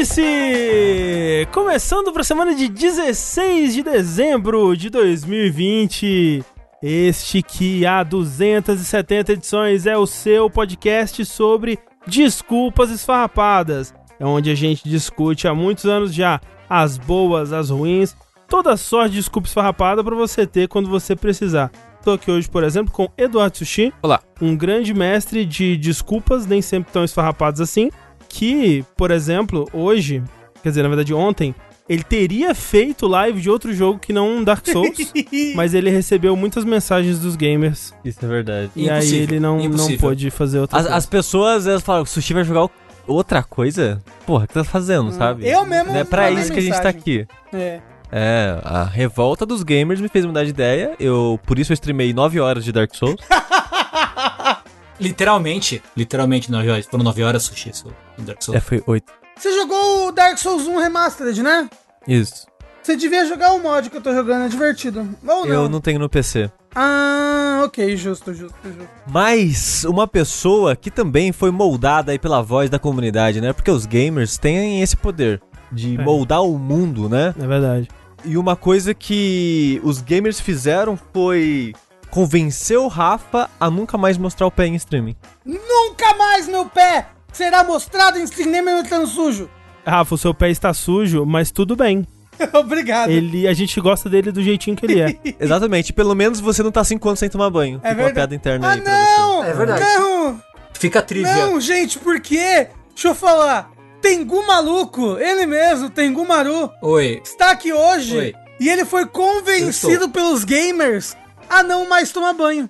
Vértice! 0.00 1.46
Começando 1.52 2.10
para 2.10 2.22
a 2.22 2.24
semana 2.24 2.54
de 2.54 2.68
16 2.68 3.74
de 3.74 3.82
dezembro 3.82 4.74
de 4.74 4.88
2020. 4.88 6.42
Este 6.82 7.42
que 7.42 7.84
há 7.84 8.02
270 8.02 9.34
edições 9.34 9.84
é 9.84 9.98
o 9.98 10.06
seu 10.06 10.48
podcast 10.48 11.22
sobre 11.26 11.78
desculpas 12.06 12.90
esfarrapadas. 12.90 13.92
É 14.18 14.24
onde 14.24 14.50
a 14.50 14.54
gente 14.54 14.88
discute 14.88 15.46
há 15.46 15.54
muitos 15.54 15.84
anos 15.84 16.14
já 16.14 16.40
as 16.66 16.96
boas, 16.96 17.52
as 17.52 17.68
ruins, 17.68 18.16
toda 18.48 18.78
sorte 18.78 19.10
de 19.10 19.18
desculpa 19.18 19.48
esfarrapada 19.48 20.02
para 20.02 20.16
você 20.16 20.46
ter 20.46 20.66
quando 20.66 20.88
você 20.88 21.14
precisar. 21.14 21.70
Estou 21.98 22.14
aqui 22.14 22.30
hoje, 22.30 22.48
por 22.48 22.64
exemplo, 22.64 22.90
com 22.90 23.10
Eduardo 23.18 23.58
Sushi. 23.58 23.92
Olá. 24.00 24.22
Um 24.40 24.56
grande 24.56 24.94
mestre 24.94 25.44
de 25.44 25.76
desculpas, 25.76 26.46
nem 26.46 26.62
sempre 26.62 26.90
tão 26.90 27.04
esfarrapadas 27.04 27.60
assim. 27.60 27.90
Que, 28.32 28.84
por 28.96 29.10
exemplo, 29.10 29.68
hoje, 29.72 30.22
quer 30.62 30.68
dizer, 30.70 30.82
na 30.84 30.88
verdade 30.88 31.12
ontem, 31.12 31.52
ele 31.88 32.04
teria 32.04 32.54
feito 32.54 33.08
live 33.08 33.40
de 33.40 33.50
outro 33.50 33.74
jogo 33.74 33.98
que 33.98 34.12
não 34.12 34.44
Dark 34.44 34.64
Souls, 34.66 35.12
mas 35.56 35.74
ele 35.74 35.90
recebeu 35.90 36.36
muitas 36.36 36.64
mensagens 36.64 37.18
dos 37.18 37.34
gamers. 37.34 37.92
Isso 38.04 38.24
é 38.24 38.28
verdade. 38.28 38.70
E 38.76 38.88
aí 38.88 38.98
Impossível, 38.98 39.22
ele 39.24 39.40
não, 39.40 39.58
não 39.68 39.96
pôde 39.96 40.30
fazer 40.30 40.60
outra 40.60 40.78
As, 40.78 40.84
coisa. 40.84 40.96
as 40.96 41.06
pessoas, 41.06 41.66
elas 41.66 41.82
falam, 41.82 42.02
o 42.02 42.06
Sushi 42.06 42.32
vai 42.32 42.44
jogar 42.44 42.70
outra 43.06 43.42
coisa? 43.42 44.00
Porra, 44.24 44.44
o 44.44 44.46
que 44.46 44.54
tá 44.54 44.62
fazendo, 44.62 45.10
sabe? 45.10 45.48
eu 45.48 45.66
mesmo 45.66 45.92
Não 45.92 45.98
é 45.98 46.04
pra 46.04 46.30
isso 46.30 46.52
que 46.52 46.60
a 46.60 46.62
gente 46.62 46.80
tá 46.80 46.92
mensagem. 46.92 47.00
aqui. 47.00 47.26
É. 47.52 47.80
É, 48.12 48.60
a 48.64 48.84
revolta 48.84 49.44
dos 49.44 49.62
gamers 49.64 50.00
me 50.00 50.08
fez 50.08 50.24
mudar 50.24 50.44
de 50.44 50.50
ideia. 50.50 50.94
Eu, 51.00 51.38
por 51.44 51.58
isso 51.58 51.72
eu 51.72 51.74
streamei 51.74 52.12
9 52.12 52.38
horas 52.40 52.64
de 52.64 52.70
Dark 52.72 52.94
Souls. 52.94 53.20
Literalmente, 55.00 55.82
literalmente 55.96 56.50
9 56.50 56.68
horas. 56.70 56.86
Foram 56.86 57.04
9 57.04 57.22
horas 57.22 57.42
sushi 57.44 57.70
isso, 57.70 57.86
Dark 58.18 58.42
Souls. 58.42 58.56
é, 58.56 58.60
foi 58.60 58.82
8. 58.86 59.12
Você 59.38 59.52
jogou 59.54 60.08
o 60.08 60.12
Dark 60.12 60.36
Souls 60.38 60.66
1 60.66 60.76
Remastered, 60.78 61.42
né? 61.42 61.68
Isso. 62.06 62.46
Você 62.82 62.96
devia 62.96 63.26
jogar 63.26 63.52
o 63.52 63.60
mod 63.60 63.88
que 63.90 63.96
eu 63.96 64.00
tô 64.00 64.12
jogando, 64.14 64.44
é 64.46 64.48
divertido. 64.48 65.00
Ou 65.26 65.46
não? 65.46 65.54
Eu 65.54 65.68
não 65.68 65.80
tenho 65.80 65.98
no 65.98 66.08
PC. 66.08 66.50
Ah, 66.74 67.62
ok, 67.64 67.96
justo, 67.96 68.32
justo, 68.32 68.56
justo. 68.64 68.88
Mas 69.10 69.84
uma 69.84 70.06
pessoa 70.06 70.74
que 70.76 70.90
também 70.90 71.32
foi 71.32 71.50
moldada 71.50 72.12
aí 72.12 72.18
pela 72.18 72.42
voz 72.42 72.70
da 72.70 72.78
comunidade, 72.78 73.40
né? 73.40 73.52
Porque 73.52 73.70
os 73.70 73.84
gamers 73.86 74.38
têm 74.38 74.80
esse 74.82 74.96
poder 74.96 75.40
de 75.72 75.96
É. 76.00 76.02
moldar 76.04 76.42
o 76.42 76.58
mundo, 76.58 77.08
né? 77.08 77.34
É 77.38 77.46
verdade. 77.46 77.88
E 78.24 78.36
uma 78.36 78.56
coisa 78.56 78.92
que 78.94 79.80
os 79.84 80.00
gamers 80.00 80.40
fizeram 80.40 80.98
foi 81.12 81.74
convencer 82.10 82.78
o 82.78 82.88
Rafa 82.88 83.48
a 83.58 83.70
nunca 83.70 83.96
mais 83.96 84.18
mostrar 84.18 84.46
o 84.46 84.50
pé 84.50 84.66
em 84.66 84.74
streaming. 84.74 85.16
Nunca 85.44 86.14
mais 86.14 86.48
meu 86.48 86.66
pé 86.66 87.06
será 87.32 87.62
mostrado 87.64 88.18
em 88.18 88.24
mesmo 88.62 88.82
estando 88.82 89.06
sujo. 89.06 89.48
Rafa, 89.86 90.14
o 90.14 90.18
seu 90.18 90.34
pé 90.34 90.50
está 90.50 90.74
sujo, 90.74 91.24
mas 91.24 91.50
tudo 91.50 91.74
bem. 91.76 92.06
Obrigado. 92.54 93.10
Ele, 93.10 93.46
a 93.46 93.52
gente 93.52 93.80
gosta 93.80 94.08
dele 94.08 94.32
do 94.32 94.42
jeitinho 94.42 94.76
que 94.76 94.86
ele 94.86 95.00
é. 95.00 95.16
Exatamente, 95.38 95.92
pelo 95.92 96.14
menos 96.14 96.40
você 96.40 96.62
não 96.62 96.72
tá 96.72 96.82
5 96.82 97.06
anos 97.08 97.18
sem 97.18 97.28
tomar 97.28 97.50
banho. 97.50 97.80
É 97.82 97.88
Fica 97.90 98.00
uma 98.00 98.04
verdade. 98.04 98.14
piada 98.14 98.34
interna 98.34 98.68
Ah, 98.68 98.72
aí 98.72 98.80
pra 98.80 98.92
não! 98.92 99.44
É 99.44 99.52
verdade. 99.52 99.84
Não! 99.84 100.42
Fica 100.72 101.02
trivia. 101.02 101.34
Não, 101.46 101.60
gente, 101.60 101.98
por 101.98 102.20
quê? 102.20 102.68
Deixa 102.94 103.08
eu 103.08 103.14
falar. 103.14 103.70
Tengu 104.00 104.46
Maluco, 104.46 105.18
ele 105.18 105.44
mesmo, 105.44 105.90
Tengu 105.90 106.26
Maru, 106.26 106.70
Oi. 106.80 107.20
está 107.22 107.50
aqui 107.50 107.70
hoje 107.70 108.16
Oi. 108.16 108.34
e 108.58 108.66
ele 108.66 108.86
foi 108.86 109.04
convencido 109.04 110.08
pelos 110.08 110.42
gamers 110.42 111.14
a 111.50 111.62
não 111.62 111.88
mais 111.88 112.10
tomar 112.12 112.32
banho. 112.32 112.68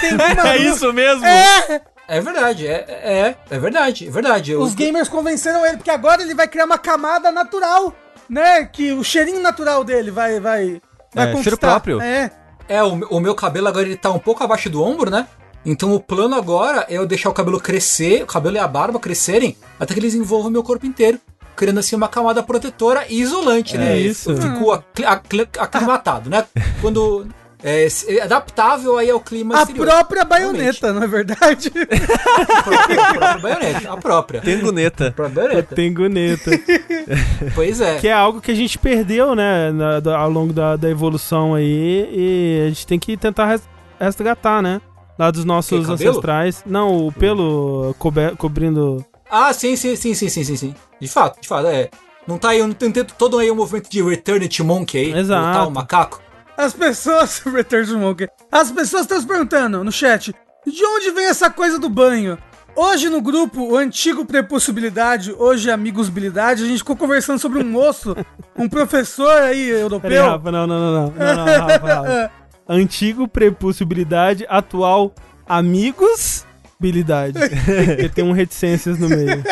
Tengu 0.00 0.16
Maru. 0.36 0.92
mesmo? 0.92 1.24
É! 1.26 1.80
É 2.08 2.20
verdade, 2.20 2.68
é, 2.68 2.84
é, 2.88 3.34
é 3.50 3.58
verdade, 3.58 4.06
é 4.06 4.10
verdade. 4.10 4.52
Eu, 4.52 4.60
Os 4.60 4.74
gamers 4.76 5.08
convenceram 5.08 5.66
ele, 5.66 5.78
porque 5.78 5.90
agora 5.90 6.22
ele 6.22 6.34
vai 6.36 6.46
criar 6.46 6.64
uma 6.64 6.78
camada 6.78 7.32
natural, 7.32 7.92
né? 8.28 8.64
Que 8.64 8.92
o 8.92 9.02
cheirinho 9.02 9.40
natural 9.42 9.82
dele 9.82 10.12
vai, 10.12 10.38
vai, 10.38 10.80
vai 11.12 11.24
É, 11.28 11.32
cheiro 11.32 11.36
conquistar. 11.38 11.56
próprio. 11.68 12.00
É. 12.00 12.30
É, 12.68 12.80
o, 12.82 12.90
o 13.10 13.18
meu 13.20 13.34
cabelo 13.34 13.66
agora 13.66 13.86
ele 13.86 13.96
tá 13.96 14.10
um 14.12 14.20
pouco 14.20 14.44
abaixo 14.44 14.70
do 14.70 14.80
ombro, 14.84 15.10
né? 15.10 15.26
Então 15.64 15.92
o 15.94 15.98
plano 16.00 16.36
agora 16.36 16.86
é 16.88 16.94
eu 16.96 17.06
deixar 17.08 17.28
o 17.28 17.34
cabelo 17.34 17.60
crescer, 17.60 18.22
o 18.22 18.26
cabelo 18.26 18.54
e 18.54 18.58
a 18.60 18.68
barba 18.68 19.00
crescerem, 19.00 19.56
até 19.80 19.92
que 19.92 19.98
eles 19.98 20.14
envolvam 20.14 20.46
o 20.48 20.52
meu 20.52 20.62
corpo 20.62 20.86
inteiro. 20.86 21.18
Criando 21.56 21.80
assim 21.80 21.96
uma 21.96 22.06
camada 22.08 22.40
protetora 22.40 23.04
e 23.08 23.20
isolante, 23.20 23.76
né? 23.76 23.98
isso. 23.98 24.30
Eu 24.30 24.36
fico 24.36 24.70
acli- 24.70 25.04
acli- 25.04 25.48
aclimatado, 25.58 26.30
né? 26.30 26.44
Quando. 26.80 27.26
É, 27.62 27.86
é 28.08 28.20
adaptável 28.22 28.98
aí 28.98 29.10
ao 29.10 29.18
clima 29.18 29.56
A 29.58 29.62
exterior. 29.62 29.86
própria 29.86 30.24
baioneta, 30.24 30.92
não 30.92 31.02
é 31.02 31.06
verdade? 31.06 31.72
A 31.74 32.62
própria, 32.62 33.00
a 33.02 33.14
própria 33.14 33.38
baioneta. 33.38 33.92
A 33.92 33.96
própria. 33.96 34.40
Tenguneta. 34.40 35.06
A 35.08 35.12
própria 35.12 35.44
baioneta. 35.44 35.74
Tem 35.74 35.92
guneta. 35.92 36.50
Pois 37.54 37.80
é. 37.80 37.98
que 37.98 38.08
é 38.08 38.12
algo 38.12 38.40
que 38.40 38.50
a 38.50 38.54
gente 38.54 38.78
perdeu, 38.78 39.34
né, 39.34 39.70
na- 39.72 40.00
da- 40.00 40.18
ao 40.18 40.30
longo 40.30 40.52
da, 40.52 40.76
da 40.76 40.88
evolução 40.90 41.54
aí. 41.54 42.08
E 42.12 42.64
a 42.66 42.68
gente 42.68 42.86
tem 42.86 42.98
que 42.98 43.16
tentar 43.16 43.46
res- 43.46 43.68
resgatar, 43.98 44.60
né? 44.62 44.80
Lá 45.18 45.30
dos 45.30 45.44
nossos 45.44 45.88
ancestrais. 45.88 46.62
Não, 46.66 47.06
o 47.06 47.12
pelo 47.12 47.94
cober- 47.98 48.36
cobrindo. 48.36 49.04
Ah, 49.30 49.52
sim, 49.52 49.74
sim, 49.76 49.96
sim, 49.96 50.14
sim, 50.14 50.28
sim, 50.28 50.44
sim, 50.44 50.56
sim. 50.56 50.74
De 51.00 51.08
fato, 51.08 51.40
de 51.40 51.48
fato, 51.48 51.66
é. 51.68 51.88
Não 52.26 52.38
tá 52.38 52.50
aí, 52.50 52.60
não 52.60 52.72
tem 52.72 52.92
todo 52.92 53.38
aí 53.38 53.50
um 53.50 53.54
movimento 53.54 53.88
de 53.88 54.02
Return 54.02 54.46
to 54.48 54.64
Monkey 54.64 54.98
aí. 55.14 55.18
Exato. 55.20 55.42
Voltar 55.44 55.66
o 55.68 55.70
macaco. 55.70 56.20
As 56.56 56.72
pessoas. 56.72 57.38
Return 57.44 57.86
to 57.86 57.98
Monkey. 57.98 58.28
As 58.50 58.70
pessoas 58.70 59.02
estão 59.02 59.20
se 59.20 59.26
perguntando 59.26 59.84
no 59.84 59.92
chat: 59.92 60.34
de 60.66 60.84
onde 60.84 61.10
vem 61.10 61.26
essa 61.26 61.50
coisa 61.50 61.78
do 61.78 61.88
banho? 61.88 62.38
Hoje 62.74 63.08
no 63.08 63.22
grupo, 63.22 63.62
o 63.62 63.76
antigo 63.76 64.26
Prepossibilidade, 64.26 65.32
hoje 65.32 65.70
Amigosbilidade, 65.70 66.62
a 66.62 66.66
gente 66.66 66.78
ficou 66.78 66.94
conversando 66.94 67.38
sobre 67.38 67.62
um 67.62 67.64
moço, 67.64 68.14
um 68.56 68.68
professor 68.68 69.30
aí 69.30 69.68
Peraí, 69.68 69.80
europeu. 69.80 70.30
Rafa, 70.30 70.52
não, 70.52 70.66
não, 70.66 70.78
não, 70.78 70.92
não. 70.92 71.10
não, 71.10 71.34
não 71.34 71.44
Rafa, 71.44 71.86
Rafa. 71.86 72.30
Antigo 72.68 73.26
prepulsibilidade, 73.26 74.44
atual 74.48 75.14
amigosbilidade. 75.48 77.38
Porque 77.38 78.08
tem 78.10 78.24
um 78.24 78.32
reticências 78.32 78.98
no 78.98 79.08
meio. 79.08 79.42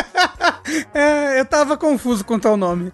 É, 0.93 1.39
eu 1.39 1.45
tava 1.45 1.77
confuso 1.77 2.25
quanto 2.25 2.49
ao 2.49 2.57
nome. 2.57 2.93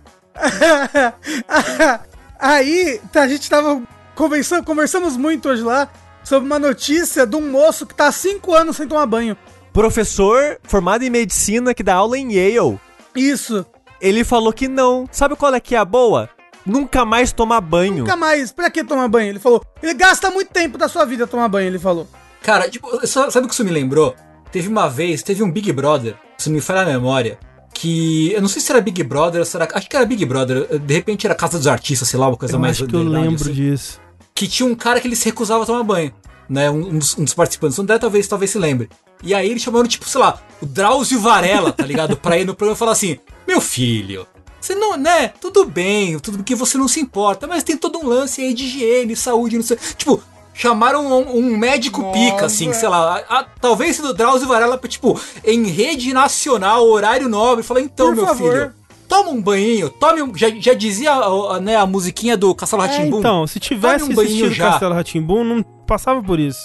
Aí, 2.39 3.01
tá, 3.13 3.23
a 3.23 3.29
gente 3.29 3.49
tava 3.49 3.83
conversando, 4.21 4.65
conversamos 4.65 5.17
muito 5.17 5.49
hoje 5.49 5.63
lá 5.63 5.89
sobre 6.23 6.47
uma 6.47 6.59
notícia 6.59 7.27
de 7.27 7.35
um 7.37 7.51
moço 7.51 7.87
que 7.87 7.95
tá 7.95 8.09
há 8.09 8.13
5 8.13 8.55
anos 8.55 8.77
sem 8.77 8.87
tomar 8.87 9.07
banho. 9.07 9.37
Professor 9.73 10.59
formado 10.65 11.03
em 11.03 11.11
medicina 11.11 11.73
que 11.73 11.83
dá 11.83 11.95
aula 11.95 12.19
em 12.19 12.33
Yale. 12.33 12.79
Isso. 13.17 13.65
Ele 14.01 14.23
falou 14.25 14.53
que 14.53 14.69
não. 14.69 15.07
Sabe 15.11 15.35
qual 15.37 15.55
é 15.55 15.61
que 15.61 15.75
é 15.75 15.79
a 15.79 15.85
boa? 15.85 16.29
Nunca 16.67 17.05
mais 17.05 17.33
tomar 17.33 17.61
banho. 17.61 17.99
Nunca 17.99 18.17
mais. 18.17 18.53
Pra 18.53 18.71
que 18.71 18.85
tomar 18.85 19.09
banho? 19.09 19.31
Ele 19.31 19.39
falou. 19.39 19.63
Ele 19.83 19.95
gasta 19.95 20.31
muito 20.31 20.51
tempo 20.51 20.77
da 20.77 20.89
sua 20.89 21.05
vida 21.07 21.27
tomar 21.27 21.49
banho, 21.49 21.67
ele 21.69 21.79
falou. 21.79 22.07
Cara, 22.43 22.69
tipo, 22.69 23.07
sa- 23.07 23.31
sabe 23.31 23.47
o 23.47 23.49
que 23.49 23.55
isso 23.55 23.65
me 23.65 23.71
lembrou? 23.71 24.15
Teve 24.53 24.69
uma 24.69 24.89
vez, 24.89 25.23
teve 25.23 25.43
um 25.43 25.51
Big 25.51 25.73
Brother, 25.73 26.17
se 26.37 26.51
me 26.51 26.61
falha 26.61 26.83
a 26.83 26.85
memória, 26.85 27.39
que. 27.73 28.33
Eu 28.33 28.43
não 28.43 28.49
sei 28.49 28.61
se 28.61 28.71
era 28.73 28.81
Big 28.81 29.03
Brother 29.05 29.41
ou 29.41 29.45
se 29.47 29.57
era. 29.57 29.69
Acho 29.73 29.89
que 29.89 29.97
era 29.97 30.05
Big 30.05 30.25
Brother, 30.27 30.79
de 30.79 30.95
repente 30.95 31.27
era 31.27 31.35
Casa 31.35 31.57
dos 31.59 31.67
Artistas, 31.67 32.09
sei 32.09 32.19
lá, 32.19 32.29
uma 32.29 32.37
coisa 32.37 32.57
Eu 32.57 32.61
mais. 32.61 32.77
acho 32.77 32.87
que 32.87 32.95
eu 32.97 33.03
lembro 33.03 33.35
assim, 33.43 33.53
disso. 33.53 34.01
Que 34.41 34.49
tinha 34.49 34.67
um 34.67 34.75
cara 34.75 34.99
que 34.99 35.07
ele 35.07 35.15
se 35.17 35.27
recusava 35.27 35.65
a 35.65 35.67
tomar 35.67 35.83
banho. 35.83 36.15
Né, 36.49 36.71
um, 36.71 36.79
um 36.79 36.99
dos, 36.99 37.15
um 37.19 37.25
dos 37.25 37.35
participantes, 37.35 37.77
o 37.77 37.83
André 37.83 37.99
talvez, 37.99 38.27
talvez 38.27 38.51
se 38.51 38.57
lembre. 38.59 38.89
E 39.23 39.35
aí 39.35 39.51
eles 39.51 39.63
chamaram, 39.63 39.87
tipo, 39.87 40.09
sei 40.09 40.19
lá, 40.19 40.41
o 40.63 40.65
Drauzio 40.67 41.21
Varela, 41.21 41.71
tá 41.73 41.85
ligado? 41.85 42.17
Pra 42.17 42.39
ir 42.39 42.47
no 42.47 42.55
programa 42.55 42.75
e 42.75 42.79
falar 42.79 42.93
assim: 42.93 43.19
Meu 43.47 43.61
filho, 43.61 44.27
você 44.59 44.75
não, 44.75 44.97
né? 44.97 45.29
Tudo 45.29 45.67
bem, 45.67 46.19
tudo 46.19 46.43
que 46.43 46.55
você 46.55 46.79
não 46.79 46.89
se 46.89 47.01
importa, 47.01 47.47
mas 47.47 47.63
tem 47.63 47.77
todo 47.77 47.99
um 47.99 48.07
lance 48.09 48.41
aí 48.41 48.55
de 48.55 48.65
higiene, 48.65 49.15
saúde, 49.15 49.57
não 49.59 49.63
sei. 49.63 49.77
Tipo, 49.99 50.23
chamaram 50.55 51.07
um, 51.07 51.37
um 51.37 51.57
médico 51.59 52.01
Nossa. 52.01 52.19
pica, 52.19 52.47
assim, 52.47 52.73
sei 52.73 52.89
lá. 52.89 53.23
a- 53.29 53.41
a- 53.41 53.47
talvez 53.61 53.99
do 53.99 54.15
Drauzio 54.15 54.49
Varela, 54.49 54.79
tipo, 54.89 55.21
em 55.45 55.67
rede 55.67 56.15
nacional, 56.15 56.89
horário 56.89 57.29
nobre, 57.29 57.63
fala: 57.63 57.83
Então, 57.83 58.07
Por 58.07 58.17
meu 58.17 58.27
favor. 58.27 58.53
filho. 58.55 58.80
Toma 59.11 59.29
um 59.31 59.43
banho, 59.43 59.91
tome 59.91 60.23
um. 60.23 60.35
Já, 60.35 60.49
já 60.51 60.73
dizia 60.73 61.11
né, 61.61 61.77
a 61.77 61.85
musiquinha 61.85 62.37
do 62.37 62.55
Castelo 62.55 62.83
É, 62.83 62.87
Ratimbum? 62.87 63.19
então, 63.19 63.47
se 63.47 63.59
tivesse 63.61 63.99
Tome 63.99 64.13
um 64.13 64.17
banhinho 64.17 64.45
assistido 64.47 64.55
já. 64.55 64.71
Castelo 64.71 64.95
Ratimbum, 64.95 65.45
não 65.45 65.63
passava 65.63 66.23
por 66.23 66.39
isso. 66.41 66.61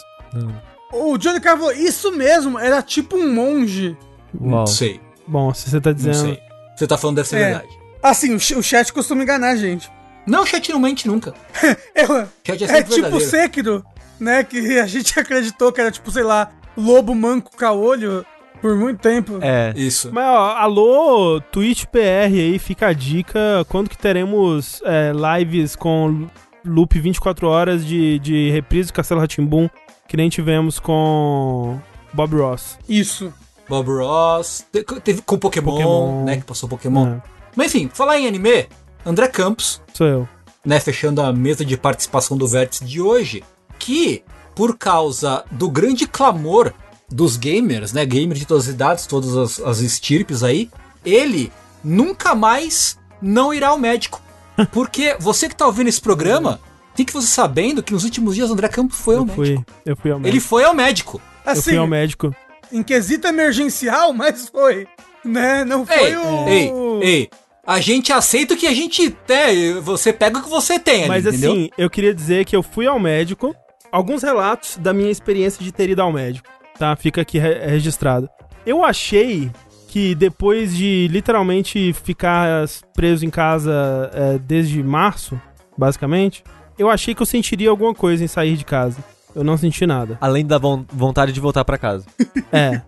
O 0.93 1.17
Johnny 1.17 1.41
Carr 1.41 1.57
falou, 1.57 1.73
isso 1.73 2.11
mesmo, 2.11 2.57
era 2.59 2.81
tipo 2.81 3.17
um 3.17 3.33
monge. 3.33 3.97
Uau. 4.39 4.59
Não 4.59 4.67
sei, 4.67 5.01
Bom, 5.27 5.53
se 5.53 5.69
você 5.69 5.81
tá 5.81 5.89
não 5.89 5.95
dizendo. 5.95 6.15
sei. 6.21 6.39
Você 6.77 6.87
tá 6.87 6.97
falando 6.97 7.15
deve 7.17 7.27
ser 7.27 7.37
É. 7.37 7.45
verdade. 7.49 7.79
Assim, 8.03 8.35
o, 8.35 8.39
ch- 8.39 8.51
o 8.55 8.61
chat 8.61 8.93
costuma 8.93 9.23
enganar 9.23 9.49
a 9.49 9.55
gente. 9.55 9.89
Não, 10.27 10.41
o 10.41 10.45
chat 10.45 10.71
não 10.71 10.79
mente 10.79 11.07
nunca. 11.07 11.33
É, 11.95 12.05
Chat 12.43 12.63
é 12.63 12.77
é 12.79 12.83
tipo. 12.83 13.19
Sekiro, 13.19 13.83
né? 14.19 14.43
Que 14.43 14.77
a 14.79 14.85
gente 14.87 15.19
acreditou 15.19 15.71
que 15.71 15.79
era 15.81 15.91
tipo, 15.91 16.09
sei 16.11 16.23
lá, 16.23 16.49
lobo 16.77 17.13
manco 17.15 17.55
caolho 17.55 18.25
por 18.61 18.75
muito 18.75 18.99
tempo. 18.99 19.37
É. 19.41 19.73
Isso. 19.75 20.09
Mas, 20.11 20.25
ó, 20.25 20.55
alô, 20.57 21.41
Twitch 21.51 21.85
PR 21.85 21.99
aí, 22.33 22.57
fica 22.59 22.87
a 22.87 22.93
dica. 22.93 23.65
Quando 23.69 23.89
que 23.89 23.97
teremos 23.97 24.81
é, 24.85 25.11
lives 25.37 25.75
com 25.75 26.27
loop 26.65 26.99
24 26.99 27.47
horas 27.47 27.85
de, 27.85 28.17
de 28.19 28.49
reprise 28.51 28.87
do 28.91 28.93
Castelo 28.93 29.19
Ratimbum, 29.21 29.69
que 30.07 30.17
nem 30.17 30.29
tivemos 30.29 30.79
com 30.79 31.79
Bob 32.13 32.35
Ross. 32.35 32.77
Isso. 32.89 33.31
Bob 33.67 33.87
Ross, 33.89 34.65
te- 34.71 34.83
teve 35.01 35.21
com 35.21 35.37
Pokémon, 35.37 35.71
Pokémon. 35.71 36.23
né? 36.23 36.37
Que 36.37 36.43
passou 36.43 36.69
Pokémon. 36.69 37.07
É, 37.15 37.21
Mas 37.55 37.73
enfim, 37.73 37.89
falar 37.93 38.19
em 38.19 38.27
anime, 38.27 38.67
André 39.05 39.27
Campos, 39.27 39.81
sou 39.93 40.05
eu. 40.07 40.29
né, 40.63 40.79
fechando 40.79 41.21
a 41.21 41.33
mesa 41.33 41.65
de 41.65 41.75
participação 41.75 42.37
do 42.37 42.47
Vértice 42.47 42.85
de 42.85 43.01
hoje, 43.01 43.43
que, 43.79 44.23
por 44.55 44.77
causa 44.77 45.43
do 45.51 45.67
grande 45.69 46.07
clamor 46.07 46.71
dos 47.09 47.37
gamers, 47.37 47.93
né, 47.93 48.05
gamers 48.05 48.39
de 48.39 48.45
todas 48.45 48.67
as 48.67 48.73
idades, 48.73 49.05
todas 49.05 49.35
as, 49.37 49.59
as 49.59 49.79
estirpes 49.79 50.43
aí, 50.43 50.69
ele 51.05 51.51
nunca 51.83 52.33
mais 52.35 52.97
não 53.21 53.53
irá 53.53 53.69
ao 53.69 53.77
médico. 53.77 54.21
Porque 54.71 55.15
você 55.19 55.47
que 55.49 55.55
tá 55.55 55.65
ouvindo 55.65 55.87
esse 55.87 56.01
programa, 56.01 56.59
tem 56.95 57.05
que 57.05 57.13
você 57.13 57.27
sabendo 57.27 57.83
que 57.83 57.93
nos 57.93 58.03
últimos 58.03 58.35
dias 58.35 58.49
André 58.49 58.67
Campos 58.69 58.97
foi 58.97 59.15
ao 59.15 59.21
Eu 59.21 59.25
médico. 59.27 59.45
fui, 59.45 59.65
eu 59.85 59.95
fui 59.97 60.11
ao 60.11 60.17
Ele 60.19 60.23
médico. 60.25 60.47
foi 60.47 60.63
ao 60.63 60.73
médico. 60.73 61.21
Eu 61.45 61.51
Assim, 61.51 61.61
fui 61.61 61.77
ao 61.77 61.87
médico. 61.87 62.35
em 62.71 62.81
quesito 62.81 63.27
emergencial, 63.27 64.13
mas 64.13 64.49
foi. 64.49 64.87
Né? 65.23 65.63
Não 65.65 65.85
foi 65.85 66.11
Ei, 66.11 66.17
o. 66.17 66.47
ei, 66.47 66.71
ei. 67.01 67.29
A 67.67 67.79
gente 67.79 68.13
aceita 68.13 68.53
o 68.53 68.57
que 68.57 68.67
a 68.67 68.73
gente 68.73 69.09
tem. 69.09 69.79
Você 69.81 70.13
pega 70.13 70.37
o 70.37 70.43
que 70.43 70.49
você 70.49 70.77
tem 70.79 70.99
ali, 71.01 71.07
Mas 71.09 71.25
entendeu? 71.25 71.51
assim, 71.51 71.69
eu 71.77 71.89
queria 71.89 72.13
dizer 72.13 72.45
que 72.45 72.55
eu 72.55 72.61
fui 72.61 72.85
ao 72.85 72.99
médico. 72.99 73.55
Alguns 73.91 74.21
relatos 74.23 74.77
da 74.77 74.93
minha 74.93 75.09
experiência 75.09 75.63
de 75.63 75.71
ter 75.71 75.89
ido 75.89 76.01
ao 76.01 76.11
médico, 76.13 76.47
tá? 76.77 76.95
Fica 76.95 77.21
aqui 77.21 77.37
re- 77.39 77.65
registrado. 77.65 78.29
Eu 78.65 78.83
achei 78.83 79.51
que 79.87 80.13
depois 80.15 80.75
de 80.75 81.07
literalmente 81.09 81.93
ficar 81.93 82.65
preso 82.93 83.25
em 83.25 83.29
casa 83.29 84.09
é, 84.13 84.37
desde 84.39 84.83
março, 84.83 85.39
basicamente, 85.77 86.43
eu 86.77 86.89
achei 86.89 87.15
que 87.15 87.21
eu 87.21 87.25
sentiria 87.25 87.69
alguma 87.69 87.93
coisa 87.93 88.23
em 88.23 88.27
sair 88.27 88.57
de 88.57 88.65
casa. 88.65 88.97
Eu 89.33 89.43
não 89.43 89.57
senti 89.57 89.85
nada. 89.85 90.17
Além 90.21 90.45
da 90.45 90.57
von- 90.57 90.85
vontade 90.91 91.31
de 91.31 91.39
voltar 91.39 91.63
pra 91.65 91.77
casa. 91.77 92.05
É. 92.51 92.81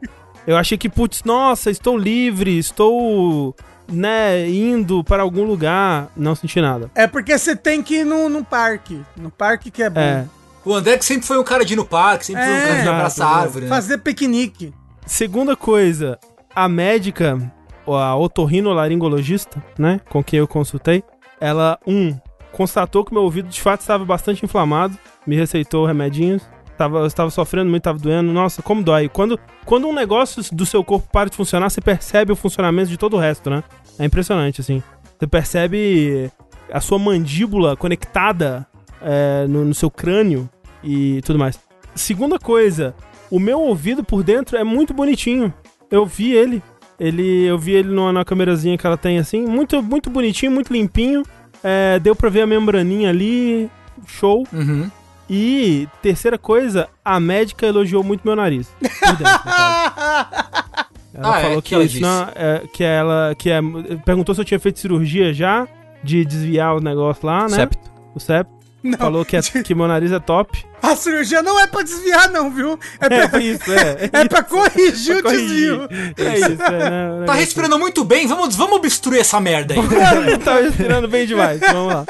Eu 0.46 0.56
achei 0.56 0.78
que, 0.78 0.88
putz, 0.88 1.24
nossa, 1.26 1.70
estou 1.70 1.98
livre, 1.98 2.58
estou, 2.58 3.54
né, 3.92 4.50
indo 4.50 5.04
para 5.04 5.22
algum 5.22 5.44
lugar. 5.44 6.10
Não 6.16 6.36
senti 6.36 6.62
nada. 6.62 6.90
É 6.96 7.06
porque 7.06 7.38
você 7.38 7.54
tem 7.54 7.84
que 7.84 7.96
ir 7.98 8.06
no, 8.06 8.30
no 8.30 8.46
parque. 8.46 9.02
No 9.18 9.30
parque 9.30 9.70
que 9.70 9.84
é 9.84 9.90
bom. 9.90 10.00
É. 10.00 10.26
O 10.68 10.74
André 10.74 10.98
que 10.98 11.06
sempre 11.06 11.26
foi 11.26 11.40
um 11.40 11.44
cara 11.46 11.64
de 11.64 11.74
ir 11.74 11.76
no 11.78 11.86
parque, 11.86 12.26
sempre 12.26 12.44
foi 12.44 12.52
um 12.54 12.58
É. 12.58 12.68
cara 12.68 12.82
de 12.82 12.90
abraçar 12.90 13.28
a 13.28 13.30
Exato, 13.32 13.44
árvore, 13.46 13.64
né? 13.66 13.70
Fazer 13.70 13.98
piquenique. 14.00 14.74
Segunda 15.06 15.56
coisa, 15.56 16.20
a 16.54 16.68
médica, 16.68 17.40
a 17.88 18.16
otorrinolaringologista, 18.18 19.64
né, 19.80 20.02
com 20.10 20.22
quem 20.22 20.40
eu 20.40 20.48
consultei, 20.48 21.04
ela, 21.40 21.80
um, 21.88 22.14
constatou 22.52 23.06
que 23.06 23.14
meu 23.14 23.24
ouvido 23.24 23.48
de 23.48 23.62
fato 23.62 23.80
estava 23.80 24.04
bastante 24.04 24.44
inflamado, 24.44 24.98
me 25.26 25.38
receitou 25.38 25.86
remedinhos, 25.86 26.44
tava, 26.78 27.00
eu 27.00 27.06
estava 27.06 27.30
sofrendo 27.30 27.70
muito, 27.70 27.82
estava 27.82 27.98
doendo, 27.98 28.34
nossa, 28.34 28.62
como 28.62 28.84
dói. 28.84 29.08
Quando, 29.08 29.40
quando 29.64 29.88
um 29.88 29.94
negócio 29.94 30.44
do 30.54 30.66
seu 30.66 30.84
corpo 30.84 31.08
para 31.12 31.30
de 31.30 31.38
funcionar, 31.38 31.70
você 31.70 31.80
percebe 31.80 32.34
o 32.34 32.36
funcionamento 32.36 32.90
de 32.90 32.98
todo 32.98 33.16
o 33.16 33.20
resto, 33.20 33.50
né? 33.50 33.64
É 33.98 34.04
impressionante, 34.04 34.60
assim. 34.60 34.84
Você 35.18 35.28
percebe 35.28 36.30
a 36.72 36.82
sua 36.82 37.00
mandíbula 37.00 37.78
conectada 37.78 38.68
é, 39.02 39.46
no, 39.48 39.64
no 39.64 39.74
seu 39.74 39.90
crânio 39.90 40.50
e 40.84 41.22
tudo 41.24 41.40
mais. 41.40 41.60
Segunda 41.96 42.38
coisa, 42.40 42.94
o 43.32 43.40
meu 43.40 43.60
ouvido 43.60 44.04
por 44.04 44.24
dentro 44.24 44.58
é 44.58 44.64
muito 44.64 44.94
bonitinho. 44.94 45.54
Eu 45.90 46.06
vi 46.06 46.34
ele. 46.34 46.62
Ele, 47.00 47.44
eu 47.46 47.58
vi 47.60 47.74
ele 47.74 47.90
numa, 47.90 48.12
na 48.12 48.26
câmerazinha 48.26 48.78
que 48.78 48.86
ela 48.88 48.98
tem 48.98 49.20
assim, 49.20 49.46
muito, 49.46 49.82
muito 49.84 50.10
bonitinho, 50.10 50.52
muito 50.52 50.74
limpinho. 50.74 51.24
É, 51.64 52.00
deu 52.00 52.16
pra 52.16 52.30
ver 52.30 52.42
a 52.42 52.48
membraninha 52.48 53.10
ali, 53.10 53.70
show. 54.06 54.44
Uhum. 54.54 54.90
E 55.30 55.88
terceira 56.02 56.38
coisa, 56.38 56.88
a 57.04 57.20
médica 57.20 57.66
elogiou 57.68 58.04
muito 58.04 58.22
meu 58.26 58.36
nariz. 58.36 58.68
Por 58.80 59.16
dentro. 59.16 59.26
Ela 61.14 61.36
Ah, 61.36 61.40
é? 61.40 61.44
falou 61.44 61.62
Que 61.62 61.70
que, 61.70 61.76
ela 61.76 61.84
disse? 61.88 62.00
não- 62.02 62.28
é, 62.36 62.64
que 62.72 62.84
ela 62.84 63.34
que 63.36 63.50
é, 63.50 63.60
perguntou 64.06 64.36
se 64.36 64.42
eu 64.42 64.46
tinha 64.46 64.60
feito 64.60 64.80
cirurgia 64.80 65.34
já 65.34 65.68
de 66.04 66.24
desviar 66.24 66.76
o 66.76 66.80
negócio 66.80 67.26
lá, 67.26 67.44
né? 67.44 67.50
Septo. 67.50 67.92
O 68.14 68.20
septo. 68.20 68.54
Não. 68.84 68.98
Falou 68.98 69.26
que, 69.26 69.36
é, 69.36 69.42
que 69.42 69.74
meu 69.76 69.88
nariz 69.88 70.12
é 70.12 70.20
top. 70.20 70.64
A 70.82 70.96
cirurgia 70.96 71.42
não 71.42 71.60
é 71.60 71.66
pra 71.68 71.82
desviar, 71.82 72.30
não, 72.30 72.52
viu? 72.52 72.80
É 73.02 73.06
É 73.18 73.28
pra, 73.28 73.40
isso, 73.40 73.72
é. 73.74 74.10
é 74.14 74.28
pra 74.28 74.44
corrigir 74.44 75.22
Pra 75.22 75.32
o 75.32 75.34
desvio. 75.34 75.88
É 76.18 76.38
isso, 76.40 76.64
é, 76.64 76.90
né? 76.90 77.26
Tá 77.26 77.34
respirando 77.34 77.78
muito 77.80 78.04
bem, 78.06 78.28
vamos, 78.28 78.56
vamos 78.56 78.78
obstruir 78.78 79.20
essa 79.22 79.40
merda 79.40 79.74
aí. 79.74 80.38
tá 80.40 80.60
respirando 80.62 81.08
bem 81.08 81.26
demais. 81.26 81.60
Vamos 81.60 81.94
lá. 81.94 82.06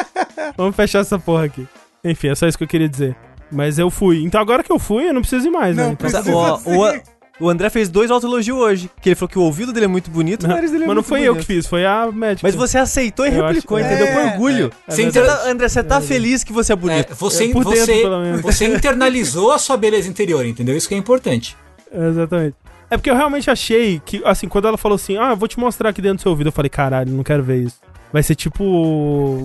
Vamos 0.57 0.75
fechar 0.75 0.99
essa 0.99 1.17
porra 1.17 1.45
aqui. 1.45 1.65
Enfim, 2.03 2.27
é 2.29 2.35
só 2.35 2.47
isso 2.47 2.57
que 2.57 2.63
eu 2.63 2.67
queria 2.67 2.89
dizer. 2.89 3.15
Mas 3.51 3.79
eu 3.79 3.89
fui. 3.89 4.23
Então 4.23 4.39
agora 4.41 4.61
que 4.61 4.71
eu 4.71 4.77
fui, 4.77 5.07
eu 5.09 5.13
não 5.13 5.21
preciso 5.21 5.47
ir 5.47 5.51
mais, 5.51 5.75
Não 5.75 5.85
né? 5.85 5.91
Então, 5.93 6.09
precisa. 6.09 6.35
O, 6.35 6.83
o- 6.85 7.01
o 7.39 7.49
André 7.49 7.69
fez 7.69 7.89
dois 7.89 8.09
autoelogios 8.11 8.57
hoje. 8.57 8.89
Que 9.01 9.09
ele 9.09 9.15
falou 9.15 9.29
que 9.29 9.37
o 9.39 9.41
ouvido 9.43 9.71
dele 9.73 9.85
é 9.85 9.87
muito 9.87 10.09
bonito, 10.09 10.43
o 10.45 10.47
nariz 10.47 10.71
dele 10.71 10.83
é 10.83 10.87
Mas 10.87 10.95
não 10.95 11.01
muito 11.01 11.07
foi 11.07 11.19
eu 11.21 11.33
que 11.35 11.43
bonito. 11.43 11.45
fiz, 11.47 11.67
foi 11.67 11.85
a 11.85 12.09
médica. 12.11 12.47
Mas 12.47 12.55
você 12.55 12.77
aceitou 12.77 13.25
e 13.25 13.29
Eu 13.35 13.45
replicou, 13.45 13.77
acho- 13.77 13.85
entendeu? 13.87 14.07
É, 14.07 14.13
Com 14.13 14.27
orgulho. 14.33 14.71
é 14.87 14.91
Você 14.91 15.01
Você 15.03 15.07
inter- 15.07 15.25
tá- 15.25 15.49
André, 15.49 15.69
você 15.69 15.83
tá 15.83 16.01
feliz 16.01 16.43
que 16.43 16.51
você 16.53 16.71
é 16.71 16.73
É, 16.73 16.75
bonito. 16.75 17.15
você, 17.15 17.45
É, 17.45 17.51
por 17.51 17.63
dentro, 17.65 17.79
você, 17.85 18.01
pelo 18.01 18.19
menos. 18.21 18.41
você 18.41 18.65
internalizou 18.73 19.51
a 19.51 19.59
sua 19.59 19.77
beleza 19.77 20.09
interior, 20.09 20.45
entendeu? 20.45 20.75
Isso 20.75 20.87
que 20.87 20.95
é 20.95 20.97
importante. 20.97 21.55
Exatamente. 21.91 22.55
É 22.89 22.95
porque 22.95 23.09
eu 23.09 23.15
realmente 23.15 23.49
achei 23.49 24.01
que, 24.05 24.21
assim, 24.23 24.47
quando 24.47 24.65
ela 24.67 24.77
falou 24.77 24.95
assim, 24.95 25.17
ah, 25.17 25.31
eu 25.31 25.35
vou 25.35 25.47
te 25.47 25.59
mostrar 25.59 25.89
aqui 25.89 26.01
dentro 26.01 26.17
do 26.17 26.21
seu 26.21 26.31
ouvido, 26.31 26.47
eu 26.47 26.51
falei, 26.53 26.69
caralho, 26.69 27.11
não 27.11 27.21
quero 27.23 27.43
ver 27.43 27.63
isso. 27.63 27.75
Vai 28.11 28.23
ser 28.23 28.35
tipo 28.35 28.63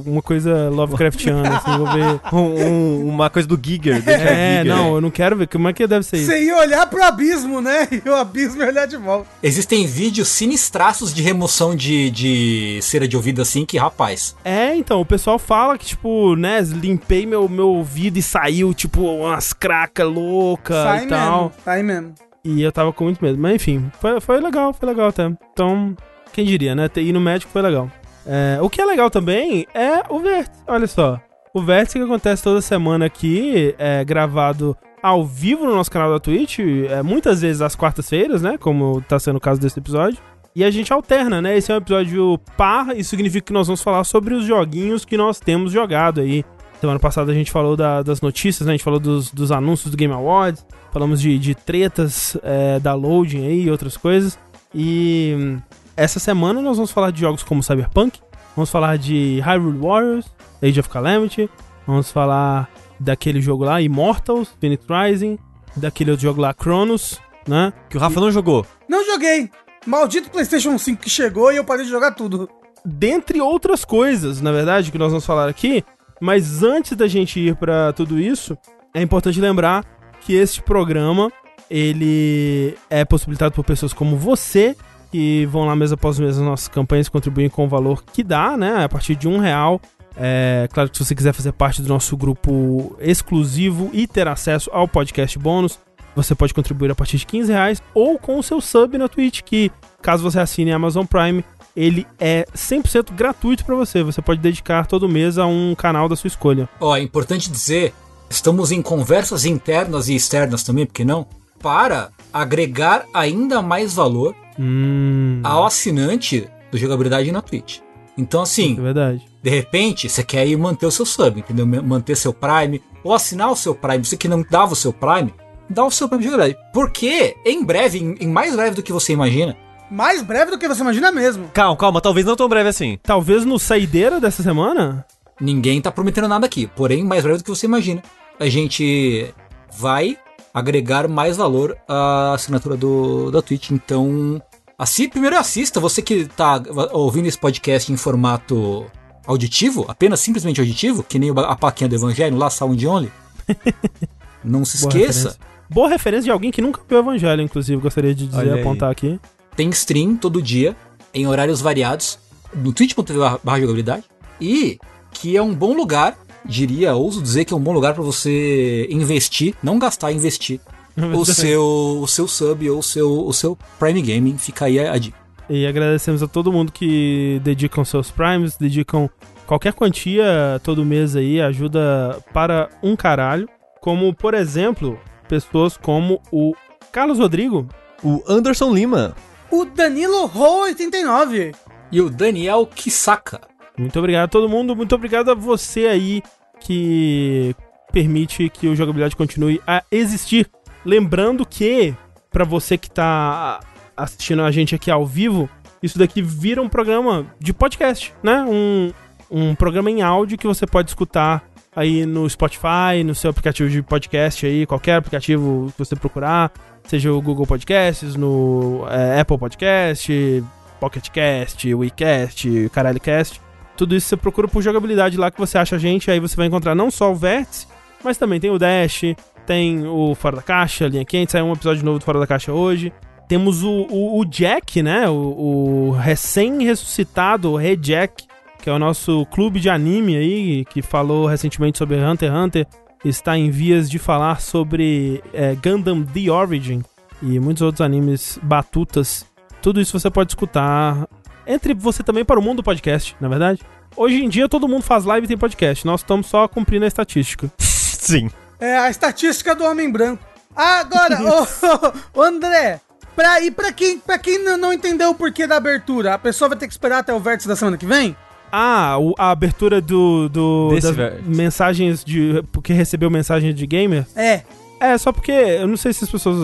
uma 0.07 0.23
coisa 0.23 0.69
Lovecraftiana, 0.71 1.57
assim, 1.57 1.77
vou 1.79 1.87
ver. 1.93 2.21
Um- 2.33 2.65
um- 2.67 3.09
uma 3.09 3.29
coisa 3.29 3.47
do 3.49 3.59
Giger. 3.63 4.03
É, 4.09 4.59
Giger. 4.61 4.65
não, 4.65 4.95
eu 4.95 5.01
não 5.01 5.11
quero 5.11 5.37
ver. 5.37 5.49
Como 5.49 5.69
é 5.69 5.73
que 5.73 5.87
deve 5.87 6.05
ser 6.05 6.17
isso? 6.19 6.27
Você 6.27 6.45
ia 6.45 6.57
olhar 6.57 6.87
pro 6.87 7.03
abismo, 7.03 7.61
né? 7.61 7.89
E 8.05 8.09
o 8.09 8.15
abismo 8.15 8.63
ia 8.63 8.69
olhar 8.69 8.87
de 8.87 8.97
volta. 8.97 9.27
Existem 9.43 9.87
vídeos 9.87 10.29
sinistraços 10.29 11.13
de 11.13 11.23
remoção 11.23 11.75
de, 11.77 12.11
de 12.11 12.79
cera 12.83 13.07
de 13.09 13.17
ouvido 13.17 13.43
assim 13.43 13.65
que, 13.67 13.77
rapaz. 13.79 14.35
É, 14.45 14.75
então, 14.75 15.01
o 15.01 15.05
pessoal 15.07 15.39
fala 15.39 15.77
que, 15.77 15.85
tipo, 15.87 16.35
né, 16.37 16.61
limpei 16.61 17.27
meu, 17.27 17.49
meu 17.49 17.69
ouvido 17.69 18.17
e 18.19 18.23
saiu, 18.23 18.73
tipo, 18.73 19.03
umas 19.03 19.53
cracas 19.53 20.07
loucas 20.09 20.77
Sai 20.77 21.05
e 21.05 21.09
tal. 21.09 21.43
mesmo. 21.45 21.53
Sai 21.65 21.83
mesmo. 21.83 22.15
E 22.45 22.63
eu 22.63 22.73
tava 22.73 22.93
com 22.93 23.05
muito 23.05 23.23
medo. 23.25 23.39
Mas 23.39 23.55
enfim, 23.57 23.91
foi, 24.01 24.21
foi 24.21 24.41
legal, 24.41 24.73
foi 24.73 24.89
legal 24.89 25.09
até. 25.09 25.31
Então, 25.53 25.95
quem 26.33 26.45
diria, 26.45 26.75
né? 26.75 26.89
ter- 26.89 27.03
Ir 27.03 27.13
no 27.13 27.21
médico 27.21 27.53
foi 27.53 27.63
legal. 27.63 27.91
É, 28.27 28.59
o 28.61 28.71
que 28.71 28.81
é 28.81 28.85
legal 28.85 29.11
também 29.11 29.67
é 29.75 30.03
o 30.09 30.19
vértice. 30.21 30.61
Olha 30.67 30.87
só. 30.87 31.21
O 31.55 31.61
vértice 31.63 31.99
que 31.99 32.05
acontece 32.05 32.43
toda 32.43 32.61
semana 32.63 33.05
aqui, 33.07 33.75
é 33.79 34.03
gravado 34.05 34.77
ao 35.03 35.25
vivo 35.27 35.65
no 35.67 35.75
nosso 35.75 35.91
canal 35.91 36.11
da 36.13 36.21
Twitch, 36.21 36.61
é, 36.89 37.03
muitas 37.03 37.43
vezes 37.43 37.61
às 37.61 37.75
quartas-feiras, 37.75 38.41
né? 38.41 38.57
Como 38.57 39.03
tá 39.03 39.19
sendo 39.19 39.37
o 39.37 39.41
caso 39.41 39.61
desse 39.61 39.79
episódio. 39.79 40.19
E 40.55 40.63
a 40.65 40.71
gente 40.71 40.93
alterna, 40.93 41.43
né? 41.43 41.57
Esse 41.57 41.73
é 41.73 41.75
um 41.75 41.79
episódio 41.79 42.39
par, 42.57 42.97
isso 42.97 43.11
significa 43.11 43.47
que 43.47 43.53
nós 43.53 43.67
vamos 43.67 43.83
falar 43.83 44.05
sobre 44.05 44.35
os 44.35 44.45
joguinhos 44.45 45.05
que 45.05 45.17
nós 45.17 45.41
temos 45.41 45.73
jogado 45.73 46.21
aí. 46.21 46.45
Semana 46.81 46.99
passada 46.99 47.31
a 47.33 47.35
gente 47.35 47.51
falou 47.51 47.77
da- 47.77 48.03
das 48.03 48.21
notícias, 48.21 48.67
né? 48.67 48.73
A 48.73 48.77
gente 48.77 48.85
falou 48.85 49.01
dos, 49.01 49.31
dos 49.33 49.51
anúncios 49.53 49.91
do 49.91 49.97
Game 49.97 50.13
Awards, 50.13 50.65
falamos 50.93 51.21
de, 51.21 51.39
de 51.39 51.55
tretas 51.55 52.37
é, 52.43 52.79
da 52.81 52.95
loading 52.95 53.47
aí 53.47 53.63
e 53.65 53.71
outras 53.71 53.97
coisas. 53.97 54.39
E 54.75 55.57
essa 55.97 56.19
semana 56.19 56.61
nós 56.61 56.77
vamos 56.77 56.91
falar 56.91 57.11
de 57.11 57.21
jogos 57.21 57.43
como 57.43 57.63
Cyberpunk, 57.63 58.21
vamos 58.57 58.71
falar 58.71 58.99
de 58.99 59.41
Hyrule 59.41 59.79
Warriors, 59.79 60.27
Age 60.63 60.81
of 60.81 60.89
Calamity, 60.89 61.51
vamos 61.87 62.11
falar 62.11 62.69
daquele 62.99 63.41
jogo 63.41 63.65
lá, 63.65 63.81
Immortals, 63.81 64.51
Phoenix 64.61 64.85
Rising, 64.89 65.39
daquele 65.77 66.11
outro 66.11 66.23
jogo 66.25 66.41
lá, 66.41 66.55
Chronos, 66.55 67.21
né? 67.47 67.73
Que 67.89 67.97
o 67.97 68.01
Rafa 68.01 68.21
não 68.21 68.31
jogou. 68.31 68.65
Não 68.89 69.05
joguei. 69.05 69.51
Maldito 69.87 70.31
PlayStation 70.31 70.79
5 70.79 71.03
que 71.03 71.11
chegou 71.11 71.53
e 71.53 71.57
eu 71.57 71.65
parei 71.65 71.85
de 71.85 71.91
jogar 71.91 72.13
tudo. 72.13 72.49
dentre 72.85 73.41
outras 73.41 73.85
coisas, 73.85 74.41
na 74.41 74.53
verdade, 74.53 74.91
que 74.91 74.99
nós 74.99 75.11
vamos 75.11 75.27
falar 75.27 75.49
aqui. 75.49 75.85
Mas 76.21 76.63
antes 76.63 76.97
da 76.97 77.09
gente 77.09 77.41
ir 77.41 77.57
pra 77.57 77.93
tudo 77.93 78.19
isso, 78.19 78.57
é 78.95 79.03
importante 79.03 79.41
lembrar 79.41 79.85
que 80.21 80.35
este 80.35 80.63
programa 80.63 81.33
ele 81.69 82.77
é 82.91 83.05
possibilitado 83.05 83.55
por 83.55 83.65
pessoas 83.65 83.93
como 83.93 84.17
você 84.17 84.77
que 85.13 85.45
vão 85.47 85.67
lá 85.67 85.77
mês 85.77 85.93
após 85.93 86.19
mês 86.19 86.39
nas 86.39 86.47
nossas 86.47 86.69
campanhas 86.69 87.11
contribuem 87.11 87.51
com 87.51 87.67
o 87.67 87.69
valor 87.69 88.03
que 88.03 88.25
dá, 88.25 88.57
né? 88.57 88.83
A 88.83 88.89
partir 88.89 89.15
de 89.15 89.29
um 89.29 89.39
real. 89.39 89.79
É 90.17 90.69
claro 90.73 90.89
que 90.89 90.97
se 90.97 91.05
você 91.05 91.15
quiser 91.15 91.35
fazer 91.35 91.53
parte 91.53 91.83
do 91.83 91.89
nosso 91.89 92.17
grupo 92.17 92.97
exclusivo 92.99 93.91
e 93.93 94.07
ter 94.07 94.27
acesso 94.27 94.71
ao 94.73 94.89
podcast 94.89 95.39
bônus, 95.39 95.79
você 96.17 96.35
pode 96.35 96.55
contribuir 96.55 96.91
a 96.91 96.95
partir 96.95 97.19
de 97.19 97.27
15 97.27 97.53
reais 97.53 97.83
ou 97.95 98.19
com 98.19 98.39
o 98.39 98.43
seu 98.43 98.61
sub 98.61 98.97
na 98.97 99.09
Twitch, 99.09 99.43
que 99.43 99.71
caso 100.01 100.23
você 100.23 100.41
assine 100.41 100.73
a 100.73 100.77
Amazon 100.77 101.05
Prime, 101.05 101.45
ele 101.77 102.07
é 102.19 102.47
100% 102.55 103.13
gratuito 103.13 103.65
para 103.65 103.75
você. 103.75 104.03
Você 104.03 104.23
pode 104.23 104.41
dedicar 104.41 104.87
todo 104.87 105.09
mês 105.09 105.37
a 105.37 105.47
um 105.47 105.75
canal 105.75 106.09
da 106.09 106.17
sua 106.17 106.29
escolha. 106.29 106.69
Ó, 106.81 106.97
é 106.97 107.03
importante 107.03 107.51
dizer, 107.51 107.95
estamos 108.31 108.73
em 108.73 108.81
conversas 108.81 109.45
internas 109.45 110.09
e 110.09 110.15
externas 110.15 110.63
também, 110.63 110.87
por 110.87 110.95
que 110.95 111.05
não? 111.05 111.27
Para 111.63 112.11
agregar 112.33 113.05
ainda 113.15 113.63
mais 113.63 113.95
valor 113.95 114.35
Hum, 114.59 115.41
ao 115.43 115.65
assinante 115.65 116.49
do 116.71 116.79
Jogabilidade 116.79 117.31
na 117.33 117.43
Twitch. 117.43 117.79
Então, 118.17 118.43
assim, 118.43 118.77
é 118.79 118.83
verdade. 118.83 119.27
de 119.43 119.51
repente, 119.51 120.09
você 120.09 120.23
quer 120.23 120.47
ir 120.47 120.57
manter 120.57 120.87
o 120.87 120.91
seu 120.91 121.07
sub, 121.07 121.41
entendeu? 121.41 121.67
Manter 121.67 122.17
seu 122.17 122.33
Prime, 122.33 122.83
ou 123.03 123.15
assinar 123.15 123.51
o 123.51 123.57
seu 123.57 123.75
Prime, 123.75 124.05
você 124.05 124.17
que 124.17 124.29
não 124.29 124.45
dava 124.49 124.75
o 124.75 124.77
seu 124.77 124.93
Prime, 124.93 125.33
dá 125.69 125.85
o 125.85 125.91
seu 125.91 126.09
prêmio 126.09 126.27
de 126.27 126.31
jogabilidade. 126.31 126.71
Porque, 126.75 127.35
em 127.47 127.65
breve, 127.65 127.99
em, 127.99 128.17
em 128.21 128.29
mais 128.29 128.55
breve 128.55 128.77
do 128.77 128.83
que 128.83 128.93
você 128.93 129.13
imagina, 129.13 129.57
Mais 129.91 130.23
breve 130.23 130.51
do 130.51 130.59
que 130.59 130.69
você 130.69 130.81
imagina 130.81 131.13
mesmo. 131.13 131.49
Calma, 131.53 131.77
calma, 131.77 132.01
talvez 132.01 132.25
não 132.25 132.37
tão 132.37 132.49
breve 132.49 132.69
assim. 132.69 132.99
Talvez 133.03 133.45
no 133.45 133.59
saideira 133.59 134.19
dessa 134.21 134.43
semana? 134.43 135.05
ninguém 135.41 135.81
tá 135.81 135.91
prometendo 135.91 136.29
nada 136.29 136.47
aqui. 136.47 136.67
Porém, 136.67 137.03
mais 137.03 137.23
breve 137.25 137.39
do 137.39 137.45
que 137.45 137.51
você 137.51 137.67
imagina. 137.67 138.03
A 138.39 138.49
gente 138.49 139.35
vai 139.77 140.17
agregar 140.53 141.09
mais 141.09 141.37
valor 141.37 141.77
à 141.89 142.35
assinatura 142.35 142.77
do, 142.77 143.31
da 143.31 143.41
Twitch. 143.41 143.71
Então, 143.71 144.41
assi, 144.79 145.09
primeiro 145.09 145.37
assista, 145.39 145.81
você 145.81 146.03
que 146.03 146.27
tá 146.27 146.63
ouvindo 146.93 147.27
esse 147.27 147.39
podcast 147.39 147.93
em 147.93 147.97
formato 147.97 148.87
auditivo, 149.27 149.85
apenas 149.89 150.21
simplesmente 150.21 150.61
auditivo, 150.61 151.03
que 151.03 151.19
nem 151.19 151.31
a 151.31 151.57
plaquinha 151.57 151.89
do 151.89 151.95
Evangelho, 151.95 152.37
lá 152.37 152.51
Sound 152.51 152.87
Only. 152.87 153.13
Não 154.45 154.65
se 154.65 154.79
Boa 154.81 154.89
esqueça, 154.89 155.19
referência. 155.19 155.53
Boa 155.71 155.89
referência 155.89 156.25
de 156.25 156.31
alguém 156.31 156.51
que 156.51 156.61
nunca 156.61 156.81
viu 156.89 156.99
o 156.99 157.03
Evangelho, 157.03 157.43
inclusive, 157.43 157.81
gostaria 157.81 158.15
de 158.15 158.27
dizer, 158.27 158.61
apontar 158.61 158.91
aqui. 158.91 159.19
tem 159.57 159.71
stream 159.71 160.17
todo 160.17 160.43
dia, 160.43 160.77
em 161.15 161.27
horários 161.27 161.61
variados, 161.61 162.19
no 162.55 162.73
twitch.tv 162.73 163.19
barra 163.43 163.61
jogabilidade, 163.61 164.05
e 164.41 164.79
que 165.13 165.37
é 165.37 165.43
um 165.43 165.55
bom 165.55 165.75
lugar, 165.75 166.19
diria, 166.45 166.95
ouso 166.95 167.23
dizer 167.23 167.45
que 167.45 167.53
é 167.53 167.57
um 167.57 167.61
bom 167.61 167.73
lugar 167.73 167.95
para 167.95 168.03
você 168.03 168.87
investir, 168.91 169.55
não 169.63 169.79
gastar, 169.79 170.13
investir, 170.13 170.61
o 170.97 171.25
seu, 171.25 172.01
o 172.03 172.07
seu 172.07 172.29
sub 172.29 172.69
ou 172.71 172.79
o 172.79 172.83
seu, 172.83 173.27
o 173.27 173.33
seu 173.33 173.59
Prime 173.79 174.03
Gaming, 174.03 174.39
fica 174.39 174.67
aí 174.67 174.79
a, 174.79 174.99
dica. 174.99 175.17
E 175.49 175.67
agradecemos 175.67 176.23
a 176.23 176.29
todo 176.29 176.53
mundo 176.53 176.73
que 176.73 177.41
dedicam 177.43 177.85
seus 177.85 178.11
primes, 178.11 178.57
dedicam 178.57 179.11
qualquer 179.47 179.73
quantia 179.73 180.61
todo 180.63 180.85
mês 180.85 181.17
aí, 181.17 181.41
ajuda 181.41 182.19
para 182.33 182.69
um 182.83 182.97
caralho. 182.97 183.49
Como, 183.81 184.15
por 184.15 184.33
exemplo, 184.33 184.99
pessoas 185.29 185.77
como 185.77 186.23
o 186.31 186.55
Carlos 186.93 187.19
Rodrigo. 187.19 187.67
O 188.03 188.23
Anderson 188.29 188.73
Lima. 188.73 189.15
O 189.51 189.65
Danilo 189.65 190.31
Ho 190.35 190.63
89. 190.63 191.53
E 191.91 192.01
o 192.01 192.09
Daniel 192.09 192.67
Kisaka. 192.67 193.52
Muito 193.77 193.99
obrigado 193.99 194.25
a 194.25 194.29
todo 194.29 194.49
mundo, 194.49 194.77
muito 194.77 194.95
obrigado 194.95 195.31
a 195.31 195.35
você 195.35 195.87
aí 195.87 196.23
que 196.61 197.55
permite 197.93 198.49
que 198.49 198.69
o 198.69 198.77
jogabilidade 198.77 199.17
continue 199.17 199.61
a 199.67 199.83
existir. 199.91 200.49
Lembrando 200.85 201.47
que, 201.47 201.95
pra 202.31 202.45
você 202.45 202.77
que 202.77 202.91
tá 202.91 203.61
assistindo 203.97 204.43
a 204.43 204.51
gente 204.51 204.75
aqui 204.75 204.91
ao 204.91 205.07
vivo, 205.07 205.49
isso 205.83 205.99
daqui 205.99 206.23
vira 206.23 206.63
um 206.63 206.69
programa 206.69 207.27
de 207.39 207.53
podcast, 207.53 208.15
né? 208.23 208.45
Um, 208.49 208.93
um 209.31 209.55
programa 209.55 209.91
em 209.91 210.03
áudio 210.03 210.39
que 210.39 210.47
você 210.47 210.67
pode 210.67 210.91
escutar 210.91 211.45
aí 211.75 212.05
no 212.05 212.29
Spotify, 212.29 213.03
no 213.05 213.15
seu 213.15 213.31
aplicativo 213.31 213.69
de 213.69 213.83
podcast 213.83 214.45
aí, 214.45 214.67
qualquer 214.67 214.97
aplicativo 214.97 215.73
que 215.73 215.79
você 215.79 215.97
procurar, 215.97 216.53
seja 216.85 217.13
o 217.13 217.21
Google 217.21 217.47
Podcasts, 217.47 218.15
no 218.15 218.85
é, 218.91 219.21
Apple 219.21 219.39
Podcast, 219.39 220.45
Pocket 220.79 221.09
Cast, 221.11 221.75
WeCast, 221.75 222.71
Caralho 222.73 223.01
Cast. 223.01 223.41
Tudo 223.77 223.97
isso 223.97 224.09
você 224.09 224.17
procura 224.17 224.47
por 224.47 224.63
jogabilidade 224.63 225.17
lá 225.17 225.31
que 225.31 225.39
você 225.39 225.59
acha 225.59 225.77
a 225.77 225.79
gente, 225.79 226.11
aí 226.11 226.21
você 226.21 226.37
vai 226.37 226.47
encontrar 226.47 226.75
não 226.75 226.91
só 226.91 227.11
o 227.11 227.15
Vértice, 227.15 227.67
mas 228.05 228.19
também 228.19 228.39
tem 228.39 228.51
o 228.51 228.59
Dash, 228.59 229.03
tem 229.47 229.87
o 229.87 230.15
Fora 230.15 230.37
da 230.37 230.43
Caixa, 230.43 230.89
Linha 230.89 231.05
Quente, 231.05 231.33
saiu 231.33 231.47
um 231.47 231.53
episódio 231.53 231.85
novo 231.85 231.99
do 231.99 232.05
Fora 232.05 232.21
da 232.21 232.27
Caixa 232.27 232.53
hoje. 232.53 232.93
Temos 233.29 233.63
o, 233.63 233.87
o, 233.91 234.21
o 234.21 234.25
Jack, 234.25 234.83
né? 234.83 235.09
O, 235.09 235.15
o 235.15 235.91
recém-ressuscitado 235.93 237.57
Rei 237.57 237.77
Jack, 237.77 238.25
que 238.61 238.69
é 238.69 238.73
o 238.73 238.79
nosso 238.79 239.25
clube 239.27 239.59
de 239.59 239.71
anime 239.71 240.17
aí, 240.17 240.65
que 240.67 240.83
falou 240.83 241.27
recentemente 241.27 241.79
sobre 241.79 241.97
Hunter 241.97 242.31
x 242.31 242.39
Hunter, 242.39 242.67
está 243.05 243.37
em 243.37 243.51
vias 243.51 243.91
de 243.91 243.99
falar 243.99 244.41
sobre 244.41 245.23
é, 245.33 245.55
Gundam 245.55 246.05
The 246.05 246.31
Origin 246.31 246.83
e 247.23 247.39
muitos 247.41 247.63
outros 247.63 247.81
animes 247.81 248.39
batutas. 248.43 249.27
Tudo 249.61 249.81
isso 249.81 249.99
você 249.99 250.11
pode 250.11 250.33
escutar 250.33 251.09
entre 251.53 251.75
você 251.75 252.03
também 252.03 252.25
para 252.25 252.39
o 252.39 252.43
mundo 252.43 252.57
do 252.59 252.63
podcast, 252.63 253.15
na 253.21 253.29
verdade. 253.29 253.61
Hoje 253.97 254.25
em 254.25 254.29
dia 254.29 254.49
todo 254.49 254.67
mundo 254.69 254.83
faz 254.83 255.05
live 255.05 255.25
e 255.25 255.29
tem 255.29 255.37
podcast. 255.39 255.85
Nós 255.87 256.01
estamos 256.01 256.27
só 256.27 256.49
cumprindo 256.49 256.85
a 256.85 256.89
estatística. 256.89 257.51
Sim. 257.59 258.31
É 258.59 258.79
a 258.79 258.91
estatística 258.91 259.55
do 259.55 259.65
homem 259.65 259.91
branco. 259.91 260.23
Agora, 260.57 261.19
ô, 262.15 262.21
ô, 262.21 262.23
André, 262.23 262.81
pra, 263.17 263.41
e 263.41 263.51
pra 263.51 263.73
quem, 263.73 263.99
pra 263.99 264.19
quem 264.19 264.43
não- 264.43 264.57
não 264.57 264.73
entendeu 264.73 265.11
o 265.11 265.15
porquê 265.15 265.47
da 265.47 265.57
abertura, 265.57 266.15
a 266.15 266.19
pessoa 266.19 266.49
vai 266.49 266.59
ter 266.59 266.67
que 266.67 266.73
esperar 266.73 266.99
até 266.99 267.13
o 267.13 267.19
vértice 267.21 267.49
da 267.49 267.57
semana 267.57 267.77
que 267.77 267.87
vem? 267.87 268.17
Ah, 268.51 268.99
o- 268.99 269.15
a 269.19 269.31
abertura 269.31 269.81
do, 269.81 270.29
do 270.29 270.69
Desse 270.75 270.87
das 270.89 270.97
vértice. 270.97 271.23
mensagens 271.29 272.05
de 272.05 272.43
porque 272.53 272.73
recebeu 272.73 273.11
mensagem 273.11 273.55
de 273.55 273.67
gamer. 273.67 274.07
É. 274.15 274.43
É, 274.79 274.99
só 274.99 275.13
porque 275.13 275.31
eu 275.33 275.67
não 275.69 275.77
sei 275.77 275.93
se 275.93 276.05
as 276.05 276.11
pessoas. 276.11 276.37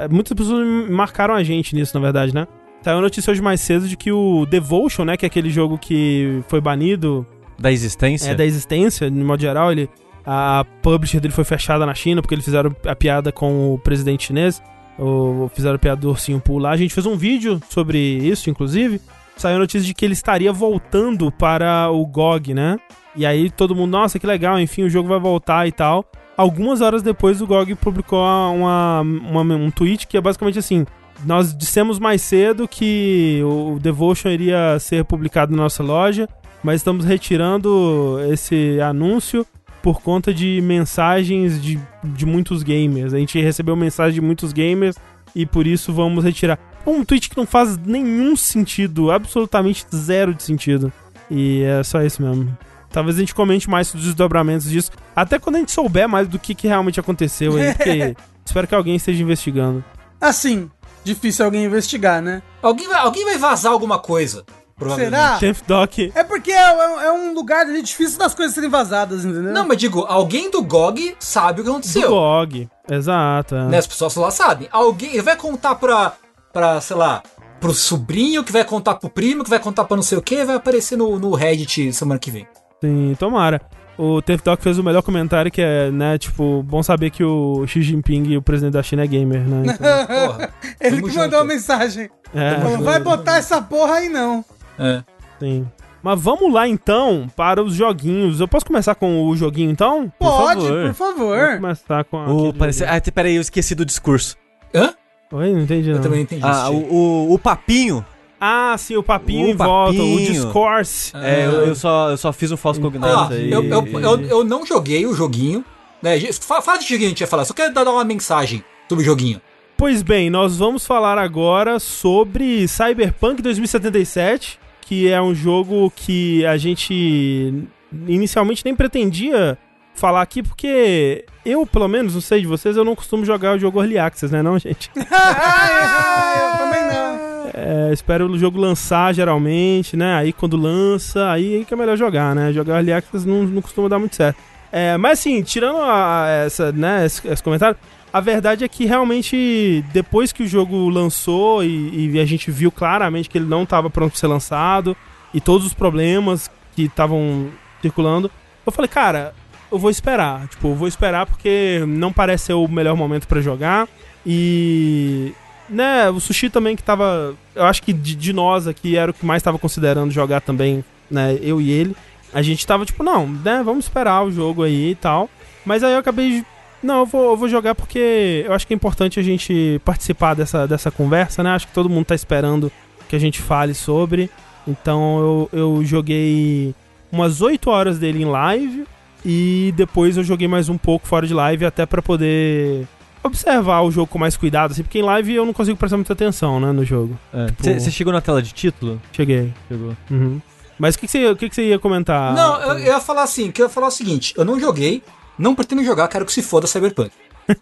é, 0.00 0.06
muitas 0.08 0.36
pessoas 0.36 0.64
marcaram 0.90 1.34
a 1.34 1.42
gente 1.42 1.74
nisso, 1.74 1.92
na 1.94 2.00
verdade, 2.00 2.32
né? 2.34 2.46
Saiu 2.86 3.00
notícia 3.00 3.32
hoje 3.32 3.42
mais 3.42 3.60
cedo 3.60 3.88
de 3.88 3.96
que 3.96 4.12
o 4.12 4.46
Devotion, 4.46 5.04
né? 5.04 5.16
Que 5.16 5.26
é 5.26 5.28
aquele 5.28 5.50
jogo 5.50 5.76
que 5.76 6.40
foi 6.46 6.60
banido 6.60 7.26
Da 7.58 7.72
existência. 7.72 8.30
é, 8.30 8.34
da 8.36 8.44
existência, 8.44 9.10
de 9.10 9.16
modo 9.24 9.40
geral, 9.40 9.72
ele. 9.72 9.90
A 10.24 10.64
publisher 10.82 11.18
dele 11.18 11.34
foi 11.34 11.42
fechada 11.42 11.84
na 11.84 11.94
China 11.94 12.22
porque 12.22 12.36
eles 12.36 12.44
fizeram 12.44 12.72
a 12.86 12.94
piada 12.94 13.32
com 13.32 13.74
o 13.74 13.78
presidente 13.80 14.26
chinês. 14.28 14.62
Ou 14.96 15.48
fizeram 15.48 15.74
a 15.74 15.78
piada 15.80 16.00
do 16.00 16.10
ursinho 16.10 16.38
Poo 16.38 16.58
lá. 16.60 16.70
A 16.70 16.76
gente 16.76 16.94
fez 16.94 17.04
um 17.06 17.16
vídeo 17.16 17.60
sobre 17.68 17.98
isso, 17.98 18.48
inclusive. 18.50 19.00
Saiu 19.36 19.56
a 19.56 19.58
notícia 19.58 19.84
de 19.84 19.92
que 19.92 20.04
ele 20.04 20.12
estaria 20.14 20.52
voltando 20.52 21.32
para 21.32 21.90
o 21.90 22.06
GOG, 22.06 22.54
né? 22.54 22.78
E 23.16 23.26
aí 23.26 23.50
todo 23.50 23.74
mundo, 23.74 23.90
nossa, 23.90 24.16
que 24.16 24.26
legal, 24.28 24.60
enfim, 24.60 24.84
o 24.84 24.88
jogo 24.88 25.08
vai 25.08 25.18
voltar 25.18 25.66
e 25.66 25.72
tal. 25.72 26.04
Algumas 26.36 26.80
horas 26.80 27.02
depois 27.02 27.42
o 27.42 27.46
GOG 27.48 27.74
publicou 27.74 28.20
uma, 28.20 29.00
uma- 29.00 29.56
um 29.56 29.72
tweet 29.72 30.06
que 30.06 30.16
é 30.16 30.20
basicamente 30.20 30.60
assim: 30.60 30.86
Nós 31.24 31.56
dissemos 31.56 31.98
mais 31.98 32.22
cedo 32.22 32.68
que 32.68 33.40
o 33.44 33.78
Devotion 33.80 34.28
iria 34.28 34.78
ser 34.78 35.04
publicado 35.04 35.54
na 35.54 35.62
nossa 35.62 35.82
loja, 35.82 36.28
mas 36.62 36.80
estamos 36.80 37.04
retirando 37.04 38.18
esse 38.30 38.80
anúncio 38.80 39.46
por 39.82 40.02
conta 40.02 40.34
de 40.34 40.60
mensagens 40.60 41.62
de, 41.62 41.80
de 42.02 42.26
muitos 42.26 42.62
gamers. 42.62 43.14
A 43.14 43.18
gente 43.18 43.40
recebeu 43.40 43.76
mensagem 43.76 44.14
de 44.14 44.20
muitos 44.20 44.52
gamers 44.52 44.96
e 45.34 45.46
por 45.46 45.66
isso 45.66 45.92
vamos 45.92 46.24
retirar. 46.24 46.58
Um 46.86 47.04
tweet 47.04 47.30
que 47.30 47.36
não 47.36 47.46
faz 47.46 47.76
nenhum 47.78 48.34
sentido, 48.36 49.10
absolutamente 49.10 49.84
zero 49.94 50.34
de 50.34 50.42
sentido. 50.42 50.92
E 51.30 51.62
é 51.62 51.82
só 51.82 52.02
isso 52.02 52.22
mesmo. 52.22 52.56
Talvez 52.90 53.16
a 53.16 53.20
gente 53.20 53.34
comente 53.34 53.68
mais 53.68 53.88
sobre 53.88 54.00
os 54.00 54.06
desdobramentos 54.06 54.70
disso, 54.70 54.90
até 55.14 55.38
quando 55.38 55.56
a 55.56 55.58
gente 55.58 55.72
souber 55.72 56.08
mais 56.08 56.26
do 56.26 56.38
que, 56.38 56.54
que 56.54 56.66
realmente 56.66 56.98
aconteceu 56.98 57.56
aí, 57.56 57.74
porque 57.76 58.16
espero 58.44 58.66
que 58.66 58.74
alguém 58.74 58.96
esteja 58.96 59.22
investigando. 59.22 59.84
Assim, 60.20 60.70
difícil 61.06 61.44
alguém 61.44 61.64
investigar, 61.64 62.20
né? 62.20 62.42
Alguém 62.62 62.88
vai, 62.88 63.00
alguém 63.00 63.24
vai 63.24 63.38
vazar 63.38 63.72
alguma 63.72 63.98
coisa, 63.98 64.44
provavelmente. 64.76 65.14
Será? 65.16 65.38
Tenth 65.38 65.62
Doc, 65.66 65.98
É 66.14 66.22
porque 66.24 66.52
é, 66.52 66.56
é- 66.56 67.06
é 67.06 67.12
um 67.12 67.32
lugar 67.32 67.66
ali 67.66 67.80
difícil 67.82 68.18
das 68.18 68.34
coisas 68.34 68.54
serem 68.54 68.68
vazadas, 68.68 69.24
entendeu? 69.24 69.52
Não, 69.52 69.66
mas 69.66 69.78
digo, 69.78 70.04
alguém 70.08 70.50
do 70.50 70.62
GOG 70.62 71.16
sabe 71.18 71.60
o 71.60 71.64
que 71.64 71.70
do 71.70 71.72
aconteceu. 71.72 72.10
GOG. 72.10 72.68
Exato. 72.90 73.54
é. 73.54 73.64
Né? 73.66 73.78
As 73.78 73.86
pessoas 73.86 74.14
lá 74.16 74.30
sabem. 74.30 74.68
Alguém 74.70 75.10
ele 75.12 75.22
vai 75.22 75.36
contar 75.36 75.74
pra, 75.76 76.12
pra, 76.52 76.80
sei 76.80 76.96
lá, 76.96 77.22
pro 77.60 77.72
sobrinho, 77.72 78.44
que 78.44 78.52
vai 78.52 78.64
contar 78.64 78.94
pro 78.96 79.08
primo, 79.08 79.42
que 79.44 79.50
vai 79.50 79.58
contar 79.58 79.84
pra 79.84 79.96
não 79.96 80.02
sei 80.02 80.18
o 80.18 80.22
que, 80.22 80.44
vai 80.44 80.56
aparecer 80.56 80.96
no, 80.96 81.18
no 81.18 81.34
Reddit 81.34 81.92
semana 81.92 82.18
que 82.20 82.30
vem. 82.30 82.46
Sim, 82.84 83.16
tomara. 83.18 83.60
O 83.98 84.20
Tenth 84.20 84.42
Doc 84.44 84.60
fez 84.60 84.78
o 84.78 84.84
melhor 84.84 85.02
comentário 85.02 85.50
que 85.50 85.62
é, 85.62 85.90
né, 85.90 86.18
tipo, 86.18 86.62
bom 86.62 86.82
saber 86.82 87.10
que 87.10 87.24
o 87.24 87.66
Xi 87.66 87.80
Jinping, 87.80 88.36
o 88.36 88.42
presidente 88.42 88.74
da 88.74 88.82
China, 88.82 89.04
é 89.04 89.06
gamer, 89.06 89.40
né? 89.40 89.62
Então, 89.74 90.06
Porra. 90.28 90.50
Ele 90.80 91.02
que 91.02 91.16
mandou 91.16 91.38
a 91.40 91.44
mensagem. 91.44 92.10
é, 92.34 92.54
Falou, 92.60 92.78
vai 92.80 93.00
botar 93.00 93.36
essa 93.38 93.60
porra 93.62 93.94
aí 93.94 94.08
não. 94.10 94.44
É. 94.78 95.02
sim. 95.38 95.66
Mas 96.02 96.20
vamos 96.20 96.52
lá 96.52 96.68
então 96.68 97.26
para 97.34 97.60
os 97.62 97.74
joguinhos. 97.74 98.38
Eu 98.38 98.46
posso 98.46 98.64
começar 98.64 98.94
com 98.94 99.26
o 99.26 99.36
joguinho 99.36 99.70
então? 99.72 100.12
Pode, 100.20 100.60
favor. 100.60 100.68
por 100.70 100.92
Vou 100.92 100.94
favor. 100.94 101.56
começar 101.56 102.04
com 102.04 102.16
O, 102.18 102.38
aquele 102.48 102.52
parece... 102.58 102.84
Ah, 102.84 103.00
peraí, 103.12 103.34
eu 103.34 103.40
esqueci 103.40 103.74
do 103.74 103.84
discurso. 103.84 104.36
Hã? 104.72 104.94
Oi, 105.32 105.52
não 105.52 105.60
entendi 105.62 105.88
não. 105.88 105.96
Eu 105.96 106.02
também 106.02 106.20
entendi 106.20 106.44
Ah, 106.44 106.68
isso. 106.70 106.74
o, 106.74 106.94
o, 107.30 107.34
o 107.34 107.38
papinho. 107.40 108.04
Ah, 108.40 108.74
sim, 108.78 108.96
o 108.96 109.02
papinho 109.02 109.46
O 109.46 109.50
em 109.50 109.54
volta, 109.54 109.92
o 109.94 109.96
papinho. 109.96 110.32
discourse. 110.32 111.12
Ah. 111.14 111.26
É, 111.26 111.46
eu, 111.46 111.52
eu 111.66 111.74
só, 111.74 112.10
eu 112.10 112.16
só 112.16 112.32
fiz 112.32 112.52
um 112.52 112.56
falso 112.56 112.80
Ah, 112.80 112.82
cognado 112.82 113.34
aí. 113.34 113.50
eu, 113.50 113.62
eu, 113.64 113.86
eu, 114.00 114.20
eu 114.26 114.44
não 114.44 114.64
joguei 114.66 115.06
o 115.06 115.14
joguinho. 115.14 115.64
Né? 116.02 116.18
Fala, 116.40 116.76
de 116.78 116.84
joguinho 116.84 116.98
que 117.00 117.04
a 117.06 117.08
gente 117.08 117.20
ia 117.22 117.26
falar, 117.26 117.44
só 117.44 117.54
quero 117.54 117.72
dar 117.72 117.88
uma 117.90 118.04
mensagem 118.04 118.62
sobre 118.88 119.02
o 119.02 119.06
joguinho. 119.06 119.40
Pois 119.76 120.02
bem, 120.02 120.30
nós 120.30 120.56
vamos 120.56 120.86
falar 120.86 121.18
agora 121.18 121.78
sobre 121.78 122.66
Cyberpunk 122.68 123.42
2077, 123.42 124.58
que 124.82 125.08
é 125.10 125.20
um 125.20 125.34
jogo 125.34 125.92
que 125.94 126.44
a 126.46 126.56
gente 126.56 127.64
inicialmente 128.06 128.64
nem 128.64 128.74
pretendia 128.74 129.58
falar 129.94 130.22
aqui, 130.22 130.42
porque 130.42 131.24
eu, 131.44 131.66
pelo 131.66 131.88
menos, 131.88 132.14
não 132.14 132.20
sei 132.20 132.40
de 132.42 132.46
vocês, 132.46 132.76
eu 132.76 132.84
não 132.84 132.94
costumo 132.94 133.24
jogar 133.24 133.56
o 133.56 133.58
jogo 133.58 133.80
Early 133.80 133.98
Access, 133.98 134.32
né 134.32 134.42
não, 134.42 134.58
gente? 134.58 134.90
Ah, 135.10 136.34
eu 136.52 136.58
também 136.58 136.82
não. 136.84 137.35
É, 137.54 137.90
espero 137.92 138.26
o 138.30 138.38
jogo 138.38 138.58
lançar, 138.58 139.14
geralmente, 139.14 139.96
né? 139.96 140.14
Aí 140.16 140.32
quando 140.32 140.56
lança, 140.56 141.30
aí 141.30 141.64
que 141.66 141.74
é 141.74 141.76
melhor 141.76 141.96
jogar, 141.96 142.34
né? 142.34 142.52
Jogar 142.52 142.76
Early 142.76 142.92
Access 142.92 143.26
não, 143.26 143.44
não 143.44 143.62
costuma 143.62 143.88
dar 143.88 143.98
muito 143.98 144.16
certo. 144.16 144.38
É, 144.72 144.96
mas 144.96 145.20
assim, 145.20 145.42
tirando 145.42 145.78
a- 145.80 146.26
essa, 146.46 146.72
né, 146.72 147.06
esse, 147.06 147.26
esse 147.28 147.42
comentário, 147.42 147.76
a 148.12 148.20
verdade 148.20 148.64
é 148.64 148.68
que 148.68 148.84
realmente, 148.84 149.84
depois 149.92 150.32
que 150.32 150.42
o 150.42 150.46
jogo 150.48 150.88
lançou 150.88 151.62
e, 151.64 152.10
e 152.12 152.20
a 152.20 152.24
gente 152.24 152.50
viu 152.50 152.70
claramente 152.70 153.28
que 153.28 153.38
ele 153.38 153.46
não 153.46 153.62
estava 153.62 153.88
pronto 153.90 154.10
para 154.12 154.20
ser 154.20 154.26
lançado 154.26 154.96
e 155.32 155.40
todos 155.40 155.66
os 155.66 155.74
problemas 155.74 156.50
que 156.74 156.82
estavam 156.82 157.48
circulando, 157.80 158.30
eu 158.66 158.72
falei, 158.72 158.88
cara, 158.88 159.32
eu 159.70 159.78
vou 159.78 159.90
esperar. 159.90 160.46
Tipo, 160.48 160.68
eu 160.68 160.74
vou 160.74 160.88
esperar 160.88 161.26
porque 161.26 161.82
não 161.86 162.12
parece 162.12 162.46
ser 162.46 162.52
o 162.54 162.66
melhor 162.68 162.96
momento 162.96 163.26
para 163.28 163.40
jogar. 163.40 163.88
E. 164.24 165.32
Né, 165.68 166.08
o 166.10 166.20
Sushi 166.20 166.48
também 166.48 166.76
que 166.76 166.82
tava. 166.82 167.34
Eu 167.54 167.64
acho 167.64 167.82
que 167.82 167.92
de, 167.92 168.14
de 168.14 168.32
nós 168.32 168.68
aqui 168.68 168.96
era 168.96 169.10
o 169.10 169.14
que 169.14 169.26
mais 169.26 169.42
tava 169.42 169.58
considerando 169.58 170.12
jogar 170.12 170.40
também, 170.40 170.84
né? 171.10 171.38
Eu 171.42 171.60
e 171.60 171.70
ele. 171.70 171.96
A 172.32 172.42
gente 172.42 172.66
tava 172.66 172.84
tipo, 172.84 173.02
não, 173.02 173.26
né? 173.26 173.62
Vamos 173.64 173.86
esperar 173.86 174.24
o 174.24 174.30
jogo 174.30 174.62
aí 174.62 174.90
e 174.90 174.94
tal. 174.94 175.28
Mas 175.64 175.82
aí 175.82 175.92
eu 175.92 175.98
acabei 175.98 176.30
de. 176.30 176.46
Não, 176.82 177.00
eu 177.00 177.06
vou, 177.06 177.30
eu 177.30 177.36
vou 177.36 177.48
jogar 177.48 177.74
porque 177.74 178.44
eu 178.46 178.52
acho 178.52 178.66
que 178.66 178.74
é 178.74 178.76
importante 178.76 179.18
a 179.18 179.22
gente 179.22 179.80
participar 179.84 180.34
dessa, 180.34 180.66
dessa 180.68 180.90
conversa, 180.90 181.42
né? 181.42 181.50
Acho 181.50 181.66
que 181.66 181.74
todo 181.74 181.88
mundo 181.88 182.06
tá 182.06 182.14
esperando 182.14 182.70
que 183.08 183.16
a 183.16 183.18
gente 183.18 183.40
fale 183.40 183.74
sobre. 183.74 184.30
Então 184.68 185.18
eu, 185.18 185.50
eu 185.52 185.84
joguei 185.84 186.74
umas 187.10 187.40
8 187.40 187.68
horas 187.70 187.98
dele 187.98 188.22
em 188.22 188.26
live. 188.26 188.84
E 189.24 189.74
depois 189.76 190.16
eu 190.16 190.22
joguei 190.22 190.46
mais 190.46 190.68
um 190.68 190.78
pouco 190.78 191.08
fora 191.08 191.26
de 191.26 191.34
live 191.34 191.64
até 191.64 191.84
para 191.84 192.00
poder 192.00 192.86
observar 193.22 193.82
o 193.82 193.90
jogo 193.90 194.06
com 194.06 194.18
mais 194.18 194.36
cuidado, 194.36 194.72
assim, 194.72 194.82
porque 194.82 194.98
em 194.98 195.02
live 195.02 195.34
eu 195.34 195.44
não 195.46 195.52
consigo 195.52 195.76
prestar 195.76 195.96
muita 195.96 196.12
atenção, 196.12 196.60
né, 196.60 196.72
no 196.72 196.84
jogo. 196.84 197.18
Você 197.58 197.74
Tipo- 197.78 197.90
chegou 197.90 198.12
na 198.12 198.20
tela 198.20 198.40
de 198.42 198.52
título? 198.52 199.00
Cheguei. 199.12 199.52
Chegou. 199.68 199.96
Uhum. 200.10 200.40
Mas 200.78 200.94
o 200.94 200.98
que, 200.98 201.06
que, 201.06 201.12
você, 201.12 201.26
o 201.30 201.36
que, 201.36 201.48
que 201.48 201.54
você 201.54 201.68
ia 201.68 201.78
comentar? 201.78 202.34
Não, 202.34 202.60
eu, 202.60 202.78
eu 202.78 202.86
ia 202.86 203.00
falar 203.00 203.22
assim, 203.22 203.50
que 203.50 203.62
eu 203.62 203.66
ia 203.66 203.70
falar 203.70 203.88
o 203.88 203.90
seguinte, 203.90 204.34
eu 204.36 204.44
não 204.44 204.60
joguei, 204.60 205.02
não 205.38 205.54
pretendo 205.54 205.82
jogar, 205.82 206.06
quero 206.08 206.24
que 206.26 206.32
se 206.32 206.42
foda 206.42 206.66
Cyberpunk. 206.66 207.10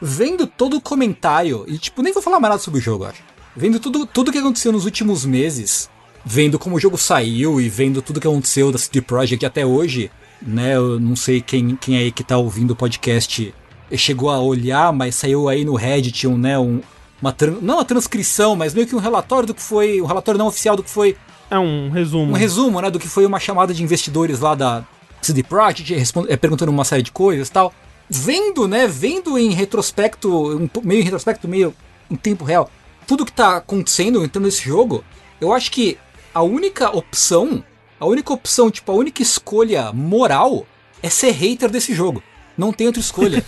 Vendo 0.00 0.46
todo 0.46 0.76
o 0.76 0.80
comentário, 0.80 1.64
e 1.68 1.78
tipo, 1.78 2.02
nem 2.02 2.12
vou 2.12 2.22
falar 2.22 2.40
mais 2.40 2.50
nada 2.52 2.62
sobre 2.62 2.80
o 2.80 2.82
jogo, 2.82 3.04
acho. 3.04 3.22
Vendo 3.56 3.78
tudo, 3.78 4.04
tudo 4.06 4.32
que 4.32 4.38
aconteceu 4.38 4.72
nos 4.72 4.84
últimos 4.84 5.24
meses, 5.24 5.88
vendo 6.24 6.58
como 6.58 6.76
o 6.76 6.80
jogo 6.80 6.98
saiu 6.98 7.60
e 7.60 7.68
vendo 7.68 8.02
tudo 8.02 8.20
que 8.20 8.26
aconteceu 8.26 8.72
da 8.72 8.78
CD 8.78 9.00
Projekt 9.00 9.44
até 9.46 9.64
hoje, 9.64 10.10
né? 10.40 10.74
Eu 10.76 10.98
não 10.98 11.14
sei 11.14 11.40
quem, 11.40 11.76
quem 11.76 11.96
aí 11.96 12.10
que 12.10 12.24
tá 12.24 12.36
ouvindo 12.36 12.72
o 12.72 12.76
podcast 12.76 13.54
chegou 13.96 14.30
a 14.30 14.38
olhar, 14.38 14.92
mas 14.92 15.14
saiu 15.14 15.48
aí 15.48 15.64
no 15.64 15.74
Reddit 15.74 16.26
um, 16.26 16.36
né, 16.36 16.58
um, 16.58 16.80
uma 17.20 17.34
não 17.60 17.74
uma 17.76 17.84
transcrição, 17.84 18.56
mas 18.56 18.74
meio 18.74 18.86
que 18.86 18.96
um 18.96 18.98
relatório 18.98 19.46
do 19.46 19.54
que 19.54 19.62
foi, 19.62 20.00
um 20.00 20.06
relatório 20.06 20.38
não 20.38 20.46
oficial 20.46 20.76
do 20.76 20.82
que 20.82 20.90
foi 20.90 21.16
É 21.50 21.58
um 21.58 21.90
resumo. 21.90 22.32
um 22.32 22.36
resumo, 22.36 22.80
né, 22.80 22.90
do 22.90 22.98
que 22.98 23.08
foi 23.08 23.24
uma 23.26 23.38
chamada 23.38 23.72
de 23.72 23.82
investidores 23.82 24.40
lá 24.40 24.54
da 24.54 24.84
CD 25.20 25.42
Projekt, 25.42 25.94
eh, 26.28 26.36
perguntando 26.36 26.72
uma 26.72 26.84
série 26.84 27.02
de 27.02 27.12
coisas 27.12 27.48
e 27.48 27.52
tal. 27.52 27.72
Vendo, 28.10 28.66
né, 28.66 28.86
vendo 28.86 29.38
em 29.38 29.50
retrospecto, 29.50 30.56
um 30.56 30.68
meio 30.82 31.00
em 31.00 31.04
retrospecto, 31.04 31.46
meio 31.46 31.74
em 32.10 32.16
tempo 32.16 32.44
real, 32.44 32.70
tudo 33.06 33.24
que 33.24 33.32
tá 33.32 33.56
acontecendo 33.56 34.24
então 34.24 34.42
nesse 34.42 34.62
jogo, 34.64 35.04
eu 35.40 35.52
acho 35.52 35.70
que 35.70 35.98
a 36.34 36.42
única 36.42 36.94
opção, 36.94 37.62
a 37.98 38.06
única 38.06 38.32
opção, 38.32 38.70
tipo, 38.70 38.90
a 38.90 38.94
única 38.94 39.22
escolha 39.22 39.92
moral 39.92 40.66
é 41.02 41.08
ser 41.08 41.30
hater 41.30 41.70
desse 41.70 41.94
jogo. 41.94 42.22
Não 42.56 42.72
tem 42.72 42.86
outra 42.86 43.00
escolha. 43.00 43.44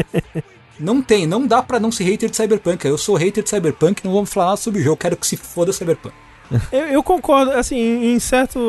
não 0.78 1.00
tem, 1.00 1.26
não 1.26 1.46
dá 1.46 1.62
pra 1.62 1.78
não 1.78 1.92
ser 1.92 2.04
hater 2.04 2.28
de 2.28 2.36
Cyberpunk. 2.36 2.84
Eu 2.84 2.98
sou 2.98 3.16
hater 3.16 3.42
de 3.42 3.50
Cyberpunk, 3.50 4.04
não 4.04 4.12
vamos 4.12 4.32
falar 4.32 4.46
nada 4.46 4.56
sobre 4.56 4.80
o 4.80 4.84
jogo, 4.84 4.96
quero 4.96 5.16
que 5.16 5.26
se 5.26 5.36
foda 5.36 5.72
Cyberpunk. 5.72 6.14
Eu, 6.70 6.86
eu 6.86 7.02
concordo, 7.02 7.52
assim, 7.52 7.76
em, 7.76 8.14
em 8.14 8.18
certo, 8.18 8.60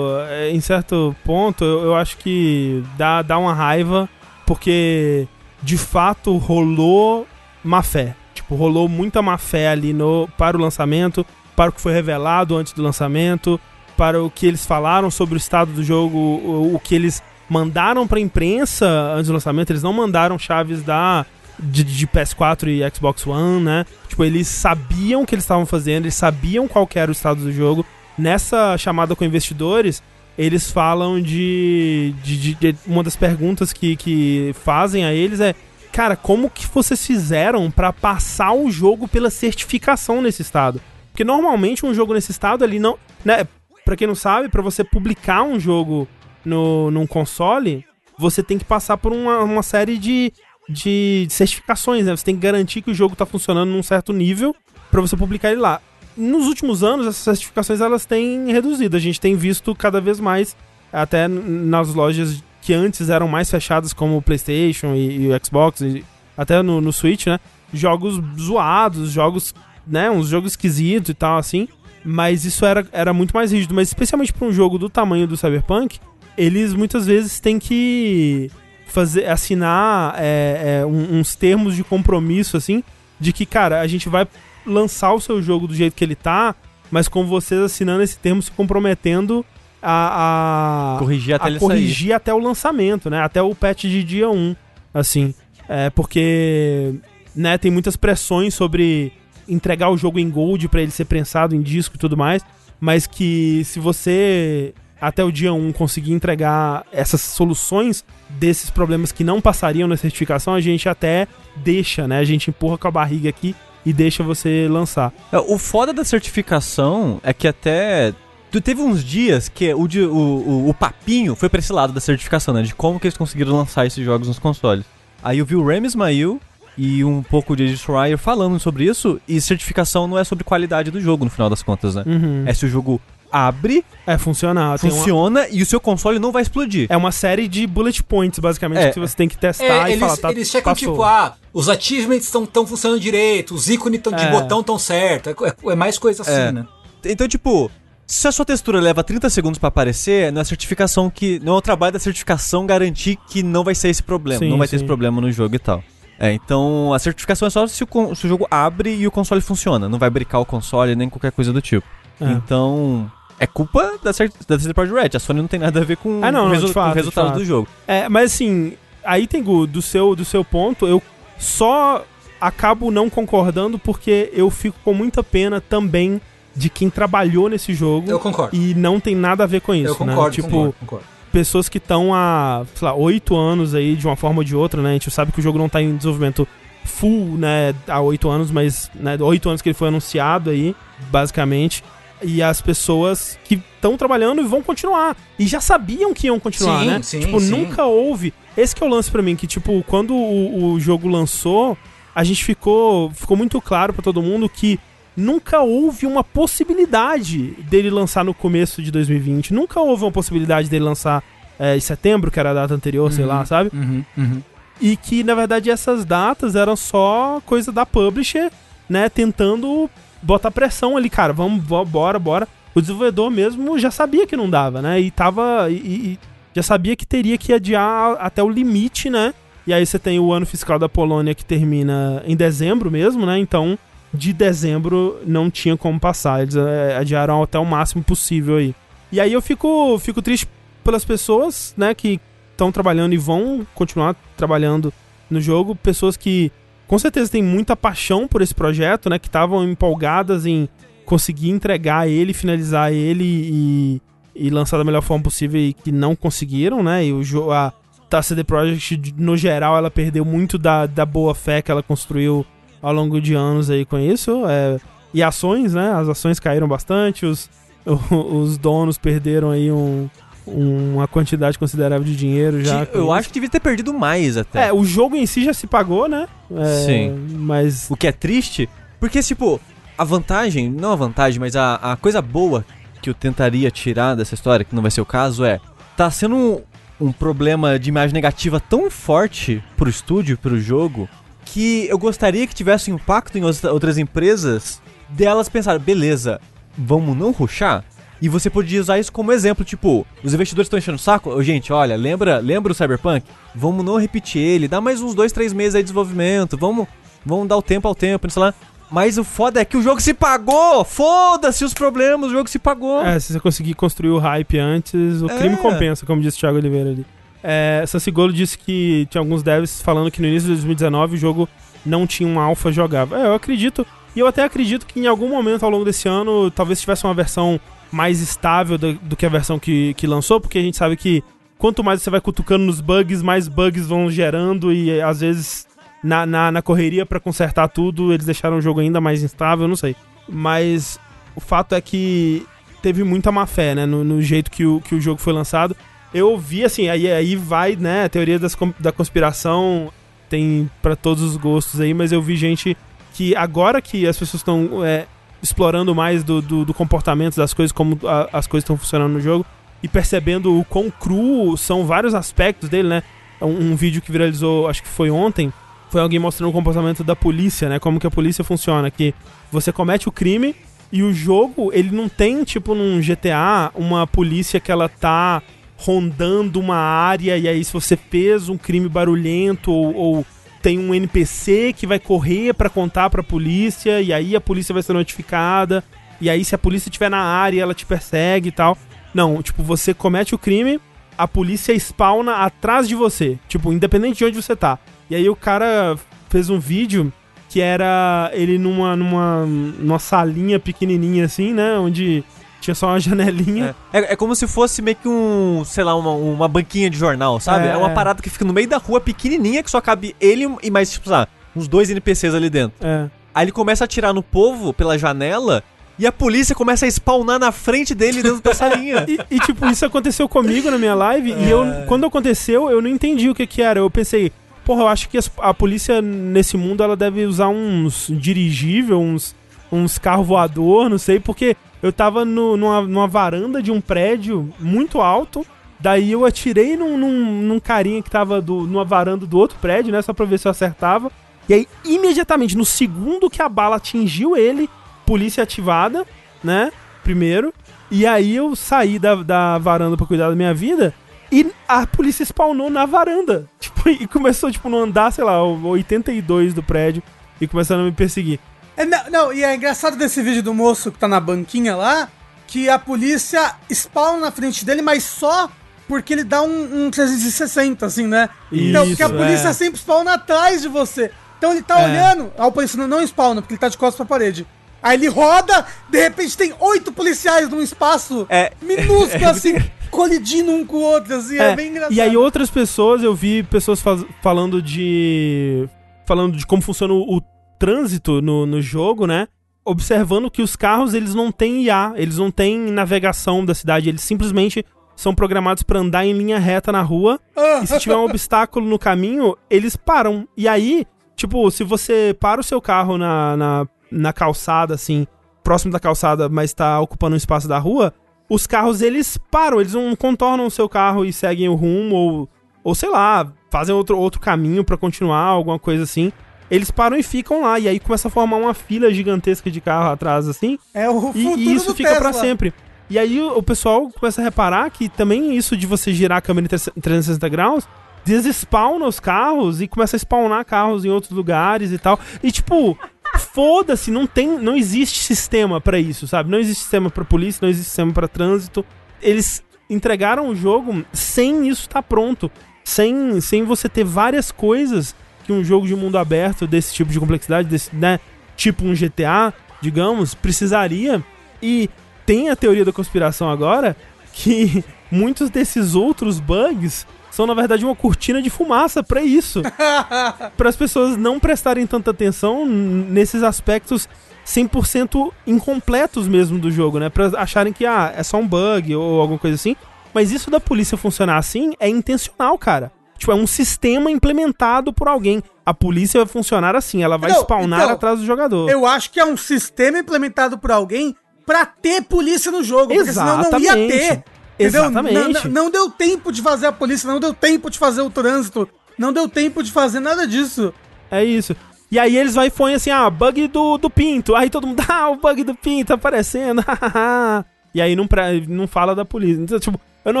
eh, 0.28 0.50
em 0.50 0.60
certo 0.60 1.16
ponto, 1.24 1.64
eu, 1.64 1.84
eu 1.84 1.94
acho 1.96 2.18
que 2.18 2.84
dá, 2.98 3.22
dá 3.22 3.38
uma 3.38 3.54
raiva, 3.54 4.06
porque 4.46 5.26
de 5.62 5.78
fato 5.78 6.36
rolou 6.36 7.26
má 7.64 7.82
fé. 7.82 8.14
Tipo, 8.34 8.54
rolou 8.54 8.86
muita 8.86 9.22
má 9.22 9.38
fé 9.38 9.68
ali 9.68 9.94
no, 9.94 10.28
para 10.36 10.58
o 10.58 10.60
lançamento, 10.60 11.24
para 11.56 11.70
o 11.70 11.72
que 11.72 11.80
foi 11.80 11.92
revelado 11.92 12.56
antes 12.56 12.74
do 12.74 12.82
lançamento, 12.82 13.58
para 13.96 14.22
o 14.22 14.30
que 14.30 14.46
eles 14.46 14.66
falaram 14.66 15.10
sobre 15.10 15.34
o 15.34 15.38
estado 15.38 15.72
do 15.72 15.82
jogo, 15.82 16.18
o, 16.18 16.74
o 16.74 16.78
que 16.78 16.94
eles 16.94 17.22
mandaram 17.52 18.06
pra 18.08 18.18
imprensa 18.18 18.86
antes 19.14 19.26
do 19.26 19.32
lançamento, 19.34 19.70
eles 19.70 19.82
não 19.82 19.92
mandaram 19.92 20.38
chaves 20.38 20.82
da 20.82 21.26
de, 21.58 21.84
de 21.84 22.06
PS4 22.06 22.66
e 22.68 22.96
Xbox 22.96 23.26
One, 23.26 23.62
né? 23.62 23.84
Tipo, 24.08 24.24
eles 24.24 24.48
sabiam 24.48 25.22
o 25.22 25.26
que 25.26 25.34
eles 25.34 25.44
estavam 25.44 25.66
fazendo, 25.66 26.04
eles 26.04 26.14
sabiam 26.14 26.66
qual 26.66 26.88
era 26.94 27.10
o 27.10 27.12
estado 27.12 27.42
do 27.42 27.52
jogo. 27.52 27.84
Nessa 28.18 28.76
chamada 28.78 29.14
com 29.14 29.24
investidores, 29.24 30.02
eles 30.36 30.70
falam 30.70 31.20
de, 31.20 32.14
de, 32.22 32.36
de- 32.40 32.54
de- 32.54 32.76
uma 32.86 33.02
das 33.02 33.16
perguntas 33.16 33.72
que, 33.72 33.96
que 33.96 34.54
fazem 34.64 35.04
a 35.04 35.12
eles 35.12 35.40
é 35.40 35.54
cara, 35.92 36.16
como 36.16 36.48
que 36.48 36.66
vocês 36.66 37.06
fizeram 37.06 37.70
pra 37.70 37.92
passar 37.92 38.52
o 38.54 38.70
jogo 38.70 39.06
pela 39.06 39.28
certificação 39.28 40.22
nesse 40.22 40.40
estado? 40.40 40.80
Porque 41.10 41.22
normalmente 41.22 41.84
um 41.84 41.92
jogo 41.92 42.14
nesse 42.14 42.30
estado 42.30 42.64
ali 42.64 42.78
não, 42.78 42.96
né, 43.24 43.46
Pra 43.84 43.96
quem 43.96 44.06
não 44.06 44.14
sabe, 44.14 44.48
pra 44.48 44.62
você 44.62 44.84
publicar 44.84 45.42
um 45.42 45.58
jogo 45.60 46.06
no 46.44 46.90
num 46.90 47.06
console, 47.06 47.84
você 48.18 48.42
tem 48.42 48.58
que 48.58 48.64
passar 48.64 48.96
por 48.96 49.12
uma, 49.12 49.42
uma 49.42 49.62
série 49.62 49.98
de, 49.98 50.32
de 50.68 51.26
certificações, 51.30 52.06
né? 52.06 52.16
Você 52.16 52.24
tem 52.24 52.34
que 52.34 52.40
garantir 52.40 52.82
que 52.82 52.90
o 52.90 52.94
jogo 52.94 53.16
tá 53.16 53.26
funcionando 53.26 53.70
num 53.70 53.82
certo 53.82 54.12
nível 54.12 54.54
pra 54.90 55.00
você 55.00 55.16
publicar 55.16 55.50
ele 55.50 55.60
lá. 55.60 55.80
Nos 56.16 56.46
últimos 56.46 56.84
anos, 56.84 57.06
essas 57.06 57.24
certificações 57.24 57.80
elas 57.80 58.04
têm 58.04 58.52
reduzido. 58.52 58.96
A 58.96 59.00
gente 59.00 59.20
tem 59.20 59.34
visto 59.34 59.74
cada 59.74 60.00
vez 60.00 60.20
mais, 60.20 60.56
até 60.92 61.26
nas 61.26 61.94
lojas 61.94 62.42
que 62.60 62.72
antes 62.72 63.08
eram 63.08 63.26
mais 63.26 63.50
fechadas, 63.50 63.92
como 63.92 64.16
o 64.16 64.22
PlayStation 64.22 64.94
e, 64.94 65.22
e 65.22 65.28
o 65.28 65.44
Xbox, 65.44 65.80
e 65.80 66.04
até 66.36 66.62
no, 66.62 66.80
no 66.80 66.92
Switch, 66.92 67.26
né? 67.26 67.40
Jogos 67.72 68.20
zoados, 68.38 69.10
jogos, 69.10 69.54
né? 69.86 70.10
Uns 70.10 70.28
jogos 70.28 70.52
esquisitos 70.52 71.08
e 71.10 71.14
tal, 71.14 71.38
assim. 71.38 71.66
Mas 72.04 72.44
isso 72.44 72.64
era, 72.66 72.86
era 72.92 73.12
muito 73.12 73.34
mais 73.34 73.50
rígido. 73.50 73.74
Mas 73.74 73.88
especialmente 73.88 74.32
para 74.32 74.46
um 74.46 74.52
jogo 74.52 74.78
do 74.78 74.88
tamanho 74.88 75.26
do 75.26 75.36
Cyberpunk, 75.36 75.98
eles 76.36 76.74
muitas 76.74 77.06
vezes 77.06 77.40
têm 77.40 77.58
que 77.58 78.50
fazer 78.86 79.26
assinar 79.26 80.14
é, 80.18 80.80
é, 80.82 80.86
uns 80.86 81.34
termos 81.34 81.74
de 81.74 81.82
compromisso, 81.82 82.56
assim, 82.56 82.84
de 83.18 83.32
que, 83.32 83.46
cara, 83.46 83.80
a 83.80 83.86
gente 83.86 84.08
vai 84.08 84.26
lançar 84.66 85.12
o 85.14 85.20
seu 85.20 85.40
jogo 85.40 85.66
do 85.66 85.74
jeito 85.74 85.94
que 85.94 86.04
ele 86.04 86.14
tá, 86.14 86.54
mas 86.90 87.08
com 87.08 87.26
vocês 87.26 87.60
assinando 87.60 88.02
esse 88.02 88.18
termo 88.18 88.42
se 88.42 88.50
comprometendo 88.50 89.44
a, 89.82 90.94
a 90.94 90.98
Corrigir 90.98 91.34
até 91.34 91.48
a 91.48 91.58
corrigir 91.58 92.12
até 92.12 92.32
o 92.32 92.38
lançamento, 92.38 93.10
né? 93.10 93.20
Até 93.20 93.42
o 93.42 93.54
patch 93.54 93.82
de 93.82 94.04
dia 94.04 94.30
1, 94.30 94.54
assim. 94.94 95.34
É 95.68 95.90
porque, 95.90 96.94
né, 97.34 97.56
tem 97.56 97.70
muitas 97.70 97.96
pressões 97.96 98.54
sobre 98.54 99.12
entregar 99.48 99.90
o 99.90 99.96
jogo 99.96 100.18
em 100.18 100.30
gold 100.30 100.68
pra 100.68 100.82
ele 100.82 100.92
ser 100.92 101.06
prensado 101.06 101.56
em 101.56 101.62
disco 101.62 101.96
e 101.96 101.98
tudo 101.98 102.16
mais, 102.16 102.44
mas 102.78 103.06
que 103.06 103.62
se 103.64 103.80
você 103.80 104.74
até 105.02 105.24
o 105.24 105.32
dia 105.32 105.52
1 105.52 105.72
conseguir 105.72 106.12
entregar 106.12 106.86
essas 106.92 107.20
soluções 107.20 108.04
desses 108.30 108.70
problemas 108.70 109.10
que 109.10 109.24
não 109.24 109.40
passariam 109.40 109.88
na 109.88 109.96
certificação, 109.96 110.54
a 110.54 110.60
gente 110.60 110.88
até 110.88 111.26
deixa, 111.56 112.06
né? 112.06 112.18
A 112.18 112.24
gente 112.24 112.50
empurra 112.50 112.78
com 112.78 112.86
a 112.86 112.90
barriga 112.90 113.28
aqui 113.28 113.52
e 113.84 113.92
deixa 113.92 114.22
você 114.22 114.68
lançar. 114.70 115.12
É, 115.32 115.38
O 115.38 115.58
foda 115.58 115.92
da 115.92 116.04
certificação 116.04 117.20
é 117.24 117.34
que 117.34 117.48
até. 117.48 118.14
Tu 118.52 118.60
teve 118.60 118.80
uns 118.80 119.02
dias 119.02 119.48
que 119.48 119.74
o, 119.74 119.80
o, 119.80 120.08
o, 120.08 120.68
o 120.68 120.74
papinho 120.74 121.34
foi 121.34 121.48
pra 121.48 121.58
esse 121.58 121.72
lado 121.72 121.92
da 121.92 122.00
certificação, 122.00 122.54
né? 122.54 122.62
De 122.62 122.72
como 122.72 123.00
que 123.00 123.08
eles 123.08 123.16
conseguiram 123.16 123.56
lançar 123.56 123.84
esses 123.84 124.04
jogos 124.04 124.28
nos 124.28 124.38
consoles. 124.38 124.84
Aí 125.20 125.38
eu 125.38 125.46
vi 125.46 125.56
o 125.56 125.66
Rem 125.66 125.84
Ismail 125.84 126.40
e 126.78 127.04
um 127.04 127.22
pouco 127.22 127.56
de 127.56 127.76
Schreier 127.76 128.16
falando 128.16 128.58
sobre 128.58 128.84
isso, 128.84 129.20
e 129.26 129.40
certificação 129.40 130.06
não 130.06 130.18
é 130.18 130.24
sobre 130.24 130.44
qualidade 130.44 130.90
do 130.90 131.00
jogo, 131.00 131.24
no 131.24 131.30
final 131.30 131.50
das 131.50 131.62
contas, 131.62 131.94
né? 131.94 132.04
Uhum. 132.06 132.44
É 132.46 132.54
se 132.54 132.64
o 132.64 132.68
jogo 132.68 133.00
abre, 133.32 133.84
É, 134.06 134.18
funciona. 134.18 134.76
tem 134.78 134.90
uma- 134.90 134.96
funciona 134.98 135.48
e 135.50 135.62
o 135.62 135.66
seu 135.66 135.80
console 135.80 136.18
não 136.18 136.30
vai 136.30 136.42
explodir. 136.42 136.86
É 136.90 136.96
uma 136.96 137.10
série 137.10 137.48
de 137.48 137.66
bullet 137.66 138.02
points, 138.02 138.38
basicamente, 138.38 138.80
É. 138.82 138.90
que 138.90 139.00
você 139.00 139.16
tem 139.16 139.28
que 139.28 139.38
testar 139.38 139.64
É, 139.64 139.82
e 139.88 139.92
eles, 139.92 140.00
falar, 140.00 140.16
tá, 140.18 140.30
eles 140.30 140.48
checam, 140.50 140.72
passou. 140.72 140.90
tipo, 140.92 141.02
ah, 141.02 141.34
os 141.52 141.68
achievements 141.68 142.24
estão 142.26 142.66
funcionando 142.66 143.00
direito, 143.00 143.54
os 143.54 143.68
ícones 143.68 144.00
tão, 144.02 144.12
de 144.12 144.22
É. 144.24 144.30
botão 144.30 144.60
estão 144.60 144.78
certo. 144.78 145.30
É, 145.30 145.32
é- 145.32 145.72
é 145.72 145.74
mais 145.74 145.98
coisa 145.98 146.22
assim, 146.22 146.30
É. 146.32 146.52
né? 146.52 146.66
Então, 147.04 147.26
tipo, 147.26 147.70
se 148.06 148.28
a 148.28 148.32
sua 148.32 148.44
textura 148.44 148.80
leva 148.80 149.02
30 149.02 149.30
segundos 149.30 149.58
pra 149.58 149.68
aparecer, 149.68 150.30
não 150.30 150.40
é 150.40 150.42
a 150.42 150.44
certificação 150.44 151.08
que. 151.10 151.40
Não 151.42 151.54
é 151.54 151.56
o 151.56 151.62
trabalho 151.62 151.92
da 151.92 151.98
certificação 151.98 152.66
garantir 152.66 153.16
que 153.28 153.42
não 153.42 153.64
vai 153.64 153.74
ser 153.74 153.88
esse 153.88 154.02
problema. 154.02 154.38
Sim, 154.40 154.50
não 154.50 154.58
vai 154.58 154.66
ter 154.68 154.72
sim. 154.72 154.76
esse 154.76 154.84
problema 154.84 155.20
no 155.20 155.32
jogo 155.32 155.54
e 155.54 155.58
tal. 155.58 155.82
É, 156.18 156.32
então 156.32 156.92
a 156.94 156.98
certificação 157.00 157.48
é 157.48 157.50
só 157.50 157.66
se 157.66 157.82
o, 157.82 158.14
se 158.14 158.26
o 158.26 158.28
jogo 158.28 158.46
abre 158.48 158.94
e 158.94 159.06
o 159.06 159.10
console 159.10 159.40
funciona. 159.40 159.88
Não 159.88 159.98
vai 159.98 160.08
brincar 160.10 160.38
o 160.38 160.44
console 160.46 160.94
nem 160.94 161.08
qualquer 161.08 161.32
coisa 161.32 161.52
do 161.52 161.60
tipo. 161.60 161.86
É. 162.20 162.30
Então. 162.30 163.10
É 163.42 163.46
culpa 163.46 163.94
da, 164.02 164.10
da 164.46 164.58
CD 164.58 164.72
Projekt 164.72 165.00
Red. 165.02 165.16
A 165.16 165.20
Sony 165.20 165.40
não 165.40 165.48
tem 165.48 165.58
nada 165.58 165.80
a 165.80 165.84
ver 165.84 165.96
com, 165.96 166.20
Ah, 166.22 166.30
não, 166.30 166.42
o, 166.42 166.44
não, 166.44 166.50
resu- 166.52 166.66
de 166.68 166.72
com 166.72 166.80
o 166.80 166.82
fato, 166.84 166.94
resultado 166.94 167.26
fato. 167.28 167.38
do 167.38 167.44
jogo. 167.44 167.66
É, 167.88 168.08
mas 168.08 168.32
assim, 168.32 168.74
aí 169.04 169.26
tem 169.26 169.42
do 169.42 169.82
seu, 169.82 170.14
do 170.14 170.24
seu 170.24 170.44
ponto, 170.44 170.86
eu 170.86 171.02
só 171.38 172.04
acabo 172.40 172.90
não 172.90 173.10
concordando 173.10 173.78
porque 173.78 174.30
eu 174.32 174.48
fico 174.50 174.76
com 174.84 174.94
muita 174.94 175.22
pena 175.24 175.60
também 175.60 176.20
de 176.54 176.68
quem 176.68 176.90
trabalhou 176.90 177.48
nesse 177.48 177.72
jogo 177.74 178.10
Eu 178.10 178.18
concordo. 178.20 178.54
e 178.56 178.74
não 178.74 179.00
tem 179.00 179.14
nada 179.16 179.44
a 179.44 179.46
ver 179.46 179.60
com 179.60 179.74
isso, 179.74 179.88
eu 179.92 179.96
concordo, 179.96 180.22
né? 180.22 180.30
Tipo, 180.30 180.48
concordo, 180.50 180.74
concordo. 180.80 181.04
pessoas 181.32 181.68
que 181.68 181.78
estão 181.78 182.14
há, 182.14 182.64
sei 182.74 182.86
lá, 182.86 182.94
oito 182.94 183.34
anos 183.36 183.74
aí, 183.74 183.96
de 183.96 184.06
uma 184.06 184.16
forma 184.16 184.38
ou 184.38 184.44
de 184.44 184.54
outra, 184.54 184.82
né? 184.82 184.90
A 184.90 184.92
gente 184.92 185.10
sabe 185.10 185.32
que 185.32 185.40
o 185.40 185.42
jogo 185.42 185.58
não 185.58 185.68
tá 185.68 185.80
em 185.80 185.96
desenvolvimento 185.96 186.46
full, 186.84 187.38
né, 187.38 187.74
há 187.88 188.00
oito 188.00 188.28
anos, 188.28 188.50
mas, 188.50 188.90
né, 188.94 189.16
oito 189.20 189.48
anos 189.48 189.62
que 189.62 189.68
ele 189.68 189.74
foi 189.74 189.88
anunciado 189.88 190.50
aí, 190.50 190.74
basicamente. 191.10 191.82
E 192.22 192.42
as 192.42 192.60
pessoas 192.60 193.38
que 193.44 193.54
estão 193.54 193.96
trabalhando 193.96 194.40
e 194.40 194.44
vão 194.44 194.62
continuar. 194.62 195.16
E 195.38 195.46
já 195.46 195.60
sabiam 195.60 196.14
que 196.14 196.26
iam 196.26 196.38
continuar, 196.38 196.80
Sim, 196.80 196.86
né? 196.86 197.02
sim, 197.02 197.20
tipo, 197.20 197.40
sim. 197.40 197.50
nunca 197.50 197.84
houve. 197.84 198.32
Esse 198.56 198.74
que 198.74 198.82
é 198.82 198.86
o 198.86 198.90
lance 198.90 199.10
pra 199.10 199.22
mim, 199.22 199.34
que, 199.34 199.46
tipo, 199.46 199.82
quando 199.86 200.14
o, 200.14 200.72
o 200.72 200.80
jogo 200.80 201.08
lançou, 201.08 201.76
a 202.14 202.22
gente 202.24 202.44
ficou. 202.44 203.10
Ficou 203.10 203.36
muito 203.36 203.60
claro 203.60 203.92
pra 203.92 204.02
todo 204.02 204.22
mundo 204.22 204.48
que 204.48 204.78
nunca 205.16 205.60
houve 205.60 206.06
uma 206.06 206.24
possibilidade 206.24 207.52
dele 207.68 207.90
lançar 207.90 208.24
no 208.24 208.34
começo 208.34 208.82
de 208.82 208.90
2020. 208.90 209.52
Nunca 209.52 209.80
houve 209.80 210.04
uma 210.04 210.12
possibilidade 210.12 210.68
dele 210.68 210.84
lançar 210.84 211.22
é, 211.58 211.76
em 211.76 211.80
setembro, 211.80 212.30
que 212.30 212.40
era 212.40 212.50
a 212.50 212.54
data 212.54 212.74
anterior, 212.74 213.12
sei 213.12 213.24
lá, 213.24 213.44
sabe? 213.44 213.70
Uhum, 213.72 214.04
uhum. 214.16 214.42
E 214.80 214.96
que, 214.96 215.22
na 215.22 215.34
verdade, 215.34 215.70
essas 215.70 216.04
datas 216.04 216.56
eram 216.56 216.74
só 216.76 217.40
coisa 217.44 217.70
da 217.70 217.86
publisher, 217.86 218.50
né? 218.88 219.08
Tentando 219.08 219.88
botar 220.22 220.50
pressão 220.50 220.96
ali, 220.96 221.10
cara. 221.10 221.32
Vamos, 221.32 221.62
bora, 221.64 222.18
bora. 222.18 222.48
O 222.74 222.80
desenvolvedor 222.80 223.30
mesmo 223.30 223.78
já 223.78 223.90
sabia 223.90 224.26
que 224.26 224.36
não 224.36 224.48
dava, 224.48 224.80
né? 224.80 225.00
E 225.00 225.10
tava. 225.10 225.68
E, 225.70 225.74
e 225.74 226.18
já 226.54 226.62
sabia 226.62 226.96
que 226.96 227.06
teria 227.06 227.36
que 227.36 227.52
adiar 227.52 228.16
até 228.18 228.42
o 228.42 228.48
limite, 228.48 229.10
né? 229.10 229.34
E 229.66 229.72
aí 229.72 229.84
você 229.84 229.98
tem 229.98 230.18
o 230.18 230.32
ano 230.32 230.46
fiscal 230.46 230.78
da 230.78 230.88
Polônia 230.88 231.34
que 231.34 231.44
termina 231.44 232.22
em 232.26 232.36
dezembro 232.36 232.90
mesmo, 232.90 233.24
né? 233.24 233.38
Então, 233.38 233.78
de 234.12 234.32
dezembro 234.32 235.20
não 235.26 235.50
tinha 235.50 235.76
como 235.76 235.98
passar. 235.98 236.42
Eles 236.42 236.56
é, 236.56 236.96
adiaram 236.96 237.42
até 237.42 237.58
o 237.58 237.64
máximo 237.64 238.02
possível 238.02 238.56
aí. 238.56 238.74
E 239.10 239.20
aí 239.20 239.32
eu 239.32 239.42
fico, 239.42 239.98
fico 239.98 240.22
triste 240.22 240.48
pelas 240.82 241.04
pessoas, 241.04 241.74
né, 241.76 241.94
que 241.94 242.20
estão 242.50 242.72
trabalhando 242.72 243.12
e 243.12 243.18
vão 243.18 243.66
continuar 243.74 244.16
trabalhando 244.36 244.92
no 245.30 245.40
jogo, 245.40 245.76
pessoas 245.76 246.16
que 246.16 246.50
com 246.86 246.98
certeza 246.98 247.30
têm 247.30 247.42
muita 247.42 247.76
paixão 247.76 248.28
por 248.28 248.42
esse 248.42 248.54
projeto, 248.54 249.08
né, 249.08 249.18
que 249.18 249.28
estavam 249.28 249.64
empolgadas 249.64 250.46
em 250.46 250.68
conseguir 251.04 251.50
entregar 251.50 252.08
ele, 252.08 252.32
finalizar 252.32 252.92
ele 252.92 253.24
e, 253.24 254.02
e 254.34 254.50
lançar 254.50 254.78
da 254.78 254.84
melhor 254.84 255.02
forma 255.02 255.22
possível 255.22 255.60
e 255.60 255.72
que 255.72 255.90
não 255.90 256.14
conseguiram, 256.14 256.82
né? 256.82 257.06
E 257.06 257.12
o 257.12 257.52
a 257.52 257.72
da 258.08 258.20
CD 258.20 258.44
Projekt 258.44 259.14
no 259.16 259.38
geral 259.38 259.76
ela 259.76 259.90
perdeu 259.90 260.22
muito 260.22 260.58
da, 260.58 260.84
da 260.84 261.06
boa 261.06 261.34
fé 261.34 261.62
que 261.62 261.70
ela 261.70 261.82
construiu 261.82 262.44
ao 262.82 262.92
longo 262.92 263.18
de 263.20 263.32
anos 263.34 263.70
aí 263.70 263.86
com 263.86 263.98
isso, 263.98 264.42
é, 264.46 264.78
e 265.14 265.22
ações, 265.22 265.72
né? 265.72 265.92
As 265.92 266.08
ações 266.08 266.38
caíram 266.38 266.68
bastante, 266.68 267.24
os 267.24 267.48
os 268.10 268.58
donos 268.58 268.98
perderam 268.98 269.50
aí 269.50 269.70
um, 269.72 270.08
uma 270.46 271.06
quantidade 271.06 271.58
considerável 271.58 272.04
de 272.04 272.16
dinheiro 272.16 272.64
já. 272.64 272.86
Eu 272.92 273.12
acho 273.12 273.28
que 273.28 273.34
devia 273.34 273.48
ter 273.48 273.60
perdido 273.60 273.92
mais 273.94 274.36
até. 274.36 274.68
É, 274.68 274.72
o 274.72 274.84
jogo 274.84 275.16
em 275.16 275.26
si 275.26 275.44
já 275.44 275.54
se 275.54 275.66
pagou, 275.66 276.08
né? 276.08 276.26
É, 276.54 276.84
Sim. 276.86 277.26
Mas. 277.38 277.90
O 277.90 277.96
que 277.96 278.06
é 278.06 278.12
triste, 278.12 278.68
porque, 278.98 279.22
tipo, 279.22 279.60
a 279.96 280.04
vantagem, 280.04 280.70
não 280.70 280.92
a 280.92 280.96
vantagem, 280.96 281.38
mas 281.40 281.54
a, 281.56 281.74
a 281.76 281.96
coisa 281.96 282.20
boa 282.20 282.64
que 283.00 283.10
eu 283.10 283.14
tentaria 283.14 283.70
tirar 283.70 284.14
dessa 284.14 284.34
história, 284.34 284.64
que 284.64 284.74
não 284.74 284.82
vai 284.82 284.90
ser 284.90 285.00
o 285.00 285.06
caso, 285.06 285.44
é. 285.44 285.60
Tá 285.96 286.10
sendo 286.10 286.34
um, 286.36 286.60
um 287.00 287.12
problema 287.12 287.78
de 287.78 287.88
imagem 287.88 288.14
negativa 288.14 288.58
tão 288.60 288.90
forte 288.90 289.62
pro 289.76 289.90
estúdio, 289.90 290.38
pro 290.38 290.58
jogo, 290.60 291.08
que 291.44 291.86
eu 291.88 291.98
gostaria 291.98 292.46
que 292.46 292.54
tivesse 292.54 292.90
um 292.90 292.94
impacto 292.94 293.36
em 293.36 293.42
outra- 293.44 293.72
outras 293.72 293.98
empresas 293.98 294.80
delas 295.08 295.48
pensar, 295.48 295.78
beleza, 295.78 296.40
vamos 296.78 297.16
não 297.16 297.30
ruxar? 297.32 297.84
E 298.22 298.28
você 298.28 298.48
podia 298.48 298.80
usar 298.80 299.00
isso 299.00 299.12
como 299.12 299.32
exemplo, 299.32 299.64
tipo, 299.64 300.06
os 300.22 300.32
investidores 300.32 300.66
estão 300.66 300.78
enchendo 300.78 300.96
o 300.96 301.00
saco? 301.00 301.42
Gente, 301.42 301.72
olha, 301.72 301.96
lembra, 301.96 302.38
lembra 302.38 302.70
o 302.70 302.74
Cyberpunk? 302.74 303.26
Vamos 303.52 303.84
não 303.84 303.98
repetir 303.98 304.40
ele, 304.40 304.68
dá 304.68 304.80
mais 304.80 305.02
uns 305.02 305.12
dois, 305.12 305.32
três 305.32 305.52
meses 305.52 305.74
aí 305.74 305.82
de 305.82 305.86
desenvolvimento, 305.86 306.56
vamos, 306.56 306.86
vamos 307.26 307.48
dar 307.48 307.56
o 307.56 307.62
tempo 307.62 307.88
ao 307.88 307.96
tempo, 307.96 308.30
sei 308.30 308.40
lá. 308.40 308.54
Mas 308.88 309.18
o 309.18 309.24
foda 309.24 309.60
é 309.60 309.64
que 309.64 309.76
o 309.76 309.82
jogo 309.82 310.00
se 310.00 310.14
pagou! 310.14 310.84
Foda-se 310.84 311.64
os 311.64 311.74
problemas, 311.74 312.30
o 312.30 312.32
jogo 312.32 312.48
se 312.48 312.58
pagou! 312.60 313.02
É, 313.04 313.18
se 313.18 313.32
você 313.32 313.40
conseguir 313.40 313.74
construir 313.74 314.10
o 314.10 314.18
hype 314.18 314.56
antes, 314.58 315.20
o 315.20 315.26
É. 315.28 315.38
crime 315.38 315.56
compensa, 315.56 316.06
como 316.06 316.20
disse 316.22 316.36
o 316.36 316.40
Thiago 316.40 316.58
Oliveira 316.58 316.90
ali. 316.90 317.04
É, 317.42 317.82
Sansigolo 317.88 318.32
disse 318.32 318.56
que 318.56 319.04
tinha 319.10 319.20
alguns 319.20 319.42
devs 319.42 319.82
falando 319.82 320.10
que 320.12 320.20
no 320.22 320.28
início 320.28 320.46
de 320.46 320.54
2019 320.54 321.16
o 321.16 321.18
jogo 321.18 321.48
não 321.84 322.06
tinha 322.06 322.28
um 322.28 322.38
alpha 322.38 322.70
jogável. 322.70 323.16
É, 323.18 323.26
eu 323.26 323.34
acredito. 323.34 323.84
E 324.14 324.20
eu 324.20 324.28
até 324.28 324.44
acredito 324.44 324.86
que 324.86 325.00
em 325.00 325.08
algum 325.08 325.28
momento 325.28 325.64
ao 325.64 325.70
longo 325.70 325.84
desse 325.84 326.06
ano 326.06 326.50
talvez 326.52 326.80
tivesse 326.80 327.02
uma 327.04 327.14
versão 327.14 327.58
mais 327.92 328.20
estável 328.20 328.78
do, 328.78 328.94
do 328.94 329.16
que 329.16 329.26
a 329.26 329.28
versão 329.28 329.58
que, 329.58 329.94
que 329.94 330.06
lançou, 330.06 330.40
porque 330.40 330.58
a 330.58 330.62
gente 330.62 330.76
sabe 330.76 330.96
que 330.96 331.22
quanto 331.58 331.84
mais 331.84 332.02
você 332.02 332.10
vai 332.10 332.20
cutucando 332.20 332.64
nos 332.64 332.80
bugs, 332.80 333.22
mais 333.22 333.46
bugs 333.46 333.86
vão 333.86 334.10
gerando 334.10 334.72
e 334.72 335.00
às 335.00 335.20
vezes 335.20 335.66
na, 336.02 336.26
na, 336.26 336.50
na 336.50 336.62
correria 336.62 337.06
pra 337.06 337.20
consertar 337.20 337.68
tudo 337.68 338.12
eles 338.12 338.26
deixaram 338.26 338.56
o 338.56 338.62
jogo 338.62 338.80
ainda 338.80 339.00
mais 339.00 339.22
instável, 339.22 339.68
não 339.68 339.76
sei. 339.76 339.94
Mas 340.28 340.98
o 341.36 341.40
fato 341.40 341.74
é 341.74 341.80
que 341.80 342.46
teve 342.80 343.04
muita 343.04 343.30
má 343.30 343.46
fé, 343.46 343.74
né, 343.74 343.86
no, 343.86 344.02
no 344.02 344.20
jeito 344.20 344.50
que 344.50 344.66
o, 344.66 344.80
que 344.80 344.94
o 344.94 345.00
jogo 345.00 345.20
foi 345.20 345.32
lançado. 345.32 345.76
Eu 346.12 346.30
ouvi, 346.30 346.64
assim, 346.64 346.88
aí, 346.88 347.10
aí 347.10 347.36
vai, 347.36 347.76
né, 347.76 348.04
a 348.04 348.08
teoria 348.08 348.38
das, 348.38 348.56
da 348.78 348.90
conspiração 348.90 349.92
tem 350.28 350.68
pra 350.80 350.96
todos 350.96 351.22
os 351.22 351.36
gostos 351.36 351.80
aí, 351.80 351.94
mas 351.94 352.10
eu 352.10 352.20
vi 352.20 352.36
gente 352.36 352.76
que 353.14 353.36
agora 353.36 353.80
que 353.80 354.06
as 354.06 354.18
pessoas 354.18 354.40
estão 354.40 354.84
é, 354.84 355.06
explorando 355.42 355.94
mais 355.94 356.22
do, 356.22 356.40
do, 356.40 356.64
do 356.64 356.72
comportamento 356.74 357.36
das 357.36 357.52
coisas, 357.52 357.72
como 357.72 357.98
a- 358.06 358.28
as 358.32 358.46
coisas 358.46 358.64
estão 358.64 358.76
funcionando 358.76 359.12
no 359.14 359.20
jogo, 359.20 359.44
e 359.82 359.88
percebendo 359.88 360.58
o 360.58 360.64
quão 360.64 360.90
cru 360.90 361.56
são 361.56 361.84
vários 361.84 362.14
aspectos 362.14 362.68
dele, 362.68 362.88
né? 362.88 363.02
Um, 363.40 363.72
um 363.72 363.76
vídeo 363.76 364.00
que 364.00 364.12
viralizou, 364.12 364.68
acho 364.68 364.82
que 364.82 364.88
foi 364.88 365.10
ontem, 365.10 365.52
foi 365.90 366.00
alguém 366.00 366.18
mostrando 366.20 366.50
o 366.50 366.52
comportamento 366.52 367.02
da 367.02 367.16
polícia, 367.16 367.68
né? 367.68 367.78
Como 367.80 367.98
que 367.98 368.06
a 368.06 368.10
polícia 368.10 368.44
funciona, 368.44 368.90
que 368.90 369.12
você 369.50 369.72
comete 369.72 370.08
o 370.08 370.12
crime 370.12 370.54
e 370.92 371.02
o 371.02 371.12
jogo, 371.12 371.70
ele 371.72 371.90
não 371.90 372.08
tem, 372.08 372.44
tipo, 372.44 372.74
num 372.74 373.00
GTA, 373.00 373.72
uma 373.74 374.06
polícia 374.06 374.60
que 374.60 374.70
ela 374.70 374.88
tá 374.88 375.42
rondando 375.76 376.60
uma 376.60 376.76
área 376.76 377.36
e 377.36 377.48
aí 377.48 377.64
se 377.64 377.72
você 377.72 377.96
fez 377.96 378.48
um 378.48 378.56
crime 378.56 378.88
barulhento 378.88 379.72
ou, 379.72 379.94
ou 379.96 380.26
tem 380.62 380.78
um 380.78 380.94
NPC 380.94 381.74
que 381.76 381.86
vai 381.86 381.98
correr 381.98 382.54
pra 382.54 382.70
contar 382.70 383.10
pra 383.10 383.22
polícia 383.22 384.00
e 384.00 384.12
aí 384.12 384.36
a 384.36 384.40
polícia 384.40 384.72
vai 384.72 384.82
ser 384.82 384.92
notificada 384.92 385.82
e 386.20 386.30
aí 386.30 386.44
se 386.44 386.54
a 386.54 386.58
polícia 386.58 386.88
estiver 386.88 387.10
na 387.10 387.18
área 387.18 387.60
ela 387.60 387.74
te 387.74 387.84
persegue 387.84 388.48
e 388.48 388.52
tal. 388.52 388.78
Não, 389.12 389.42
tipo, 389.42 389.62
você 389.62 389.92
comete 389.92 390.34
o 390.34 390.38
crime, 390.38 390.80
a 391.18 391.26
polícia 391.26 391.74
spawna 391.78 392.36
atrás 392.36 392.88
de 392.88 392.94
você, 392.94 393.38
tipo, 393.48 393.72
independente 393.72 394.18
de 394.18 394.24
onde 394.24 394.40
você 394.40 394.54
tá. 394.54 394.78
E 395.10 395.16
aí 395.16 395.28
o 395.28 395.36
cara 395.36 395.98
fez 396.30 396.48
um 396.48 396.58
vídeo 396.58 397.12
que 397.48 397.60
era 397.60 398.30
ele 398.32 398.56
numa, 398.56 398.96
numa, 398.96 399.44
numa 399.44 399.98
salinha 399.98 400.58
pequenininha 400.58 401.26
assim, 401.26 401.52
né, 401.52 401.76
onde 401.76 402.24
tinha 402.62 402.74
só 402.74 402.88
uma 402.88 403.00
janelinha. 403.00 403.74
É, 403.92 403.98
é- 403.98 404.12
é 404.12 404.16
como 404.16 404.34
se 404.34 404.46
fosse 404.46 404.80
meio 404.80 404.96
que 404.96 405.08
um, 405.08 405.62
sei 405.64 405.84
lá, 405.84 405.94
uma, 405.94 406.12
uma 406.12 406.48
banquinha 406.48 406.88
de 406.88 406.96
jornal, 406.96 407.38
sabe? 407.40 407.66
É. 407.66 407.70
É. 407.72 407.76
uma 407.76 407.90
parada 407.90 408.22
que 408.22 408.30
fica 408.30 408.44
no 408.44 408.52
meio 408.52 408.68
da 408.68 408.78
rua 408.78 409.00
pequenininha 409.00 409.62
que 409.62 409.70
só 409.70 409.80
cabe 409.80 410.14
ele 410.20 410.48
e 410.62 410.70
mais, 410.70 410.90
tipo, 410.92 411.10
lá, 411.10 411.26
uns 411.54 411.68
dois 411.68 411.90
NPCs 411.90 412.34
ali 412.34 412.48
dentro. 412.48 412.74
É. 412.86 413.08
Aí 413.34 413.44
ele 413.44 413.52
começa 413.52 413.84
a 413.84 413.86
atirar 413.86 414.12
no 414.14 414.22
povo 414.22 414.72
pela 414.72 414.98
janela 414.98 415.62
e 415.98 416.06
a 416.06 416.12
polícia 416.12 416.54
começa 416.54 416.86
a 416.86 416.90
spawnar 416.90 417.38
na 417.38 417.52
frente 417.52 417.94
dele 417.94 418.22
dentro 418.22 418.40
da 418.42 418.54
salinha. 418.54 419.04
E, 419.08 419.18
e, 419.36 419.40
tipo, 419.40 419.66
isso 419.66 419.84
aconteceu 419.84 420.28
comigo 420.28 420.70
na 420.70 420.78
minha 420.78 420.94
live 420.94 421.32
e 421.32 421.50
eu, 421.50 421.64
quando 421.86 422.06
aconteceu, 422.06 422.70
eu 422.70 422.80
não 422.80 422.88
entendi 422.88 423.28
o 423.28 423.34
que 423.34 423.46
que 423.46 423.60
era. 423.62 423.80
Eu 423.80 423.90
pensei, 423.90 424.32
porra, 424.64 424.82
eu 424.82 424.88
acho 424.88 425.08
que 425.08 425.18
a 425.38 425.52
polícia 425.54 426.00
nesse 426.00 426.56
mundo 426.56 426.82
ela 426.82 426.96
deve 426.96 427.24
usar 427.24 427.48
uns 427.48 428.06
dirigível, 428.10 429.00
uns, 429.00 429.34
uns 429.70 429.98
carro 429.98 430.24
voador, 430.24 430.88
não 430.88 430.98
sei, 430.98 431.18
porque 431.20 431.56
eu 431.82 431.92
tava 431.92 432.24
no- 432.24 432.56
numa, 432.56 432.82
numa 432.82 433.06
varanda 433.08 433.62
de 433.62 433.70
um 433.72 433.80
prédio 433.80 434.52
muito 434.60 435.00
alto. 435.00 435.44
Daí 435.80 436.12
eu 436.12 436.24
atirei 436.24 436.76
num, 436.76 436.96
num, 436.96 437.42
num 437.42 437.58
carinha 437.58 438.00
que 438.02 438.10
tava 438.10 438.40
do, 438.40 438.60
numa 438.62 438.84
varanda 438.84 439.26
do 439.26 439.36
outro 439.36 439.58
prédio, 439.60 439.90
né? 439.92 440.00
Só 440.00 440.12
pra 440.12 440.24
ver 440.24 440.38
se 440.38 440.46
eu 440.46 440.50
acertava. 440.50 441.10
E 441.48 441.54
aí, 441.54 441.66
imediatamente, 441.84 442.56
no 442.56 442.64
segundo 442.64 443.28
que 443.28 443.42
a 443.42 443.48
bala 443.48 443.76
atingiu 443.76 444.36
ele, 444.36 444.70
polícia 445.04 445.42
ativada, 445.42 446.06
né? 446.42 446.70
Primeiro. 447.02 447.52
E 447.90 448.06
aí 448.06 448.36
eu 448.36 448.54
saí 448.54 448.96
da, 448.98 449.16
da 449.16 449.58
varanda 449.58 449.96
pra 449.96 450.06
cuidar 450.06 450.28
da 450.30 450.36
minha 450.36 450.54
vida. 450.54 450.94
E 451.32 451.50
a 451.66 451.84
polícia 451.86 452.24
spawnou 452.24 452.70
na 452.70 452.86
varanda. 452.86 453.48
Tipo, 453.58 453.88
e 453.88 454.06
começou, 454.06 454.52
tipo, 454.52 454.68
no 454.68 454.76
andar, 454.78 455.10
sei 455.10 455.24
lá, 455.24 455.42
o 455.42 455.66
82 455.70 456.54
do 456.54 456.62
prédio. 456.62 457.02
E 457.40 457.46
começaram 457.48 457.82
a 457.82 457.86
me 457.86 457.92
perseguir. 457.92 458.38
É, 458.82 458.86
não, 458.86 459.10
não, 459.10 459.32
e 459.32 459.42
é 459.44 459.54
engraçado 459.54 459.96
desse 459.96 460.20
vídeo 460.22 460.42
do 460.42 460.52
moço 460.54 460.90
que 460.92 460.98
tá 460.98 461.06
na 461.08 461.20
banquinha 461.20 461.76
lá, 461.76 462.08
que 462.46 462.68
a 462.68 462.78
polícia 462.78 463.54
spawna 463.70 464.20
na 464.26 464.30
frente 464.30 464.64
dele, 464.64 464.82
mas 464.82 465.04
só 465.04 465.50
porque 465.88 466.12
ele 466.12 466.24
dá 466.24 466.42
um, 466.42 466.86
um 466.86 466.90
360, 466.90 467.84
assim, 467.86 468.06
né? 468.06 468.28
então, 468.50 468.86
porque 468.86 469.02
a 469.02 469.06
Isso, 469.06 469.14
polícia 469.16 469.48
é. 469.48 469.52
sempre 469.52 469.78
spawna 469.80 470.14
atrás 470.14 470.62
de 470.62 470.68
você. 470.68 471.10
Então 471.38 471.52
ele 471.52 471.62
tá 471.62 471.80
É. 471.80 471.84
olhando, 471.84 472.32
a 472.38 472.50
polícia 472.50 472.78
não, 472.78 472.86
não 472.88 473.02
spawna, 473.02 473.42
porque 473.42 473.54
ele 473.54 473.60
tá 473.60 473.68
de 473.68 473.76
costas 473.76 473.96
pra 473.96 474.06
parede. 474.06 474.46
Aí 474.82 474.96
ele 474.96 475.08
roda, 475.08 475.64
de 475.88 476.00
repente 476.00 476.36
tem 476.36 476.54
oito 476.58 476.92
policiais 476.92 477.48
num 477.48 477.60
espaço 477.62 478.26
É. 478.28 478.52
minúsculo, 478.62 479.26
assim. 479.28 479.54
colidindo 479.90 480.50
um 480.52 480.64
com 480.64 480.76
o 480.78 480.82
outro, 480.82 481.14
assim, 481.14 481.38
é, 481.38 481.50
É, 481.50 481.56
bem 481.56 481.68
engraçado. 481.68 481.92
E 481.92 482.00
aí 482.00 482.16
outras 482.16 482.48
pessoas, 482.50 483.02
eu 483.02 483.14
vi 483.14 483.42
pessoas 483.42 483.80
faz- 483.80 484.04
falando 484.22 484.62
de. 484.62 485.68
falando 486.06 486.36
de 486.36 486.46
como 486.46 486.62
funciona 486.62 486.94
o 486.94 487.20
trânsito 487.62 488.20
no, 488.20 488.44
no 488.44 488.60
jogo, 488.60 489.06
né? 489.06 489.28
Observando 489.64 490.28
que 490.28 490.42
os 490.42 490.56
carros, 490.56 490.94
eles 490.94 491.14
não 491.14 491.30
têm 491.30 491.62
IA, 491.62 491.92
eles 491.94 492.18
não 492.18 492.28
têm 492.28 492.58
navegação 492.58 493.44
da 493.44 493.54
cidade, 493.54 493.88
eles 493.88 494.00
simplesmente 494.00 494.66
são 494.96 495.14
programados 495.14 495.62
pra 495.62 495.78
andar 495.78 496.04
em 496.04 496.12
linha 496.12 496.40
reta 496.40 496.72
na 496.72 496.82
rua. 496.82 497.20
E 497.62 497.66
se 497.68 497.78
tiver 497.78 497.94
um 497.94 498.02
obstáculo 498.10 498.68
no 498.68 498.80
caminho, 498.80 499.36
eles 499.48 499.76
param. 499.76 500.26
E 500.36 500.48
aí, 500.48 500.84
tipo, 501.14 501.48
se 501.52 501.62
você 501.62 502.16
para 502.18 502.40
o 502.40 502.44
seu 502.44 502.60
carro 502.60 502.98
na, 502.98 503.36
na, 503.36 503.68
na 503.92 504.12
calçada, 504.12 504.74
assim, 504.74 505.06
próximo 505.44 505.72
da 505.72 505.78
calçada, 505.78 506.28
mas 506.28 506.52
tá 506.52 506.80
ocupando 506.80 507.14
um 507.14 507.16
espaço 507.16 507.46
da 507.46 507.60
rua, 507.60 507.94
os 508.28 508.44
carros 508.44 508.82
eles 508.82 509.16
param, 509.30 509.60
eles 509.60 509.74
não 509.74 509.94
contornam 509.94 510.46
o 510.46 510.50
seu 510.50 510.68
carro 510.68 511.04
e 511.04 511.12
seguem 511.12 511.48
o 511.48 511.54
rumo, 511.54 511.94
ou, 511.94 512.28
ou 512.64 512.74
sei 512.74 512.90
lá, 512.90 513.32
fazem 513.52 513.72
outro, 513.72 513.96
outro 513.96 514.20
caminho 514.20 514.64
pra 514.64 514.76
continuar, 514.76 515.26
alguma 515.26 515.60
coisa 515.60 515.84
assim. 515.84 516.12
Eles 516.52 516.70
param 516.70 516.98
e 516.98 517.02
ficam 517.02 517.40
lá, 517.40 517.58
e 517.58 517.66
aí 517.66 517.80
começa 517.80 518.08
a 518.08 518.10
formar 518.10 518.36
uma 518.36 518.52
fila 518.52 518.92
gigantesca 518.92 519.50
de 519.50 519.58
carro 519.58 519.90
atrás, 519.90 520.28
assim. 520.28 520.58
É 520.74 520.88
o 520.90 520.98
E, 521.14 521.22
futuro 521.22 521.40
e 521.40 521.54
isso 521.54 521.68
do 521.68 521.74
fica 521.74 521.96
pra 521.96 522.12
sempre. 522.12 522.52
E 522.90 522.98
aí 522.98 523.18
o, 523.22 523.42
pessoal 523.42 523.88
começa 523.98 524.20
a 524.20 524.24
reparar 524.24 524.68
que 524.70 524.86
também 524.90 525.34
isso 525.34 525.56
de 525.56 525.66
você 525.66 525.94
girar 525.94 526.18
a 526.18 526.20
câmera 526.20 526.44
em 526.44 526.48
360 526.48 527.26
graus 527.30 527.66
desespawna 528.04 528.86
os 528.86 529.00
carros 529.00 529.62
e 529.62 529.68
começa 529.68 529.96
a 529.96 529.98
spawnar 529.98 530.44
carros 530.44 530.84
em 530.84 530.90
outros 530.90 531.12
lugares 531.12 531.72
e 531.72 531.78
tal. 531.78 531.98
E 532.22 532.30
tipo, 532.30 532.76
foda-se, 533.18 533.90
não 533.90 534.06
tem, 534.06 534.38
não 534.38 534.54
existe 534.54 535.00
sistema 535.00 535.58
pra 535.58 535.78
isso, 535.78 536.06
sabe? 536.06 536.30
Não 536.30 536.38
existe 536.38 536.62
sistema 536.62 536.90
pra 536.90 537.02
polícia, 537.02 537.38
não 537.40 537.48
existe 537.48 537.68
sistema 537.68 537.92
pra 537.92 538.06
trânsito. 538.06 538.62
Eles 539.00 539.42
entregaram 539.70 540.28
o 540.28 540.36
jogo 540.36 540.84
sem 540.92 541.48
isso 541.48 541.62
estar 541.62 541.82
pronto, 541.82 542.30
sem, 542.62 543.22
sem 543.22 543.42
você 543.42 543.70
ter 543.70 543.84
várias 543.84 544.30
coisas 544.30 544.94
que 545.22 545.32
um 545.32 545.44
jogo 545.44 545.66
de 545.66 545.74
mundo 545.74 545.98
aberto 545.98 546.46
desse 546.46 546.74
tipo 546.74 546.90
de 546.90 547.00
complexidade, 547.00 547.48
desse, 547.48 547.74
né, 547.74 548.00
tipo 548.36 548.64
um 548.64 548.74
GTA, 548.74 549.32
digamos, 549.60 550.14
precisaria. 550.14 551.02
E 551.42 551.68
tem 552.04 552.30
a 552.30 552.36
teoria 552.36 552.64
da 552.64 552.72
conspiração 552.72 553.30
agora 553.30 553.76
que 554.12 554.64
muitos 554.90 555.30
desses 555.30 555.74
outros 555.74 556.20
bugs 556.20 556.86
são 557.10 557.26
na 557.26 557.34
verdade 557.34 557.64
uma 557.64 557.76
cortina 557.76 558.22
de 558.22 558.30
fumaça 558.30 558.82
pra 558.82 559.02
isso, 559.02 559.42
para 560.36 560.48
as 560.48 560.56
pessoas 560.56 560.96
não 560.96 561.20
prestarem 561.20 561.66
tanta 561.66 561.90
atenção 561.90 562.46
nesses 562.46 563.22
aspectos 563.22 563.88
100% 564.26 565.12
incompletos 565.26 566.08
mesmo 566.08 566.38
do 566.38 566.50
jogo, 566.50 566.78
né? 566.78 566.88
Pra 566.88 567.06
acharem 567.18 567.52
que 567.52 567.66
ah, 567.66 567.92
é 567.94 568.02
só 568.02 568.18
um 568.18 568.26
bug 568.26 568.74
ou 568.74 569.00
alguma 569.00 569.18
coisa 569.18 569.34
assim. 569.34 569.56
Mas 569.92 570.10
isso 570.10 570.30
da 570.30 570.40
polícia 570.40 570.78
funcionar 570.78 571.18
assim 571.18 571.52
é 571.60 571.68
intencional, 571.68 572.38
cara. 572.38 572.72
Tipo, 573.02 573.10
é 573.10 573.16
um 573.16 573.26
sistema 573.26 573.90
implementado 573.90 574.72
por 574.72 574.86
alguém. 574.86 575.24
A 575.44 575.52
polícia 575.52 575.98
vai 575.98 576.06
funcionar 576.06 576.54
assim, 576.54 576.84
ela 576.84 576.96
vai 576.96 577.10
Não, 577.10 577.22
spawnar 577.22 577.62
então, 577.62 577.72
atrás 577.72 577.98
do 577.98 578.06
jogador. 578.06 578.48
Eu 578.48 578.64
acho 578.64 578.92
que 578.92 579.00
é 579.00 579.04
um 579.04 579.16
sistema 579.16 579.80
implementado 579.80 580.38
por 580.38 580.52
alguém 580.52 580.94
pra 581.26 581.44
ter 581.44 581.82
polícia 581.82 582.30
no 582.30 582.44
jogo, 582.44 582.72
porque 582.72 582.92
senão 582.92 583.16
não 583.16 583.24
ia 583.40 583.48
Exatamente. 583.48 583.72
ter. 583.72 584.04
Entendeu? 584.38 584.64
Exatamente. 584.64 585.28
Não, 585.28 585.44
não- 585.44 585.50
deu 585.50 585.68
tempo 585.68 586.12
de 586.12 586.22
fazer 586.22 586.46
a 586.46 586.52
polícia, 586.52 586.88
não 586.88 587.00
deu 587.00 587.12
tempo 587.12 587.50
de 587.50 587.58
fazer 587.58 587.82
o 587.82 587.90
trânsito, 587.90 588.48
não 588.78 588.92
deu 588.92 589.08
tempo 589.08 589.42
de 589.42 589.50
fazer 589.50 589.80
nada 589.80 590.06
disso. 590.06 590.54
É 590.88 591.04
isso. 591.04 591.34
E 591.72 591.80
aí 591.80 591.96
eles 591.96 592.14
vai 592.14 592.28
e 592.28 592.30
põem 592.30 592.54
assim, 592.54 592.70
ah, 592.70 592.88
bug 592.88 593.26
do, 593.26 593.58
do 593.58 593.68
pinto. 593.68 594.14
Aí 594.14 594.30
todo 594.30 594.46
mundo, 594.46 594.62
ah, 594.70 594.90
o 594.90 594.96
bug 594.96 595.24
do 595.24 595.34
pinto 595.34 595.72
aparecendo. 595.72 596.40
e 597.52 597.60
aí 597.60 597.74
não, 597.74 597.88
pra- 597.88 598.12
não 598.28 598.46
fala 598.46 598.76
da 598.76 598.84
polícia. 598.84 599.20
Então, 599.20 599.40
tipo, 599.40 599.60
eu 599.84 599.92
não 599.92 600.00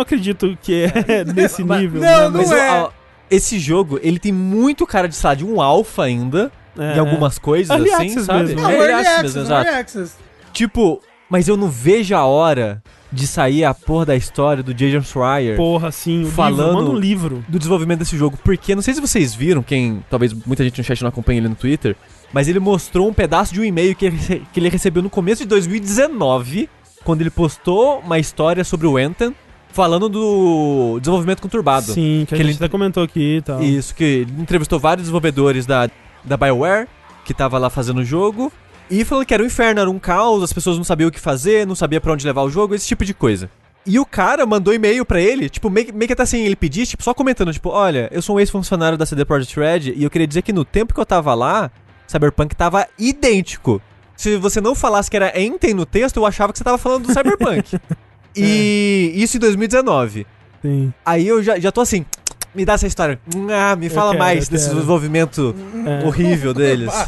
acredito 0.00 0.56
que 0.62 0.84
é 0.84 1.24
nesse 1.32 1.62
Mas- 1.64 1.80
nível. 1.80 2.00
não, 2.00 2.08
né? 2.08 2.24
não 2.28 2.40
Mas 2.40 2.52
é. 2.52 2.70
ó, 2.82 2.90
esse 3.30 3.58
jogo, 3.58 3.98
ele 4.02 4.18
tem 4.18 4.32
muito 4.32 4.86
cara 4.86 5.08
de, 5.08 5.16
de 5.36 5.44
um 5.44 5.60
alfa 5.60 6.04
ainda, 6.04 6.50
é, 6.78 6.96
em 6.96 6.98
algumas 6.98 7.38
coisas, 7.38 7.70
Early 7.70 7.90
assim, 7.92 8.04
access 8.06 8.24
sabe? 8.26 8.44
mesmo. 8.44 8.60
Não, 8.60 8.70
É, 8.70 8.74
early 8.76 8.92
access 8.92 9.08
access, 9.18 9.36
mesmo, 9.38 9.52
early 9.54 9.62
exato. 9.68 9.80
access. 9.80 10.14
Tipo, 10.52 11.00
mas 11.30 11.48
eu 11.48 11.56
não 11.56 11.68
vejo 11.68 12.14
a 12.14 12.24
hora 12.26 12.82
de 13.10 13.26
sair 13.26 13.62
a 13.64 13.74
porra 13.74 14.06
da 14.06 14.16
história 14.16 14.62
do 14.62 14.72
Jason 14.72 15.02
Schreier 15.02 15.54
Porra, 15.56 15.90
sim. 15.92 16.24
O 16.24 16.26
Falando- 16.28 16.78
livro, 16.78 16.92
um 16.92 16.98
livro. 16.98 17.44
do 17.48 17.58
desenvolvimento 17.58 17.98
desse 18.00 18.16
jogo. 18.16 18.38
Porque, 18.42 18.74
não 18.74 18.80
sei 18.82 18.94
se 18.94 19.00
vocês 19.02 19.34
viram, 19.34 19.62
quem 19.62 20.02
talvez 20.08 20.32
muita 20.32 20.64
gente 20.64 20.78
no 20.78 20.84
chat 20.84 21.02
não 21.02 21.08
acompanha 21.10 21.38
ele 21.40 21.48
no 21.48 21.54
Twitter, 21.54 21.94
mas 22.32 22.48
ele 22.48 22.58
mostrou 22.58 23.06
um 23.08 23.12
pedaço 23.12 23.52
de 23.52 23.60
um 23.60 23.64
e-mail 23.64 23.94
que 23.94 24.10
que 24.10 24.60
ele 24.60 24.68
recebeu 24.70 25.02
no 25.02 25.10
começo 25.10 25.42
de 25.42 25.48
2019, 25.48 26.68
quando 27.04 27.20
ele 27.20 27.30
postou 27.30 27.98
uma 28.00 28.18
história 28.18 28.64
sobre 28.64 28.86
o 28.86 28.96
Anthem, 28.96 29.34
falando 29.72 30.08
do 30.08 30.98
desenvolvimento 31.00 31.40
conturbado. 31.42 31.92
Sim, 31.92 32.24
que 32.28 32.34
a 32.34 32.36
Que 32.38 32.42
gente 32.44 32.56
ele- 32.56 32.64
até 32.64 32.68
comentou 32.68 33.02
aqui 33.02 33.36
e 33.38 33.42
tal. 33.42 33.62
Isso, 33.62 33.94
que 33.94 34.04
ele 34.04 34.32
entrevistou 34.38 34.78
vários 34.78 35.04
desenvolvedores 35.04 35.66
da, 35.66 35.88
da 36.24 36.36
BioWare, 36.36 36.86
que 37.24 37.32
tava 37.34 37.58
lá 37.58 37.68
fazendo 37.70 37.98
o 38.00 38.04
jogo, 38.04 38.52
e 38.90 39.04
falando 39.04 39.24
que 39.26 39.32
era 39.34 39.42
um 39.42 39.46
inferno, 39.46 39.80
era 39.80 39.90
um 39.90 39.98
caos, 39.98 40.42
as 40.42 40.52
pessoas 40.52 40.76
não 40.76 40.84
sabiam 40.84 41.08
o 41.08 41.10
que 41.12 41.20
fazer, 41.20 41.66
não 41.66 41.74
sabiam 41.74 42.00
pra 42.00 42.12
onde 42.12 42.26
levar 42.26 42.42
o 42.42 42.50
jogo, 42.50 42.74
esse 42.74 42.86
tipo 42.86 43.04
de 43.04 43.14
coisa. 43.14 43.50
E 43.86 43.98
o 43.98 44.06
cara 44.06 44.46
mandou 44.46 44.72
e-mail 44.72 45.04
pra 45.04 45.20
ele, 45.20 45.48
tipo, 45.48 45.68
meio, 45.68 45.86
que- 45.86 45.92
meio 45.92 46.06
que 46.06 46.12
até 46.12 46.24
sem 46.26 46.44
ele 46.44 46.54
pedir, 46.54 46.86
tipo, 46.86 47.02
só 47.02 47.12
comentando, 47.12 47.52
tipo, 47.52 47.68
olha, 47.70 48.08
eu 48.12 48.22
sou 48.22 48.36
um 48.36 48.40
ex-funcionário 48.40 48.96
da 48.96 49.04
CD 49.06 49.24
Projekt 49.24 49.58
Red, 49.58 49.92
e 49.96 50.04
eu 50.04 50.10
queria 50.10 50.26
dizer 50.26 50.42
que 50.42 50.52
no 50.52 50.64
tempo 50.64 50.94
que 50.94 51.00
eu 51.00 51.06
tava 51.06 51.34
lá, 51.34 51.70
Cyberpunk 52.06 52.54
tava 52.54 52.86
idêntico. 52.98 53.80
Se 54.14 54.36
você 54.36 54.60
não 54.60 54.74
falasse 54.74 55.10
que 55.10 55.16
era 55.16 55.32
Enten 55.40 55.74
no 55.74 55.84
texto, 55.86 56.18
eu 56.18 56.26
achava 56.26 56.52
que 56.52 56.58
você 56.58 56.64
tava 56.64 56.78
falando 56.78 57.06
do 57.06 57.12
Cyberpunk. 57.12 57.76
E 58.36 59.12
isso 59.14 59.36
em 59.36 59.40
2019. 59.40 60.26
Sim. 60.62 60.92
Aí 61.04 61.26
eu 61.26 61.42
já, 61.42 61.58
já 61.58 61.72
tô 61.72 61.80
assim, 61.80 62.04
me 62.54 62.64
dá 62.64 62.74
essa 62.74 62.86
história. 62.86 63.18
Ah, 63.50 63.74
me 63.76 63.88
fala 63.90 64.12
quero, 64.12 64.22
mais 64.24 64.48
desse 64.48 64.68
desenvolvimento 64.70 65.54
É. 66.02 66.06
horrível 66.06 66.52
deles. 66.54 66.92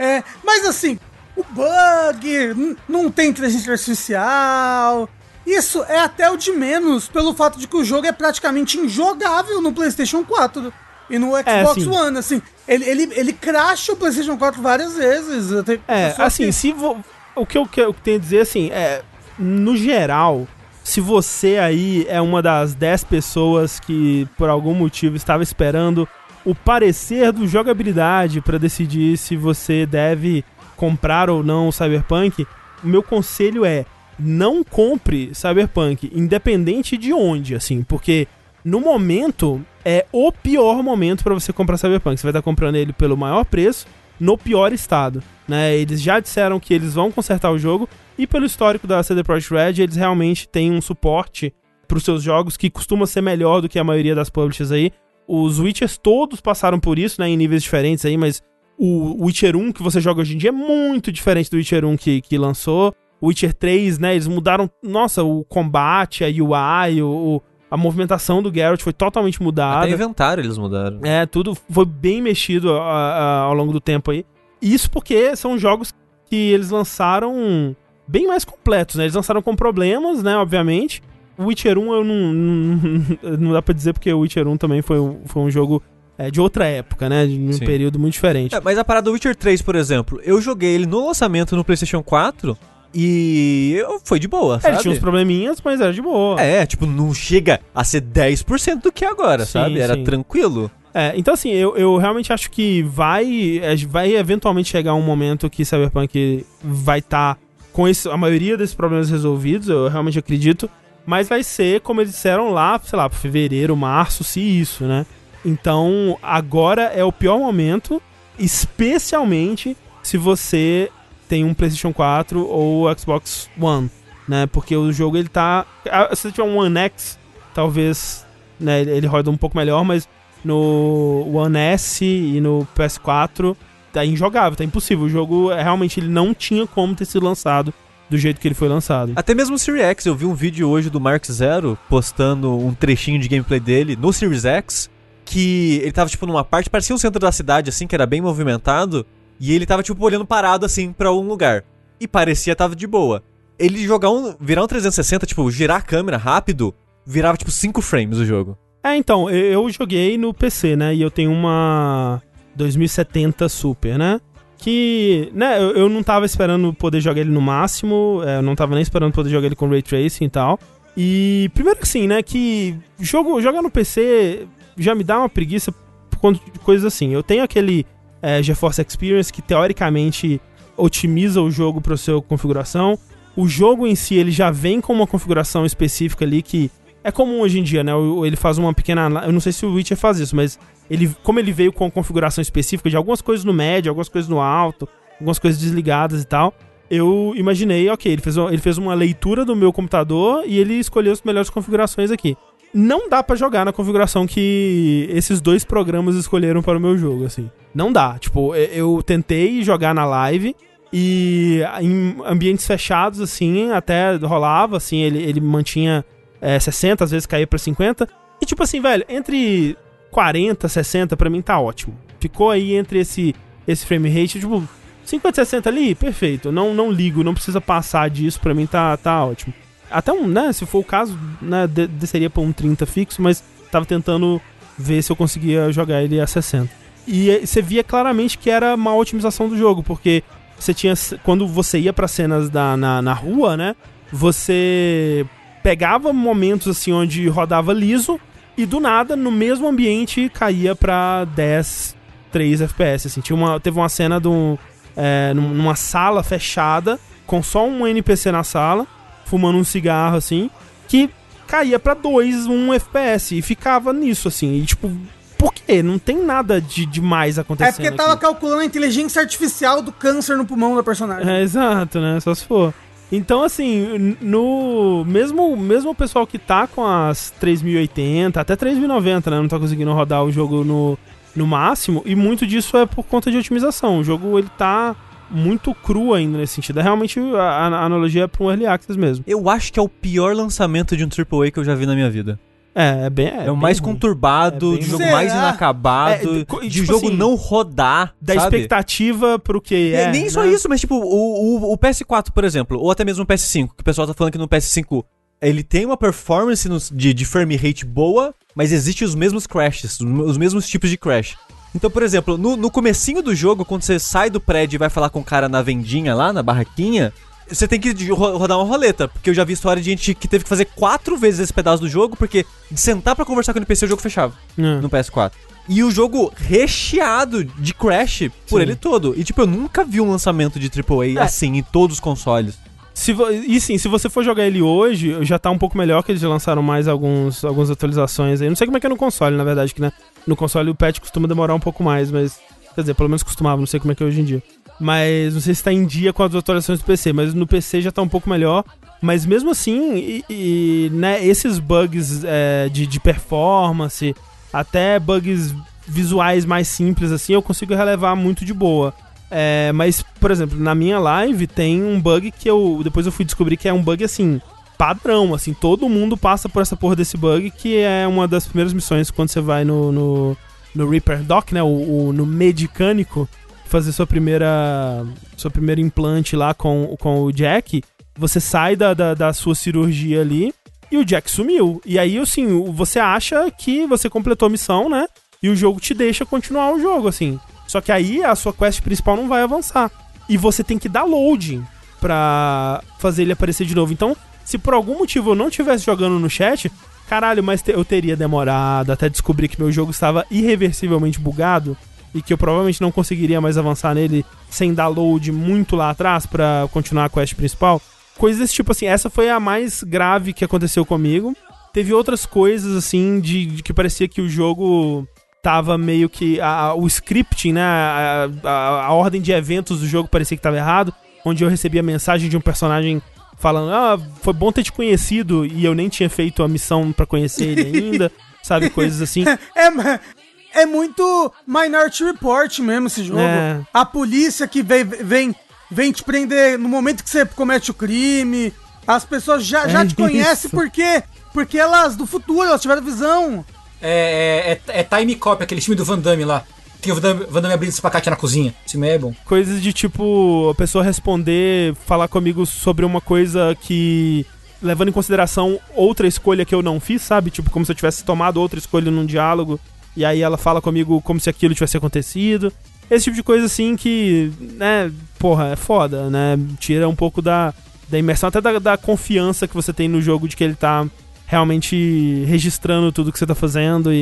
É, 0.00 0.22
mas 0.44 0.64
assim, 0.64 0.96
o 1.36 1.42
bug, 1.42 2.76
não 2.88 3.10
tem 3.10 3.30
inteligência 3.30 3.72
artificial. 3.72 5.08
Isso 5.44 5.82
é 5.88 5.98
até 5.98 6.30
o 6.30 6.36
de 6.36 6.52
menos, 6.52 7.08
pelo 7.08 7.34
fato 7.34 7.58
de 7.58 7.66
que 7.66 7.76
o 7.76 7.84
jogo 7.84 8.06
é 8.06 8.12
praticamente 8.12 8.78
injogável 8.78 9.60
no 9.60 9.72
PlayStation 9.72 10.24
4 10.24 10.72
e 11.10 11.18
no 11.18 11.30
Xbox 11.30 11.82
sim. 11.82 11.88
One. 11.88 12.16
Assim, 12.16 12.40
ele, 12.68 12.84
ele, 12.84 13.08
ele 13.12 13.32
crasha 13.32 13.92
o 13.92 13.96
PlayStation 13.96 14.36
4 14.38 14.62
várias 14.62 14.94
vezes. 14.94 15.50
Eu 15.50 15.64
tenho- 15.64 15.80
É, 15.88 16.14
assim, 16.18 16.44
que- 16.46 16.52
se 16.52 16.70
vo... 16.72 16.96
o 17.34 17.44
que 17.44 17.58
eu, 17.58 17.66
que 17.66 17.80
eu 17.80 17.92
tenho 17.92 18.18
a 18.18 18.20
dizer 18.20 18.40
assim, 18.42 18.70
é, 18.70 19.02
no 19.38 19.76
geral, 19.76 20.46
se 20.82 21.00
você 21.00 21.58
aí 21.58 22.06
é 22.08 22.20
uma 22.20 22.42
das 22.42 22.74
10 22.74 23.04
pessoas 23.04 23.78
que 23.78 24.26
por 24.36 24.48
algum 24.48 24.74
motivo 24.74 25.16
estava 25.16 25.42
esperando 25.42 26.08
o 26.44 26.54
parecer 26.54 27.32
do 27.32 27.46
jogabilidade 27.46 28.40
para 28.40 28.58
decidir 28.58 29.16
se 29.18 29.36
você 29.36 29.84
deve 29.84 30.44
comprar 30.76 31.28
ou 31.28 31.42
não 31.42 31.68
o 31.68 31.72
Cyberpunk, 31.72 32.46
o 32.82 32.86
meu 32.86 33.02
conselho 33.02 33.64
é 33.64 33.84
não 34.18 34.64
compre 34.64 35.30
Cyberpunk, 35.34 36.10
independente 36.14 36.96
de 36.96 37.12
onde, 37.12 37.54
assim, 37.54 37.82
porque 37.82 38.26
no 38.64 38.80
momento 38.80 39.64
é 39.84 40.06
o 40.12 40.32
pior 40.32 40.82
momento 40.82 41.22
para 41.22 41.34
você 41.34 41.52
comprar 41.52 41.76
Cyberpunk. 41.76 42.18
Você 42.18 42.24
vai 42.24 42.30
estar 42.30 42.42
comprando 42.42 42.76
ele 42.76 42.92
pelo 42.92 43.16
maior 43.16 43.44
preço, 43.44 43.86
no 44.20 44.36
pior 44.36 44.72
estado, 44.72 45.22
né? 45.46 45.76
Eles 45.76 46.00
já 46.02 46.18
disseram 46.20 46.58
que 46.58 46.74
eles 46.74 46.94
vão 46.94 47.10
consertar 47.12 47.50
o 47.50 47.58
jogo 47.58 47.88
e 48.18 48.26
pelo 48.26 48.44
histórico 48.46 48.86
da 48.86 49.02
CD 49.02 49.22
Projekt 49.22 49.54
Red, 49.54 49.82
eles 49.82 49.96
realmente 49.96 50.48
têm 50.48 50.72
um 50.72 50.80
suporte 50.80 51.52
para 51.86 51.96
os 51.98 52.04
seus 52.04 52.22
jogos 52.22 52.56
que 52.56 52.68
costuma 52.68 53.06
ser 53.06 53.20
melhor 53.20 53.60
do 53.60 53.68
que 53.68 53.78
a 53.78 53.84
maioria 53.84 54.14
das 54.14 54.28
publishers 54.28 54.72
aí. 54.72 54.90
Os 55.26 55.58
Witchers 55.60 55.96
todos 55.96 56.40
passaram 56.40 56.80
por 56.80 56.98
isso, 56.98 57.20
né, 57.20 57.28
em 57.28 57.36
níveis 57.36 57.62
diferentes 57.62 58.04
aí, 58.04 58.16
mas 58.16 58.42
o 58.78 59.24
Witcher 59.24 59.56
1 59.56 59.72
que 59.72 59.82
você 59.82 60.00
joga 60.00 60.20
hoje 60.20 60.34
em 60.34 60.38
dia 60.38 60.50
é 60.50 60.52
muito 60.52 61.10
diferente 61.12 61.50
do 61.50 61.56
Witcher 61.56 61.84
1 61.84 61.96
que, 61.96 62.20
que 62.20 62.36
lançou. 62.38 62.94
O 63.20 63.28
Witcher 63.28 63.52
3, 63.52 63.98
né, 63.98 64.12
eles 64.14 64.26
mudaram, 64.26 64.70
nossa, 64.82 65.22
o 65.24 65.44
combate, 65.44 66.24
a 66.24 66.28
UI, 66.28 67.02
o- 67.02 67.42
a 67.70 67.76
movimentação 67.76 68.42
do 68.42 68.52
Geralt 68.52 68.80
foi 68.82 68.92
totalmente 68.92 69.42
mudada. 69.42 69.84
Até 69.84 69.92
inventário 69.92 70.42
eles 70.42 70.56
mudaram. 70.58 71.00
É, 71.04 71.26
tudo 71.26 71.56
foi 71.70 71.84
bem 71.84 72.22
mexido 72.22 72.72
a- 72.74 72.82
a- 72.82 73.40
ao 73.42 73.54
longo 73.54 73.72
do 73.72 73.80
tempo 73.80 74.10
aí. 74.10 74.24
Isso 74.60 74.90
porque 74.90 75.36
são 75.36 75.58
jogos 75.58 75.92
que 76.28 76.36
eles 76.36 76.70
lançaram 76.70 77.76
bem 78.06 78.26
mais 78.26 78.44
completos, 78.44 78.96
né? 78.96 79.04
Eles 79.04 79.14
lançaram 79.14 79.40
com 79.42 79.54
problemas, 79.54 80.22
né? 80.22 80.36
Obviamente. 80.36 81.02
O 81.36 81.44
Witcher 81.44 81.78
1 81.78 81.92
eu 81.94 82.02
não, 82.04 82.16
não, 82.34 83.36
não 83.38 83.52
dá 83.52 83.62
pra 83.62 83.72
dizer 83.74 83.92
porque 83.92 84.12
o 84.12 84.20
Witcher 84.20 84.48
1 84.48 84.56
também 84.56 84.82
foi, 84.82 84.98
um- 84.98 85.20
foi 85.26 85.42
um 85.42 85.50
jogo 85.50 85.82
é, 86.20 86.32
de 86.32 86.40
outra 86.40 86.64
época, 86.66 87.08
né? 87.08 87.24
De 87.26 87.38
um 87.38 87.52
Sim. 87.52 87.64
período 87.64 87.96
muito 87.96 88.14
diferente. 88.14 88.52
É, 88.52 88.60
mas 88.60 88.76
a 88.76 88.84
parada 88.84 89.04
do 89.04 89.12
Witcher 89.12 89.36
3, 89.36 89.62
por 89.62 89.76
exemplo, 89.76 90.20
eu 90.24 90.40
joguei 90.40 90.74
ele 90.74 90.84
no 90.84 91.06
lançamento 91.06 91.54
no 91.54 91.62
PlayStation 91.64 92.02
4 92.02 92.58
e 92.94 93.74
eu- 93.78 94.00
foi 94.04 94.18
de 94.18 94.26
boa, 94.28 94.56
É, 94.56 94.60
sabe? 94.60 94.74
ele 94.74 94.82
tinha 94.82 94.92
uns 94.94 94.98
probleminhas, 94.98 95.58
mas 95.64 95.80
era 95.80 95.92
de 95.92 96.00
boa. 96.02 96.40
É, 96.40 96.64
tipo, 96.66 96.86
não 96.86 97.12
chega 97.14 97.60
a 97.74 97.84
ser 97.84 98.00
10% 98.00 98.82
do 98.82 98.92
que 98.92 99.04
é 99.04 99.08
agora, 99.08 99.44
Sim, 99.44 99.52
sabe? 99.52 99.78
Era 99.80 99.94
sim. 99.94 100.04
tranquilo. 100.04 100.70
É, 100.94 101.12
então 101.16 101.34
assim, 101.34 101.50
eu, 101.50 101.76
eu 101.76 101.96
realmente 101.98 102.32
acho 102.32 102.50
que 102.50 102.82
vai, 102.82 103.60
é, 103.62 103.76
vai 103.86 104.16
eventualmente 104.16 104.70
chegar 104.70 104.94
um 104.94 105.02
momento 105.02 105.48
que 105.50 105.64
Cyberpunk 105.64 106.44
vai 106.62 106.98
estar 107.00 107.38
com 107.72 107.86
esse- 107.86 108.08
a 108.08 108.16
maioria 108.16 108.56
desses 108.56 108.74
problemas 108.74 109.10
resolvidos, 109.10 109.68
eu 109.68 109.88
realmente 109.88 110.18
acredito. 110.18 110.68
mas 111.06 111.26
vai 111.26 111.42
ser, 111.42 111.80
como 111.80 112.02
eles 112.02 112.12
disseram 112.12 112.50
lá, 112.50 112.78
sei 112.84 112.98
lá, 112.98 113.08
fevereiro, 113.08 113.74
março, 113.74 114.22
se 114.22 114.40
isso, 114.40 114.84
né? 114.84 115.06
Então, 115.42 116.18
agora 116.22 116.82
é 116.94 117.02
o 117.02 117.10
pior 117.10 117.38
momento, 117.38 118.02
especialmente 118.38 119.74
se 120.02 120.16
você 120.18 120.90
tem 121.28 121.44
um 121.44 121.54
PlayStation 121.54 121.92
4 121.92 122.46
ou 122.46 122.96
Xbox 122.96 123.48
One, 123.60 123.90
né? 124.26 124.46
Porque 124.46 124.76
o 124.76 124.92
jogo 124.92 125.16
ele 125.16 125.28
tá, 125.28 125.66
ah, 125.90 126.08
se 126.14 126.22
você 126.22 126.32
tiver 126.32 126.44
um 126.44 126.56
One 126.56 126.78
X, 126.78 127.18
talvez, 127.54 128.26
né, 128.58 128.80
ele 128.80 129.06
roda 129.06 129.30
um 129.30 129.36
pouco 129.36 129.56
melhor, 129.56 129.84
mas 129.84 130.08
no 130.44 131.28
One 131.32 131.58
S 131.58 132.04
e 132.04 132.40
no 132.40 132.66
PS4 132.76 133.56
tá 133.92 134.04
injogável, 134.04 134.56
tá 134.56 134.64
impossível. 134.64 135.04
O 135.04 135.10
jogo 135.10 135.52
realmente 135.52 136.00
ele 136.00 136.08
não 136.08 136.32
tinha 136.32 136.66
como 136.66 136.94
ter 136.94 137.04
sido 137.04 137.24
lançado 137.24 137.72
do 138.08 138.16
jeito 138.16 138.40
que 138.40 138.48
ele 138.48 138.54
foi 138.54 138.68
lançado. 138.68 139.12
Até 139.16 139.34
mesmo 139.34 139.56
o 139.56 139.58
Series 139.58 139.84
X, 139.84 140.06
eu 140.06 140.14
vi 140.14 140.24
um 140.24 140.34
vídeo 140.34 140.68
hoje 140.68 140.88
do 140.88 141.00
Mark 141.00 141.26
Zero 141.26 141.78
postando 141.88 142.56
um 142.56 142.72
trechinho 142.72 143.18
de 143.18 143.28
gameplay 143.28 143.60
dele 143.60 143.96
no 143.96 144.12
Series 144.12 144.44
X, 144.44 144.88
que 145.24 145.80
ele 145.82 145.92
tava 145.92 146.08
tipo 146.08 146.24
numa 146.24 146.44
parte, 146.44 146.70
parecia 146.70 146.94
um 146.94 146.98
centro 146.98 147.20
da 147.20 147.30
cidade 147.30 147.68
assim, 147.68 147.86
que 147.86 147.94
era 147.94 148.06
bem 148.06 148.20
movimentado, 148.20 149.04
e 149.40 149.54
ele 149.54 149.66
tava 149.66 149.82
tipo 149.82 150.04
olhando 150.04 150.26
parado 150.26 150.66
assim 150.66 150.92
para 150.92 151.12
um 151.12 151.26
lugar. 151.26 151.64
E 152.00 152.06
parecia 152.06 152.54
tava 152.54 152.76
de 152.76 152.86
boa. 152.86 153.22
Ele 153.58 153.84
jogar 153.84 154.10
um, 154.10 154.34
virar 154.40 154.62
um 154.62 154.66
360, 154.66 155.26
tipo, 155.26 155.50
girar 155.50 155.78
a 155.78 155.82
câmera 155.82 156.16
rápido, 156.16 156.74
virava 157.04 157.36
tipo 157.36 157.50
5 157.50 157.82
frames 157.82 158.18
o 158.18 158.24
jogo. 158.24 158.56
É, 158.82 158.96
então, 158.96 159.28
eu 159.28 159.68
joguei 159.70 160.16
no 160.16 160.32
PC, 160.32 160.76
né? 160.76 160.94
E 160.94 161.02
eu 161.02 161.10
tenho 161.10 161.32
uma 161.32 162.22
2070 162.54 163.48
Super, 163.48 163.98
né? 163.98 164.20
Que, 164.56 165.30
né, 165.34 165.58
eu, 165.62 165.70
eu 165.72 165.88
não 165.88 166.02
tava 166.02 166.26
esperando 166.26 166.72
poder 166.72 167.00
jogar 167.00 167.20
ele 167.20 167.30
no 167.30 167.40
máximo, 167.40 168.22
é, 168.24 168.38
eu 168.38 168.42
não 168.42 168.56
tava 168.56 168.74
nem 168.74 168.82
esperando 168.82 169.12
poder 169.12 169.30
jogar 169.30 169.46
ele 169.46 169.54
com 169.54 169.68
Ray 169.68 169.82
Tracing 169.82 170.24
e 170.24 170.30
tal. 170.30 170.58
E, 170.96 171.48
primeiro 171.54 171.78
que 171.78 171.86
sim, 171.86 172.08
né, 172.08 172.22
que 172.24 172.76
jogo, 172.98 173.40
jogar 173.40 173.62
no 173.62 173.70
PC 173.70 174.48
já 174.76 174.94
me 174.96 175.04
dá 175.04 175.18
uma 175.18 175.28
preguiça 175.28 175.72
por 176.10 176.18
conta 176.18 176.40
de 176.52 176.58
coisas 176.58 176.84
assim. 176.84 177.12
Eu 177.12 177.22
tenho 177.22 177.44
aquele 177.44 177.86
é, 178.22 178.42
GeForce 178.42 178.80
Experience 178.80 179.32
que, 179.32 179.42
teoricamente, 179.42 180.40
otimiza 180.76 181.40
o 181.40 181.50
jogo 181.50 181.80
para 181.80 181.96
sua 181.96 182.20
configuração. 182.22 182.98
O 183.36 183.46
jogo 183.46 183.86
em 183.86 183.94
si, 183.94 184.14
ele 184.14 184.30
já 184.30 184.50
vem 184.50 184.80
com 184.80 184.92
uma 184.92 185.06
configuração 185.06 185.64
específica 185.64 186.24
ali 186.24 186.42
que 186.42 186.70
é 187.04 187.10
comum 187.10 187.40
hoje 187.40 187.58
em 187.58 187.62
dia, 187.62 187.84
né? 187.84 187.92
Ele 188.24 188.36
faz 188.36 188.58
uma 188.58 188.74
pequena. 188.74 189.08
Eu 189.24 189.32
não 189.32 189.40
sei 189.40 189.52
se 189.52 189.64
o 189.64 189.74
Witcher 189.74 189.96
faz 189.96 190.18
isso, 190.18 190.34
mas 190.34 190.58
ele, 190.90 191.14
como 191.22 191.38
ele 191.38 191.52
veio 191.52 191.72
com 191.72 191.90
configuração 191.90 192.42
específica 192.42 192.90
de 192.90 192.96
algumas 192.96 193.20
coisas 193.20 193.44
no 193.44 193.52
médio, 193.52 193.90
algumas 193.90 194.08
coisas 194.08 194.28
no 194.28 194.40
alto, 194.40 194.88
algumas 195.14 195.38
coisas 195.38 195.60
desligadas 195.60 196.22
e 196.22 196.26
tal, 196.26 196.52
eu 196.90 197.32
imaginei, 197.36 197.88
ok, 197.88 198.10
ele 198.10 198.22
fez, 198.22 198.36
uma, 198.36 198.48
ele 198.48 198.62
fez 198.62 198.78
uma 198.78 198.94
leitura 198.94 199.44
do 199.44 199.54
meu 199.54 199.72
computador 199.72 200.42
e 200.46 200.58
ele 200.58 200.74
escolheu 200.74 201.12
as 201.12 201.22
melhores 201.22 201.50
configurações 201.50 202.10
aqui. 202.10 202.36
Não 202.72 203.08
dá 203.08 203.22
para 203.22 203.36
jogar 203.36 203.64
na 203.64 203.72
configuração 203.72 204.26
que 204.26 205.08
esses 205.10 205.40
dois 205.40 205.64
programas 205.64 206.16
escolheram 206.16 206.62
para 206.62 206.76
o 206.76 206.80
meu 206.80 206.96
jogo, 206.98 207.24
assim. 207.24 207.50
Não 207.74 207.92
dá. 207.92 208.18
Tipo, 208.18 208.54
eu 208.54 209.02
tentei 209.02 209.62
jogar 209.62 209.94
na 209.94 210.04
live 210.04 210.54
e 210.92 211.62
em 211.80 212.16
ambientes 212.24 212.66
fechados, 212.66 213.20
assim, 213.20 213.70
até 213.72 214.16
rolava, 214.16 214.76
assim, 214.76 214.98
ele, 214.98 215.22
ele 215.22 215.40
mantinha 215.40 216.04
é, 216.40 216.58
60, 216.58 217.04
às 217.04 217.10
vezes 217.10 217.26
caía 217.26 217.46
pra 217.46 217.58
50. 217.58 218.08
E 218.40 218.46
tipo 218.46 218.62
assim, 218.62 218.80
velho, 218.80 219.04
entre 219.08 219.76
40, 220.10 220.68
60 220.68 221.16
pra 221.16 221.30
mim 221.30 221.42
tá 221.42 221.58
ótimo. 221.58 221.96
Ficou 222.20 222.50
aí 222.50 222.74
entre 222.74 223.00
esse, 223.00 223.34
esse 223.66 223.84
frame 223.86 224.08
rate, 224.08 224.40
tipo, 224.40 224.66
50, 225.04 225.44
60 225.44 225.68
ali, 225.68 225.94
perfeito. 225.94 226.52
Não, 226.52 226.74
não 226.74 226.90
ligo, 226.90 227.24
não 227.24 227.34
precisa 227.34 227.60
passar 227.60 228.08
disso, 228.10 228.40
pra 228.40 228.54
mim 228.54 228.66
tá, 228.66 228.96
tá 228.96 229.24
ótimo. 229.24 229.54
Até 229.90 230.12
um, 230.12 230.26
né, 230.26 230.52
se 230.52 230.66
for 230.66 230.78
o 230.78 230.84
caso, 230.84 231.18
né, 231.40 231.66
desceria 231.66 232.28
pra 232.28 232.42
um 232.42 232.52
30 232.52 232.84
fixo, 232.86 233.22
mas 233.22 233.42
tava 233.70 233.86
tentando 233.86 234.40
ver 234.78 235.02
se 235.02 235.10
eu 235.10 235.16
conseguia 235.16 235.72
jogar 235.72 236.02
ele 236.02 236.20
a 236.20 236.26
60. 236.26 236.70
E 237.06 237.40
você 237.44 237.62
via 237.62 237.82
claramente 237.82 238.36
que 238.36 238.50
era 238.50 238.74
uma 238.74 238.94
otimização 238.94 239.48
do 239.48 239.56
jogo, 239.56 239.82
porque 239.82 240.22
você 240.58 240.74
tinha. 240.74 240.94
Quando 241.22 241.46
você 241.46 241.78
ia 241.78 241.92
para 241.92 242.06
cenas 242.06 242.50
da, 242.50 242.76
na, 242.76 243.00
na 243.00 243.14
rua, 243.14 243.56
né? 243.56 243.74
Você 244.12 245.24
pegava 245.62 246.12
momentos 246.12 246.68
assim 246.68 246.92
onde 246.92 247.26
rodava 247.28 247.72
liso 247.72 248.20
e 248.56 248.66
do 248.66 248.80
nada, 248.80 249.14
no 249.14 249.30
mesmo 249.30 249.68
ambiente, 249.68 250.28
caía 250.28 250.74
pra 250.74 251.24
10, 251.24 251.96
3 252.32 252.60
FPS. 252.62 253.06
Assim. 253.06 253.20
Tinha 253.20 253.36
uma, 253.36 253.60
teve 253.60 253.78
uma 253.78 253.88
cena 253.88 254.20
um, 254.26 254.58
é, 254.96 255.32
numa 255.32 255.76
sala 255.76 256.22
fechada, 256.22 256.98
com 257.26 257.42
só 257.42 257.66
um 257.66 257.86
NPC 257.86 258.32
na 258.32 258.42
sala, 258.42 258.86
fumando 259.28 259.58
um 259.58 259.64
cigarro 259.64 260.16
assim, 260.16 260.50
que 260.88 261.10
caía 261.46 261.78
pra 261.78 261.94
2, 261.94 262.46
1 262.46 262.74
FPS. 262.74 263.38
E 263.38 263.42
ficava 263.42 263.92
nisso, 263.92 264.28
assim. 264.28 264.54
E 264.54 264.66
tipo, 264.66 264.90
por 265.36 265.52
quê? 265.52 265.82
Não 265.82 265.98
tem 265.98 266.24
nada 266.24 266.60
de 266.60 266.84
demais 266.84 267.38
acontecendo. 267.38 267.86
É 267.86 267.90
porque 267.90 267.96
tava 267.96 268.12
aqui. 268.14 268.22
calculando 268.22 268.60
a 268.62 268.64
inteligência 268.64 269.22
artificial 269.22 269.80
do 269.82 269.92
câncer 269.92 270.36
no 270.36 270.44
pulmão 270.44 270.74
da 270.74 270.82
personagem. 270.82 271.30
É, 271.30 271.42
exato, 271.42 272.00
né? 272.00 272.18
Só 272.20 272.34
se 272.34 272.44
for. 272.44 272.74
Então, 273.10 273.42
assim, 273.42 274.16
no 274.20 275.02
mesmo, 275.06 275.56
mesmo 275.56 275.90
o 275.90 275.94
pessoal 275.94 276.26
que 276.26 276.38
tá 276.38 276.66
com 276.66 276.86
as 276.86 277.30
3080, 277.40 278.38
até 278.38 278.54
3090, 278.54 279.30
né? 279.30 279.40
Não 279.40 279.48
tá 279.48 279.58
conseguindo 279.58 279.92
rodar 279.92 280.22
o 280.24 280.30
jogo 280.30 280.62
no, 280.62 280.98
no 281.34 281.46
máximo. 281.46 282.02
E 282.04 282.14
muito 282.14 282.46
disso 282.46 282.76
é 282.76 282.84
por 282.84 283.04
conta 283.04 283.30
de 283.30 283.38
otimização. 283.38 284.00
O 284.00 284.04
jogo, 284.04 284.38
ele 284.38 284.50
tá 284.58 284.94
muito 285.30 285.74
cru 285.74 286.14
ainda 286.14 286.38
nesse 286.38 286.54
sentido. 286.54 286.80
É 286.80 286.82
realmente 286.82 287.20
a, 287.20 287.42
a 287.42 287.84
analogia 287.84 288.24
é 288.24 288.26
pra 288.26 288.44
um 288.44 288.50
Early 288.50 288.66
Access 288.66 288.98
mesmo. 288.98 289.24
Eu 289.26 289.48
acho 289.48 289.72
que 289.72 289.78
é 289.78 289.82
o 289.82 289.88
pior 289.88 290.34
lançamento 290.34 290.96
de 290.96 291.04
um 291.04 291.08
AAA 291.08 291.50
que 291.50 291.58
eu 291.58 291.64
já 291.64 291.74
vi 291.74 291.86
na 291.86 291.94
minha 291.94 292.10
vida. 292.10 292.38
É, 292.74 293.06
é 293.06 293.10
bem. 293.10 293.26
É, 293.26 293.46
é 293.46 293.50
o 293.50 293.56
mais 293.56 293.80
ruim. 293.80 293.94
conturbado, 293.94 294.76
é 294.76 294.78
de 294.78 294.86
jogo 294.86 295.02
Será? 295.02 295.12
mais 295.12 295.32
inacabado, 295.32 296.38
é, 296.38 296.62
de 296.62 296.70
tipo 296.70 296.86
jogo 296.86 297.08
assim, 297.08 297.16
não 297.16 297.34
rodar. 297.34 298.14
Da 298.20 298.34
sabe? 298.34 298.44
expectativa 298.44 299.36
pro 299.38 299.60
que 299.60 299.92
é. 299.92 300.12
nem 300.12 300.24
né? 300.24 300.30
só 300.30 300.46
isso, 300.46 300.68
mas 300.68 300.80
tipo, 300.80 300.94
o, 300.94 301.00
o, 301.02 301.72
o, 301.72 301.76
PS4, 301.78 302.30
por 302.30 302.44
exemplo, 302.44 302.78
ou 302.78 302.90
até 302.90 303.04
mesmo 303.04 303.24
o 303.24 303.26
PS5, 303.26 303.70
que 303.74 303.80
o 303.80 303.84
pessoal 303.84 304.06
tá 304.06 304.14
falando 304.14 304.32
que 304.32 304.38
no 304.38 304.46
PS5 304.46 305.04
ele 305.40 305.64
tem 305.64 305.86
uma 305.86 305.96
performance 305.96 306.68
no, 306.68 306.78
de, 306.92 307.12
de 307.12 307.24
frame 307.24 307.56
rate 307.56 307.84
boa, 307.84 308.32
mas 308.54 308.70
existem 308.70 309.06
os 309.06 309.14
mesmos 309.14 309.44
crashes, 309.44 309.98
os 310.00 310.38
mesmos 310.38 310.68
tipos 310.68 310.88
de 310.88 310.96
crash. 310.96 311.36
Então, 311.74 311.90
por 311.90 312.02
exemplo, 312.02 312.38
no, 312.38 312.56
no 312.56 312.70
comecinho 312.70 313.22
do 313.22 313.34
jogo, 313.34 313.64
quando 313.64 313.82
você 313.82 313.98
sai 313.98 314.30
do 314.30 314.40
prédio 314.40 314.76
e 314.76 314.78
vai 314.78 314.88
falar 314.88 315.10
com 315.10 315.20
o 315.20 315.24
cara 315.24 315.48
na 315.48 315.62
vendinha 315.62 316.14
lá, 316.14 316.32
na 316.32 316.42
barraquinha, 316.42 317.12
você 317.50 317.66
tem 317.66 317.80
que 317.80 317.92
rodar 318.10 318.58
uma 318.58 318.66
roleta, 318.66 319.08
porque 319.08 319.30
eu 319.30 319.34
já 319.34 319.44
vi 319.44 319.52
história 319.52 319.82
de 319.82 319.90
gente 319.90 320.14
que 320.14 320.28
teve 320.28 320.44
que 320.44 320.50
fazer 320.50 320.66
quatro 320.66 321.16
vezes 321.16 321.40
esse 321.40 321.52
pedaço 321.52 321.82
do 321.82 321.88
jogo, 321.88 322.16
porque 322.16 322.44
de 322.70 322.80
sentar 322.80 323.14
para 323.14 323.24
conversar 323.24 323.52
com 323.52 323.58
o 323.58 323.60
NPC 323.60 323.86
o 323.86 323.88
jogo 323.88 324.02
fechava 324.02 324.34
é. 324.56 324.80
no 324.80 324.88
PS4. 324.88 325.32
E 325.68 325.82
o 325.84 325.90
jogo 325.90 326.32
recheado 326.34 327.44
de 327.44 327.74
Crash 327.74 328.30
por 328.48 328.58
Sim. 328.58 328.62
ele 328.62 328.74
todo. 328.74 329.14
E 329.18 329.22
tipo, 329.22 329.42
eu 329.42 329.46
nunca 329.46 329.84
vi 329.84 330.00
um 330.00 330.10
lançamento 330.10 330.58
de 330.58 330.68
AAA 330.68 331.20
é. 331.20 331.22
assim 331.22 331.56
em 331.56 331.62
todos 331.62 331.96
os 331.96 332.00
consoles. 332.00 332.58
Se 332.94 333.14
e 333.46 333.60
sim, 333.60 333.78
se 333.78 333.86
você 333.86 334.08
for 334.08 334.24
jogar 334.24 334.44
ele 334.44 334.60
hoje, 334.60 335.16
já 335.24 335.38
tá 335.38 335.50
um 335.50 335.58
pouco 335.58 335.78
melhor, 335.78 336.02
que 336.02 336.10
eles 336.10 336.22
lançaram 336.22 336.62
mais 336.62 336.88
alguns, 336.88 337.44
algumas 337.44 337.70
atualizações 337.70 338.40
aí. 338.40 338.48
Não 338.48 338.56
sei 338.56 338.66
como 338.66 338.76
é 338.76 338.80
que 338.80 338.86
é 338.86 338.88
no 338.88 338.96
console, 338.96 339.36
na 339.36 339.44
verdade, 339.44 339.72
que 339.72 339.80
né? 339.80 339.92
No 340.28 340.36
console 340.36 340.68
o 340.68 340.74
patch 340.74 341.00
costuma 341.00 341.26
demorar 341.26 341.54
um 341.54 341.60
pouco 341.60 341.82
mais, 341.82 342.10
mas. 342.10 342.38
Quer 342.74 342.82
dizer, 342.82 342.94
pelo 342.94 343.08
menos 343.08 343.22
costumava, 343.22 343.58
não 343.58 343.66
sei 343.66 343.80
como 343.80 343.90
é 343.90 343.94
que 343.94 344.02
é 344.02 344.06
hoje 344.06 344.20
em 344.20 344.24
dia. 344.24 344.42
Mas 344.78 345.34
não 345.34 345.40
sei 345.40 345.54
se 345.54 345.60
está 345.60 345.72
em 345.72 345.84
dia 345.84 346.12
com 346.12 346.22
as 346.22 346.34
atualizações 346.34 346.78
do 346.78 346.84
PC, 346.84 347.12
mas 347.12 347.34
no 347.34 347.46
PC 347.46 347.80
já 347.80 347.88
está 347.88 348.02
um 348.02 348.08
pouco 348.08 348.30
melhor. 348.30 348.62
Mas 349.00 349.24
mesmo 349.24 349.50
assim, 349.50 349.96
e, 349.96 350.24
e 350.28 350.90
né, 350.92 351.24
esses 351.24 351.58
bugs 351.58 352.22
é, 352.24 352.68
de, 352.68 352.86
de 352.86 353.00
performance, 353.00 354.14
até 354.52 354.98
bugs 355.00 355.54
visuais 355.86 356.44
mais 356.44 356.68
simples, 356.68 357.10
assim, 357.10 357.32
eu 357.32 357.42
consigo 357.42 357.74
relevar 357.74 358.14
muito 358.14 358.44
de 358.44 358.52
boa. 358.52 358.94
É, 359.30 359.72
mas, 359.72 360.02
por 360.20 360.30
exemplo, 360.30 360.58
na 360.58 360.74
minha 360.74 360.98
live 360.98 361.46
tem 361.46 361.82
um 361.82 362.00
bug 362.00 362.30
que 362.30 362.48
eu. 362.48 362.80
Depois 362.84 363.06
eu 363.06 363.12
fui 363.12 363.24
descobrir 363.24 363.56
que 363.56 363.68
é 363.68 363.72
um 363.72 363.82
bug 363.82 364.04
assim. 364.04 364.40
Padrão, 364.78 365.34
assim, 365.34 365.52
todo 365.52 365.88
mundo 365.88 366.16
passa 366.16 366.48
por 366.48 366.62
essa 366.62 366.76
porra 366.76 366.94
desse 366.94 367.16
bug, 367.16 367.50
que 367.50 367.78
é 367.78 368.06
uma 368.06 368.28
das 368.28 368.46
primeiras 368.46 368.72
missões 368.72 369.10
quando 369.10 369.28
você 369.28 369.40
vai 369.40 369.64
no, 369.64 369.90
no, 369.90 370.36
no 370.72 370.88
Reaper 370.88 371.24
Dock, 371.24 371.52
né? 371.52 371.60
O, 371.62 371.66
o, 371.66 372.12
no 372.12 372.24
Medicânico, 372.24 373.28
fazer 373.66 373.90
sua 373.90 374.06
primeira 374.06 375.04
sua 375.36 375.50
primeira 375.50 375.80
implante 375.80 376.36
lá 376.36 376.54
com, 376.54 376.96
com 377.00 377.24
o 377.24 377.32
Jack, 377.32 377.82
você 378.16 378.40
sai 378.40 378.76
da, 378.76 378.94
da, 378.94 379.14
da 379.14 379.32
sua 379.32 379.56
cirurgia 379.56 380.20
ali 380.20 380.54
e 380.90 380.96
o 380.96 381.04
Jack 381.04 381.28
sumiu. 381.28 381.82
E 381.84 381.98
aí, 381.98 382.16
assim, 382.16 382.72
você 382.72 383.00
acha 383.00 383.50
que 383.50 383.84
você 383.86 384.08
completou 384.08 384.46
a 384.46 384.50
missão, 384.50 384.88
né? 384.88 385.06
E 385.42 385.48
o 385.48 385.56
jogo 385.56 385.80
te 385.80 385.92
deixa 385.92 386.24
continuar 386.24 386.72
o 386.72 386.80
jogo, 386.80 387.08
assim. 387.08 387.38
Só 387.66 387.80
que 387.80 387.92
aí 387.92 388.24
a 388.24 388.34
sua 388.34 388.52
quest 388.52 388.80
principal 388.80 389.16
não 389.16 389.28
vai 389.28 389.42
avançar. 389.42 389.90
E 390.28 390.36
você 390.36 390.64
tem 390.64 390.78
que 390.78 390.88
dar 390.88 391.04
loading 391.04 391.64
pra 392.00 392.82
fazer 392.98 393.22
ele 393.22 393.32
aparecer 393.32 393.66
de 393.66 393.74
novo. 393.74 393.92
Então, 393.92 394.16
se 394.48 394.56
por 394.58 394.72
algum 394.72 394.96
motivo 394.98 395.30
eu 395.30 395.34
não 395.34 395.48
estivesse 395.48 395.84
jogando 395.84 396.18
no 396.18 396.30
chat, 396.30 396.70
caralho, 397.08 397.42
mas 397.44 397.62
eu 397.68 397.84
teria 397.84 398.16
demorado 398.16 398.90
até 398.92 399.08
descobrir 399.08 399.48
que 399.48 399.60
meu 399.60 399.70
jogo 399.70 399.90
estava 399.90 400.24
irreversivelmente 400.30 401.18
bugado 401.20 401.76
e 402.14 402.22
que 402.22 402.32
eu 402.32 402.38
provavelmente 402.38 402.80
não 402.80 402.90
conseguiria 402.90 403.40
mais 403.40 403.58
avançar 403.58 403.94
nele 403.94 404.24
sem 404.48 404.72
dar 404.72 404.88
load 404.88 405.30
muito 405.30 405.76
lá 405.76 405.90
atrás 405.90 406.24
para 406.24 406.66
continuar 406.72 407.04
a 407.04 407.08
quest 407.10 407.34
principal. 407.34 407.80
coisas 408.16 408.40
desse 408.40 408.54
tipo 408.54 408.72
assim. 408.72 408.86
Essa 408.86 409.10
foi 409.10 409.28
a 409.28 409.38
mais 409.38 409.82
grave 409.82 410.32
que 410.32 410.44
aconteceu 410.44 410.84
comigo. 410.86 411.36
Teve 411.72 411.92
outras 411.92 412.24
coisas, 412.24 412.74
assim, 412.74 413.20
de, 413.20 413.44
de 413.46 413.62
que 413.62 413.74
parecia 413.74 414.08
que 414.08 414.22
o 414.22 414.28
jogo 414.28 415.06
tava 415.42 415.76
meio 415.76 416.08
que. 416.08 416.40
A, 416.40 416.48
a- 416.48 416.74
o 416.74 416.86
scripting, 416.86 417.52
né? 417.52 417.62
A, 417.62 418.28
a- 418.42 418.84
a 418.86 418.92
ordem 418.94 419.20
de 419.20 419.30
eventos 419.30 419.80
do 419.80 419.86
jogo 419.86 420.08
parecia 420.08 420.36
que 420.36 420.42
tava 420.42 420.56
errado. 420.56 420.92
Onde 421.24 421.44
eu 421.44 421.48
recebia 421.50 421.82
mensagem 421.82 422.30
de 422.30 422.36
um 422.36 422.40
personagem 422.40 423.02
falando: 423.38 423.72
Ah, 423.72 423.98
foi 424.22 424.32
bom 424.32 424.52
ter 424.52 424.62
te 424.62 424.72
conhecido. 424.72 425.46
E 425.46 425.64
eu 425.64 425.74
nem 425.74 425.88
tinha 425.88 426.10
feito 426.10 426.42
a 426.42 426.48
missão 426.48 426.92
pra 426.92 427.06
conhecer 427.06 427.44
ele 427.44 427.78
ainda. 427.78 428.12
sabe? 428.42 428.70
Coisas 428.70 429.00
assim. 429.02 429.24
É, 429.54 430.62
é 430.62 430.66
muito 430.66 431.32
Minority 431.46 432.04
Report 432.04 432.58
mesmo 432.60 432.86
esse 432.86 433.04
jogo. 433.04 433.20
É. 433.20 433.60
A 433.72 433.84
polícia 433.84 434.48
que 434.48 434.62
vem, 434.62 434.84
vem, 434.84 435.34
vem 435.70 435.92
te 435.92 436.02
prender 436.02 436.58
no 436.58 436.68
momento 436.68 437.04
que 437.04 437.10
você 437.10 437.24
comete 437.26 437.70
o 437.70 437.74
crime. 437.74 438.52
As 438.86 439.04
pessoas 439.04 439.44
já, 439.44 439.68
já 439.68 439.82
É 439.82 439.86
te 439.86 439.94
conhecem 439.94 440.50
porque, 440.50 441.02
porque 441.32 441.58
elas 441.58 441.94
do 441.94 442.06
futuro, 442.06 442.48
elas 442.48 442.62
tiveram 442.62 442.82
visão. 442.82 443.44
É, 443.80 444.60
é, 444.66 444.72
é, 444.72 444.80
é 444.80 444.82
Time 444.82 445.14
Cop, 445.14 445.42
aquele 445.42 445.60
time 445.60 445.76
do 445.76 445.84
Van 445.84 445.98
Damme 445.98 446.24
lá. 446.24 446.44
Tem 446.80 446.92
o 446.92 446.94
Van 446.94 447.00
Damme, 447.00 447.26
Van 447.28 447.40
Damme 447.40 447.54
abrindo 447.54 447.72
espacate 447.72 448.08
na 448.08 448.16
cozinha. 448.16 448.54
Esse 448.64 448.72
filme 448.72 448.88
é 448.88 448.98
bom. 448.98 449.14
Coisas 449.24 449.60
de 449.62 449.72
tipo, 449.72 450.50
a 450.50 450.54
pessoa 450.54 450.84
responder, 450.84 451.74
falar 451.86 452.08
comigo 452.08 452.46
sobre 452.46 452.84
uma 452.84 453.00
coisa 453.00 453.56
que. 453.60 454.24
levando 454.62 454.88
em 454.88 454.92
consideração 454.92 455.58
outra 455.74 456.06
escolha 456.06 456.44
que 456.44 456.54
eu 456.54 456.62
não 456.62 456.78
fiz, 456.78 457.02
sabe? 457.02 457.30
Tipo, 457.30 457.50
como 457.50 457.64
se 457.64 457.72
eu 457.72 457.76
tivesse 457.76 458.04
tomado 458.04 458.40
outra 458.40 458.58
escolha 458.58 458.90
num 458.90 459.06
diálogo. 459.06 459.58
E 459.96 460.04
aí 460.04 460.22
ela 460.22 460.38
fala 460.38 460.60
comigo 460.60 461.00
como 461.02 461.18
se 461.18 461.28
aquilo 461.28 461.54
tivesse 461.54 461.76
acontecido. 461.76 462.52
Esse 462.90 463.04
tipo 463.04 463.16
de 463.16 463.22
coisa 463.22 463.46
assim 463.46 463.76
que, 463.76 464.32
né, 464.38 464.90
porra, 465.18 465.48
é 465.48 465.56
foda, 465.56 466.08
né? 466.08 466.38
Tira 466.58 466.88
um 466.88 466.94
pouco 466.94 467.20
da, 467.20 467.52
da 467.88 467.98
imersão, 467.98 468.28
até 468.28 468.40
da, 468.40 468.58
da 468.58 468.76
confiança 468.76 469.48
que 469.48 469.54
você 469.54 469.72
tem 469.72 469.88
no 469.88 470.00
jogo 470.00 470.28
de 470.28 470.36
que 470.36 470.44
ele 470.44 470.54
tá 470.54 470.86
realmente 471.26 472.24
registrando 472.26 472.90
tudo 472.90 473.12
que 473.12 473.18
você 473.18 473.26
tá 473.26 473.34
fazendo 473.34 473.92
e, 473.92 473.96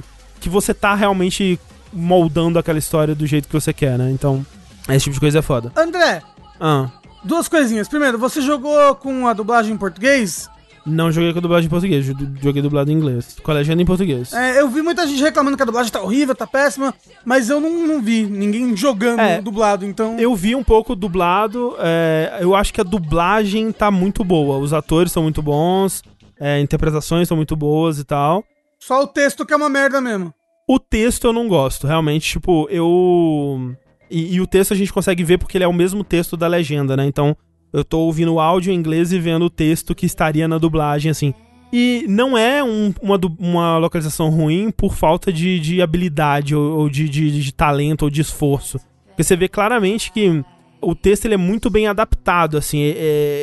e 0.00 0.02
que 0.40 0.48
você 0.48 0.74
tá 0.74 0.94
realmente 0.94 1.58
moldando 1.92 2.58
aquela 2.58 2.78
história 2.78 3.14
do 3.14 3.26
jeito 3.26 3.48
que 3.48 3.54
você 3.54 3.72
quer, 3.72 3.98
né? 3.98 4.10
Então, 4.10 4.44
esse 4.88 5.04
tipo 5.04 5.14
de 5.14 5.20
coisa 5.20 5.38
é 5.40 5.42
foda. 5.42 5.72
André, 5.76 6.22
Ah, 6.60 6.88
duas 7.24 7.48
coisinhas. 7.48 7.88
Primeiro, 7.88 8.18
você 8.18 8.40
jogou 8.40 8.94
com 8.96 9.26
a 9.26 9.32
dublagem 9.32 9.72
em 9.74 9.78
português? 9.78 10.48
não 10.84 11.12
joguei 11.12 11.32
com 11.32 11.40
dublagem 11.40 11.68
em 11.68 11.70
português, 11.70 12.04
jo- 12.04 12.12
joguei 12.42 12.60
dublado 12.60 12.90
em 12.90 12.94
inglês. 12.94 13.36
Com 13.40 13.52
a 13.52 13.54
legenda 13.54 13.80
em 13.80 13.86
português. 13.86 14.32
É, 14.32 14.60
eu 14.60 14.68
vi 14.68 14.82
muita 14.82 15.06
gente 15.06 15.22
reclamando 15.22 15.56
que 15.56 15.62
a 15.62 15.66
dublagem 15.66 15.92
tá 15.92 16.02
horrível, 16.02 16.34
tá 16.34 16.44
péssima, 16.44 16.92
mas 17.24 17.48
eu 17.48 17.60
não, 17.60 17.86
não 17.86 18.02
vi 18.02 18.24
ninguém 18.24 18.76
jogando 18.76 19.20
É, 19.20 19.40
dublado, 19.40 19.84
então. 19.86 20.18
Eu 20.18 20.34
vi 20.34 20.56
um 20.56 20.64
pouco 20.64 20.96
dublado, 20.96 21.76
é, 21.78 22.38
eu 22.40 22.52
acho 22.56 22.74
que 22.74 22.80
a 22.80 22.84
dublagem 22.84 23.70
tá 23.70 23.92
muito 23.92 24.24
boa. 24.24 24.58
Os 24.58 24.72
atores 24.72 25.12
são 25.12 25.22
muito 25.22 25.40
bons, 25.40 26.02
é, 26.40 26.58
interpretações 26.60 27.28
são 27.28 27.36
muito 27.36 27.54
boas 27.54 28.00
e 28.00 28.04
tal. 28.04 28.42
Só 28.80 29.04
o 29.04 29.06
texto 29.06 29.46
que 29.46 29.52
é 29.54 29.56
uma 29.56 29.68
merda 29.68 30.00
mesmo. 30.00 30.34
O 30.74 30.78
texto 30.78 31.26
eu 31.26 31.32
não 31.32 31.48
gosto, 31.48 31.86
realmente, 31.86 32.30
tipo, 32.30 32.66
eu. 32.70 33.74
E, 34.10 34.36
e 34.36 34.40
o 34.40 34.46
texto 34.46 34.72
a 34.72 34.76
gente 34.76 34.92
consegue 34.92 35.22
ver 35.24 35.36
porque 35.38 35.56
ele 35.58 35.64
é 35.64 35.68
o 35.68 35.72
mesmo 35.72 36.02
texto 36.02 36.36
da 36.36 36.46
legenda, 36.46 36.96
né? 36.96 37.04
Então, 37.06 37.36
eu 37.72 37.84
tô 37.84 37.98
ouvindo 38.00 38.32
o 38.34 38.40
áudio 38.40 38.72
em 38.72 38.76
inglês 38.76 39.12
e 39.12 39.18
vendo 39.18 39.44
o 39.46 39.50
texto 39.50 39.94
que 39.94 40.06
estaria 40.06 40.46
na 40.48 40.56
dublagem, 40.58 41.10
assim. 41.10 41.34
E 41.72 42.04
não 42.08 42.36
é 42.38 42.62
um- 42.64 42.92
uma, 43.02 43.18
uma 43.38 43.78
localização 43.78 44.30
ruim 44.30 44.70
por 44.70 44.94
falta 44.94 45.32
de, 45.32 45.58
de 45.58 45.82
habilidade 45.82 46.54
ou, 46.54 46.78
ou 46.80 46.88
de, 46.88 47.08
de- 47.08 47.42
de 47.42 47.52
talento 47.52 48.02
ou 48.04 48.10
de 48.10 48.20
esforço. 48.22 48.78
Porque 49.08 49.24
você 49.24 49.36
vê 49.36 49.48
claramente 49.48 50.10
que 50.12 50.42
o 50.80 50.94
texto 50.94 51.24
ele 51.26 51.34
é 51.34 51.38
muito 51.38 51.68
bem 51.70 51.86
adaptado, 51.86 52.56
assim. 52.56 52.80
é- 52.82 52.94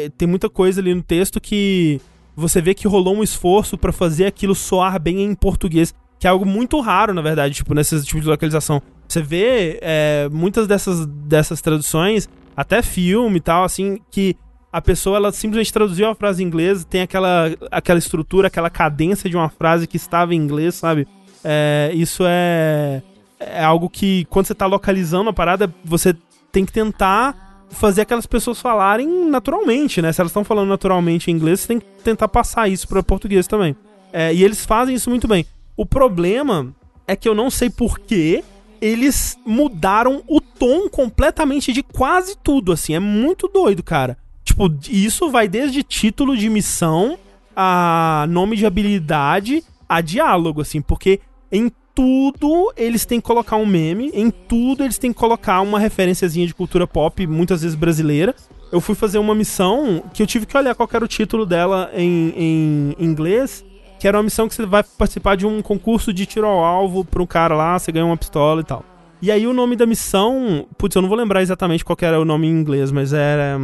é- 0.06 0.10
tem 0.18 0.28
muita 0.28 0.50
coisa 0.50 0.82
ali 0.82 0.94
no 0.96 1.02
texto 1.04 1.40
que 1.42 2.00
você 2.36 2.60
vê 2.62 2.74
que 2.74 2.88
rolou 2.88 3.16
um 3.16 3.24
esforço 3.24 3.78
pra 3.78 3.92
fazer 3.92 4.26
aquilo 4.26 4.56
soar 4.56 5.00
bem 5.00 5.22
em 5.24 5.36
português. 5.36 5.94
Que 6.20 6.28
é 6.28 6.30
algo 6.30 6.46
muito 6.46 6.80
raro, 6.82 7.14
na 7.14 7.22
verdade, 7.22 7.56
tipo, 7.56 7.74
nesse 7.74 8.04
tipo 8.04 8.20
de 8.20 8.28
localização. 8.28 8.82
Você 9.08 9.22
vê 9.22 9.80
é, 9.82 10.30
muitas 10.32 10.68
dessas, 10.68 11.06
dessas 11.06 11.62
traduções, 11.62 12.28
até 12.56 12.82
filme 12.82 13.38
e 13.38 13.42
tal, 13.42 13.64
assim, 13.64 14.00
que 14.12 14.36
a 14.72 14.82
pessoa 14.82 15.18
ela 15.18 15.32
simplesmente 15.32 15.74
traduziu 15.74 16.10
a 16.10 16.16
frase 16.16 16.44
em 16.44 16.46
inglês, 16.46 16.86
tem 16.86 17.02
aquela, 17.02 17.52
aquela 17.72 17.98
estrutura, 17.98 18.48
aquela 18.48 18.70
cadência 18.70 19.30
de 19.30 19.36
uma 19.36 19.50
frase 19.50 19.88
que 19.88 19.98
estava 19.98 20.36
em 20.36 20.38
inglês, 20.38 20.76
sabe? 20.76 21.08
É, 21.44 21.92
isso 21.94 22.24
é, 22.28 23.02
é 23.40 23.64
algo 23.64 23.90
que, 23.90 24.26
quando 24.30 24.46
você 24.46 24.54
tá 24.54 24.66
localizando 24.66 25.30
a 25.30 25.34
parada, 25.34 25.74
você 25.84 26.16
tem 26.52 26.66
que 26.66 26.72
tentar 26.72 27.66
fazer 27.70 28.02
aquelas 28.02 28.26
pessoas 28.26 28.60
falarem 28.60 29.30
naturalmente, 29.30 30.02
né? 30.02 30.12
Se 30.12 30.22
elas 30.22 30.32
estão 30.32 30.44
falando 30.44 30.70
naturalmente 30.70 31.32
em 31.32 31.34
inglês, 31.34 31.62
você 31.62 31.68
tem 31.68 31.80
que 31.80 31.86
tentar 32.04 32.28
passar 32.28 32.68
isso 32.68 32.88
para 32.88 33.02
português 33.02 33.48
também. 33.48 33.76
É, 34.12 34.34
e 34.34 34.44
eles 34.44 34.66
fazem 34.66 34.96
isso 34.96 35.10
muito 35.10 35.28
bem. 35.28 35.46
O 35.80 35.86
problema 35.86 36.76
é 37.08 37.16
que 37.16 37.30
eu 37.30 37.34
não 37.34 37.50
sei 37.50 37.70
por 37.70 38.00
que 38.00 38.44
eles 38.82 39.40
mudaram 39.46 40.22
o 40.28 40.42
tom 40.42 40.90
completamente 40.90 41.72
de 41.72 41.82
quase 41.82 42.36
tudo, 42.36 42.74
assim. 42.74 42.96
É 42.96 43.00
muito 43.00 43.48
doido, 43.48 43.82
cara. 43.82 44.18
Tipo, 44.44 44.70
isso 44.90 45.32
vai 45.32 45.48
desde 45.48 45.82
título 45.82 46.36
de 46.36 46.50
missão 46.50 47.18
a 47.56 48.26
nome 48.28 48.58
de 48.58 48.66
habilidade 48.66 49.64
a 49.88 50.02
diálogo, 50.02 50.60
assim, 50.60 50.82
porque 50.82 51.22
em 51.50 51.72
tudo 51.96 52.74
eles 52.76 53.06
têm 53.06 53.22
que 53.22 53.28
colocar 53.28 53.56
um 53.56 53.66
meme, 53.66 54.12
em 54.14 54.30
tudo 54.30 54.84
eles 54.84 54.98
têm 54.98 55.14
que 55.14 55.20
colocar 55.20 55.62
uma 55.62 55.80
referenciazinha 55.80 56.46
de 56.46 56.54
cultura 56.54 56.86
pop, 56.86 57.26
muitas 57.26 57.62
vezes 57.62 57.78
brasileira. 57.78 58.36
Eu 58.70 58.82
fui 58.82 58.96
fazer 58.96 59.18
uma 59.18 59.34
missão 59.34 60.04
que 60.14 60.22
eu 60.22 60.28
tive 60.28 60.46
que 60.46 60.58
olhar 60.58 60.76
qual 60.76 60.90
era 60.92 61.06
o 61.06 61.08
título 61.08 61.46
dela 61.46 61.90
em, 61.94 62.34
em 62.36 62.96
inglês, 63.00 63.64
que 64.00 64.08
era 64.08 64.18
uma 64.18 64.24
missão 64.24 64.48
que 64.48 64.56
você 64.56 64.66
vai 64.66 64.84
participar 64.84 65.36
de 65.36 65.46
um 65.46 65.62
concurso 65.62 66.14
de 66.14 66.26
tiro 66.26 66.48
ao 66.48 66.64
alvo 66.64 67.04
pra 67.04 67.22
um 67.22 67.26
cara 67.26 67.54
lá, 67.54 67.78
você 67.78 67.92
ganha 67.92 68.06
uma 68.06 68.18
pistola 68.18 68.62
e 68.62 68.64
tal. 68.64 68.84
E 69.22 69.30
aí 69.30 69.46
o 69.46 69.54
nome 69.54 69.76
da 69.76 69.86
missão, 69.86 70.66
putz, 70.78 70.96
eu 70.96 71.02
não 71.02 71.10
vou 71.10 71.18
lembrar 71.18 71.42
exatamente 71.42 71.84
qual 71.84 71.98
era 72.02 72.20
o 72.20 72.26
nome 72.26 72.48
em 72.48 72.52
inglês, 72.52 72.92
mas 72.92 73.12
era 73.12 73.60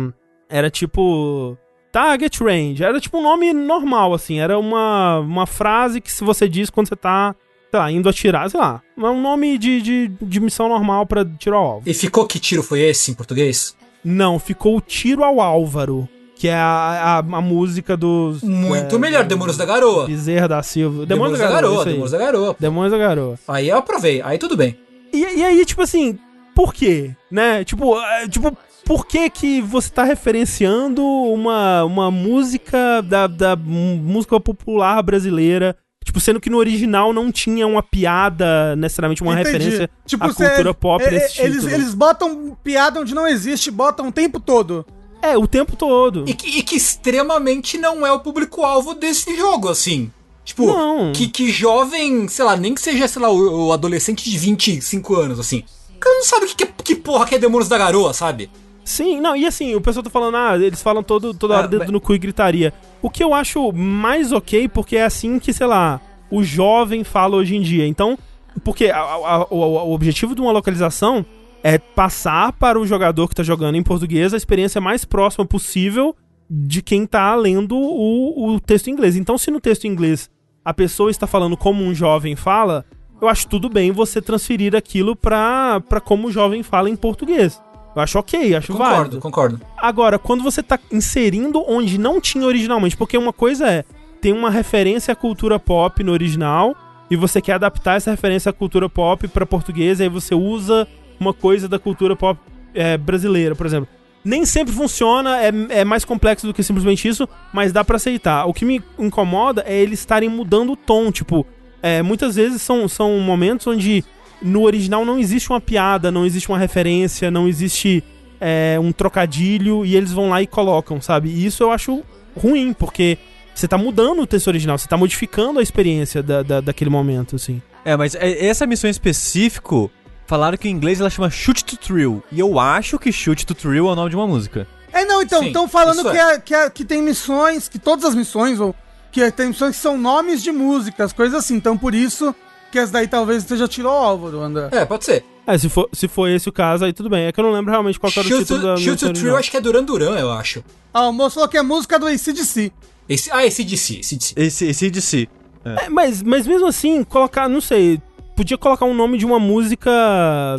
era 0.50 0.70
tipo 0.70 1.58
Target 1.92 2.44
Range, 2.44 2.84
era 2.84 3.00
tipo 3.00 3.18
um 3.18 3.24
nome 3.24 3.54
normal 3.54 4.14
assim, 4.14 4.40
era 4.40 4.60
uma 4.60 5.20
uma 5.20 5.48
frase 5.48 6.02
que 6.02 6.12
se 6.12 6.24
você 6.24 6.50
diz 6.50 6.70
quando 6.70 6.90
você 6.90 6.96
tá, 6.98 7.34
sei 7.72 7.80
lá, 7.80 7.90
indo 7.90 8.10
atirar, 8.10 8.50
sei 8.50 8.60
lá, 8.60 8.82
é 8.98 9.02
um 9.02 9.22
nome 9.22 9.58
de, 9.58 9.82
de, 9.82 10.12
de 10.22 10.40
missão 10.42 10.68
normal 10.68 11.06
pra 11.06 11.24
tiro 11.24 11.56
ao 11.56 11.66
alvo. 11.66 11.90
E 11.90 11.94
ficou 11.94 12.28
que 12.28 12.38
tiro 12.38 12.62
foi 12.62 12.82
esse 12.82 13.12
em 13.12 13.14
português? 13.14 13.76
Não, 14.04 14.38
ficou 14.38 14.78
o 14.78 14.82
Tiro 14.82 15.24
ao 15.24 15.42
Álvaro, 15.42 16.08
que 16.36 16.48
é 16.48 16.54
a, 16.56 17.16
a, 17.16 17.18
a 17.20 17.42
música 17.42 17.96
dos 17.96 18.44
Muito 18.44 18.96
é, 18.96 19.00
melhor, 19.00 19.24
Demônios 19.24 19.58
da 19.58 19.66
Garoa. 19.66 20.06
Bezerra 20.06 20.48
da 20.48 20.62
Silva. 20.64 21.06
Demônios 21.06 21.40
da 21.40 21.50
Garoa, 21.50 21.86
Demônios 21.86 22.12
da 22.12 22.18
Garoa. 22.18 22.56
Demônios 22.60 22.92
da 22.92 22.98
Garoa. 22.98 23.40
Aí 23.48 23.70
eu 23.70 23.78
aprovei, 23.78 24.22
aí 24.22 24.38
tudo 24.38 24.58
bem. 24.58 24.78
E, 25.14 25.18
e 25.40 25.44
aí, 25.44 25.66
tipo 25.66 25.82
assim, 25.82 26.20
por 26.54 26.74
quê? 26.74 27.12
Né? 27.32 27.64
Tipo, 27.64 27.98
é, 28.00 28.28
tipo, 28.28 28.56
por 28.84 29.08
que 29.08 29.30
que 29.30 29.62
você 29.62 29.90
tá 29.90 30.04
referenciando 30.04 31.02
uma, 31.04 31.84
uma 31.86 32.12
música 32.12 33.02
da, 33.02 33.28
da 33.28 33.56
música 33.56 34.38
popular 34.40 35.02
brasileira, 35.02 35.76
tipo, 36.04 36.20
sendo 36.20 36.40
que 36.42 36.50
no 36.50 36.58
original 36.58 37.14
não 37.14 37.32
tinha 37.32 37.66
uma 37.66 37.82
piada, 37.82 38.76
necessariamente 38.76 39.24
uma 39.24 39.34
Entendi. 39.34 39.52
referência 39.58 39.90
à 40.20 40.30
cê- 40.34 40.48
cultura 40.50 40.74
pop 40.74 41.04
é- 41.04 41.12
nesse 41.12 41.42
é- 41.42 41.46
eles, 41.46 41.62
título. 41.62 41.74
eles 41.74 41.94
botam 41.94 42.58
piada 42.64 43.00
onde 43.00 43.16
não 43.16 43.26
existe, 43.26 43.72
botam 43.72 44.10
o 44.10 44.12
tempo 44.12 44.40
todo. 44.40 44.86
É, 45.32 45.38
o 45.38 45.48
tempo 45.48 45.76
todo. 45.76 46.26
E 46.28 46.34
que, 46.34 46.60
e 46.60 46.64
que 46.64 46.76
extremamente 46.76 47.78
não 47.78 48.06
é 48.06 48.12
o 48.12 48.20
público-alvo 48.20 48.94
desse 48.94 49.36
jogo, 49.36 49.70
assim. 49.70 50.12
Tipo, 50.44 50.68
Não. 50.68 51.12
que, 51.12 51.28
que 51.28 51.50
jovem, 51.52 52.28
sei 52.28 52.46
lá, 52.46 52.56
nem 52.56 52.76
que 52.76 52.82
seja, 52.82 53.08
sei 53.08 53.22
lá, 53.22 53.30
o, 53.32 53.68
o 53.68 53.74
adolescente 53.74 54.30
de 54.30 54.38
25 54.38 55.16
anos, 55.16 55.40
assim. 55.40 55.64
O 55.96 56.00
cara 56.00 56.16
não 56.16 56.24
sabe 56.24 56.46
o 56.46 56.48
que, 56.50 56.56
que, 56.56 56.66
que 56.84 56.96
porra 56.96 57.26
que 57.26 57.34
é 57.36 57.40
Demônios 57.40 57.68
da 57.70 57.78
Garoa, 57.78 58.14
sabe? 58.14 58.50
Sim, 58.84 59.20
não, 59.20 59.36
e 59.36 59.48
assim, 59.48 59.74
o 59.74 59.82
pessoal 59.82 60.04
tá 60.04 60.10
falando, 60.12 60.36
ah, 60.38 60.56
eles 60.56 60.84
falam 60.84 61.02
todo, 61.02 61.34
toda 61.34 61.56
hora 61.56 61.64
Ah, 61.64 61.68
dedo 61.68 61.80
mas- 61.80 61.90
no 61.92 62.00
cu 62.00 62.14
e 62.14 62.20
gritaria. 62.20 62.72
O 63.02 63.10
que 63.10 63.24
eu 63.24 63.34
acho 63.34 63.72
mais 63.74 64.32
ok, 64.32 64.68
porque 64.68 64.98
é 64.98 65.06
assim 65.06 65.40
que, 65.40 65.52
sei 65.52 65.66
lá, 65.66 66.00
o 66.30 66.44
jovem 66.44 67.04
fala 67.04 67.36
hoje 67.38 67.56
em 67.56 67.62
dia. 67.62 67.88
Então, 67.88 68.16
porque 68.64 68.86
a- 68.88 68.98
a- 69.00 69.36
a- 69.38 69.48
o 69.50 69.92
objetivo 69.92 70.36
de 70.36 70.42
uma 70.42 70.52
localização 70.52 71.26
é 71.66 71.80
passar 71.80 72.54
para 72.54 72.80
o 72.80 72.86
jogador 72.86 73.28
que 73.28 73.34
tá 73.34 73.42
jogando 73.42 73.74
em 73.74 73.82
português 73.82 74.36
a 74.36 74.38
experiência 74.38 74.80
mais 74.80 75.04
próxima 75.04 75.44
possível 75.44 76.16
de 76.48 76.80
quem 76.80 77.08
tá 77.08 77.34
lendo 77.34 77.76
o, 77.76 78.54
o 78.54 78.60
texto 78.60 78.88
em 78.88 78.92
inglês. 78.92 79.16
Então, 79.16 79.36
se 79.36 79.50
no 79.50 79.60
texto 79.60 79.86
em 79.86 79.90
inglês 79.90 80.30
a 80.64 80.72
pessoa 80.72 81.10
está 81.10 81.26
falando 81.26 81.58
como 81.58 81.84
um 81.84 81.92
jovem 81.92 82.36
fala, 82.36 82.86
eu 83.20 83.28
acho 83.28 83.48
tudo 83.48 83.68
bem 83.68 83.92
você 83.92 84.22
transferir 84.22 84.76
aquilo 84.76 85.16
pra, 85.16 85.82
pra 85.90 86.00
como 86.00 86.28
o 86.28 86.32
jovem 86.32 86.62
fala 86.62 86.88
em 86.88 86.96
português. 86.96 87.60
Eu 87.96 88.02
acho 88.04 88.20
ok, 88.20 88.56
acho 88.56 88.72
Concordo, 88.72 88.96
válido. 88.96 89.20
concordo. 89.20 89.62
Agora, 89.76 90.20
quando 90.20 90.44
você 90.44 90.62
tá 90.62 90.78
inserindo 90.92 91.64
onde 91.68 91.98
não 91.98 92.22
tinha 92.22 92.46
originalmente, 92.46 92.96
porque 92.96 93.18
uma 93.18 93.34
coisa 93.34 93.68
é, 93.68 93.84
tem 94.22 94.32
uma 94.32 94.52
referência 94.52 95.14
à 95.14 95.16
cultura 95.16 95.60
pop 95.60 96.04
no 96.04 96.12
original, 96.12 96.76
e 97.10 97.16
você 97.16 97.42
quer 97.42 97.54
adaptar 97.54 97.96
essa 97.96 98.12
referência 98.12 98.52
à 98.52 98.54
cultura 98.54 98.88
pop 98.88 99.28
pra 99.30 99.48
português, 99.48 100.00
aí 100.00 100.10
você 100.10 100.36
usa 100.36 100.88
uma 101.20 101.34
coisa 101.34 101.68
da 101.68 101.80
cultura 101.80 102.16
pop 102.16 102.40
é, 102.74 102.98
brasileira, 102.98 103.56
por 103.56 103.66
exemplo. 103.66 103.88
Nem 104.24 104.46
sempre 104.46 104.74
funciona, 104.74 105.40
é, 105.40 105.52
é 105.70 105.86
mais 105.86 106.04
complexo 106.04 106.48
do 106.48 106.54
que 106.54 106.64
simplesmente 106.64 107.08
isso, 107.08 107.28
mas 107.54 107.72
dá 107.72 107.84
pra 107.84 107.98
aceitar. 107.98 108.46
O 108.46 108.54
que 108.54 108.66
me 108.66 108.82
incomoda 108.98 109.64
é 109.68 109.76
eles 109.78 110.00
estarem 110.00 110.28
mudando 110.30 110.72
o 110.72 110.76
tom, 110.76 111.12
tipo, 111.12 111.46
é, 111.82 112.02
muitas 112.02 112.36
vezes 112.36 112.62
são, 112.62 112.88
são 112.88 113.20
momentos 113.20 113.68
onde 113.68 114.04
no 114.42 114.64
original 114.64 115.06
não 115.06 115.20
existe 115.20 115.50
uma 115.50 115.62
piada, 115.62 116.12
não 116.12 116.26
existe 116.26 116.50
uma 116.50 116.58
referência, 116.58 117.30
não 117.30 117.48
existe 117.48 118.04
é, 118.40 118.78
um 118.82 118.92
trocadilho 118.92 119.86
e 119.86 119.96
eles 119.96 120.12
vão 120.12 120.30
lá 120.30 120.42
e 120.42 120.48
colocam, 120.48 121.00
sabe? 121.00 121.30
E 121.30 121.46
isso 121.46 121.64
eu 121.64 121.72
acho 121.72 122.04
ruim, 122.36 122.74
porque 122.74 123.18
você 123.54 123.68
tá 123.68 123.78
mudando 123.78 124.22
o 124.22 124.28
texto 124.28 124.48
original, 124.48 124.78
você 124.78 124.88
tá 124.88 124.98
modificando 124.98 125.60
a 125.60 125.64
experiência 125.64 126.22
da, 126.22 126.44
da, 126.44 126.62
daquele 126.62 126.90
momento, 126.90 127.36
assim. 127.36 127.62
É, 127.86 127.96
mas 127.96 128.16
é- 128.16 128.46
essa 128.46 128.68
missão 128.68 128.88
em 128.88 128.92
específico, 128.92 129.90
falaram 130.26 130.58
que 130.58 130.68
em 130.68 130.72
inglês 130.72 131.00
ela 131.00 131.10
chama 131.10 131.30
Shoot 131.30 131.64
to 131.66 131.78
Thrill. 131.78 132.24
E 132.32 132.40
eu 132.40 132.60
acho 132.60 132.98
que 133.00 133.12
Shoot 133.12 133.46
to 133.46 133.54
Thrill 133.54 133.88
é 133.88 133.92
o 133.92 133.96
nome 133.96 134.10
de 134.10 134.16
uma 134.16 134.28
música. 134.28 134.68
É, 134.92 135.04
não, 135.04 135.22
então, 135.22 135.44
estão 135.44 135.68
falando 135.68 136.10
que, 136.10 136.18
é. 136.18 136.34
é, 136.34 136.40
que, 136.40 136.56
é- 136.56 136.70
que 136.70 136.86
tem 136.86 137.02
missões, 137.02 137.68
que 137.68 137.78
todas 137.78 138.06
as 138.06 138.16
missões, 138.16 138.60
ou 138.60 138.74
que 139.12 139.30
tem 139.32 139.48
missões 139.48 139.76
que 139.76 139.82
são 139.82 139.98
nomes 139.98 140.42
de 140.42 140.52
músicas, 140.52 141.12
coisas 141.12 141.38
assim. 141.38 141.56
Então, 141.56 141.78
por 141.78 141.94
isso 141.94 142.34
que 142.72 142.80
essa 142.80 142.94
daí 142.94 143.08
talvez 143.08 143.44
esteja 143.44 143.68
tirou 143.68 143.92
o 143.92 143.96
Álvaro, 143.96 144.42
André. 144.42 144.70
É, 144.72 144.86
pode 144.86 145.06
ser. 145.06 145.24
É, 145.48 145.58
se 145.58 145.70
for, 145.70 145.88
se 145.94 146.08
for 146.08 146.28
esse 146.28 146.50
o 146.50 146.52
caso, 146.52 146.86
aí 146.86 146.94
tudo 146.94 147.10
bem. 147.10 147.26
É 147.26 147.32
que 147.32 147.40
eu 147.40 147.44
não 147.44 147.52
lembro 147.52 147.72
realmente 147.72 148.00
qual 148.00 148.12
era 148.12 148.22
o 148.22 148.24
Shoot 148.24 148.42
título 148.42 148.62
da 148.62 148.76
to, 148.76 148.82
Shoot 148.82 148.92
música 148.92 149.14
to 149.14 149.20
Thrill, 149.20 149.38
acho 149.38 149.52
que 149.52 149.58
é 149.58 149.62
Duran 149.62 149.84
Duran, 149.84 150.18
eu 150.18 150.32
acho. 150.32 150.64
Ah, 150.94 151.08
o 151.08 151.14
moço 151.14 151.36
falou 151.36 151.50
que 151.50 151.58
é 151.58 151.62
música 151.62 152.00
do 152.00 152.08
ACDC. 152.08 152.72
Esse, 153.08 153.32
ah, 153.32 153.46
esse 153.46 153.64
DC, 153.64 154.00
esse 154.00 154.16
DC. 154.16 154.34
Esse, 154.36 154.66
esse 154.66 154.90
DC. 154.90 155.28
É, 155.64 155.90
mas, 155.90 156.22
mas 156.22 156.48
mesmo 156.48 156.68
assim, 156.68 157.04
colocar, 157.04 157.48
não 157.50 157.62
sei, 157.62 158.02
podia 158.36 158.58
colocar 158.58 158.86
um 158.86 158.94
nome 158.94 159.18
de 159.18 159.26
uma 159.26 159.40
música, 159.40 159.90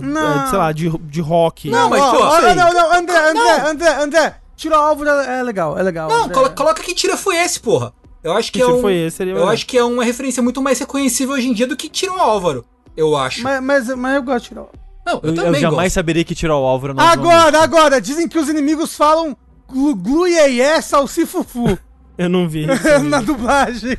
Não. 0.03 0.43
é, 0.45 0.47
sei 0.49 0.59
lá, 0.59 0.73
de, 0.73 0.89
de 0.99 1.21
rock. 1.21 1.69
Não, 1.71 1.91
mas, 1.91 2.01
ó, 2.01 2.11
pô, 2.11 2.19
ó, 2.23 2.41
sei. 2.41 2.55
não, 2.55 2.73
não, 2.73 2.93
André, 2.93 3.19
André, 3.31 3.35
Não. 3.35 3.67
André, 3.69 4.03
André, 4.03 4.37
tira 4.57 4.77
o 4.79 4.83
Álvaro, 4.83 5.11
é 5.11 5.43
legal, 5.43 5.79
é 5.79 5.83
legal. 5.83 6.09
Não, 6.09 6.25
André. 6.25 6.49
coloca 6.51 6.83
que 6.83 6.95
tira 6.95 7.17
foi 7.17 7.37
esse, 7.37 7.61
porra. 7.61 7.93
Eu 8.25 8.33
acho 8.33 8.51
que, 8.51 8.59
Que 8.59 8.65
é 8.65 8.67
um, 8.67 8.81
foi 8.81 8.95
esse, 8.95 9.19
seria 9.19 9.33
Eu 9.33 9.37
melhor. 9.41 9.53
acho 9.53 9.67
que 9.67 9.79
é 9.79 9.85
uma 9.85 10.03
referência 10.03 10.43
muito 10.43 10.61
mais 10.61 10.79
reconhecível 10.81 11.35
hoje 11.35 11.49
em 11.49 11.53
dia 11.53 11.67
do 11.67 11.77
que 11.77 11.89
tira 11.89 12.13
o 12.13 12.19
Álvaro. 12.19 12.65
Eu 12.97 13.17
acho. 13.17 13.43
Mas, 13.43 13.63
mas, 13.63 13.89
mas 13.95 14.17
eu 14.17 14.23
gosto 14.23 14.43
de 14.45 14.49
tirar 14.49 14.63
o 14.63 14.69
não, 15.07 15.15
eu, 15.15 15.21
Eu, 15.23 15.29
eu 15.31 15.35
também 15.45 15.61
jamais 15.61 15.85
gosto. 15.93 15.95
saberia 15.95 16.25
que 16.25 16.35
tirar 16.35 16.57
o 16.57 16.65
Álvaro 16.65 16.93
é 16.93 16.95
o 16.95 16.97
nome 16.97 17.13
de 17.13 17.19
uma 17.19 17.33
Agora, 17.35 17.63
agora, 17.63 18.01
dizem 18.01 18.27
que 18.27 18.37
os 18.37 18.49
inimigos 18.49 18.97
falam 18.97 19.37
glu, 19.69 19.95
glu 19.95 20.27
iê, 20.27 20.49
iê, 20.55 20.83
salsifufu 20.83 21.79
Eu 22.19 22.29
não 22.29 22.49
vi. 22.49 22.67
isso. 22.73 22.99
na 23.05 23.21
dublagem. 23.21 23.97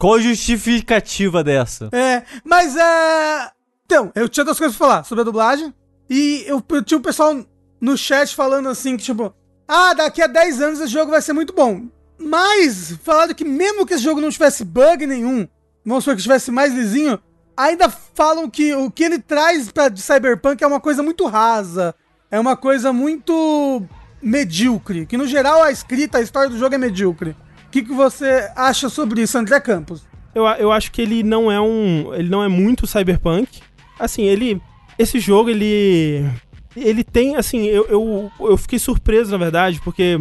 Qual 0.00 0.14
a 0.14 0.18
justificativa 0.18 1.44
dessa? 1.44 1.90
É, 1.92 2.22
mas 2.42 2.74
é. 2.74 3.50
Então, 3.84 4.10
eu 4.14 4.30
tinha 4.30 4.42
duas 4.42 4.56
coisas 4.56 4.74
pra 4.74 4.88
falar 4.88 5.04
sobre 5.04 5.20
a 5.20 5.24
dublagem. 5.26 5.74
E 6.08 6.42
eu, 6.46 6.64
eu 6.70 6.82
tinha 6.82 6.96
o 6.96 7.02
pessoal 7.02 7.38
no 7.78 7.98
chat 7.98 8.34
falando 8.34 8.70
assim, 8.70 8.96
que 8.96 9.02
tipo, 9.02 9.34
ah, 9.68 9.92
daqui 9.92 10.22
a 10.22 10.26
10 10.26 10.62
anos 10.62 10.80
esse 10.80 10.90
jogo 10.90 11.10
vai 11.10 11.20
ser 11.20 11.34
muito 11.34 11.52
bom. 11.52 11.82
Mas, 12.18 12.96
falaram 13.04 13.34
que 13.34 13.44
mesmo 13.44 13.84
que 13.84 13.92
esse 13.92 14.02
jogo 14.02 14.22
não 14.22 14.30
tivesse 14.30 14.64
bug 14.64 15.06
nenhum, 15.06 15.46
vamos 15.84 16.04
supor 16.04 16.16
que 16.16 16.22
tivesse 16.22 16.50
mais 16.50 16.72
lisinho, 16.72 17.20
ainda 17.54 17.90
falam 17.90 18.48
que 18.48 18.74
o 18.74 18.90
que 18.90 19.04
ele 19.04 19.18
traz 19.18 19.70
pra, 19.70 19.90
de 19.90 20.00
Cyberpunk 20.00 20.64
é 20.64 20.66
uma 20.66 20.80
coisa 20.80 21.02
muito 21.02 21.26
rasa. 21.26 21.94
É 22.30 22.40
uma 22.40 22.56
coisa 22.56 22.90
muito 22.90 23.82
medíocre. 24.22 25.04
Que 25.04 25.18
no 25.18 25.26
geral 25.26 25.62
a 25.62 25.70
escrita, 25.70 26.16
a 26.16 26.22
história 26.22 26.48
do 26.48 26.58
jogo 26.58 26.74
é 26.74 26.78
medíocre. 26.78 27.36
O 27.70 27.72
que, 27.72 27.82
que 27.82 27.92
você 27.92 28.50
acha 28.56 28.88
sobre 28.88 29.22
isso, 29.22 29.38
André 29.38 29.60
Campos? 29.60 30.02
Eu, 30.34 30.44
eu 30.44 30.72
acho 30.72 30.90
que 30.90 31.00
ele 31.00 31.22
não 31.22 31.52
é 31.52 31.60
um. 31.60 32.12
Ele 32.12 32.28
não 32.28 32.42
é 32.42 32.48
muito 32.48 32.84
cyberpunk. 32.84 33.60
Assim, 33.96 34.24
ele. 34.24 34.60
Esse 34.98 35.20
jogo, 35.20 35.50
ele. 35.50 36.28
Ele 36.74 37.04
tem, 37.04 37.36
assim, 37.36 37.66
eu, 37.66 37.86
eu, 37.86 38.32
eu 38.40 38.56
fiquei 38.56 38.76
surpreso, 38.76 39.30
na 39.30 39.36
verdade, 39.36 39.80
porque 39.84 40.18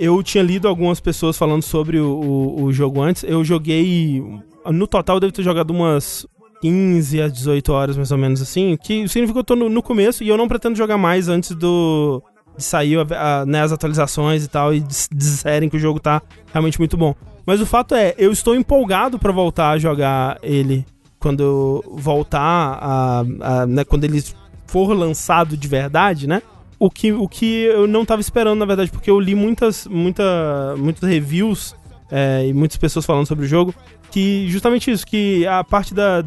eu 0.00 0.20
tinha 0.24 0.42
lido 0.42 0.66
algumas 0.66 0.98
pessoas 0.98 1.38
falando 1.38 1.62
sobre 1.62 2.00
o, 2.00 2.08
o, 2.08 2.64
o 2.64 2.72
jogo 2.72 3.00
antes. 3.00 3.22
Eu 3.22 3.44
joguei. 3.44 4.20
No 4.66 4.88
total, 4.88 5.16
eu 5.16 5.20
devo 5.20 5.32
ter 5.32 5.44
jogado 5.44 5.70
umas 5.70 6.26
15 6.60 7.22
a 7.22 7.28
18 7.28 7.72
horas, 7.72 7.96
mais 7.96 8.10
ou 8.10 8.18
menos 8.18 8.42
assim. 8.42 8.76
Que 8.76 9.06
significa 9.06 9.34
que 9.34 9.38
eu 9.38 9.44
tô 9.44 9.54
no, 9.54 9.68
no 9.68 9.84
começo 9.84 10.24
e 10.24 10.28
eu 10.28 10.36
não 10.36 10.48
pretendo 10.48 10.74
jogar 10.74 10.98
mais 10.98 11.28
antes 11.28 11.52
do. 11.52 12.20
De 12.58 12.64
sair 12.64 12.98
a- 12.98 13.40
a- 13.40 13.46
né, 13.46 13.62
as 13.62 13.72
atualizações 13.72 14.44
e 14.44 14.48
tal, 14.48 14.74
e 14.74 14.80
dis- 14.80 15.08
disserem 15.10 15.68
que 15.70 15.76
o 15.76 15.80
jogo 15.80 15.98
tá 16.00 16.20
realmente 16.52 16.78
muito 16.78 16.96
bom. 16.96 17.14
Mas 17.46 17.60
o 17.60 17.66
fato 17.66 17.94
é, 17.94 18.14
eu 18.18 18.30
estou 18.32 18.54
empolgado 18.54 19.18
pra 19.18 19.32
voltar 19.32 19.70
a 19.70 19.78
jogar 19.78 20.38
ele 20.42 20.84
quando 21.18 21.82
voltar 21.88 22.40
a, 22.42 23.20
a- 23.40 23.66
né, 23.66 23.84
quando 23.84 24.04
ele 24.04 24.22
for 24.66 24.92
lançado 24.92 25.56
de 25.56 25.66
verdade, 25.68 26.26
né? 26.26 26.42
O 26.78 26.90
que, 26.90 27.10
o 27.12 27.26
que 27.26 27.62
eu 27.64 27.86
não 27.88 28.04
tava 28.04 28.20
esperando, 28.20 28.58
na 28.58 28.66
verdade, 28.66 28.90
porque 28.90 29.10
eu 29.10 29.18
li 29.18 29.34
muitas, 29.34 29.86
muita, 29.86 30.74
muitas 30.76 31.08
reviews 31.08 31.74
é, 32.10 32.46
e 32.46 32.52
muitas 32.52 32.76
pessoas 32.76 33.04
falando 33.06 33.26
sobre 33.26 33.44
o 33.44 33.48
jogo, 33.48 33.74
que 34.10 34.46
justamente 34.48 34.90
isso, 34.90 35.06
que 35.06 35.46
a 35.46 35.62
parte 35.64 35.92
da. 35.94 36.24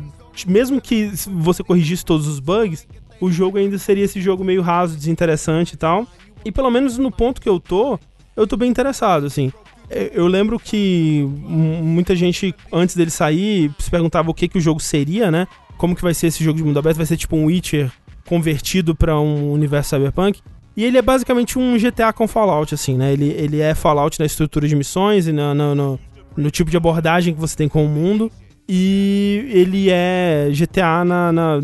Mesmo 0.47 0.79
que 0.81 1.11
você 1.27 1.63
corrigisse 1.63 2.03
todos 2.05 2.27
os 2.27 2.39
bugs, 2.39 2.87
o 3.19 3.31
jogo 3.31 3.57
ainda 3.57 3.77
seria 3.77 4.03
esse 4.05 4.19
jogo 4.19 4.43
meio 4.43 4.61
raso, 4.61 4.95
desinteressante 4.95 5.75
e 5.75 5.77
tal. 5.77 6.05
E 6.45 6.51
pelo 6.51 6.69
menos 6.71 6.97
no 6.97 7.11
ponto 7.11 7.39
que 7.41 7.47
eu 7.49 7.59
tô, 7.59 7.99
eu 8.35 8.47
tô 8.47 8.57
bem 8.57 8.69
interessado, 8.69 9.25
assim. 9.25 9.51
Eu- 9.89 10.07
Eu 10.13 10.27
lembro 10.27 10.57
que 10.59 11.25
muita 11.27 12.15
gente, 12.15 12.53
antes 12.71 12.95
dele 12.95 13.11
sair, 13.11 13.71
se 13.77 13.89
perguntava 13.91 14.29
o 14.31 14.33
que, 14.33 14.47
que 14.47 14.57
o 14.57 14.61
jogo 14.61 14.79
seria, 14.79 15.29
né? 15.29 15.47
Como 15.77 15.95
que 15.95 16.01
vai 16.01 16.13
ser 16.13 16.27
esse 16.27 16.43
jogo 16.43 16.57
de 16.57 16.63
mundo 16.63 16.79
aberto? 16.79 16.97
Vai 16.97 17.05
ser 17.05 17.17
tipo 17.17 17.35
um 17.35 17.45
Witcher 17.45 17.91
convertido 18.25 18.95
pra 18.95 19.19
um 19.19 19.51
universo 19.51 19.89
cyberpunk? 19.95 20.39
E 20.77 20.85
ele 20.85 20.97
é 20.97 21.01
basicamente 21.01 21.59
um 21.59 21.77
GTA 21.77 22.13
com 22.13 22.27
Fallout, 22.27 22.73
assim, 22.73 22.95
né? 22.95 23.11
Ele, 23.11 23.25
ele 23.31 23.59
é 23.59 23.75
Fallout 23.75 24.17
na 24.19 24.25
estrutura 24.25 24.67
de 24.67 24.75
missões 24.75 25.27
e 25.27 25.33
no- 25.33 25.99
no 26.37 26.49
tipo 26.49 26.71
de 26.71 26.77
abordagem 26.77 27.33
que 27.33 27.39
você 27.41 27.57
tem 27.57 27.67
com 27.67 27.83
o 27.85 27.89
mundo. 27.89 28.31
E 28.69 29.49
ele 29.49 29.89
é 29.89 30.47
GTA 30.53 31.03
na, 31.03 31.29
na, 31.33 31.59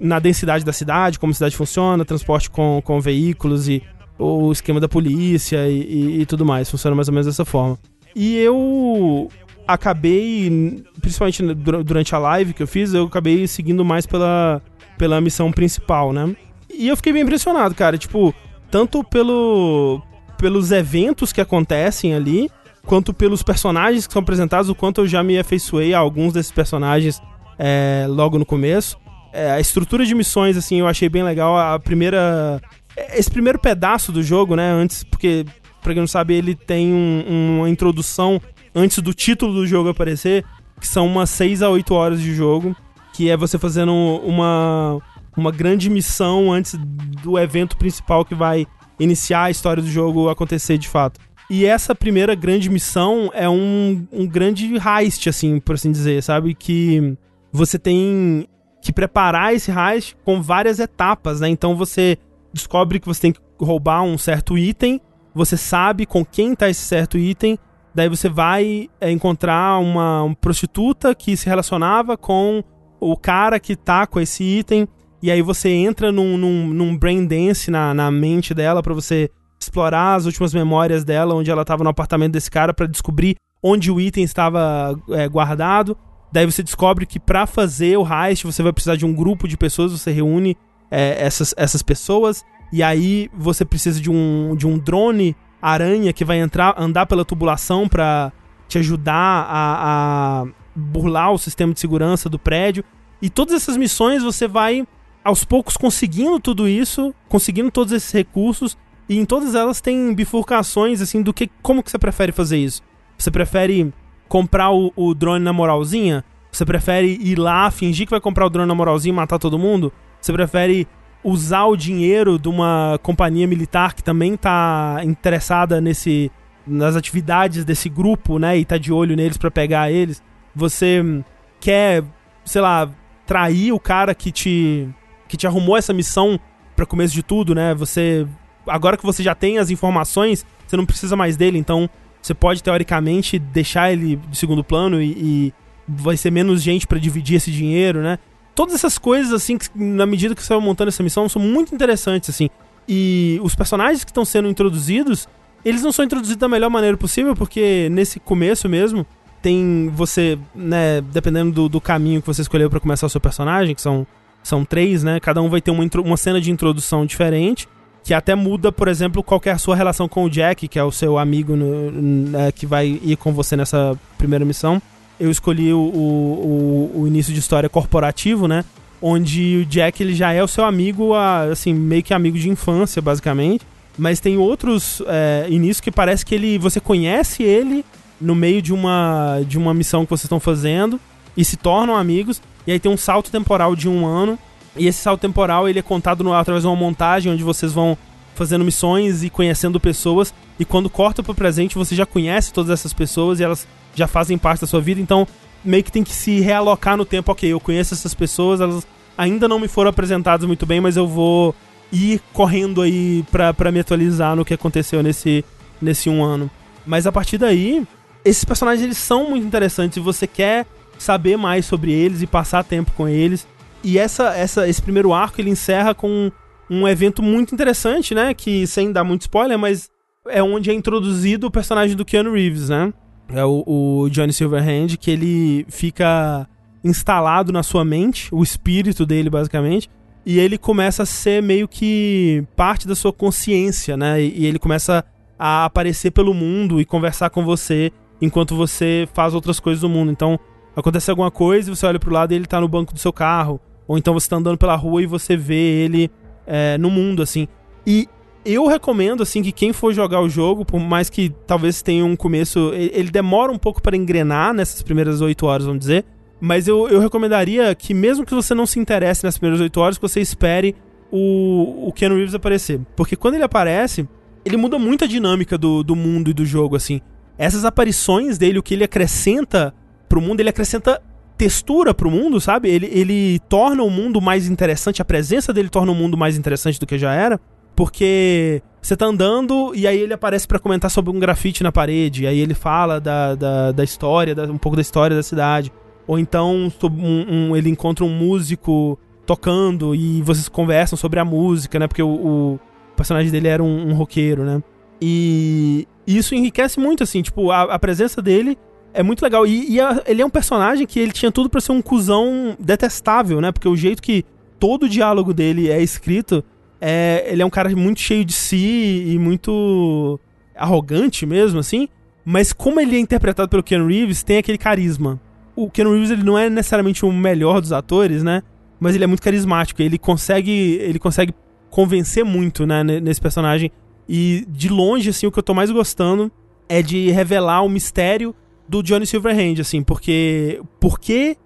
na 0.00 0.18
densidade 0.18 0.64
da 0.64 0.72
cidade, 0.72 1.16
como 1.20 1.30
a 1.30 1.34
cidade 1.34 1.54
funciona, 1.56 2.04
transporte 2.04 2.50
com, 2.50 2.82
com 2.84 3.00
veículos 3.00 3.68
e 3.68 3.80
o 4.18 4.52
esquema 4.52 4.78
da 4.80 4.88
polícia 4.88 5.68
e, 5.68 5.80
e- 5.80 6.20
e 6.22 6.26
tudo 6.26 6.44
mais. 6.44 6.70
Funciona 6.70 6.94
mais 6.94 7.08
ou 7.08 7.14
menos 7.14 7.26
dessa 7.26 7.44
forma. 7.44 7.78
E 8.14 8.36
eu 8.38 9.28
acabei, 9.66 10.82
principalmente 11.00 11.42
dur- 11.54 11.82
durante 11.84 12.14
a 12.14 12.18
live 12.18 12.52
que 12.54 12.62
eu 12.62 12.66
fiz, 12.66 12.94
eu 12.94 13.04
acabei 13.06 13.46
seguindo 13.46 13.84
mais 13.84 14.06
pela, 14.06 14.62
pela 14.96 15.20
missão 15.20 15.50
principal, 15.50 16.12
né? 16.12 16.34
E 16.72 16.88
eu 16.88 16.96
fiquei 16.96 17.12
bem 17.12 17.22
impressionado, 17.22 17.74
cara. 17.74 17.98
Tipo, 17.98 18.34
tanto 18.70 19.02
pelo, 19.04 20.00
pelos 20.38 20.70
eventos 20.72 21.32
que 21.32 21.40
acontecem 21.40 22.14
ali, 22.14 22.50
quanto 22.86 23.12
pelos 23.14 23.42
personagens 23.42 24.06
que 24.06 24.12
são 24.12 24.22
apresentados, 24.22 24.68
o 24.68 24.74
quanto 24.74 25.00
eu 25.02 25.06
já 25.06 25.22
me 25.22 25.38
afeiçoei 25.38 25.94
a 25.94 25.98
alguns 25.98 26.32
desses 26.32 26.52
personagens 26.52 27.20
é, 27.58 28.06
logo 28.08 28.38
no 28.38 28.46
começo. 28.46 28.98
É, 29.32 29.50
a 29.50 29.60
estrutura 29.60 30.04
de 30.06 30.14
missões, 30.14 30.56
assim, 30.56 30.78
eu 30.80 30.86
achei 30.86 31.08
bem 31.08 31.22
legal. 31.24 31.56
A 31.58 31.78
primeira. 31.78 32.60
Esse 32.96 33.30
primeiro 33.30 33.58
pedaço 33.58 34.12
do 34.12 34.22
jogo, 34.22 34.54
né? 34.56 34.70
Antes, 34.70 35.02
porque, 35.04 35.44
pra 35.82 35.92
quem 35.92 36.00
não 36.00 36.06
sabe, 36.06 36.34
ele 36.34 36.54
tem 36.54 36.92
um- 36.92 37.58
uma 37.58 37.68
introdução 37.70 38.40
antes 38.74 38.98
do 38.98 39.12
título 39.14 39.52
do 39.52 39.66
jogo 39.66 39.88
aparecer, 39.88 40.44
que 40.80 40.86
são 40.88 41.06
umas 41.06 41.30
6 41.30 41.62
a 41.62 41.70
8 41.70 41.94
horas 41.94 42.20
de 42.20 42.34
jogo, 42.34 42.74
que 43.12 43.30
é 43.30 43.36
você 43.36 43.58
fazendo 43.58 43.92
uma, 43.92 45.00
uma 45.36 45.50
grande 45.50 45.88
missão 45.88 46.52
antes 46.52 46.74
do 47.22 47.38
evento 47.38 47.76
principal 47.76 48.24
que 48.24 48.34
vai 48.34 48.66
iniciar 48.98 49.44
a 49.44 49.50
história 49.50 49.82
do 49.82 49.88
jogo 49.88 50.28
acontecer 50.28 50.78
de 50.78 50.88
fato. 50.88 51.20
E 51.50 51.64
essa 51.66 51.94
primeira 51.94 52.34
grande 52.34 52.70
missão 52.70 53.30
é 53.34 53.48
um, 53.48 54.06
um 54.12 54.26
grande 54.26 54.72
heist, 54.76 55.28
assim, 55.28 55.60
por 55.60 55.74
assim 55.74 55.92
dizer, 55.92 56.22
sabe? 56.22 56.54
Que 56.54 57.16
você 57.52 57.78
tem 57.78 58.48
que 58.82 58.92
preparar 58.92 59.54
esse 59.54 59.70
heist 59.70 60.16
com 60.24 60.40
várias 60.42 60.78
etapas, 60.78 61.40
né? 61.40 61.48
Então 61.48 61.76
você 61.76 62.18
descobre 62.54 63.00
que 63.00 63.06
você 63.06 63.20
tem 63.20 63.32
que 63.32 63.40
roubar 63.60 64.02
um 64.02 64.16
certo 64.16 64.56
item, 64.56 65.00
você 65.34 65.56
sabe 65.56 66.06
com 66.06 66.24
quem 66.24 66.54
tá 66.54 66.70
esse 66.70 66.82
certo 66.82 67.18
item, 67.18 67.58
daí 67.94 68.08
você 68.08 68.28
vai 68.28 68.88
é, 69.00 69.10
encontrar 69.10 69.78
uma, 69.78 70.22
uma 70.22 70.34
prostituta 70.36 71.14
que 71.14 71.36
se 71.36 71.46
relacionava 71.46 72.16
com 72.16 72.62
o 73.00 73.16
cara 73.16 73.58
que 73.60 73.76
tá 73.76 74.06
com 74.06 74.20
esse 74.20 74.42
item, 74.42 74.88
e 75.20 75.30
aí 75.30 75.42
você 75.42 75.70
entra 75.70 76.12
num, 76.12 76.38
num, 76.38 76.68
num 76.68 76.96
brain 76.96 77.26
dance 77.26 77.70
na, 77.70 77.92
na 77.92 78.10
mente 78.10 78.54
dela 78.54 78.82
pra 78.82 78.94
você 78.94 79.30
explorar 79.58 80.14
as 80.14 80.26
últimas 80.26 80.54
memórias 80.54 81.04
dela, 81.04 81.34
onde 81.34 81.50
ela 81.50 81.64
tava 81.64 81.82
no 81.82 81.90
apartamento 81.90 82.32
desse 82.32 82.50
cara, 82.50 82.72
pra 82.72 82.86
descobrir 82.86 83.36
onde 83.62 83.90
o 83.90 84.00
item 84.00 84.22
estava 84.22 84.98
é, 85.10 85.26
guardado. 85.28 85.96
Daí 86.30 86.44
você 86.44 86.62
descobre 86.62 87.06
que 87.06 87.18
pra 87.18 87.46
fazer 87.46 87.96
o 87.96 88.06
heist 88.06 88.44
você 88.44 88.62
vai 88.62 88.72
precisar 88.72 88.96
de 88.96 89.06
um 89.06 89.14
grupo 89.14 89.48
de 89.48 89.56
pessoas, 89.56 89.92
você 89.92 90.10
reúne 90.10 90.56
é, 90.90 91.24
essas, 91.24 91.54
essas 91.56 91.82
pessoas, 91.82 92.44
e 92.72 92.82
aí 92.82 93.30
você 93.32 93.64
precisa 93.64 94.00
de 94.00 94.10
um, 94.10 94.54
de 94.56 94.66
um 94.66 94.78
drone 94.78 95.36
aranha 95.60 96.12
que 96.12 96.24
vai 96.24 96.38
entrar, 96.38 96.74
andar 96.78 97.06
pela 97.06 97.24
tubulação 97.24 97.88
pra 97.88 98.32
te 98.68 98.78
ajudar 98.78 99.46
a, 99.48 100.42
a 100.42 100.46
burlar 100.74 101.32
o 101.32 101.38
sistema 101.38 101.72
de 101.72 101.80
segurança 101.80 102.28
do 102.28 102.38
prédio. 102.38 102.84
E 103.22 103.30
todas 103.30 103.54
essas 103.54 103.76
missões 103.76 104.22
você 104.22 104.46
vai 104.46 104.86
aos 105.24 105.44
poucos 105.44 105.76
conseguindo 105.76 106.38
tudo 106.38 106.68
isso, 106.68 107.14
conseguindo 107.28 107.70
todos 107.70 107.92
esses 107.92 108.12
recursos, 108.12 108.76
E 109.08 109.18
em 109.18 109.24
todas 109.24 109.54
elas 109.54 109.80
tem 109.80 110.14
bifurcações, 110.14 111.00
assim, 111.00 111.22
do 111.22 111.32
que. 111.32 111.50
Como 111.62 111.82
que 111.82 111.90
você 111.90 111.98
prefere 111.98 112.32
fazer 112.32 112.58
isso? 112.58 112.82
Você 113.18 113.30
prefere 113.30 113.92
comprar 114.28 114.70
o, 114.70 114.92
o 114.96 115.14
drone 115.14 115.44
na 115.44 115.52
moralzinha? 115.52 116.24
Você 116.50 116.64
prefere 116.64 117.18
ir 117.20 117.38
lá, 117.38 117.70
fingir 117.70 118.06
que 118.06 118.10
vai 118.10 118.20
comprar 118.20 118.46
o 118.46 118.50
drone 118.50 118.68
na 118.68 118.74
moralzinha 118.74 119.12
e 119.12 119.16
matar 119.16 119.38
todo 119.38 119.58
mundo? 119.58 119.92
Você 120.24 120.32
prefere 120.32 120.88
usar 121.22 121.66
o 121.66 121.76
dinheiro 121.76 122.38
de 122.38 122.48
uma 122.48 122.98
companhia 123.02 123.46
militar 123.46 123.92
que 123.92 124.02
também 124.02 124.38
tá 124.38 125.02
interessada 125.04 125.82
nesse 125.82 126.32
nas 126.66 126.96
atividades 126.96 127.62
desse 127.62 127.90
grupo, 127.90 128.38
né, 128.38 128.56
e 128.56 128.64
tá 128.64 128.78
de 128.78 128.90
olho 128.90 129.14
neles 129.14 129.36
para 129.36 129.50
pegar 129.50 129.92
eles? 129.92 130.22
Você 130.56 131.22
quer, 131.60 132.02
sei 132.42 132.62
lá, 132.62 132.88
trair 133.26 133.72
o 133.72 133.78
cara 133.78 134.14
que 134.14 134.32
te 134.32 134.88
que 135.28 135.36
te 135.36 135.46
arrumou 135.46 135.76
essa 135.76 135.92
missão 135.92 136.40
para 136.74 136.86
começo 136.86 137.12
de 137.12 137.22
tudo, 137.22 137.54
né? 137.54 137.74
Você 137.74 138.26
agora 138.66 138.96
que 138.96 139.04
você 139.04 139.22
já 139.22 139.34
tem 139.34 139.58
as 139.58 139.68
informações, 139.68 140.46
você 140.66 140.74
não 140.74 140.86
precisa 140.86 141.14
mais 141.14 141.36
dele, 141.36 141.58
então 141.58 141.88
você 142.22 142.32
pode 142.32 142.62
teoricamente 142.62 143.38
deixar 143.38 143.92
ele 143.92 144.16
de 144.16 144.38
segundo 144.38 144.64
plano 144.64 145.02
e, 145.02 145.10
e 145.10 145.54
vai 145.86 146.16
ser 146.16 146.30
menos 146.30 146.62
gente 146.62 146.86
para 146.86 146.98
dividir 146.98 147.36
esse 147.36 147.50
dinheiro, 147.50 148.00
né? 148.00 148.18
Todas 148.54 148.74
essas 148.74 148.98
coisas, 148.98 149.32
assim, 149.32 149.58
que, 149.58 149.68
na 149.74 150.06
medida 150.06 150.34
que 150.34 150.42
você 150.42 150.54
vai 150.54 150.64
montando 150.64 150.88
essa 150.88 151.02
missão, 151.02 151.28
são 151.28 151.40
muito 151.42 151.74
interessantes, 151.74 152.30
assim. 152.30 152.48
E 152.88 153.40
os 153.42 153.54
personagens 153.54 154.04
que 154.04 154.10
estão 154.10 154.24
sendo 154.24 154.48
introduzidos, 154.48 155.28
eles 155.64 155.82
não 155.82 155.90
são 155.90 156.04
introduzidos 156.04 156.38
da 156.38 156.48
melhor 156.48 156.70
maneira 156.70 156.96
possível, 156.96 157.34
porque 157.34 157.88
nesse 157.90 158.20
começo 158.20 158.68
mesmo, 158.68 159.04
tem 159.42 159.90
você, 159.94 160.38
né, 160.54 161.00
dependendo 161.00 161.52
do, 161.52 161.68
do 161.68 161.80
caminho 161.80 162.20
que 162.20 162.26
você 162.26 162.42
escolheu 162.42 162.70
para 162.70 162.80
começar 162.80 163.06
o 163.06 163.10
seu 163.10 163.20
personagem, 163.20 163.74
que 163.74 163.80
são, 163.82 164.06
são 164.42 164.64
três, 164.64 165.02
né? 165.02 165.18
Cada 165.20 165.42
um 165.42 165.48
vai 165.48 165.60
ter 165.60 165.70
uma, 165.70 165.84
uma 166.04 166.16
cena 166.16 166.40
de 166.40 166.50
introdução 166.50 167.04
diferente 167.04 167.68
que 168.04 168.12
até 168.12 168.34
muda, 168.34 168.70
por 168.70 168.86
exemplo, 168.86 169.22
qual 169.22 169.40
é 169.46 169.50
a 169.50 169.56
sua 169.58 169.74
relação 169.74 170.06
com 170.06 170.24
o 170.24 170.30
Jack, 170.30 170.68
que 170.68 170.78
é 170.78 170.84
o 170.84 170.92
seu 170.92 171.18
amigo 171.18 171.56
no, 171.56 171.90
né, 171.90 172.52
que 172.52 172.66
vai 172.66 173.00
ir 173.02 173.16
com 173.16 173.32
você 173.32 173.56
nessa 173.56 173.98
primeira 174.18 174.44
missão. 174.44 174.80
Eu 175.18 175.30
escolhi 175.30 175.72
o, 175.72 175.78
o, 175.78 177.00
o, 177.02 177.06
início 177.06 177.32
de 177.32 177.38
história 177.38 177.68
corporativo, 177.68 178.48
né? 178.48 178.64
Onde 179.00 179.58
o 179.62 179.66
Jack 179.66 180.02
ele 180.02 180.14
já 180.14 180.32
é 180.32 180.42
o 180.42 180.48
seu 180.48 180.64
amigo, 180.64 181.12
assim, 181.14 181.72
meio 181.72 182.02
que 182.02 182.14
amigo 182.14 182.38
de 182.38 182.48
infância, 182.48 183.00
basicamente. 183.00 183.66
Mas 183.96 184.18
tem 184.18 184.36
outros 184.36 185.02
é, 185.06 185.46
inícios 185.48 185.80
que 185.80 185.90
parece 185.90 186.26
que 186.26 186.34
ele 186.34 186.58
você 186.58 186.80
conhece 186.80 187.42
ele 187.42 187.84
no 188.20 188.34
meio 188.34 188.60
de 188.60 188.72
uma, 188.72 189.40
de 189.46 189.58
uma 189.58 189.72
missão 189.72 190.04
que 190.04 190.10
vocês 190.10 190.24
estão 190.24 190.40
fazendo 190.40 190.98
e 191.36 191.44
se 191.44 191.56
tornam 191.56 191.96
amigos. 191.96 192.42
E 192.66 192.72
aí 192.72 192.80
tem 192.80 192.90
um 192.90 192.96
salto 192.96 193.30
temporal 193.30 193.76
de 193.76 193.88
um 193.88 194.06
ano 194.06 194.38
e 194.76 194.86
esse 194.86 195.00
salto 195.00 195.20
temporal 195.20 195.68
ele 195.68 195.78
é 195.78 195.82
contado 195.82 196.24
no, 196.24 196.32
através 196.32 196.62
de 196.62 196.68
uma 196.68 196.76
montagem 196.76 197.32
onde 197.32 197.44
vocês 197.44 197.72
vão 197.72 197.96
fazendo 198.34 198.64
missões 198.64 199.22
e 199.22 199.30
conhecendo 199.30 199.78
pessoas. 199.78 200.34
E 200.58 200.64
quando 200.64 200.90
corta 200.90 201.22
pro 201.22 201.34
presente, 201.34 201.76
você 201.76 201.94
já 201.94 202.04
conhece 202.04 202.52
todas 202.52 202.70
essas 202.70 202.92
pessoas 202.92 203.38
e 203.38 203.44
elas 203.44 203.66
já 203.94 204.06
fazem 204.06 204.36
parte 204.36 204.62
da 204.62 204.66
sua 204.66 204.80
vida. 204.80 205.00
Então, 205.00 205.26
meio 205.64 205.82
que 205.82 205.92
tem 205.92 206.04
que 206.04 206.12
se 206.12 206.40
realocar 206.40 206.96
no 206.96 207.04
tempo. 207.04 207.32
Ok, 207.32 207.50
eu 207.50 207.60
conheço 207.60 207.94
essas 207.94 208.14
pessoas, 208.14 208.60
elas 208.60 208.86
ainda 209.16 209.48
não 209.48 209.58
me 209.58 209.68
foram 209.68 209.90
apresentadas 209.90 210.46
muito 210.46 210.66
bem, 210.66 210.80
mas 210.80 210.96
eu 210.96 211.06
vou 211.06 211.54
ir 211.92 212.20
correndo 212.32 212.82
aí 212.82 213.24
pra, 213.30 213.72
me 213.72 213.80
atualizar 213.80 214.34
no 214.34 214.44
que 214.44 214.54
aconteceu 214.54 215.02
nesse, 215.02 215.44
nesse 215.80 216.10
um 216.10 216.22
ano. 216.22 216.50
Mas 216.84 217.06
a 217.06 217.12
partir 217.12 217.38
daí, 217.38 217.86
esses 218.24 218.44
personagens 218.44 218.84
eles 218.84 218.98
são 218.98 219.30
muito 219.30 219.46
interessantes 219.46 219.96
e 219.96 220.00
você 220.00 220.26
quer 220.26 220.66
saber 220.98 221.36
mais 221.36 221.66
sobre 221.66 221.92
eles 221.92 222.22
e 222.22 222.26
passar 222.26 222.64
tempo 222.64 222.92
com 222.92 223.08
eles. 223.08 223.46
E 223.82 223.98
essa, 223.98 224.34
essa, 224.34 224.68
esse 224.68 224.82
primeiro 224.82 225.12
arco 225.12 225.40
ele 225.40 225.50
encerra 225.50 225.94
com 225.94 226.30
um 226.68 226.88
evento 226.88 227.22
muito 227.22 227.54
interessante, 227.54 228.14
né? 228.14 228.32
Que 228.34 228.66
sem 228.66 228.90
dar 228.90 229.04
muito 229.04 229.22
spoiler, 229.22 229.58
mas 229.58 229.90
é 230.28 230.42
onde 230.42 230.70
é 230.70 230.74
introduzido 230.74 231.46
o 231.46 231.50
personagem 231.50 231.96
do 231.96 232.04
Keanu 232.04 232.32
Reeves, 232.32 232.70
né? 232.70 232.92
É 233.28 233.44
o, 233.44 233.64
o 233.66 234.08
Johnny 234.10 234.32
Silverhand, 234.32 234.96
que 234.98 235.10
ele 235.10 235.66
fica 235.68 236.48
instalado 236.82 237.52
na 237.52 237.62
sua 237.62 237.84
mente, 237.84 238.28
o 238.32 238.42
espírito 238.42 239.06
dele, 239.06 239.30
basicamente. 239.30 239.88
E 240.26 240.38
ele 240.38 240.56
começa 240.56 241.02
a 241.02 241.06
ser 241.06 241.42
meio 241.42 241.66
que 241.68 242.44
parte 242.56 242.86
da 242.86 242.94
sua 242.94 243.12
consciência, 243.12 243.96
né? 243.96 244.22
E, 244.22 244.42
e 244.42 244.46
ele 244.46 244.58
começa 244.58 245.04
a 245.38 245.64
aparecer 245.64 246.10
pelo 246.10 246.32
mundo 246.32 246.80
e 246.80 246.84
conversar 246.84 247.30
com 247.30 247.44
você 247.44 247.90
enquanto 248.20 248.54
você 248.54 249.08
faz 249.12 249.34
outras 249.34 249.58
coisas 249.60 249.80
do 249.80 249.88
mundo. 249.88 250.10
Então, 250.12 250.38
acontece 250.76 251.10
alguma 251.10 251.30
coisa 251.30 251.70
e 251.70 251.76
você 251.76 251.86
olha 251.86 251.98
pro 251.98 252.12
lado 252.12 252.32
e 252.32 252.36
ele 252.36 252.46
tá 252.46 252.60
no 252.60 252.68
banco 252.68 252.92
do 252.92 252.98
seu 252.98 253.12
carro. 253.12 253.60
Ou 253.86 253.98
então 253.98 254.14
você 254.14 254.28
tá 254.28 254.36
andando 254.36 254.56
pela 254.56 254.76
rua 254.76 255.02
e 255.02 255.06
você 255.06 255.36
vê 255.36 255.54
ele 255.54 256.10
é, 256.46 256.78
no 256.78 256.90
mundo, 256.90 257.22
assim. 257.22 257.46
E 257.86 258.08
eu 258.44 258.66
recomendo, 258.66 259.22
assim, 259.22 259.42
que 259.42 259.52
quem 259.52 259.72
for 259.72 259.92
jogar 259.92 260.20
o 260.20 260.28
jogo, 260.28 260.64
por 260.64 260.78
mais 260.78 261.08
que 261.08 261.32
talvez 261.46 261.82
tenha 261.82 262.04
um 262.04 262.14
começo. 262.16 262.72
Ele 262.74 263.10
demora 263.10 263.50
um 263.50 263.58
pouco 263.58 263.82
para 263.82 263.96
engrenar 263.96 264.52
nessas 264.52 264.82
primeiras 264.82 265.20
8 265.20 265.46
horas, 265.46 265.66
vamos 265.66 265.80
dizer. 265.80 266.04
Mas 266.40 266.68
eu, 266.68 266.88
eu 266.88 267.00
recomendaria 267.00 267.74
que, 267.74 267.94
mesmo 267.94 268.26
que 268.26 268.34
você 268.34 268.54
não 268.54 268.66
se 268.66 268.78
interesse 268.78 269.24
nas 269.24 269.38
primeiras 269.38 269.60
8 269.60 269.80
horas, 269.80 269.98
que 269.98 270.02
você 270.02 270.20
espere 270.20 270.74
o, 271.10 271.88
o 271.88 271.92
Ken 271.92 272.08
Reeves 272.08 272.34
aparecer. 272.34 272.80
Porque 272.94 273.16
quando 273.16 273.34
ele 273.34 273.44
aparece, 273.44 274.06
ele 274.44 274.56
muda 274.56 274.78
muito 274.78 275.04
a 275.04 275.06
dinâmica 275.06 275.56
do, 275.56 275.82
do 275.82 275.96
mundo 275.96 276.30
e 276.30 276.34
do 276.34 276.44
jogo, 276.44 276.76
assim. 276.76 277.00
Essas 277.38 277.64
aparições 277.64 278.36
dele, 278.36 278.58
o 278.58 278.62
que 278.62 278.74
ele 278.74 278.84
acrescenta 278.84 279.74
pro 280.08 280.20
mundo, 280.20 280.40
ele 280.40 280.50
acrescenta 280.50 281.00
textura 281.36 281.92
pro 281.92 282.10
mundo, 282.10 282.40
sabe? 282.40 282.68
Ele, 282.68 282.86
ele 282.92 283.38
torna 283.48 283.82
o 283.82 283.90
mundo 283.90 284.20
mais 284.20 284.48
interessante, 284.48 285.02
a 285.02 285.04
presença 285.04 285.52
dele 285.52 285.68
torna 285.68 285.92
o 285.92 285.94
mundo 285.94 286.16
mais 286.16 286.36
interessante 286.36 286.78
do 286.78 286.86
que 286.86 286.98
já 286.98 287.12
era, 287.12 287.40
porque 287.74 288.62
você 288.80 288.96
tá 288.96 289.06
andando 289.06 289.72
e 289.74 289.86
aí 289.86 289.98
ele 289.98 290.12
aparece 290.12 290.46
para 290.46 290.58
comentar 290.58 290.90
sobre 290.90 291.10
um 291.10 291.18
grafite 291.18 291.62
na 291.62 291.72
parede, 291.72 292.26
aí 292.26 292.38
ele 292.38 292.54
fala 292.54 293.00
da, 293.00 293.34
da, 293.34 293.72
da 293.72 293.84
história, 293.84 294.34
da, 294.34 294.44
um 294.44 294.58
pouco 294.58 294.76
da 294.76 294.82
história 294.82 295.16
da 295.16 295.22
cidade. 295.22 295.72
Ou 296.06 296.18
então 296.18 296.70
um, 296.82 297.24
um, 297.28 297.56
ele 297.56 297.70
encontra 297.70 298.04
um 298.04 298.10
músico 298.10 298.98
tocando 299.24 299.94
e 299.94 300.20
vocês 300.22 300.48
conversam 300.48 300.98
sobre 300.98 301.18
a 301.18 301.24
música, 301.24 301.78
né? 301.78 301.88
Porque 301.88 302.02
o, 302.02 302.08
o 302.08 302.60
personagem 302.94 303.30
dele 303.30 303.48
era 303.48 303.62
um, 303.62 303.88
um 303.88 303.94
roqueiro, 303.94 304.44
né? 304.44 304.62
E 305.00 305.88
isso 306.06 306.34
enriquece 306.34 306.78
muito, 306.78 307.02
assim, 307.02 307.22
tipo, 307.22 307.50
a, 307.50 307.62
a 307.62 307.78
presença 307.78 308.20
dele 308.20 308.58
é 308.92 309.02
muito 309.02 309.22
legal. 309.22 309.46
E, 309.46 309.72
e 309.72 309.80
a, 309.80 310.02
ele 310.06 310.22
é 310.22 310.26
um 310.26 310.30
personagem 310.30 310.86
que 310.86 311.00
ele 311.00 311.12
tinha 311.12 311.32
tudo 311.32 311.48
para 311.48 311.60
ser 311.60 311.72
um 311.72 311.82
cuzão 311.82 312.56
detestável, 312.60 313.40
né? 313.40 313.50
Porque 313.50 313.68
o 313.68 313.76
jeito 313.76 314.02
que 314.02 314.24
todo 314.58 314.84
o 314.84 314.88
diálogo 314.88 315.34
dele 315.34 315.70
é 315.70 315.82
escrito, 315.82 316.44
é, 316.86 317.24
ele 317.28 317.40
é 317.40 317.46
um 317.46 317.50
cara 317.50 317.74
muito 317.74 317.98
cheio 317.98 318.26
de 318.26 318.34
si 318.34 319.04
e 319.06 319.18
muito 319.18 320.20
arrogante 320.54 321.24
mesmo, 321.24 321.58
assim. 321.58 321.88
Mas 322.26 322.52
como 322.52 322.78
ele 322.78 322.96
é 322.96 322.98
interpretado 322.98 323.48
pelo 323.48 323.62
Ken 323.62 323.86
Reeves, 323.86 324.22
tem 324.22 324.36
aquele 324.36 324.58
carisma. 324.58 325.18
O 325.56 325.70
Ken 325.70 325.84
Reeves 325.84 326.10
ele 326.10 326.22
não 326.22 326.36
é 326.38 326.50
necessariamente 326.50 327.02
o 327.06 327.10
melhor 327.10 327.62
dos 327.62 327.72
atores, 327.72 328.22
né? 328.22 328.42
Mas 328.78 328.94
ele 328.94 329.04
é 329.04 329.06
muito 329.06 329.22
carismático. 329.22 329.80
Ele 329.80 329.96
consegue, 329.96 330.78
ele 330.82 330.98
consegue 330.98 331.32
convencer 331.70 332.22
muito, 332.22 332.66
né, 332.66 332.84
nesse 332.84 333.20
personagem. 333.20 333.70
E 334.06 334.44
de 334.46 334.68
longe, 334.68 335.08
assim, 335.08 335.26
o 335.26 335.32
que 335.32 335.38
eu 335.38 335.42
tô 335.42 335.54
mais 335.54 335.70
gostando 335.70 336.30
é 336.68 336.82
de 336.82 337.10
revelar 337.10 337.62
o 337.62 337.68
mistério 337.68 338.34
do 338.68 338.82
Johnny 338.82 339.06
Silverhand, 339.06 339.58
assim, 339.58 339.82
porque 339.82 340.60
por 340.78 341.00
que, 341.00 341.38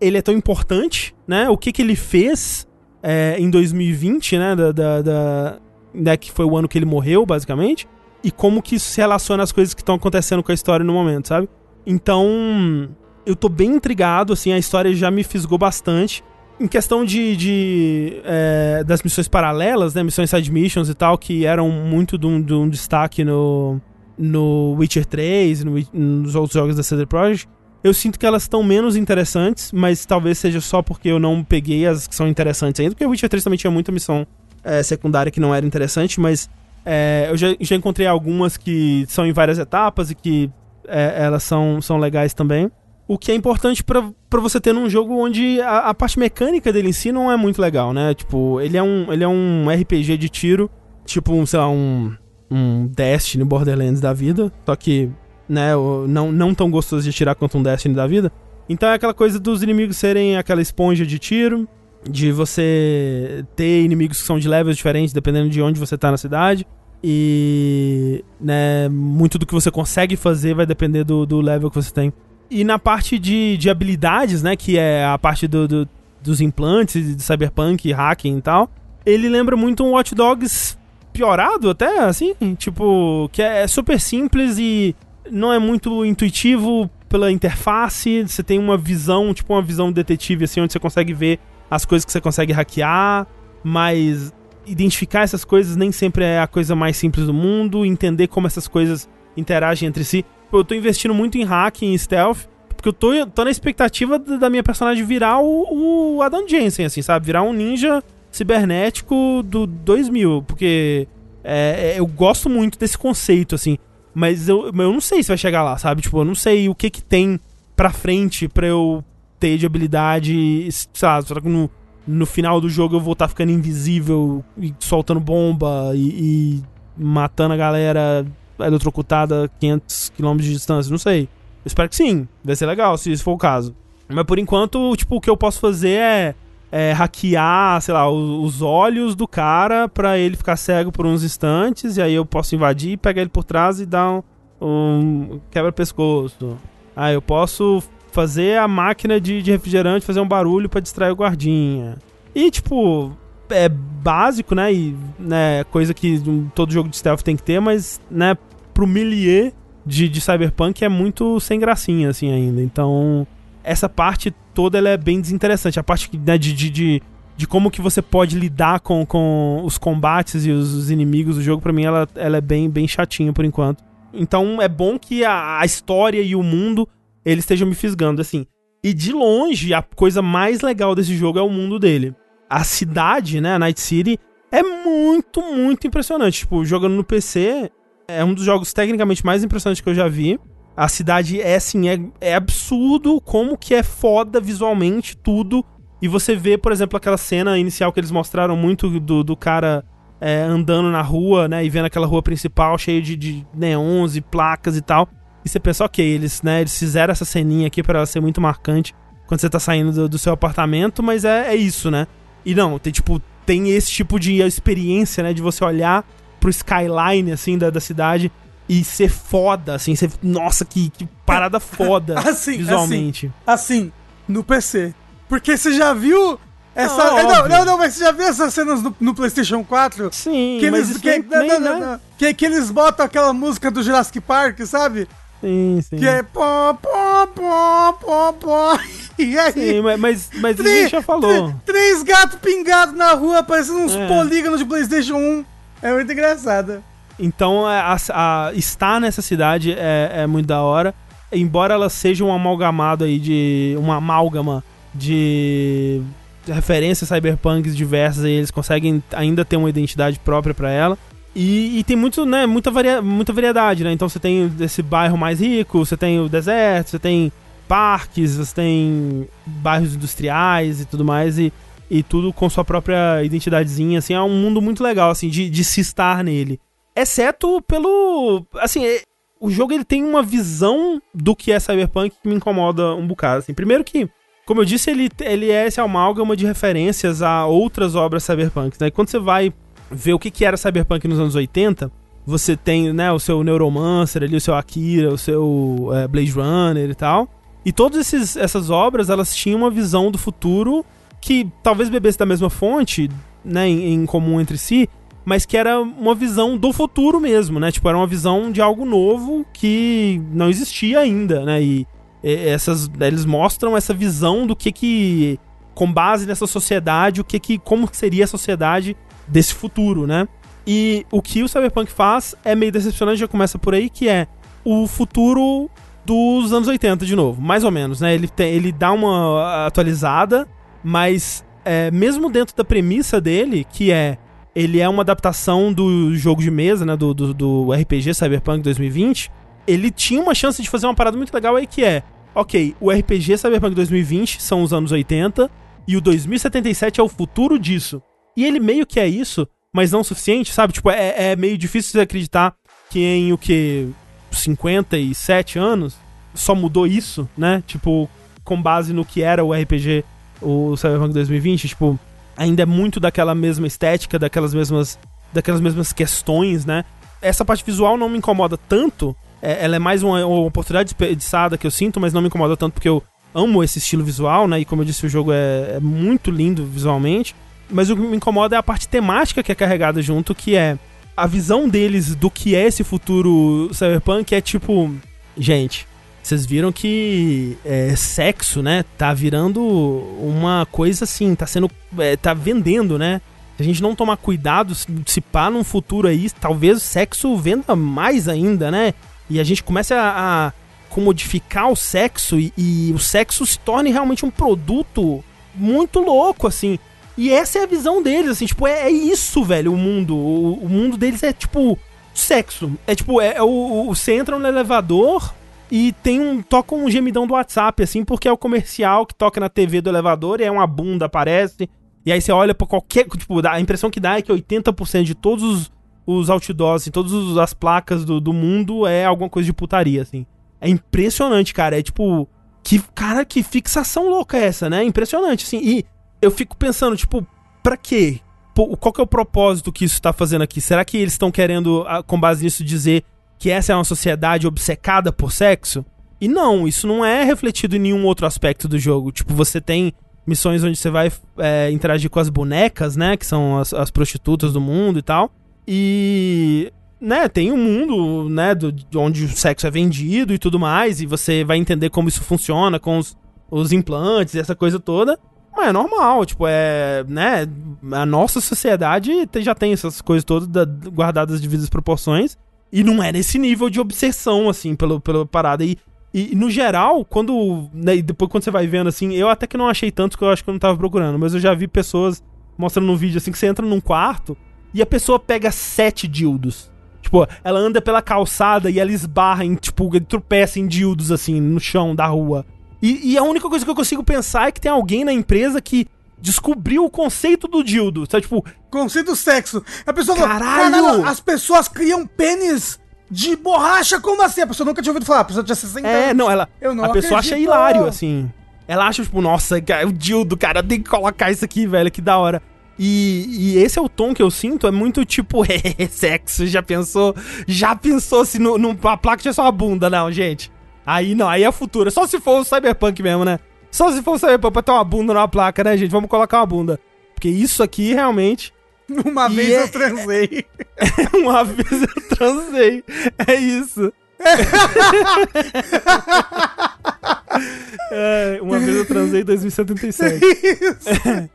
ele 0.00 0.16
é 0.16 0.22
tão 0.22 0.34
importante, 0.34 1.14
né? 1.28 1.50
O 1.50 1.58
que 1.58 1.70
que 1.70 1.82
ele 1.82 1.96
fez 1.96 2.66
é, 3.06 3.36
em 3.38 3.50
2020, 3.50 4.38
né? 4.38 4.56
Da, 4.56 4.72
da, 4.72 5.02
da, 5.02 5.58
né? 5.92 6.16
Que 6.16 6.32
foi 6.32 6.46
o 6.46 6.56
ano 6.56 6.66
que 6.66 6.78
ele 6.78 6.86
morreu, 6.86 7.26
basicamente. 7.26 7.86
E 8.22 8.30
como 8.30 8.62
que 8.62 8.76
isso 8.76 8.86
se 8.86 8.98
relaciona 8.98 9.42
às 9.42 9.52
coisas 9.52 9.74
que 9.74 9.82
estão 9.82 9.96
acontecendo 9.96 10.42
com 10.42 10.50
a 10.50 10.54
história 10.54 10.82
no 10.82 10.94
momento, 10.94 11.28
sabe? 11.28 11.46
Então, 11.86 12.88
eu 13.26 13.36
tô 13.36 13.50
bem 13.50 13.72
intrigado, 13.72 14.32
assim, 14.32 14.50
a 14.50 14.58
história 14.58 14.94
já 14.94 15.10
me 15.10 15.22
fisgou 15.22 15.58
bastante. 15.58 16.24
Em 16.58 16.66
questão 16.66 17.04
de, 17.04 17.36
de 17.36 18.22
é, 18.24 18.82
das 18.86 19.02
missões 19.02 19.28
paralelas, 19.28 19.92
né, 19.92 20.02
missões 20.02 20.30
side 20.30 20.50
missions 20.50 20.88
e 20.88 20.94
tal, 20.94 21.18
que 21.18 21.44
eram 21.44 21.68
muito 21.68 22.16
de 22.16 22.26
um, 22.26 22.40
de 22.40 22.54
um 22.54 22.68
destaque 22.68 23.22
no, 23.24 23.78
no 24.16 24.74
Witcher 24.78 25.04
3, 25.04 25.64
no, 25.64 25.74
nos 25.92 26.34
outros 26.34 26.54
jogos 26.54 26.76
da 26.76 26.82
CD 26.82 27.04
Projekt, 27.04 27.46
eu 27.84 27.92
sinto 27.92 28.18
que 28.18 28.24
elas 28.24 28.44
estão 28.44 28.62
menos 28.62 28.96
interessantes, 28.96 29.70
mas 29.70 30.06
talvez 30.06 30.38
seja 30.38 30.58
só 30.58 30.80
porque 30.80 31.08
eu 31.08 31.18
não 31.18 31.44
peguei 31.44 31.86
as 31.86 32.06
que 32.06 32.14
são 32.14 32.26
interessantes 32.26 32.80
ainda, 32.80 32.94
porque 32.94 33.04
o 33.04 33.10
Witcher 33.10 33.28
3 33.28 33.44
também 33.44 33.58
tinha 33.58 33.70
muita 33.70 33.92
missão 33.92 34.26
é, 34.64 34.82
secundária 34.82 35.30
que 35.30 35.38
não 35.38 35.54
era 35.54 35.66
interessante, 35.66 36.18
mas 36.18 36.48
é, 36.84 37.26
eu 37.28 37.36
já, 37.36 37.54
já, 37.60 37.76
encontrei 37.76 38.06
algumas 38.06 38.56
que 38.56 39.04
são 39.06 39.26
em 39.26 39.32
várias 39.32 39.58
etapas 39.58 40.10
e 40.10 40.14
que 40.14 40.50
é, 40.88 41.24
elas 41.24 41.42
são, 41.42 41.82
são 41.82 41.98
legais 41.98 42.32
também. 42.32 42.70
O 43.06 43.18
que 43.18 43.30
é 43.30 43.34
importante 43.34 43.84
para 43.84 44.00
você 44.40 44.58
ter 44.58 44.72
num 44.72 44.88
jogo 44.88 45.22
onde 45.22 45.60
a, 45.60 45.90
a, 45.90 45.94
parte 45.94 46.18
mecânica 46.18 46.72
dele 46.72 46.88
em 46.88 46.92
si 46.92 47.12
não 47.12 47.30
é 47.30 47.36
muito 47.36 47.60
legal, 47.60 47.92
né? 47.92 48.14
Tipo, 48.14 48.62
ele 48.62 48.78
é 48.78 48.82
um, 48.82 49.12
ele 49.12 49.22
é 49.22 49.28
um 49.28 49.66
RPG 49.68 50.16
de 50.16 50.30
tiro, 50.30 50.70
tipo, 51.04 51.34
um, 51.34 51.44
sei 51.44 51.58
lá, 51.58 51.68
um 51.68 52.16
um 52.50 52.86
Destiny 52.86 53.44
Borderlands 53.44 54.00
da 54.00 54.12
vida, 54.12 54.52
só 54.64 54.76
que, 54.76 55.10
né, 55.48 55.72
não, 56.08 56.32
não 56.32 56.54
tão 56.54 56.70
gostoso 56.70 57.04
de 57.04 57.12
tirar 57.12 57.34
quanto 57.34 57.58
um 57.58 57.62
Destiny 57.62 57.94
da 57.94 58.06
vida. 58.06 58.32
Então 58.68 58.88
é 58.88 58.94
aquela 58.94 59.14
coisa 59.14 59.38
dos 59.38 59.62
inimigos 59.62 59.96
serem 59.96 60.36
aquela 60.36 60.62
esponja 60.62 61.04
de 61.04 61.18
tiro, 61.18 61.68
de 62.08 62.32
você 62.32 63.44
ter 63.56 63.82
inimigos 63.82 64.20
que 64.20 64.26
são 64.26 64.38
de 64.38 64.48
levels 64.48 64.76
diferentes 64.76 65.12
dependendo 65.12 65.48
de 65.48 65.60
onde 65.60 65.78
você 65.78 65.96
tá 65.98 66.10
na 66.10 66.16
cidade. 66.16 66.66
E 67.02 68.24
né, 68.40 68.88
muito 68.88 69.38
do 69.38 69.44
que 69.44 69.52
você 69.52 69.70
consegue 69.70 70.16
fazer 70.16 70.54
vai 70.54 70.64
depender 70.64 71.04
do, 71.04 71.26
do 71.26 71.40
level 71.40 71.70
que 71.70 71.76
você 71.76 71.92
tem. 71.92 72.12
E 72.50 72.64
na 72.64 72.78
parte 72.78 73.18
de, 73.18 73.56
de 73.58 73.68
habilidades, 73.68 74.42
né, 74.42 74.56
que 74.56 74.78
é 74.78 75.04
a 75.04 75.18
parte 75.18 75.46
do, 75.46 75.68
do 75.68 75.88
dos 76.24 76.40
implantes 76.40 77.16
de 77.16 77.22
cyberpunk, 77.22 77.92
hacking 77.92 78.38
e 78.38 78.40
tal, 78.40 78.70
ele 79.04 79.28
lembra 79.28 79.56
muito 79.56 79.84
um 79.84 79.90
Watch 79.90 80.14
Dogs 80.14 80.76
piorado 81.12 81.70
até, 81.70 82.00
assim, 82.00 82.34
tipo, 82.56 83.28
que 83.30 83.42
é 83.42 83.66
super 83.68 84.00
simples 84.00 84.58
e 84.58 84.96
não 85.30 85.52
é 85.52 85.58
muito 85.58 86.04
intuitivo 86.04 86.90
pela 87.08 87.30
interface, 87.30 88.24
você 88.26 88.42
tem 88.42 88.58
uma 88.58 88.76
visão, 88.76 89.32
tipo 89.32 89.52
uma 89.52 89.62
visão 89.62 89.92
detetive, 89.92 90.44
assim, 90.44 90.60
onde 90.60 90.72
você 90.72 90.78
consegue 90.78 91.12
ver 91.12 91.38
as 91.70 91.84
coisas 91.84 92.04
que 92.04 92.12
você 92.12 92.20
consegue 92.20 92.52
hackear, 92.52 93.26
mas 93.62 94.32
identificar 94.66 95.22
essas 95.22 95.44
coisas 95.44 95.76
nem 95.76 95.92
sempre 95.92 96.24
é 96.24 96.40
a 96.40 96.46
coisa 96.46 96.74
mais 96.74 96.96
simples 96.96 97.26
do 97.26 97.34
mundo, 97.34 97.84
entender 97.84 98.28
como 98.28 98.46
essas 98.46 98.66
coisas 98.66 99.08
interagem 99.36 99.88
entre 99.88 100.04
si. 100.04 100.24
Eu 100.52 100.64
tô 100.64 100.74
investindo 100.74 101.12
muito 101.12 101.36
em 101.36 101.44
hacking 101.44 101.92
e 101.92 101.98
stealth, 101.98 102.46
porque 102.76 102.88
eu 102.88 102.92
tô, 102.92 103.26
tô 103.26 103.44
na 103.44 103.50
expectativa 103.50 104.18
da 104.18 104.48
minha 104.48 104.62
personagem 104.62 105.04
virar 105.04 105.40
o, 105.40 106.16
o 106.16 106.22
Adam 106.22 106.46
Jensen, 106.46 106.86
assim, 106.86 107.02
sabe? 107.02 107.26
Virar 107.26 107.42
um 107.42 107.52
ninja 107.52 108.02
cibernético 108.30 109.42
do 109.44 109.66
2000, 109.66 110.42
porque 110.42 111.08
é, 111.42 111.94
é, 111.94 111.98
eu 111.98 112.06
gosto 112.06 112.48
muito 112.48 112.78
desse 112.78 112.96
conceito, 112.98 113.54
assim. 113.54 113.78
Mas 114.14 114.48
eu, 114.48 114.66
eu 114.66 114.72
não 114.72 115.00
sei 115.00 115.22
se 115.22 115.28
vai 115.28 115.38
chegar 115.38 115.62
lá, 115.62 115.76
sabe? 115.76 116.02
Tipo, 116.02 116.20
eu 116.20 116.24
não 116.24 116.34
sei 116.34 116.68
o 116.68 116.74
que 116.74 116.88
que 116.88 117.02
tem 117.02 117.40
pra 117.74 117.90
frente 117.90 118.48
pra 118.48 118.66
eu 118.66 119.04
ter 119.40 119.58
de 119.58 119.66
habilidade, 119.66 120.68
sabe? 120.92 121.26
Será 121.26 121.40
que 121.40 121.48
no, 121.48 121.68
no 122.06 122.24
final 122.24 122.60
do 122.60 122.68
jogo 122.68 122.96
eu 122.96 123.00
vou 123.00 123.14
estar 123.14 123.26
tá 123.26 123.28
ficando 123.28 123.50
invisível 123.50 124.44
e 124.56 124.72
soltando 124.78 125.20
bomba 125.20 125.92
e, 125.94 126.60
e 126.60 126.62
matando 126.96 127.54
a 127.54 127.56
galera 127.56 128.24
eletrocutada 128.60 129.44
a 129.44 129.48
500 129.48 130.12
km 130.16 130.36
de 130.36 130.52
distância, 130.52 130.90
não 130.90 130.98
sei. 130.98 131.22
Eu 131.22 131.66
espero 131.66 131.88
que 131.88 131.96
sim, 131.96 132.28
vai 132.44 132.54
ser 132.54 132.66
legal 132.66 132.96
se 132.96 133.10
isso 133.10 133.24
for 133.24 133.32
o 133.32 133.38
caso. 133.38 133.74
Mas 134.08 134.24
por 134.24 134.38
enquanto, 134.38 134.94
tipo, 134.96 135.16
o 135.16 135.20
que 135.20 135.30
eu 135.30 135.36
posso 135.36 135.58
fazer 135.60 135.98
é, 135.98 136.34
é 136.70 136.92
hackear, 136.92 137.80
sei 137.80 137.94
lá, 137.94 138.10
os, 138.10 138.54
os 138.54 138.62
olhos 138.62 139.14
do 139.14 139.28
cara 139.28 139.88
pra 139.88 140.18
ele 140.18 140.36
ficar 140.36 140.56
cego 140.56 140.90
por 140.90 141.06
uns 141.06 141.22
instantes, 141.22 141.96
e 141.96 142.02
aí 142.02 142.14
eu 142.14 142.26
posso 142.26 142.54
invadir, 142.54 142.98
pegar 142.98 143.20
ele 143.20 143.30
por 143.30 143.44
trás 143.44 143.80
e 143.80 143.86
dar 143.86 144.10
um, 144.10 144.22
um 144.60 145.40
quebra-pescoço. 145.50 146.56
Ah, 146.96 147.12
eu 147.12 147.22
posso 147.22 147.82
fazer 148.12 148.58
a 148.58 148.68
máquina 148.68 149.20
de, 149.20 149.42
de 149.42 149.50
refrigerante 149.50 150.06
fazer 150.06 150.20
um 150.20 150.28
barulho 150.28 150.68
para 150.68 150.80
distrair 150.80 151.10
o 151.10 151.16
guardinha. 151.16 151.96
E, 152.34 152.50
tipo, 152.50 153.12
é 153.50 153.68
básico, 153.68 154.54
né? 154.54 154.72
E, 154.72 154.96
né, 155.18 155.64
coisa 155.64 155.92
que 155.92 156.22
todo 156.54 156.72
jogo 156.72 156.88
de 156.88 156.96
stealth 156.96 157.22
tem 157.22 157.36
que 157.36 157.42
ter, 157.42 157.60
mas, 157.60 158.00
né, 158.10 158.36
pro 158.72 158.86
milieu 158.86 159.52
de, 159.84 160.08
de 160.08 160.20
Cyberpunk 160.20 160.84
é 160.84 160.88
muito 160.88 161.38
sem 161.40 161.58
gracinha, 161.58 162.08
assim, 162.08 162.32
ainda. 162.32 162.62
Então, 162.62 163.26
essa 163.64 163.88
parte 163.88 164.32
toda 164.52 164.78
ela 164.78 164.90
é 164.90 164.96
bem 164.96 165.20
desinteressante. 165.20 165.80
A 165.80 165.82
parte 165.82 166.10
né, 166.16 166.38
de, 166.38 166.52
de, 166.52 166.70
de, 166.70 167.02
de, 167.36 167.46
como 167.46 167.70
que 167.70 167.80
você 167.80 168.00
pode 168.00 168.38
lidar 168.38 168.80
com, 168.80 169.04
com 169.04 169.60
os 169.64 169.78
combates 169.78 170.46
e 170.46 170.50
os, 170.50 170.72
os 170.74 170.90
inimigos 170.90 171.36
do 171.36 171.42
jogo, 171.42 171.62
para 171.62 171.72
mim, 171.72 171.84
ela, 171.84 172.06
ela 172.14 172.36
é 172.36 172.40
bem, 172.40 172.70
bem 172.70 172.86
chatinha 172.86 173.32
por 173.32 173.44
enquanto. 173.44 173.82
Então, 174.12 174.62
é 174.62 174.68
bom 174.68 174.98
que 174.98 175.24
a, 175.24 175.58
a 175.58 175.64
história 175.64 176.20
e 176.22 176.36
o 176.36 176.42
mundo 176.42 176.88
eles 177.24 177.44
estejam 177.44 177.66
me 177.66 177.74
fisgando, 177.74 178.20
assim. 178.20 178.46
E 178.82 178.92
de 178.92 179.12
longe, 179.12 179.72
a 179.72 179.82
coisa 179.82 180.20
mais 180.20 180.60
legal 180.60 180.94
desse 180.94 181.16
jogo 181.16 181.38
é 181.38 181.42
o 181.42 181.48
mundo 181.48 181.78
dele. 181.78 182.14
A 182.48 182.62
cidade, 182.62 183.40
né, 183.40 183.54
a 183.54 183.58
Night 183.58 183.80
City, 183.80 184.18
é 184.52 184.62
muito, 184.62 185.40
muito 185.40 185.86
impressionante. 185.86 186.40
Tipo, 186.40 186.64
jogando 186.64 186.94
no 186.94 187.02
PC, 187.02 187.70
é 188.06 188.22
um 188.22 188.34
dos 188.34 188.44
jogos 188.44 188.72
tecnicamente 188.72 189.24
mais 189.24 189.42
impressionantes 189.42 189.80
que 189.80 189.88
eu 189.88 189.94
já 189.94 190.06
vi. 190.06 190.38
A 190.76 190.88
cidade 190.88 191.40
é, 191.40 191.54
assim, 191.54 191.88
é, 191.88 192.00
é 192.20 192.34
absurdo 192.34 193.20
como 193.20 193.56
que 193.56 193.74
é 193.74 193.82
foda 193.82 194.40
visualmente 194.40 195.16
tudo. 195.16 195.64
E 196.02 196.08
você 196.08 196.34
vê, 196.34 196.58
por 196.58 196.72
exemplo, 196.72 196.96
aquela 196.96 197.16
cena 197.16 197.58
inicial 197.58 197.92
que 197.92 198.00
eles 198.00 198.10
mostraram 198.10 198.56
muito 198.56 198.88
do, 199.00 199.22
do 199.22 199.36
cara 199.36 199.84
é, 200.20 200.42
andando 200.42 200.90
na 200.90 201.02
rua, 201.02 201.46
né, 201.46 201.64
e 201.64 201.70
vendo 201.70 201.84
aquela 201.84 202.06
rua 202.06 202.22
principal 202.22 202.76
cheia 202.78 203.00
de, 203.00 203.16
de 203.16 203.46
neons 203.54 204.16
e 204.16 204.20
placas 204.20 204.76
e 204.76 204.80
tal. 204.80 205.08
E 205.44 205.48
você 205.48 205.60
pensa, 205.60 205.84
ok, 205.84 206.04
eles, 206.04 206.42
né, 206.42 206.60
eles 206.60 206.78
fizeram 206.78 207.12
essa 207.12 207.24
ceninha 207.24 207.66
aqui 207.66 207.82
para 207.82 207.98
ela 207.98 208.06
ser 208.06 208.20
muito 208.20 208.40
marcante 208.40 208.94
quando 209.26 209.40
você 209.40 209.48
tá 209.48 209.58
saindo 209.58 209.92
do, 209.92 210.08
do 210.08 210.18
seu 210.18 210.32
apartamento, 210.32 211.02
mas 211.02 211.24
é, 211.24 211.48
é 211.48 211.56
isso, 211.56 211.90
né? 211.90 212.06
E 212.44 212.54
não, 212.54 212.78
tem 212.78 212.92
tipo, 212.92 213.20
tem 213.46 213.70
esse 213.70 213.90
tipo 213.90 214.18
de 214.18 214.40
experiência, 214.42 215.22
né, 215.22 215.32
de 215.32 215.40
você 215.40 215.64
olhar 215.64 216.04
pro 216.40 216.50
skyline, 216.50 217.32
assim, 217.32 217.56
da, 217.56 217.70
da 217.70 217.80
cidade 217.80 218.30
e 218.68 218.82
ser 218.82 219.10
foda, 219.10 219.74
assim, 219.74 219.94
ser, 219.94 220.10
nossa, 220.22 220.64
que, 220.64 220.90
que 220.90 221.06
parada 221.26 221.60
foda 221.60 222.18
assim, 222.26 222.58
visualmente. 222.58 223.30
Assim, 223.46 223.74
assim, 223.74 223.92
no 224.28 224.42
PC. 224.42 224.94
Porque 225.28 225.56
você 225.56 225.72
já 225.72 225.92
viu 225.92 226.38
essa. 226.74 226.96
Não, 226.96 227.22
não, 227.22 227.48
não, 227.48 227.64
não, 227.64 227.78
mas 227.78 227.94
você 227.94 228.04
já 228.04 228.12
viu 228.12 228.26
essas 228.26 228.52
cenas 228.52 228.82
no, 228.82 228.94
no 229.00 229.14
PlayStation 229.14 229.62
4? 229.64 230.10
Sim, 230.12 230.56
que 230.58 230.66
eles, 230.66 230.96
que, 230.98 231.08
nem, 231.08 231.22
não, 231.22 231.60
não, 231.60 231.80
não, 231.80 232.00
que, 232.18 232.32
que 232.34 232.44
eles 232.44 232.70
botam 232.70 233.06
aquela 233.06 233.32
música 233.32 233.70
do 233.70 233.82
Jurassic 233.82 234.20
Park, 234.20 234.60
sabe? 234.66 235.08
Sim, 235.40 235.80
sim. 235.82 235.96
Que 235.96 236.06
é 236.06 236.22
pó, 236.22 236.72
pó, 236.74 237.26
pó, 237.26 237.92
pó, 237.92 238.32
pó. 238.32 238.78
E 239.16 239.38
aí. 239.38 239.52
Sim, 239.52 239.80
mas, 239.96 240.28
mas 240.40 240.56
três, 240.56 240.76
a 240.76 240.82
gente 240.82 240.90
já 240.90 241.02
falou. 241.02 241.54
Três 241.64 242.02
gatos 242.02 242.38
pingados 242.40 242.96
na 242.96 243.12
rua, 243.12 243.44
parecendo 243.44 243.78
uns 243.78 243.94
é. 243.94 244.08
polígonos 244.08 244.58
de 244.58 244.64
PlayStation 244.64 245.14
1. 245.14 245.44
É 245.82 245.92
muito 245.92 246.10
engraçado. 246.10 246.82
Então, 247.18 247.68
é, 247.70 247.80
a, 247.80 247.96
a, 248.10 248.52
estar 248.54 249.00
nessa 249.00 249.22
cidade 249.22 249.72
é, 249.72 250.10
é 250.22 250.26
muito 250.26 250.46
da 250.46 250.62
hora. 250.62 250.94
Embora 251.32 251.74
ela 251.74 251.88
seja 251.88 252.24
um 252.24 252.32
amalgamado 252.32 253.04
aí 253.04 253.18
de. 253.18 253.76
uma 253.78 253.96
amálgama 253.96 254.62
de 254.94 256.00
referências 256.46 257.08
cyberpunks 257.08 257.76
diversas, 257.76 258.24
eles 258.24 258.50
conseguem 258.50 259.02
ainda 259.12 259.44
ter 259.44 259.56
uma 259.56 259.68
identidade 259.68 260.18
própria 260.20 260.54
para 260.54 260.70
ela. 260.70 260.98
E, 261.34 261.80
e, 261.80 261.84
tem 261.84 261.96
muito, 261.96 262.24
né, 262.24 262.46
muita, 262.46 262.70
varia, 262.70 263.02
muita 263.02 263.32
variedade, 263.32 263.82
né? 263.82 263.92
Então 263.92 264.08
você 264.08 264.20
tem 264.20 264.52
esse 264.60 264.82
bairro 264.82 265.18
mais 265.18 265.40
rico, 265.40 265.84
você 265.84 265.96
tem 265.96 266.20
o 266.20 266.28
deserto, 266.28 266.90
você 266.90 266.98
tem 266.98 267.32
parques, 267.66 268.36
você 268.36 268.54
tem 268.54 269.28
bairros 269.44 269.96
industriais 269.96 270.80
e 270.80 270.84
tudo 270.84 271.04
mais, 271.04 271.36
e, 271.38 271.52
e 271.90 272.04
tudo 272.04 272.32
com 272.32 272.48
sua 272.48 272.64
própria 272.64 273.24
identidadezinha, 273.24 273.98
assim, 273.98 274.14
é 274.14 274.20
um 274.20 274.28
mundo 274.28 274.62
muito 274.62 274.82
legal, 274.82 275.10
assim, 275.10 275.28
de, 275.28 275.50
de 275.50 275.64
se 275.64 275.80
estar 275.80 276.22
nele. 276.22 276.60
Exceto 276.96 277.60
pelo, 277.62 278.46
assim, 278.54 278.84
é, 278.84 279.02
o 279.40 279.50
jogo 279.50 279.72
ele 279.72 279.84
tem 279.84 280.04
uma 280.04 280.22
visão 280.22 281.00
do 281.12 281.34
que 281.34 281.52
é 281.52 281.58
Cyberpunk 281.58 282.16
que 282.22 282.28
me 282.28 282.34
incomoda 282.34 282.94
um 282.94 283.06
bocado, 283.06 283.40
assim. 283.40 283.52
Primeiro 283.52 283.82
que, 283.82 284.08
como 284.46 284.60
eu 284.60 284.64
disse, 284.64 284.90
ele, 284.90 285.10
ele 285.20 285.50
é 285.50 285.66
esse 285.66 285.80
amálgama 285.80 286.36
de 286.36 286.46
referências 286.46 287.20
a 287.20 287.46
outras 287.46 287.94
obras 287.94 288.24
Cyberpunk, 288.24 288.76
né? 288.80 288.90
Quando 288.90 289.08
você 289.08 289.18
vai 289.18 289.52
ver 289.90 290.14
o 290.14 290.18
que, 290.18 290.30
que 290.30 290.44
era 290.44 290.56
Cyberpunk 290.56 291.06
nos 291.08 291.18
anos 291.18 291.34
80, 291.34 291.90
você 292.26 292.56
tem, 292.56 292.92
né, 292.92 293.12
o 293.12 293.18
seu 293.18 293.44
Neuromancer 293.44 294.22
ali, 294.22 294.36
o 294.36 294.40
seu 294.40 294.54
Akira, 294.54 295.12
o 295.12 295.18
seu 295.18 295.90
é, 295.92 296.08
Blade 296.08 296.30
Runner 296.30 296.88
e 296.88 296.94
tal. 296.94 297.28
E 297.64 297.72
todas 297.72 298.12
essas 298.36 298.70
obras, 298.70 299.10
elas 299.10 299.34
tinham 299.34 299.58
uma 299.58 299.70
visão 299.70 300.10
do 300.10 300.18
futuro 300.18 300.84
que 301.20 301.48
talvez 301.62 301.88
bebesse 301.88 302.18
da 302.18 302.26
mesma 302.26 302.50
fonte, 302.50 303.10
né, 303.44 303.68
em, 303.68 303.94
em, 303.94 304.06
comum 304.06 304.40
entre 304.40 304.58
si, 304.58 304.88
mas 305.24 305.46
que 305.46 305.56
era 305.56 305.80
uma 305.80 306.14
visão 306.14 306.56
do 306.56 306.72
futuro 306.72 307.20
mesmo, 307.20 307.58
né? 307.58 307.72
Tipo, 307.72 307.88
era 307.88 307.96
uma 307.96 308.06
visão 308.06 308.52
de 308.52 308.60
algo 308.60 308.84
novo 308.84 309.44
que 309.52 310.20
não 310.32 310.50
existia 310.50 311.00
ainda, 311.00 311.44
né? 311.44 311.62
E, 311.62 311.86
essas 312.22 312.90
eles 313.00 313.26
mostram 313.26 313.76
essa 313.76 313.92
visão 313.92 314.46
do 314.46 314.56
que 314.56 314.72
que 314.72 315.38
com 315.74 315.92
base 315.92 316.26
nessa 316.26 316.46
sociedade, 316.46 317.20
o 317.20 317.24
que 317.24 317.38
que 317.38 317.58
como 317.58 317.86
seria 317.92 318.24
a 318.24 318.26
sociedade 318.26 318.96
desse 319.28 319.52
futuro, 319.52 320.06
né? 320.06 320.26
E 320.66 321.04
o 321.10 321.20
que 321.20 321.42
o 321.42 321.48
Cyberpunk 321.48 321.92
faz 321.92 322.34
é 322.42 322.54
meio 322.54 322.72
decepcionante, 322.72 323.20
já 323.20 323.28
começa 323.28 323.58
por 323.58 323.74
aí, 323.74 323.90
que 323.90 324.08
é 324.08 324.26
o 324.64 324.86
futuro 324.86 325.68
dos 326.06 326.52
anos 326.52 326.68
80 326.68 327.04
de 327.04 327.14
novo, 327.14 327.42
mais 327.42 327.64
ou 327.64 327.70
menos, 327.70 328.00
né? 328.00 328.14
Ele, 328.14 328.28
tem, 328.28 328.52
ele 328.54 328.72
dá 328.72 328.92
uma 328.92 329.66
atualizada, 329.66 330.48
mas 330.82 331.44
é, 331.64 331.90
mesmo 331.90 332.30
dentro 332.30 332.56
da 332.56 332.64
premissa 332.64 333.20
dele, 333.20 333.66
que 333.70 333.90
é 333.90 334.16
ele 334.54 334.80
é 334.80 334.88
uma 334.88 335.02
adaptação 335.02 335.72
do 335.72 336.14
jogo 336.16 336.40
de 336.40 336.50
mesa, 336.50 336.84
né? 336.86 336.96
Do, 336.96 337.12
do, 337.12 337.34
do 337.34 337.72
RPG 337.72 338.14
Cyberpunk 338.14 338.62
2020, 338.62 339.30
ele 339.66 339.90
tinha 339.90 340.20
uma 340.20 340.34
chance 340.34 340.62
de 340.62 340.70
fazer 340.70 340.86
uma 340.86 340.94
parada 340.94 341.16
muito 341.16 341.34
legal 341.34 341.56
aí 341.56 341.66
que 341.66 341.84
é, 341.84 342.02
ok, 342.34 342.74
o 342.80 342.90
RPG 342.90 343.38
Cyberpunk 343.38 343.74
2020 343.74 344.40
são 344.40 344.62
os 344.62 344.72
anos 344.72 344.92
80 344.92 345.50
e 345.86 345.96
o 345.96 346.00
2077 346.00 347.00
é 347.00 347.02
o 347.02 347.08
futuro 347.08 347.58
disso. 347.58 348.02
E 348.36 348.44
ele 348.44 348.60
meio 348.60 348.86
que 348.86 349.00
é 349.00 349.06
isso, 349.06 349.46
mas 349.72 349.92
não 349.92 350.00
o 350.00 350.04
suficiente, 350.04 350.52
sabe? 350.52 350.72
Tipo, 350.72 350.90
é, 350.90 351.32
é 351.32 351.36
meio 351.36 351.58
difícil 351.58 351.92
de 351.92 352.00
acreditar 352.00 352.54
que 352.90 353.00
em 353.00 353.32
o 353.32 353.38
que 353.38 353.88
57 354.30 355.58
anos 355.58 355.96
só 356.34 356.54
mudou 356.54 356.86
isso, 356.86 357.28
né? 357.36 357.62
Tipo, 357.66 358.08
com 358.44 358.60
base 358.60 358.92
no 358.92 359.04
que 359.04 359.22
era 359.22 359.44
o 359.44 359.52
RPG 359.52 360.04
o 360.40 360.76
Cyberpunk 360.76 361.12
2020, 361.14 361.68
tipo, 361.68 361.98
ainda 362.36 362.62
é 362.62 362.66
muito 362.66 362.98
daquela 362.98 363.34
mesma 363.34 363.66
estética, 363.66 364.18
daquelas 364.18 364.54
mesmas, 364.54 364.98
daquelas 365.32 365.60
mesmas 365.60 365.92
questões, 365.92 366.64
né? 366.64 366.84
Essa 367.20 367.44
parte 367.44 367.64
visual 367.64 367.96
não 367.96 368.08
me 368.08 368.18
incomoda 368.18 368.56
tanto, 368.56 369.16
é, 369.40 369.64
ela 369.64 369.76
é 369.76 369.78
mais 369.78 370.02
uma, 370.02 370.24
uma 370.24 370.46
oportunidade 370.46 370.88
desperdiçada 370.88 371.58
que 371.58 371.66
eu 371.66 371.70
sinto, 371.70 372.00
mas 372.00 372.12
não 372.12 372.20
me 372.20 372.28
incomoda 372.28 372.56
tanto 372.56 372.74
porque 372.74 372.88
eu 372.88 373.02
amo 373.34 373.62
esse 373.62 373.78
estilo 373.78 374.04
visual, 374.04 374.46
né? 374.46 374.60
E 374.60 374.64
como 374.64 374.82
eu 374.82 374.86
disse, 374.86 375.04
o 375.04 375.08
jogo 375.08 375.32
é, 375.32 375.76
é 375.76 375.80
muito 375.80 376.30
lindo 376.30 376.64
visualmente. 376.64 377.34
Mas 377.70 377.90
o 377.90 377.96
que 377.96 378.02
me 378.02 378.16
incomoda 378.16 378.56
é 378.56 378.58
a 378.58 378.62
parte 378.62 378.86
temática 378.86 379.42
que 379.42 379.50
é 379.50 379.54
carregada 379.54 380.00
junto, 380.00 380.34
que 380.34 380.54
é 380.54 380.78
a 381.16 381.26
visão 381.26 381.68
deles 381.68 382.14
do 382.14 382.30
que 382.30 382.54
é 382.54 382.66
esse 382.66 382.84
futuro 382.84 383.70
cyberpunk 383.72 384.34
é 384.34 384.40
tipo, 384.40 384.92
gente, 385.36 385.86
vocês 386.24 386.46
viram 386.46 386.72
que 386.72 387.58
é, 387.66 387.94
sexo, 387.94 388.62
né, 388.62 388.82
tá 388.96 389.12
virando 389.12 389.62
uma 389.62 390.66
coisa 390.72 391.04
assim, 391.04 391.34
tá 391.34 391.46
sendo, 391.46 391.70
é, 391.98 392.16
tá 392.16 392.32
vendendo, 392.32 392.98
né? 392.98 393.20
Se 393.58 393.62
a 393.62 393.64
gente 393.64 393.82
não 393.82 393.94
tomar 393.94 394.16
cuidado, 394.16 394.74
se 394.74 395.20
pá 395.20 395.50
num 395.50 395.62
futuro 395.62 396.08
aí, 396.08 396.30
talvez 396.30 396.78
o 396.78 396.80
sexo 396.80 397.36
venda 397.36 397.76
mais 397.76 398.26
ainda, 398.26 398.70
né? 398.70 398.94
E 399.28 399.38
a 399.38 399.44
gente 399.44 399.62
comece 399.62 399.92
a, 399.92 400.14
a 400.16 400.52
comodificar 400.88 401.70
o 401.70 401.76
sexo 401.76 402.40
e, 402.40 402.52
e 402.56 402.92
o 402.94 402.98
sexo 402.98 403.44
se 403.44 403.58
torne 403.58 403.90
realmente 403.90 404.24
um 404.24 404.30
produto 404.30 405.22
muito 405.54 406.00
louco, 406.00 406.46
assim. 406.46 406.78
E 407.18 407.30
essa 407.30 407.58
é 407.58 407.64
a 407.64 407.66
visão 407.66 408.02
deles, 408.02 408.30
assim, 408.30 408.46
tipo, 408.46 408.66
é, 408.66 408.84
é 408.84 408.90
isso, 408.90 409.44
velho, 409.44 409.74
o 409.74 409.76
mundo. 409.76 410.16
O, 410.16 410.54
o, 410.54 410.68
mundo 410.70 410.96
deles 410.96 411.22
é 411.22 411.34
tipo 411.34 411.78
sexo. 412.14 412.72
É 412.86 412.94
tipo, 412.94 413.20
é, 413.20 413.34
é 413.34 413.42
o, 413.42 413.46
o, 413.88 413.94
você 413.94 414.14
entra 414.14 414.38
no 414.38 414.48
elevador 414.48 415.34
e 415.76 415.90
tem 415.90 416.20
um. 416.20 416.40
toca 416.40 416.72
um 416.72 416.88
gemidão 416.88 417.26
do 417.26 417.34
WhatsApp, 417.34 417.82
assim, 417.82 418.04
porque 418.04 418.28
é 418.28 418.32
o 418.32 418.38
comercial 418.38 419.04
que 419.04 419.12
toca 419.12 419.40
na 419.40 419.48
TV 419.48 419.80
do 419.80 419.90
elevador 419.90 420.40
e 420.40 420.44
é 420.44 420.50
uma 420.50 420.68
bunda 420.68 421.06
aparece. 421.06 421.68
E 422.06 422.12
aí 422.12 422.20
você 422.20 422.30
olha 422.30 422.54
pra 422.54 422.64
qualquer. 422.64 423.08
Tipo, 423.08 423.44
a 423.44 423.58
impressão 423.58 423.90
que 423.90 423.98
dá 423.98 424.16
é 424.16 424.22
que 424.22 424.32
80% 424.32 425.02
de 425.02 425.16
todos 425.16 425.42
os, 425.42 425.72
os 426.06 426.30
outdoors, 426.30 426.82
assim, 426.82 426.92
todas 426.92 427.36
as 427.38 427.52
placas 427.52 428.04
do, 428.04 428.20
do 428.20 428.32
mundo 428.32 428.86
é 428.86 429.04
alguma 429.04 429.28
coisa 429.28 429.46
de 429.46 429.52
putaria, 429.52 430.02
assim. 430.02 430.24
É 430.60 430.68
impressionante, 430.68 431.52
cara. 431.52 431.76
É 431.76 431.82
tipo. 431.82 432.28
Que, 432.62 432.80
cara, 432.94 433.24
que 433.24 433.42
fixação 433.42 434.08
louca 434.08 434.38
é 434.38 434.44
essa, 434.44 434.70
né? 434.70 434.84
Impressionante, 434.84 435.44
assim. 435.44 435.58
E 435.60 435.84
eu 436.22 436.30
fico 436.30 436.56
pensando, 436.56 436.96
tipo, 436.96 437.26
pra 437.64 437.76
quê? 437.76 438.20
Qual 438.54 438.92
que 438.92 439.00
é 439.00 439.04
o 439.04 439.08
propósito 439.08 439.72
que 439.72 439.84
isso 439.84 440.00
tá 440.00 440.12
fazendo 440.12 440.42
aqui? 440.42 440.60
Será 440.60 440.84
que 440.84 440.98
eles 440.98 441.14
estão 441.14 441.32
querendo, 441.32 441.84
ah, 441.88 442.00
com 442.00 442.20
base 442.20 442.44
nisso, 442.44 442.62
dizer 442.62 443.02
que 443.38 443.50
essa 443.50 443.72
é 443.72 443.76
uma 443.76 443.84
sociedade 443.84 444.46
obcecada 444.46 445.12
por 445.12 445.32
sexo? 445.32 445.84
E 446.20 446.28
não, 446.28 446.66
isso 446.66 446.86
não 446.86 447.04
é 447.04 447.24
refletido 447.24 447.76
em 447.76 447.78
nenhum 447.80 448.04
outro 448.04 448.26
aspecto 448.26 448.66
do 448.66 448.78
jogo. 448.78 449.12
Tipo, 449.12 449.34
você 449.34 449.60
tem 449.60 449.92
missões 450.26 450.64
onde 450.64 450.76
você 450.76 450.90
vai 450.90 451.12
é, 451.38 451.70
interagir 451.70 452.08
com 452.08 452.18
as 452.18 452.28
bonecas, 452.28 452.96
né? 452.96 453.16
Que 453.16 453.26
são 453.26 453.58
as, 453.58 453.74
as, 453.74 453.90
prostitutas 453.90 454.52
do 454.52 454.60
mundo 454.60 454.98
e 454.98 455.02
tal. 455.02 455.30
E. 455.66 456.72
Né, 457.00 457.28
tem 457.28 457.52
um 457.52 457.58
mundo, 457.58 458.30
né, 458.30 458.54
do, 458.54 458.72
onde 458.96 459.26
o 459.26 459.28
sexo 459.28 459.66
é 459.66 459.70
vendido 459.70 460.32
e 460.32 460.38
tudo 460.38 460.58
mais, 460.58 461.02
e 461.02 461.06
você 461.06 461.44
vai 461.44 461.58
entender 461.58 461.90
como 461.90 462.08
isso 462.08 462.22
funciona 462.22 462.80
com 462.80 462.96
os, 462.96 463.14
os 463.50 463.72
implantes 463.72 464.32
e 464.34 464.38
essa 464.38 464.54
coisa 464.54 464.80
toda. 464.80 465.18
Mas 465.54 465.68
é 465.68 465.72
normal, 465.72 466.24
tipo, 466.24 466.46
é. 466.46 467.04
né? 467.06 467.46
A 467.92 468.06
nossa 468.06 468.40
sociedade 468.40 469.12
já 469.40 469.54
tem 469.54 469.72
essas 469.72 470.00
coisas 470.00 470.24
todas 470.24 470.48
da, 470.48 470.64
guardadas 470.64 471.40
de 471.40 471.46
devidas 471.46 471.68
proporções. 471.68 472.38
E 472.72 472.82
não 472.82 473.02
é 473.02 473.12
nesse 473.12 473.38
nível 473.38 473.70
de 473.70 473.80
obsessão, 473.80 474.48
assim, 474.48 474.74
pelo, 474.74 475.00
pela 475.00 475.24
parada. 475.24 475.64
E, 475.64 475.78
e 476.12 476.34
no 476.34 476.50
geral, 476.50 477.04
quando. 477.04 477.68
Né, 477.72 478.02
depois 478.02 478.30
quando 478.30 478.44
você 478.44 478.50
vai 478.50 478.66
vendo, 478.66 478.88
assim, 478.88 479.14
eu 479.14 479.28
até 479.28 479.46
que 479.46 479.56
não 479.56 479.68
achei 479.68 479.90
tanto 479.90 480.18
que 480.18 480.24
eu 480.24 480.30
acho 480.30 480.42
que 480.42 480.50
eu 480.50 480.52
não 480.52 480.58
tava 480.58 480.76
procurando, 480.76 481.18
mas 481.18 481.34
eu 481.34 481.40
já 481.40 481.54
vi 481.54 481.68
pessoas 481.68 482.22
mostrando 482.56 482.86
no 482.86 482.96
vídeo 482.96 483.18
assim 483.18 483.32
que 483.32 483.38
você 483.38 483.46
entra 483.46 483.66
num 483.66 483.80
quarto 483.80 484.36
e 484.72 484.80
a 484.80 484.86
pessoa 484.86 485.18
pega 485.18 485.50
sete 485.50 486.06
dildos. 486.06 486.70
Tipo, 487.00 487.26
ela 487.44 487.60
anda 487.60 487.82
pela 487.82 488.00
calçada 488.00 488.70
e 488.70 488.80
ela 488.80 488.90
esbarra 488.90 489.44
em, 489.44 489.54
tipo, 489.54 489.88
tropeça 490.00 490.58
em 490.58 490.66
dildos, 490.66 491.12
assim, 491.12 491.40
no 491.40 491.60
chão 491.60 491.94
da 491.94 492.06
rua. 492.06 492.46
E, 492.80 493.12
e, 493.12 493.18
a 493.18 493.22
única 493.22 493.48
coisa 493.48 493.64
que 493.64 493.70
eu 493.70 493.74
consigo 493.74 494.02
pensar 494.02 494.48
é 494.48 494.52
que 494.52 494.60
tem 494.60 494.70
alguém 494.70 495.04
na 495.04 495.12
empresa 495.12 495.60
que 495.60 495.86
descobriu 496.24 496.86
o 496.86 496.90
conceito 496.90 497.46
do 497.46 497.62
dildo. 497.62 498.06
Sabe, 498.10 498.22
tipo. 498.22 498.42
Conceito 498.70 499.06
do 499.06 499.16
sexo. 499.16 499.62
A 499.86 499.92
pessoa 499.92 500.16
caralho! 500.16 500.72
Falou, 500.72 500.90
caralho, 500.90 501.08
as 501.08 501.20
pessoas 501.20 501.68
criam 501.68 502.06
pênis 502.06 502.80
de 503.10 503.36
borracha, 503.36 504.00
como 504.00 504.22
assim? 504.22 504.40
A 504.40 504.46
pessoa 504.46 504.66
nunca 504.66 504.80
tinha 504.80 504.90
ouvido 504.90 505.04
falar, 505.04 505.20
a 505.20 505.24
pessoa 505.24 505.44
tinha 505.44 505.54
60 505.54 505.86
É, 505.86 506.14
não, 506.14 506.30
ela. 506.30 506.48
Eu 506.60 506.74
não 506.74 506.84
a 506.84 506.88
pessoa 506.88 507.20
acha 507.20 507.36
hilário, 507.36 507.84
assim. 507.84 508.30
Ela 508.66 508.86
acha, 508.86 509.02
tipo, 509.02 509.20
nossa, 509.20 509.56
o 509.86 509.92
dildo, 509.92 510.34
cara, 510.34 510.62
tem 510.62 510.80
que 510.80 510.88
colocar 510.88 511.30
isso 511.30 511.44
aqui, 511.44 511.66
velho, 511.66 511.90
que 511.90 512.00
da 512.00 512.16
hora. 512.16 512.42
E, 512.78 513.26
e, 513.28 513.58
esse 513.58 513.78
é 513.78 513.82
o 513.82 513.88
tom 513.88 514.14
que 514.14 514.22
eu 514.22 514.30
sinto, 514.30 514.66
é 514.66 514.70
muito 514.70 515.04
tipo, 515.04 515.44
é, 515.44 515.86
sexo, 515.86 516.46
já 516.46 516.62
pensou? 516.62 517.14
Já 517.46 517.76
pensou 517.76 518.24
se 518.24 518.38
no, 518.38 518.56
no, 518.56 518.76
a 518.88 518.96
placa 518.96 519.20
tinha 519.20 519.34
só 519.34 519.42
uma 519.42 519.52
bunda, 519.52 519.90
não, 519.90 520.10
gente? 520.10 520.50
Aí 520.86 521.14
não, 521.14 521.28
aí 521.28 521.44
é 521.44 521.52
futuro. 521.52 521.90
Só 521.90 522.06
se 522.06 522.18
for 522.18 522.40
o 522.40 522.44
Cyberpunk 522.44 523.02
mesmo, 523.02 523.24
né? 523.26 523.38
Só 523.74 523.90
se 523.90 524.02
for 524.04 524.20
Cyberpunk 524.20 524.52
pra 524.52 524.62
ter 524.62 524.70
uma 524.70 524.84
bunda 524.84 525.12
numa 525.12 525.26
placa, 525.26 525.64
né, 525.64 525.76
gente? 525.76 525.90
Vamos 525.90 526.08
colocar 526.08 526.38
uma 526.38 526.46
bunda. 526.46 526.78
Porque 527.12 527.28
isso 527.28 527.60
aqui 527.60 527.92
realmente. 527.92 528.54
Uma 529.04 529.28
vez 529.28 529.50
é... 529.50 529.62
eu 529.62 529.68
transei. 529.68 530.46
uma 531.14 531.42
vez 531.42 531.72
eu 531.72 532.16
transei. 532.16 532.84
É 533.26 533.34
isso. 533.34 533.92
é, 537.90 538.38
uma 538.42 538.58
vez 538.58 538.76
eu 538.76 538.84
transei 538.84 539.22
em 539.22 539.24
2077. 539.24 540.20
Isso. 540.22 541.30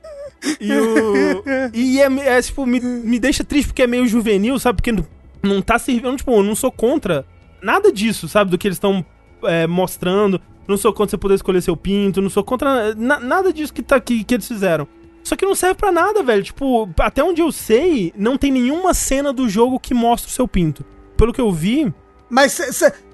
e 0.62 0.72
o. 0.72 1.44
E 1.74 2.00
é, 2.00 2.38
é, 2.38 2.42
tipo, 2.42 2.66
me, 2.66 2.80
me 2.80 3.20
deixa 3.20 3.44
triste 3.44 3.68
porque 3.70 3.82
é 3.82 3.88
meio 3.88 4.08
juvenil, 4.08 4.60
sabe? 4.60 4.78
Porque 4.78 4.92
não, 4.92 5.06
não 5.42 5.62
tá 5.62 5.80
servindo. 5.80 6.16
Tipo, 6.16 6.34
eu 6.34 6.44
não 6.44 6.56
sou 6.56 6.72
contra 6.72 7.26
nada 7.62 7.92
disso, 7.92 8.30
sabe? 8.30 8.52
Do 8.52 8.58
que 8.58 8.68
eles 8.68 8.78
estão 8.78 9.04
é, 9.44 9.66
mostrando. 9.66 10.40
Não 10.70 10.78
sou 10.78 10.94
contra 10.94 11.12
você 11.12 11.18
poder 11.18 11.36
escolher 11.36 11.62
seu 11.62 11.76
pinto, 11.76 12.22
não 12.22 12.30
sou 12.30 12.44
contra 12.44 12.94
na, 12.96 13.20
nada 13.20 13.52
disso 13.52 13.74
que, 13.74 13.82
tá, 13.82 13.96
aqui 13.96 14.24
que 14.24 14.36
eles 14.36 14.48
fizeram. 14.48 14.88
Só 15.24 15.36
que 15.36 15.46
não 15.46 15.56
serve 15.56 15.76
para 15.76 15.92
nada, 15.92 16.24
velho. 16.24 16.44
Tipo, 16.44 16.90
até 17.00 17.24
onde 17.24 17.42
eu 17.42 17.52
sei, 17.52 18.14
não 18.16 18.38
tem 18.38 18.52
nenhuma 18.52 18.94
cena 18.94 19.34
do 19.34 19.50
jogo 19.50 19.80
que 19.80 19.94
mostra 19.94 20.30
o 20.30 20.34
seu 20.34 20.48
pinto. 20.48 20.86
Pelo 21.18 21.34
que 21.34 21.42
eu 21.42 21.52
vi. 21.52 21.94
Mas 22.30 22.60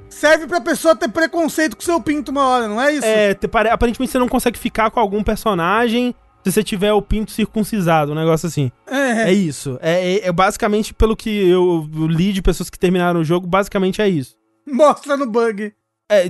serve 0.09 0.47
pra 0.47 0.61
pessoa 0.61 0.95
ter 0.95 1.09
preconceito 1.09 1.75
com 1.75 1.81
seu 1.81 1.99
pinto 2.01 2.29
uma 2.31 2.45
hora, 2.45 2.67
não 2.67 2.81
é 2.81 2.93
isso? 2.93 3.05
É, 3.05 3.37
aparentemente 3.71 4.11
você 4.11 4.19
não 4.19 4.29
consegue 4.29 4.59
ficar 4.59 4.91
com 4.91 4.99
algum 4.99 5.23
personagem 5.23 6.13
se 6.43 6.51
você 6.51 6.63
tiver 6.63 6.93
o 6.93 7.01
pinto 7.01 7.31
circuncisado, 7.31 8.11
um 8.11 8.15
negócio 8.15 8.47
assim. 8.47 8.71
É, 8.85 9.29
é 9.29 9.33
isso. 9.33 9.79
É, 9.81 10.13
é, 10.13 10.27
é 10.27 10.31
basicamente, 10.31 10.93
pelo 10.93 11.15
que 11.15 11.49
eu 11.49 11.89
li 12.07 12.31
de 12.31 12.41
pessoas 12.41 12.69
que 12.69 12.77
terminaram 12.77 13.21
o 13.21 13.23
jogo, 13.23 13.47
basicamente 13.47 14.01
é 14.01 14.07
isso. 14.07 14.35
Mostra 14.67 15.17
no 15.17 15.25
bug. 15.25 15.73
É, 16.09 16.29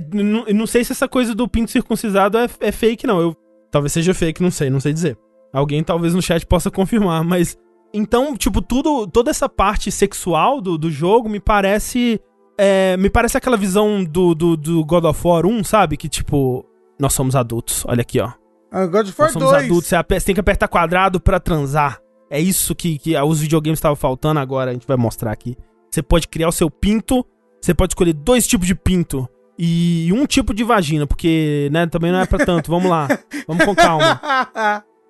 não 0.54 0.66
sei 0.66 0.82
se 0.84 0.92
essa 0.92 1.06
coisa 1.06 1.34
do 1.34 1.46
pinto 1.46 1.70
circuncisado 1.70 2.38
é, 2.38 2.46
é 2.60 2.72
fake, 2.72 3.06
não. 3.06 3.20
Eu, 3.20 3.36
talvez 3.70 3.92
seja 3.92 4.14
fake, 4.14 4.42
não 4.42 4.50
sei, 4.50 4.70
não 4.70 4.80
sei 4.80 4.92
dizer. 4.92 5.18
Alguém 5.52 5.82
talvez 5.84 6.14
no 6.14 6.22
chat 6.22 6.44
possa 6.46 6.70
confirmar, 6.70 7.22
mas. 7.24 7.58
Então, 7.92 8.36
tipo, 8.36 8.60
tudo, 8.60 9.06
toda 9.06 9.30
essa 9.30 9.48
parte 9.48 9.90
sexual 9.90 10.60
do, 10.60 10.76
do 10.78 10.90
jogo 10.90 11.28
me 11.28 11.40
parece. 11.40 12.20
É, 12.58 12.96
me 12.96 13.10
parece 13.10 13.36
aquela 13.36 13.56
visão 13.56 14.02
do, 14.02 14.34
do, 14.34 14.56
do, 14.56 14.84
God 14.84 15.04
of 15.04 15.26
War 15.26 15.44
1, 15.44 15.64
sabe? 15.64 15.96
Que 15.98 16.08
tipo, 16.08 16.64
nós 16.98 17.12
somos 17.12 17.36
adultos. 17.36 17.84
Olha 17.86 18.00
aqui, 18.00 18.18
ó. 18.18 18.32
Ah, 18.72 18.86
God 18.86 19.08
of 19.08 19.14
War 19.18 19.28
nós 19.28 19.32
somos 19.32 19.50
2. 19.50 19.64
adultos, 19.64 19.90
você 19.90 20.20
tem 20.24 20.34
que 20.34 20.40
apertar 20.40 20.68
quadrado 20.68 21.20
para 21.20 21.38
transar. 21.38 22.00
É 22.30 22.40
isso 22.40 22.74
que, 22.74 22.98
que 22.98 23.16
os 23.16 23.40
videogames 23.40 23.78
estavam 23.78 23.94
faltando 23.94 24.40
agora, 24.40 24.70
a 24.70 24.74
gente 24.74 24.86
vai 24.86 24.96
mostrar 24.96 25.32
aqui. 25.32 25.56
Você 25.90 26.02
pode 26.02 26.26
criar 26.28 26.48
o 26.48 26.52
seu 26.52 26.70
pinto, 26.70 27.24
você 27.60 27.74
pode 27.74 27.92
escolher 27.92 28.14
dois 28.14 28.46
tipos 28.46 28.66
de 28.66 28.74
pinto 28.74 29.28
e 29.58 30.12
um 30.12 30.26
tipo 30.26 30.52
de 30.52 30.62
vagina, 30.62 31.06
porque, 31.06 31.68
né, 31.72 31.86
também 31.86 32.12
não 32.12 32.20
é 32.20 32.26
pra 32.26 32.44
tanto. 32.44 32.70
Vamos 32.70 32.90
lá. 32.90 33.08
Vamos 33.46 33.64
com 33.64 33.74
calma. 33.74 34.20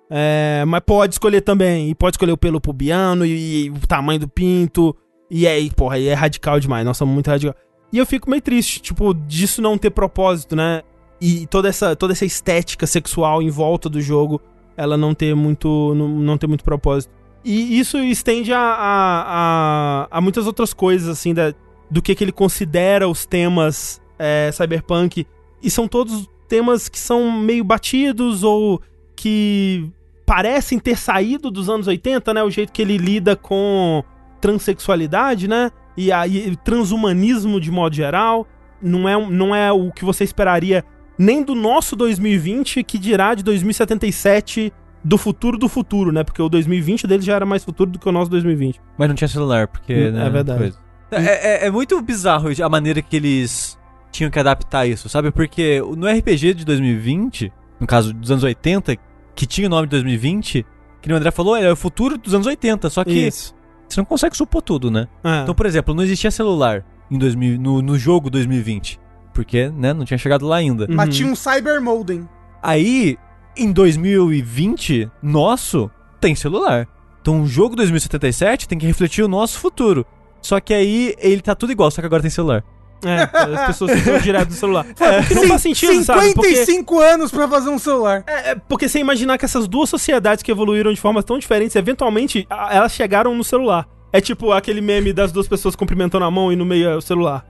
É, 0.09 0.63
mas 0.65 0.81
pode 0.85 1.15
escolher 1.15 1.41
também. 1.41 1.89
E 1.89 1.95
pode 1.95 2.15
escolher 2.15 2.31
o 2.31 2.37
pelo 2.37 2.61
pubiano 2.61 3.25
e, 3.25 3.65
e, 3.65 3.69
o 3.69 3.79
tamanho 3.85 4.21
do 4.21 4.27
pinto. 4.27 4.95
E 5.29 5.45
aí, 5.45 5.69
porra, 5.71 5.95
aí 5.95 6.07
é 6.07 6.13
radical 6.13 6.59
demais. 6.59 6.95
Somos 6.95 7.13
muito 7.13 7.27
radical. 7.27 7.53
E 7.91 7.97
eu 7.97 8.05
fico 8.05 8.29
meio 8.29 8.41
triste, 8.41 8.81
tipo, 8.81 9.13
disso 9.13 9.61
não 9.61 9.77
ter 9.77 9.89
propósito, 9.89 10.55
né? 10.55 10.81
E 11.19 11.45
toda 11.47 11.67
essa, 11.67 11.95
toda 11.95 12.13
essa 12.13 12.25
estética 12.25 12.87
sexual 12.87 13.41
em 13.41 13.49
volta 13.49 13.89
do 13.89 13.99
jogo, 13.99 14.41
ela 14.77 14.95
não 14.95 15.13
ter 15.13 15.35
muito, 15.35 15.93
não, 15.95 16.07
não 16.07 16.37
ter 16.37 16.47
muito 16.47 16.63
propósito. 16.63 17.13
E 17.43 17.79
isso 17.79 17.97
estende 17.97 18.53
a, 18.53 18.59
a, 18.59 19.23
a, 19.27 20.07
a 20.11 20.21
muitas 20.21 20.47
outras 20.47 20.73
coisas, 20.73 21.07
assim, 21.09 21.33
da, 21.33 21.53
do 21.89 22.01
que, 22.01 22.13
que 22.13 22.23
ele 22.23 22.31
considera 22.31 23.07
os 23.07 23.25
temas 23.25 24.01
é, 24.19 24.49
cyberpunk. 24.51 25.25
E 25.61 25.69
são 25.69 25.87
todos 25.87 26.29
temas 26.47 26.87
que 26.87 26.99
são 26.99 27.31
meio 27.31 27.63
batidos 27.63 28.43
ou 28.43 28.81
que 29.15 29.89
parecem 30.25 30.77
ter 30.79 30.97
saído 30.97 31.49
dos 31.49 31.69
anos 31.69 31.87
80, 31.87 32.33
né? 32.33 32.43
O 32.43 32.49
jeito 32.49 32.71
que 32.71 32.81
ele 32.81 32.97
lida 32.97 33.35
com 33.35 34.03
transexualidade, 34.39 35.47
né? 35.47 35.71
E 35.95 36.11
aí 36.11 36.55
transhumanismo 36.63 37.59
de 37.59 37.71
modo 37.71 37.95
geral. 37.95 38.47
Não 38.81 39.09
é, 39.09 39.29
não 39.31 39.55
é 39.55 39.71
o 39.71 39.91
que 39.91 40.05
você 40.05 40.23
esperaria 40.23 40.85
nem 41.17 41.43
do 41.43 41.55
nosso 41.55 41.95
2020, 41.95 42.83
que 42.83 42.99
dirá 42.99 43.33
de 43.33 43.41
2077 43.43 44.71
do 45.03 45.17
futuro 45.17 45.57
do 45.57 45.67
futuro, 45.67 46.11
né? 46.11 46.23
Porque 46.23 46.41
o 46.41 46.49
2020 46.49 47.07
dele 47.07 47.23
já 47.23 47.35
era 47.35 47.45
mais 47.45 47.63
futuro 47.63 47.89
do 47.89 47.97
que 47.97 48.07
o 48.07 48.11
nosso 48.11 48.29
2020. 48.29 48.79
Mas 48.97 49.07
não 49.07 49.15
tinha 49.15 49.27
celular, 49.27 49.67
porque. 49.67 49.93
Hum, 49.93 50.11
né, 50.11 50.27
é 50.27 50.29
verdade. 50.29 50.73
É, 51.09 51.63
é- 51.63 51.67
é 51.67 51.71
muito 51.71 51.99
bizarro 52.01 52.49
a 52.61 52.69
maneira 52.69 53.01
que 53.01 53.15
eles 53.15 53.79
tinham 54.11 54.31
que 54.31 54.39
adaptar 54.39 54.87
isso, 54.87 55.09
sabe? 55.09 55.31
Porque 55.31 55.81
no 55.95 56.07
RPG 56.07 56.53
de 56.53 56.65
2020, 56.65 57.51
no 57.79 57.87
caso 57.87 58.13
dos 58.13 58.31
anos 58.31 58.43
80, 58.43 58.95
que 59.35 59.45
tinha 59.45 59.67
o 59.67 59.69
nome 59.69 59.87
de 59.87 59.91
2020, 59.91 60.65
que 61.01 61.13
o 61.13 61.15
André 61.15 61.31
falou, 61.31 61.55
é 61.55 61.71
o 61.71 61.75
futuro 61.75 62.17
dos 62.17 62.33
anos 62.33 62.47
80, 62.47 62.89
só 62.89 63.03
que 63.03 63.27
Isso. 63.27 63.55
você 63.87 63.99
não 63.99 64.05
consegue 64.05 64.35
supor 64.35 64.61
tudo, 64.61 64.89
né? 64.91 65.07
É. 65.23 65.41
Então, 65.43 65.55
por 65.55 65.65
exemplo, 65.65 65.93
não 65.93 66.03
existia 66.03 66.31
celular 66.31 66.83
em 67.09 67.17
2000, 67.17 67.59
no, 67.59 67.81
no 67.81 67.97
jogo 67.97 68.29
2020, 68.29 68.99
porque, 69.33 69.69
né, 69.69 69.93
não 69.93 70.03
tinha 70.03 70.17
chegado 70.17 70.45
lá 70.45 70.57
ainda. 70.57 70.85
Uhum. 70.89 70.95
Mas 70.95 71.15
tinha 71.15 71.31
um 71.31 71.35
cyber 71.35 71.81
modem. 71.81 72.27
Aí, 72.61 73.17
em 73.55 73.71
2020, 73.71 75.09
nosso 75.21 75.89
tem 76.19 76.35
celular. 76.35 76.87
Então, 77.21 77.41
o 77.41 77.47
jogo 77.47 77.75
2077 77.75 78.67
tem 78.67 78.77
que 78.77 78.85
refletir 78.85 79.23
o 79.23 79.27
nosso 79.27 79.59
futuro. 79.59 80.05
Só 80.41 80.59
que 80.59 80.73
aí 80.73 81.15
ele 81.19 81.41
tá 81.41 81.53
tudo 81.55 81.71
igual, 81.71 81.91
só 81.91 82.01
que 82.01 82.07
agora 82.07 82.21
tem 82.21 82.31
celular. 82.31 82.63
É, 83.03 83.29
as 83.55 83.67
pessoas 83.67 83.91
ficam 83.91 84.17
direto 84.21 84.49
do 84.49 84.53
celular. 84.53 84.85
É, 84.99 85.19
porque 85.19 85.33
não 85.35 85.47
faz 85.47 85.61
sentido, 85.61 86.03
sabe? 86.03 86.33
Porque, 86.33 86.49
55 86.49 86.99
anos 86.99 87.31
pra 87.31 87.47
fazer 87.47 87.69
um 87.69 87.79
celular. 87.79 88.23
é, 88.27 88.51
é, 88.51 88.55
porque 88.55 88.89
você 88.89 88.99
imaginar 88.99 89.37
que 89.37 89.45
essas 89.45 89.67
duas 89.67 89.89
sociedades 89.89 90.43
que 90.43 90.51
evoluíram 90.51 90.91
de 90.91 90.99
formas 90.99 91.23
tão 91.23 91.37
diferentes, 91.37 91.75
eventualmente 91.75 92.47
elas 92.49 92.91
chegaram 92.93 93.35
no 93.35 93.43
celular. 93.43 93.87
É 94.11 94.21
tipo 94.21 94.51
aquele 94.51 94.81
meme 94.81 95.13
das 95.13 95.31
duas 95.31 95.47
pessoas 95.47 95.75
cumprimentando 95.75 96.25
a 96.25 96.31
mão 96.31 96.51
e 96.51 96.55
no 96.55 96.65
meio 96.65 96.89
é 96.89 96.95
o 96.95 97.01
celular. 97.01 97.45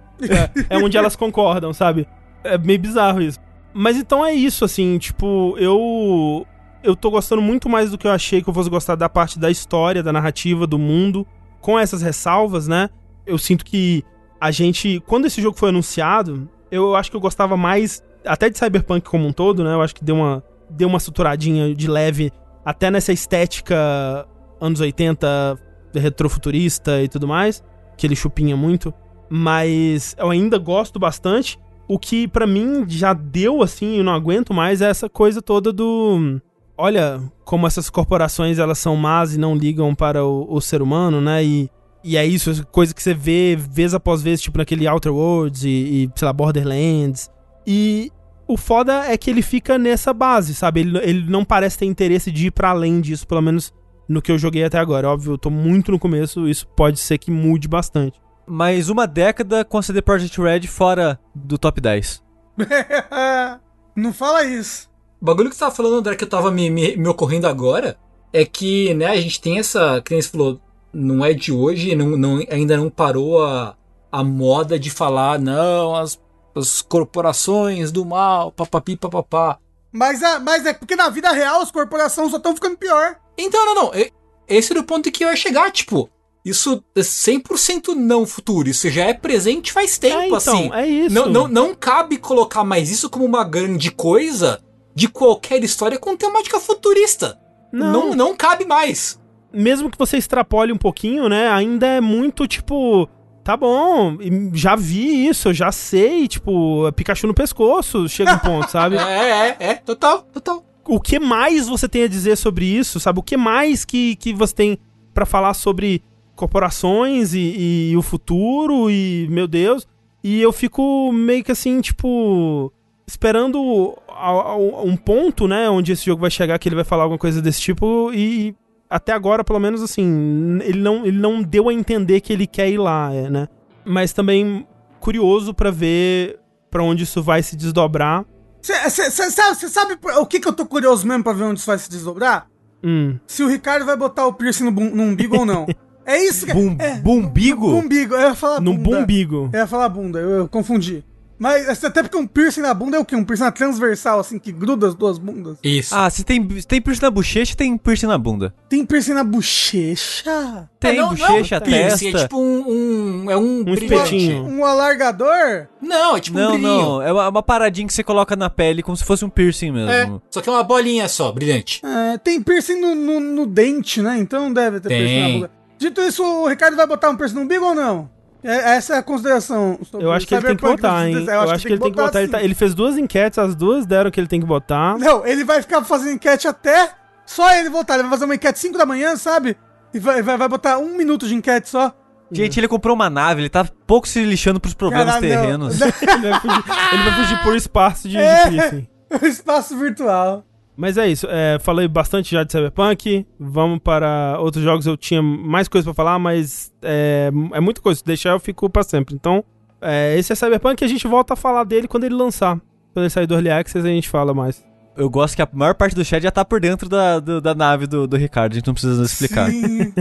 É, 0.69 0.75
é 0.75 0.77
onde 0.77 0.97
elas 0.97 1.15
concordam, 1.17 1.71
sabe? 1.73 2.07
É 2.43 2.57
meio 2.57 2.79
bizarro 2.79 3.21
isso. 3.21 3.39
Mas 3.73 3.95
então 3.95 4.25
é 4.25 4.33
isso, 4.33 4.65
assim, 4.65 4.97
tipo, 4.97 5.55
eu. 5.59 6.45
Eu 6.83 6.95
tô 6.95 7.11
gostando 7.11 7.41
muito 7.41 7.67
mais 7.67 7.91
do 7.91 7.97
que 7.97 8.07
eu 8.07 8.11
achei 8.11 8.41
que 8.41 8.49
eu 8.49 8.53
fosse 8.53 8.69
gostar 8.69 8.95
da 8.95 9.09
parte 9.09 9.37
da 9.37 9.51
história, 9.51 10.01
da 10.01 10.13
narrativa, 10.13 10.65
do 10.65 10.77
mundo. 10.77 11.27
Com 11.59 11.77
essas 11.77 12.01
ressalvas, 12.01 12.67
né? 12.67 12.89
Eu 13.25 13.37
sinto 13.37 13.65
que 13.65 14.03
a 14.39 14.51
gente. 14.51 15.01
Quando 15.05 15.25
esse 15.25 15.41
jogo 15.41 15.57
foi 15.57 15.69
anunciado, 15.69 16.49
eu 16.71 16.95
acho 16.95 17.09
que 17.09 17.17
eu 17.17 17.21
gostava 17.21 17.57
mais. 17.57 18.03
Até 18.25 18.49
de 18.49 18.57
Cyberpunk 18.57 19.07
como 19.07 19.27
um 19.27 19.33
todo, 19.33 19.63
né? 19.63 19.73
Eu 19.73 19.81
acho 19.81 19.95
que 19.95 20.03
deu 20.03 20.15
uma, 20.15 20.43
deu 20.69 20.87
uma 20.87 20.99
suturadinha 20.99 21.73
de 21.73 21.87
leve 21.87 22.31
até 22.65 22.91
nessa 22.91 23.13
estética 23.13 24.27
anos 24.59 24.81
80 24.81 25.57
retrofuturista 25.93 27.01
e 27.01 27.07
tudo 27.07 27.27
mais, 27.27 27.63
que 27.97 28.05
ele 28.05 28.15
chupinha 28.15 28.57
muito, 28.57 28.93
mas 29.29 30.15
eu 30.17 30.29
ainda 30.29 30.57
gosto 30.57 30.99
bastante. 30.99 31.57
O 31.87 31.97
que 31.97 32.27
pra 32.27 32.45
mim 32.45 32.83
já 32.87 33.13
deu 33.13 33.61
assim, 33.61 33.97
eu 33.97 34.03
não 34.03 34.13
aguento 34.13 34.53
mais 34.53 34.81
é 34.81 34.89
essa 34.89 35.07
coisa 35.07 35.41
toda 35.41 35.71
do 35.71 36.41
olha 36.77 37.21
como 37.43 37.65
essas 37.65 37.89
corporações 37.89 38.59
elas 38.59 38.77
são 38.77 38.95
más 38.95 39.33
e 39.33 39.39
não 39.39 39.55
ligam 39.55 39.95
para 39.95 40.23
o, 40.23 40.45
o 40.49 40.61
ser 40.61 40.81
humano, 40.81 41.19
né? 41.19 41.43
E, 41.43 41.69
e 42.03 42.17
é 42.17 42.25
isso, 42.25 42.65
coisa 42.67 42.93
que 42.93 43.01
você 43.01 43.13
vê 43.13 43.55
vez 43.57 43.93
após 43.93 44.21
vez, 44.21 44.41
tipo 44.41 44.57
naquele 44.57 44.87
Outer 44.87 45.13
Worlds 45.13 45.63
e, 45.63 45.69
e 45.69 46.09
sei 46.15 46.25
lá, 46.25 46.33
Borderlands. 46.33 47.29
E 47.65 48.11
o 48.47 48.55
foda 48.55 49.05
é 49.05 49.17
que 49.17 49.29
ele 49.29 49.41
fica 49.41 49.77
nessa 49.77 50.13
base, 50.13 50.55
sabe? 50.55 50.81
Ele, 50.81 50.97
ele 50.99 51.29
não 51.29 51.43
parece 51.43 51.77
ter 51.77 51.85
interesse 51.85 52.31
de 52.31 52.47
ir 52.47 52.51
pra 52.51 52.69
além 52.69 53.01
disso, 53.01 53.27
pelo 53.27 53.41
menos 53.41 53.73
no 54.07 54.21
que 54.21 54.31
eu 54.31 54.37
joguei 54.37 54.63
até 54.63 54.79
agora. 54.79 55.09
Óbvio, 55.09 55.33
eu 55.33 55.37
tô 55.37 55.49
muito 55.49 55.91
no 55.91 55.99
começo, 55.99 56.47
isso 56.47 56.67
pode 56.67 56.99
ser 56.99 57.17
que 57.17 57.29
mude 57.29 57.67
bastante. 57.67 58.21
Mais 58.47 58.89
uma 58.89 59.05
década 59.05 59.65
com 59.65 59.77
a 59.77 59.81
CD 59.81 60.01
Projekt 60.01 60.39
Red 60.39 60.61
fora 60.67 61.19
do 61.35 61.57
top 61.57 61.81
10. 61.81 62.23
Não 63.95 64.13
fala 64.13 64.45
isso. 64.45 64.89
O 65.21 65.25
bagulho 65.25 65.49
que 65.49 65.55
você 65.55 65.59
tava 65.59 65.75
falando, 65.75 65.95
André, 65.95 66.15
que 66.15 66.23
eu 66.23 66.29
tava 66.29 66.49
me, 66.51 66.69
me, 66.69 66.95
me 66.95 67.07
ocorrendo 67.07 67.47
agora, 67.47 67.97
é 68.31 68.45
que, 68.45 68.93
né, 68.93 69.07
a 69.07 69.19
gente 69.19 69.41
tem 69.41 69.59
essa, 69.59 70.01
que 70.01 70.11
nem 70.11 70.21
você 70.21 70.29
falou, 70.29 70.61
não 70.93 71.23
é 71.23 71.33
de 71.33 71.51
hoje, 71.51 71.95
não, 71.95 72.09
não, 72.17 72.43
ainda 72.49 72.77
não 72.77 72.89
parou 72.89 73.43
a, 73.43 73.75
a 74.11 74.23
moda 74.23 74.79
de 74.79 74.89
falar, 74.89 75.39
não, 75.39 75.95
as, 75.95 76.19
as 76.55 76.81
corporações 76.81 77.91
do 77.91 78.05
mal, 78.05 78.51
papapi, 78.51 78.95
papapá. 78.95 79.57
Mas, 79.91 80.21
é- 80.21 80.39
mas 80.39 80.65
é 80.65 80.73
porque 80.73 80.95
na 80.95 81.09
vida 81.09 81.31
real 81.31 81.61
as 81.61 81.71
corporações 81.71 82.31
só 82.31 82.37
estão 82.37 82.53
ficando 82.53 82.77
pior. 82.77 83.15
Então, 83.37 83.65
não, 83.65 83.75
não, 83.75 83.95
e- 83.95 84.11
esse 84.47 84.71
era 84.71 84.79
o 84.79 84.83
ponto 84.83 85.11
que 85.11 85.23
eu 85.23 85.29
ia 85.29 85.35
chegar, 85.35 85.71
tipo, 85.71 86.09
isso 86.45 86.83
é 86.95 87.01
100% 87.01 87.93
não 87.95 88.25
futuro, 88.25 88.69
isso 88.69 88.89
já 88.89 89.05
é 89.05 89.13
presente 89.13 89.71
faz 89.73 89.97
tempo, 89.97 90.17
é, 90.19 90.25
então, 90.27 90.37
assim. 90.37 90.71
é 90.73 90.87
isso. 90.87 91.13
Não, 91.15 91.27
não, 91.27 91.47
não 91.47 91.75
cabe 91.75 92.17
colocar 92.17 92.63
mais 92.63 92.89
isso 92.89 93.09
como 93.09 93.25
uma 93.25 93.43
grande 93.43 93.91
coisa 93.91 94.61
de 94.95 95.07
qualquer 95.07 95.63
história 95.63 95.97
com 95.99 96.15
temática 96.15 96.59
futurista. 96.59 97.37
Não. 97.71 97.91
Não, 97.91 98.15
não 98.15 98.35
cabe 98.35 98.65
mais. 98.65 99.19
Mesmo 99.53 99.89
que 99.89 99.97
você 99.97 100.17
extrapole 100.17 100.71
um 100.71 100.77
pouquinho, 100.77 101.27
né? 101.29 101.47
Ainda 101.49 101.87
é 101.87 102.01
muito 102.01 102.47
tipo. 102.47 103.09
Tá 103.43 103.55
bom, 103.55 104.17
já 104.53 104.75
vi 104.75 105.25
isso, 105.27 105.47
eu 105.47 105.53
já 105.53 105.71
sei, 105.71 106.27
tipo, 106.27 106.91
Pikachu 106.91 107.27
no 107.27 107.33
pescoço, 107.33 108.09
chega 108.09 108.33
um 108.33 108.39
ponto, 108.39 108.69
sabe? 108.69 108.97
É, 108.99 109.29
é, 109.49 109.55
é, 109.57 109.73
total, 109.75 110.23
total. 110.33 110.65
o 110.85 110.99
que 110.99 111.17
mais 111.17 111.65
você 111.65 111.87
tem 111.87 112.03
a 112.03 112.07
dizer 112.09 112.35
sobre 112.35 112.65
isso, 112.65 112.99
sabe? 112.99 113.19
O 113.19 113.23
que 113.23 113.37
mais 113.37 113.85
que, 113.85 114.17
que 114.17 114.33
você 114.33 114.53
tem 114.53 114.77
pra 115.13 115.25
falar 115.25 115.53
sobre 115.53 116.03
corporações 116.35 117.33
e, 117.33 117.89
e 117.91 117.97
o 117.97 118.01
futuro 118.01 118.89
e, 118.91 119.27
meu 119.29 119.47
Deus. 119.47 119.87
E 120.23 120.41
eu 120.41 120.51
fico 120.51 121.09
meio 121.13 121.41
que 121.41 121.51
assim, 121.53 121.79
tipo, 121.79 122.71
esperando 123.07 123.97
a- 124.09 124.29
a- 124.29 124.57
um 124.57 124.95
ponto, 124.97 125.47
né, 125.47 125.69
onde 125.69 125.91
esse 125.93 126.05
jogo 126.05 126.21
vai 126.21 126.29
chegar, 126.31 126.59
que 126.59 126.67
ele 126.67 126.75
vai 126.75 126.83
falar 126.83 127.03
alguma 127.03 127.17
coisa 127.17 127.41
desse 127.41 127.61
tipo 127.61 128.11
e 128.13 128.53
até 128.89 129.11
agora, 129.11 129.43
pelo 129.43 129.59
menos 129.59 129.81
assim, 129.81 130.59
ele 130.63 130.79
não, 130.79 131.05
ele 131.05 131.17
não 131.17 131.41
deu 131.41 131.69
a 131.69 131.73
entender 131.73 132.21
que 132.21 132.31
ele 132.33 132.47
quer 132.47 132.69
ir 132.69 132.77
lá, 132.77 133.13
é, 133.13 133.29
né? 133.29 133.47
Mas 133.85 134.13
também 134.13 134.65
curioso 134.99 135.53
pra 135.53 135.71
ver 135.71 136.39
pra 136.69 136.83
onde 136.83 137.03
isso 137.03 137.21
vai 137.23 137.41
se 137.43 137.55
desdobrar. 137.55 138.25
Você 138.61 139.09
sabe, 139.31 139.55
sabe 139.69 139.97
o 140.19 140.25
que, 140.25 140.39
que 140.39 140.47
eu 140.47 140.53
tô 140.53 140.65
curioso 140.65 141.07
mesmo 141.07 141.23
pra 141.23 141.31
ver 141.33 141.43
onde 141.43 141.59
isso 141.59 141.67
vai 141.67 141.77
se 141.77 141.89
desdobrar? 141.89 142.47
Hum. 142.83 143.17
Se 143.25 143.41
o 143.43 143.47
Ricardo 143.47 143.85
vai 143.85 143.95
botar 143.95 144.25
o 144.27 144.33
piercing 144.33 144.65
no, 144.65 144.71
bum- 144.71 144.93
no 144.93 145.03
umbigo 145.03 145.37
ou 145.37 145.45
não. 145.45 145.65
É 146.05 146.17
isso 146.23 146.45
que. 146.45 146.53
Bum, 146.53 146.75
é, 146.79 146.95
bumbigo? 146.99 147.67
Umbigo, 147.73 148.13
eu 148.15 148.21
ia 148.21 148.35
falar 148.35 148.61
No 148.61 148.73
bunda. 148.73 148.99
bumbigo. 149.01 149.49
Eu 149.51 149.59
ia 149.59 149.67
falar 149.67 149.89
bunda, 149.89 150.19
eu, 150.19 150.29
eu 150.29 150.47
confundi. 150.47 151.03
Mas 151.39 151.83
até 151.83 152.01
porque 152.01 152.17
um 152.17 152.25
piercing 152.25 152.61
na 152.61 152.73
bunda 152.73 152.97
é 152.97 152.99
o 152.99 153.05
quê? 153.05 153.15
Um 153.15 153.23
piercing 153.23 153.43
na 153.43 153.51
transversal, 153.51 154.19
assim, 154.19 154.39
que 154.39 154.51
gruda 154.51 154.87
as 154.87 154.95
duas 154.95 155.17
bundas. 155.17 155.57
Isso. 155.63 155.93
Ah, 155.95 156.09
se 156.09 156.23
tem, 156.23 156.47
se 156.59 156.67
tem 156.67 156.81
piercing 156.81 157.03
na 157.03 157.11
bochecha, 157.11 157.55
tem 157.55 157.77
piercing 157.77 158.07
na 158.07 158.17
bunda. 158.17 158.53
Tem 158.67 158.85
piercing 158.85 159.13
na 159.13 159.23
bochecha? 159.23 160.69
Tem 160.79 160.97
não, 160.97 161.09
bochecha, 161.09 161.59
não, 161.59 161.65
piercing, 161.65 162.11
testa. 162.11 162.19
É 162.19 162.23
tipo 162.23 162.37
um. 162.39 163.25
um 163.25 163.31
é 163.31 163.37
um, 163.37 163.63
brilhante. 163.63 163.85
espetinho. 163.93 164.43
Um 164.45 164.65
alargador? 164.65 165.67
Não, 165.81 166.17
é 166.17 166.19
tipo 166.19 166.37
um 166.37 166.41
Não, 166.41 166.51
brilhinho. 166.51 166.69
não, 166.69 167.01
é 167.01 167.11
uma, 167.11 167.29
uma 167.29 167.43
paradinha 167.43 167.87
que 167.87 167.93
você 167.93 168.03
coloca 168.03 168.35
na 168.35 168.49
pele 168.49 168.81
como 168.81 168.97
se 168.97 169.03
fosse 169.03 169.23
um 169.23 169.29
piercing 169.29 169.71
mesmo. 169.71 169.91
É, 169.91 170.21
só 170.31 170.41
que 170.41 170.49
é 170.49 170.51
uma 170.51 170.63
bolinha 170.63 171.07
só, 171.07 171.31
brilhante. 171.31 171.81
É, 171.85 172.17
tem 172.17 172.41
piercing 172.41 172.79
no, 172.79 172.95
no, 172.95 173.19
no 173.19 173.45
dente, 173.45 174.01
né? 174.01 174.17
Então 174.17 174.51
deve 174.51 174.79
ter 174.79 174.89
Tem. 174.89 174.97
piercing 174.97 175.21
na 175.21 175.33
bunda. 175.33 175.51
Dito 175.77 176.01
isso, 176.01 176.23
o 176.23 176.47
Ricardo 176.47 176.75
vai 176.75 176.87
botar 176.87 177.09
um 177.09 177.15
piercing 177.15 177.35
no 177.35 177.41
umbigo 177.41 177.63
ou 177.65 177.75
não? 177.75 178.09
É- 178.47 178.75
essa 178.77 178.95
é 178.95 178.97
a 178.97 179.03
consideração. 179.03 179.79
sobre 179.89 180.05
Eu 180.05 180.11
acho 180.11 180.25
que 180.27 180.33
ele 180.35 180.45
tem 180.47 180.55
que 180.55 180.61
botar, 180.63 181.07
hein? 181.07 181.13
2017. 181.13 181.31
Eu, 181.47 181.51
acho 181.51 181.61
que 181.67 181.73
ele 181.73 181.81
tem 181.81 181.91
que 181.91 181.97
botar. 181.97 182.21
Ele, 182.21 182.31
tá- 182.31 182.37
sim. 182.39 182.43
ele 182.45 182.55
fez 182.55 182.73
duas 182.73 182.97
enquetes, 182.97 183.37
as 183.39 183.55
duas 183.55 183.85
deram 183.85 184.09
que 184.09 184.19
ele 184.19 184.27
tem 184.27 184.39
que 184.39 184.45
botar. 184.45 184.97
Não, 184.97 185.25
ele 185.25 185.43
vai 185.43 185.61
ficar 185.61 185.83
fazendo 185.83 186.11
enquete 186.13 186.47
até 186.47 186.91
só 187.25 187.53
ele 187.55 187.69
voltar. 187.69 187.95
Ele 187.95 188.03
vai 188.03 188.11
fazer 188.11 188.25
uma 188.25 188.35
enquete 188.35 188.59
5 188.59 188.77
da 188.77 188.85
manhã, 188.85 189.15
sabe? 189.17 189.57
E 189.93 189.99
vai, 189.99 190.21
vai, 190.21 190.37
vai 190.37 190.47
botar 190.47 190.77
um 190.77 190.95
minuto 190.95 191.27
de 191.27 191.35
enquete 191.35 191.69
só. 191.69 191.93
Gente, 192.31 192.59
ele 192.59 192.67
comprou 192.67 192.93
uma 192.93 193.09
nave, 193.09 193.41
ele 193.41 193.49
tá 193.49 193.65
pouco 193.85 194.05
se 194.07 194.21
lixando 194.23 194.59
pros 194.59 194.73
problemas 194.73 195.05
Caralho, 195.15 195.27
terrenos. 195.27 195.79
ele, 195.81 195.91
vai 196.29 196.39
fugir, 196.41 196.63
ele 196.93 197.03
vai 197.03 197.13
fugir 197.15 197.43
por 197.43 197.55
espaço 197.55 198.09
de, 198.09 198.17
É. 198.17 198.49
de. 198.49 198.89
Espaço 199.25 199.77
virtual. 199.77 200.43
Mas 200.77 200.95
é 200.95 201.07
isso, 201.09 201.25
é, 201.27 201.57
falei 201.59 201.87
bastante 201.87 202.31
já 202.31 202.43
de 202.43 202.51
Cyberpunk. 202.51 203.25
Vamos 203.39 203.79
para 203.79 204.37
outros 204.39 204.63
jogos. 204.63 204.85
Eu 204.85 204.95
tinha 204.95 205.21
mais 205.23 205.67
coisa 205.67 205.85
pra 205.85 205.93
falar, 205.95 206.19
mas 206.19 206.71
é, 206.83 207.31
é 207.53 207.59
muita 207.59 207.81
coisa. 207.81 207.97
Se 207.97 208.05
deixar, 208.05 208.29
eu 208.29 208.39
fico 208.39 208.69
pra 208.69 208.83
sempre. 208.83 209.15
Então, 209.15 209.43
é, 209.81 210.15
esse 210.19 210.31
é 210.31 210.35
Cyberpunk 210.35 210.79
e 210.81 210.85
a 210.85 210.87
gente 210.87 211.07
volta 211.07 211.33
a 211.33 211.37
falar 211.37 211.63
dele 211.63 211.87
quando 211.87 212.03
ele 212.03 212.13
lançar. 212.13 212.57
Quando 212.93 213.05
ele 213.05 213.09
sair 213.09 213.25
do 213.25 213.33
Early 213.33 213.49
Access, 213.49 213.79
a 213.85 213.89
gente 213.89 214.07
fala 214.07 214.35
mais. 214.35 214.63
Eu 214.95 215.09
gosto 215.09 215.35
que 215.35 215.41
a 215.41 215.49
maior 215.51 215.73
parte 215.73 215.95
do 215.95 216.05
chat 216.05 216.21
já 216.21 216.31
tá 216.31 216.45
por 216.45 216.59
dentro 216.59 216.87
da, 216.87 217.19
do- 217.19 217.41
da 217.41 217.53
nave 217.55 217.87
do, 217.87 218.07
do 218.07 218.15
Ricardo, 218.17 218.53
a 218.53 218.55
gente 218.55 218.67
não 218.67 218.73
precisa 218.73 219.03
explicar. 219.03 219.49
Sim. 219.49 219.93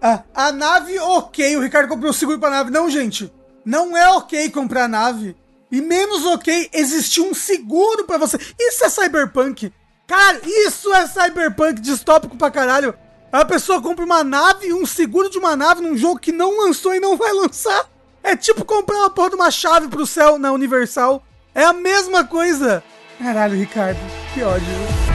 a, 0.00 0.22
a 0.34 0.52
nave, 0.52 0.98
ok. 0.98 1.56
O 1.58 1.62
Ricardo 1.62 1.88
comprou 1.88 2.10
o 2.10 2.14
seguro 2.14 2.38
pra 2.38 2.48
nave. 2.50 2.70
Não, 2.70 2.88
gente. 2.90 3.30
Não 3.64 3.94
é 3.96 4.08
ok 4.12 4.48
comprar 4.50 4.84
a 4.84 4.88
nave. 4.88 5.36
E 5.72 5.80
menos 5.80 6.24
ok 6.26 6.70
existir 6.72 7.20
um 7.20 7.34
seguro 7.34 8.04
pra 8.04 8.16
você. 8.18 8.38
Isso 8.58 8.84
é 8.84 8.88
cyberpunk. 8.88 9.72
Cara, 10.06 10.40
isso 10.44 10.92
é 10.94 11.06
cyberpunk 11.06 11.80
distópico 11.80 12.36
pra 12.36 12.50
caralho. 12.50 12.94
A 13.32 13.44
pessoa 13.44 13.82
compra 13.82 14.04
uma 14.04 14.22
nave, 14.22 14.72
um 14.72 14.86
seguro 14.86 15.28
de 15.28 15.36
uma 15.36 15.56
nave 15.56 15.82
num 15.82 15.96
jogo 15.96 16.20
que 16.20 16.32
não 16.32 16.64
lançou 16.64 16.94
e 16.94 17.00
não 17.00 17.16
vai 17.16 17.32
lançar. 17.32 17.86
É 18.22 18.36
tipo 18.36 18.64
comprar 18.64 18.98
uma 18.98 19.10
porra 19.10 19.30
de 19.30 19.36
uma 19.36 19.50
chave 19.50 19.88
pro 19.88 20.06
céu 20.06 20.38
na 20.38 20.52
Universal. 20.52 21.22
É 21.54 21.64
a 21.64 21.72
mesma 21.72 22.24
coisa. 22.24 22.82
Caralho, 23.18 23.56
Ricardo, 23.56 23.98
que 24.32 24.42
ódio. 24.42 25.05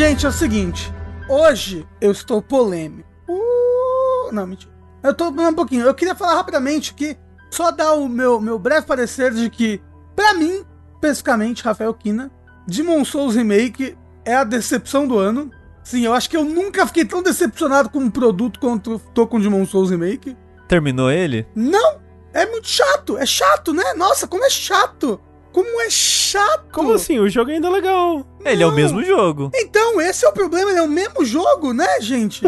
Gente, 0.00 0.24
é 0.24 0.30
o 0.30 0.32
seguinte. 0.32 0.90
Hoje 1.28 1.86
eu 2.00 2.10
estou 2.10 2.40
polêmico. 2.40 3.06
Uh, 3.28 4.32
não, 4.32 4.46
mentira. 4.46 4.72
Eu 5.02 5.12
tô 5.12 5.28
um 5.28 5.54
pouquinho. 5.54 5.84
Eu 5.84 5.92
queria 5.92 6.14
falar 6.14 6.36
rapidamente 6.36 6.94
que 6.94 7.18
só 7.50 7.70
dar 7.70 7.92
o 7.92 8.08
meu, 8.08 8.40
meu 8.40 8.58
breve 8.58 8.86
parecer 8.86 9.34
de 9.34 9.50
que, 9.50 9.78
pra 10.16 10.32
mim, 10.32 10.64
especificamente, 10.94 11.62
Rafael 11.62 11.92
Kina, 11.92 12.30
Demon 12.66 13.04
Souls 13.04 13.34
Remake 13.34 13.94
é 14.24 14.34
a 14.34 14.42
decepção 14.42 15.06
do 15.06 15.18
ano. 15.18 15.50
Sim, 15.84 16.06
eu 16.06 16.14
acho 16.14 16.30
que 16.30 16.36
eu 16.38 16.44
nunca 16.44 16.86
fiquei 16.86 17.04
tão 17.04 17.22
decepcionado 17.22 17.90
com 17.90 17.98
um 17.98 18.10
produto 18.10 18.58
quanto 18.58 18.98
tô 19.12 19.26
com 19.26 19.38
Demon 19.38 19.66
Souls 19.66 19.90
Remake. 19.90 20.34
Terminou 20.66 21.10
ele? 21.10 21.46
Não! 21.54 22.00
É 22.32 22.46
muito 22.46 22.68
chato, 22.68 23.18
é 23.18 23.26
chato, 23.26 23.74
né? 23.74 23.92
Nossa, 23.92 24.26
como 24.26 24.46
é 24.46 24.48
chato! 24.48 25.20
Como 25.52 25.80
é 25.80 25.90
chato! 25.90 26.70
Como 26.72 26.92
assim? 26.92 27.18
O 27.18 27.28
jogo 27.28 27.50
ainda 27.50 27.66
é 27.68 27.70
legal. 27.70 28.24
Ele 28.44 28.62
é 28.62 28.66
o 28.66 28.70
Não. 28.70 28.76
mesmo 28.76 29.02
jogo. 29.04 29.50
Então, 29.54 30.00
esse 30.00 30.24
é 30.24 30.28
o 30.28 30.32
problema, 30.32 30.70
ele 30.70 30.78
é 30.78 30.82
o 30.82 30.88
mesmo 30.88 31.24
jogo, 31.24 31.72
né, 31.72 32.00
gente? 32.00 32.42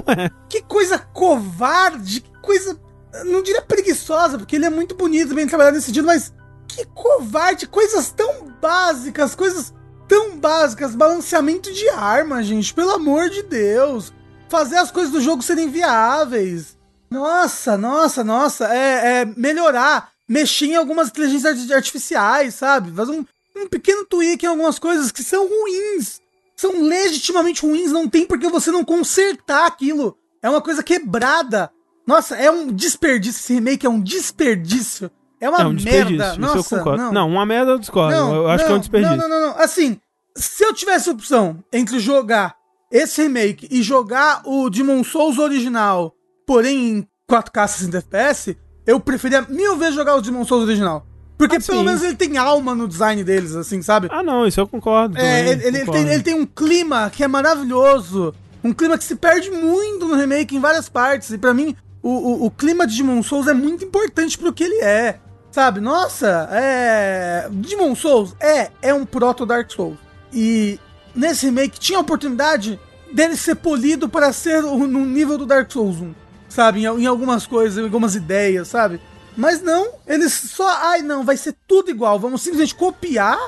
que 0.49 0.63
coisa 0.63 0.99
covarde, 0.99 2.21
que 2.21 2.31
coisa. 2.41 2.79
Não 3.25 3.43
diria 3.43 3.61
preguiçosa, 3.61 4.39
porque 4.39 4.57
ele 4.57 4.65
é 4.65 4.71
muito 4.71 4.95
bonito, 4.95 5.35
bem 5.35 5.47
trabalhado 5.47 5.75
nesse 5.77 5.89
sentido, 5.89 6.07
mas 6.07 6.33
que 6.67 6.87
covarde, 6.87 7.67
coisas 7.67 8.11
tão 8.11 8.47
básicas, 8.61 9.35
coisas 9.35 9.75
tão 10.09 10.39
básicas, 10.39 10.95
balanceamento 10.95 11.73
de 11.73 11.89
arma, 11.91 12.43
gente, 12.43 12.73
pelo 12.73 12.93
amor 12.93 13.29
de 13.29 13.43
Deus. 13.43 14.13
Fazer 14.49 14.77
as 14.77 14.91
coisas 14.91 15.13
do 15.13 15.21
jogo 15.21 15.43
serem 15.43 15.69
viáveis. 15.69 16.79
Nossa, 17.11 17.77
nossa, 17.77 18.25
nossa, 18.25 18.75
é, 18.75 19.21
é 19.21 19.25
melhorar, 19.37 20.12
mexer 20.33 20.67
em 20.67 20.77
algumas 20.77 21.09
inteligências 21.09 21.59
arti- 21.61 21.75
artificiais, 21.75 22.55
sabe? 22.55 22.91
Fazer 22.93 23.13
um, 23.13 23.25
um 23.57 23.69
pequeno 23.69 24.05
tweak 24.07 24.45
em 24.45 24.49
algumas 24.49 24.79
coisas 24.79 25.13
que 25.13 25.23
são 25.23 25.47
ruins 25.49 26.21
são 26.57 26.81
legitimamente 26.83 27.63
ruins, 27.63 27.91
não 27.91 28.09
tem 28.09 28.25
porque 28.25 28.49
você 28.49 28.71
não 28.71 28.85
consertar 28.85 29.67
aquilo. 29.67 30.17
É 30.41 30.49
uma 30.49 30.61
coisa 30.61 30.83
quebrada. 30.83 31.71
Nossa, 32.07 32.37
é 32.37 32.51
um 32.51 32.69
desperdício. 32.73 33.41
Esse 33.41 33.55
remake 33.55 33.85
é 33.87 33.91
um 33.91 34.01
desperdício. 34.01 35.11
É 35.41 35.49
uma 35.49 35.61
é 35.63 35.67
um 35.67 35.75
desperdício, 35.75 36.17
merda. 36.19 36.31
isso 36.33 36.41
Nossa, 36.41 36.75
eu 36.75 36.79
concordo. 36.79 37.03
Não, 37.03 37.13
Não, 37.13 37.29
uma 37.29 37.45
merda 37.45 37.73
eu 37.73 37.79
discordo. 37.79 38.15
eu 38.17 38.49
acho 38.49 38.65
que 38.65 38.71
é 38.71 38.75
um 38.75 38.79
desperdício. 38.79 39.17
Não, 39.17 39.29
não, 39.29 39.41
não, 39.41 39.49
não. 39.55 39.59
Assim, 39.59 40.01
se 40.37 40.65
eu 40.65 40.73
tivesse 40.73 41.11
opção 41.11 41.63
entre 41.73 41.99
jogar 41.99 42.55
esse 42.93 43.23
remake 43.23 43.67
e 43.71 43.83
jogar 43.83 44.43
o 44.45 44.71
Demon 44.71 45.03
Souls 45.03 45.39
original, 45.39 46.15
porém 46.47 46.99
em 46.99 47.09
4K 47.29 47.67
60 47.69 47.99
FPS, 47.99 48.57
eu 48.87 48.99
preferia 49.01 49.43
mil 49.49 49.77
vezes 49.77 49.95
jogar 49.95 50.15
o 50.17 50.21
Demon 50.23 50.45
Souls 50.45 50.65
original. 50.65 51.07
Porque 51.39 51.57
Ah, 51.57 51.61
pelo 51.61 51.79
sim. 51.81 51.85
menos 51.85 52.03
ele 52.03 52.15
tem 52.15 52.37
alma 52.37 52.75
no 52.75 52.87
design 52.87 53.25
deles, 53.25 53.57
assim, 53.57 53.83
sabe? 53.83 54.09
Ah, 54.11 54.23
não, 54.23 54.47
isso 54.47 54.61
eu 54.61 54.69
concordo. 54.69 55.19
É, 55.19 55.41
ele, 55.49 55.67
ele 55.67 55.79
concordo. 55.81 56.05
tem, 56.05 56.13
ele 56.15 56.23
tem 56.23 56.35
um 56.35 56.47
clima 56.47 57.11
que 57.11 57.25
é 57.25 57.29
maravilhoso. 57.29 58.35
Um 58.63 58.73
clima 58.73 58.97
que 58.97 59.03
se 59.05 59.17
perde 59.17 59.51
muito 59.51 60.07
no 60.07 60.15
remake 60.15 60.55
em 60.57 60.61
várias 60.61 60.89
partes. 60.89 61.31
E 61.31 61.39
pra 61.39 61.53
mim, 61.53 61.75
o, 62.03 62.11
o, 62.11 62.47
o 62.47 62.51
clima 62.51 62.87
de 62.87 62.97
Demon 62.97 63.23
Souls 63.23 63.49
é 63.49 63.55
muito 63.55 63.85
importante 63.85 64.39
pro 64.39 64.53
que 64.53 64.63
ele 64.63 64.83
é. 64.85 65.19
Sabe? 65.51 65.81
Nossa, 65.81 66.49
é. 66.53 67.49
Demon 67.51 67.95
Souls 67.97 68.37
é, 68.41 68.71
é 68.81 68.95
um 68.95 69.05
proto 69.05 69.45
Dark 69.45 69.71
Souls. 69.71 69.99
E 70.33 70.79
nesse 71.15 71.47
remake 71.47 71.79
tinha 71.81 71.99
a 71.99 72.03
oportunidade 72.03 72.79
dele 73.13 73.37
ser 73.37 73.57
polido 73.57 74.09
para 74.09 74.33
ser 74.33 74.63
no 74.63 75.05
nível 75.05 75.37
do 75.37 75.45
Dark 75.45 75.71
Souls 75.71 75.97
1. 76.01 76.15
Sabe? 76.53 76.81
Em, 76.81 76.85
em 76.85 77.07
algumas 77.07 77.47
coisas, 77.47 77.79
em 77.79 77.85
algumas 77.85 78.15
ideias, 78.15 78.69
sabe? 78.69 79.01
Mas 79.35 79.63
não, 79.63 79.89
eles 80.07 80.33
só. 80.35 80.69
Ai, 80.85 81.01
não, 81.01 81.25
vai 81.25 81.37
ser 81.37 81.55
tudo 81.67 81.91
igual. 81.91 82.19
Vamos 82.19 82.43
simplesmente 82.43 82.75
copiar 82.75 83.39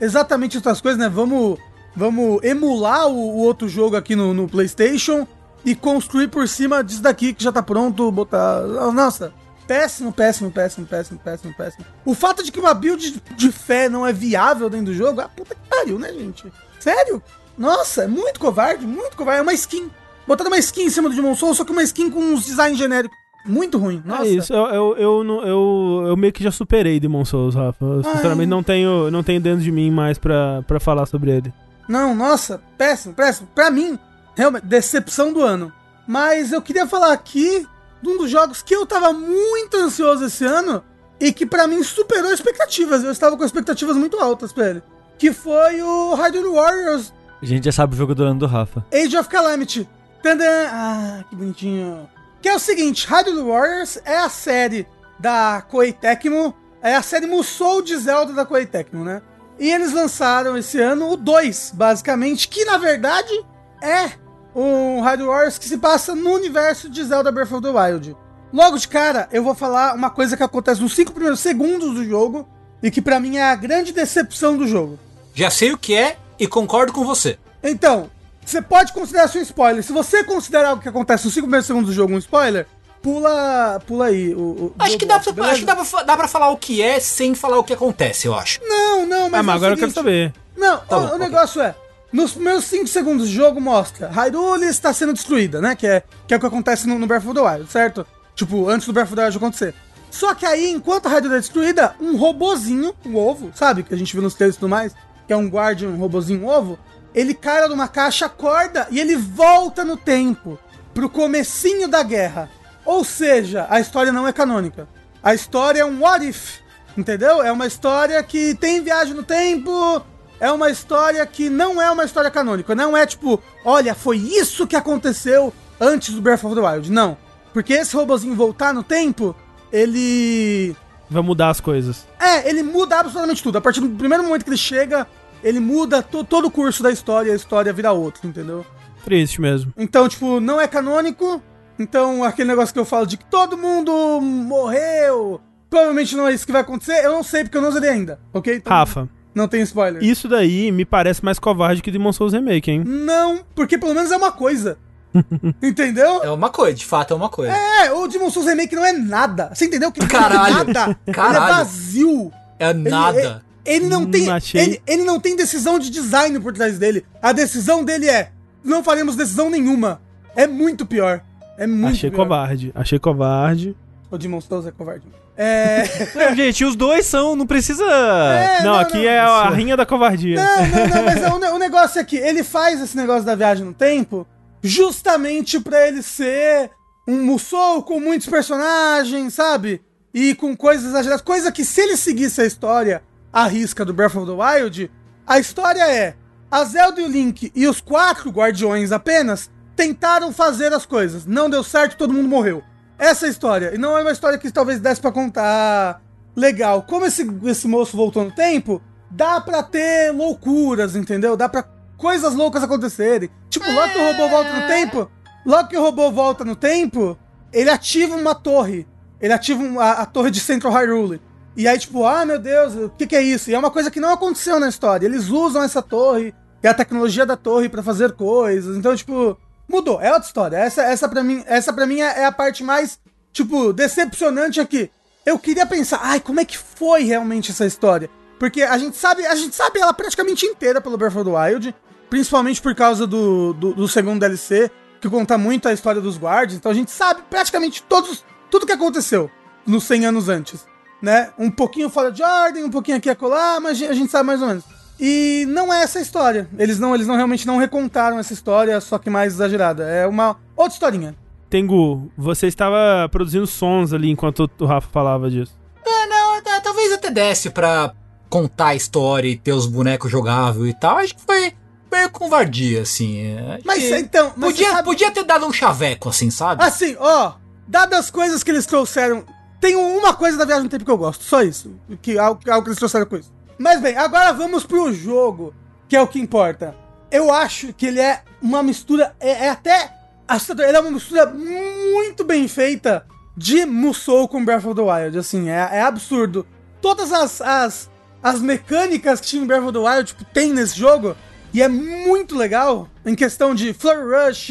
exatamente 0.00 0.58
essas 0.58 0.80
coisas, 0.80 0.98
né? 0.98 1.08
Vamos, 1.08 1.58
vamos 1.96 2.40
emular 2.44 3.08
o, 3.08 3.16
o 3.16 3.38
outro 3.38 3.68
jogo 3.68 3.96
aqui 3.96 4.14
no, 4.14 4.32
no 4.32 4.48
PlayStation 4.48 5.26
e 5.64 5.74
construir 5.74 6.28
por 6.28 6.46
cima 6.46 6.84
disso 6.84 7.02
daqui 7.02 7.32
que 7.32 7.42
já 7.42 7.50
tá 7.50 7.64
pronto, 7.64 8.12
botar. 8.12 8.60
Nossa, 8.92 9.32
péssimo, 9.66 10.12
péssimo, 10.12 10.52
péssimo, 10.52 10.86
péssimo, 10.86 11.18
péssimo, 11.18 11.54
péssimo. 11.54 11.84
O 12.04 12.14
fato 12.14 12.44
de 12.44 12.52
que 12.52 12.60
uma 12.60 12.74
build 12.74 13.20
de 13.36 13.50
fé 13.50 13.88
não 13.88 14.06
é 14.06 14.12
viável 14.12 14.70
dentro 14.70 14.86
do 14.86 14.94
jogo, 14.94 15.20
ah, 15.20 15.28
puta 15.28 15.56
que 15.56 15.68
pariu, 15.68 15.98
né, 15.98 16.12
gente? 16.12 16.44
Sério? 16.78 17.20
Nossa, 17.58 18.04
é 18.04 18.06
muito 18.06 18.38
covarde, 18.38 18.86
muito 18.86 19.16
covarde. 19.16 19.40
É 19.40 19.42
uma 19.42 19.52
skin. 19.52 19.90
Botaram 20.26 20.50
uma 20.50 20.58
skin 20.58 20.82
em 20.84 20.90
cima 20.90 21.08
do 21.08 21.14
Demon 21.14 21.34
Souls, 21.34 21.56
só 21.56 21.64
que 21.64 21.72
uma 21.72 21.82
skin 21.82 22.10
com 22.10 22.20
uns 22.20 22.44
design 22.44 22.76
genéricos. 22.76 23.16
Muito 23.44 23.76
ruim. 23.76 24.00
Nossa. 24.04 24.24
É 24.24 24.28
isso, 24.28 24.52
eu, 24.52 24.66
eu, 24.66 24.96
eu, 24.96 25.42
eu, 25.44 26.04
eu 26.08 26.16
meio 26.16 26.32
que 26.32 26.44
já 26.44 26.50
superei 26.52 27.00
Demon 27.00 27.24
Souls, 27.24 27.54
Rafa. 27.56 27.84
Eu, 27.84 28.04
sinceramente, 28.04 28.48
não 28.48 28.62
tenho, 28.62 29.10
não 29.10 29.22
tenho 29.22 29.40
dentro 29.40 29.62
de 29.62 29.72
mim 29.72 29.90
mais 29.90 30.16
pra, 30.16 30.62
pra 30.62 30.78
falar 30.78 31.06
sobre 31.06 31.32
ele. 31.32 31.52
Não, 31.88 32.14
nossa, 32.14 32.62
péssimo, 32.78 33.14
péssimo. 33.14 33.48
Pra 33.52 33.68
mim, 33.70 33.98
realmente, 34.36 34.64
decepção 34.64 35.32
do 35.32 35.42
ano. 35.42 35.72
Mas 36.06 36.52
eu 36.52 36.62
queria 36.62 36.86
falar 36.86 37.12
aqui 37.12 37.66
de 38.00 38.08
um 38.08 38.18
dos 38.18 38.30
jogos 38.30 38.62
que 38.62 38.74
eu 38.74 38.86
tava 38.86 39.12
muito 39.12 39.76
ansioso 39.76 40.24
esse 40.24 40.44
ano 40.44 40.82
e 41.20 41.32
que 41.32 41.44
pra 41.44 41.66
mim 41.66 41.82
superou 41.82 42.32
expectativas. 42.32 43.02
Eu 43.02 43.10
estava 43.10 43.36
com 43.36 43.44
expectativas 43.44 43.96
muito 43.96 44.18
altas 44.18 44.52
pra 44.52 44.70
ele. 44.70 44.82
Que 45.18 45.32
foi 45.32 45.82
o 45.82 46.14
Hyrule 46.14 46.48
Warriors 46.54 47.12
A 47.40 47.46
gente 47.46 47.64
já 47.64 47.72
sabe 47.72 47.94
o 47.94 47.96
jogo 47.96 48.14
do 48.14 48.24
ano 48.24 48.40
do 48.40 48.46
Rafa. 48.46 48.84
Age 48.92 49.16
of 49.16 49.28
Calamity. 49.28 49.88
Tadã! 50.22 50.68
Ah, 50.70 51.24
que 51.28 51.34
bonitinho. 51.34 52.08
Que 52.40 52.48
é 52.48 52.54
o 52.54 52.58
seguinte, 52.58 53.06
Hyrule 53.06 53.42
Warriors 53.42 53.98
é 54.04 54.16
a 54.16 54.28
série 54.28 54.86
da 55.18 55.62
Koei 55.68 55.92
Tecmo, 55.92 56.54
é 56.80 56.94
a 56.94 57.02
série 57.02 57.26
Musou 57.26 57.82
de 57.82 57.96
Zelda 57.96 58.32
da 58.32 58.46
Koei 58.46 58.66
Tecmo, 58.66 59.04
né? 59.04 59.22
E 59.58 59.70
eles 59.70 59.92
lançaram 59.92 60.56
esse 60.56 60.80
ano 60.80 61.10
o 61.10 61.16
2, 61.16 61.72
basicamente, 61.74 62.48
que 62.48 62.64
na 62.64 62.78
verdade 62.78 63.32
é 63.80 64.12
um 64.54 65.00
Hyrule 65.00 65.28
Warriors 65.28 65.58
que 65.58 65.68
se 65.68 65.78
passa 65.78 66.14
no 66.14 66.32
universo 66.32 66.88
de 66.88 67.02
Zelda 67.04 67.32
Breath 67.32 67.52
of 67.52 67.62
the 67.62 67.68
Wild. 67.68 68.16
Logo 68.52 68.76
de 68.76 68.86
cara, 68.86 69.28
eu 69.32 69.42
vou 69.42 69.54
falar 69.54 69.94
uma 69.94 70.10
coisa 70.10 70.36
que 70.36 70.42
acontece 70.42 70.80
nos 70.80 70.94
5 70.94 71.12
primeiros 71.12 71.40
segundos 71.40 71.94
do 71.94 72.04
jogo 72.04 72.48
e 72.82 72.90
que 72.90 73.00
pra 73.00 73.18
mim 73.18 73.36
é 73.36 73.44
a 73.44 73.54
grande 73.54 73.92
decepção 73.92 74.56
do 74.56 74.66
jogo. 74.66 74.98
Já 75.34 75.50
sei 75.50 75.72
o 75.72 75.78
que 75.78 75.94
é 75.94 76.16
e 76.38 76.46
concordo 76.46 76.92
com 76.92 77.04
você. 77.04 77.38
Então, 77.62 78.10
você 78.44 78.60
pode 78.62 78.92
considerar 78.92 79.26
isso 79.26 79.38
um 79.38 79.42
spoiler. 79.42 79.82
Se 79.82 79.92
você 79.92 80.22
considerar 80.24 80.70
algo 80.70 80.82
que 80.82 80.88
acontece 80.88 81.24
nos 81.24 81.34
5 81.34 81.44
primeiros 81.46 81.66
segundos 81.66 81.88
do 81.90 81.94
jogo 81.94 82.12
um 82.14 82.18
spoiler, 82.18 82.66
pula, 83.02 83.80
pula 83.86 84.06
aí. 84.06 84.34
O, 84.34 84.38
o- 84.40 84.74
Acho 84.78 84.94
o 84.94 84.98
que, 84.98 85.06
dá 85.06 85.18
pra, 85.20 85.44
acho 85.46 85.60
que 85.60 85.66
dá, 85.66 85.76
pra, 85.76 86.02
dá 86.02 86.16
pra 86.16 86.28
falar 86.28 86.50
o 86.50 86.56
que 86.56 86.80
é 86.82 87.00
sem 87.00 87.34
falar 87.34 87.58
o 87.58 87.64
que 87.64 87.72
acontece, 87.72 88.26
eu 88.26 88.34
acho. 88.34 88.60
Não, 88.64 89.06
não, 89.06 89.28
mas. 89.30 89.40
ah, 89.40 89.42
mas 89.42 89.54
é 89.54 89.54
o 89.54 89.56
agora 89.56 89.72
eu 89.74 89.78
quero 89.78 89.90
seguinte- 89.90 89.94
saber. 89.94 90.34
Não, 90.56 90.78
Tá 90.78 90.96
o, 90.96 91.00
bom, 91.00 91.06
o 91.06 91.14
ok. 91.16 91.18
negócio 91.18 91.60
é. 91.62 91.74
Nos 92.12 92.32
primeiros 92.32 92.64
5 92.66 92.86
segundos 92.88 93.26
do 93.28 93.32
jogo 93.34 93.58
mostra 93.60 94.08
Hyrule 94.10 94.66
está 94.66 94.92
sendo 94.92 95.14
destruída, 95.14 95.60
né? 95.62 95.74
Que 95.74 95.86
é, 95.86 96.02
que 96.28 96.34
é 96.34 96.36
o 96.36 96.40
que 96.40 96.46
acontece 96.46 96.86
no, 96.86 96.98
no 96.98 97.06
Breath 97.06 97.24
of 97.24 97.34
the 97.34 97.40
Wild, 97.40 97.70
certo? 97.72 98.06
Tipo, 98.34 98.68
antes 98.68 98.86
do 98.86 98.92
Breath 98.92 99.06
of 99.08 99.16
the 99.16 99.22
Wild 99.24 99.36
acontecer. 99.38 99.74
Só 100.10 100.34
que 100.34 100.44
aí, 100.44 100.70
enquanto 100.70 101.06
a 101.06 101.08
Hyrule 101.10 101.36
é 101.36 101.38
destruída, 101.38 101.94
um 101.98 102.16
robozinho, 102.18 102.94
um 103.06 103.16
ovo, 103.16 103.50
sabe? 103.54 103.82
Que 103.82 103.94
a 103.94 103.96
gente 103.96 104.12
viu 104.12 104.20
nos 104.22 104.34
trailers 104.34 104.56
e 104.56 104.60
tudo 104.60 104.68
mais, 104.68 104.92
que 105.26 105.32
é 105.32 105.36
um 105.36 105.48
guardian, 105.48 105.88
um 105.88 105.96
robozinho 105.96 106.42
um 106.42 106.48
ovo, 106.48 106.78
ele 107.14 107.34
cai 107.34 107.66
numa 107.68 107.88
caixa, 107.88 108.26
acorda 108.26 108.86
e 108.90 108.98
ele 108.98 109.16
volta 109.16 109.84
no 109.84 109.96
tempo 109.96 110.58
pro 110.94 111.08
comecinho 111.08 111.88
da 111.88 112.02
guerra. 112.02 112.50
Ou 112.84 113.04
seja, 113.04 113.66
a 113.70 113.80
história 113.80 114.12
não 114.12 114.26
é 114.26 114.32
canônica. 114.32 114.88
A 115.22 115.34
história 115.34 115.80
é 115.80 115.84
um 115.84 116.02
what 116.02 116.26
if, 116.26 116.58
entendeu? 116.96 117.42
É 117.42 117.52
uma 117.52 117.66
história 117.66 118.22
que 118.22 118.54
tem 118.54 118.82
viagem 118.82 119.14
no 119.14 119.22
tempo, 119.22 120.04
é 120.40 120.50
uma 120.50 120.70
história 120.70 121.24
que 121.24 121.48
não 121.48 121.80
é 121.80 121.90
uma 121.90 122.04
história 122.04 122.30
canônica. 122.30 122.74
Não 122.74 122.96
é 122.96 123.06
tipo, 123.06 123.40
olha, 123.64 123.94
foi 123.94 124.16
isso 124.16 124.66
que 124.66 124.74
aconteceu 124.74 125.52
antes 125.80 126.14
do 126.14 126.20
Breath 126.20 126.42
of 126.42 126.54
the 126.54 126.60
Wild. 126.60 126.90
Não. 126.90 127.16
Porque 127.52 127.72
esse 127.74 127.94
robozinho 127.94 128.34
voltar 128.34 128.74
no 128.74 128.82
tempo, 128.82 129.36
ele. 129.70 130.74
Vai 131.08 131.22
mudar 131.22 131.50
as 131.50 131.60
coisas. 131.60 132.06
É, 132.18 132.48
ele 132.48 132.62
muda 132.62 132.98
absolutamente 132.98 133.42
tudo. 133.42 133.58
A 133.58 133.60
partir 133.60 133.80
do 133.80 133.90
primeiro 133.90 134.24
momento 134.24 134.42
que 134.42 134.50
ele 134.50 134.56
chega, 134.56 135.06
ele 135.42 135.60
muda 135.60 136.02
to- 136.02 136.24
todo 136.24 136.46
o 136.46 136.50
curso 136.50 136.82
da 136.82 136.90
história 136.90 137.30
e 137.30 137.32
a 137.32 137.36
história 137.36 137.72
vira 137.72 137.92
outra, 137.92 138.26
entendeu? 138.26 138.64
Triste 139.04 139.40
mesmo. 139.40 139.72
Então, 139.76 140.08
tipo, 140.08 140.40
não 140.40 140.60
é 140.60 140.68
canônico. 140.68 141.42
Então, 141.78 142.22
aquele 142.22 142.48
negócio 142.48 142.72
que 142.72 142.78
eu 142.78 142.84
falo 142.84 143.06
de 143.06 143.16
que 143.16 143.24
todo 143.24 143.56
mundo 143.58 144.20
morreu. 144.20 145.40
Provavelmente 145.68 146.14
não 146.14 146.28
é 146.28 146.32
isso 146.34 146.46
que 146.46 146.52
vai 146.52 146.60
acontecer. 146.60 147.04
Eu 147.04 147.12
não 147.12 147.22
sei 147.22 147.42
porque 147.44 147.56
eu 147.56 147.62
não 147.62 147.72
zerei 147.72 147.90
ainda, 147.90 148.20
ok? 148.32 148.56
Então, 148.56 148.72
Rafa, 148.72 149.08
Não 149.34 149.48
tem 149.48 149.62
spoiler. 149.62 150.02
Isso 150.04 150.28
daí 150.28 150.70
me 150.70 150.84
parece 150.84 151.24
mais 151.24 151.38
covarde 151.38 151.80
que 151.82 151.90
Demon 151.90 152.12
Souls 152.12 152.34
Remake, 152.34 152.70
hein? 152.70 152.84
Não, 152.84 153.40
porque 153.54 153.78
pelo 153.78 153.94
menos 153.94 154.12
é 154.12 154.16
uma 154.16 154.30
coisa. 154.30 154.76
Entendeu? 155.62 156.22
É 156.22 156.30
uma 156.30 156.50
coisa, 156.50 156.74
de 156.76 156.84
fato 156.86 157.12
é 157.14 157.16
uma 157.16 157.28
coisa. 157.28 157.52
É, 157.52 157.92
o 157.92 158.06
Demon 158.06 158.30
Souls 158.30 158.48
Remake 158.48 158.74
não 158.76 158.84
é 158.84 158.92
nada. 158.92 159.50
Você 159.54 159.64
entendeu? 159.66 159.90
Que 159.92 160.00
não 160.00 160.08
Caralho. 160.08 160.54
é 160.60 160.64
nada. 160.72 160.84
Ele 160.90 160.96
é 161.06 161.12
Caralho. 161.12 161.54
vazio. 161.56 162.32
É, 162.58 162.70
Ele- 162.70 162.90
nada. 162.90 163.42
Ele 163.64 163.86
não 163.86 164.02
Hum, 164.02 164.10
tem. 164.10 164.26
Ele, 164.54 164.82
ele 164.86 165.04
não 165.04 165.20
tem 165.20 165.36
decisão 165.36 165.78
de 165.78 165.88
design 165.90 166.38
por 166.40 166.52
trás 166.52 166.78
dele. 166.78 167.04
A 167.20 167.32
decisão 167.32 167.84
dele 167.84 168.08
é: 168.08 168.30
não 168.64 168.82
faremos 168.82 169.16
decisão 169.16 169.48
nenhuma. 169.50 170.00
É 170.34 170.46
muito 170.46 170.84
pior. 170.86 171.22
É 171.58 171.66
muito 171.66 171.94
Achei 171.96 172.10
pior. 172.10 172.22
covarde. 172.24 172.72
Achei 172.74 172.98
covarde. 172.98 173.76
O 174.10 174.18
Demon 174.18 174.40
Souls 174.40 174.66
é 174.66 174.70
covarde. 174.70 175.06
É. 175.36 175.84
Não, 176.14 176.34
gente, 176.36 176.62
os 176.64 176.76
dois 176.76 177.06
são, 177.06 177.34
não 177.34 177.46
precisa... 177.46 177.82
É, 177.84 178.62
não, 178.62 178.74
aqui 178.74 179.06
é 179.06 179.18
a 179.18 179.48
rinha 179.48 179.74
da 179.74 179.86
covardia. 179.86 180.36
Não, 180.36 180.66
não, 180.66 180.88
não, 180.88 181.04
mas 181.04 181.24
o, 181.32 181.38
ne- 181.38 181.50
o 181.52 181.58
negócio 181.58 181.98
é 181.98 182.04
que 182.04 182.16
ele 182.16 182.42
faz 182.44 182.82
esse 182.82 182.94
negócio 182.94 183.24
da 183.24 183.34
viagem 183.34 183.64
no 183.64 183.72
tempo 183.72 184.26
justamente 184.62 185.58
pra 185.60 185.88
ele 185.88 186.02
ser 186.02 186.70
um 187.08 187.24
Musou 187.24 187.82
com 187.82 187.98
muitos 187.98 188.26
personagens, 188.28 189.32
sabe? 189.34 189.80
E 190.14 190.34
com 190.34 190.54
coisas 190.56 190.86
exageradas. 190.86 191.22
Coisa 191.22 191.50
que 191.50 191.64
se 191.64 191.80
ele 191.80 191.96
seguisse 191.96 192.40
a 192.42 192.46
história 192.46 193.02
à 193.32 193.46
risca 193.46 193.84
do 193.84 193.94
Breath 193.94 194.14
of 194.16 194.26
the 194.26 194.32
Wild, 194.32 194.90
a 195.26 195.38
história 195.38 195.82
é: 195.90 196.14
a 196.50 196.64
Zelda 196.64 197.00
e 197.00 197.04
o 197.04 197.08
Link 197.08 197.50
e 197.54 197.66
os 197.66 197.80
quatro 197.80 198.30
guardiões 198.30 198.92
apenas 198.92 199.50
tentaram 199.74 200.32
fazer 200.32 200.72
as 200.72 200.84
coisas. 200.84 201.24
Não 201.26 201.48
deu 201.48 201.62
certo, 201.64 201.96
todo 201.96 202.12
mundo 202.12 202.28
morreu. 202.28 202.62
Essa 202.98 203.26
é 203.26 203.28
a 203.28 203.30
história. 203.32 203.74
E 203.74 203.78
não 203.78 203.96
é 203.96 204.02
uma 204.02 204.12
história 204.12 204.38
que 204.38 204.50
talvez 204.50 204.78
desse 204.78 205.00
pra 205.00 205.10
contar 205.10 206.00
legal. 206.36 206.82
Como 206.82 207.04
esse, 207.06 207.26
esse 207.44 207.66
moço 207.66 207.96
voltou 207.96 208.24
no 208.24 208.30
tempo, 208.30 208.80
dá 209.10 209.40
pra 209.40 209.62
ter 209.62 210.12
loucuras, 210.12 210.94
entendeu? 210.94 211.36
Dá 211.36 211.48
pra 211.48 211.64
coisas 211.96 212.34
loucas 212.34 212.62
acontecerem. 212.62 213.30
Tipo, 213.48 213.70
logo 213.72 213.92
que 213.92 213.98
o 213.98 214.06
robô 214.12 214.28
volta 214.28 214.52
no 214.60 214.66
tempo, 214.68 215.10
logo 215.44 215.68
que 215.68 215.76
o 215.76 215.80
robô 215.82 216.10
volta 216.12 216.44
no 216.44 216.54
tempo, 216.54 217.18
ele 217.52 217.70
ativa 217.70 218.14
uma 218.14 218.34
torre. 218.34 218.86
Ele 219.20 219.32
ativa 219.32 219.62
um- 219.62 219.80
a, 219.80 219.92
a 219.92 220.06
torre 220.06 220.30
de 220.30 220.40
Central 220.40 220.72
Hyrule. 220.72 221.20
E 221.56 221.68
aí, 221.68 221.78
tipo, 221.78 222.04
ah, 222.04 222.24
meu 222.24 222.38
Deus, 222.38 222.74
o 222.74 222.90
que, 222.90 223.06
que 223.06 223.16
é 223.16 223.22
isso? 223.22 223.50
E 223.50 223.54
é 223.54 223.58
uma 223.58 223.70
coisa 223.70 223.90
que 223.90 224.00
não 224.00 224.10
aconteceu 224.10 224.58
na 224.58 224.68
história. 224.68 225.06
Eles 225.06 225.28
usam 225.28 225.62
essa 225.62 225.82
torre 225.82 226.34
e 226.62 226.68
a 226.68 226.74
tecnologia 226.74 227.26
da 227.26 227.36
torre 227.36 227.68
pra 227.68 227.82
fazer 227.82 228.12
coisas. 228.12 228.76
Então, 228.76 228.96
tipo, 228.96 229.36
mudou. 229.68 230.00
É 230.00 230.12
outra 230.12 230.26
história. 230.26 230.56
Essa, 230.56 230.82
essa 230.82 231.08
para 231.08 231.22
mim, 231.22 231.42
essa 231.46 231.72
para 231.72 231.86
mim 231.86 232.00
é, 232.00 232.20
é 232.20 232.24
a 232.24 232.32
parte 232.32 232.64
mais, 232.64 232.98
tipo, 233.32 233.72
decepcionante 233.72 234.60
aqui. 234.60 234.90
Eu 235.24 235.38
queria 235.38 235.66
pensar, 235.66 236.00
ai, 236.02 236.20
como 236.20 236.40
é 236.40 236.44
que 236.44 236.58
foi 236.58 237.04
realmente 237.04 237.50
essa 237.50 237.66
história? 237.66 238.10
Porque 238.38 238.62
a 238.62 238.76
gente 238.76 238.96
sabe, 238.96 239.24
a 239.26 239.34
gente 239.36 239.54
sabe 239.54 239.78
ela 239.78 239.92
praticamente 239.92 240.46
inteira 240.46 240.80
pelo 240.80 240.96
Breath 240.96 241.16
of 241.16 241.30
the 241.30 241.36
Wild, 241.36 241.74
principalmente 242.10 242.60
por 242.60 242.74
causa 242.74 243.06
do, 243.06 243.52
do, 243.52 243.72
do 243.72 243.88
segundo 243.88 244.20
DLC, 244.20 244.70
que 245.00 245.08
conta 245.08 245.38
muito 245.38 245.68
a 245.68 245.72
história 245.72 246.00
dos 246.00 246.18
guardias. 246.18 246.58
Então 246.58 246.72
a 246.72 246.74
gente 246.74 246.90
sabe 246.90 247.22
praticamente 247.30 247.82
todos, 247.84 248.24
tudo 248.50 248.66
que 248.66 248.72
aconteceu 248.72 249.30
nos 249.64 249.84
100 249.84 250.06
anos 250.06 250.28
antes, 250.28 250.66
né? 251.02 251.30
Um 251.38 251.50
pouquinho 251.50 251.90
fora 251.90 252.10
de 252.12 252.22
ordem, 252.22 252.64
um 252.64 252.70
pouquinho 252.70 252.96
aqui 252.96 253.08
e 253.08 253.12
acolá, 253.12 253.58
mas 253.60 253.82
a 253.82 253.92
gente 253.92 254.10
sabe 254.10 254.26
mais 254.26 254.40
ou 254.40 254.48
menos. 254.48 254.64
E 255.00 255.44
não 255.48 255.72
é 255.72 255.82
essa 255.82 255.98
a 255.98 256.02
história. 256.02 256.48
Eles 256.58 256.78
não, 256.78 256.94
eles 256.94 257.06
não 257.06 257.16
realmente 257.16 257.46
não 257.46 257.58
recontaram 257.58 258.18
essa 258.18 258.32
história, 258.32 258.80
só 258.80 258.98
que 258.98 259.10
mais 259.10 259.32
exagerada. 259.34 259.82
É 259.84 260.06
uma 260.06 260.36
outra 260.56 260.74
historinha. 260.74 261.14
Tengu, 261.50 262.10
você 262.16 262.46
estava 262.46 263.08
produzindo 263.10 263.46
sons 263.46 263.92
ali 263.92 264.10
enquanto 264.10 264.48
o 264.60 264.64
Rafa 264.64 264.88
falava 264.92 265.28
disso. 265.28 265.54
É, 265.84 266.06
não, 266.06 266.36
é, 266.36 266.60
talvez 266.60 266.92
até 266.92 267.10
desse 267.10 267.50
pra 267.50 267.92
contar 268.30 268.68
a 268.68 268.74
história 268.74 269.28
e 269.28 269.36
ter 269.36 269.52
os 269.52 269.66
bonecos 269.66 270.10
jogáveis 270.10 270.70
e 270.70 270.78
tal. 270.78 270.98
Acho 270.98 271.14
que 271.16 271.22
foi 271.26 271.52
meio 271.90 272.08
covardia, 272.10 272.82
assim. 272.82 273.26
é, 273.36 273.54
acho 273.56 273.66
Mas 273.66 273.78
que 273.82 273.96
então, 273.96 274.32
mas 274.36 274.52
podia, 274.52 274.70
sabe- 274.70 274.84
podia 274.84 275.10
ter 275.10 275.24
dado 275.24 275.44
um 275.46 275.52
chaveco, 275.52 276.08
assim, 276.08 276.30
sabe? 276.30 276.62
Assim, 276.62 276.96
ó, 276.98 277.32
dadas 277.68 277.98
as 277.98 278.10
coisas 278.10 278.42
que 278.42 278.50
eles 278.50 278.64
trouxeram, 278.64 279.24
tem 279.62 279.76
uma 279.76 280.12
coisa 280.12 280.36
da 280.36 280.44
viagem 280.44 280.64
no 280.64 280.68
tempo 280.68 280.84
que 280.84 280.90
eu 280.90 280.98
gosto, 280.98 281.22
só 281.22 281.40
isso. 281.40 281.72
Que, 282.02 282.18
algo, 282.18 282.40
algo 282.50 282.64
que 282.64 282.70
eles 282.70 282.78
trouxeram 282.80 283.06
com 283.06 283.16
isso. 283.16 283.32
Mas 283.56 283.80
bem, 283.80 283.96
agora 283.96 284.32
vamos 284.32 284.64
pro 284.64 284.92
jogo, 284.92 285.54
que 285.88 285.94
é 285.94 286.02
o 286.02 286.06
que 286.08 286.18
importa. 286.18 286.74
Eu 287.12 287.32
acho 287.32 287.72
que 287.72 287.86
ele 287.86 288.00
é 288.00 288.24
uma 288.42 288.60
mistura, 288.60 289.14
é, 289.20 289.46
é 289.46 289.50
até 289.50 289.94
assustador, 290.26 290.66
ele 290.66 290.76
é 290.76 290.80
uma 290.80 290.90
mistura 290.90 291.26
muito 291.26 292.24
bem 292.24 292.48
feita 292.48 293.06
de 293.36 293.64
Musou 293.64 294.26
com 294.26 294.44
Breath 294.44 294.64
of 294.64 294.74
the 294.74 294.82
Wild, 294.82 295.16
assim, 295.16 295.48
é, 295.48 295.68
é 295.70 295.82
absurdo. 295.82 296.44
Todas 296.80 297.12
as, 297.12 297.40
as, 297.40 297.90
as 298.20 298.40
mecânicas 298.40 299.20
que 299.20 299.28
tinha 299.28 299.44
em 299.44 299.46
Breath 299.46 299.62
of 299.62 299.72
the 299.72 299.78
Wild, 299.78 300.04
tipo, 300.08 300.24
tem 300.24 300.52
nesse 300.52 300.76
jogo, 300.76 301.14
e 301.54 301.62
é 301.62 301.68
muito 301.68 302.36
legal 302.36 302.88
em 303.06 303.14
questão 303.14 303.54
de 303.54 303.72
Flurry 303.72 304.26
Rush, 304.26 304.50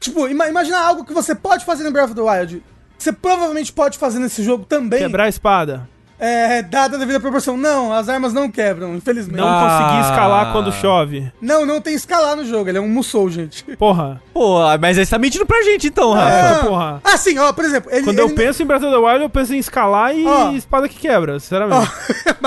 Tipo, 0.00 0.26
ima 0.26 0.48
imagina 0.48 0.80
algo 0.80 1.04
que 1.04 1.12
você 1.12 1.34
pode 1.34 1.62
fazer 1.62 1.84
no 1.84 1.92
Breath 1.92 2.06
of 2.06 2.14
the 2.14 2.22
Wild. 2.22 2.64
Você 3.02 3.12
provavelmente 3.12 3.72
pode 3.72 3.96
fazer 3.98 4.18
nesse 4.18 4.42
jogo 4.44 4.64
também. 4.64 4.98
Quebrar 5.00 5.24
a 5.24 5.28
espada. 5.28 5.88
É, 6.22 6.60
dada 6.60 6.96
a 6.96 6.98
devida 6.98 7.18
proporção. 7.18 7.56
Não, 7.56 7.94
as 7.94 8.06
armas 8.10 8.34
não 8.34 8.50
quebram, 8.50 8.94
infelizmente. 8.94 9.38
Não 9.40 9.46
Não, 9.48 9.58
Ah. 9.58 9.78
conseguir 9.80 10.00
escalar 10.02 10.52
quando 10.52 10.70
chove. 10.70 11.32
não, 11.40 11.64
não 11.64 11.80
tem 11.80 11.94
escalar 11.94 12.36
no 12.36 12.44
jogo. 12.44 12.68
Ele 12.68 12.76
é 12.76 12.80
um 12.80 12.88
Musou, 12.90 13.30
gente. 13.30 13.64
Porra. 13.78 14.20
Pô, 14.34 14.58
mas 14.78 14.98
aí 14.98 15.06
você 15.06 15.10
tá 15.12 15.18
mentindo 15.18 15.46
pra 15.46 15.62
gente 15.62 15.86
então, 15.86 16.12
Rafa. 16.12 16.30
É, 16.30 16.54
porra. 16.68 17.00
Assim, 17.04 17.38
ó, 17.38 17.54
por 17.54 17.64
exemplo, 17.64 17.90
ele. 17.90 18.02
Quando 18.04 18.18
ele 18.18 18.30
eu 18.32 18.34
penso 18.34 18.62
em 18.62 18.66
Breath 18.66 18.82
of 18.82 18.92
the 18.92 18.98
Wild, 18.98 19.22
eu 19.22 19.30
penso 19.30 19.54
em 19.54 19.58
escalar 19.58 20.14
e 20.14 20.26
Ó. 20.26 20.52
espada 20.52 20.86
que 20.90 20.96
quebra, 20.98 21.40
sinceramente. 21.40 21.90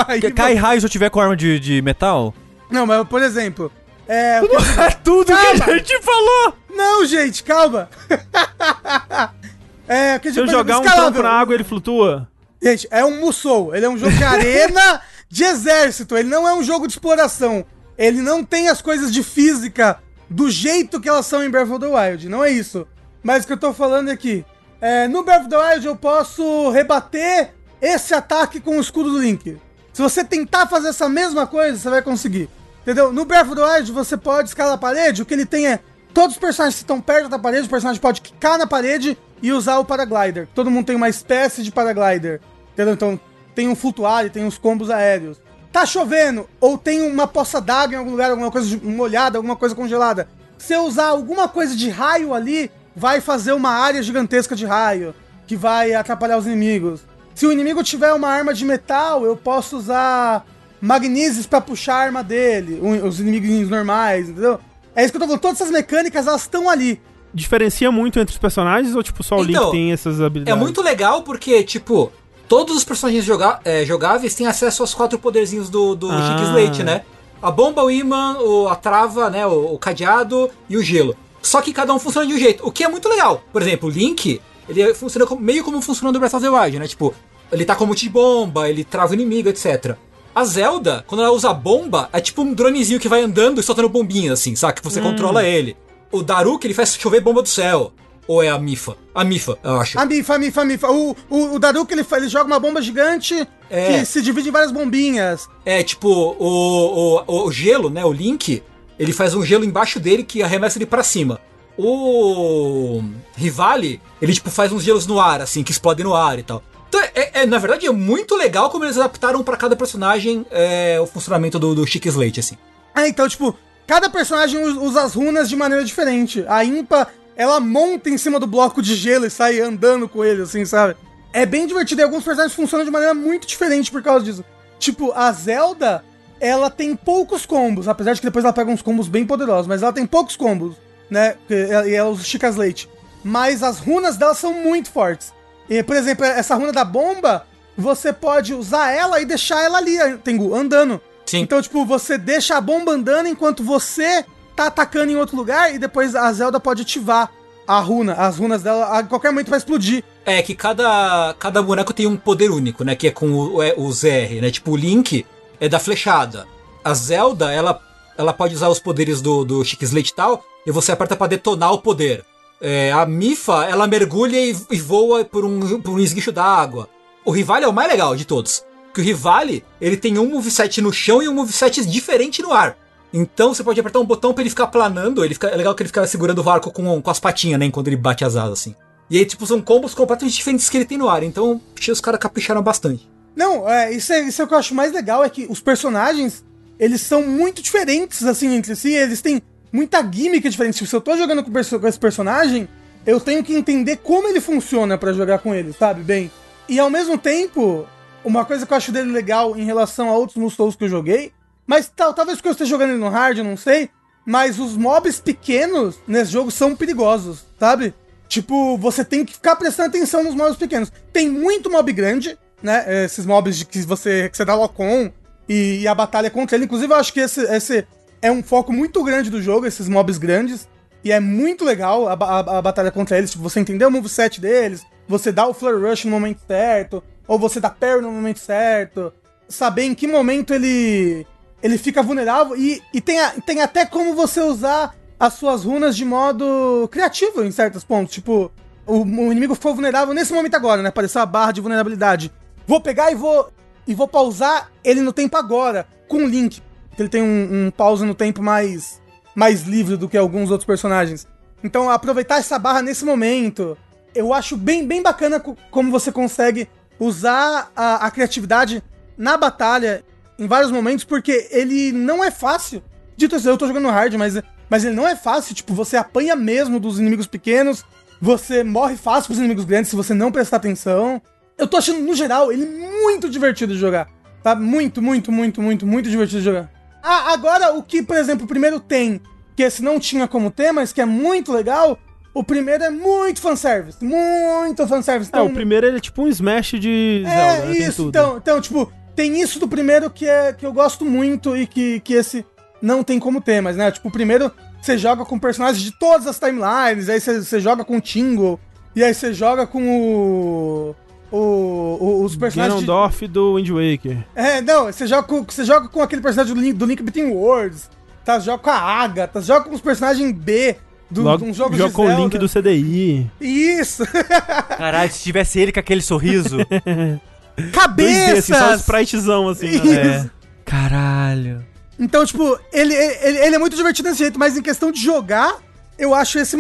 Aí, 0.08 0.22
Cai 0.32 0.54
raio 0.54 0.80
se 0.80 0.86
eu 0.86 0.90
tiver 0.92 1.10
com 1.10 1.20
arma 1.20 1.36
de, 1.36 1.60
de 1.60 1.82
metal? 1.82 2.32
Não, 2.70 2.86
mas 2.86 3.08
por 3.08 3.24
exemplo. 3.24 3.72
É. 4.08 4.40
o 4.40 4.48
que- 4.50 4.56
É 4.82 4.90
tudo 5.04 5.26
que 5.26 5.32
a 5.34 5.56
gente 5.78 6.00
falou! 6.04 6.54
Não, 6.76 7.06
gente, 7.06 7.44
calma. 7.44 7.90
é, 9.88 10.18
que 10.20 10.32
Se 10.32 10.40
eu 10.40 10.48
jogar 10.48 10.80
um 10.80 10.84
tronco 10.84 11.22
na 11.22 11.32
água, 11.32 11.54
ele 11.54 11.64
flutua. 11.64 12.28
Gente, 12.62 12.88
é 12.90 13.04
um 13.04 13.20
Musou. 13.20 13.76
Ele 13.76 13.86
é 13.86 13.90
um 13.90 13.98
jogo 13.98 14.16
de 14.16 14.24
arena 14.24 15.02
de 15.30 15.44
exército. 15.44 16.16
Ele 16.16 16.30
não 16.30 16.48
é 16.48 16.54
um 16.54 16.64
jogo 16.64 16.88
de 16.88 16.94
exploração. 16.94 17.66
Ele 17.98 18.22
não 18.22 18.44
tem 18.44 18.70
as 18.70 18.82
coisas 18.82 19.12
de 19.12 19.22
física 19.22 20.00
do 20.30 20.50
jeito 20.50 21.02
que 21.02 21.10
elas 21.10 21.26
são 21.26 21.44
em 21.44 21.50
Breath 21.50 21.70
of 21.70 21.80
the 21.80 21.88
Wild. 21.88 22.30
Não 22.30 22.44
é 22.44 22.52
isso. 22.52 22.88
Mas 23.22 23.44
o 23.44 23.48
que 23.48 23.54
eu 23.54 23.58
tô 23.58 23.74
falando 23.74 24.10
aqui. 24.10 24.46
É, 24.80 25.08
no 25.08 25.24
Breath 25.24 25.42
of 25.42 25.50
the 25.50 25.58
Wild 25.58 25.86
eu 25.86 25.96
posso 25.96 26.70
rebater 26.70 27.54
esse 27.82 28.14
ataque 28.14 28.60
com 28.60 28.78
o 28.78 28.82
escudo 28.82 29.12
do 29.12 29.22
Link. 29.22 29.58
Se 29.92 30.02
você 30.02 30.24
tentar 30.24 30.68
fazer 30.68 30.90
essa 30.90 31.08
mesma 31.08 31.46
coisa, 31.46 31.78
você 31.78 31.90
vai 31.90 32.02
conseguir. 32.02 32.50
Entendeu? 32.82 33.14
No 33.14 33.26
Breath 33.26 33.48
of 33.48 33.56
the 33.56 33.64
Wild 33.64 33.92
você 33.92 34.18
pode 34.18 34.50
escalar 34.50 34.74
a 34.74 34.78
parede. 34.78 35.22
O 35.22 35.26
que 35.26 35.34
ele 35.34 35.46
tem 35.46 35.68
é. 35.68 35.80
Todos 36.14 36.36
os 36.36 36.40
personagens 36.40 36.76
que 36.76 36.84
estão 36.84 37.02
perto 37.02 37.28
da 37.28 37.40
parede, 37.40 37.66
o 37.66 37.70
personagem 37.70 38.02
pode 38.02 38.22
quicar 38.22 38.58
na 38.58 38.68
parede 38.68 39.18
e 39.42 39.52
usar 39.52 39.80
o 39.80 39.86
paraglider. 39.86 40.48
Todo 40.54 40.70
mundo 40.70 40.86
tem 40.86 40.96
uma 40.96 41.10
espécie 41.10 41.64
de 41.64 41.72
paraglider. 41.72 42.40
Entendeu? 42.74 42.94
Então 42.94 43.20
tem 43.56 43.68
um 43.68 43.76
flutuário, 43.76 44.30
tem 44.30 44.46
uns 44.46 44.58
combos 44.58 44.90
aéreos. 44.90 45.42
Tá 45.72 45.88
chovendo, 45.88 46.48
ou 46.62 46.78
tem 46.78 47.02
uma 47.02 47.28
poça 47.28 47.60
d'água 47.60 47.96
em 47.96 47.98
algum 47.98 48.12
lugar, 48.12 48.30
alguma 48.30 48.52
coisa 48.52 48.80
molhada, 48.84 49.40
alguma 49.40 49.56
coisa 49.56 49.74
congelada. 49.74 50.28
Se 50.58 50.74
eu 50.74 50.84
usar 50.84 51.08
alguma 51.08 51.48
coisa 51.48 51.76
de 51.76 51.90
raio 51.90 52.34
ali, 52.34 52.72
vai 52.96 53.20
fazer 53.20 53.54
uma 53.54 53.72
área 53.72 54.04
gigantesca 54.04 54.56
de 54.56 54.66
raio, 54.66 55.16
que 55.48 55.56
vai 55.56 55.94
atrapalhar 55.94 56.38
os 56.38 56.46
inimigos. 56.46 57.02
Se 57.34 57.48
o 57.48 57.52
inimigo 57.52 57.84
tiver 57.84 58.14
uma 58.14 58.30
arma 58.30 58.54
de 58.54 58.64
metal, 58.64 59.26
eu 59.26 59.36
posso 59.36 59.78
usar 59.78 60.46
magneses 60.80 61.48
pra 61.48 61.60
puxar 61.60 61.96
a 61.96 62.04
arma 62.04 62.24
dele, 62.24 62.80
os 63.04 63.20
inimigos 63.20 63.70
normais, 63.70 64.30
entendeu? 64.30 64.60
É 64.96 65.04
isso 65.04 65.12
que 65.12 65.18
eu 65.18 65.22
tô 65.22 65.26
falando, 65.28 65.42
todas 65.42 65.60
essas 65.62 65.72
mecânicas, 65.72 66.28
elas 66.28 66.42
estão 66.42 66.70
ali. 66.70 67.02
Diferencia 67.34 67.92
muito 67.92 68.20
entre 68.20 68.32
os 68.34 68.38
personagens 68.40 68.96
ou, 68.96 69.02
tipo, 69.02 69.24
só 69.24 69.38
o 69.38 69.44
Então, 69.44 69.64
Link 69.64 69.72
tem 69.72 69.92
essas 69.92 70.20
É 70.22 70.26
habilidades? 70.26 70.62
muito 70.62 70.82
legal 70.84 71.24
porque, 71.24 71.64
tipo, 71.64 72.12
todos 72.48 72.78
os 72.78 72.84
personagens 72.84 73.26
joga 73.26 73.60
é, 73.66 73.84
jogáveis 73.86 74.36
têm 74.36 74.46
acesso 74.46 74.84
aos 74.84 74.94
quatro 74.94 75.18
poderzinhos 75.18 75.68
do, 75.70 75.96
do 75.96 76.12
Ah. 76.12 76.22
Chick 76.38 76.44
Slate, 76.50 76.84
né? 76.84 77.02
A 77.42 77.50
bomba, 77.50 77.84
o 77.84 77.90
imã, 77.90 78.38
o, 78.40 78.68
a 78.70 78.76
trava, 78.76 79.30
né? 79.32 79.46
O, 79.48 79.74
o 79.74 79.80
cadeado 79.80 80.50
e 80.70 80.78
o 80.78 80.84
gelo. 80.84 81.16
Só 81.42 81.60
que 81.62 81.74
cada 81.74 81.94
um 81.94 82.00
funciona 82.00 82.28
de 82.28 82.34
um 82.34 82.38
jeito, 82.38 82.66
o 82.66 82.72
que 82.72 82.84
é 82.84 82.88
muito 82.88 83.10
legal. 83.10 83.44
Por 83.52 83.62
exemplo, 83.62 83.90
o 83.90 83.92
Link, 83.92 84.40
ele 84.70 84.94
funciona 84.94 85.26
como- 85.26 85.42
meio 85.42 85.64
como 85.64 85.82
funciona 85.82 86.12
no 86.12 86.20
Breath 86.20 86.36
of 86.36 86.44
the 86.44 86.50
Wild, 86.50 86.80
né? 86.80 86.88
Tipo, 86.88 87.14
ele 87.52 87.66
tá 87.66 87.76
com 87.76 87.84
um 87.84 87.88
monte 87.88 88.04
de 88.04 88.10
bomba, 88.10 88.70
ele 88.70 88.84
trava 88.84 89.12
o 89.12 89.14
inimigo, 89.16 89.50
etc. 89.50 89.98
A 90.36 90.44
Zelda, 90.46 91.04
quando 91.08 91.22
ela 91.22 91.32
usa 91.32 91.54
bomba, 91.54 92.10
é 92.12 92.20
tipo 92.20 92.42
um 92.42 92.54
dronezinho 92.54 93.00
que 93.00 93.08
vai 93.10 93.22
andando 93.22 93.60
e 93.60 93.64
soltando 93.64 93.90
bombinhas, 93.90 94.40
assim, 94.40 94.56
sabe? 94.56 94.76
Que 94.76 94.84
você 94.84 95.00
controla 95.00 95.44
ele. 95.44 95.78
O 96.12 96.24
Daruk, 96.24 96.66
ele 96.66 96.74
faz 96.74 96.96
chover 96.96 97.22
bomba 97.22 97.42
do 97.42 97.50
céu. 97.50 97.94
Ou 98.28 98.42
é 98.42 98.50
a 98.50 98.58
Mifa? 98.58 98.96
A 99.14 99.24
Mifa, 99.24 99.58
eu 99.64 99.82
acho. 99.82 100.00
A 100.00 100.06
Mifa, 100.06 100.36
a 100.36 100.40
Mifa, 100.40 100.62
a 100.62 100.66
Mifa. 100.66 100.90
O, 100.90 101.16
o, 101.30 101.56
o 101.56 101.60
Daruk, 101.60 101.92
ele, 101.92 102.06
ele 102.14 102.30
joga 102.30 102.46
uma 102.46 102.60
bomba 102.60 102.82
gigante 102.82 103.48
É. 103.70 104.00
que 104.00 104.06
se 104.06 104.22
divide 104.22 104.48
em 104.50 104.52
várias 104.52 104.72
bombinhas. 104.72 105.50
É, 105.66 105.84
tipo, 105.84 106.08
o, 106.10 107.22
o, 107.28 107.46
o 107.48 107.52
gelo, 107.52 107.90
né? 107.90 108.04
O 108.06 108.14
Link, 108.14 108.64
ele 108.98 109.12
faz 109.12 109.36
um 109.36 109.44
gelo 109.46 109.66
embaixo 109.66 110.00
dele 110.00 110.24
que 110.24 110.42
arremessa 110.42 110.78
ele 110.78 110.86
pra 110.86 111.04
cima. 111.04 111.40
O 111.78 113.04
Rivali, 113.36 114.00
ele, 114.22 114.34
tipo, 114.34 114.50
faz 114.50 114.72
uns 114.72 114.84
gelos 114.84 115.06
no 115.06 115.20
ar, 115.20 115.42
assim, 115.42 115.64
que 115.64 115.72
explodem 115.72 116.06
no 116.06 116.14
ar 116.16 116.40
e 116.40 116.44
tal. 116.44 116.64
Então, 116.96 117.10
é, 117.16 117.42
é- 117.42 117.46
na 117.48 117.58
verdade, 117.58 117.88
é 117.88 117.92
muito 117.92 118.36
legal 118.36 118.70
como 118.70 118.86
eles 118.86 118.98
adaptaram 118.98 119.44
pra 119.44 119.58
cada 119.58 119.76
personagem 119.76 120.46
é, 120.52 121.00
o 121.02 121.08
funcionamento 121.08 121.58
do, 121.58 121.74
do 121.74 121.84
Slate, 121.86 122.40
assim. 122.40 122.56
É, 122.96 123.08
então, 123.08 123.28
tipo, 123.28 123.58
cada 123.88 124.10
personagem 124.12 124.62
us- 124.64 124.78
usa 124.78 125.02
as 125.02 125.16
runas 125.16 125.50
de 125.50 125.56
maneira 125.56 125.84
diferente. 125.84 126.46
A 126.48 126.64
Impa, 126.64 127.08
ela 127.36 127.60
monta 127.60 128.12
em 128.12 128.18
cima 128.20 128.40
do 128.40 128.46
bloco 128.46 128.80
de 128.80 128.94
gelo 128.96 129.26
e 129.26 129.30
sai 129.32 129.60
andando 129.60 130.08
com 130.08 130.24
ele, 130.24 130.44
assim, 130.44 130.64
sabe? 130.66 130.96
É 131.34 131.48
bem 131.48 131.66
divertido 131.66 132.02
e 132.02 132.04
alguns 132.04 132.24
personagens 132.24 132.56
funcionam 132.56 132.86
de 132.86 132.92
maneira 132.92 133.16
muito 133.16 133.48
diferente 133.48 133.90
por 133.90 134.04
causa 134.04 134.24
disso. 134.24 134.46
Tipo, 134.78 135.12
a 135.16 135.32
Zelda, 135.32 136.04
ela 136.40 136.70
tem 136.70 136.96
poucos 136.96 137.44
combos, 137.44 137.88
apesar 137.88 138.14
de 138.14 138.20
que 138.22 138.28
depois 138.28 138.46
ela 138.46 138.54
pega 138.54 138.70
uns 138.70 138.84
combos 138.84 139.08
bem 139.08 139.26
poderosos, 139.26 139.66
mas 139.66 139.82
ela 139.82 139.92
tem 139.94 140.06
poucos 140.06 140.36
combos, 140.36 140.76
né? 141.10 141.38
E 141.50 141.96
ela 141.96 142.10
usa 142.12 142.22
o 142.22 142.26
Chicas 142.26 142.56
Leite. 142.56 142.88
Mas 143.24 143.64
as 143.64 143.80
runas 143.80 144.16
dela 144.16 144.36
são 144.36 144.54
muito 144.54 144.92
fortes. 144.92 145.34
E, 145.70 145.82
por 145.84 145.96
exemplo, 145.96 146.26
essa 146.26 146.56
runa 146.56 146.72
da 146.72 146.84
bomba, 146.84 147.46
você 147.78 148.12
pode 148.12 148.54
usar 148.54 148.92
ela 148.92 149.22
e 149.22 149.26
deixar 149.26 149.62
ela 149.64 149.78
ali, 149.78 149.98
Tengu, 150.24 150.54
andando. 150.54 151.02
Sim. 151.26 151.40
Então, 151.40 151.62
tipo, 151.62 151.86
você 151.86 152.18
deixa 152.18 152.58
a 152.58 152.62
bomba 152.62 152.92
andando 152.92 153.28
enquanto 153.28 153.64
você 153.64 154.26
tá 154.56 154.68
atacando 154.68 155.12
em 155.12 155.16
outro 155.16 155.36
lugar 155.36 155.74
e 155.74 155.80
depois 155.80 156.16
a 156.16 156.32
Zelda 156.32 156.60
pode 156.60 156.82
ativar 156.82 157.32
a 157.68 157.80
runa. 157.80 158.14
As 158.14 158.38
runas 158.38 158.62
dela 158.62 159.00
a 159.00 159.04
qualquer 159.04 159.32
momento 159.32 159.50
vai 159.50 159.58
explodir. 159.58 160.04
É 160.26 160.42
que 160.42 160.56
cada, 160.56 161.36
cada 161.40 161.62
boneco 161.62 161.94
tem 161.94 162.08
um 162.08 162.18
poder 162.18 162.52
único, 162.52 162.84
né? 162.84 162.96
Que 162.96 163.08
é 163.08 163.12
com 163.12 163.32
o, 163.32 163.64
é, 163.64 163.74
o 163.78 163.92
ZR, 163.92 164.42
né? 164.42 164.52
Tipo, 164.52 164.72
o 164.72 164.76
Link 164.76 165.26
é 165.60 165.70
da 165.70 165.80
flechada. 165.80 166.46
A 166.84 166.94
Zelda, 166.94 167.52
ela, 167.52 167.80
ela 168.18 168.34
pode 168.34 168.54
usar 168.54 168.70
os 168.70 168.80
poderes 168.80 169.22
do, 169.22 169.44
do 169.44 169.64
Chique 169.64 169.86
Slate 169.86 170.12
e 170.12 170.16
tal, 170.16 170.44
e 170.66 170.72
você 170.72 170.92
aperta 170.92 171.16
pra 171.16 171.28
detonar 171.28 171.74
o 171.74 171.80
poder. 171.80 172.26
É, 172.66 172.94
a 172.94 173.06
Mifa, 173.06 173.66
ela 173.66 173.86
mergulha 173.86 174.40
e, 174.40 174.56
e 174.72 174.80
voa 174.80 175.26
por 175.26 175.44
um, 175.44 175.82
por 175.82 175.92
um 175.92 176.00
esguicho 176.00 176.32
da 176.32 176.46
água. 176.46 176.88
O 177.26 177.32
Rivali 177.32 177.66
é 177.66 177.68
o 177.68 177.74
mais 177.74 177.92
legal 177.92 178.16
de 178.16 178.24
todos. 178.24 178.64
Porque 178.86 179.02
o 179.02 179.04
Rivali, 179.04 179.66
ele 179.82 179.98
tem 179.98 180.18
um 180.18 180.30
moveset 180.30 180.82
no 180.82 180.94
chão 180.94 181.22
e 181.22 181.28
um 181.28 181.34
moveset 181.34 181.86
diferente 181.86 182.42
no 182.42 182.54
ar. 182.54 182.78
Então 183.14 183.54
você 183.54 183.66
pode 183.66 183.80
apertar 183.82 184.00
um 184.00 184.06
botão 184.06 184.34
pra 184.34 184.42
ele 184.42 184.50
ficar 184.50 184.68
planando. 184.68 185.26
Ele 185.26 185.34
fica, 185.34 185.48
é 185.48 185.58
legal 185.58 185.76
que 185.76 185.84
ele 185.84 185.90
fica 185.90 186.08
segurando 186.08 186.42
o 186.42 186.50
arco 186.50 186.72
com, 186.72 187.02
com 187.02 187.12
as 187.12 187.20
patinhas, 187.20 187.60
né? 187.60 187.66
Enquanto 187.66 187.88
ele 187.88 187.98
bate 187.98 188.24
as 188.24 188.38
asas, 188.38 188.60
assim. 188.60 188.76
E 189.10 189.18
aí, 189.18 189.26
tipo, 189.26 189.46
são 189.46 189.62
combos 189.62 189.94
completamente 189.94 190.36
diferentes 190.36 190.70
que 190.70 190.78
ele 190.78 190.86
tem 190.86 190.98
no 190.98 191.10
ar. 191.10 191.22
Então, 191.22 191.60
os 191.92 192.00
caras 192.00 192.20
capricharam 192.20 192.64
bastante. 192.64 193.10
Não, 193.36 193.70
é, 193.70 193.92
isso, 193.92 194.14
é, 194.14 194.22
isso 194.22 194.42
é 194.42 194.46
o 194.46 194.48
que 194.48 194.54
eu 194.54 194.58
acho 194.58 194.74
mais 194.74 194.94
legal, 194.94 195.24
é 195.24 195.30
que 195.30 195.46
os 195.50 195.60
personagens, 195.60 196.46
eles 196.80 197.02
são 197.02 197.24
muito 197.24 197.62
diferentes, 197.62 198.24
assim, 198.24 198.56
entre 198.56 198.76
si, 198.76 198.94
eles 198.94 199.22
têm 199.22 199.42
muita 199.74 200.04
gimmick 200.04 200.48
diferente. 200.48 200.76
Tipo, 200.76 200.88
se 200.88 200.96
eu 200.96 201.02
tô 201.02 201.18
jogando 201.18 201.44
com, 201.44 201.52
com 201.52 201.88
esse 201.88 202.00
personagem, 202.00 202.70
eu 203.06 203.20
tenho 203.20 203.44
que 203.44 203.54
entender 203.54 203.98
como 203.98 204.28
ele 204.28 204.40
funciona 204.40 204.98
pra 204.98 205.12
jogar 205.12 205.40
com 205.40 205.54
ele, 205.54 205.74
sabe, 205.74 206.04
bem? 206.04 206.32
E 206.70 206.80
ao 206.80 206.90
mesmo 206.90 207.18
tempo, 207.18 207.88
uma 208.24 208.46
coisa 208.46 208.66
que 208.66 208.72
eu 208.72 208.78
acho 208.78 208.92
dele 208.92 209.12
legal 209.12 209.58
em 209.58 209.66
relação 209.66 210.08
a 210.10 210.14
outros 210.14 210.38
Musou 210.38 210.72
que 210.72 210.84
eu 210.84 210.90
joguei, 210.90 211.34
mas 211.66 211.92
tal, 211.94 212.14
talvez 212.14 212.38
porque 212.38 212.50
eu 212.50 212.54
esteja 212.54 212.70
jogando 212.70 212.92
ele 212.92 213.00
no 213.00 213.10
hard, 213.10 213.40
eu 213.40 213.44
não 213.44 213.58
sei, 213.58 213.90
mas 214.26 214.60
os 214.60 214.78
mobs 214.78 215.20
pequenos 215.20 215.98
nesse 216.08 216.32
jogo 216.32 216.52
são 216.52 216.76
perigosos, 216.76 217.44
sabe? 217.60 217.94
Tipo, 218.28 218.78
você 218.78 219.04
tem 219.04 219.26
que 219.26 219.34
ficar 219.34 219.56
prestando 219.56 219.90
atenção 219.90 220.24
nos 220.24 220.34
mobs 220.34 220.56
pequenos. 220.56 220.92
Tem 221.12 221.30
muito 221.30 221.70
mob 221.70 221.92
grande, 221.92 222.38
né? 222.62 223.06
Esses 223.06 223.26
mobs 223.26 223.58
de 223.58 223.66
que 223.66 223.82
você, 223.82 224.30
que 224.30 224.38
você 224.38 224.46
dá 224.46 224.56
lock-on 224.56 225.12
e, 225.48 225.82
e 225.82 225.88
a 225.88 225.94
batalha 225.94 226.32
contra 226.32 226.56
ele. 226.56 226.66
Inclusive, 226.66 226.92
eu 226.92 226.98
acho 226.98 227.14
que 227.14 227.20
esse, 227.20 227.42
esse 227.42 227.86
é 228.24 228.32
um 228.32 228.42
foco 228.42 228.74
muito 228.74 229.04
grande 229.04 229.30
do 229.30 229.42
jogo, 229.42 229.68
esses 229.68 229.88
mobs 229.88 230.18
grandes. 230.18 230.68
E 231.04 231.12
é 231.12 231.20
muito 231.20 231.66
legal 231.66 232.08
a, 232.08 232.14
a- 232.14 232.58
a 232.58 232.62
batalha 232.62 232.90
contra 232.90 233.18
eles. 233.18 233.30
Tipo, 233.32 233.44
você 233.44 233.60
entender 233.60 233.86
o 233.86 233.92
moveset 233.92 234.40
deles, 234.40 234.84
você 235.08 235.32
dá 235.32 235.46
o 235.46 235.54
Flare 235.54 235.78
Rush 235.78 236.06
no 236.06 236.12
momento 236.12 236.40
certo, 236.48 237.04
ou 237.28 237.38
você 237.38 237.60
dá 237.60 237.70
parry 237.70 238.02
no 238.02 238.10
momento 238.12 238.40
certo. 238.40 239.12
Saber 239.50 239.84
em 239.84 239.94
que 239.94 240.08
momento 240.08 240.54
ele 240.54 241.28
ele 241.62 241.78
fica 241.78 242.02
vulnerável. 242.02 242.56
E, 242.58 242.82
e 242.94 243.00
tem, 243.02 243.20
a- 243.20 243.34
tem 243.46 243.62
até 243.62 243.86
como 243.86 244.16
você 244.16 244.40
usar 244.42 244.96
as 245.20 245.34
suas 245.34 245.64
runas 245.66 245.96
de 245.96 246.04
modo 246.06 246.88
criativo 246.92 247.44
em 247.44 247.52
certos 247.52 247.84
pontos. 247.84 248.14
Tipo, 248.14 248.50
o, 248.86 249.00
o 249.04 249.32
inimigo 249.32 249.56
ficou 249.56 249.74
vulnerável 249.76 250.14
nesse 250.14 250.32
momento 250.34 250.56
agora, 250.56 250.82
né? 250.82 250.90
Apareceu 250.90 251.22
a 251.22 251.26
barra 251.26 251.52
de 251.52 251.62
vulnerabilidade. 251.62 252.32
Vou 252.66 252.80
pegar 252.82 253.12
e 253.12 253.16
vou 253.16 253.50
e 253.86 253.94
vou 253.94 254.08
pausar 254.08 254.72
ele 254.84 255.02
no 255.02 255.12
tempo 255.12 255.36
agora, 255.38 255.86
com 256.08 256.18
o 256.24 256.26
Link. 256.28 256.62
Que 256.96 257.02
Ele 257.02 257.10
tem 257.10 257.22
um, 257.22 257.72
um 257.80 258.06
no 258.06 258.16
tempo 258.16 258.42
mais, 258.42 259.02
mais 259.36 259.64
livre 259.64 259.98
do 259.98 260.08
que 260.10 260.18
alguns 260.18 260.52
outros 260.52 260.66
personagens. 260.66 261.28
Então, 261.64 261.90
aproveitar 261.90 262.38
essa 262.38 262.60
barra 262.60 262.82
nesse 262.82 263.06
momento, 263.06 263.78
eu 264.14 264.34
acho 264.34 264.58
bem, 264.58 264.86
bem 264.86 265.02
bacana 265.02 265.40
co- 265.40 265.58
como 265.72 265.92
você 265.92 266.12
consegue 266.12 266.68
usar 267.00 267.72
a, 267.76 268.06
a 268.06 268.12
criatividade 268.12 268.84
na 269.18 269.38
batalha 269.38 270.04
em 270.38 270.48
vários 270.48 270.72
momentos, 270.72 271.06
porque 271.06 271.48
ele 271.52 271.92
não 271.92 272.24
é 272.24 272.30
fácil. 272.32 272.84
Dito 273.16 273.36
assim, 273.36 273.48
eu 273.48 273.58
tô 273.58 273.68
jogando 273.68 273.88
hard, 273.90 274.14
mas, 274.16 274.42
mas 274.70 274.84
ele 274.84 274.96
não 274.96 275.08
é 275.08 275.16
fácil. 275.16 275.56
Tipo, 275.56 275.74
você 275.74 275.96
apanha 275.96 276.36
mesmo 276.36 276.80
dos 276.80 277.00
inimigos 277.00 277.28
pequenos, 277.28 277.86
você 278.20 278.64
morre 278.64 278.96
fácil 278.98 279.28
pros 279.28 279.40
inimigos 279.40 279.66
grandes 279.66 279.90
se 279.90 279.96
você 279.96 280.14
não 280.14 280.32
prestar 280.32 280.58
atenção. 280.58 281.22
Eu 281.58 281.68
tô 281.68 281.78
achando, 281.78 282.00
no 282.00 282.16
geral, 282.16 282.52
ele 282.52 282.66
muito 282.66 283.30
divertido 283.30 283.74
de 283.74 283.80
jogar. 283.80 284.10
Tá? 284.42 284.56
Muito, 284.56 285.02
muito, 285.02 285.32
muito, 285.32 285.62
muito, 285.62 285.86
muito 285.88 286.10
divertido 286.10 286.40
de 286.40 286.46
jogar. 286.46 286.70
Ah, 287.04 287.34
agora 287.34 287.74
o 287.74 287.84
que, 287.84 288.02
por 288.02 288.16
exemplo, 288.16 288.46
o 288.46 288.48
primeiro 288.48 288.80
tem, 288.80 289.20
que 289.56 289.62
esse 289.62 289.84
não 289.84 290.00
tinha 290.00 290.28
como 290.28 290.50
ter, 290.50 290.72
mas 290.72 290.94
que 290.94 291.02
é 291.02 291.06
muito 291.06 291.52
legal, 291.52 292.00
o 292.34 292.44
primeiro 292.44 292.84
é 292.84 292.90
muito 292.90 293.42
fanservice. 293.42 294.04
Muito 294.04 294.88
fanservice. 294.88 295.30
É, 295.34 295.42
o 295.42 295.50
primeiro 295.50 295.86
ele 295.86 295.98
é 295.98 296.00
tipo 296.00 296.24
um 296.24 296.28
Smash 296.28 296.72
de 296.80 297.24
Zelda, 297.26 297.42
É, 297.42 297.66
né? 297.66 297.72
Isso. 297.78 298.08
Então, 298.08 298.38
então, 298.38 298.62
tipo, 298.62 298.92
tem 299.16 299.42
isso 299.42 299.60
do 299.60 299.68
primeiro 299.68 300.10
que, 300.10 300.28
é, 300.28 300.54
que 300.54 300.66
eu 300.66 300.74
gosto 300.74 301.06
muito 301.06 301.56
e 301.56 301.68
que, 301.68 302.00
que 302.00 302.14
esse 302.14 302.46
não 302.82 303.04
tem 303.04 303.20
como 303.20 303.42
ter, 303.42 303.62
mas, 303.62 303.76
né? 303.78 303.92
Tipo, 303.92 304.08
o 304.08 304.12
primeiro 304.12 304.52
você 304.82 304.98
joga 304.98 305.24
com 305.24 305.40
personagens 305.40 305.82
de 305.82 305.92
todas 305.92 306.28
as 306.28 306.40
timelines, 306.40 307.08
aí 307.08 307.20
você, 307.20 307.42
você 307.42 307.60
joga 307.60 307.86
com 307.86 307.98
o 307.98 308.02
Tingle, 308.02 308.60
e 308.96 309.04
aí 309.04 309.14
você 309.14 309.34
joga 309.34 309.66
com 309.66 309.82
o. 309.88 310.96
o, 311.38 311.98
o- 312.00 312.24
os 312.24 312.36
personagens. 312.36 312.80
de- 312.80 312.86
Ganondorf 312.86 313.28
do 313.28 313.56
Wind 313.56 313.70
Waker. 313.70 314.24
é, 314.36 314.62
não, 314.62 314.86
você 314.86 315.08
joga 315.08 315.24
com, 315.28 315.44
você 315.44 315.66
joga 315.66 315.88
com 315.90 316.02
aquele 316.02 316.22
personagem 316.22 316.54
do 316.54 316.62
Link, 316.62 316.74
do 316.74 316.86
Link 316.86 317.02
Between 317.02 317.32
Worlds, 317.32 317.90
tá? 318.24 318.40
Você 318.40 318.46
joga 318.46 318.60
com 318.62 318.70
a 318.70 318.76
Agatha, 318.78 319.42
você 319.42 319.48
joga 319.48 319.68
com 319.70 319.76
os 319.76 319.82
personagens 319.82 320.32
B 320.32 320.76
do, 321.10 321.22
Logo, 321.24 321.44
de 321.44 321.50
um 321.52 321.54
jogo 321.54 321.76
joga 321.76 321.90
de 321.90 321.96
com 321.96 322.06
o 322.08 322.16
link 322.24 322.38
do 322.38 322.48
CDI. 322.50 323.30
Isso! 323.42 324.04
Caralho, 324.78 325.12
se 325.12 325.22
tivesse 325.24 325.60
ele 325.60 325.72
com 325.72 325.80
aquele 325.80 326.02
sorriso. 326.02 326.58
2D, 326.58 327.20
Cabeças! 327.72 328.40
assim, 328.40 328.54
só 328.54 328.72
um 328.72 328.76
spritezão, 328.76 329.48
assim. 329.50 329.68
Isso. 329.68 329.86
Né? 329.86 330.16
é. 330.26 330.30
Caralho. 330.66 331.64
Então, 332.00 332.26
tipo, 332.26 332.58
ele, 332.72 332.94
ele, 332.96 333.38
ele 333.38 333.56
é 333.56 333.60
muito 333.60 333.76
divertido 333.76 334.10
desse 334.10 334.20
jeito, 334.20 334.40
mas 334.40 334.58
em 334.58 334.62
questão 334.62 334.92
de 334.92 335.00
jogar, 335.04 335.58
eu 336.00 336.14
acho 336.16 336.40
esse 336.40 336.58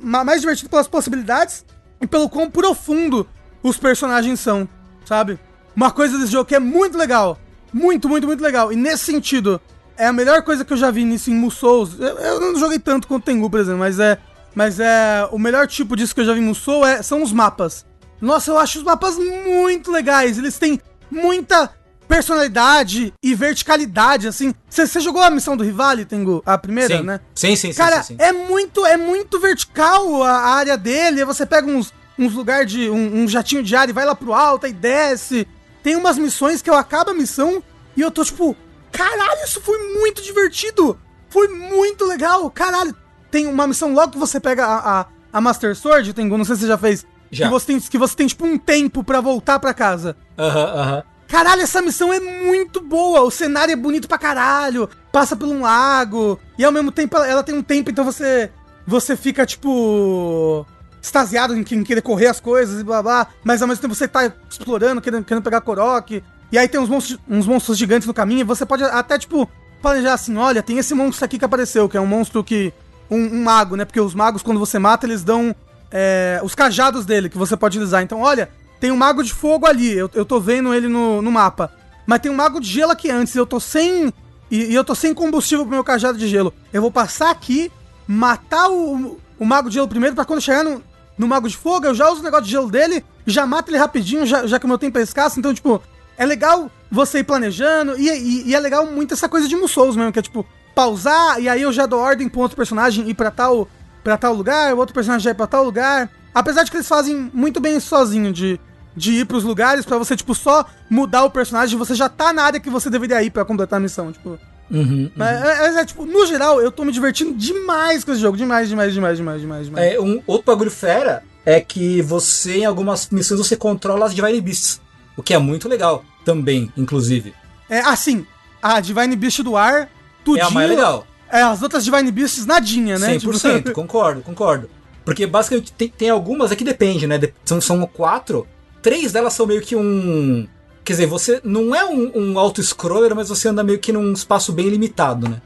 ma- 0.00 0.22
mais 0.24 0.40
divertido 0.40 0.70
pelas 0.70 0.86
possibilidades 0.86 1.64
e 2.00 2.06
pelo 2.06 2.28
quão 2.28 2.48
profundo 2.48 3.26
os 3.68 3.76
personagens 3.76 4.38
são, 4.40 4.68
sabe? 5.04 5.38
Uma 5.74 5.90
coisa 5.90 6.16
desse 6.18 6.32
jogo 6.32 6.44
que 6.44 6.54
é 6.54 6.60
muito 6.60 6.96
legal. 6.96 7.38
Muito, 7.72 8.08
muito, 8.08 8.26
muito 8.26 8.42
legal. 8.42 8.72
E 8.72 8.76
nesse 8.76 9.04
sentido, 9.04 9.60
é 9.96 10.06
a 10.06 10.12
melhor 10.12 10.42
coisa 10.42 10.64
que 10.64 10.72
eu 10.72 10.76
já 10.76 10.90
vi 10.90 11.04
nisso 11.04 11.30
em 11.30 11.34
Musous. 11.34 11.98
Eu, 11.98 12.18
eu 12.18 12.40
não 12.40 12.58
joguei 12.58 12.78
tanto 12.78 13.08
quanto 13.08 13.24
Tengu, 13.24 13.50
por 13.50 13.60
exemplo, 13.60 13.80
mas 13.80 13.98
é. 13.98 14.18
Mas 14.54 14.80
é. 14.80 15.28
O 15.32 15.38
melhor 15.38 15.66
tipo 15.66 15.96
disso 15.96 16.14
que 16.14 16.20
eu 16.20 16.24
já 16.24 16.32
vi 16.32 16.40
em 16.40 16.44
Musou 16.44 16.86
é, 16.86 17.02
são 17.02 17.22
os 17.22 17.32
mapas. 17.32 17.84
Nossa, 18.20 18.50
eu 18.50 18.58
acho 18.58 18.78
os 18.78 18.84
mapas 18.84 19.18
muito 19.18 19.90
legais. 19.90 20.38
Eles 20.38 20.58
têm 20.58 20.80
muita 21.10 21.70
personalidade 22.08 23.12
e 23.22 23.34
verticalidade, 23.34 24.28
assim. 24.28 24.54
Você 24.70 25.00
jogou 25.00 25.22
a 25.22 25.28
missão 25.28 25.56
do 25.56 25.64
Rivali, 25.64 26.04
Tengu? 26.04 26.42
A 26.46 26.56
primeira, 26.56 26.98
sim. 26.98 27.02
né? 27.02 27.20
sim, 27.34 27.56
sim, 27.56 27.72
sim, 27.72 27.78
Cara, 27.78 28.02
sim, 28.02 28.16
sim. 28.16 28.22
é 28.22 28.32
muito, 28.32 28.86
é 28.86 28.96
muito 28.96 29.38
vertical 29.40 30.22
a 30.22 30.30
a 30.30 30.54
área 30.54 30.78
dele. 30.78 31.24
Você 31.24 31.44
pega 31.44 31.68
uns, 31.68 31.92
uns 32.18 32.34
lugares 32.34 32.70
de. 32.70 32.88
Um, 32.90 33.22
um 33.22 33.28
jatinho 33.28 33.62
de 33.62 33.74
ar 33.74 33.88
e 33.88 33.92
vai 33.92 34.04
lá 34.04 34.14
pro 34.14 34.32
alto 34.32 34.66
e 34.66 34.72
desce. 34.72 35.46
Tem 35.82 35.96
umas 35.96 36.18
missões 36.18 36.62
que 36.62 36.70
eu 36.70 36.74
acabo 36.74 37.10
a 37.10 37.14
missão 37.14 37.62
e 37.96 38.00
eu 38.00 38.10
tô 38.10 38.24
tipo, 38.24 38.56
caralho, 38.90 39.44
isso 39.44 39.60
foi 39.60 39.78
muito 39.94 40.22
divertido. 40.22 40.98
Foi 41.28 41.48
muito 41.48 42.04
legal, 42.04 42.50
caralho. 42.50 42.94
Tem 43.30 43.46
uma 43.46 43.66
missão 43.66 43.92
logo 43.92 44.12
que 44.12 44.18
você 44.18 44.40
pega 44.40 44.64
a, 44.64 45.00
a, 45.00 45.06
a 45.32 45.40
Master 45.40 45.76
Sword, 45.76 46.12
Tengu, 46.12 46.38
não 46.38 46.44
sei 46.44 46.56
se 46.56 46.62
você 46.62 46.68
já 46.68 46.78
fez. 46.78 47.06
Já. 47.30 47.46
Que 47.46 47.50
você 47.50 47.66
tem, 47.66 47.80
que 47.80 47.98
você 47.98 48.16
tem 48.16 48.26
tipo 48.26 48.46
um 48.46 48.58
tempo 48.58 49.02
pra 49.04 49.20
voltar 49.20 49.58
pra 49.58 49.74
casa. 49.74 50.16
Aham, 50.38 50.64
aham. 50.64 51.02
Caralho, 51.28 51.62
essa 51.62 51.82
missão 51.82 52.12
é 52.12 52.20
muito 52.20 52.80
boa. 52.80 53.22
O 53.22 53.30
cenário 53.30 53.72
é 53.72 53.76
bonito 53.76 54.06
pra 54.06 54.18
caralho. 54.18 54.88
Passa 55.10 55.34
por 55.34 55.48
um 55.48 55.62
lago. 55.62 56.38
E 56.56 56.64
ao 56.64 56.70
mesmo 56.70 56.92
tempo 56.92 57.16
ela, 57.16 57.26
ela 57.26 57.42
tem 57.42 57.54
um 57.54 57.62
tempo, 57.62 57.90
então 57.90 58.04
você. 58.04 58.50
Você 58.86 59.16
fica, 59.16 59.44
tipo. 59.44 60.64
Extasiado 61.06 61.56
em, 61.56 61.60
em 61.60 61.84
querer 61.84 62.02
correr 62.02 62.26
as 62.26 62.40
coisas 62.40 62.80
e 62.80 62.84
blá 62.84 63.02
blá. 63.02 63.28
Mas 63.44 63.62
ao 63.62 63.68
mesmo 63.68 63.80
tempo 63.82 63.94
você 63.94 64.08
tá 64.08 64.32
explorando, 64.50 65.00
querendo, 65.00 65.24
querendo 65.24 65.42
pegar 65.42 65.60
Korok. 65.60 66.22
E 66.50 66.58
aí 66.58 66.68
tem 66.68 66.80
uns 66.80 66.88
monstros, 66.88 67.18
uns 67.28 67.46
monstros 67.46 67.78
gigantes 67.78 68.06
no 68.06 68.14
caminho. 68.14 68.40
E 68.40 68.44
você 68.44 68.66
pode 68.66 68.84
até, 68.84 69.18
tipo, 69.18 69.48
planejar 69.80 70.14
assim: 70.14 70.36
olha, 70.36 70.62
tem 70.62 70.78
esse 70.78 70.94
monstro 70.94 71.24
aqui 71.24 71.38
que 71.38 71.44
apareceu, 71.44 71.88
que 71.88 71.96
é 71.96 72.00
um 72.00 72.06
monstro 72.06 72.44
que. 72.44 72.72
Um, 73.08 73.18
um 73.18 73.44
mago, 73.44 73.76
né? 73.76 73.84
Porque 73.84 74.00
os 74.00 74.14
magos, 74.14 74.42
quando 74.42 74.58
você 74.58 74.78
mata, 74.78 75.06
eles 75.06 75.22
dão. 75.22 75.54
é, 75.90 76.40
os 76.42 76.54
cajados 76.54 77.06
dele 77.06 77.28
que 77.28 77.38
você 77.38 77.56
pode 77.56 77.78
utilizar. 77.78 78.02
Então, 78.02 78.20
olha, 78.20 78.50
tem 78.80 78.90
um 78.90 78.96
mago 78.96 79.22
de 79.22 79.32
fogo 79.32 79.66
ali, 79.66 79.92
eu, 79.92 80.10
eu 80.12 80.24
tô 80.24 80.40
vendo 80.40 80.74
ele 80.74 80.88
no, 80.88 81.22
no 81.22 81.30
mapa. 81.30 81.72
Mas 82.04 82.20
tem 82.20 82.30
um 82.30 82.34
mago 82.34 82.60
de 82.60 82.68
gelo 82.68 82.92
aqui 82.92 83.10
antes, 83.10 83.34
eu 83.34 83.46
tô 83.46 83.60
sem. 83.60 84.12
E, 84.50 84.72
e 84.72 84.74
eu 84.74 84.84
tô 84.84 84.94
sem 84.94 85.14
combustível 85.14 85.64
pro 85.64 85.74
meu 85.74 85.84
cajado 85.84 86.18
de 86.18 86.28
gelo. 86.28 86.52
Eu 86.72 86.82
vou 86.82 86.90
passar 86.90 87.30
aqui, 87.30 87.70
matar 88.06 88.68
o, 88.68 89.18
o 89.38 89.44
mago 89.44 89.68
de 89.68 89.74
gelo 89.74 89.88
primeiro, 89.88 90.14
pra 90.14 90.24
quando 90.24 90.40
chegar 90.40 90.64
no, 90.64 90.82
no 91.18 91.26
mago 91.26 91.48
de 91.48 91.56
fogo, 91.56 91.86
eu 91.86 91.94
já 91.94 92.10
uso 92.10 92.20
o 92.20 92.24
negócio 92.24 92.46
de 92.46 92.50
gelo 92.50 92.70
dele, 92.70 93.04
já 93.26 93.46
mato 93.46 93.70
ele 93.70 93.78
rapidinho, 93.78 94.26
já, 94.26 94.46
já 94.46 94.58
que 94.58 94.64
o 94.64 94.68
meu 94.68 94.78
tempo 94.78 94.98
é 94.98 95.02
escasso. 95.02 95.38
Então, 95.38 95.52
tipo, 95.54 95.82
é 96.16 96.24
legal 96.24 96.70
você 96.90 97.20
ir 97.20 97.24
planejando. 97.24 97.98
E, 97.98 98.08
e, 98.08 98.48
e 98.48 98.54
é 98.54 98.60
legal 98.60 98.86
muito 98.86 99.14
essa 99.14 99.28
coisa 99.28 99.48
de 99.48 99.56
Musous 99.56 99.96
mesmo, 99.96 100.12
que 100.12 100.18
é 100.18 100.22
tipo, 100.22 100.46
pausar, 100.74 101.40
e 101.40 101.48
aí 101.48 101.62
eu 101.62 101.72
já 101.72 101.86
dou 101.86 102.00
ordem 102.00 102.28
pro 102.28 102.40
outro 102.40 102.56
personagem 102.56 103.08
ir 103.08 103.14
pra 103.14 103.30
tal, 103.30 103.68
pra 104.04 104.16
tal 104.16 104.34
lugar, 104.34 104.74
o 104.74 104.78
outro 104.78 104.94
personagem 104.94 105.24
já 105.24 105.30
ir 105.30 105.34
pra 105.34 105.46
tal 105.46 105.64
lugar. 105.64 106.10
Apesar 106.34 106.64
de 106.64 106.70
que 106.70 106.76
eles 106.76 106.88
fazem 106.88 107.30
muito 107.32 107.60
bem 107.60 107.76
isso 107.76 107.88
sozinho, 107.88 108.30
de, 108.32 108.60
de 108.94 109.12
ir 109.12 109.24
pros 109.24 109.42
lugares 109.42 109.86
pra 109.86 109.96
você, 109.96 110.14
tipo, 110.14 110.34
só 110.34 110.66
mudar 110.90 111.24
o 111.24 111.30
personagem, 111.30 111.78
você 111.78 111.94
já 111.94 112.08
tá 112.08 112.32
na 112.32 112.42
área 112.42 112.60
que 112.60 112.68
você 112.68 112.90
deveria 112.90 113.22
ir 113.22 113.30
pra 113.30 113.44
completar 113.44 113.78
a 113.78 113.82
missão, 113.82 114.12
tipo. 114.12 114.38
Uhum, 114.70 115.10
Mas, 115.14 115.42
é, 115.42 115.80
é, 115.80 115.84
tipo, 115.84 116.04
no 116.04 116.26
geral, 116.26 116.60
eu 116.60 116.72
tô 116.72 116.84
me 116.84 116.92
divertindo 116.92 117.34
demais 117.34 118.02
com 118.04 118.12
esse 118.12 118.20
jogo. 118.20 118.36
Demais, 118.36 118.68
demais, 118.68 118.92
demais, 118.92 119.16
demais, 119.16 119.40
demais, 119.40 119.66
demais. 119.66 119.92
É, 119.92 120.00
um 120.00 120.22
outro 120.26 120.46
bagulho 120.46 120.70
fera 120.70 121.22
é 121.44 121.60
que 121.60 122.02
você, 122.02 122.58
em 122.58 122.64
algumas 122.64 123.08
missões, 123.10 123.38
você 123.38 123.56
controla 123.56 124.06
as 124.06 124.14
Divine 124.14 124.40
Beasts. 124.40 124.80
O 125.16 125.22
que 125.22 125.32
é 125.32 125.38
muito 125.38 125.68
legal 125.68 126.04
também, 126.24 126.72
inclusive. 126.76 127.32
É, 127.70 127.80
assim, 127.80 128.26
a 128.60 128.80
Divine 128.80 129.14
Beast 129.16 129.42
do 129.42 129.56
ar, 129.56 129.88
tudinho. 130.24 130.44
É 130.44 130.48
a 130.48 130.50
mais 130.50 130.68
legal. 130.68 131.06
É, 131.30 131.42
as 131.42 131.62
outras 131.62 131.84
Divine 131.84 132.10
Beasts 132.10 132.46
nadinha, 132.46 132.98
né? 132.98 133.16
100%, 133.16 133.56
Tipo, 133.58 133.72
concordo, 133.74 134.22
concordo. 134.22 134.70
Porque 135.04 135.24
basicamente 135.24 135.72
tem, 135.72 135.88
tem 135.88 136.10
algumas, 136.10 136.50
aqui 136.50 136.64
depende, 136.64 137.06
né? 137.06 137.20
São, 137.44 137.60
são 137.60 137.86
quatro. 137.86 138.46
Três 138.82 139.12
delas 139.12 139.32
são 139.32 139.46
meio 139.46 139.62
que 139.62 139.76
um. 139.76 140.48
Quer 140.86 140.92
dizer, 140.92 141.06
você 141.06 141.40
não 141.42 141.74
é 141.74 141.84
um, 141.84 142.12
um 142.14 142.38
auto-scroller, 142.38 143.12
mas 143.14 143.28
você 143.28 143.48
anda 143.48 143.64
meio 143.64 143.80
que 143.80 143.92
num 143.92 144.12
espaço 144.12 144.52
bem 144.52 144.68
limitado, 144.68 145.28
né? 145.28 145.42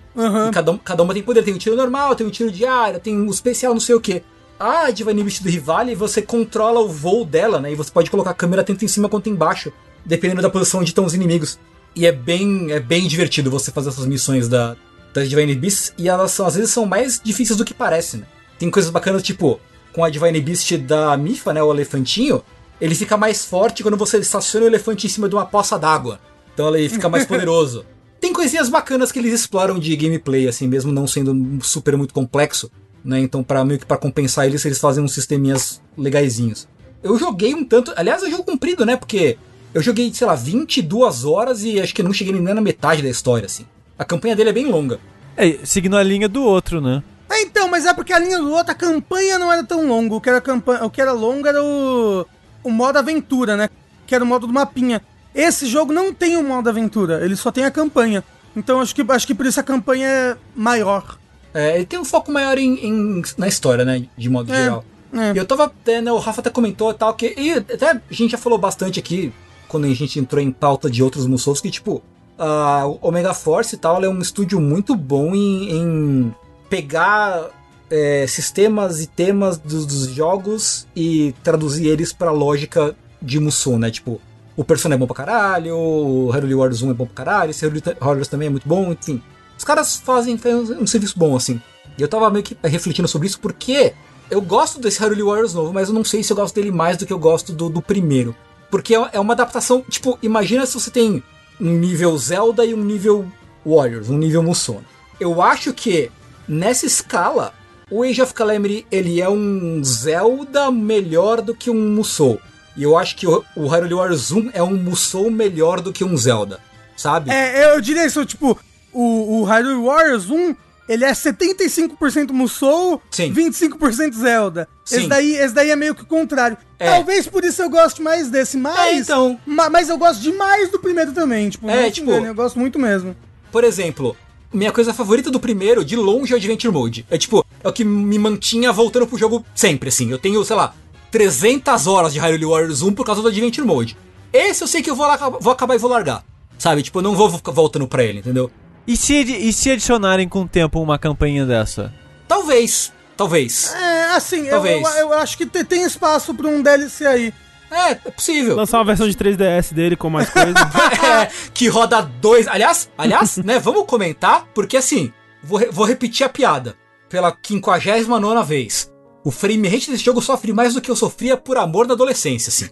E 0.49 0.51
cada, 0.53 0.71
um- 0.73 0.77
cada 0.77 1.03
uma 1.03 1.15
tem 1.15 1.23
poder. 1.23 1.43
Tem 1.43 1.55
um 1.55 1.59
tiro 1.59 1.75
normal, 1.77 2.15
tem 2.15 2.27
um 2.27 2.31
tiro 2.31 2.51
de 2.53 2.67
área, 2.67 3.01
tem 3.01 3.17
um 3.19 3.31
especial, 3.31 3.73
não 3.73 3.81
sei 3.81 3.95
o 3.95 4.01
que. 4.03 4.23
A 4.59 4.91
Divine 4.91 5.23
Beast 5.25 5.43
do 5.43 5.49
Rivale, 5.49 5.95
você 5.95 6.21
controla 6.21 6.79
o 6.81 6.89
voo 6.89 7.25
dela, 7.25 7.59
né? 7.59 7.73
E 7.73 7.75
você 7.75 7.91
pode 7.91 8.11
colocar 8.11 8.33
a 8.33 8.35
câmera 8.35 8.63
tanto 8.63 8.85
em 8.85 8.89
cima 8.89 9.09
quanto 9.09 9.31
embaixo, 9.31 9.73
dependendo 10.05 10.43
da 10.43 10.51
posição 10.51 10.81
onde 10.81 10.91
estão 10.91 11.07
os 11.07 11.15
inimigos. 11.15 11.59
E 11.97 12.05
é 12.07 12.13
bem, 12.13 12.71
é 12.71 12.79
bem 12.79 13.09
divertido 13.09 13.51
você 13.51 13.71
fazer 13.73 13.89
essas 13.89 14.05
missões 14.05 14.47
da, 14.47 14.77
das 15.15 15.27
Divine 15.31 15.55
Beasts. 15.55 15.95
E 15.97 16.07
elas 16.07 16.33
são, 16.33 16.45
às 16.47 16.55
vezes 16.55 16.71
são 16.71 16.85
mais 16.85 17.19
difíceis 17.25 17.57
do 17.57 17.65
que 17.65 17.73
parece, 17.73 18.19
né? 18.19 18.27
Tem 18.59 18.71
coisas 18.71 18.91
bacanas, 18.91 19.23
tipo, 19.23 19.59
com 19.95 20.05
a 20.05 20.11
Divine 20.11 20.39
Beast 20.43 20.77
da 20.77 21.17
Mifa, 21.17 21.55
né? 21.55 21.63
O 21.63 21.73
elefantinho, 21.73 22.43
ele 22.81 22.95
fica 22.95 23.17
mais 23.17 23.45
forte 23.45 23.83
quando 23.83 23.97
você 23.97 24.19
estaciona 24.19 24.67
o 24.67 24.69
elefante 24.69 25.07
em 25.07 25.11
cima 25.11 25.29
de 25.29 25.35
uma 25.35 25.45
poça 25.45 25.79
d'água. 25.79 26.19
Então 26.55 26.75
ele 26.75 26.89
fica 26.89 27.09
mais 27.09 27.25
poderoso. 27.27 27.85
Tem 28.21 28.33
coisinhas 28.33 28.69
bacanas 28.69 29.11
que 29.11 29.19
eles 29.19 29.33
exploram 29.33 29.79
de 29.79 29.95
gameplay, 29.97 30.47
assim, 30.47 30.69
mesmo 30.69 30.93
não 30.93 31.07
sendo 31.07 31.59
super 31.63 31.97
muito 31.97 32.13
complexo, 32.13 32.71
né? 33.03 33.19
Então, 33.19 33.43
para 33.43 33.65
meio 33.65 33.81
que 33.81 33.87
para 33.87 33.97
compensar 33.97 34.47
eles, 34.47 34.63
eles 34.65 34.79
fazem 34.79 35.03
uns 35.03 35.15
sisteminhas 35.15 35.81
legaisinhos. 35.97 36.69
Eu 37.03 37.19
joguei 37.19 37.55
um 37.55 37.65
tanto, 37.65 37.95
aliás, 37.97 38.23
é 38.23 38.27
um 38.27 38.31
jogo 38.31 38.45
comprido, 38.45 38.85
né? 38.85 38.95
Porque 38.95 39.39
eu 39.73 39.81
joguei, 39.81 40.13
sei 40.13 40.27
lá, 40.27 40.35
22 40.35 41.25
horas 41.25 41.63
e 41.65 41.81
acho 41.81 41.95
que 41.95 42.03
não 42.03 42.13
cheguei 42.13 42.33
nem 42.35 42.43
na 42.43 42.61
metade 42.61 43.03
da 43.03 43.09
história, 43.09 43.47
assim. 43.47 43.65
A 43.99 44.05
campanha 44.05 44.37
dele 44.37 44.51
é 44.51 44.53
bem 44.53 44.67
longa. 44.67 45.01
É, 45.37 45.59
seguindo 45.65 45.97
a 45.97 46.03
linha 46.03 46.29
do 46.29 46.43
outro, 46.43 46.81
né? 46.81 47.03
É, 47.31 47.41
então, 47.43 47.69
mas 47.69 47.87
é 47.87 47.95
porque 47.95 48.13
a 48.13 48.19
linha 48.19 48.39
do 48.39 48.51
outro, 48.51 48.73
a 48.73 48.75
campanha 48.75 49.39
não 49.39 49.51
era 49.51 49.65
tão 49.65 49.87
longa. 49.87 50.15
O 50.15 50.21
que 50.21 50.29
era, 50.29 50.41
campanha, 50.43 50.85
o 50.85 50.91
que 50.91 51.01
era 51.01 51.13
longo 51.13 51.47
era 51.47 51.63
o, 51.63 52.27
o 52.63 52.71
modo 52.71 52.99
aventura, 52.99 53.57
né? 53.57 53.69
Que 54.07 54.15
era 54.15 54.25
o 54.25 54.27
modo 54.27 54.47
do 54.47 54.53
mapinha. 54.53 55.01
Esse 55.35 55.67
jogo 55.67 55.93
não 55.93 56.13
tem 56.13 56.37
o 56.37 56.43
modo 56.43 56.69
aventura, 56.69 57.25
ele 57.25 57.37
só 57.37 57.51
tem 57.53 57.65
a 57.65 57.71
campanha. 57.71 58.25
Então 58.57 58.81
acho 58.81 58.95
que, 58.95 59.05
acho 59.09 59.27
que 59.27 59.35
por 59.35 59.47
isso 59.47 59.61
a 59.61 59.63
campanha 59.63 60.07
é 60.09 60.37
maior. 60.57 61.17
É, 61.55 61.77
ele 61.77 61.87
tem 61.87 61.99
um 61.99 62.05
foco 62.05 62.31
maior 62.33 62.59
em, 62.59 62.75
em- 62.85 63.23
na 63.39 63.47
história, 63.49 63.85
né? 63.85 64.05
De 64.17 64.29
modo 64.29 64.53
É, 64.53 64.57
geral. 64.65 64.85
é. 65.13 65.33
E 65.33 65.37
eu 65.39 65.45
tava 65.45 65.65
até, 65.65 66.01
né, 66.01 66.11
o 66.13 66.19
Rafa 66.19 66.41
até 66.41 66.51
comentou 66.51 66.91
e 66.91 66.95
tal, 66.95 67.15
que. 67.15 67.35
E 67.37 67.53
até 67.53 67.91
a 67.93 68.01
gente 68.11 68.33
já 68.33 68.39
falou 68.39 68.59
bastante 68.59 68.99
aqui, 68.99 69.33
quando 69.69 69.85
a 69.87 69.95
gente 69.95 70.19
entrou 70.19 70.43
em 70.43 70.51
pauta 70.51 70.91
de 70.91 71.03
outros 71.03 71.27
Musous, 71.27 71.61
que, 71.61 71.71
tipo, 71.71 72.03
a 72.39 72.87
Omega 73.01 73.33
Force 73.35 73.75
e 73.75 73.79
tal, 73.79 73.97
ela 73.97 74.07
é 74.07 74.09
um 74.09 74.19
estúdio 74.21 74.61
muito 74.61 74.97
bom 74.97 75.33
em, 75.35 75.71
em 75.77 76.35
pegar 76.69 77.51
é, 77.91 78.27
sistemas 78.27 79.01
e 79.01 79.07
temas 79.07 79.59
dos, 79.59 79.85
dos 79.85 80.09
jogos 80.09 80.87
e 80.95 81.35
traduzir 81.43 81.89
eles 81.89 82.13
pra 82.13 82.31
lógica 82.31 82.95
de 83.21 83.41
Musou, 83.41 83.79
né? 83.79 83.91
Tipo, 83.91 84.21
o 84.57 84.65
Persona 84.65 84.95
é 84.95 84.99
bom 84.99 85.07
pra 85.07 85.17
caralho, 85.17 85.77
o 85.77 86.31
Hyrule 86.31 86.55
Warriors 86.55 86.83
1 86.83 86.91
é 86.91 86.95
bom 86.95 87.07
pra 87.07 87.25
caralho, 87.25 87.51
esse 87.51 87.65
Hyrule 87.65 87.83
Warriors 88.01 88.29
também 88.29 88.47
é 88.47 88.51
muito 88.51 88.69
bom, 88.69 88.93
enfim. 88.93 89.23
Os 89.59 89.65
caras 89.65 89.97
fazem, 89.97 90.39
fazem 90.39 90.79
um 90.79 90.87
serviço 90.87 91.19
bom, 91.19 91.37
assim. 91.37 91.61
E 91.99 92.03
eu 92.03 92.09
tava 92.09 92.31
meio 92.31 92.45
que 92.45 92.57
refletindo 92.63 93.09
sobre 93.09 93.27
isso 93.27 93.41
porque 93.41 93.93
eu 94.31 94.41
gosto 94.41 94.81
desse 94.81 95.01
Hyrule 95.01 95.23
Warriors 95.23 95.55
novo, 95.55 95.73
mas 95.73 95.89
eu 95.89 95.95
não 95.95 96.05
sei 96.05 96.23
se 96.23 96.33
eu 96.33 96.37
gosto 96.37 96.55
dele 96.55 96.71
mais 96.71 96.97
do 96.97 97.05
que 97.05 97.13
eu 97.13 97.19
gosto 97.19 97.53
do, 97.53 97.69
do 97.69 97.83
primeiro. 97.83 98.35
Porque 98.71 98.95
é 98.95 99.11
é 99.13 99.21
uma 99.21 99.33
adaptação, 99.33 99.83
tipo, 99.89 100.19
imagina 100.23 100.65
se 100.65 100.75
você 100.75 100.91
tem 100.91 101.23
um 101.61 101.73
nível 101.73 102.17
Zelda 102.17 102.65
e 102.65 102.73
um 102.73 102.83
nível 102.83 103.27
Warriors, 103.67 104.09
um 104.09 104.17
nível 104.17 104.43
Musou. 104.43 104.81
Eu 105.19 105.43
acho 105.43 105.73
que 105.73 106.11
nessa 106.49 106.87
escala, 106.87 107.53
o 107.91 108.03
Age 108.03 108.23
of 108.23 108.33
Calamity 108.35 108.87
ele 108.91 109.21
é 109.21 109.29
um 109.29 109.83
Zelda 109.85 110.71
melhor 110.71 111.41
do 111.43 111.55
que 111.55 111.71
um 111.71 111.91
Musou. 111.95 112.41
E 112.77 112.83
eu 112.85 112.97
acho 112.97 113.17
que 113.17 113.27
o, 113.27 113.45
o 113.57 113.67
Hyrule 113.67 113.95
Warriors 113.95 114.31
1 114.31 114.51
é 114.53 114.63
um 114.63 114.75
Musou 114.77 115.31
melhor 115.31 115.81
do 115.81 115.93
que 115.93 116.05
um 116.05 116.17
Zelda, 116.17 116.61
sabe? 116.97 117.31
É, 117.31 117.73
eu 117.75 117.81
diria 117.81 118.07
isso, 118.07 118.25
tipo, 118.25 118.59
o, 118.93 119.41
o 119.41 119.45
Hyrule 119.45 119.85
Warriors 119.85 120.31
1, 120.31 120.55
ele 120.89 121.05
é 121.05 121.11
75% 121.13 122.31
Musou, 122.33 123.03
Sim. 123.11 123.33
25% 123.33 124.15
Zelda. 124.15 124.69
Esse 124.87 125.03
Sim. 125.03 125.09
daí, 125.09 125.37
esse 125.37 125.55
daí 125.55 125.71
é 125.71 125.77
meio 125.77 125.95
que 125.95 126.03
o 126.03 126.07
contrário. 126.07 126.57
É. 126.79 126.87
Talvez 126.91 127.27
por 127.27 127.45
isso 127.45 127.61
eu 127.63 127.71
goste 127.71 128.01
mais 128.03 128.29
desse, 128.31 128.57
mas... 128.57 128.79
É, 128.79 128.95
então. 128.95 129.39
ma- 129.47 129.69
mas 129.71 129.89
eu 129.89 129.99
gosto 129.99 130.21
demais 130.21 130.71
do 130.71 130.79
primeiro 130.79 131.13
também, 131.13 131.49
tipo, 131.51 131.69
É, 131.69 131.91
tipo- 131.91 132.11
engane, 132.11 132.27
eu 132.27 132.35
gosto 132.35 132.59
muito 132.59 132.79
mesmo. 132.79 133.15
Por 133.53 133.65
exemplo, 133.65 134.17
minha 134.53 134.73
coisa 134.73 134.95
favorita 134.95 135.31
do 135.31 135.39
primeiro, 135.41 135.85
de 135.85 135.97
longe, 135.97 136.33
é 136.33 136.37
o 136.37 136.39
Adventure 136.39 136.73
Mode. 136.73 137.07
É 137.11 137.19
tipo, 137.19 137.45
é 137.63 137.69
o 137.69 137.73
que 137.73 137.85
me 137.85 138.19
mantinha 138.19 138.73
voltando 138.73 139.07
pro 139.07 139.19
jogo 139.19 139.45
sempre, 139.55 139.89
assim. 139.89 140.11
Eu 140.11 140.19
tenho, 140.19 140.45
sei 140.45 140.57
lá, 140.57 140.75
300 141.11 141.87
horas 141.87 142.13
de 142.13 142.19
Hyrule 142.19 142.45
Warriors 142.47 142.83
1 142.83 142.93
por 142.95 143.05
causa 143.05 143.21
do 143.23 143.29
Adventure 143.29 143.67
Mode. 143.67 143.97
Esse 144.33 144.63
eu 144.63 144.69
sei 144.69 144.83
que 144.83 144.89
eu 144.91 144.95
vou, 144.97 145.07
lá, 145.07 145.17
vou 145.41 145.53
acabar 145.53 145.75
e 145.75 145.79
vou 145.79 145.91
largar. 145.91 146.25
Sabe? 146.59 146.83
Tipo, 146.83 146.99
eu 146.99 147.03
não 147.03 147.15
vou 147.17 147.31
ficar 147.31 147.53
voltando 147.53 147.87
pra 147.89 148.05
ele, 148.05 148.19
entendeu? 148.21 148.51
E 148.87 148.97
se, 148.97 149.15
e 149.15 149.53
se 149.53 149.71
adicionarem 149.71 150.29
com 150.29 150.43
o 150.43 150.49
tempo 150.49 150.81
uma 150.81 150.99
campanha 150.99 151.45
dessa? 151.45 151.93
Talvez. 152.29 152.93
Talvez. 153.17 153.75
É, 153.75 154.05
assim, 154.15 154.45
eu, 154.45 154.51
Talvez. 154.51 154.83
eu, 154.97 155.01
eu 155.09 155.13
acho 155.15 155.37
que 155.37 155.45
te- 155.47 155.65
tem 155.65 155.83
espaço 155.85 156.33
pra 156.35 156.47
um 156.49 156.63
DLC 156.63 157.07
aí. 157.07 157.35
É, 157.71 157.91
é 157.93 157.95
possível. 157.95 158.57
Lançar 158.57 158.79
uma 158.79 158.85
versão 158.85 159.09
de 159.09 159.15
3DS 159.15 159.73
dele 159.75 159.95
com 159.97 160.09
mais 160.11 160.29
coisas. 160.31 160.55
É, 161.03 161.29
que 161.53 161.69
roda 161.69 162.01
dois. 162.03 162.47
Aliás, 162.49 162.89
aliás, 162.97 163.37
né, 163.39 163.59
vamos 163.59 163.85
comentar, 163.87 164.47
porque 164.55 164.77
assim, 164.77 165.13
vou, 165.43 165.59
re- 165.59 165.69
vou 165.71 165.85
repetir 165.85 166.25
a 166.25 166.29
piada. 166.29 166.75
Pela 167.11 167.37
59 167.45 168.49
vez. 168.49 168.91
O 169.23 169.31
frame 169.31 169.69
rate 169.69 169.91
desse 169.91 170.05
jogo 170.05 170.23
sofre 170.23 170.53
mais 170.53 170.73
do 170.73 170.81
que 170.81 170.91
eu 170.91 170.97
sofria 170.97 171.37
por 171.37 171.59
amor 171.59 171.87
na 171.87 171.93
adolescência, 171.93 172.49
assim. 172.49 172.71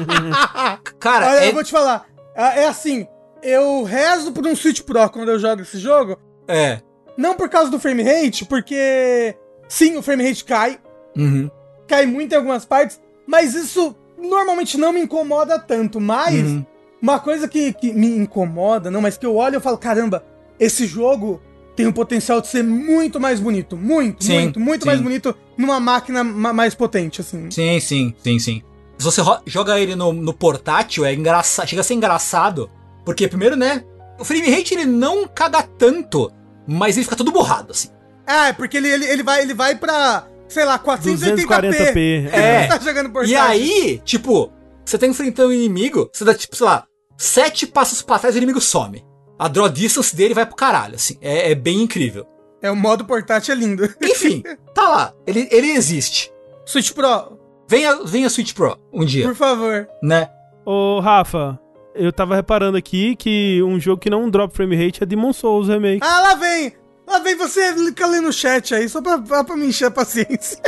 Cara, 0.98 1.28
Olha, 1.28 1.40
é, 1.40 1.48
eu 1.50 1.52
vou 1.52 1.62
te 1.62 1.72
falar. 1.72 2.06
É, 2.34 2.62
é 2.62 2.68
assim, 2.68 3.06
eu 3.42 3.82
rezo 3.82 4.32
por 4.32 4.46
um 4.46 4.56
Switch 4.56 4.80
Pro 4.80 5.10
quando 5.10 5.30
eu 5.30 5.38
jogo 5.38 5.60
esse 5.60 5.78
jogo. 5.78 6.16
é. 6.48 6.80
Não 7.18 7.34
por 7.34 7.48
causa 7.48 7.68
do 7.68 7.80
frame 7.80 8.04
rate, 8.04 8.44
porque 8.44 9.34
sim, 9.68 9.96
o 9.96 10.02
frame 10.02 10.22
rate 10.22 10.44
cai, 10.44 10.78
Uhum, 11.16 11.50
cai 11.88 12.06
muito 12.06 12.32
em 12.32 12.36
algumas 12.36 12.64
partes, 12.64 13.00
mas 13.26 13.56
isso 13.56 13.96
normalmente 14.16 14.78
não 14.78 14.92
me 14.92 15.00
incomoda 15.00 15.58
tanto. 15.58 16.00
Mas 16.00 16.46
uhum. 16.46 16.64
uma 17.02 17.18
coisa 17.18 17.48
que, 17.48 17.72
que 17.72 17.92
me 17.92 18.16
incomoda, 18.16 18.88
não, 18.88 19.00
mas 19.00 19.18
que 19.18 19.26
eu 19.26 19.34
olho 19.34 19.56
e 19.56 19.60
falo, 19.60 19.76
caramba, 19.76 20.24
esse 20.60 20.86
jogo 20.86 21.42
tem 21.78 21.86
o 21.86 21.92
potencial 21.92 22.40
de 22.40 22.48
ser 22.48 22.64
muito 22.64 23.20
mais 23.20 23.38
bonito, 23.38 23.76
muito, 23.76 24.24
Sim, 24.24 24.40
muito, 24.40 24.58
muito 24.58 24.82
sim. 24.82 24.86
mais 24.88 25.00
bonito 25.00 25.32
numa 25.56 25.78
máquina 25.78 26.24
ma- 26.24 26.52
mais 26.52 26.74
potente, 26.74 27.20
assim. 27.20 27.48
Sim, 27.52 27.78
sim, 27.78 28.12
sim, 28.20 28.38
sim. 28.40 28.62
Se 28.98 29.04
você 29.04 29.22
joga 29.46 29.78
ele 29.78 29.94
no, 29.94 30.12
no 30.12 30.34
portátil, 30.34 31.04
é 31.04 31.14
engraçado. 31.14 31.68
Chega 31.68 31.82
a 31.82 31.84
ser 31.84 31.94
engraçado. 31.94 32.68
Porque, 33.04 33.28
primeiro, 33.28 33.54
né? 33.54 33.84
O 34.18 34.24
frame 34.24 34.50
rate 34.50 34.74
ele 34.74 34.86
não 34.86 35.28
caga 35.28 35.62
tanto, 35.62 36.32
mas 36.66 36.96
ele 36.96 37.04
fica 37.04 37.14
todo 37.14 37.30
borrado, 37.30 37.70
assim. 37.70 37.90
É, 38.26 38.52
porque 38.52 38.76
ele, 38.76 38.88
ele, 38.88 39.04
ele, 39.06 39.22
vai, 39.22 39.40
ele 39.42 39.54
vai 39.54 39.76
pra, 39.76 40.26
sei 40.48 40.64
lá, 40.64 40.80
480p. 40.80 41.46
240p. 41.46 42.28
É. 42.34 42.66
tá 42.66 42.78
jogando 42.80 43.10
portátil. 43.10 43.32
E 43.32 43.36
aí, 43.36 44.02
tipo, 44.04 44.50
você 44.84 44.98
tá 44.98 45.06
enfrentando 45.06 45.50
um 45.50 45.52
inimigo, 45.52 46.10
você 46.12 46.24
dá, 46.24 46.34
tipo, 46.34 46.56
sei 46.56 46.66
lá, 46.66 46.84
sete 47.16 47.68
passos 47.68 48.02
pra 48.02 48.18
trás 48.18 48.34
e 48.34 48.38
o 48.38 48.40
inimigo 48.40 48.60
some. 48.60 49.06
A 49.38 49.48
draw 49.48 49.68
distance 49.68 50.14
dele 50.14 50.34
vai 50.34 50.44
pro 50.44 50.56
caralho, 50.56 50.96
assim. 50.96 51.16
É, 51.20 51.52
é 51.52 51.54
bem 51.54 51.82
incrível. 51.82 52.26
É, 52.60 52.70
o 52.70 52.76
modo 52.76 53.04
portátil 53.04 53.54
é 53.54 53.56
lindo. 53.56 53.88
Enfim, 54.02 54.42
tá 54.74 54.88
lá. 54.88 55.14
Ele, 55.26 55.48
ele 55.50 55.70
existe. 55.70 56.32
Switch 56.66 56.92
Pro, 56.92 57.38
Venha, 57.68 58.02
venha 58.04 58.28
Switch 58.30 58.52
Pro 58.54 58.78
um 58.92 59.04
dia, 59.04 59.24
Por 59.26 59.34
favor. 59.34 59.88
né? 60.02 60.28
Ô, 60.64 61.00
Rafa, 61.00 61.58
eu 61.94 62.12
tava 62.12 62.34
reparando 62.34 62.76
aqui 62.76 63.14
que 63.16 63.62
um 63.62 63.78
jogo 63.78 64.00
que 64.00 64.10
não 64.10 64.28
drop 64.28 64.54
frame 64.54 64.74
rate 64.76 65.02
é 65.02 65.06
Demon 65.06 65.32
Souls 65.32 65.68
Remake. 65.68 66.00
Ah, 66.02 66.20
lá 66.20 66.34
vem! 66.34 66.72
Lá 67.06 67.18
vem 67.20 67.36
você 67.36 67.74
fica 67.74 68.04
ali 68.04 68.20
no 68.20 68.32
chat 68.32 68.74
aí, 68.74 68.88
só 68.88 69.00
pra, 69.00 69.44
pra 69.44 69.56
me 69.56 69.66
encher 69.66 69.86
a 69.86 69.90
paciência. 69.90 70.60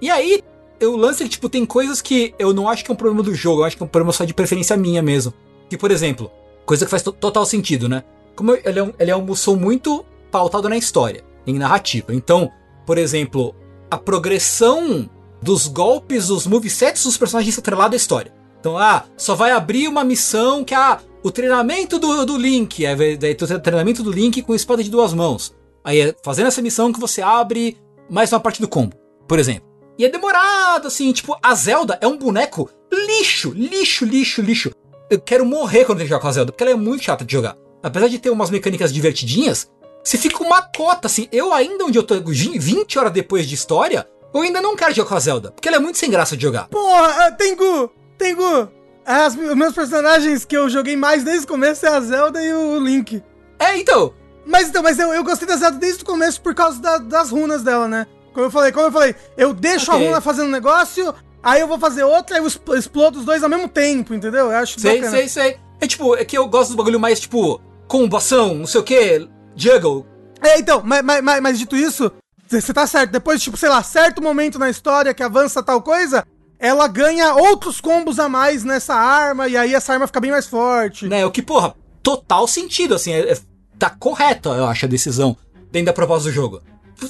E 0.00 0.10
aí, 0.10 0.42
eu 0.78 0.96
lance 0.96 1.22
que, 1.24 1.30
tipo, 1.30 1.48
tem 1.48 1.64
coisas 1.64 2.02
que 2.02 2.34
eu 2.38 2.52
não 2.52 2.68
acho 2.68 2.84
que 2.84 2.90
é 2.90 2.94
um 2.94 2.96
problema 2.96 3.22
do 3.22 3.34
jogo, 3.34 3.62
eu 3.62 3.64
acho 3.64 3.76
que 3.76 3.82
é 3.82 3.86
um 3.86 3.88
problema 3.88 4.12
só 4.12 4.24
de 4.24 4.34
preferência 4.34 4.76
minha 4.76 5.00
mesmo. 5.02 5.32
Que, 5.70 5.78
por 5.78 5.90
exemplo, 5.90 6.30
coisa 6.64 6.84
que 6.84 6.90
faz 6.90 7.02
to- 7.02 7.12
total 7.12 7.44
sentido, 7.46 7.88
né? 7.88 8.04
Como 8.36 8.54
ele 8.54 8.78
é, 8.78 8.82
um, 8.82 8.92
ele 8.98 9.10
é 9.10 9.16
um 9.16 9.22
Musou 9.24 9.56
muito 9.56 10.04
pautado 10.30 10.68
na 10.68 10.76
história, 10.76 11.24
em 11.46 11.58
narrativa. 11.58 12.14
Então, 12.14 12.50
por 12.86 12.98
exemplo, 12.98 13.54
a 13.90 13.96
progressão 13.98 15.08
dos 15.40 15.66
golpes, 15.66 16.28
dos 16.28 16.46
movesets 16.46 17.04
dos 17.04 17.16
personagens 17.16 17.58
atrelado 17.58 17.94
à 17.94 17.96
história. 17.96 18.32
Então, 18.58 18.78
ah, 18.78 19.04
só 19.16 19.34
vai 19.34 19.50
abrir 19.50 19.86
uma 19.88 20.02
missão 20.02 20.64
que 20.64 20.74
é 20.74 20.76
ah, 20.76 20.98
o 21.22 21.30
treinamento 21.30 21.98
do, 21.98 22.24
do 22.24 22.36
Link. 22.36 22.82
Vai- 22.96 23.16
daí 23.16 23.34
tu 23.34 23.46
tem 23.46 23.56
o 23.56 23.60
treinamento 23.60 24.02
do 24.02 24.10
Link 24.10 24.40
com 24.42 24.54
espada 24.54 24.82
de 24.82 24.90
duas 24.90 25.12
mãos. 25.12 25.54
Aí 25.84 26.00
é 26.00 26.14
fazendo 26.24 26.46
essa 26.48 26.62
missão 26.62 26.92
que 26.92 26.98
você 26.98 27.20
abre 27.20 27.76
mais 28.10 28.32
uma 28.32 28.40
parte 28.40 28.60
do 28.60 28.66
combo, 28.68 28.96
por 29.28 29.38
exemplo. 29.38 29.68
E 29.98 30.04
é 30.04 30.08
demorado, 30.08 30.88
assim, 30.88 31.12
tipo, 31.12 31.36
a 31.42 31.54
Zelda 31.54 31.98
é 32.00 32.06
um 32.08 32.16
boneco 32.16 32.68
lixo, 32.92 33.52
lixo, 33.54 34.04
lixo, 34.04 34.40
lixo. 34.42 34.70
Eu 35.10 35.20
quero 35.20 35.44
morrer 35.44 35.84
quando 35.84 36.00
eu 36.00 36.04
que 36.04 36.10
jogar 36.10 36.20
com 36.22 36.28
a 36.28 36.32
Zelda, 36.32 36.52
porque 36.52 36.62
ela 36.64 36.72
é 36.72 36.76
muito 36.76 37.04
chata 37.04 37.24
de 37.24 37.32
jogar. 37.32 37.56
Apesar 37.82 38.08
de 38.08 38.18
ter 38.18 38.30
umas 38.30 38.50
mecânicas 38.50 38.92
divertidinhas, 38.92 39.70
você 40.02 40.16
fica 40.16 40.42
uma 40.42 40.62
cota, 40.62 41.06
assim. 41.06 41.28
Eu 41.30 41.52
ainda, 41.52 41.84
onde 41.84 41.98
eu 41.98 42.02
tô 42.02 42.14
20 42.20 42.98
horas 42.98 43.12
depois 43.12 43.46
de 43.46 43.54
história, 43.54 44.06
eu 44.32 44.40
ainda 44.40 44.60
não 44.60 44.74
quero 44.74 44.94
jogar 44.94 45.08
com 45.10 45.14
a 45.16 45.20
Zelda, 45.20 45.50
porque 45.52 45.68
ela 45.68 45.76
é 45.76 45.80
muito 45.80 45.98
sem 45.98 46.10
graça 46.10 46.36
de 46.36 46.42
jogar. 46.42 46.68
Porra, 46.68 47.26
ah, 47.26 47.32
Tengu! 47.32 47.90
Tengu! 48.18 48.68
As, 49.06 49.34
os 49.36 49.54
meus 49.54 49.74
personagens 49.74 50.44
que 50.46 50.56
eu 50.56 50.68
joguei 50.70 50.96
mais 50.96 51.22
desde 51.22 51.44
o 51.44 51.48
começo 51.48 51.84
é 51.84 51.90
a 51.90 52.00
Zelda 52.00 52.42
e 52.42 52.54
o 52.54 52.78
Link. 52.80 53.22
É, 53.58 53.76
então, 53.76 54.14
Mas 54.46 54.68
então, 54.68 54.82
mas 54.82 54.98
eu, 54.98 55.12
eu 55.12 55.22
gostei 55.24 55.46
da 55.48 55.56
Zelda 55.56 55.78
desde 55.78 56.02
o 56.02 56.06
começo 56.06 56.40
por 56.40 56.54
causa 56.54 56.80
da- 56.80 56.98
das 56.98 57.30
runas 57.30 57.62
dela, 57.62 57.86
né? 57.88 58.06
Como 58.32 58.46
eu 58.46 58.50
falei, 58.50 58.72
como 58.72 58.86
eu 58.86 58.92
falei, 58.92 59.14
eu 59.36 59.52
deixo 59.54 59.90
Ok. 59.92 60.02
a 60.04 60.08
runa 60.08 60.20
fazendo 60.20 60.48
um 60.48 60.50
negócio, 60.50 61.14
aí 61.44 61.60
eu 61.60 61.68
vou 61.68 61.78
fazer 61.78 62.02
outra 62.02 62.36
e 62.36 62.40
eu 62.40 62.46
expl- 62.46 62.74
explodo 62.74 63.18
os 63.20 63.24
dois 63.24 63.42
ao 63.42 63.48
mesmo 63.50 63.68
tempo, 63.68 64.14
entendeu? 64.14 64.50
Eu 64.50 64.56
acho 64.56 64.80
sei, 64.80 64.96
bacana. 65.00 65.16
sei, 65.16 65.28
sei. 65.28 65.56
É 65.80 65.86
tipo, 65.86 66.16
é 66.16 66.24
que 66.24 66.36
eu 66.36 66.48
gosto 66.48 66.70
do 66.70 66.76
bagulho 66.76 66.98
mais, 66.98 67.20
tipo, 67.20 67.60
combação, 67.86 68.54
não 68.54 68.66
sei 68.66 68.80
o 68.80 68.84
que, 68.84 69.28
juggle. 69.54 70.06
É, 70.42 70.58
então, 70.58 70.82
mas, 70.84 71.02
mas, 71.04 71.22
mas, 71.22 71.40
mas 71.42 71.58
dito 71.58 71.76
isso, 71.76 72.10
você 72.48 72.72
tá 72.72 72.86
certo. 72.86 73.10
Depois, 73.12 73.42
tipo, 73.42 73.56
sei 73.56 73.68
lá, 73.68 73.82
certo 73.82 74.22
momento 74.22 74.58
na 74.58 74.70
história 74.70 75.14
que 75.14 75.22
avança 75.22 75.62
tal 75.62 75.80
coisa, 75.82 76.26
ela 76.58 76.86
ganha 76.88 77.34
outros 77.34 77.80
combos 77.80 78.18
a 78.18 78.28
mais 78.28 78.64
nessa 78.64 78.94
arma, 78.94 79.48
e 79.48 79.56
aí 79.56 79.74
essa 79.74 79.92
arma 79.92 80.06
fica 80.06 80.20
bem 80.20 80.30
mais 80.30 80.46
forte. 80.46 81.06
Né, 81.06 81.24
o 81.26 81.30
que, 81.30 81.42
porra, 81.42 81.74
total 82.02 82.46
sentido, 82.48 82.94
assim, 82.94 83.12
é, 83.12 83.32
é- 83.32 83.38
tá 83.78 83.90
correta, 83.90 84.50
eu 84.50 84.66
acho, 84.66 84.86
a 84.86 84.88
decisão 84.88 85.36
dentro 85.70 85.86
da 85.86 85.92
proposta 85.92 86.28
do 86.28 86.32
jogo. 86.34 86.62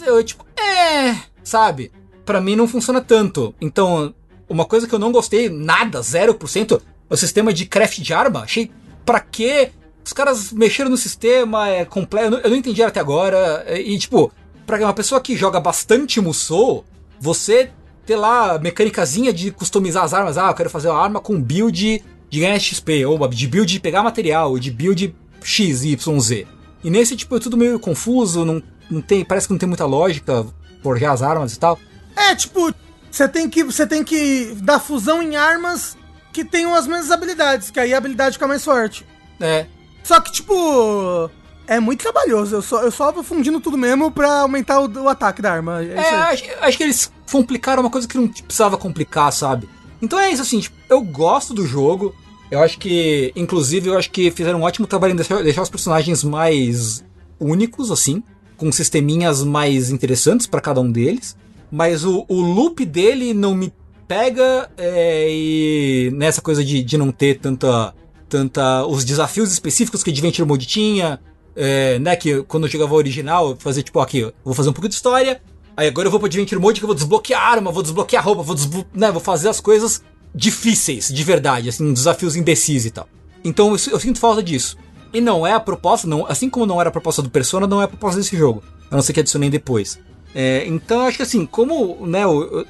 Eu, 0.06 0.24
tipo, 0.24 0.44
é, 0.58 1.14
sabe? 1.42 1.92
Pra 2.24 2.40
mim 2.40 2.56
não 2.56 2.66
funciona 2.66 3.00
tanto. 3.02 3.54
Então, 3.60 4.14
uma 4.48 4.64
coisa 4.64 4.86
que 4.86 4.94
eu 4.94 4.98
não 4.98 5.12
gostei, 5.12 5.48
nada, 5.48 6.00
0%, 6.00 6.80
é 7.10 7.14
o 7.14 7.16
sistema 7.16 7.52
de 7.52 7.66
craft 7.66 7.98
de 8.00 8.12
arma. 8.12 8.40
Achei, 8.40 8.70
pra 9.04 9.20
quê? 9.20 9.70
Os 10.04 10.12
caras 10.12 10.52
mexeram 10.52 10.90
no 10.90 10.96
sistema, 10.96 11.68
é 11.68 11.84
completo, 11.84 12.36
eu 12.36 12.50
não, 12.50 12.56
entendi 12.56 12.82
até 12.82 13.00
agora. 13.00 13.64
é, 13.66 13.80
E, 13.80 13.98
tipo, 13.98 14.30
pra 14.66 14.78
uma 14.78 14.92
pessoa 14.92 15.20
que 15.20 15.36
joga 15.36 15.58
bastante 15.60 16.20
Musou, 16.20 16.84
você 17.20 17.70
ter 18.04 18.16
lá 18.16 18.58
mecânicazinha 18.58 19.32
de 19.32 19.50
customizar 19.50 20.04
as 20.04 20.12
armas. 20.12 20.36
Ah, 20.36 20.48
eu 20.48 20.54
quero 20.54 20.68
fazer 20.68 20.88
uma 20.88 21.02
arma 21.02 21.20
com 21.20 21.40
build 21.40 22.02
de 22.30 22.40
ganhar 22.40 22.58
XP, 22.58 23.06
ou 23.06 23.26
de 23.28 23.46
build 23.46 23.72
de 23.72 23.80
pegar 23.80 24.02
material, 24.02 24.50
ou 24.50 24.58
de 24.58 24.70
build 24.70 25.14
X, 25.42 25.84
Y, 25.84 26.20
Z. 26.20 26.46
E 26.82 26.90
nesse, 26.90 27.16
tipo, 27.16 27.36
é 27.36 27.40
tudo 27.40 27.56
meio 27.56 27.78
confuso, 27.78 28.44
não, 28.44 28.62
não 28.90 29.00
tem, 29.00 29.24
parece 29.24 29.46
que 29.46 29.52
não 29.54 29.58
tem 29.58 29.68
muita 29.68 29.86
lógica 29.86 30.44
forjar 30.82 31.12
as 31.14 31.22
armas 31.22 31.54
e 31.54 31.58
tal. 31.58 31.78
É, 32.14 32.34
tipo, 32.34 32.72
você 33.14 33.28
tem 33.28 33.48
que 33.48 33.62
você 33.62 33.86
tem 33.86 34.02
que 34.02 34.56
dar 34.60 34.80
fusão 34.80 35.22
em 35.22 35.36
armas 35.36 35.96
que 36.32 36.44
tenham 36.44 36.74
as 36.74 36.84
mesmas 36.84 37.12
habilidades, 37.12 37.70
que 37.70 37.78
aí 37.78 37.94
a 37.94 37.98
habilidade 37.98 38.34
fica 38.34 38.48
mais 38.48 38.64
forte. 38.64 39.06
É, 39.40 39.66
Só 40.02 40.20
que, 40.20 40.32
tipo, 40.32 41.30
é 41.64 41.78
muito 41.78 42.02
trabalhoso. 42.02 42.56
Eu 42.56 42.62
só, 42.62 42.82
eu 42.82 42.90
só 42.90 43.12
vou 43.12 43.22
fundindo 43.22 43.60
tudo 43.60 43.78
mesmo 43.78 44.10
pra 44.10 44.40
aumentar 44.40 44.80
o, 44.80 44.88
o 45.04 45.08
ataque 45.08 45.40
da 45.40 45.52
arma. 45.52 45.80
É, 45.80 45.94
É, 45.94 46.14
acho, 46.14 46.44
acho 46.60 46.76
que 46.76 46.82
eles 46.82 47.12
complicaram 47.30 47.84
uma 47.84 47.90
coisa 47.90 48.08
que 48.08 48.16
não 48.16 48.26
precisava 48.26 48.76
complicar, 48.76 49.32
sabe? 49.32 49.68
Então 50.02 50.18
é 50.18 50.30
isso, 50.30 50.42
assim, 50.42 50.58
tipo, 50.58 50.76
eu 50.88 51.00
gosto 51.00 51.54
do 51.54 51.64
jogo. 51.64 52.12
Eu 52.50 52.60
acho 52.62 52.78
que, 52.78 53.32
inclusive, 53.36 53.90
eu 53.90 53.96
acho 53.96 54.10
que 54.10 54.28
fizeram 54.32 54.58
um 54.58 54.62
ótimo 54.62 54.88
trabalho 54.88 55.12
em 55.12 55.16
deixar, 55.16 55.40
deixar 55.40 55.62
os 55.62 55.70
personagens 55.70 56.24
mais 56.24 57.04
únicos, 57.38 57.92
assim, 57.92 58.24
com 58.56 58.72
sisteminhas 58.72 59.44
mais 59.44 59.90
interessantes 59.90 60.48
pra 60.48 60.60
cada 60.60 60.80
um 60.80 60.90
deles. 60.90 61.36
Mas 61.74 62.04
o, 62.04 62.24
o 62.28 62.40
loop 62.40 62.86
dele 62.86 63.34
não 63.34 63.52
me 63.52 63.72
pega 64.06 64.70
é, 64.78 65.26
e 65.28 66.08
nessa 66.14 66.40
coisa 66.40 66.64
de, 66.64 66.84
de 66.84 66.96
não 66.96 67.10
ter 67.10 67.40
tanta, 67.40 67.92
tanta. 68.28 68.86
os 68.86 69.04
desafios 69.04 69.50
específicos 69.52 70.00
que 70.00 70.10
Adventure 70.10 70.46
Mode 70.46 70.66
tinha. 70.66 71.18
É, 71.56 71.98
né, 71.98 72.14
que 72.14 72.44
quando 72.44 72.66
eu 72.66 72.70
jogava 72.70 72.94
o 72.94 72.96
original, 72.96 73.56
fazia 73.58 73.82
tipo, 73.82 73.98
aqui, 73.98 74.32
vou 74.44 74.54
fazer 74.54 74.70
um 74.70 74.72
pouco 74.72 74.88
de 74.88 74.94
história, 74.94 75.40
aí 75.76 75.86
agora 75.86 76.06
eu 76.06 76.10
vou 76.10 76.18
pro 76.20 76.26
Adventure 76.26 76.60
Mode 76.60 76.80
que 76.80 76.84
eu 76.84 76.88
vou 76.88 76.94
desbloquear 76.94 77.40
arma, 77.40 77.72
vou 77.72 77.82
desbloquear 77.82 78.24
roupa, 78.24 78.42
vou, 78.42 78.54
desblo 78.54 78.84
né, 78.92 79.10
vou 79.10 79.20
fazer 79.20 79.48
as 79.48 79.60
coisas 79.60 80.02
difíceis, 80.34 81.08
de 81.08 81.24
verdade, 81.24 81.68
assim, 81.68 81.92
desafios 81.92 82.34
imbecis 82.34 82.86
e 82.86 82.90
tal. 82.90 83.08
Então 83.44 83.66
eu, 83.66 83.76
eu 83.92 84.00
sinto 84.00 84.18
falta 84.18 84.42
disso. 84.42 84.76
E 85.12 85.20
não 85.20 85.46
é 85.46 85.52
a 85.52 85.60
proposta, 85.60 86.08
não, 86.08 86.26
assim 86.26 86.50
como 86.50 86.66
não 86.66 86.80
era 86.80 86.88
a 86.88 86.92
proposta 86.92 87.22
do 87.22 87.30
Persona, 87.30 87.68
não 87.68 87.80
é 87.80 87.84
a 87.84 87.88
proposta 87.88 88.20
desse 88.20 88.36
jogo. 88.36 88.62
A 88.90 88.96
não 88.96 89.02
ser 89.02 89.12
que 89.12 89.20
adicionei 89.20 89.48
depois. 89.48 89.98
É, 90.34 90.64
então 90.66 91.00
eu 91.02 91.06
acho 91.06 91.16
que 91.18 91.22
assim, 91.22 91.46
como 91.46 92.04
né, 92.06 92.22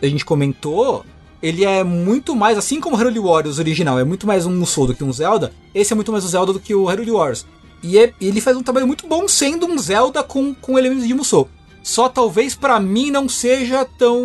a 0.03 0.07
gente 0.07 0.24
comentou, 0.24 1.05
ele 1.43 1.65
é 1.65 1.82
muito 1.82 2.36
mais, 2.36 2.59
assim 2.59 2.81
como 2.81 2.95
o 2.97 2.99
Hyrule 2.99 3.19
Warriors 3.20 3.59
original, 3.59 3.99
é 3.99 4.05
muito 4.05 4.27
mais 4.27 4.45
um 4.47 4.51
Musou 4.55 4.86
do 4.86 4.95
que 4.95 5.03
um 5.05 5.12
Zelda, 5.12 5.53
esse 5.74 5.93
é 5.93 5.97
muito 5.97 6.12
mais 6.12 6.24
o 6.24 6.28
Zelda 6.28 6.53
do 6.53 6.61
que 6.61 6.74
o 6.74 6.85
Hyrule 6.85 7.11
Warriors. 7.11 7.47
E 7.82 7.99
é- 7.99 8.12
ele 8.20 8.41
faz 8.41 8.57
um 8.57 8.62
trabalho 8.62 8.86
muito 8.86 9.07
bom 9.07 9.27
sendo 9.28 9.66
um 9.66 9.77
Zelda 9.78 10.23
com, 10.23 10.55
com 10.55 10.78
elementos 10.78 11.07
de 11.07 11.15
Musou. 11.15 11.49
Só 11.82 12.09
talvez 12.09 12.55
pra 12.55 12.81
mim 12.81 13.11
não 13.11 13.28
seja 13.28 13.85
tão. 13.85 14.19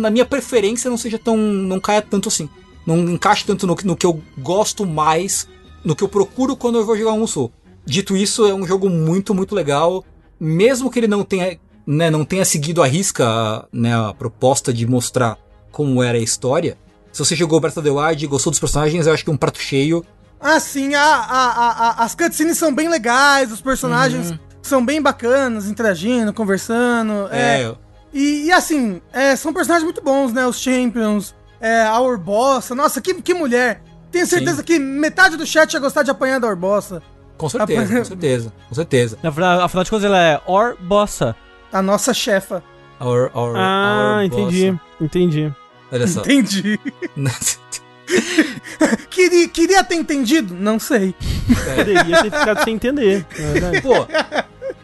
Na 0.00 0.10
minha 0.10 0.24
preferência, 0.26 0.90
não 0.90 0.96
seja 0.96 1.16
tão. 1.16 1.36
Não 1.36 1.78
caia 1.78 2.02
tanto 2.02 2.28
assim. 2.28 2.48
Não 2.84 2.98
encaixe 3.08 3.44
tanto 3.46 3.68
no, 3.68 3.76
que- 3.76 3.86
no 3.86 3.94
que 3.96 4.04
eu 4.04 4.20
gosto 4.38 4.84
mais, 4.84 5.46
no 5.84 5.94
que 5.94 6.02
eu 6.02 6.08
procuro 6.08 6.56
quando 6.56 6.78
eu 6.78 6.84
vou 6.84 6.96
jogar 6.96 7.12
um 7.12 7.20
Musou. 7.20 7.52
Dito 7.84 8.16
isso, 8.16 8.44
é 8.46 8.52
um 8.52 8.66
jogo 8.66 8.90
muito, 8.90 9.32
muito 9.32 9.54
legal. 9.54 10.04
Mesmo 10.40 10.90
que 10.90 10.98
ele 10.98 11.06
não 11.06 11.22
tenha, 11.22 11.56
né, 11.86 12.10
não 12.10 12.24
tenha 12.24 12.44
seguido 12.44 12.82
a 12.82 12.86
risca 12.86 13.66
né, 13.72 13.94
a 13.94 14.12
proposta 14.12 14.72
de 14.72 14.86
mostrar 14.86 15.36
como 15.70 16.02
era 16.02 16.18
a 16.18 16.20
história. 16.20 16.76
Se 17.12 17.24
você 17.24 17.34
jogou 17.36 17.60
Breath 17.60 17.76
of 17.76 17.88
the 17.88 17.90
Wild 17.94 18.24
e 18.24 18.28
gostou 18.28 18.50
dos 18.50 18.60
personagens, 18.60 19.06
eu 19.06 19.14
acho 19.14 19.24
que 19.24 19.30
é 19.30 19.32
um 19.32 19.36
prato 19.36 19.58
cheio. 19.60 20.04
Ah, 20.40 20.60
sim, 20.60 20.94
a, 20.94 21.02
a, 21.02 21.46
a, 21.46 21.88
a- 21.88 22.04
as 22.04 22.14
cutscenes 22.14 22.58
são 22.58 22.74
bem 22.74 22.88
legais, 22.88 23.50
os 23.52 23.60
personagens 23.60 24.34
são 24.62 24.84
bem 24.84 25.00
bacanas, 25.00 25.66
interagindo, 25.68 26.32
conversando. 26.32 27.28
É. 27.30 27.62
É, 27.62 27.74
E, 28.12 28.46
e, 28.46 28.52
assim, 28.52 29.00
é, 29.12 29.34
são 29.36 29.52
personagens 29.52 29.84
muito 29.84 30.02
bons, 30.02 30.32
né? 30.32 30.46
Os 30.46 30.58
Champions, 30.60 31.34
é, 31.60 31.82
a 31.84 31.98
Orbossa. 32.00 32.74
Nossa, 32.74 33.00
que, 33.00 33.14
que 33.22 33.32
mulher! 33.32 33.82
Tenho 34.10 34.26
certeza 34.26 34.58
Sim. 34.58 34.62
que 34.64 34.78
metade 34.78 35.36
do 35.36 35.46
chat 35.46 35.72
ia 35.72 35.80
gostar 35.80 36.02
de 36.02 36.10
apanhar 36.10 36.38
da 36.40 36.46
Orbossa. 36.46 37.02
com 37.38 37.48
certeza, 37.48 37.98
com 37.98 38.04
certeza, 38.04 38.52
com 38.68 38.74
certeza. 38.74 39.18
Afinal, 39.22 39.60
afinal 39.62 39.84
de 39.84 39.90
contas, 39.90 40.04
ela 40.04 40.18
é 40.22 40.40
Or 40.46 40.76
Bossa. 40.80 41.34
A 41.72 41.82
nossa 41.82 42.12
chefa. 42.14 42.62
Our, 43.00 43.30
our, 43.34 43.54
Ah, 43.56 44.14
our 44.18 44.24
entendi. 44.24 44.70
boss. 44.72 44.80
Entendi. 45.00 45.54
Olha 45.92 46.06
só. 46.06 46.20
Entendi. 46.22 46.80
queria, 49.10 49.48
queria 49.48 49.84
ter 49.84 49.94
entendido? 49.96 50.54
Não 50.54 50.78
sei. 50.78 51.14
Poderia 51.76 52.22
ter 52.22 52.30
ficado 52.30 52.64
sem 52.64 52.74
entender. 52.74 53.26
Pô, 53.82 54.06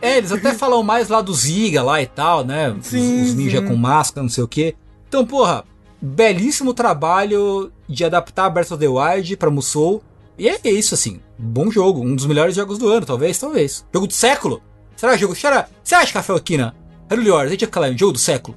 é, 0.00 0.18
eles 0.18 0.32
até 0.32 0.52
falam 0.54 0.82
mais 0.82 1.09
lá 1.09 1.20
do 1.20 1.32
Ziga 1.34 1.82
lá 1.82 2.02
e 2.02 2.06
tal, 2.06 2.44
né? 2.44 2.70
Os- 2.70 2.86
Sim, 2.86 3.22
os, 3.22 3.34
ninja 3.34 3.60
sim. 3.60 3.66
com 3.68 3.76
máscara, 3.76 4.22
não 4.22 4.30
sei 4.30 4.44
o 4.44 4.48
quê. 4.48 4.74
Então, 5.09 5.24
porra, 5.26 5.64
belíssimo 6.00 6.74
trabalho 6.74 7.70
de 7.88 8.04
adaptar 8.04 8.50
Breath 8.50 8.72
of 8.72 8.78
the 8.80 8.88
Wild 8.88 9.36
pra 9.36 9.50
Musou. 9.50 10.02
E 10.38 10.48
é 10.48 10.59
isso, 10.64 10.94
assim. 10.94 11.20
Bom 11.38 11.70
jogo. 11.70 12.00
Um 12.02 12.16
dos 12.16 12.26
melhores 12.26 12.54
jogos 12.56 12.78
do 12.78 12.88
ano, 12.88 13.04
talvez, 13.06 13.38
talvez. 13.38 13.84
Jogo 13.92 14.06
do 14.06 14.12
século? 14.14 14.62
Será 15.02 15.16
jogo? 15.16 15.34
Será? 15.34 15.66
Você 15.82 15.96
acha, 15.96 16.12
Café 16.12 16.32
Aquina? 16.32 16.76
Hyrule 17.10 17.28
Warriors, 17.30 17.48
a 17.48 17.50
gente 17.50 17.62
ia 17.62 17.68
falar 17.72 17.88
um 17.88 17.98
jogo 17.98 18.12
do 18.12 18.20
século? 18.20 18.56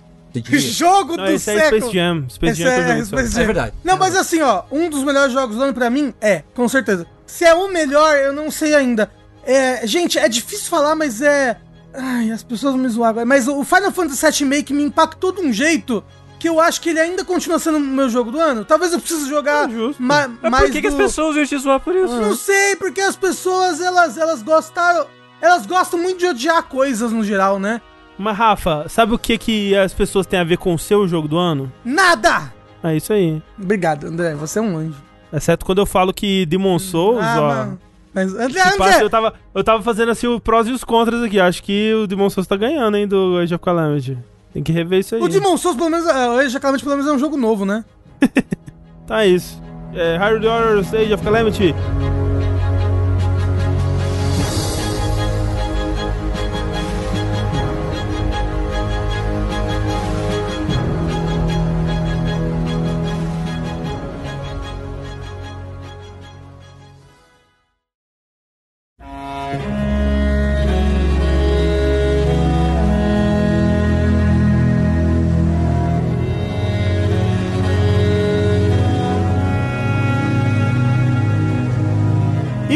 Jogo 0.52 1.18
Não, 1.18 1.26
do 1.26 1.32
esse 1.32 1.50
é 1.50 1.56
século. 1.60 1.82
Space 1.82 1.94
Jam. 1.96 2.26
Space 2.30 2.62
Jam 2.62 2.72
é 2.72 2.88
joguei 2.88 3.06
Space 3.06 3.28
só. 3.30 3.34
Jam. 3.34 3.42
É 3.42 3.46
verdade. 3.48 3.74
Não, 3.84 3.98
mas 3.98 4.16
assim, 4.16 4.42
ó, 4.44 4.62
um 4.72 4.88
dos 4.88 5.04
melhores 5.04 5.34
jogos 5.34 5.56
do 5.56 5.64
ano 5.64 5.74
pra 5.74 5.90
mim 5.90 6.14
é, 6.22 6.44
com 6.54 6.70
certeza. 6.70 7.08
Se 7.26 7.46
é 7.46 7.56
o 7.56 7.68
melhor, 7.68 8.16
eu 8.18 8.32
não 8.32 8.52
sei 8.52 8.76
ainda. 8.76 9.10
É, 9.44 9.88
gente, 9.88 10.20
é 10.20 10.30
difícil 10.30 10.70
falar, 10.70 10.94
mas 10.96 11.20
é. 11.20 11.58
Ai, 11.92 12.30
as 12.30 12.44
pessoas 12.44 12.74
vão 12.74 12.82
me 12.84 12.90
zoar 12.90 13.10
agora. 13.10 13.26
Mas 13.26 13.48
o 13.48 13.64
Final 13.64 13.92
Fantasy 13.92 14.24
VII 14.24 14.40
Remake 14.52 14.72
me 14.72 14.84
impactou 14.84 15.32
de 15.32 15.42
um 15.42 15.52
jeito 15.52 16.04
que 16.38 16.48
eu 16.48 16.60
acho 16.60 16.80
que 16.80 16.90
ele 16.90 17.00
ainda 17.00 17.26
continua 17.26 17.58
sendo 17.58 17.78
o 17.78 17.82
meu 17.82 18.08
jogo 18.08 18.30
do 18.30 18.40
ano. 18.40 18.64
Talvez 18.64 18.94
eu 18.94 19.00
precise 19.00 19.28
jogar 19.28 19.68
É 19.68 19.74
justo. 19.74 20.00
ma 20.04 20.28
Mas 20.28 20.52
mais 20.52 20.64
por 20.66 20.72
que, 20.74 20.82
que 20.82 20.88
as 20.88 20.94
do- 20.94 20.98
pessoas 20.98 21.38
iam 21.38 21.46
te 21.48 21.58
zoar 21.58 21.80
por 21.80 21.96
isso? 21.96 22.14
Não 22.22 22.36
sei, 22.36 22.76
porque 22.76 23.02
as 23.02 23.16
pessoas, 23.16 23.82
elas, 23.82 24.16
elas 24.16 24.44
gostaram... 24.44 25.08
Elas 25.42 25.66
gostam 25.66 26.00
muito 26.02 26.20
de 26.20 26.26
odiar 26.28 26.64
coisas 26.64 27.12
no 27.12 27.24
geral, 27.24 27.60
né? 27.60 27.82
Mas, 28.18 28.38
Rafa, 28.38 28.86
sabe 28.88 29.14
o 29.14 29.20
que, 29.20 29.38
que 29.38 29.76
as 29.76 29.94
pessoas 29.94 30.26
têm 30.26 30.40
a 30.40 30.44
ver 30.44 30.58
com 30.58 30.74
o 30.74 30.80
seu 30.80 31.08
jogo 31.08 31.28
do 31.28 31.38
ano? 31.38 31.72
Nada! 31.84 32.54
É 32.84 32.96
isso 32.96 33.12
aí. 33.12 33.42
Obrigado, 33.62 34.08
André. 34.08 34.36
Você 34.36 34.60
é 34.60 34.62
um 34.62 34.78
anjo. 34.78 34.96
Exceto 35.34 35.66
quando 35.66 35.80
eu 35.80 35.86
falo 35.86 36.14
que 36.14 36.46
Demon 36.46 36.80
Souls, 36.80 37.20
Ah, 37.22 37.36
ó. 37.42 37.48
mas- 37.48 37.74
Mas, 38.14 38.34
André, 38.34 38.62
se 38.64 38.78
passa, 38.78 38.94
André, 38.96 39.04
eu, 39.04 39.10
tava, 39.10 39.34
eu 39.54 39.64
tava 39.64 39.84
fazendo 39.84 40.10
assim 40.12 40.26
o 40.28 40.40
prós 40.40 40.68
e 40.68 40.72
os 40.72 40.84
contras 40.86 41.22
aqui. 41.22 41.38
Acho 41.40 41.62
que 41.62 41.94
o 41.96 42.08
Demon 42.08 42.30
Souls 42.30 42.48
tá 42.48 42.56
ganhando, 42.56 42.96
hein, 42.96 43.06
do 43.06 43.38
Age 43.38 43.54
of 43.54 43.62
Calamity. 43.64 44.18
Tem 44.54 44.64
que 44.64 44.72
rever 44.72 45.00
isso 45.00 45.16
aí. 45.16 45.22
o 45.22 45.28
Demon 45.28 45.58
Souls, 45.58 45.76
pelo 45.76 45.90
menos, 45.90 46.08
é, 46.08 46.30
o 46.30 46.38
Age 46.40 46.56
of 46.56 46.60
Calamity, 46.62 46.86
pelo 46.86 46.96
menos, 46.96 47.12
é 47.12 47.14
um 47.14 47.20
jogo 47.20 47.36
novo, 47.36 47.66
né? 47.66 47.84
Tá 49.06 49.26
isso. 49.26 49.62
É, 49.94 50.18
Hyrule 50.18 50.48
Warriors 50.48 50.94
Age 50.94 51.14
of 51.14 51.24
Calamity. 51.24 51.76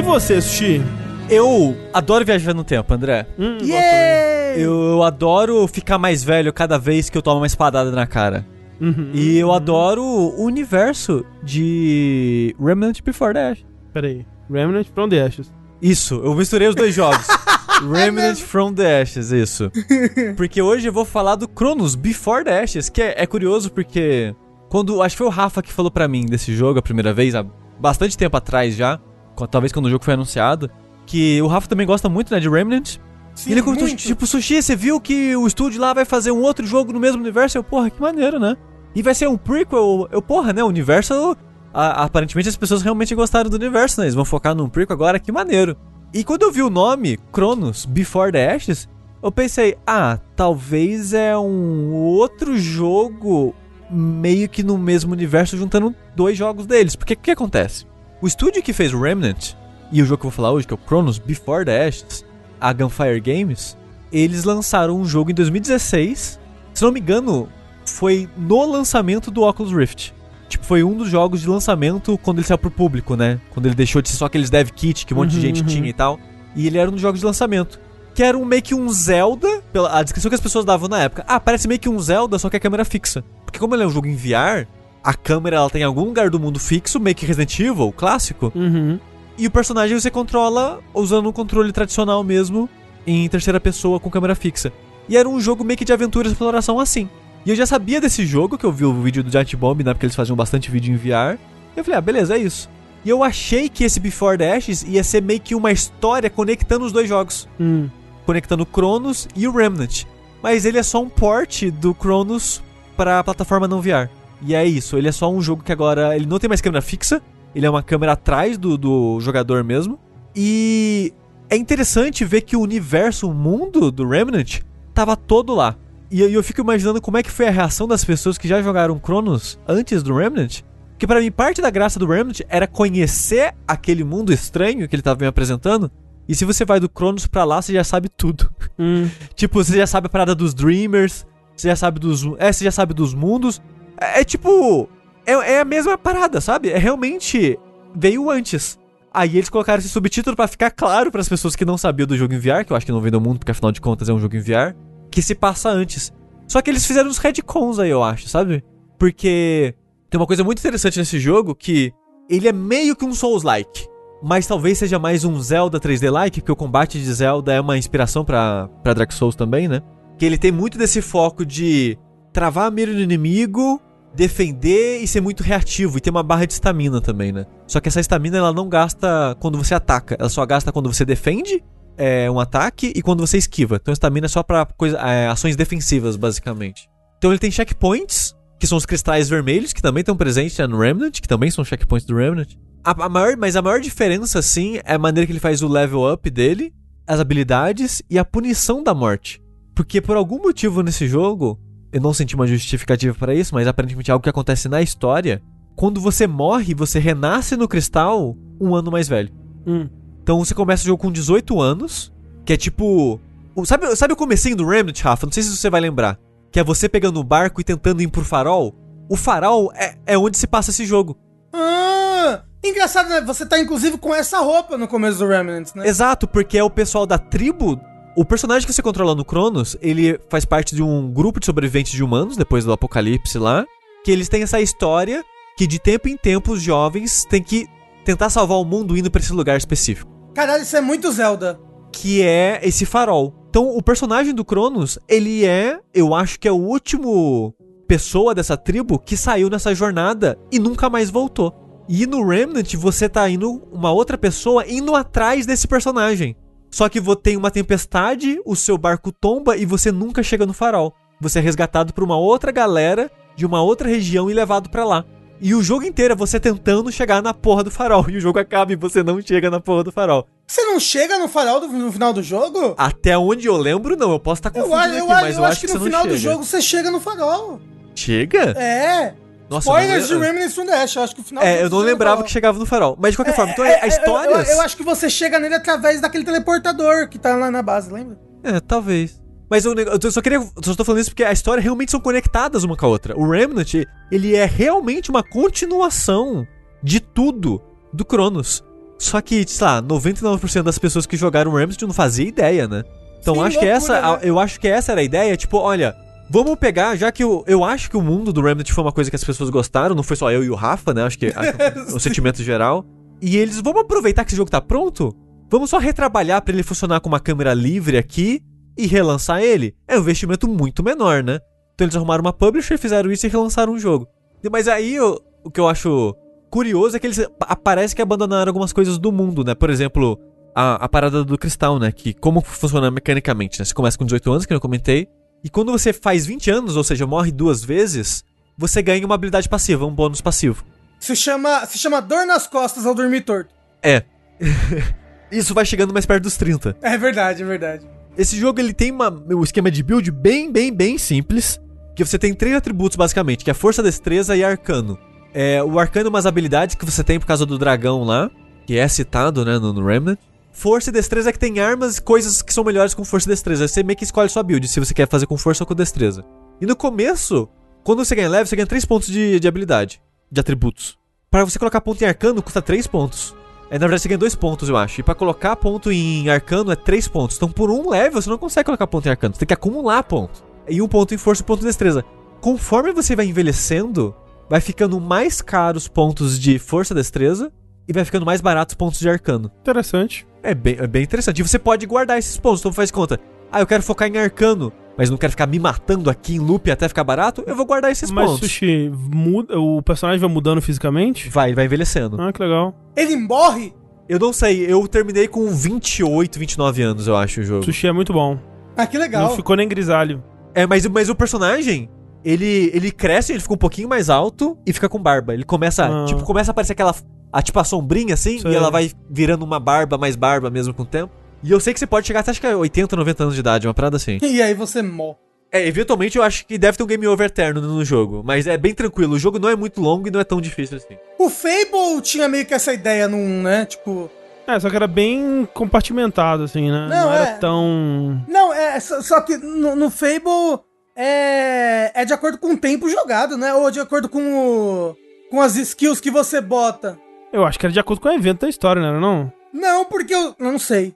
Você, 0.09 0.41
Sushi? 0.41 0.81
Eu 1.29 1.77
adoro 1.93 2.25
viajar 2.25 2.55
no 2.55 2.63
tempo, 2.63 2.91
André. 2.91 3.27
Hum, 3.37 3.59
Yeah! 3.61 4.59
Eu 4.59 5.03
adoro 5.03 5.67
ficar 5.67 5.99
mais 5.99 6.23
velho 6.23 6.51
cada 6.51 6.79
vez 6.79 7.11
que 7.11 7.17
eu 7.17 7.21
tomo 7.21 7.37
uma 7.37 7.45
espadada 7.45 7.91
na 7.91 8.07
cara. 8.07 8.43
Uhum. 8.81 9.11
E 9.13 9.37
eu 9.37 9.53
adoro 9.53 10.01
o 10.03 10.43
universo 10.43 11.23
de 11.43 12.55
Remnant 12.59 13.01
Before 13.03 13.33
the 13.33 13.51
Ashes. 13.51 13.65
Peraí. 13.93 14.25
Remnant 14.49 14.87
from 14.95 15.09
the 15.09 15.21
Ashes. 15.21 15.53
Isso, 15.79 16.15
eu 16.23 16.33
misturei 16.33 16.67
os 16.67 16.73
dois 16.75 16.95
jogos. 16.95 17.27
Remnant 17.87 18.37
from 18.37 18.73
the 18.73 19.03
Ashes, 19.03 19.29
isso. 19.29 19.71
Porque 20.35 20.59
hoje 20.59 20.87
eu 20.89 20.93
vou 20.93 21.05
falar 21.05 21.35
do 21.35 21.47
Chronos 21.47 21.93
Before 21.93 22.43
the 22.43 22.63
Ashes, 22.63 22.89
que 22.89 23.01
é, 23.03 23.13
é 23.15 23.27
curioso 23.27 23.71
porque 23.71 24.35
quando 24.69 25.03
acho 25.03 25.13
que 25.13 25.19
foi 25.19 25.27
o 25.27 25.29
Rafa 25.29 25.61
que 25.61 25.71
falou 25.71 25.91
pra 25.91 26.07
mim 26.07 26.25
desse 26.25 26.55
jogo 26.55 26.79
a 26.79 26.81
primeira 26.81 27.13
vez, 27.13 27.35
há 27.35 27.45
bastante 27.79 28.17
tempo 28.17 28.35
atrás 28.35 28.75
já, 28.75 28.99
talvez 29.47 29.71
quando 29.71 29.85
o 29.85 29.89
jogo 29.89 30.03
foi 30.03 30.13
anunciado, 30.13 30.69
que 31.05 31.41
o 31.41 31.47
Rafa 31.47 31.67
também 31.67 31.85
gosta 31.87 32.07
muito, 32.09 32.33
né, 32.33 32.39
de 32.39 32.49
Remnant. 32.49 32.97
Sim, 33.35 33.49
e 33.49 33.53
ele 33.53 33.61
comentou, 33.61 33.87
tipo, 33.95 34.25
Sushi, 34.27 34.61
você 34.61 34.75
viu 34.75 34.99
que 34.99 35.35
o 35.35 35.47
estúdio 35.47 35.79
lá 35.79 35.93
vai 35.93 36.05
fazer 36.05 36.31
um 36.31 36.41
outro 36.41 36.65
jogo 36.67 36.91
no 36.91 36.99
mesmo 36.99 37.21
universo? 37.21 37.57
Eu, 37.57 37.63
porra, 37.63 37.89
que 37.89 38.01
maneiro, 38.01 38.39
né? 38.39 38.55
E 38.95 39.01
vai 39.01 39.13
ser 39.15 39.27
um 39.29 39.37
prequel, 39.37 40.07
eu, 40.11 40.21
porra, 40.21 40.51
né, 40.51 40.63
o 40.63 40.67
universo... 40.67 41.37
a- 41.73 42.03
aparentemente 42.03 42.49
as 42.49 42.57
pessoas 42.57 42.81
realmente 42.81 43.13
gostaram 43.15 43.49
do 43.49 43.55
universo, 43.55 43.99
né? 44.01 44.07
Eles 44.07 44.15
vão 44.15 44.25
focar 44.25 44.53
num 44.55 44.67
prequel 44.67 44.93
agora, 44.95 45.19
que 45.19 45.31
maneiro. 45.31 45.77
E 46.13 46.23
quando 46.23 46.41
eu 46.43 46.51
vi 46.51 46.61
o 46.63 46.69
nome, 46.69 47.17
Chronos 47.33 47.85
Before 47.85 48.31
the 48.31 48.51
Ashes, 48.55 48.89
eu 49.21 49.31
pensei, 49.31 49.77
ah, 49.85 50.17
talvez 50.35 51.13
é 51.13 51.37
um 51.37 51.93
outro 51.93 52.57
jogo 52.57 53.53
meio 53.91 54.49
que 54.49 54.63
no 54.63 54.77
mesmo 54.77 55.13
universo, 55.13 55.55
juntando 55.57 55.93
dois 56.15 56.37
jogos 56.37 56.65
deles. 56.65 56.95
Porque 56.95 57.13
o 57.13 57.17
que 57.17 57.31
acontece? 57.31 57.85
O 58.21 58.27
estúdio 58.27 58.61
que 58.61 58.73
fez 58.73 58.91
Remnant, 58.91 59.53
e 59.91 60.01
o 60.01 60.05
jogo 60.05 60.19
que 60.19 60.27
eu 60.27 60.29
vou 60.29 60.35
falar 60.35 60.51
hoje, 60.51 60.67
que 60.67 60.73
é 60.73 60.77
o 60.77 60.79
Chronos 60.85 61.17
Before 61.17 61.63
the 61.63 61.87
Ashes, 61.87 62.25
a 62.59 62.73
Gunfire 62.73 63.21
Games, 63.21 63.77
eles 64.11 64.43
lançaram 64.43 64.99
um 64.99 65.05
jogo 65.05 65.31
em 65.31 65.33
2016. 65.33 66.37
Se 66.73 66.83
não 66.83 66.91
me 66.91 66.99
engano, 66.99 67.47
foi 67.85 68.29
no 68.37 68.69
lançamento 68.69 69.31
do 69.31 69.43
Oculus 69.43 69.71
Rift. 69.71 70.13
Tipo, 70.49 70.65
foi 70.65 70.83
um 70.83 70.97
dos 70.97 71.09
jogos 71.09 71.41
de 71.41 71.47
lançamento 71.47 72.17
quando 72.17 72.39
ele 72.39 72.47
saiu 72.47 72.57
pro 72.57 72.69
público, 72.69 73.15
né? 73.15 73.39
Quando 73.51 73.67
ele 73.67 73.75
deixou 73.75 74.01
de 74.01 74.09
ser 74.09 74.17
só 74.17 74.25
aqueles 74.25 74.49
dev 74.49 74.69
kit 74.69 75.05
que 75.05 75.13
um 75.13 75.17
monte 75.17 75.29
de 75.29 75.37
Uhum, 75.37 75.41
gente 75.41 75.61
uhum. 75.61 75.67
tinha 75.67 75.89
e 75.89 75.93
tal. 75.93 76.19
E 76.55 76.67
ele 76.67 76.77
era 76.77 76.89
um 76.89 76.93
dos 76.93 77.01
jogos 77.01 77.19
de 77.19 77.25
lançamento. 77.25 77.79
Que 78.13 78.23
era 78.23 78.37
um, 78.37 78.43
meio 78.43 78.61
que 78.61 78.75
um 78.75 78.89
Zelda, 78.89 79.61
pela 79.71 79.97
a 79.97 80.03
descrição 80.03 80.27
que 80.27 80.35
as 80.35 80.41
pessoas 80.41 80.65
davam 80.65 80.89
na 80.89 81.03
época. 81.03 81.23
Ah, 81.27 81.39
parece 81.39 81.67
meio 81.67 81.79
que 81.79 81.87
um 81.87 81.99
Zelda, 81.99 82.37
só 82.37 82.49
que 82.49 82.57
a 82.57 82.59
câmera 82.59 82.83
fixa. 82.83 83.23
Porque 83.45 83.59
como 83.59 83.75
ele 83.75 83.83
é 83.83 83.87
um 83.87 83.91
jogo 83.91 84.07
em 84.07 84.15
VR, 84.15 84.67
a 85.03 85.13
câmera 85.13 85.57
ela 85.57 85.69
tem 85.69 85.81
em 85.81 85.85
algum 85.85 86.05
lugar 86.05 86.29
do 86.29 86.39
mundo 86.39 86.59
fixo, 86.59 86.99
meio 86.99 87.15
que 87.15 87.25
Resident 87.25 87.59
Evil, 87.59 87.93
clássico. 87.95 88.51
Uhum. 88.55 88.99
E 89.37 89.47
o 89.47 89.51
personagem 89.51 89.99
você 89.99 90.11
controla 90.11 90.79
usando 90.93 91.29
um 91.29 91.31
controle 91.31 91.71
tradicional 91.71 92.23
mesmo, 92.23 92.69
em 93.07 93.27
terceira 93.29 93.59
pessoa 93.59 93.99
com 93.99 94.09
câmera 94.09 94.35
fixa. 94.35 94.71
E 95.07 95.17
era 95.17 95.27
um 95.27 95.39
jogo 95.39 95.63
meio 95.63 95.77
que 95.77 95.85
de 95.85 95.93
aventura 95.93 96.27
e 96.27 96.31
exploração 96.31 96.79
assim. 96.79 97.09
E 97.45 97.49
eu 97.49 97.55
já 97.55 97.65
sabia 97.65 98.01
desse 98.01 98.25
jogo, 98.25 98.57
que 98.57 98.65
eu 98.65 98.71
vi 98.71 98.85
o 98.85 98.93
vídeo 99.01 99.23
do 99.23 99.31
Giant 99.31 99.55
Bomb, 99.55 99.81
né? 99.83 99.93
Porque 99.93 100.05
eles 100.05 100.15
faziam 100.15 100.35
bastante 100.35 100.69
vídeo 100.69 100.93
em 100.93 100.97
VR. 100.97 101.39
E 101.75 101.79
eu 101.79 101.83
falei, 101.83 101.97
ah, 101.97 102.01
beleza, 102.01 102.35
é 102.35 102.37
isso. 102.37 102.69
E 103.03 103.09
eu 103.09 103.23
achei 103.23 103.69
que 103.69 103.83
esse 103.83 103.99
Before 103.99 104.37
the 104.37 104.55
Ashes 104.57 104.83
ia 104.83 105.03
ser 105.03 105.21
meio 105.21 105.39
que 105.39 105.55
uma 105.55 105.71
história 105.71 106.29
conectando 106.29 106.85
os 106.85 106.91
dois 106.91 107.07
jogos. 107.07 107.47
Hum. 107.59 107.89
Conectando 108.25 108.63
o 108.63 108.67
Chronos 108.67 109.27
e 109.35 109.47
o 109.47 109.51
Remnant. 109.51 110.03
Mas 110.43 110.65
ele 110.65 110.77
é 110.77 110.83
só 110.83 111.01
um 111.01 111.09
port 111.09 111.63
do 111.71 111.95
Chronos 111.97 112.61
pra 112.97 113.23
plataforma 113.23 113.67
não 113.67 113.81
VR. 113.81 114.09
E 114.41 114.55
é 114.55 114.65
isso, 114.65 114.97
ele 114.97 115.07
é 115.07 115.11
só 115.11 115.31
um 115.31 115.41
jogo 115.41 115.63
que 115.63 115.71
agora 115.71 116.15
ele 116.15 116.25
não 116.25 116.39
tem 116.39 116.47
mais 116.47 116.61
câmera 116.61 116.81
fixa, 116.81 117.21
ele 117.53 117.65
é 117.65 117.69
uma 117.69 117.83
câmera 117.83 118.13
atrás 118.13 118.57
do, 118.57 118.77
do 118.77 119.19
jogador 119.19 119.63
mesmo. 119.63 119.99
E 120.35 121.13
é 121.49 121.57
interessante 121.57 122.23
ver 122.23 122.41
que 122.41 122.55
o 122.55 122.61
universo, 122.61 123.29
o 123.29 123.33
mundo 123.33 123.91
do 123.91 124.07
Remnant, 124.07 124.61
tava 124.93 125.15
todo 125.15 125.53
lá. 125.53 125.75
E 126.11 126.21
eu, 126.21 126.29
eu 126.29 126.43
fico 126.43 126.61
imaginando 126.61 127.01
como 127.01 127.17
é 127.17 127.23
que 127.23 127.31
foi 127.31 127.47
a 127.47 127.51
reação 127.51 127.87
das 127.87 128.03
pessoas 128.03 128.37
que 128.37 128.47
já 128.47 128.61
jogaram 128.61 128.99
Chronos 129.03 129.59
antes 129.67 130.01
do 130.01 130.15
Remnant. 130.15 130.61
Porque 130.91 131.07
pra 131.07 131.19
mim, 131.19 131.31
parte 131.31 131.61
da 131.61 131.69
graça 131.69 131.97
do 131.97 132.05
Remnant 132.05 132.41
era 132.49 132.67
conhecer 132.67 133.55
aquele 133.67 134.03
mundo 134.03 134.33
estranho 134.33 134.87
que 134.87 134.95
ele 134.95 135.01
tava 135.01 135.21
me 135.21 135.27
apresentando. 135.27 135.91
E 136.27 136.35
se 136.35 136.45
você 136.45 136.63
vai 136.63 136.79
do 136.79 136.89
Chronos 136.93 137.25
pra 137.25 137.43
lá, 137.43 137.61
você 137.61 137.73
já 137.73 137.83
sabe 137.83 138.09
tudo. 138.09 138.51
Hum. 138.77 139.09
Tipo, 139.33 139.63
você 139.63 139.77
já 139.77 139.87
sabe 139.87 140.07
a 140.07 140.09
parada 140.09 140.35
dos 140.35 140.53
Dreamers, 140.53 141.25
você 141.55 141.69
já 141.69 141.75
sabe 141.75 141.99
dos. 141.99 142.23
É, 142.37 142.51
você 142.51 142.65
já 142.65 142.71
sabe 142.71 142.93
dos 142.93 143.13
mundos. 143.13 143.61
É, 143.99 144.21
é 144.21 144.23
tipo. 144.23 144.89
É, 145.25 145.33
é 145.53 145.59
a 145.59 145.65
mesma 145.65 145.97
parada, 145.97 146.39
sabe? 146.41 146.69
É 146.69 146.77
realmente. 146.77 147.57
Veio 147.95 148.29
antes. 148.29 148.79
Aí 149.11 149.37
eles 149.37 149.49
colocaram 149.49 149.79
esse 149.79 149.89
subtítulo 149.89 150.35
pra 150.35 150.47
ficar 150.47 150.69
claro 150.69 151.11
pras 151.11 151.27
pessoas 151.27 151.55
que 151.55 151.65
não 151.65 151.77
sabiam 151.77 152.05
do 152.05 152.15
jogo 152.15 152.33
em 152.33 152.37
VR, 152.37 152.63
que 152.65 152.71
eu 152.71 152.77
acho 152.77 152.85
que 152.85 152.91
não 152.91 153.01
vem 153.01 153.11
do 153.11 153.19
mundo, 153.19 153.39
porque 153.39 153.51
afinal 153.51 153.71
de 153.71 153.81
contas 153.81 154.07
é 154.07 154.13
um 154.13 154.19
jogo 154.19 154.35
em 154.35 154.39
VR, 154.39 154.75
que 155.09 155.21
se 155.21 155.33
passa 155.33 155.69
antes. 155.69 156.13
Só 156.47 156.61
que 156.61 156.69
eles 156.69 156.85
fizeram 156.85 157.09
uns 157.09 157.17
retcons 157.17 157.79
aí, 157.79 157.89
eu 157.89 158.03
acho, 158.03 158.29
sabe? 158.29 158.63
Porque 158.99 159.73
tem 160.09 160.19
uma 160.19 160.27
coisa 160.27 160.43
muito 160.43 160.59
interessante 160.59 160.99
nesse 160.99 161.19
jogo 161.19 161.55
que 161.55 161.91
ele 162.29 162.47
é 162.47 162.53
meio 162.53 162.95
que 162.95 163.05
um 163.05 163.13
Souls-like. 163.13 163.87
Mas 164.21 164.45
talvez 164.45 164.77
seja 164.77 164.99
mais 164.99 165.23
um 165.23 165.39
Zelda 165.39 165.79
3D-like, 165.79 166.41
porque 166.41 166.51
o 166.51 166.55
combate 166.55 166.99
de 166.99 167.13
Zelda 167.13 167.53
é 167.53 167.61
uma 167.61 167.77
inspiração 167.77 168.25
pra 168.25 168.69
Dark 168.83 169.11
Souls 169.11 169.35
também, 169.35 169.67
né? 169.67 169.81
Que 170.17 170.25
ele 170.25 170.37
tem 170.37 170.51
muito 170.51 170.77
desse 170.77 171.01
foco 171.01 171.45
de 171.45 171.97
travar 172.33 172.67
a 172.67 172.71
mira 172.71 172.91
no 172.91 172.99
inimigo, 172.99 173.81
defender 174.13 174.99
e 174.99 175.07
ser 175.07 175.21
muito 175.21 175.43
reativo. 175.43 175.97
E 175.97 176.01
tem 176.01 176.11
uma 176.11 176.23
barra 176.23 176.45
de 176.45 176.53
estamina 176.53 176.99
também, 177.01 177.31
né? 177.31 177.45
Só 177.67 177.79
que 177.79 177.87
essa 177.87 177.99
estamina 177.99 178.37
ela 178.37 178.53
não 178.53 178.67
gasta 178.67 179.35
quando 179.39 179.57
você 179.57 179.73
ataca, 179.73 180.15
ela 180.19 180.29
só 180.29 180.45
gasta 180.45 180.71
quando 180.71 180.91
você 180.91 181.05
defende 181.05 181.63
é, 181.97 182.31
um 182.31 182.39
ataque 182.39 182.93
e 182.95 183.01
quando 183.01 183.25
você 183.25 183.37
esquiva. 183.37 183.77
Então 183.81 183.91
estamina 183.91 184.25
é 184.25 184.29
só 184.29 184.41
pra 184.41 184.65
coisa, 184.65 184.97
é, 184.97 185.27
ações 185.27 185.55
defensivas, 185.55 186.15
basicamente. 186.15 186.89
Então 187.17 187.31
ele 187.31 187.39
tem 187.39 187.51
checkpoints, 187.51 188.33
que 188.57 188.65
são 188.65 188.77
os 188.77 188.85
cristais 188.85 189.27
vermelhos, 189.27 189.73
que 189.73 189.81
também 189.81 189.99
estão 190.01 190.15
presentes 190.15 190.57
né, 190.57 190.65
no 190.65 190.79
Remnant, 190.79 191.19
que 191.19 191.27
também 191.27 191.51
são 191.51 191.65
checkpoints 191.65 192.07
do 192.07 192.15
Remnant. 192.15 192.53
A, 192.83 192.91
a 193.05 193.09
maior, 193.09 193.35
mas 193.35 193.57
a 193.57 193.61
maior 193.61 193.81
diferença, 193.81 194.41
sim, 194.41 194.79
é 194.85 194.93
a 194.93 194.99
maneira 194.99 195.27
que 195.27 195.33
ele 195.33 195.39
faz 195.39 195.61
o 195.61 195.67
level 195.67 196.11
up 196.11 196.29
dele, 196.29 196.73
as 197.05 197.19
habilidades 197.19 198.01
e 198.09 198.17
a 198.17 198.23
punição 198.23 198.81
da 198.81 198.93
morte. 198.93 199.41
Porque 199.75 199.99
por 199.99 200.15
algum 200.15 200.41
motivo 200.41 200.81
nesse 200.81 201.07
jogo, 201.07 201.59
eu 201.91 202.01
não 202.01 202.13
senti 202.13 202.35
uma 202.35 202.47
justificativa 202.47 203.15
para 203.17 203.33
isso, 203.33 203.53
mas 203.55 203.67
aparentemente 203.67 204.09
é 204.11 204.13
algo 204.13 204.23
que 204.23 204.29
acontece 204.29 204.67
na 204.69 204.81
história. 204.81 205.41
Quando 205.75 205.99
você 206.01 206.27
morre, 206.27 206.73
você 206.73 206.99
renasce 206.99 207.55
no 207.55 207.67
cristal 207.67 208.35
um 208.59 208.75
ano 208.75 208.91
mais 208.91 209.07
velho. 209.07 209.31
Hum. 209.65 209.87
Então 210.21 210.37
você 210.39 210.53
começa 210.53 210.83
o 210.83 210.85
jogo 210.87 211.01
com 211.01 211.11
18 211.11 211.59
anos, 211.61 212.11
que 212.45 212.53
é 212.53 212.57
tipo. 212.57 213.19
o- 213.55 213.65
Sabe, 213.65 213.95
sabe 213.95 214.13
o 214.13 214.17
comecinho 214.17 214.55
do 214.55 214.65
Remnant, 214.67 214.99
Rafa? 215.01 215.25
Não 215.25 215.33
sei 215.33 215.43
se 215.43 215.55
você 215.55 215.69
vai 215.69 215.81
lembrar. 215.81 216.17
Que 216.51 216.59
é 216.59 216.63
você 216.63 216.87
pegando 216.89 217.19
o 217.19 217.23
barco 217.23 217.61
e 217.61 217.63
tentando 217.63 218.01
ir 218.01 218.07
pro 218.07 218.23
farol. 218.23 218.75
O 219.09 219.15
farol 219.15 219.71
é, 219.73 219.95
é 220.05 220.17
onde 220.17 220.37
se 220.37 220.47
passa 220.47 220.71
esse 220.71 220.85
jogo. 220.85 221.17
Ah, 221.53 222.41
engraçado, 222.63 223.09
né? 223.09 223.21
Você 223.21 223.45
tá 223.45 223.59
inclusive 223.59 223.97
com 223.97 224.13
essa 224.13 224.39
roupa 224.39 224.77
no 224.77 224.87
começo 224.87 225.17
do 225.19 225.27
Remnant, 225.27 225.69
né? 225.75 225.87
Exato, 225.87 226.27
porque 226.27 226.57
é 226.57 226.63
o 226.63 226.69
pessoal 226.69 227.05
da 227.05 227.17
tribo, 227.17 227.79
o 228.19 228.25
personagem 228.25 228.67
que 228.67 228.73
você 228.73 228.81
controla 228.81 229.15
no 229.15 229.23
Cronos, 229.23 229.77
ele 229.81 230.19
faz 230.27 230.43
parte 230.43 230.75
de 230.75 230.83
um 230.83 231.09
grupo 231.09 231.39
de 231.39 231.45
sobreviventes 231.45 231.93
de 231.93 232.03
humanos, 232.03 232.35
depois 232.35 232.65
do 232.65 232.73
apocalipse 232.73 233.37
lá, 233.37 233.65
que 234.03 234.11
eles 234.11 234.27
têm 234.27 234.43
essa 234.43 234.59
história 234.59 235.23
que 235.55 235.65
de 235.65 235.79
tempo 235.79 236.09
em 236.09 236.17
tempo 236.17 236.51
os 236.51 236.61
jovens 236.61 237.23
têm 237.23 237.41
que 237.41 237.65
tentar 238.03 238.29
salvar 238.29 238.57
o 238.57 238.65
mundo 238.65 238.97
indo 238.97 239.09
pra 239.09 239.21
esse 239.21 239.31
lugar 239.31 239.57
específico. 239.57 240.11
Caralho, 240.35 240.63
isso 240.63 240.75
é 240.75 240.81
muito 240.81 241.09
Zelda. 241.13 241.61
Que 241.93 242.21
é 242.21 242.59
esse 242.61 242.85
farol. 242.85 243.33
Então, 243.49 243.69
o 243.69 243.81
personagem 243.81 244.35
do 244.35 244.43
Cronos, 244.43 244.99
ele 245.07 245.45
é, 245.45 245.79
eu 245.93 246.13
acho 246.13 246.37
que 246.41 246.47
é 246.47 246.51
o 246.51 246.55
último 246.55 247.55
pessoa 247.87 248.35
dessa 248.35 248.57
tribo 248.57 248.99
que 248.99 249.15
saiu 249.15 249.49
nessa 249.49 249.73
jornada 249.73 250.37
e 250.51 250.59
nunca 250.59 250.89
mais 250.89 251.09
voltou. 251.09 251.85
E 251.87 252.05
no 252.05 252.27
Remnant, 252.27 252.75
você 252.75 253.07
tá 253.07 253.29
indo, 253.29 253.63
uma 253.71 253.93
outra 253.93 254.17
pessoa 254.17 254.65
indo 254.67 254.93
atrás 254.93 255.45
desse 255.45 255.69
personagem. 255.69 256.35
Só 256.71 256.87
que 256.89 257.01
tem 257.17 257.35
uma 257.37 257.51
tempestade, 257.51 258.39
o 258.45 258.55
seu 258.55 258.77
barco 258.77 259.11
tomba 259.11 259.57
e 259.57 259.65
você 259.65 259.91
nunca 259.91 260.21
chega 260.23 260.45
no 260.45 260.53
farol. 260.53 260.93
Você 261.19 261.39
é 261.39 261.41
resgatado 261.41 261.93
por 261.93 262.03
uma 262.03 262.17
outra 262.17 262.51
galera 262.51 263.11
de 263.35 263.45
uma 263.45 263.61
outra 263.61 263.87
região 263.89 264.29
e 264.29 264.33
levado 264.33 264.69
pra 264.69 264.85
lá. 264.85 265.03
E 265.41 265.55
o 265.55 265.63
jogo 265.63 265.85
inteiro 265.85 266.13
é 266.13 266.17
você 266.17 266.37
tentando 266.39 266.91
chegar 266.91 267.21
na 267.23 267.33
porra 267.33 267.63
do 267.63 267.71
farol. 267.71 268.05
E 268.09 268.17
o 268.17 268.21
jogo 268.21 268.39
acaba 268.39 268.73
e 268.73 268.75
você 268.75 269.01
não 269.01 269.21
chega 269.21 269.49
na 269.49 269.59
porra 269.59 269.83
do 269.85 269.91
farol. 269.91 270.27
Você 270.45 270.61
não 270.63 270.79
chega 270.79 271.17
no 271.17 271.27
farol 271.29 271.61
do- 271.61 271.67
no 271.67 271.91
final 271.91 272.11
do 272.11 272.21
jogo? 272.21 272.73
Até 272.77 273.17
onde 273.17 273.47
eu 273.47 273.55
lembro, 273.55 273.95
não. 273.95 274.11
Eu 274.11 274.19
posso 274.19 274.39
estar 274.39 274.49
Eu, 274.49 274.63
confundindo 274.65 274.77
acho- 274.79 274.95
eu, 274.97 275.03
aqui, 275.05 275.11
acho- 275.13 275.21
mas 275.25 275.35
eu 275.35 275.41
eu, 275.41 275.45
acho 275.49 275.61
que, 275.61 275.67
você 275.67 275.77
no 275.77 275.83
final 275.85 276.01
do 276.03 276.09
chega. 276.17 276.17
jogo 276.19 276.43
você 276.43 276.61
chega 276.61 276.91
no 276.91 276.99
farol. 276.99 277.61
Chega? 277.95 278.51
É. 278.59 279.13
Nossa, 279.49 279.67
Spoilers 279.69 280.07
de 280.07 280.17
Remnants 280.17 280.53
from 280.53 280.65
the 280.65 280.73
Ash. 280.83 280.95
Eu 280.95 281.03
acho 281.03 281.15
que 281.15 281.21
o 281.21 281.23
final 281.23 281.43
É, 281.43 281.63
eu 281.63 281.69
não 281.69 281.79
lembrava 281.79 282.17
farol. 282.17 282.23
que 282.25 282.31
chegava 282.31 282.59
no 282.59 282.65
farol. 282.65 282.97
Mas 282.99 283.11
de 283.11 283.17
qualquer 283.17 283.35
forma, 283.35 283.51
então 283.51 283.65
É, 283.65 283.81
a 283.81 283.85
é, 283.85 283.87
história. 283.87 284.29
Eu, 284.31 284.37
eu- 284.39 284.43
eu 284.45 284.61
acho 284.61 284.77
que 284.77 284.83
você 284.83 285.09
chega 285.09 285.39
nele 285.39 285.55
através 285.55 285.99
daquele 286.01 286.23
teleportador 286.23 287.09
que 287.09 287.17
tá 287.17 287.35
lá 287.35 287.49
na 287.49 287.61
base, 287.61 287.91
lembra? 287.91 288.17
É, 288.43 288.59
talvez. 288.59 289.19
Mas 289.49 289.65
eu, 289.65 289.73
eu 289.75 290.11
só 290.11 290.21
queria. 290.21 290.37
Eu 290.37 290.51
só 290.63 290.75
tô 290.75 290.85
falando 290.85 291.01
isso 291.01 291.09
porque 291.09 291.23
a 291.23 291.31
história 291.31 291.59
realmente 291.61 291.89
são 291.89 291.99
conectadas 291.99 292.63
uma 292.63 292.77
com 292.77 292.85
a 292.85 292.89
outra. 292.89 293.17
O 293.17 293.27
Remnant, 293.27 293.73
ele 294.11 294.35
é 294.35 294.45
realmente 294.45 295.09
uma 295.09 295.23
continuação 295.23 296.45
de 296.83 296.99
tudo 296.99 297.61
do 297.91 298.05
Cronos. 298.05 298.63
Só 298.99 299.19
que, 299.21 299.45
sei 299.47 299.65
lá, 299.65 299.81
99% 299.81 300.61
das 300.63 300.77
pessoas 300.77 301.05
que 301.05 301.17
jogaram 301.17 301.51
Remnant 301.53 301.81
não 301.81 301.93
fazia 301.93 302.27
ideia, 302.27 302.67
né? 302.67 302.83
Então 303.21 303.33
Sim, 303.35 303.41
acho 303.41 303.59
que 303.59 303.65
loucura, 303.65 303.95
essa. 303.97 304.01
né? 304.17 304.19
Eu 304.23 304.39
acho 304.39 304.59
que 304.59 304.67
essa 304.67 304.91
era 304.91 305.01
a 305.01 305.03
ideia, 305.03 305.35
tipo, 305.35 305.57
olha. 305.57 305.95
Vamos 306.29 306.55
pegar, 306.57 306.95
já 306.95 307.11
que 307.11 307.23
eu, 307.23 307.43
eu 307.47 307.63
acho 307.63 307.89
que 307.89 307.97
o 307.97 308.01
mundo 308.01 308.31
do 308.31 308.41
Remnant 308.41 308.69
foi 308.69 308.83
uma 308.83 308.91
coisa 308.91 309.09
que 309.09 309.15
as 309.15 309.23
pessoas 309.23 309.49
gostaram, 309.49 309.95
não 309.95 310.03
foi 310.03 310.15
só 310.15 310.31
eu 310.31 310.43
e 310.43 310.49
o 310.49 310.55
Rafa, 310.55 310.93
né? 310.93 311.03
Acho 311.03 311.17
que 311.17 311.27
o 311.93 311.99
sentimento 311.99 312.43
geral. 312.43 312.85
E 313.21 313.35
eles, 313.37 313.59
vamos 313.61 313.81
aproveitar 313.81 314.23
que 314.23 314.29
esse 314.29 314.37
jogo 314.37 314.51
tá 314.51 314.61
pronto? 314.61 315.15
Vamos 315.49 315.71
só 315.71 315.79
retrabalhar 315.79 316.41
pra 316.43 316.53
ele 316.53 316.61
funcionar 316.61 316.99
com 316.99 317.09
uma 317.09 317.19
câmera 317.19 317.53
livre 317.53 317.97
aqui 317.97 318.41
e 318.77 318.85
relançar 318.85 319.41
ele. 319.41 319.75
É 319.87 319.97
um 319.97 320.01
investimento 320.01 320.47
muito 320.47 320.83
menor, 320.83 321.23
né? 321.23 321.39
Então 321.73 321.85
eles 321.85 321.95
arrumaram 321.95 322.21
uma 322.21 322.31
publisher, 322.31 322.77
fizeram 322.77 323.11
isso 323.11 323.25
e 323.25 323.29
relançaram 323.29 323.73
o 323.73 323.79
jogo. 323.79 324.07
Mas 324.51 324.67
aí 324.67 324.95
eu- 324.95 325.19
o 325.43 325.49
que 325.49 325.59
eu 325.59 325.67
acho 325.67 326.15
curioso 326.51 326.95
é 326.95 326.99
que 326.99 327.07
eles 327.07 327.27
pa- 327.39 327.55
parece 327.55 327.95
que 327.95 328.01
abandonaram 328.01 328.49
algumas 328.51 328.71
coisas 328.71 328.99
do 328.99 329.11
mundo, 329.11 329.43
né? 329.43 329.55
Por 329.55 329.69
exemplo, 329.71 330.19
a, 330.55 330.75
a 330.75 330.87
parada 330.87 331.23
do 331.23 331.37
cristal, 331.37 331.79
né? 331.79 331.91
Que 331.91 332.13
como 332.13 332.39
funciona 332.41 332.91
mecanicamente, 332.91 333.57
né? 333.59 333.65
Você 333.65 333.73
começa 333.73 333.97
com 333.97 334.05
18 334.05 334.31
anos, 334.31 334.45
que 334.45 334.53
eu 334.53 334.59
comentei. 334.61 335.07
E 335.43 335.49
quando 335.49 335.71
você 335.71 335.93
faz 335.93 336.25
20 336.25 336.51
anos, 336.51 336.75
ou 336.75 336.83
seja, 336.83 337.07
morre 337.07 337.31
duas 337.31 337.63
vezes, 337.63 338.23
você 338.57 338.81
ganha 338.81 339.05
uma 339.05 339.15
habilidade 339.15 339.47
passiva, 339.47 339.85
um 339.85 339.93
bônus 339.93 340.21
passivo. 340.21 340.65
Se 340.99 341.15
chama, 341.15 341.65
se 341.65 341.77
chama 341.77 342.01
dor 342.01 342.25
nas 342.25 342.45
costas 342.45 342.85
ao 342.85 342.93
dormir 342.93 343.21
torto. 343.21 343.53
É. 343.81 344.03
Isso 345.31 345.53
vai 345.53 345.65
chegando 345.65 345.93
mais 345.93 346.05
perto 346.05 346.23
dos 346.23 346.35
30. 346.35 346.75
É 346.81 346.97
verdade, 346.97 347.41
é 347.43 347.45
verdade. 347.45 347.87
Esse 348.17 348.37
jogo 348.37 348.59
ele 348.59 348.73
tem 348.73 348.91
uma, 348.91 349.09
um 349.09 349.43
esquema 349.43 349.71
de 349.71 349.81
build 349.81 350.11
bem, 350.11 350.51
bem, 350.51 350.73
bem 350.73 350.97
simples. 350.97 351.59
Que 351.95 352.03
você 352.03 352.17
tem 352.17 352.33
três 352.33 352.55
atributos 352.55 352.97
basicamente, 352.97 353.43
que 353.43 353.51
é 353.51 353.53
força, 353.53 353.83
destreza 353.83 354.35
e 354.35 354.43
arcano. 354.43 354.97
É, 355.33 355.63
o 355.63 355.79
arcano 355.79 356.07
é 356.07 356.09
umas 356.09 356.25
habilidades 356.25 356.75
que 356.75 356.85
você 356.85 357.03
tem 357.03 357.19
por 357.19 357.25
causa 357.25 357.45
do 357.45 357.57
dragão 357.57 358.03
lá, 358.03 358.29
que 358.65 358.77
é 358.77 358.87
citado, 358.87 359.45
né, 359.45 359.57
no, 359.59 359.71
no 359.71 359.85
Remnant. 359.85 360.17
Força 360.59 360.89
e 360.89 360.91
destreza 360.91 361.29
é 361.29 361.31
que 361.31 361.39
tem 361.39 361.61
armas 361.61 362.01
coisas 362.01 362.41
que 362.41 362.53
são 362.53 362.65
melhores 362.65 362.93
com 362.93 363.05
força 363.05 363.29
e 363.29 363.31
destreza. 363.31 363.65
Você 363.65 363.81
meio 363.81 363.95
que 363.95 364.03
escolhe 364.03 364.27
sua 364.27 364.43
build, 364.43 364.67
se 364.67 364.77
você 364.77 364.93
quer 364.93 365.07
fazer 365.07 365.25
com 365.25 365.37
força 365.37 365.63
ou 365.63 365.65
com 365.65 365.73
destreza. 365.73 366.25
E 366.59 366.65
no 366.65 366.75
começo, 366.75 367.47
quando 367.81 368.03
você 368.03 368.13
ganha 368.13 368.27
level, 368.27 368.45
você 368.45 368.57
ganha 368.57 368.67
3 368.67 368.83
pontos 368.83 369.07
de, 369.07 369.39
de 369.39 369.47
habilidade, 369.47 370.01
de 370.29 370.37
atributos. 370.37 370.99
Para 371.31 371.45
você 371.45 371.57
colocar 371.57 371.79
ponto 371.79 372.03
em 372.03 372.07
arcano, 372.07 372.43
custa 372.43 372.61
3 372.61 372.87
pontos. 372.87 373.33
É, 373.69 373.75
na 373.75 373.85
verdade, 373.85 374.01
você 374.01 374.09
ganha 374.09 374.17
2 374.17 374.35
pontos, 374.35 374.67
eu 374.67 374.75
acho. 374.75 374.99
E 374.99 375.03
pra 375.03 375.15
colocar 375.15 375.55
ponto 375.55 375.93
em 375.93 376.27
arcano 376.29 376.73
é 376.73 376.75
3 376.75 377.07
pontos. 377.07 377.37
Então, 377.37 377.49
por 377.49 377.71
um 377.71 377.89
level, 377.89 378.21
você 378.21 378.29
não 378.29 378.37
consegue 378.37 378.65
colocar 378.65 378.85
ponto 378.85 379.07
em 379.07 379.11
arcano. 379.11 379.35
Você 379.35 379.39
tem 379.39 379.47
que 379.47 379.53
acumular 379.53 380.03
pontos. 380.03 380.43
E 380.67 380.81
um 380.81 380.89
ponto 380.89 381.13
em 381.13 381.17
força 381.17 381.41
e 381.41 381.43
um 381.43 381.47
ponto 381.47 381.63
em 381.63 381.67
destreza. 381.67 382.03
Conforme 382.41 382.91
você 382.91 383.15
vai 383.15 383.27
envelhecendo, 383.27 384.13
vai 384.49 384.59
ficando 384.59 384.99
mais 384.99 385.41
caros 385.41 385.87
pontos 385.87 386.37
de 386.37 386.59
força 386.59 386.93
e 386.93 386.97
destreza. 386.97 387.49
E 387.87 387.93
vai 387.93 388.03
ficando 388.03 388.25
mais 388.25 388.41
baratos 388.41 388.75
pontos 388.75 388.99
de 388.99 389.09
arcano. 389.09 389.49
Interessante. 389.61 390.27
É 390.41 390.53
bem, 390.53 390.77
é 390.79 390.87
bem 390.87 391.03
interessante. 391.03 391.39
E 391.39 391.43
você 391.43 391.59
pode 391.59 391.85
guardar 391.85 392.17
esses 392.17 392.37
pontos. 392.37 392.59
Então 392.61 392.71
faz 392.73 392.91
conta. 392.91 393.19
Ah, 393.51 393.59
eu 393.59 393.67
quero 393.67 393.81
focar 393.83 394.07
em 394.07 394.17
arcano, 394.17 394.71
mas 394.97 395.09
não 395.09 395.17
quero 395.17 395.31
ficar 395.31 395.47
me 395.47 395.57
matando 395.59 396.09
aqui 396.09 396.35
em 396.35 396.39
loop 396.39 396.69
até 396.69 396.87
ficar 396.87 397.03
barato. 397.03 397.43
Eu 397.47 397.55
vou 397.55 397.65
guardar 397.65 397.91
esses 397.91 398.11
Mas, 398.11 398.25
pontos. 398.25 398.41
Sushi, 398.41 398.91
muda, 399.11 399.59
o 399.59 399.81
personagem 399.81 400.19
vai 400.19 400.29
mudando 400.29 400.61
fisicamente? 400.61 401.29
Vai, 401.29 401.53
vai 401.53 401.65
envelhecendo. 401.65 402.21
Ah, 402.21 402.31
que 402.31 402.41
legal. 402.41 402.75
Ele 402.95 403.15
morre? 403.15 403.73
Eu 404.07 404.17
não 404.19 404.33
sei, 404.33 404.65
eu 404.65 404.87
terminei 404.87 405.27
com 405.27 405.47
28, 405.51 406.39
29 406.39 406.81
anos, 406.81 407.07
eu 407.07 407.15
acho, 407.15 407.41
o 407.41 407.43
jogo. 407.43 407.63
Sushi 407.63 407.87
é 407.87 407.91
muito 407.91 408.11
bom. 408.11 408.39
Ah, 408.75 408.87
que 408.87 408.97
legal. 408.97 409.29
Não 409.29 409.35
ficou 409.35 409.55
nem 409.55 409.67
grisalho. 409.67 410.23
É, 410.55 410.65
mas, 410.65 410.85
mas 410.87 411.09
o 411.09 411.15
personagem, 411.15 411.89
ele, 412.25 412.71
ele 412.73 412.91
cresce, 412.91 413.31
ele 413.33 413.39
fica 413.39 413.53
um 413.53 413.57
pouquinho 413.57 413.87
mais 413.87 414.09
alto 414.09 414.57
e 414.65 414.73
fica 414.73 414.89
com 414.89 414.99
barba. 414.99 415.33
Ele 415.33 415.43
começa, 415.43 415.85
Ah. 415.85 416.05
tipo, 416.05 416.23
começa 416.23 416.49
a 416.49 416.53
aparecer 416.53 416.73
aquela, 416.73 416.95
a, 417.31 417.41
tipo, 417.41 417.59
a 417.59 417.63
sombrinha 417.63 418.13
assim, 418.13 418.39
Sei. 418.39 418.51
e 418.51 418.55
ela 418.55 418.69
vai 418.69 418.91
virando 419.09 419.43
uma 419.43 419.59
barba, 419.59 419.97
mais 419.97 420.15
barba 420.15 420.49
mesmo 420.49 420.73
com 420.73 420.83
o 420.83 420.85
tempo. 420.85 421.13
E 421.43 421.51
eu 421.51 421.59
sei 421.59 421.73
que 421.73 421.79
você 421.79 421.87
pode 421.87 422.05
chegar 422.05 422.19
até, 422.19 422.31
acho 422.31 422.41
que 422.41 422.47
é 422.47 422.55
80, 422.55 422.95
90 422.95 423.23
anos 423.23 423.35
de 423.35 423.39
idade, 423.39 423.67
uma 423.67 423.73
parada 423.73 423.97
assim. 423.97 424.17
E 424.21 424.41
aí 424.41 424.53
você 424.53 424.81
morre. 424.81 425.17
É, 425.51 425.65
eventualmente 425.65 426.15
eu 426.15 426.23
acho 426.23 426.45
que 426.45 426.57
deve 426.57 426.77
ter 426.77 426.83
um 426.83 426.87
game 426.87 427.07
over 427.07 427.25
eterno 427.25 427.59
no 427.59 427.83
jogo, 427.83 428.21
mas 428.23 428.45
é 428.45 428.55
bem 428.55 428.73
tranquilo. 428.73 429.15
O 429.15 429.19
jogo 429.19 429.39
não 429.39 429.49
é 429.49 429.55
muito 429.55 429.81
longo 429.81 430.07
e 430.07 430.11
não 430.11 430.19
é 430.19 430.23
tão 430.23 430.39
difícil 430.39 430.77
assim. 430.77 430.97
O 431.17 431.29
Fable 431.29 432.01
tinha 432.03 432.27
meio 432.27 432.45
que 432.45 432.53
essa 432.53 432.71
ideia 432.71 433.07
num, 433.07 433.41
né? 433.41 433.65
Tipo. 433.65 434.11
É, 434.45 434.59
só 434.59 434.69
que 434.69 434.75
era 434.75 434.87
bem 434.87 435.47
compartimentado, 435.53 436.43
assim, 436.43 436.69
né? 436.69 436.87
Não, 436.87 437.11
era 437.11 437.29
é. 437.29 437.37
tão. 437.37 438.23
Não, 438.27 438.53
é. 438.53 438.79
Só, 438.79 439.01
só 439.01 439.21
que 439.21 439.37
no, 439.37 439.75
no 439.75 439.89
Fable 439.89 440.59
é. 440.95 441.91
É 441.95 442.05
de 442.05 442.13
acordo 442.13 442.37
com 442.37 442.53
o 442.53 442.57
tempo 442.57 442.89
jogado, 442.89 443.35
né? 443.35 443.53
Ou 443.55 443.71
de 443.71 443.79
acordo 443.79 444.07
com 444.07 444.21
o. 444.21 444.95
Com 445.31 445.41
as 445.41 445.55
skills 445.55 445.99
que 445.99 446.11
você 446.11 446.41
bota. 446.41 446.99
Eu 447.31 447.45
acho 447.45 447.59
que 447.59 447.65
era 447.65 447.73
de 447.73 447.79
acordo 447.79 448.01
com 448.01 448.09
o 448.09 448.13
evento 448.13 448.41
da 448.41 448.49
história, 448.49 448.81
não 448.81 448.89
era 448.89 448.99
não? 448.99 449.31
Não, 449.53 449.85
porque 449.85 450.13
eu. 450.13 450.35
Não 450.39 450.57
sei. 450.57 450.95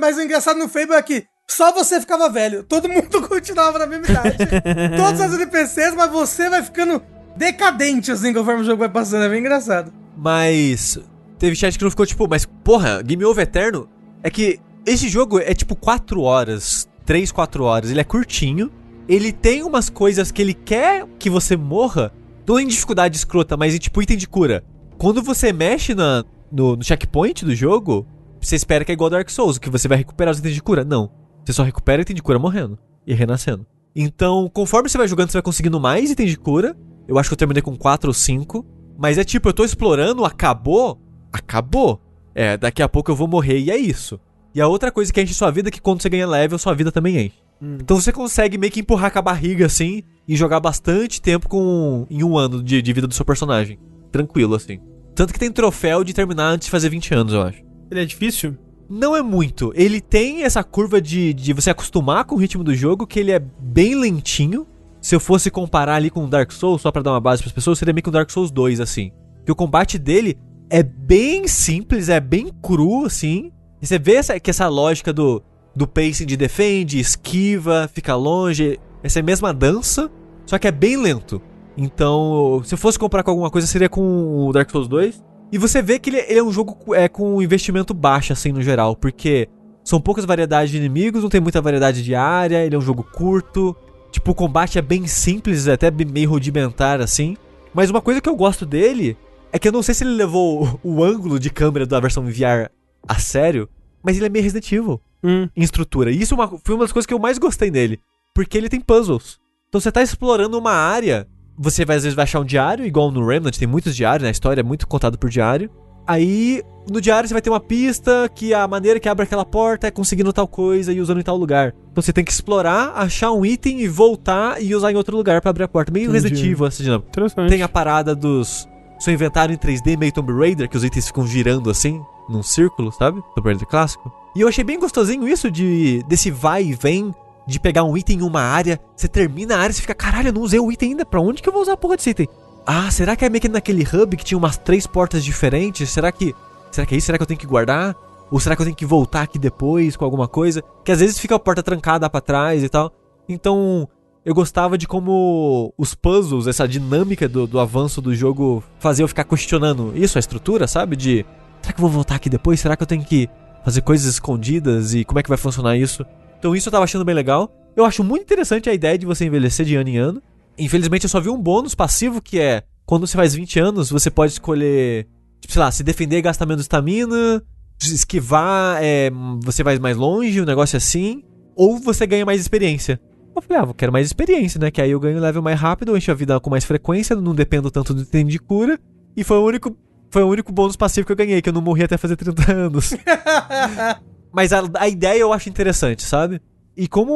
Mas 0.00 0.16
o 0.16 0.22
engraçado 0.22 0.58
no 0.58 0.68
Fable 0.68 0.94
é 0.94 1.02
que 1.02 1.24
só 1.46 1.72
você 1.72 2.00
ficava 2.00 2.28
velho. 2.28 2.64
Todo 2.64 2.88
mundo 2.88 3.22
continuava 3.28 3.78
na 3.78 3.86
mesma 3.86 4.06
idade. 4.06 4.36
Todos 4.96 5.20
os 5.20 5.34
NPCs, 5.34 5.94
mas 5.94 6.10
você 6.10 6.48
vai 6.48 6.62
ficando 6.62 7.02
decadente, 7.36 8.10
assim, 8.10 8.32
conforme 8.32 8.62
o 8.62 8.64
jogo 8.64 8.78
vai 8.78 8.88
passando. 8.88 9.24
É 9.24 9.28
bem 9.28 9.40
engraçado. 9.40 9.92
Mas 10.16 10.98
teve 11.38 11.56
chat 11.56 11.78
que 11.78 11.84
não 11.84 11.90
ficou 11.90 12.06
tipo, 12.06 12.28
mas 12.28 12.44
porra, 12.44 13.02
game 13.02 13.24
over 13.24 13.42
eterno? 13.42 13.88
É 14.22 14.30
que 14.30 14.60
esse 14.84 15.08
jogo 15.08 15.38
é 15.38 15.54
tipo 15.54 15.76
4 15.76 16.20
horas, 16.20 16.88
3, 17.06 17.30
4 17.30 17.64
horas. 17.64 17.90
Ele 17.90 18.00
é 18.00 18.04
curtinho. 18.04 18.70
Ele 19.08 19.32
tem 19.32 19.62
umas 19.62 19.88
coisas 19.88 20.30
que 20.30 20.40
ele 20.40 20.54
quer 20.54 21.04
que 21.18 21.28
você 21.28 21.56
morra, 21.56 22.12
não 22.46 22.60
em 22.60 22.66
dificuldade 22.66 23.16
escrota, 23.16 23.56
mas 23.56 23.74
em 23.74 23.78
tipo 23.78 24.00
item 24.02 24.16
de 24.16 24.28
cura. 24.28 24.64
Quando 25.00 25.22
você 25.22 25.50
mexe 25.50 25.94
na, 25.94 26.22
no, 26.52 26.76
no 26.76 26.84
checkpoint 26.84 27.42
do 27.42 27.54
jogo, 27.54 28.06
você 28.38 28.54
espera 28.54 28.84
que 28.84 28.92
é 28.92 28.94
igual 28.94 29.08
Dark 29.08 29.30
Souls, 29.30 29.56
que 29.56 29.70
você 29.70 29.88
vai 29.88 29.96
recuperar 29.96 30.30
os 30.30 30.40
itens 30.40 30.54
de 30.54 30.62
cura. 30.62 30.84
Não. 30.84 31.10
Você 31.42 31.54
só 31.54 31.62
recupera 31.62 32.02
item 32.02 32.14
de 32.14 32.22
cura 32.22 32.38
morrendo 32.38 32.78
e 33.06 33.14
renascendo. 33.14 33.66
Então, 33.96 34.46
conforme 34.52 34.90
você 34.90 34.98
vai 34.98 35.08
jogando, 35.08 35.30
você 35.30 35.38
vai 35.38 35.42
conseguindo 35.42 35.80
mais 35.80 36.10
itens 36.10 36.28
de 36.28 36.36
cura. 36.36 36.76
Eu 37.08 37.18
acho 37.18 37.30
que 37.30 37.32
eu 37.32 37.38
terminei 37.38 37.62
com 37.62 37.74
4 37.74 38.10
ou 38.10 38.12
5. 38.12 38.66
Mas 38.98 39.16
é 39.16 39.24
tipo, 39.24 39.48
eu 39.48 39.54
tô 39.54 39.64
explorando, 39.64 40.22
acabou? 40.22 41.00
Acabou. 41.32 41.98
É, 42.34 42.58
daqui 42.58 42.82
a 42.82 42.88
pouco 42.88 43.10
eu 43.10 43.16
vou 43.16 43.26
morrer 43.26 43.58
e 43.58 43.70
é 43.70 43.78
isso. 43.78 44.20
E 44.54 44.60
a 44.60 44.68
outra 44.68 44.92
coisa 44.92 45.10
que 45.10 45.22
enche 45.22 45.32
sua 45.32 45.50
vida 45.50 45.70
é 45.70 45.72
que 45.72 45.80
quando 45.80 46.02
você 46.02 46.10
ganha 46.10 46.28
level, 46.28 46.58
sua 46.58 46.74
vida 46.74 46.92
também 46.92 47.16
enche. 47.16 47.38
Então 47.80 47.98
você 47.98 48.12
consegue 48.12 48.58
meio 48.58 48.70
que 48.70 48.80
empurrar 48.80 49.10
com 49.10 49.18
a 49.18 49.22
barriga 49.22 49.64
assim 49.64 50.02
e 50.28 50.36
jogar 50.36 50.60
bastante 50.60 51.22
tempo 51.22 51.48
com 51.48 52.06
em 52.10 52.22
um 52.22 52.36
ano 52.36 52.62
de, 52.62 52.82
de 52.82 52.92
vida 52.92 53.06
do 53.06 53.14
seu 53.14 53.24
personagem. 53.24 53.78
Tranquilo, 54.12 54.54
assim. 54.54 54.78
Tanto 55.20 55.34
que 55.34 55.38
tem 55.38 55.52
troféu 55.52 56.02
de 56.02 56.14
terminar 56.14 56.48
antes 56.48 56.64
de 56.64 56.70
fazer 56.70 56.88
20 56.88 57.12
anos, 57.12 57.34
eu 57.34 57.42
acho. 57.42 57.62
Ele 57.90 58.00
é 58.00 58.06
difícil? 58.06 58.56
Não 58.88 59.14
é 59.14 59.20
muito. 59.20 59.70
Ele 59.76 60.00
tem 60.00 60.44
essa 60.44 60.64
curva 60.64 60.98
de, 60.98 61.34
de 61.34 61.52
você 61.52 61.68
acostumar 61.68 62.24
com 62.24 62.36
o 62.36 62.38
ritmo 62.38 62.64
do 62.64 62.74
jogo, 62.74 63.06
que 63.06 63.20
ele 63.20 63.30
é 63.30 63.38
bem 63.38 63.94
lentinho. 63.94 64.66
Se 64.98 65.14
eu 65.14 65.20
fosse 65.20 65.50
comparar 65.50 65.96
ali 65.96 66.08
com 66.08 66.26
Dark 66.26 66.50
Souls, 66.50 66.80
só 66.80 66.90
pra 66.90 67.02
dar 67.02 67.10
uma 67.12 67.20
base 67.20 67.42
pras 67.42 67.52
pessoas, 67.52 67.78
seria 67.78 67.92
meio 67.92 68.02
que 68.02 68.08
um 68.08 68.12
Dark 68.12 68.30
Souls 68.30 68.50
2, 68.50 68.80
assim. 68.80 69.12
Que 69.44 69.52
o 69.52 69.54
combate 69.54 69.98
dele 69.98 70.38
é 70.70 70.82
bem 70.82 71.46
simples, 71.46 72.08
é 72.08 72.18
bem 72.18 72.50
cru, 72.62 73.04
assim. 73.04 73.52
E 73.82 73.86
você 73.86 73.98
vê 73.98 74.14
essa, 74.14 74.40
que 74.40 74.48
essa 74.48 74.68
lógica 74.68 75.12
do. 75.12 75.42
do 75.76 75.86
pacing 75.86 76.24
de 76.24 76.34
defende, 76.34 76.98
esquiva, 76.98 77.90
fica 77.92 78.16
longe. 78.16 78.80
Essa 79.02 79.18
é 79.18 79.20
a 79.20 79.22
mesma 79.22 79.52
dança, 79.52 80.10
só 80.46 80.58
que 80.58 80.66
é 80.66 80.72
bem 80.72 80.96
lento. 80.96 81.42
Então, 81.84 82.60
se 82.64 82.74
eu 82.74 82.78
fosse 82.78 82.98
comprar 82.98 83.22
com 83.22 83.30
alguma 83.30 83.50
coisa, 83.50 83.66
seria 83.66 83.88
com 83.88 84.46
o 84.46 84.52
Dark 84.52 84.70
Souls 84.70 84.86
2. 84.86 85.24
E 85.50 85.56
você 85.56 85.80
vê 85.80 85.98
que 85.98 86.10
ele, 86.10 86.18
ele 86.28 86.38
é 86.38 86.42
um 86.42 86.52
jogo 86.52 86.94
é, 86.94 87.08
com 87.08 87.36
um 87.36 87.42
investimento 87.42 87.94
baixo, 87.94 88.32
assim, 88.34 88.52
no 88.52 88.60
geral, 88.62 88.94
porque 88.94 89.48
são 89.82 89.98
poucas 90.00 90.26
variedades 90.26 90.70
de 90.70 90.76
inimigos, 90.76 91.22
não 91.22 91.30
tem 91.30 91.40
muita 91.40 91.60
variedade 91.62 92.04
de 92.04 92.14
área, 92.14 92.64
ele 92.64 92.74
é 92.74 92.78
um 92.78 92.82
jogo 92.82 93.02
curto. 93.02 93.74
Tipo, 94.12 94.32
o 94.32 94.34
combate 94.34 94.78
é 94.78 94.82
bem 94.82 95.06
simples, 95.06 95.66
até 95.68 95.90
meio 95.90 96.28
rudimentar, 96.28 97.00
assim. 97.00 97.34
Mas 97.72 97.88
uma 97.90 98.02
coisa 98.02 98.20
que 98.20 98.28
eu 98.28 98.36
gosto 98.36 98.66
dele 98.66 99.16
é 99.52 99.58
que 99.58 99.66
eu 99.66 99.72
não 99.72 99.82
sei 99.82 99.94
se 99.94 100.04
ele 100.04 100.12
levou 100.14 100.78
o 100.84 101.02
ângulo 101.02 101.38
de 101.40 101.48
câmera 101.48 101.86
da 101.86 101.98
versão 101.98 102.24
VR 102.24 102.70
a 103.08 103.18
sério, 103.18 103.68
mas 104.02 104.16
ele 104.18 104.26
é 104.26 104.28
meio 104.28 104.42
Resident 104.44 104.70
Evil 104.70 105.00
Hum. 105.22 105.48
em 105.56 105.62
estrutura. 105.62 106.10
E 106.10 106.20
isso 106.20 106.32
é 106.34 106.36
uma- 106.36 106.58
foi 106.64 106.74
uma 106.74 106.84
das 106.84 106.92
coisas 106.92 107.06
que 107.06 107.12
eu 107.14 107.18
mais 107.18 107.38
gostei 107.38 107.70
nele. 107.70 107.98
Porque 108.34 108.56
ele 108.56 108.68
tem 108.68 108.80
puzzles. 108.80 109.38
Então 109.68 109.80
você 109.80 109.92
tá 109.92 110.02
explorando 110.02 110.58
uma 110.58 110.72
área, 110.72 111.28
você 111.62 111.84
vai, 111.84 111.96
às 111.96 112.04
vezes 112.04 112.16
vai 112.16 112.22
achar 112.22 112.40
um 112.40 112.44
diário, 112.44 112.86
igual 112.86 113.10
no 113.10 113.26
Remnant, 113.26 113.54
tem 113.54 113.68
muitos 113.68 113.94
diários, 113.94 114.22
né? 114.22 114.28
A 114.28 114.32
história 114.32 114.62
é 114.62 114.64
muito 114.64 114.88
contada 114.88 115.18
por 115.18 115.28
diário. 115.28 115.70
Aí, 116.06 116.62
no 116.90 117.02
diário 117.02 117.28
você 117.28 117.34
vai 117.34 117.42
ter 117.42 117.50
uma 117.50 117.60
pista 117.60 118.30
que 118.34 118.54
a 118.54 118.66
maneira 118.66 118.98
que 118.98 119.06
abre 119.06 119.24
aquela 119.24 119.44
porta 119.44 119.86
é 119.86 119.90
conseguindo 119.90 120.32
tal 120.32 120.48
coisa 120.48 120.90
e 120.90 121.00
usando 121.02 121.20
em 121.20 121.22
tal 121.22 121.36
lugar. 121.36 121.74
Então 121.92 122.02
você 122.02 122.14
tem 122.14 122.24
que 122.24 122.32
explorar, 122.32 122.94
achar 122.96 123.30
um 123.30 123.44
item 123.44 123.82
e 123.82 123.88
voltar 123.88 124.60
e 124.60 124.74
usar 124.74 124.90
em 124.90 124.96
outro 124.96 125.14
lugar 125.14 125.42
pra 125.42 125.50
abrir 125.50 125.64
a 125.64 125.68
porta. 125.68 125.92
Meio 125.92 126.04
Entendi. 126.04 126.28
Resident 126.28 126.50
Evil 126.50 126.66
essa 126.66 126.82
dinâmica. 126.82 127.08
Interessante. 127.10 127.50
Tem 127.50 127.62
a 127.62 127.68
parada 127.68 128.14
dos. 128.14 128.66
Seu 128.98 129.12
inventário 129.12 129.54
em 129.54 129.58
3D, 129.58 129.98
meio 129.98 130.12
Tomb 130.12 130.32
Raider, 130.32 130.68
que 130.68 130.76
os 130.76 130.84
itens 130.84 131.06
ficam 131.06 131.26
girando 131.26 131.70
assim, 131.70 132.02
num 132.28 132.42
círculo, 132.42 132.90
sabe? 132.90 133.22
Tomb 133.34 133.48
Raider 133.48 133.66
clássico. 133.66 134.10
E 134.34 134.40
eu 134.40 134.48
achei 134.48 134.64
bem 134.64 134.78
gostosinho 134.78 135.28
isso 135.28 135.50
de 135.50 136.02
desse 136.08 136.30
vai 136.30 136.64
e 136.64 136.74
vem, 136.74 137.14
de 137.50 137.60
pegar 137.60 137.84
um 137.84 137.96
item 137.96 138.18
em 138.18 138.22
uma 138.22 138.40
área, 138.40 138.80
você 138.96 139.08
termina 139.08 139.56
a 139.56 139.58
área 139.58 139.72
e 139.72 139.74
você 139.74 139.82
fica, 139.82 139.94
caralho, 139.94 140.28
eu 140.28 140.32
não 140.32 140.42
usei 140.42 140.60
o 140.60 140.70
item 140.70 140.90
ainda, 140.90 141.04
pra 141.04 141.20
onde 141.20 141.42
que 141.42 141.48
eu 141.48 141.52
vou 141.52 141.60
usar 141.60 141.72
a 141.72 141.76
porra 141.76 141.96
desse 141.96 142.10
item? 142.10 142.28
Ah, 142.66 142.90
será 142.90 143.16
que 143.16 143.24
é 143.24 143.28
meio 143.28 143.40
que 143.40 143.48
naquele 143.48 143.82
hub 143.82 144.16
que 144.16 144.24
tinha 144.24 144.38
umas 144.38 144.56
três 144.56 144.86
portas 144.86 145.24
diferentes? 145.24 145.90
Será 145.90 146.12
que. 146.12 146.34
Será 146.70 146.86
que 146.86 146.94
é 146.94 146.98
isso? 146.98 147.06
Será 147.06 147.18
que 147.18 147.22
eu 147.22 147.26
tenho 147.26 147.40
que 147.40 147.46
guardar? 147.46 147.96
Ou 148.30 148.38
será 148.38 148.54
que 148.54 148.62
eu 148.62 148.66
tenho 148.66 148.76
que 148.76 148.86
voltar 148.86 149.22
aqui 149.22 149.38
depois 149.38 149.96
com 149.96 150.04
alguma 150.04 150.28
coisa? 150.28 150.62
Que 150.84 150.92
às 150.92 151.00
vezes 151.00 151.18
fica 151.18 151.34
a 151.34 151.38
porta 151.38 151.62
trancada 151.62 152.08
pra 152.08 152.20
trás 152.20 152.62
e 152.62 152.68
tal. 152.68 152.92
Então, 153.28 153.88
eu 154.24 154.34
gostava 154.34 154.78
de 154.78 154.86
como 154.86 155.74
os 155.76 155.94
puzzles, 155.94 156.46
essa 156.46 156.68
dinâmica 156.68 157.28
do, 157.28 157.46
do 157.46 157.58
avanço 157.58 158.00
do 158.00 158.14
jogo 158.14 158.62
fazia 158.78 159.02
eu 159.02 159.08
ficar 159.08 159.24
questionando 159.24 159.92
isso, 159.96 160.18
a 160.18 160.20
estrutura, 160.20 160.68
sabe? 160.68 160.94
De 160.94 161.26
será 161.60 161.72
que 161.72 161.80
eu 161.80 161.82
vou 161.82 161.90
voltar 161.90 162.16
aqui 162.16 162.28
depois? 162.30 162.60
Será 162.60 162.76
que 162.76 162.82
eu 162.82 162.86
tenho 162.86 163.04
que 163.04 163.28
fazer 163.64 163.80
coisas 163.80 164.06
escondidas 164.06 164.94
e 164.94 165.04
como 165.04 165.18
é 165.18 165.22
que 165.22 165.28
vai 165.28 165.38
funcionar 165.38 165.76
isso? 165.76 166.04
Então 166.40 166.56
isso 166.56 166.68
eu 166.68 166.72
tava 166.72 166.84
achando 166.84 167.04
bem 167.04 167.14
legal. 167.14 167.54
Eu 167.76 167.84
acho 167.84 168.02
muito 168.02 168.22
interessante 168.22 168.68
a 168.68 168.74
ideia 168.74 168.98
de 168.98 169.06
você 169.06 169.26
envelhecer 169.26 169.64
de 169.64 169.76
ano 169.76 169.88
em 169.90 169.98
ano. 169.98 170.22
Infelizmente 170.58 171.04
eu 171.04 171.10
só 171.10 171.20
vi 171.20 171.28
um 171.28 171.40
bônus 171.40 171.74
passivo 171.74 172.20
que 172.20 172.40
é 172.40 172.64
quando 172.86 173.06
você 173.06 173.16
faz 173.16 173.34
20 173.34 173.60
anos, 173.60 173.90
você 173.90 174.10
pode 174.10 174.32
escolher, 174.32 175.06
tipo, 175.38 175.52
sei 175.52 175.60
lá, 175.60 175.70
se 175.70 175.84
defender 175.84 176.20
gastar 176.22 176.46
menos 176.46 176.62
estamina, 176.62 177.40
esquivar, 177.80 178.78
é, 178.82 179.10
você 179.44 179.62
vai 179.62 179.78
mais 179.78 179.96
longe, 179.96 180.40
um 180.40 180.46
negócio 180.46 180.76
assim, 180.76 181.22
ou 181.54 181.78
você 181.78 182.06
ganha 182.06 182.26
mais 182.26 182.40
experiência. 182.40 183.00
Eu 183.36 183.42
falei, 183.42 183.62
ah, 183.62 183.66
eu 183.68 183.74
quero 183.74 183.92
mais 183.92 184.06
experiência, 184.06 184.58
né? 184.58 184.70
Que 184.70 184.82
aí 184.82 184.90
eu 184.90 184.98
ganho 184.98 185.20
level 185.20 185.40
mais 185.40 185.60
rápido, 185.60 185.92
eu 185.92 185.96
encho 185.96 186.10
a 186.10 186.14
vida 186.14 186.40
com 186.40 186.50
mais 186.50 186.64
frequência, 186.64 187.14
não 187.14 187.34
dependo 187.34 187.70
tanto 187.70 187.94
do 187.94 188.02
item 188.02 188.26
de 188.26 188.38
cura. 188.38 188.78
E 189.16 189.22
foi 189.22 189.36
o 189.36 189.44
único, 189.44 189.76
foi 190.10 190.22
o 190.22 190.28
único 190.28 190.50
bônus 190.50 190.74
passivo 190.74 191.06
que 191.06 191.12
eu 191.12 191.16
ganhei, 191.16 191.40
que 191.40 191.48
eu 191.48 191.52
não 191.52 191.62
morri 191.62 191.84
até 191.84 191.96
fazer 191.96 192.16
30 192.16 192.52
anos. 192.52 192.90
Mas 194.32 194.52
a, 194.52 194.62
a 194.78 194.88
ideia 194.88 195.20
eu 195.20 195.32
acho 195.32 195.48
interessante, 195.48 196.02
sabe? 196.02 196.40
E 196.76 196.86
como 196.86 197.12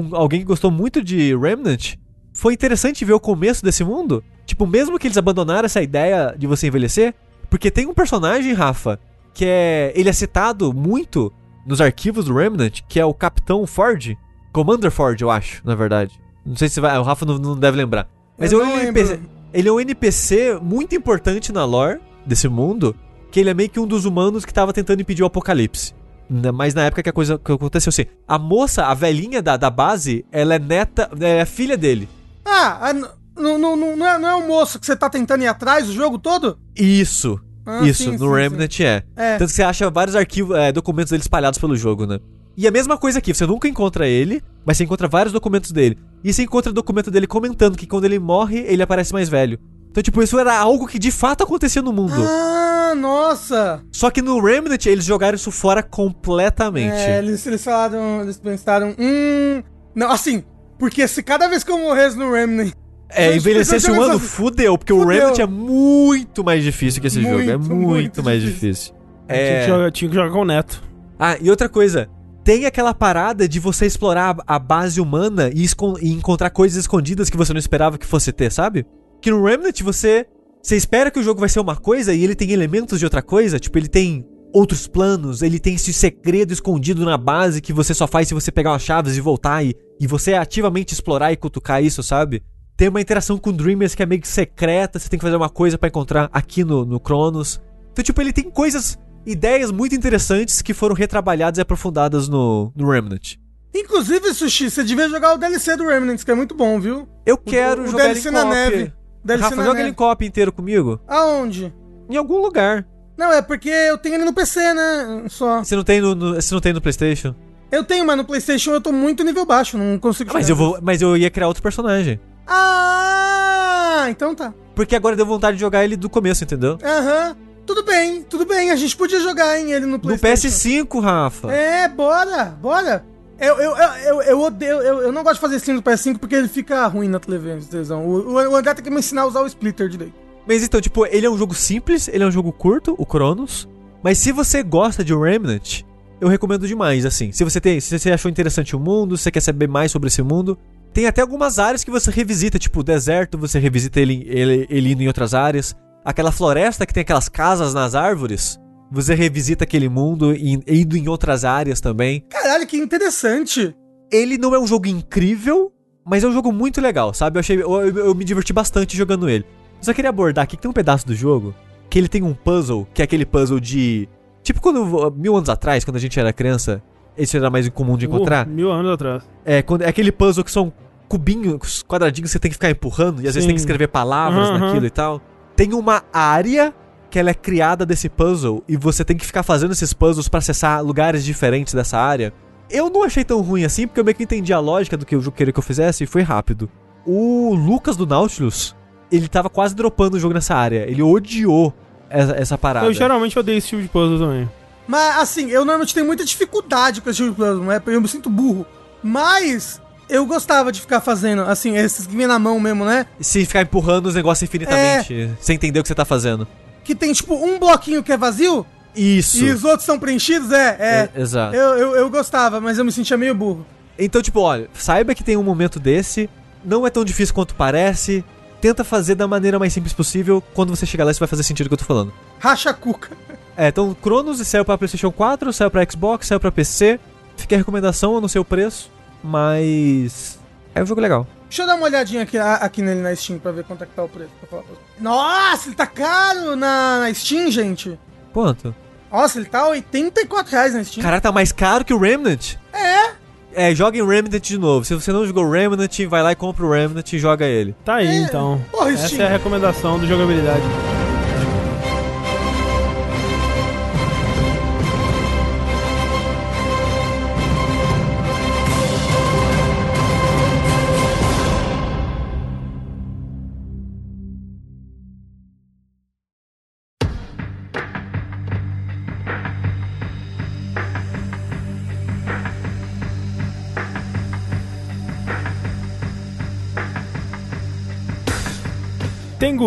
um- 0.00 0.16
alguém 0.16 0.40
que 0.40 0.46
gostou 0.46 0.70
muito 0.70 1.02
de 1.02 1.36
Remnant, 1.36 1.94
foi 2.32 2.54
interessante 2.54 3.04
ver 3.04 3.12
o 3.12 3.20
começo 3.20 3.62
desse 3.64 3.84
mundo. 3.84 4.22
Tipo, 4.46 4.66
mesmo 4.66 4.98
que 4.98 5.06
eles 5.06 5.18
abandonaram 5.18 5.66
essa 5.66 5.82
ideia 5.82 6.34
de 6.36 6.46
você 6.46 6.66
envelhecer, 6.68 7.14
porque 7.50 7.70
tem 7.70 7.86
um 7.86 7.94
personagem, 7.94 8.52
Rafa, 8.52 8.98
que 9.34 9.44
é. 9.46 9.92
Ele 9.94 10.08
é 10.08 10.12
citado 10.12 10.72
muito 10.72 11.32
nos 11.66 11.80
arquivos 11.80 12.24
do 12.26 12.34
Remnant, 12.34 12.80
que 12.88 12.98
é 13.00 13.04
o 13.04 13.12
Capitão 13.14 13.66
Ford. 13.66 14.16
Commander 14.52 14.90
Ford, 14.90 15.20
eu 15.20 15.30
acho, 15.30 15.60
na 15.64 15.74
verdade. 15.74 16.18
Não 16.44 16.56
sei 16.56 16.68
se 16.68 16.80
vai. 16.80 16.96
O 16.98 17.02
Rafa 17.02 17.26
não, 17.26 17.38
não 17.38 17.58
deve 17.58 17.76
lembrar. 17.76 18.08
Mas 18.38 18.52
é 18.52 18.56
um 18.56 18.60
NPC, 18.80 19.20
ele 19.52 19.68
é 19.68 19.72
um 19.72 19.80
NPC 19.80 20.58
muito 20.62 20.94
importante 20.94 21.52
na 21.52 21.64
lore 21.64 22.00
desse 22.24 22.48
mundo, 22.48 22.94
que 23.30 23.40
ele 23.40 23.50
é 23.50 23.54
meio 23.54 23.68
que 23.68 23.80
um 23.80 23.86
dos 23.86 24.04
humanos 24.04 24.44
que 24.44 24.52
tava 24.54 24.72
tentando 24.72 25.00
impedir 25.02 25.22
o 25.22 25.26
apocalipse. 25.26 25.94
Mas 26.28 26.74
na 26.74 26.84
época 26.84 27.02
que 27.02 27.08
a 27.08 27.12
coisa 27.12 27.38
que 27.38 27.52
aconteceu 27.52 27.90
assim, 27.90 28.06
a 28.26 28.38
moça, 28.38 28.86
a 28.86 28.94
velhinha 28.94 29.40
da, 29.40 29.56
da 29.56 29.70
base, 29.70 30.24
ela 30.32 30.54
é 30.54 30.58
neta, 30.58 31.10
é 31.20 31.44
filha 31.44 31.76
dele. 31.76 32.08
Ah, 32.44 32.92
não, 33.36 33.58
não, 33.58 33.76
não, 33.76 33.96
não 33.96 34.06
é, 34.06 34.18
não 34.18 34.28
é 34.28 34.34
o 34.34 34.46
moço 34.46 34.78
que 34.78 34.86
você 34.86 34.96
tá 34.96 35.08
tentando 35.08 35.42
ir 35.42 35.46
atrás 35.46 35.88
o 35.88 35.92
jogo 35.92 36.18
todo? 36.18 36.58
Isso. 36.74 37.40
Ah, 37.64 37.84
isso, 37.84 38.04
sim, 38.04 38.12
no 38.12 38.18
sim, 38.18 38.34
Remnant 38.34 38.80
é. 38.80 39.02
É. 39.16 39.38
Tanto 39.38 39.48
que 39.48 39.56
você 39.56 39.62
acha 39.62 39.90
vários 39.90 40.14
arquivos, 40.14 40.56
é, 40.56 40.70
documentos 40.70 41.10
dele 41.10 41.22
espalhados 41.22 41.58
pelo 41.58 41.76
jogo, 41.76 42.06
né? 42.06 42.20
E 42.56 42.66
a 42.66 42.70
mesma 42.70 42.96
coisa 42.96 43.18
aqui, 43.18 43.34
você 43.34 43.44
nunca 43.44 43.68
encontra 43.68 44.06
ele, 44.08 44.42
mas 44.64 44.76
você 44.76 44.84
encontra 44.84 45.06
vários 45.06 45.32
documentos 45.32 45.72
dele. 45.72 45.98
E 46.24 46.32
você 46.32 46.42
encontra 46.42 46.72
documento 46.72 47.10
dele 47.10 47.26
comentando 47.26 47.76
que 47.76 47.86
quando 47.86 48.04
ele 48.06 48.18
morre, 48.18 48.60
ele 48.60 48.82
aparece 48.82 49.12
mais 49.12 49.28
velho. 49.28 49.58
Então, 49.96 50.02
tipo, 50.02 50.22
isso 50.22 50.38
era 50.38 50.54
algo 50.54 50.86
que 50.86 50.98
de 50.98 51.10
fato 51.10 51.42
acontecia 51.42 51.80
no 51.80 51.90
mundo. 51.90 52.12
Ah, 52.18 52.92
nossa! 52.94 53.82
Só 53.90 54.10
que 54.10 54.20
no 54.20 54.38
Remnant 54.44 54.84
eles 54.84 55.06
jogaram 55.06 55.36
isso 55.36 55.50
fora 55.50 55.82
completamente. 55.82 56.92
É, 56.92 57.16
eles, 57.16 57.46
eles 57.46 57.64
falaram, 57.64 58.20
eles 58.20 58.36
pensaram, 58.36 58.94
hum. 58.98 59.62
Não, 59.94 60.10
assim, 60.10 60.44
porque 60.78 61.08
se 61.08 61.22
cada 61.22 61.48
vez 61.48 61.64
que 61.64 61.72
eu 61.72 61.78
morresse 61.78 62.14
no 62.14 62.30
Remnant. 62.30 62.74
É, 63.08 63.34
envelhecesse 63.34 63.90
um 63.90 64.02
ano, 64.02 64.18
fudeu, 64.18 64.76
porque 64.76 64.92
o 64.92 64.98
Fudeu. 65.00 65.16
Remnant 65.16 65.38
é 65.38 65.46
muito 65.46 66.44
mais 66.44 66.62
difícil 66.62 67.00
que 67.00 67.06
esse 67.06 67.22
jogo. 67.22 67.40
É 67.40 67.56
Muito, 67.56 67.74
muito, 67.74 67.88
muito 67.88 68.22
mais 68.22 68.42
difícil. 68.42 68.92
difícil. 68.92 68.94
Tinha, 69.26 69.38
É... 69.38 69.60
que 69.62 69.66
jogar, 69.66 69.92
tinha 69.92 70.08
que 70.10 70.14
jogar 70.14 70.30
com 70.30 70.40
o 70.40 70.44
Neto. 70.44 70.82
Ah, 71.18 71.38
e 71.40 71.48
outra 71.48 71.70
coisa. 71.70 72.06
Tem 72.44 72.66
aquela 72.66 72.92
parada 72.92 73.48
de 73.48 73.58
você 73.58 73.86
explorar 73.86 74.36
a 74.46 74.58
base 74.58 75.00
humana 75.00 75.50
e, 75.54 75.64
e 76.02 76.12
encontrar 76.12 76.50
coisas 76.50 76.76
escondidas 76.76 77.30
que 77.30 77.36
você 77.36 77.54
não 77.54 77.58
esperava 77.58 77.96
que 77.96 78.04
fosse 78.06 78.30
ter, 78.30 78.52
sabe? 78.52 78.84
Que 79.26 79.30
no 79.32 79.44
Remnant 79.44 79.82
você. 79.82 80.24
Você 80.62 80.76
espera 80.76 81.10
que 81.10 81.18
o 81.18 81.22
jogo 81.22 81.40
vai 81.40 81.48
ser 81.48 81.58
uma 81.58 81.74
coisa 81.74 82.14
e 82.14 82.22
ele 82.22 82.36
tem 82.36 82.52
elementos 82.52 83.00
de 83.00 83.04
outra 83.04 83.20
coisa. 83.20 83.58
Tipo, 83.58 83.76
ele 83.76 83.88
tem 83.88 84.24
outros 84.54 84.86
planos, 84.86 85.42
ele 85.42 85.58
tem 85.58 85.74
esse 85.74 85.92
segredo 85.92 86.52
escondido 86.52 87.04
na 87.04 87.18
base 87.18 87.60
que 87.60 87.72
você 87.72 87.92
só 87.92 88.06
faz 88.06 88.28
se 88.28 88.34
você 88.34 88.52
pegar 88.52 88.76
as 88.76 88.82
chaves 88.82 89.16
e 89.16 89.20
voltar 89.20 89.64
e, 89.64 89.74
e 89.98 90.06
você 90.06 90.34
ativamente 90.34 90.94
explorar 90.94 91.32
e 91.32 91.36
cutucar 91.36 91.82
isso, 91.82 92.04
sabe? 92.04 92.40
Tem 92.76 92.86
uma 92.86 93.00
interação 93.00 93.36
com 93.36 93.50
Dreamers 93.50 93.96
que 93.96 94.02
é 94.04 94.06
meio 94.06 94.20
que 94.20 94.28
secreta, 94.28 94.96
você 94.96 95.08
tem 95.08 95.18
que 95.18 95.24
fazer 95.24 95.34
uma 95.34 95.50
coisa 95.50 95.76
pra 95.76 95.88
encontrar 95.88 96.30
aqui 96.32 96.62
no, 96.62 96.84
no 96.84 97.00
Cronos. 97.00 97.60
Então, 97.90 98.04
tipo, 98.04 98.20
ele 98.20 98.32
tem 98.32 98.48
coisas, 98.48 98.96
ideias 99.26 99.72
muito 99.72 99.96
interessantes 99.96 100.62
que 100.62 100.72
foram 100.72 100.94
retrabalhadas 100.94 101.58
e 101.58 101.62
aprofundadas 101.62 102.28
no, 102.28 102.72
no 102.76 102.88
Remnant. 102.88 103.34
Inclusive, 103.74 104.32
Sushi, 104.32 104.70
você 104.70 104.84
devia 104.84 105.08
jogar 105.08 105.34
o 105.34 105.36
DLC 105.36 105.76
do 105.76 105.84
Remnant, 105.84 106.22
que 106.22 106.30
é 106.30 106.34
muito 106.34 106.54
bom, 106.54 106.78
viu? 106.80 107.08
Eu 107.26 107.36
quero 107.36 107.82
o 107.82 107.86
jogar 107.88 108.04
DLC 108.04 108.28
ele 108.28 108.36
em 108.36 108.40
na 108.40 108.44
neve. 108.44 108.95
DLC 109.26 109.42
Rafa, 109.50 109.64
joga 109.64 109.80
ele 109.80 109.88
em 109.90 109.94
co-op 109.94 110.24
inteiro 110.24 110.52
comigo? 110.52 111.00
Aonde? 111.06 111.72
Em 112.08 112.16
algum 112.16 112.38
lugar. 112.40 112.86
Não, 113.16 113.32
é 113.32 113.42
porque 113.42 113.68
eu 113.68 113.98
tenho 113.98 114.14
ele 114.16 114.24
no 114.24 114.32
PC, 114.32 114.74
né? 114.74 115.24
Só. 115.28 115.64
Você 115.64 115.74
não 115.74 115.82
tem 115.84 116.00
no, 116.00 116.14
no- 116.14 116.34
você 116.34 116.54
não 116.54 116.60
tem 116.60 116.72
no 116.72 116.80
PlayStation? 116.80 117.34
Eu 117.72 117.82
tenho, 117.82 118.04
mas 118.06 118.16
no 118.16 118.24
PlayStation 118.24 118.70
eu 118.72 118.80
tô 118.80 118.92
muito 118.92 119.24
nível 119.24 119.44
baixo, 119.44 119.76
não 119.76 119.98
consigo 119.98 120.30
Ah, 120.30 120.34
mas 120.34 120.48
eu 120.48 120.54
vou, 120.54 120.78
mas 120.82 121.02
eu 121.02 121.16
ia 121.16 121.28
criar 121.30 121.48
outro 121.48 121.62
personagem. 121.62 122.20
Ah, 122.46 124.06
então 124.08 124.34
tá. 124.34 124.52
Porque 124.74 124.94
agora 124.94 125.16
deu 125.16 125.26
vontade 125.26 125.56
de 125.56 125.60
jogar 125.60 125.82
ele 125.84 125.96
do 125.96 126.08
começo, 126.08 126.44
entendeu? 126.44 126.78
Aham. 126.84 127.36
Tudo 127.66 127.82
bem, 127.82 128.22
tudo 128.22 128.44
bem. 128.46 128.70
A 128.70 128.76
gente 128.76 128.96
podia 128.96 129.18
jogar, 129.18 129.58
hein, 129.58 129.72
ele 129.72 129.86
no 129.86 129.92
No 129.92 129.98
PlayStation. 129.98 130.48
PS5, 130.48 131.00
Rafa. 131.00 131.52
É, 131.52 131.88
bora, 131.88 132.44
bora. 132.44 133.04
Eu, 133.38 133.54
eu, 133.60 133.76
eu, 133.76 134.22
eu, 134.22 134.40
odeio, 134.40 134.80
eu, 134.80 135.02
eu 135.02 135.12
não 135.12 135.22
gosto 135.22 135.34
de 135.34 135.40
fazer 135.40 135.56
stream 135.56 135.76
do 135.76 135.82
PS5 135.82 136.18
porque 136.18 136.34
ele 136.34 136.48
fica 136.48 136.86
ruim 136.86 137.08
na 137.08 137.20
televisão. 137.20 138.06
O, 138.06 138.30
o, 138.30 138.34
o 138.34 138.56
André 138.56 138.74
tem 138.74 138.84
que 138.84 138.90
me 138.90 138.98
ensinar 138.98 139.22
a 139.22 139.26
usar 139.26 139.42
o 139.42 139.46
splitter 139.46 139.88
direito. 139.88 140.14
Mas 140.46 140.62
então, 140.62 140.80
tipo, 140.80 141.04
ele 141.06 141.26
é 141.26 141.30
um 141.30 141.36
jogo 141.36 141.54
simples, 141.54 142.08
ele 142.08 142.22
é 142.22 142.26
um 142.26 142.30
jogo 142.30 142.52
curto, 142.52 142.94
o 142.96 143.04
Cronos. 143.04 143.68
Mas 144.02 144.18
se 144.18 144.32
você 144.32 144.62
gosta 144.62 145.04
de 145.04 145.14
Remnant, 145.14 145.82
eu 146.20 146.28
recomendo 146.28 146.66
demais, 146.66 147.04
assim. 147.04 147.32
Se 147.32 147.44
você 147.44 147.60
tem, 147.60 147.80
se 147.80 147.98
você 147.98 148.12
achou 148.12 148.30
interessante 148.30 148.74
o 148.74 148.80
mundo, 148.80 149.16
se 149.16 149.24
você 149.24 149.30
quer 149.30 149.40
saber 149.40 149.68
mais 149.68 149.90
sobre 149.90 150.06
esse 150.06 150.22
mundo, 150.22 150.56
tem 150.94 151.06
até 151.06 151.20
algumas 151.20 151.58
áreas 151.58 151.84
que 151.84 151.90
você 151.90 152.10
revisita, 152.10 152.58
tipo 152.58 152.80
o 152.80 152.84
deserto, 152.84 153.36
você 153.36 153.58
revisita 153.58 154.00
ele, 154.00 154.24
ele, 154.28 154.66
ele 154.70 154.92
indo 154.92 155.02
em 155.02 155.08
outras 155.08 155.34
áreas. 155.34 155.74
Aquela 156.04 156.32
floresta 156.32 156.86
que 156.86 156.94
tem 156.94 157.02
aquelas 157.02 157.28
casas 157.28 157.74
nas 157.74 157.94
árvores, 157.94 158.58
você 158.90 159.14
revisita 159.14 159.64
aquele 159.64 159.88
mundo 159.88 160.34
e 160.34 160.60
indo 160.68 160.96
em 160.96 161.08
outras 161.08 161.44
áreas 161.44 161.80
também. 161.80 162.20
Caralho, 162.28 162.66
que 162.66 162.76
interessante. 162.76 163.74
Ele 164.12 164.38
não 164.38 164.54
é 164.54 164.58
um 164.58 164.66
jogo 164.66 164.86
incrível, 164.86 165.72
mas 166.04 166.22
é 166.22 166.28
um 166.28 166.32
jogo 166.32 166.52
muito 166.52 166.80
legal, 166.80 167.12
sabe? 167.12 167.36
Eu, 167.36 167.40
achei, 167.40 167.56
eu, 167.56 167.70
eu- 167.86 167.96
eu 168.06 168.14
me 168.14 168.24
diverti 168.24 168.52
bastante 168.52 168.96
jogando 168.96 169.28
ele. 169.28 169.44
Eu 169.78 169.84
só 169.84 169.92
queria 169.92 170.10
abordar 170.10 170.44
aqui 170.44 170.56
que 170.56 170.62
tem 170.62 170.70
um 170.70 170.74
pedaço 170.74 171.06
do 171.06 171.14
jogo 171.14 171.54
que 171.90 171.98
ele 171.98 172.08
tem 172.08 172.22
um 172.22 172.34
puzzle, 172.34 172.86
que 172.94 173.02
é 173.02 173.04
aquele 173.04 173.24
puzzle 173.26 173.58
de. 173.60 174.08
Tipo 174.42 174.60
quando. 174.60 175.10
Mil 175.16 175.36
anos 175.36 175.48
atrás, 175.48 175.84
quando 175.84 175.96
a 175.96 176.00
gente 176.00 176.18
era 176.18 176.32
criança, 176.32 176.82
Esse 177.16 177.36
era 177.36 177.50
mais 177.50 177.66
incomum 177.66 177.96
de 177.96 178.06
encontrar. 178.06 178.46
Uh, 178.46 178.50
mil 178.50 178.70
anos 178.70 178.92
atrás. 178.92 179.22
É, 179.44 179.62
quando, 179.62 179.82
é 179.82 179.88
aquele 179.88 180.12
puzzle 180.12 180.44
que 180.44 180.50
são 180.50 180.72
cubinhos, 181.08 181.82
quadradinhos 181.82 182.28
que 182.30 182.32
você 182.32 182.38
tem 182.38 182.50
que 182.50 182.54
ficar 182.56 182.70
empurrando 182.70 183.22
e 183.22 183.28
às 183.28 183.34
vezes 183.34 183.42
Sim. 183.42 183.48
tem 183.48 183.54
que 183.54 183.60
escrever 183.60 183.88
palavras 183.88 184.48
Aham, 184.48 184.58
naquilo 184.58 184.78
aham. 184.78 184.86
e 184.86 184.90
tal. 184.90 185.20
Tem 185.54 185.72
uma 185.72 186.02
área 186.12 186.74
que 187.16 187.20
ela 187.20 187.30
é 187.30 187.34
criada 187.34 187.86
desse 187.86 188.10
puzzle 188.10 188.62
e 188.68 188.76
você 188.76 189.02
tem 189.02 189.16
que 189.16 189.24
ficar 189.24 189.42
fazendo 189.42 189.72
esses 189.72 189.94
puzzles 189.94 190.28
pra 190.28 190.36
acessar 190.36 190.84
lugares 190.84 191.24
diferentes 191.24 191.72
dessa 191.72 191.96
área. 191.96 192.30
Eu 192.68 192.90
não 192.90 193.02
achei 193.04 193.24
tão 193.24 193.40
ruim 193.40 193.64
assim, 193.64 193.86
porque 193.86 193.98
eu 193.98 194.04
meio 194.04 194.14
que 194.14 194.22
entendi 194.22 194.52
a 194.52 194.58
lógica 194.60 194.98
do 194.98 195.06
que 195.06 195.16
o 195.16 195.22
jogo 195.22 195.34
queria 195.34 195.50
que 195.50 195.58
eu 195.58 195.62
fizesse 195.62 196.04
e 196.04 196.06
foi 196.06 196.20
rápido. 196.20 196.68
O 197.06 197.54
Lucas 197.54 197.96
do 197.96 198.06
Nautilus, 198.06 198.76
ele 199.10 199.28
tava 199.28 199.48
quase 199.48 199.74
dropando 199.74 200.18
o 200.18 200.20
jogo 200.20 200.34
nessa 200.34 200.54
área. 200.54 200.84
Ele 200.86 201.02
odiou 201.02 201.72
essa, 202.10 202.32
essa 202.32 202.58
parada. 202.58 202.84
Eu 202.84 202.92
geralmente 202.92 203.38
odeio 203.38 203.56
esse 203.56 203.68
tipo 203.68 203.80
de 203.80 203.88
puzzle 203.88 204.18
também. 204.18 204.46
Mas 204.86 205.16
assim, 205.16 205.48
eu 205.48 205.64
normalmente 205.64 205.94
tenho 205.94 206.04
muita 206.04 206.22
dificuldade 206.22 207.00
com 207.00 207.08
esse 207.08 207.16
tipo 207.16 207.30
de 207.30 207.36
puzzle, 207.36 207.64
né? 207.64 207.80
Eu 207.86 208.00
me 208.02 208.08
sinto 208.08 208.28
burro. 208.28 208.66
Mas 209.02 209.80
eu 210.06 210.26
gostava 210.26 210.70
de 210.70 210.82
ficar 210.82 211.00
fazendo, 211.00 211.44
assim, 211.44 211.78
esses 211.78 212.06
que 212.06 212.14
vem 212.14 212.26
na 212.26 212.38
mão 212.38 212.60
mesmo, 212.60 212.84
né? 212.84 213.06
Se 213.18 213.46
ficar 213.46 213.62
empurrando 213.62 214.04
os 214.04 214.14
negócios 214.14 214.46
infinitamente, 214.46 215.30
sem 215.40 215.54
entender 215.56 215.80
o 215.80 215.82
que 215.82 215.88
você 215.88 215.94
tá 215.94 216.04
fazendo. 216.04 216.46
Que 216.86 216.94
tem 216.94 217.12
tipo 217.12 217.34
um 217.34 217.58
bloquinho 217.58 218.00
que 218.00 218.12
é 218.12 218.16
vazio 218.16 218.64
Isso. 218.94 219.44
e 219.44 219.50
os 219.50 219.64
outros 219.64 219.84
são 219.84 219.98
preenchidos, 219.98 220.52
é. 220.52 220.76
é. 220.78 221.10
É, 221.12 221.20
exato. 221.20 221.56
Eu, 221.56 221.76
eu, 221.76 221.96
eu 221.96 222.08
gostava, 222.08 222.60
mas 222.60 222.78
eu 222.78 222.84
me 222.84 222.92
sentia 222.92 223.16
meio 223.16 223.34
burro. 223.34 223.66
Então, 223.98 224.22
tipo, 224.22 224.38
olha, 224.38 224.68
saiba 224.72 225.12
que 225.12 225.24
tem 225.24 225.36
um 225.36 225.42
momento 225.42 225.80
desse, 225.80 226.30
não 226.64 226.86
é 226.86 226.90
tão 226.90 227.04
difícil 227.04 227.34
quanto 227.34 227.56
parece. 227.56 228.24
Tenta 228.60 228.84
fazer 228.84 229.16
da 229.16 229.26
maneira 229.26 229.58
mais 229.58 229.72
simples 229.72 229.92
possível. 229.92 230.40
Quando 230.54 230.74
você 230.74 230.86
chegar 230.86 231.04
lá, 231.04 231.10
isso 231.10 231.18
vai 231.20 231.28
fazer 231.28 231.42
sentido 231.42 231.66
o 231.66 231.70
que 231.70 231.74
eu 231.74 231.78
tô 231.78 231.84
falando. 231.84 232.12
Racha 232.38 232.70
a 232.70 232.74
cuca. 232.74 233.10
É, 233.56 233.68
então, 233.68 233.92
Cronos 234.00 234.38
saiu 234.46 234.64
pra 234.64 234.78
PlayStation 234.78 235.10
4, 235.10 235.52
saiu 235.52 235.70
pra 235.70 235.84
Xbox, 235.90 236.26
saiu 236.26 236.38
pra 236.38 236.52
PC. 236.52 237.00
Fica 237.36 237.56
a 237.56 237.58
recomendação, 237.58 238.14
eu 238.14 238.20
não 238.20 238.28
sei 238.28 238.40
o 238.40 238.44
preço, 238.44 238.90
mas. 239.24 240.38
É 240.78 240.82
um 240.82 240.86
jogo 240.86 241.00
legal. 241.00 241.26
Deixa 241.48 241.62
eu 241.62 241.66
dar 241.66 241.74
uma 241.76 241.84
olhadinha 241.86 242.22
aqui, 242.22 242.36
a- 242.36 242.56
aqui 242.56 242.82
nele 242.82 243.00
na 243.00 243.14
Steam 243.16 243.38
pra 243.38 243.50
ver 243.50 243.64
quanto 243.64 243.82
é 243.82 243.86
que 243.86 243.94
tá 243.94 244.04
o 244.04 244.08
preço. 244.08 244.30
pra 244.40 244.48
falar 244.48 244.62
pra 244.62 244.74
você. 244.74 244.80
Nossa, 245.02 245.68
ele 245.68 245.74
tá 245.74 245.86
caro 245.86 246.54
na, 246.54 247.00
na 247.00 247.14
Steam, 247.14 247.50
gente. 247.50 247.98
Quanto? 248.32 248.74
Nossa, 249.10 249.38
ele 249.38 249.46
tá 249.48 249.66
84 249.68 250.52
reais 250.52 250.74
na 250.74 250.84
Steam. 250.84 251.02
Caraca, 251.02 251.22
tá 251.22 251.32
mais 251.32 251.50
caro 251.52 251.84
que 251.84 251.94
o 251.94 251.98
Remnant? 251.98 252.56
É. 252.74 253.14
É, 253.54 253.74
joga 253.74 253.96
em 253.96 254.06
Remnant 254.06 254.42
de 254.42 254.58
novo. 254.58 254.84
Se 254.84 254.92
você 254.94 255.10
não 255.10 255.26
jogou 255.26 255.48
Remnant, 255.50 255.98
vai 256.10 256.22
lá 256.22 256.32
e 256.32 256.36
compra 256.36 256.66
o 256.66 256.70
Remnant 256.70 257.10
e 257.10 257.18
joga 257.18 257.46
ele. 257.46 257.74
Tá 257.84 257.94
aí, 257.94 258.08
É, 258.08 258.16
então. 258.24 258.60
porra, 258.70 258.90
Essa 258.92 259.08
Steam. 259.08 259.22
é 259.22 259.26
a 259.26 259.30
recomendação 259.30 259.98
do 259.98 260.06
jogabilidade. 260.06 260.60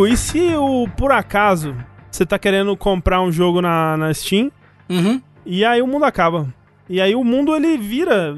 E 0.07 0.17
se 0.17 0.39
o, 0.55 0.87
por 0.97 1.11
acaso 1.11 1.75
você 2.11 2.25
tá 2.25 2.37
querendo 2.39 2.75
comprar 2.75 3.21
um 3.21 3.31
jogo 3.31 3.61
na, 3.61 3.95
na 3.97 4.13
Steam 4.13 4.51
Uhum. 4.89 5.21
e 5.45 5.63
aí 5.63 5.81
o 5.81 5.87
mundo 5.87 6.05
acaba? 6.05 6.51
E 6.89 6.99
aí 6.99 7.13
o 7.15 7.23
mundo 7.23 7.55
ele 7.55 7.77
vira 7.77 8.35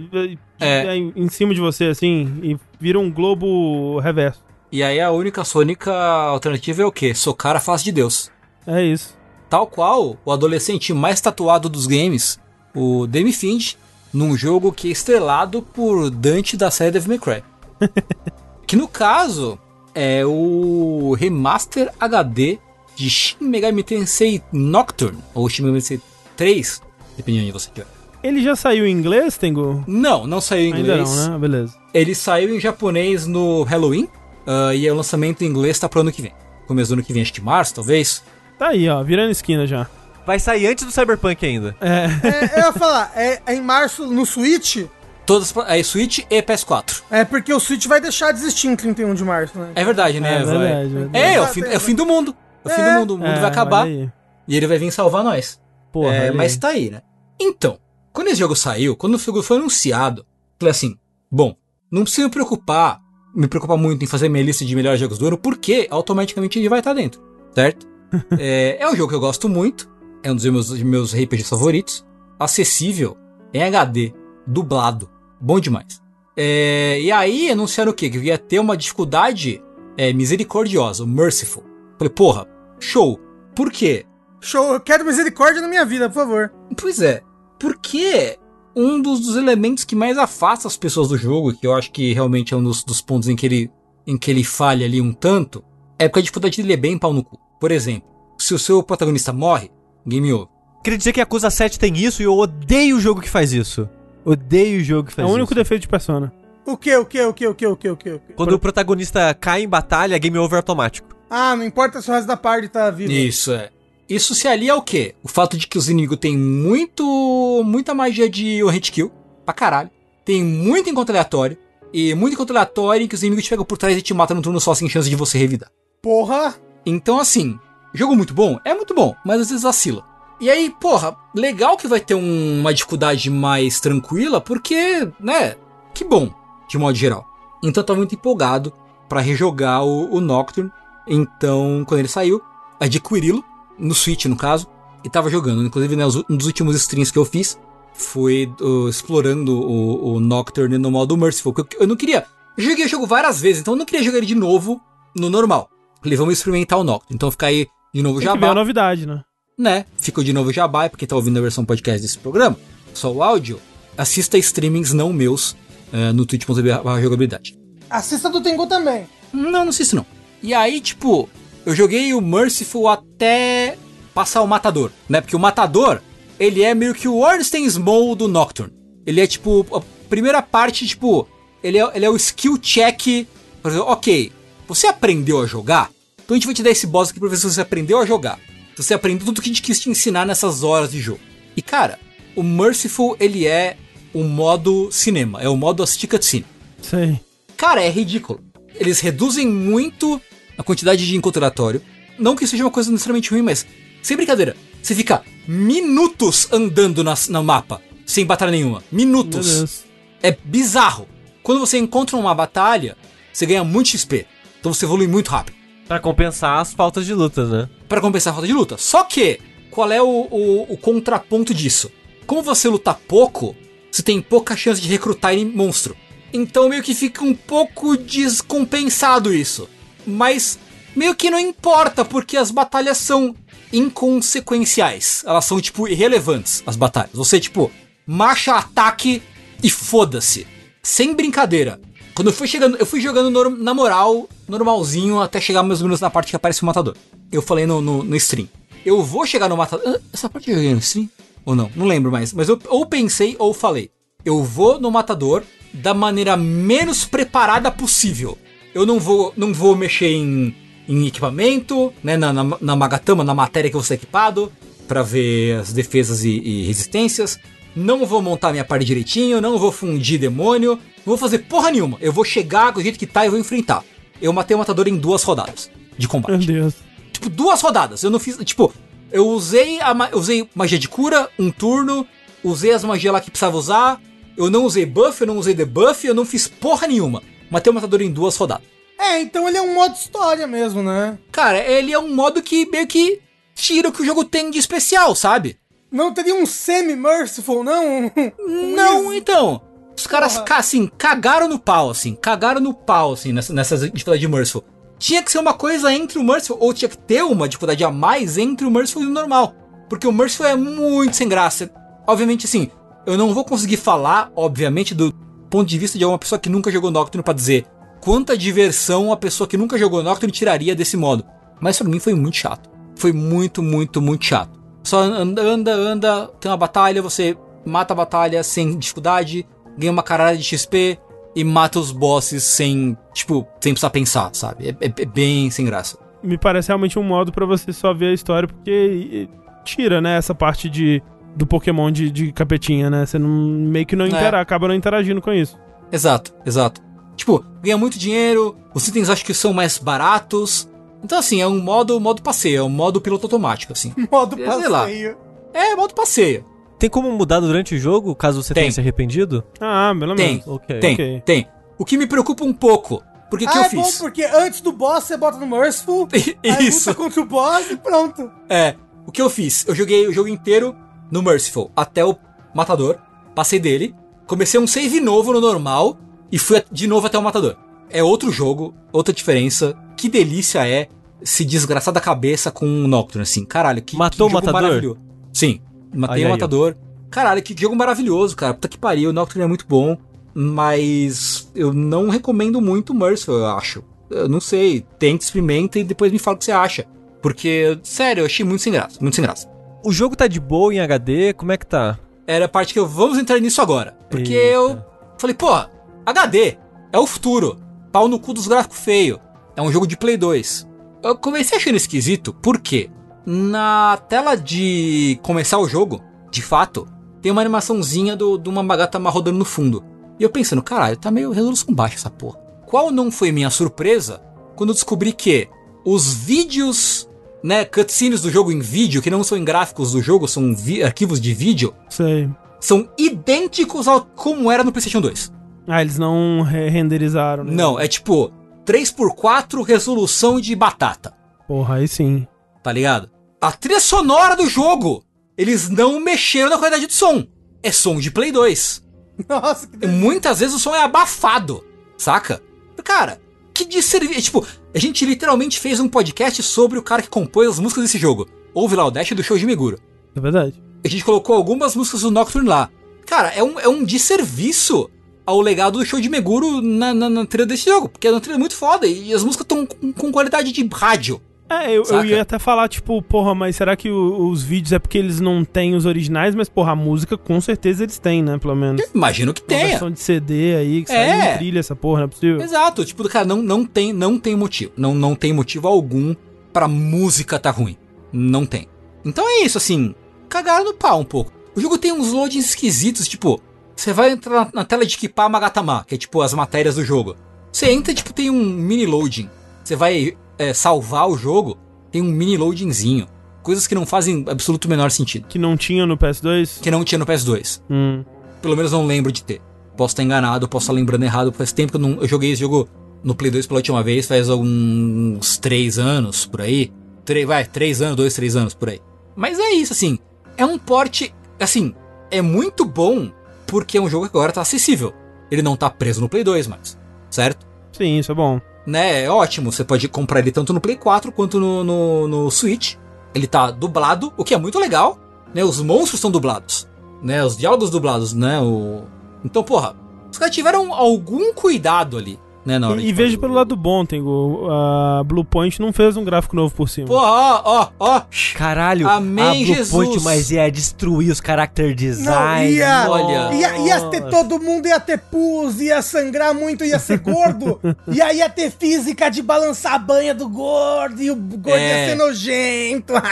É. 0.59 0.85
eh, 0.88 0.95
em 1.15 1.29
cima 1.29 1.53
de 1.53 1.61
você, 1.61 1.85
assim, 1.85 2.39
e 2.43 2.57
vira 2.79 2.99
um 2.99 3.09
globo 3.09 3.97
reverso. 3.99 4.43
E 4.71 4.83
aí 4.83 4.99
a 4.99 5.11
única, 5.11 5.43
sua 5.45 5.61
única 5.61 5.91
alternativa 5.93 6.81
é 6.81 6.85
o 6.85 6.91
quê? 6.91 7.13
Socar 7.15 7.55
a 7.55 7.59
face 7.59 7.83
de 7.85 7.91
Deus. 7.93 8.29
É 8.67 8.81
isso. 8.83 9.17
Tal 9.49 9.65
qual 9.67 10.17
o 10.25 10.31
adolescente 10.31 10.93
mais 10.93 11.19
tatuado 11.21 11.67
dos 11.69 11.88
games, 11.88 12.39
o 12.75 13.07
Demi 13.07 13.33
Finch, 13.33 13.77
num 14.13 14.35
jogo 14.38 14.71
que 14.71 14.89
é 14.89 14.91
estrelado 14.91 15.61
por 15.61 16.09
Dante 16.09 16.55
da 16.57 16.69
série 16.69 16.91
Devil 16.91 17.09
May 17.09 17.19
Cry. 17.19 17.43
que 18.67 18.75
no 18.75 18.88
caso 18.88 19.57
é 19.93 20.26
o 20.26 21.15
remaster 21.18 21.89
HD 21.99 22.59
de 22.95 23.09
Shin 23.09 23.38
Megami 23.41 23.84
Tensei 23.84 24.41
Nocturne, 24.51 25.19
ou 25.34 25.49
Shin 25.49 25.63
Megami 25.63 25.80
Tensei 25.81 26.01
3, 26.35 26.81
dependendo 27.18 27.45
de 27.45 27.51
onde 27.51 27.59
você 27.59 27.68
estiver. 27.69 27.88
Ele 28.23 28.41
já 28.43 28.55
saiu 28.55 28.85
em 28.85 28.91
inglês, 28.91 29.38
Tengu? 29.38 29.84
Não, 29.88 30.27
não 30.27 30.39
saiu 30.39 30.65
em 30.69 30.73
Ainda 30.73 30.80
inglês. 30.80 31.15
não, 31.15 31.31
né? 31.31 31.38
Beleza. 31.39 31.76
Ele 31.93 32.13
saiu 32.13 32.55
em 32.55 32.59
japonês 32.59 33.26
no 33.26 33.63
Halloween, 33.63 34.07
ah, 34.45 34.73
e 34.73 34.89
o 34.89 34.95
lançamento 34.95 35.43
em 35.43 35.47
inglês 35.47 35.80
tá 35.80 35.88
pro 35.89 36.01
ano 36.01 36.11
que 36.11 36.22
vem. 36.22 36.34
Começo 36.68 36.89
do 36.89 36.93
ano 36.93 37.03
que 37.03 37.13
vem, 37.13 37.22
acho 37.22 37.34
que 37.34 37.41
março, 37.41 37.76
talvez. 37.76 38.23
Tá 38.57 38.69
aí, 38.69 38.88
ó, 38.88 39.03
virando 39.03 39.31
esquina 39.31 39.65
já. 39.65 39.88
Vai 40.26 40.39
sair 40.39 40.68
antes 40.68 40.85
do 40.85 40.91
Cyberpunk 40.91 41.43
ainda. 41.45 41.76
É. 41.81 42.05
É, 42.27 42.59
eu 42.59 42.65
ia 42.65 42.73
falar, 42.73 43.11
é, 43.15 43.41
é 43.45 43.55
em 43.55 43.61
março 43.61 44.05
no 44.05 44.26
Switch. 44.26 44.85
Todas, 45.33 45.53
é 45.67 45.83
Switch 45.83 46.19
e 46.29 46.41
PS4. 46.41 47.03
É 47.09 47.23
porque 47.23 47.53
o 47.53 47.59
Switch 47.59 47.85
vai 47.87 48.01
deixar 48.01 48.31
de 48.31 48.39
existir 48.39 48.67
em 48.67 48.75
31 48.75 49.13
de 49.13 49.23
março, 49.23 49.57
né? 49.57 49.71
É 49.75 49.83
verdade, 49.85 50.19
né? 50.19 50.35
É 50.41 50.43
verdade, 50.43 50.89
verdade. 50.89 51.17
É, 51.17 51.33
é 51.35 51.41
o, 51.41 51.47
fim, 51.47 51.61
é 51.61 51.77
o 51.77 51.79
fim 51.79 51.95
do 51.95 52.05
mundo. 52.05 52.35
É 52.63 52.67
o 52.67 52.71
fim 52.71 52.81
É. 52.81 52.93
do 52.93 52.99
mundo. 52.99 53.15
O 53.15 53.17
mundo 53.17 53.27
É, 53.29 53.39
vai 53.39 53.49
acabar 53.49 53.85
aí. 53.85 54.09
e 54.47 54.57
ele 54.57 54.67
vai 54.67 54.77
vir 54.77 54.91
salvar 54.91 55.23
nós. 55.23 55.59
Porra, 55.91 56.13
É, 56.15 56.31
mas 56.31 56.53
aí. 56.53 56.59
tá 56.59 56.67
aí, 56.69 56.89
né? 56.89 57.01
Então, 57.39 57.77
quando 58.13 58.27
esse 58.27 58.39
jogo 58.39 58.55
saiu, 58.55 58.95
quando 58.95 59.15
o 59.15 59.17
jogo 59.17 59.41
foi 59.41 59.57
anunciado, 59.57 60.25
falei 60.59 60.71
assim: 60.71 60.95
bom, 61.31 61.55
não 61.91 62.03
precisa 62.03 62.27
me 62.27 62.31
preocupar, 62.31 62.99
me 63.35 63.47
preocupar 63.47 63.77
muito 63.77 64.03
em 64.03 64.07
fazer 64.07 64.27
minha 64.29 64.43
lista 64.43 64.63
de 64.65 64.75
melhores 64.75 64.99
jogos 64.99 65.17
do 65.17 65.27
ano, 65.27 65.37
porque 65.37 65.87
automaticamente 65.89 66.59
ele 66.59 66.69
vai 66.69 66.79
estar 66.79 66.93
dentro, 66.93 67.21
certo? 67.55 67.87
é, 68.37 68.77
é 68.81 68.89
um 68.89 68.95
jogo 68.95 69.09
que 69.09 69.15
eu 69.15 69.19
gosto 69.19 69.47
muito, 69.47 69.89
é 70.23 70.31
um 70.31 70.35
dos 70.35 70.45
meus, 70.45 70.71
meus 70.81 71.13
RPGs 71.13 71.49
favoritos, 71.49 72.05
acessível, 72.39 73.17
em 73.53 73.63
HD, 73.63 74.13
dublado, 74.45 75.09
bom 75.41 75.59
demais. 75.59 76.01
É, 76.38 76.99
e 77.01 77.11
aí 77.11 77.49
anunciaram 77.49 77.91
o 77.91 77.95
quê? 77.95 78.09
Que 78.09 78.18
ia 78.18 78.38
ter 78.38 78.59
uma 78.59 78.77
dificuldade 78.77 79.61
é, 79.97 80.13
misericordiosa, 80.13 81.05
merciful. 81.05 81.63
Falei, 81.97 82.13
porra, 82.13 82.47
show. 82.80 83.19
Por 83.55 83.72
quê? 83.72 84.05
Show, 84.39 84.73
eu 84.73 84.80
quero 84.80 85.05
misericórdia 85.05 85.61
na 85.61 85.68
minha 85.68 85.85
vida, 85.85 86.09
por 86.09 86.15
favor. 86.15 86.53
Pois 86.77 87.01
é, 87.01 87.22
porque 87.59 88.38
um 88.76 89.01
dos, 89.01 89.19
dos 89.19 89.35
elementos 89.35 89.84
que 89.84 89.95
mais 89.95 90.18
afasta 90.18 90.68
as 90.68 90.77
pessoas 90.77 91.09
do 91.09 91.18
jogo, 91.18 91.53
que 91.53 91.68
eu 91.68 91.73
acho 91.73 91.91
que 91.91 92.13
realmente 92.13 92.53
é 92.53 92.57
um 92.57 92.63
dos, 92.63 92.84
dos 92.84 93.01
pontos 93.01 93.27
em 93.27 93.35
que 93.35 93.45
ele 93.45 93.72
em 94.07 94.18
que 94.18 94.31
ele 94.31 94.43
falha 94.43 94.85
ali 94.85 94.99
um 94.99 95.13
tanto, 95.13 95.63
é 95.99 96.07
porque 96.07 96.19
a 96.19 96.23
dificuldade 96.23 96.57
dele 96.57 96.73
é 96.73 96.77
bem 96.77 96.97
pau 96.97 97.13
no 97.13 97.23
cu. 97.23 97.38
Por 97.59 97.72
exemplo, 97.72 98.09
se 98.38 98.53
o 98.53 98.59
seu 98.59 98.81
protagonista 98.81 99.31
morre, 99.31 99.69
game 100.05 100.34
over. 100.34 100.47
Queria 100.84 100.97
dizer 100.97 101.13
que 101.13 101.19
a 101.19 101.23
Acusa 101.23 101.51
7 101.51 101.77
tem 101.77 101.95
isso 101.95 102.23
e 102.23 102.26
eu 102.26 102.35
odeio 102.35 102.97
o 102.97 102.99
jogo 102.99 103.22
que 103.22 103.30
faz 103.30 103.53
isso. 103.53 103.88
Odeio 104.26 104.80
o 104.81 104.84
jogo 104.84 105.07
que 105.07 105.14
É 105.14 105.15
faz 105.15 105.30
o 105.30 105.31
único 105.34 105.52
isso. 105.52 105.56
defeito 105.56 105.81
de 105.81 105.88
persona. 105.88 106.31
O 106.65 106.77
que, 106.77 106.95
o 106.95 107.06
que, 107.06 107.22
o 107.26 107.34
que, 107.34 107.48
o 107.48 107.56
que, 107.56 107.68
o 107.68 107.76
que, 107.76 107.89
o 107.89 107.98
que? 107.98 108.19
Quando 108.35 108.53
o 108.53 108.60
protagonista 108.60 109.34
cai 109.34 109.64
em 109.64 109.68
batalha, 109.68 110.15
é 110.15 110.19
game 110.19 110.38
over 110.38 110.57
automático. 110.57 111.10
Ah, 111.30 111.56
não 111.56 111.64
importa 111.65 112.02
se 112.02 112.10
o 112.10 112.14
resto 112.14 112.27
da 112.27 112.38
parte 112.38 112.68
tá 112.68 112.89
vivo. 112.91 113.11
Isso 113.11 113.52
é. 113.52 113.69
Isso 114.07 114.35
se 114.35 114.48
alia 114.48 114.73
ao 114.73 114.81
quê? 114.81 115.15
O 115.23 115.27
fato 115.27 115.57
de 115.57 115.65
que 115.68 115.77
os 115.77 115.89
inimigos 115.89 116.18
têm 116.19 116.38
muito. 116.38 117.64
muita 117.65 117.93
magia 117.95 118.30
de 118.30 118.64
one 118.64 118.73
hit 118.73 118.91
kill, 118.91 119.11
pra 119.45 119.53
caralho. 119.53 119.89
Tem 120.26 120.43
muito 120.43 120.89
encontro 120.89 121.14
aleatório. 121.14 121.57
E 121.93 122.14
muito 122.14 122.34
encontro 122.34 122.56
aleatório 122.56 123.03
em 123.03 123.07
que 123.07 123.15
os 123.15 123.22
inimigos 123.23 123.45
te 123.45 123.49
pegam 123.49 123.65
por 123.65 123.77
trás 123.77 123.98
e 123.98 124.02
te 124.02 124.14
matam 124.14 124.35
num 124.35 124.41
turno 124.41 124.60
só 124.61 124.73
sem 124.76 124.88
chance 124.88 125.10
de 125.10 125.15
você 125.15 125.38
revidar. 125.38 125.69
Porra! 126.02 126.56
Então, 126.85 127.19
assim, 127.19 127.57
jogo 127.93 128.15
muito 128.15 128.34
bom? 128.34 128.60
É 128.64 128.73
muito 128.73 128.93
bom, 128.93 129.15
mas 129.26 129.41
às 129.41 129.49
vezes 129.49 129.64
vacila. 129.64 130.03
E 130.41 130.49
aí, 130.49 130.69
porra, 130.72 131.15
legal 131.35 131.77
que 131.77 131.88
vai 131.88 131.99
ter 131.99 132.15
um- 132.15 132.59
uma 132.59 132.73
dificuldade 132.73 133.30
mais 133.30 133.80
tranquila, 133.80 134.41
porque, 134.41 135.07
né, 135.19 135.55
que 135.93 136.03
bom, 136.03 136.30
de 136.68 136.77
modo 136.80 136.95
geral. 136.97 137.26
Então 137.63 137.81
eu 137.81 137.85
tava 137.85 137.97
muito 137.97 138.15
empolgado 138.15 138.73
pra 139.07 139.22
rejogar 139.22 139.85
o, 139.85 140.15
o 140.15 140.19
Nocturne. 140.19 140.72
Então, 141.07 141.84
quando 141.88 141.99
ele 141.99 142.07
saiu, 142.07 142.41
adquiri-lo, 142.80 143.43
no 143.77 143.93
Switch 143.93 144.26
no 144.26 144.35
caso, 144.35 144.68
e 145.03 145.09
tava 145.09 145.30
jogando. 145.30 145.63
Inclusive, 145.63 145.95
né, 145.95 146.05
um 146.30 146.35
dos 146.38 146.47
últimos 146.47 146.76
streams 146.76 147.11
que 147.11 147.19
eu 147.19 147.26
fiz 147.26 147.59
foi 147.93 148.51
uh, 148.61 148.88
explorando 148.89 149.59
o, 149.59 150.13
o 150.15 150.19
Nocturne 150.19 150.77
no 150.77 150.89
modo 150.89 151.15
Merciful. 151.18 151.53
porque 151.53 151.76
Eu, 151.77 151.81
eu 151.81 151.88
não 151.88 151.95
queria. 151.95 152.26
Eu 152.57 152.63
joguei 152.63 152.85
o 152.85 152.89
jogo 152.89 153.05
várias 153.05 153.39
vezes, 153.41 153.61
então 153.61 153.73
eu 153.73 153.77
não 153.77 153.85
queria 153.85 154.03
jogar 154.03 154.18
ele 154.18 154.26
de 154.27 154.35
novo 154.35 154.81
no 155.15 155.30
normal. 155.30 155.69
Falei, 156.01 156.18
vamos 156.18 156.34
experimentar 156.35 156.80
o 156.80 156.84
Nocturne. 156.84 157.15
Então 157.15 157.30
fica 157.31 157.45
aí 157.47 157.68
de 157.93 158.01
novo 158.01 158.19
que 158.19 158.27
a 158.27 158.31
jabá, 158.31 158.53
novidade, 158.53 159.05
né? 159.05 159.22
Né? 159.61 159.85
Ficou 159.97 160.23
de 160.23 160.33
novo 160.33 160.51
jabá, 160.51 160.89
porque 160.89 161.05
tá 161.05 161.15
ouvindo 161.15 161.38
a 161.38 161.41
versão 161.41 161.63
podcast 161.63 162.01
desse 162.01 162.17
programa, 162.17 162.57
só 162.93 163.11
o 163.11 163.21
áudio. 163.21 163.59
Assista 163.97 164.38
streamings 164.38 164.93
não 164.93 165.13
meus 165.13 165.55
eh, 165.93 166.11
no 166.11 166.25
twitch.tv 166.25 166.69
jogabilidade. 167.01 167.57
Assista 167.89 168.29
do 168.29 168.41
Tengu 168.41 168.65
também. 168.65 169.05
Não, 169.31 169.65
não 169.65 169.71
sei 169.71 169.85
se 169.85 169.95
não. 169.95 170.05
E 170.41 170.53
aí, 170.53 170.81
tipo, 170.81 171.29
eu 171.65 171.75
joguei 171.75 172.13
o 172.13 172.21
Merciful 172.21 172.88
até 172.88 173.77
passar 174.13 174.41
o 174.41 174.47
Matador, 174.47 174.91
né? 175.07 175.21
Porque 175.21 175.35
o 175.35 175.39
Matador, 175.39 176.01
ele 176.39 176.63
é 176.63 176.73
meio 176.73 176.95
que 176.95 177.07
o 177.07 177.17
Ornstein 177.17 177.69
Small 177.69 178.15
do 178.15 178.27
Nocturne. 178.27 178.73
Ele 179.05 179.21
é 179.21 179.27
tipo, 179.27 179.65
a 179.75 179.81
primeira 180.09 180.41
parte, 180.41 180.88
tipo, 180.88 181.27
ele 181.63 181.77
é, 181.77 181.91
ele 181.93 182.05
é 182.05 182.09
o 182.09 182.15
skill 182.15 182.57
check. 182.57 183.27
Por 183.61 183.69
exemplo, 183.69 183.88
ok, 183.89 184.31
você 184.67 184.88
aprendeu 184.88 185.41
a 185.41 185.45
jogar? 185.45 185.91
Então 186.23 186.33
a 186.33 186.38
gente 186.38 186.45
vai 186.45 186.55
te 186.55 186.63
dar 186.63 186.71
esse 186.71 186.88
boss 186.88 187.09
aqui 187.09 187.19
pra 187.19 187.29
ver 187.29 187.38
se 187.38 187.43
você 187.43 187.61
aprendeu 187.61 187.99
a 187.99 188.05
jogar. 188.05 188.39
Você 188.76 188.93
aprendeu 188.93 189.26
tudo 189.26 189.41
que 189.41 189.49
a 189.49 189.53
gente 189.53 189.61
quis 189.61 189.80
te 189.80 189.89
ensinar 189.89 190.26
nessas 190.26 190.64
horas 190.64 190.91
de 190.91 190.99
jogo. 190.99 191.19
E 191.56 191.61
cara, 191.61 191.99
o 192.35 192.43
Merciful, 192.43 193.15
ele 193.19 193.45
é 193.45 193.77
o 194.14 194.23
modo 194.23 194.89
cinema, 194.91 195.41
é 195.41 195.49
o 195.49 195.57
modo 195.57 195.84
assistir 195.84 196.07
cutscene. 196.07 196.45
Sei. 196.81 197.19
Cara, 197.56 197.84
é 197.84 197.89
ridículo. 197.89 198.41
Eles 198.76 198.99
reduzem 198.99 199.48
muito 199.48 200.19
a 200.57 200.64
quantidade 200.64 201.06
de 201.06 201.15
encontratório. 201.15 201.81
Não 202.18 202.35
que 202.35 202.48
seja 202.48 202.64
uma 202.64 202.72
coisa 202.72 202.91
necessariamente 202.91 203.30
ruim, 203.30 203.41
mas 203.41 203.65
sem 204.02 204.18
brincadeira. 204.18 204.56
Você 204.81 204.95
fica 204.95 205.23
minutos 205.48 206.48
andando 206.52 207.03
nas, 207.03 207.27
no 207.30 207.43
mapa, 207.43 207.81
sem 208.06 208.26
batalha 208.26 208.52
nenhuma. 208.52 208.84
Minutos. 208.91 209.84
É 210.23 210.35
bizarro. 210.43 211.07
Quando 211.43 211.60
você 211.60 211.77
encontra 211.77 212.18
uma 212.18 212.34
batalha, 212.34 212.98
você 213.31 213.45
ganha 213.45 213.64
muito 213.64 213.89
XP. 213.89 214.26
Então 214.60 214.73
você 214.73 214.85
evolui 214.85 215.07
muito 215.07 215.30
rápido. 215.30 215.60
Pra 215.91 215.99
compensar 215.99 216.59
as 216.61 216.72
faltas 216.73 217.05
de 217.05 217.13
lutas, 217.13 217.49
né? 217.49 217.68
Pra 217.89 217.99
compensar 217.99 218.31
a 218.31 218.34
falta 218.35 218.47
de 218.47 218.53
luta. 218.53 218.77
Só 218.77 219.03
que, 219.03 219.41
qual 219.69 219.91
é 219.91 220.01
o, 220.01 220.07
o- 220.07 220.65
o 220.73 220.77
contraponto 220.77 221.53
disso? 221.53 221.91
Como 222.26 222.41
você 222.41 222.69
luta 222.69 222.93
pouco, 222.93 223.53
você 223.91 224.01
tem 224.01 224.22
pouca 224.22 224.55
chance 224.55 224.80
de 224.80 224.88
recrutar 224.88 225.34
em 225.34 225.43
monstro. 225.43 225.93
Então 226.31 226.69
meio 226.69 226.81
que 226.81 226.93
fica 226.95 227.22
um 227.26 227.34
pouco 227.35 227.97
descompensado 227.97 229.34
isso. 229.34 229.68
Mas 230.07 230.57
meio 230.95 231.13
que 231.13 231.30
não 231.30 231.38
importa, 231.38 232.05
porque 232.05 232.38
as 232.38 232.51
batalhas 232.51 232.97
são 232.97 233.35
inconsequenciais. 233.73 235.26
Elas 235.27 235.43
são, 235.43 235.59
tipo, 235.59 235.89
irrelevantes, 235.89 236.63
as 236.65 236.77
batalhas. 236.77 237.11
Você, 237.13 237.38
tipo, 237.38 237.69
marcha 238.07 238.53
ataque 238.55 239.22
e 239.61 239.69
foda-se. 239.69 240.47
Sem 240.81 241.13
brincadeira. 241.13 241.81
Quando 242.15 242.27
eu 242.27 242.33
fui 242.33 242.47
chegando, 242.47 242.77
eu 242.77 242.85
fui 242.85 242.99
jogando 243.01 243.29
norm- 243.29 243.57
na 243.57 243.73
moral, 243.73 244.27
normalzinho, 244.47 245.19
até 245.21 245.39
chegar 245.39 245.63
mais 245.63 245.81
ou 245.81 245.88
menos 245.88 246.01
na 246.01 246.09
parte 246.09 246.29
que 246.29 246.35
aparece 246.35 246.61
o 246.61 246.65
matador. 246.65 246.95
Eu 247.31 247.41
falei 247.41 247.65
no, 247.65 247.81
no, 247.81 248.03
no 248.03 248.15
stream. 248.15 248.47
Eu 248.85 249.01
vou 249.03 249.25
chegar 249.25 249.47
no 249.47 249.55
matador. 249.57 249.85
Ah, 249.95 249.99
Essa 250.13 250.29
parte 250.29 250.49
eu 250.49 250.55
joguei 250.55 250.73
no 250.73 250.79
stream? 250.79 251.09
Ou 251.45 251.55
não? 251.55 251.71
Não 251.75 251.85
lembro 251.85 252.11
mais. 252.11 252.33
Mas 252.33 252.49
eu 252.49 252.59
ou 252.67 252.85
pensei 252.85 253.35
ou 253.39 253.53
falei. 253.53 253.89
Eu 254.25 254.43
vou 254.43 254.79
no 254.79 254.91
matador 254.91 255.43
da 255.73 255.93
maneira 255.93 256.35
menos 256.35 257.05
preparada 257.05 257.71
possível. 257.71 258.38
Eu 258.73 258.85
não 258.85 258.99
vou, 258.99 259.33
não 259.38 259.53
vou 259.53 259.75
mexer 259.75 260.07
em, 260.11 260.55
em 260.88 261.07
equipamento, 261.07 261.93
né? 262.03 262.17
Na, 262.17 262.31
na, 262.33 262.57
na 262.59 262.75
magatama, 262.75 263.23
na 263.23 263.33
matéria 263.33 263.69
que 263.69 263.75
você 263.75 263.93
é 263.93 263.95
equipado, 263.95 264.51
pra 264.88 265.01
ver 265.01 265.59
as 265.59 265.71
defesas 265.73 266.23
e, 266.23 266.29
e 266.39 266.63
resistências. 266.65 267.39
Não 267.76 268.06
vou 268.06 268.22
montar 268.22 268.52
minha 268.52 268.65
parte 268.65 268.85
direitinho, 268.85 269.39
não 269.41 269.57
vou 269.57 269.72
fundir 269.72 270.19
demônio, 270.19 270.76
não 270.76 271.06
vou 271.06 271.18
fazer 271.18 271.39
porra 271.39 271.72
nenhuma. 271.72 271.98
Eu 272.02 272.11
vou 272.11 272.26
chegar 272.26 272.72
do 272.72 272.81
jeito 272.81 272.99
que 272.99 273.06
tá 273.07 273.26
e 273.26 273.30
vou 273.30 273.39
enfrentar. 273.39 273.84
Eu 274.22 274.34
matei 274.34 274.56
o 274.56 274.60
matador 274.60 274.88
em 274.88 274.98
duas 274.98 275.23
rodadas 275.23 275.69
de 275.98 276.06
Meu 276.06 276.10
combate. 276.10 276.45
Deus. 276.45 276.73
Tipo, 277.14 277.30
duas 277.30 277.61
rodadas. 277.61 278.03
Eu 278.03 278.10
não 278.10 278.19
fiz. 278.19 278.38
Tipo, 278.43 278.73
eu 279.11 279.27
usei 279.27 279.80
a 279.81 279.93
ma- 279.93 280.10
eu 280.11 280.18
usei 280.19 280.48
magia 280.53 280.77
de 280.77 280.88
cura, 280.89 281.30
um 281.39 281.49
turno, 281.49 282.06
usei 282.43 282.72
as 282.72 282.84
magias 282.84 283.14
lá 283.14 283.22
que 283.22 283.31
precisava 283.31 283.57
usar. 283.57 284.02
Eu 284.38 284.49
não 284.49 284.64
usei 284.65 284.85
buff, 284.85 285.19
eu 285.22 285.27
não 285.27 285.38
usei 285.38 285.53
debuff, 285.53 286.06
eu 286.06 286.14
não 286.14 286.26
fiz 286.26 286.48
porra 286.48 286.88
nenhuma. 286.88 287.22
Matei 287.49 287.72
o 287.72 287.73
matador 287.73 288.02
em 288.02 288.11
duas 288.11 288.35
rodadas. 288.38 288.65
É, 288.99 289.19
então 289.19 289.48
ele 289.48 289.57
é 289.57 289.61
um 289.61 289.73
modo 289.73 289.95
história 289.95 290.45
mesmo, 290.45 290.84
né? 290.84 291.18
Cara, 291.31 291.57
ele 291.57 291.91
é 291.91 291.98
um 291.99 292.14
modo 292.14 292.41
que 292.41 292.65
meio 292.69 292.85
que 292.88 293.19
tira 293.56 293.89
o 293.89 293.91
que 293.91 294.02
o 294.02 294.06
jogo 294.06 294.23
tem 294.23 294.52
de 294.52 294.60
especial, 294.60 295.15
sabe? 295.15 295.57
Não 295.91 296.13
teria 296.13 296.34
um 296.34 296.45
semi-merciful, 296.45 297.63
não? 297.63 298.11
Não, 298.76 299.13
então. 299.13 299.61
Os 299.97 300.07
caras, 300.07 300.38
Porra. 300.38 300.59
assim, 300.59 300.89
cagaram 300.97 301.49
no 301.49 301.59
pau, 301.59 301.89
assim. 301.89 302.15
Cagaram 302.15 302.61
no 302.61 302.73
pau, 302.73 303.13
assim, 303.13 303.34
nessa, 303.34 303.53
nessa 303.53 303.77
dificuldade 303.77 304.22
de 304.22 304.27
Merciful. 304.27 304.63
Tinha 304.97 305.22
que 305.22 305.31
ser 305.31 305.39
uma 305.39 305.53
coisa 305.53 305.93
entre 305.93 306.18
o 306.18 306.23
Merciful, 306.23 306.57
ou 306.59 306.73
tinha 306.73 306.88
que 306.88 306.97
ter 306.97 307.23
uma 307.23 307.47
dificuldade 307.47 307.84
a 307.84 307.91
mais 307.91 308.38
entre 308.38 308.65
o 308.65 308.72
Merciful 308.72 309.03
e 309.03 309.07
o 309.07 309.11
normal. 309.11 309.53
Porque 309.89 310.07
o 310.07 310.13
Merciful 310.13 310.45
é 310.45 310.55
muito 310.55 311.15
sem 311.15 311.27
graça. 311.27 311.69
Obviamente, 312.07 312.45
assim, 312.45 312.69
eu 313.05 313.18
não 313.18 313.34
vou 313.34 313.43
conseguir 313.43 313.77
falar, 313.77 314.31
obviamente, 314.35 314.95
do 314.95 315.11
ponto 315.49 315.68
de 315.68 315.77
vista 315.77 315.99
de 315.99 316.05
uma 316.05 316.18
pessoa 316.18 316.39
que 316.39 316.49
nunca 316.49 316.72
jogou 316.72 316.89
Nocturne 316.89 317.23
pra 317.23 317.34
dizer 317.34 317.65
quanta 317.99 318.38
diversão 318.38 319.11
a 319.11 319.18
pessoa 319.18 319.47
que 319.47 319.57
nunca 319.57 319.77
jogou 319.77 320.01
Nocturne 320.01 320.31
tiraria 320.31 320.73
desse 320.73 320.95
modo. 320.95 321.26
Mas 321.59 321.77
pra 321.77 321.88
mim 321.88 321.99
foi 321.99 322.13
muito 322.13 322.38
chato. 322.38 322.69
Foi 322.95 323.11
muito, 323.11 323.61
muito, 323.61 324.01
muito 324.01 324.26
chato. 324.26 324.60
Só 324.91 324.99
anda, 325.03 325.41
anda, 325.41 325.72
anda, 325.73 326.27
tem 326.38 326.51
uma 326.51 326.57
batalha, 326.57 327.01
você 327.01 327.38
mata 327.65 327.93
a 327.93 327.95
batalha 327.95 328.43
sem 328.43 328.77
dificuldade, 328.77 329.47
ganha 329.77 329.89
uma 329.89 330.03
caralho 330.03 330.38
de 330.38 330.43
XP 330.43 330.99
e 331.34 331.45
mata 331.45 331.80
os 331.80 331.93
bosses 331.93 332.43
sem, 332.43 332.97
tipo, 333.13 333.47
sem 333.61 333.72
precisar 333.72 333.89
pensar, 333.89 334.30
sabe? 334.34 334.68
É, 334.68 334.85
é- 334.85 334.93
é 335.03 335.05
bem 335.05 335.49
sem 335.49 335.63
graça. 335.65 335.97
Me 336.22 336.38
parece 336.38 336.68
realmente 336.68 336.99
um 336.99 337.03
modo 337.03 337.31
pra 337.31 337.45
você 337.45 337.72
só 337.72 337.93
ver 337.93 338.07
a 338.07 338.13
história, 338.13 338.49
porque 338.49 339.30
tira, 339.63 340.01
né, 340.01 340.18
essa 340.18 340.35
parte 340.35 340.69
de 340.69 341.01
do 341.38 341.47
Pokémon 341.47 341.89
de, 341.89 342.11
de 342.11 342.34
capetinha, 342.34 342.89
né? 342.89 343.05
Você 343.05 343.18
não, 343.18 343.30
meio 343.30 343.85
que 343.85 343.95
não 343.95 344.03
É. 344.03 344.09
intera, 344.09 344.41
acaba 344.41 344.68
não 344.68 344.76
interagindo 344.76 345.22
com 345.22 345.31
isso. 345.31 345.57
Exato, 345.89 346.34
exato. 346.45 346.81
Tipo, 347.15 347.45
ganha 347.63 347.77
muito 347.77 347.97
dinheiro, 347.97 348.57
os 348.73 348.85
itens 348.89 349.09
acho 349.09 349.23
que 349.23 349.34
são 349.34 349.53
mais 349.53 349.77
baratos. 349.77 350.68
Então, 351.03 351.18
assim, 351.18 351.41
é 351.41 351.48
um 351.48 351.60
modo, 351.60 351.99
modo 351.99 352.22
passeio, 352.22 352.60
é 352.60 352.64
um 352.64 352.69
modo 352.69 353.02
piloto 353.02 353.26
automático, 353.26 353.73
assim. 353.73 353.94
Modo 354.11 354.36
Sei 354.36 354.68
lá. 354.68 354.82
passeio. 354.82 355.18
É, 355.53 355.76
modo 355.76 355.94
passeio. 355.94 356.45
Tem 356.78 356.90
como 356.90 357.11
mudar 357.11 357.40
durante 357.40 357.76
o 357.76 357.80
jogo, 357.80 358.15
caso 358.15 358.41
você 358.41 358.53
Tem. 358.53 358.64
tenha 358.64 358.72
se 358.72 358.80
arrependido? 358.80 359.44
Ah, 359.60 359.94
pelo 359.98 360.15
Tem. 360.15 360.28
menos. 360.28 360.48
Ok. 360.48 360.80
Tem, 360.80 360.94
ok. 360.94 361.22
tem. 361.26 361.48
O 361.78 361.86
que 361.86 361.98
me 361.98 362.07
preocupa 362.07 362.44
um 362.44 362.53
pouco, 362.53 363.03
porque 363.30 363.45
o 363.45 363.49
que 363.49 363.57
ah, 363.57 363.61
eu 363.61 363.65
é 363.65 363.69
bom 363.76 363.84
fiz? 363.84 363.98
porque 363.98 364.23
antes 364.23 364.61
do 364.61 364.72
boss 364.72 365.03
você 365.06 365.18
bota 365.18 365.38
no 365.38 365.48
Merciful, 365.48 366.07
aí 366.14 366.68
Isso. 366.68 366.90
luta 366.90 367.02
contra 367.02 367.22
o 367.22 367.26
boss 367.26 367.69
e 367.72 367.78
pronto. 367.78 368.32
É, 368.49 368.76
o 369.06 369.11
que 369.11 369.22
eu 369.22 369.30
fiz? 369.30 369.68
Eu 369.68 369.76
joguei 369.76 370.07
o 370.07 370.14
jogo 370.14 370.28
inteiro 370.30 370.76
no 371.11 371.22
Merciful, 371.22 371.72
até 371.76 372.06
o 372.06 372.15
Matador, 372.53 372.98
passei 373.36 373.60
dele, 373.60 373.95
comecei 374.28 374.60
um 374.60 374.68
save 374.68 374.99
novo 374.99 375.34
no 375.34 375.41
normal 375.41 375.98
e 376.32 376.38
fui 376.40 376.64
de 376.72 376.88
novo 376.88 377.07
até 377.07 377.18
o 377.18 377.22
Matador. 377.23 377.57
É 377.91 378.03
outro 378.03 378.31
jogo, 378.31 378.73
outra 378.91 379.13
diferença. 379.13 379.77
Que 379.97 380.09
delícia 380.09 380.68
é 380.68 380.88
se 381.23 381.45
desgraçar 381.45 381.93
da 381.93 382.01
cabeça 382.01 382.51
com 382.51 382.65
um 382.65 382.88
Nocturne, 382.88 383.23
assim. 383.23 383.45
Caralho, 383.45 383.81
que, 383.81 383.95
Matou 383.95 384.27
que 384.27 384.34
o 384.34 384.35
Matador? 384.35 384.61
maravilhoso. 384.61 384.99
Sim, 385.34 385.61
matei 385.93 386.23
o 386.23 386.27
ó. 386.27 386.31
Matador. 386.31 386.76
Caralho, 387.09 387.43
que 387.43 387.55
jogo 387.59 387.76
maravilhoso, 387.76 388.35
cara. 388.35 388.53
Puta 388.53 388.68
que 388.68 388.77
pariu, 388.77 389.09
o 389.09 389.13
Nocturne 389.13 389.43
é 389.43 389.47
muito 389.47 389.65
bom, 389.68 389.97
mas 390.34 391.51
eu 391.53 391.73
não 391.73 392.09
recomendo 392.09 392.61
muito 392.61 392.91
o 392.91 392.95
Merciful, 392.95 393.35
eu 393.35 393.47
acho. 393.47 393.84
Eu 394.09 394.27
não 394.27 394.41
sei, 394.41 394.85
tenta, 394.99 395.23
experimenta 395.23 395.80
e 395.80 395.84
depois 395.84 396.11
me 396.11 396.19
fala 396.19 396.35
o 396.35 396.38
que 396.39 396.45
você 396.45 396.51
acha. 396.51 396.85
Porque, 397.22 397.77
sério, 397.84 398.22
eu 398.22 398.26
achei 398.26 398.43
muito 398.43 398.61
sem 398.61 398.73
graça, 398.73 398.97
muito 398.99 399.15
sem 399.15 399.23
graça. 399.23 399.47
O 399.84 399.91
jogo 399.91 400.15
tá 400.15 400.27
de 400.27 400.39
boa 400.39 400.73
em 400.73 400.80
HD? 400.80 401.34
Como 401.34 401.51
é 401.51 401.57
que 401.57 401.65
tá? 401.65 401.97
Era 402.26 402.45
a 402.45 402.49
parte 402.49 402.73
que 402.73 402.80
eu 402.80 402.88
vamos 402.88 403.18
entrar 403.18 403.39
nisso 403.39 403.61
agora. 403.61 403.95
Porque 404.09 404.34
Eita. 404.34 404.53
eu 404.53 404.81
falei, 405.18 405.35
porra, 405.35 405.69
HD 406.05 406.57
é 406.91 406.99
o 406.99 407.05
futuro. 407.05 407.59
Pau 407.91 408.07
no 408.07 408.19
cu 408.19 408.34
dos 408.34 408.47
gráficos 408.47 408.80
feio. 408.80 409.19
É 409.55 409.61
um 409.61 409.72
jogo 409.72 409.85
de 409.85 409.97
Play 409.97 410.18
2. 410.18 410.68
Eu 411.03 411.15
comecei 411.18 411.57
achando 411.57 411.76
esquisito, 411.76 412.34
porque 412.41 412.89
na 413.26 413.97
tela 414.07 414.35
de 414.35 415.19
começar 415.22 415.57
o 415.59 415.68
jogo, 415.68 416.01
de 416.31 416.41
fato, 416.41 416.88
tem 417.22 417.31
uma 417.31 417.41
animaçãozinha 417.41 418.15
do, 418.15 418.38
de 418.38 418.49
uma 418.49 418.63
Magatama 418.63 419.09
rodando 419.09 419.38
no 419.38 419.45
fundo. 419.45 419.84
E 420.19 420.23
eu 420.23 420.30
pensando, 420.30 420.61
caralho, 420.61 420.97
tá 420.97 421.11
meio 421.11 421.31
resolução 421.31 421.73
baixa 421.73 421.95
essa 421.95 422.09
porra. 422.09 422.39
Qual 422.65 422.91
não 422.91 423.11
foi 423.11 423.31
minha 423.31 423.49
surpresa 423.49 424.22
quando 424.55 424.69
eu 424.69 424.76
descobri 424.76 425.11
que 425.11 425.49
os 425.84 426.13
vídeos, 426.13 427.09
né, 427.43 427.65
cutscenes 427.65 428.22
do 428.22 428.30
jogo 428.30 428.51
em 428.51 428.59
vídeo, 428.59 429.01
que 429.01 429.09
não 429.09 429.23
são 429.23 429.38
em 429.38 429.43
gráficos 429.43 429.91
do 429.91 430.01
jogo, 430.01 430.27
são 430.27 430.55
arquivos 430.85 431.19
de 431.19 431.34
vídeo, 431.34 431.73
Sei. 431.89 432.30
são 432.59 432.88
idênticos 432.97 433.88
ao 433.88 434.01
como 434.01 434.51
era 434.51 434.63
no 434.63 434.72
PlayStation 434.72 435.01
2. 435.01 435.31
Ah, 435.67 435.81
eles 435.81 435.97
não 435.97 436.41
re- 436.41 436.69
renderizaram, 436.69 437.43
né? 437.43 437.53
Não, 437.53 437.79
é 437.79 437.88
tipo 437.88 438.31
3x4 438.65 439.63
resolução 439.65 440.39
de 440.39 440.55
batata, 440.55 441.13
Porra, 441.47 441.75
aí 441.75 441.88
sim. 441.88 442.27
tá 442.63 442.71
ligado? 442.71 443.09
A 443.39 443.51
trilha 443.51 443.79
sonora 443.79 444.35
do 444.35 444.47
jogo, 444.47 445.03
eles 445.38 445.69
não 445.69 445.99
mexeram 445.99 446.49
na 446.49 446.57
qualidade 446.57 446.88
de 446.88 446.93
som. 446.93 447.25
É 447.63 447.71
som 447.71 447.99
de 447.99 448.09
Play 448.11 448.31
2. 448.31 448.83
Nossa, 449.29 449.67
que 449.67 449.75
E 449.75 449.79
delícia. 449.79 449.99
muitas 449.99 450.39
vezes 450.39 450.55
o 450.55 450.59
som 450.59 450.73
é 450.75 450.81
abafado, 450.83 451.63
saca? 451.97 452.41
Cara, 452.83 453.19
que 453.53 453.65
desserviço. 453.65 454.21
Tipo, 454.21 454.45
a 454.73 454.79
gente 454.79 455.05
literalmente 455.05 455.59
fez 455.59 455.79
um 455.79 455.88
podcast 455.88 456.41
sobre 456.43 456.79
o 456.79 456.83
cara 456.83 457.01
que 457.01 457.09
compôs 457.09 457.47
as 457.49 457.59
músicas 457.59 457.83
desse 457.83 457.97
jogo. 457.99 458.27
Ouve 458.53 458.75
lá 458.75 458.85
o 458.85 458.91
Dash 458.91 459.11
do 459.11 459.23
show 459.23 459.38
de 459.38 459.45
Meguro. 459.45 459.77
É 460.15 460.19
verdade. 460.19 460.61
A 460.83 460.88
gente 460.88 461.03
colocou 461.03 461.35
algumas 461.35 461.75
músicas 461.75 462.01
do 462.01 462.09
Nocturne 462.11 462.47
lá. 462.49 462.69
Cara, 463.05 463.29
é 463.29 463.43
um, 463.43 463.59
é 463.59 463.67
um 463.67 463.83
desserviço 463.83 464.89
ao 465.31 465.41
legado 465.41 465.79
do 465.79 465.85
show 465.85 465.99
de 465.99 466.09
Meguro 466.09 466.61
na, 466.61 466.93
na, 466.93 467.09
na 467.09 467.25
trilha 467.25 467.45
desse 467.45 467.65
jogo. 467.65 467.89
Porque 467.89 468.07
é 468.07 468.11
uma 468.11 468.21
trilha 468.21 468.37
muito 468.39 468.55
foda 468.55 468.85
e 468.87 469.13
as 469.13 469.23
músicas 469.23 469.45
estão 469.45 469.65
com, 469.65 469.91
com 469.93 470.11
qualidade 470.11 470.51
de 470.51 470.67
rádio. 470.71 471.21
É, 471.49 471.69
eu, 471.75 471.83
eu 471.83 472.05
ia 472.05 472.21
até 472.21 472.39
falar, 472.39 472.69
tipo, 472.69 473.01
porra, 473.01 473.35
mas 473.35 473.57
será 473.57 473.75
que 473.75 473.91
o- 473.91 474.29
os 474.29 474.41
vídeos 474.41 474.71
é 474.71 474.79
porque 474.79 474.97
eles 474.97 475.19
não 475.19 475.43
têm 475.43 475.75
os 475.75 475.85
originais? 475.85 476.33
Mas, 476.33 476.47
porra, 476.47 476.71
a 476.71 476.75
música 476.77 477.17
com 477.17 477.41
certeza 477.41 477.83
eles 477.83 477.99
têm, 477.99 478.23
né? 478.23 478.37
Pelo 478.37 478.55
menos. 478.55 478.81
Imagino 478.95 479.33
que 479.33 479.41
Uma 479.41 479.47
tenha. 479.49 479.67
versão 479.67 479.91
de 479.91 479.99
CD 479.99 480.55
aí, 480.55 480.85
que 480.85 480.91
É. 480.93 480.95
sai 480.95 481.33
em 481.33 481.37
trilha 481.39 481.59
essa 481.59 481.75
porra, 481.75 481.99
não 481.99 482.05
é 482.05 482.09
possível? 482.09 482.41
Exato, 482.41 482.85
tipo, 482.85 483.03
cara, 483.09 483.25
não, 483.25 483.41
não 483.43 483.65
tem 483.65 483.91
não 483.91 484.17
tem 484.17 484.33
motivo. 484.33 484.71
Não, 484.77 484.95
não 484.95 485.13
tem 485.13 485.33
motivo 485.33 485.67
algum 485.67 486.15
pra 486.53 486.69
música 486.69 487.37
tá 487.37 487.51
ruim. 487.51 487.75
Não 488.13 488.45
tem. 488.45 488.67
Então 489.03 489.25
é 489.27 489.43
isso, 489.43 489.57
assim, 489.57 489.93
cagaram 490.29 490.63
no 490.63 490.73
pau 490.73 491.01
um 491.01 491.05
pouco. 491.05 491.33
O 491.53 491.59
jogo 491.59 491.77
tem 491.77 491.91
uns 491.91 492.13
loadings 492.13 492.45
esquisitos, 492.47 493.09
tipo, 493.09 493.41
você 493.81 493.93
vai 493.93 494.11
entrar 494.11 494.45
na, 494.45 494.49
na 494.53 494.63
tela 494.63 494.85
de 494.85 494.93
equipar 494.93 495.27
Magatama, 495.27 495.83
que 495.87 495.95
é 495.95 495.97
tipo 495.97 496.21
as 496.21 496.35
matérias 496.35 496.75
do 496.75 496.85
jogo. 496.85 497.15
Você 497.51 497.71
entra, 497.71 497.91
tipo, 497.93 498.13
tem 498.13 498.29
um 498.29 498.45
mini 498.45 498.85
loading. 498.85 499.27
Você 499.63 499.75
vai 499.75 500.15
é, 500.37 500.53
salvar 500.53 501.09
o 501.09 501.17
jogo, 501.17 501.57
tem 501.91 501.99
um 501.99 502.11
mini 502.11 502.37
loadingzinho. 502.37 503.07
Coisas 503.41 503.65
que 503.65 503.73
não 503.73 503.83
fazem 503.83 504.23
absoluto 504.29 504.69
menor 504.69 504.91
sentido. 504.91 505.27
Que 505.27 505.39
não 505.39 505.57
tinha 505.57 505.87
no 505.87 505.97
PS2? 505.97 506.61
Que 506.61 506.69
não 506.69 506.83
tinha 506.83 506.99
no 506.99 507.07
PS2. 507.07 507.59
Hum. 507.71 508.05
Pelo 508.39 508.55
menos 508.55 508.71
não 508.71 508.85
lembro 508.85 509.11
de 509.11 509.23
ter. 509.23 509.41
Posso 509.75 509.93
estar 509.93 510.03
enganado, 510.03 510.47
posso 510.47 510.65
estar 510.65 510.73
lembrando 510.73 511.03
errado. 511.03 511.33
Faz 511.33 511.51
tempo 511.51 511.71
que 511.71 511.77
eu, 511.77 511.81
não, 511.81 512.01
eu 512.01 512.07
joguei 512.07 512.31
esse 512.31 512.41
jogo 512.41 512.69
no 513.03 513.15
Play 513.15 513.31
2 513.31 513.47
pela 513.47 513.57
última 513.57 513.81
vez, 513.81 514.05
faz 514.05 514.29
alguns 514.29 515.39
três 515.39 515.79
anos 515.79 516.27
por 516.27 516.41
aí. 516.41 516.71
Três, 517.03 517.25
vai, 517.25 517.45
três 517.45 517.81
anos, 517.81 517.95
dois, 517.95 518.13
três 518.13 518.35
anos 518.35 518.53
por 518.53 518.69
aí. 518.69 518.79
Mas 519.15 519.39
é 519.39 519.53
isso, 519.53 519.73
assim. 519.73 519.97
É 520.37 520.45
um 520.45 520.59
porte, 520.59 521.11
assim, 521.39 521.73
é 522.11 522.21
muito 522.21 522.63
bom 522.63 523.11
porque 523.52 523.78
é 523.78 523.82
um 523.82 523.90
jogo 523.90 524.07
que 524.07 524.15
agora 524.15 524.32
tá 524.32 524.40
acessível. 524.40 524.94
Ele 525.30 525.41
não 525.41 525.57
tá 525.57 525.69
preso 525.69 525.99
no 525.99 526.07
Play 526.07 526.23
2 526.23 526.48
mais, 526.48 526.80
certo? 527.10 527.45
Sim, 527.73 527.99
isso 527.99 528.10
é 528.10 528.15
bom. 528.15 528.40
Né, 528.65 529.03
é 529.03 529.10
ótimo. 529.10 529.52
Você 529.52 529.65
pode 529.65 529.90
comprar 529.90 530.22
ele 530.22 530.32
tanto 530.32 530.53
no 530.53 530.61
Play 530.61 530.78
4 530.78 531.11
quanto 531.11 531.38
no, 531.38 531.61
no, 531.61 532.07
no 532.07 532.32
Switch. 532.32 532.76
Ele 533.14 533.28
tá 533.28 533.52
dublado, 533.52 534.14
o 534.15 534.23
que 534.23 534.34
é 534.34 534.38
muito 534.38 534.57
legal. 534.57 534.98
Né, 535.34 535.44
os 535.44 535.61
monstros 535.61 535.99
são 535.99 536.10
dublados. 536.10 536.65
Né, 537.03 537.22
os 537.26 537.36
diálogos 537.36 537.69
dublados, 537.69 538.14
né? 538.14 538.40
O... 538.40 538.84
Então, 539.26 539.44
porra, 539.44 539.76
os 540.10 540.18
caras 540.18 540.34
tiveram 540.34 540.73
algum 540.73 541.34
cuidado 541.34 541.98
ali, 541.98 542.18
né? 542.45 542.57
Na 542.59 542.69
hora 542.69 542.81
E, 542.81 542.88
e 542.89 542.93
veja 542.93 543.18
pelo 543.18 543.34
lado 543.34 543.55
bom, 543.55 543.85
Tengu. 543.85 544.47
A 544.49 545.03
Bluepoint 545.03 545.59
não 545.59 545.72
fez 545.72 545.95
um 545.97 546.03
gráfico 546.03 546.35
novo 546.35 546.53
por 546.55 546.68
cima. 546.69 546.88
Porra, 546.88 547.07
ó, 547.07 547.41
ó, 547.45 547.69
ó. 547.80 548.01
Caralho, 548.35 548.88
Amém, 548.89 549.23
a 549.26 549.31
Blue 549.45 549.45
Jesus. 549.55 549.69
Point, 549.69 550.03
mas 550.03 550.31
ia 550.31 550.49
destruir 550.51 551.11
os 551.11 551.19
character 551.19 551.68
Não, 551.69 551.76
design. 551.76 552.51
ia, 552.55 552.89
olha. 552.89 553.34
ia, 553.34 553.57
ia 553.59 553.81
ter 553.89 554.01
todo 554.09 554.39
mundo, 554.39 554.68
ia 554.68 554.80
ter 554.80 554.97
pus, 554.97 555.59
ia 555.61 555.81
sangrar 555.81 556.34
muito, 556.34 556.63
ia 556.63 556.80
ser 556.80 556.99
gordo. 556.99 557.59
e 557.88 558.01
aí 558.01 558.18
ia 558.18 558.30
ter 558.30 558.51
física 558.51 559.09
de 559.09 559.22
balançar 559.22 559.73
a 559.76 559.80
banha 559.80 560.13
do 560.15 560.27
gordo, 560.27 561.01
e 561.01 561.11
o 561.11 561.15
gordo 561.15 561.49
É. 561.49 561.84
ia 561.85 561.89
ser 561.89 561.95
nojento. 561.95 562.93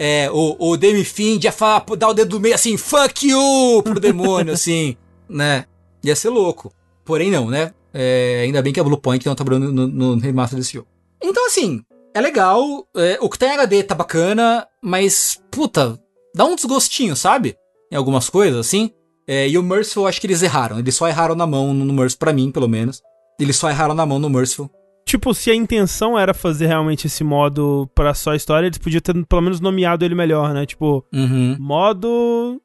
É, 0.00 0.30
o, 0.30 0.56
o 0.58 0.76
Demi 0.76 1.04
Find 1.04 1.42
ia 1.42 1.50
falar, 1.50 1.84
dar 1.98 2.08
o 2.08 2.14
dedo 2.14 2.30
do 2.30 2.40
meio 2.40 2.54
assim, 2.54 2.76
fuck 2.76 3.28
you, 3.28 3.82
pro 3.82 3.98
demônio, 3.98 4.52
assim, 4.54 4.96
né? 5.28 5.64
Ia 6.04 6.14
ser 6.14 6.28
louco. 6.28 6.72
Porém, 7.04 7.30
não, 7.30 7.48
né? 7.50 7.72
É, 8.00 8.42
ainda 8.44 8.62
bem 8.62 8.72
que 8.72 8.78
a 8.78 8.84
Bluepoint 8.84 9.26
não 9.26 9.34
tá 9.34 9.44
trabalhando 9.44 9.72
no, 9.72 9.88
no 10.14 10.20
remaster 10.20 10.56
desse 10.56 10.74
jogo. 10.74 10.86
Então, 11.20 11.44
assim, 11.46 11.82
é 12.14 12.20
legal. 12.20 12.86
é, 12.96 13.18
o 13.20 13.28
que 13.28 13.36
tem 13.38 13.48
em 13.48 13.52
HD 13.54 13.82
tá 13.82 13.94
bacana, 13.94 14.64
mas, 14.80 15.42
puta, 15.50 15.98
dá 16.34 16.44
um 16.44 16.54
desgostinho, 16.54 17.16
sabe? 17.16 17.56
Em 17.90 17.96
algumas 17.96 18.30
coisas, 18.30 18.58
assim. 18.60 18.90
É, 19.26 19.48
e 19.48 19.58
o 19.58 19.62
Merciful, 19.62 20.06
acho 20.06 20.20
que 20.20 20.26
eles 20.28 20.42
erraram. 20.42 20.78
Eles 20.78 20.94
só 20.94 21.08
erraram 21.08 21.34
na 21.34 21.46
mão 21.46 21.74
no 21.74 21.92
Merciful, 21.92 22.20
pra 22.20 22.32
mim, 22.32 22.50
pelo 22.52 22.68
menos. 22.68 23.02
Eles 23.40 23.56
só 23.56 23.68
erraram 23.68 23.94
na 23.94 24.06
mão 24.06 24.18
no 24.20 24.30
Merciful. 24.30 24.70
Tipo, 25.04 25.32
se 25.34 25.50
a 25.50 25.54
intenção 25.54 26.18
era 26.18 26.32
fazer 26.34 26.66
realmente 26.66 27.06
esse 27.06 27.24
modo 27.24 27.88
pra 27.94 28.12
só 28.14 28.34
história, 28.34 28.66
eles 28.66 28.78
podiam 28.78 29.00
ter 29.00 29.14
pelo 29.26 29.40
menos 29.42 29.58
nomeado 29.58 30.04
ele 30.04 30.14
melhor, 30.14 30.52
né? 30.52 30.66
Tipo, 30.66 31.02
Uhum. 31.12 31.56
modo 31.58 32.60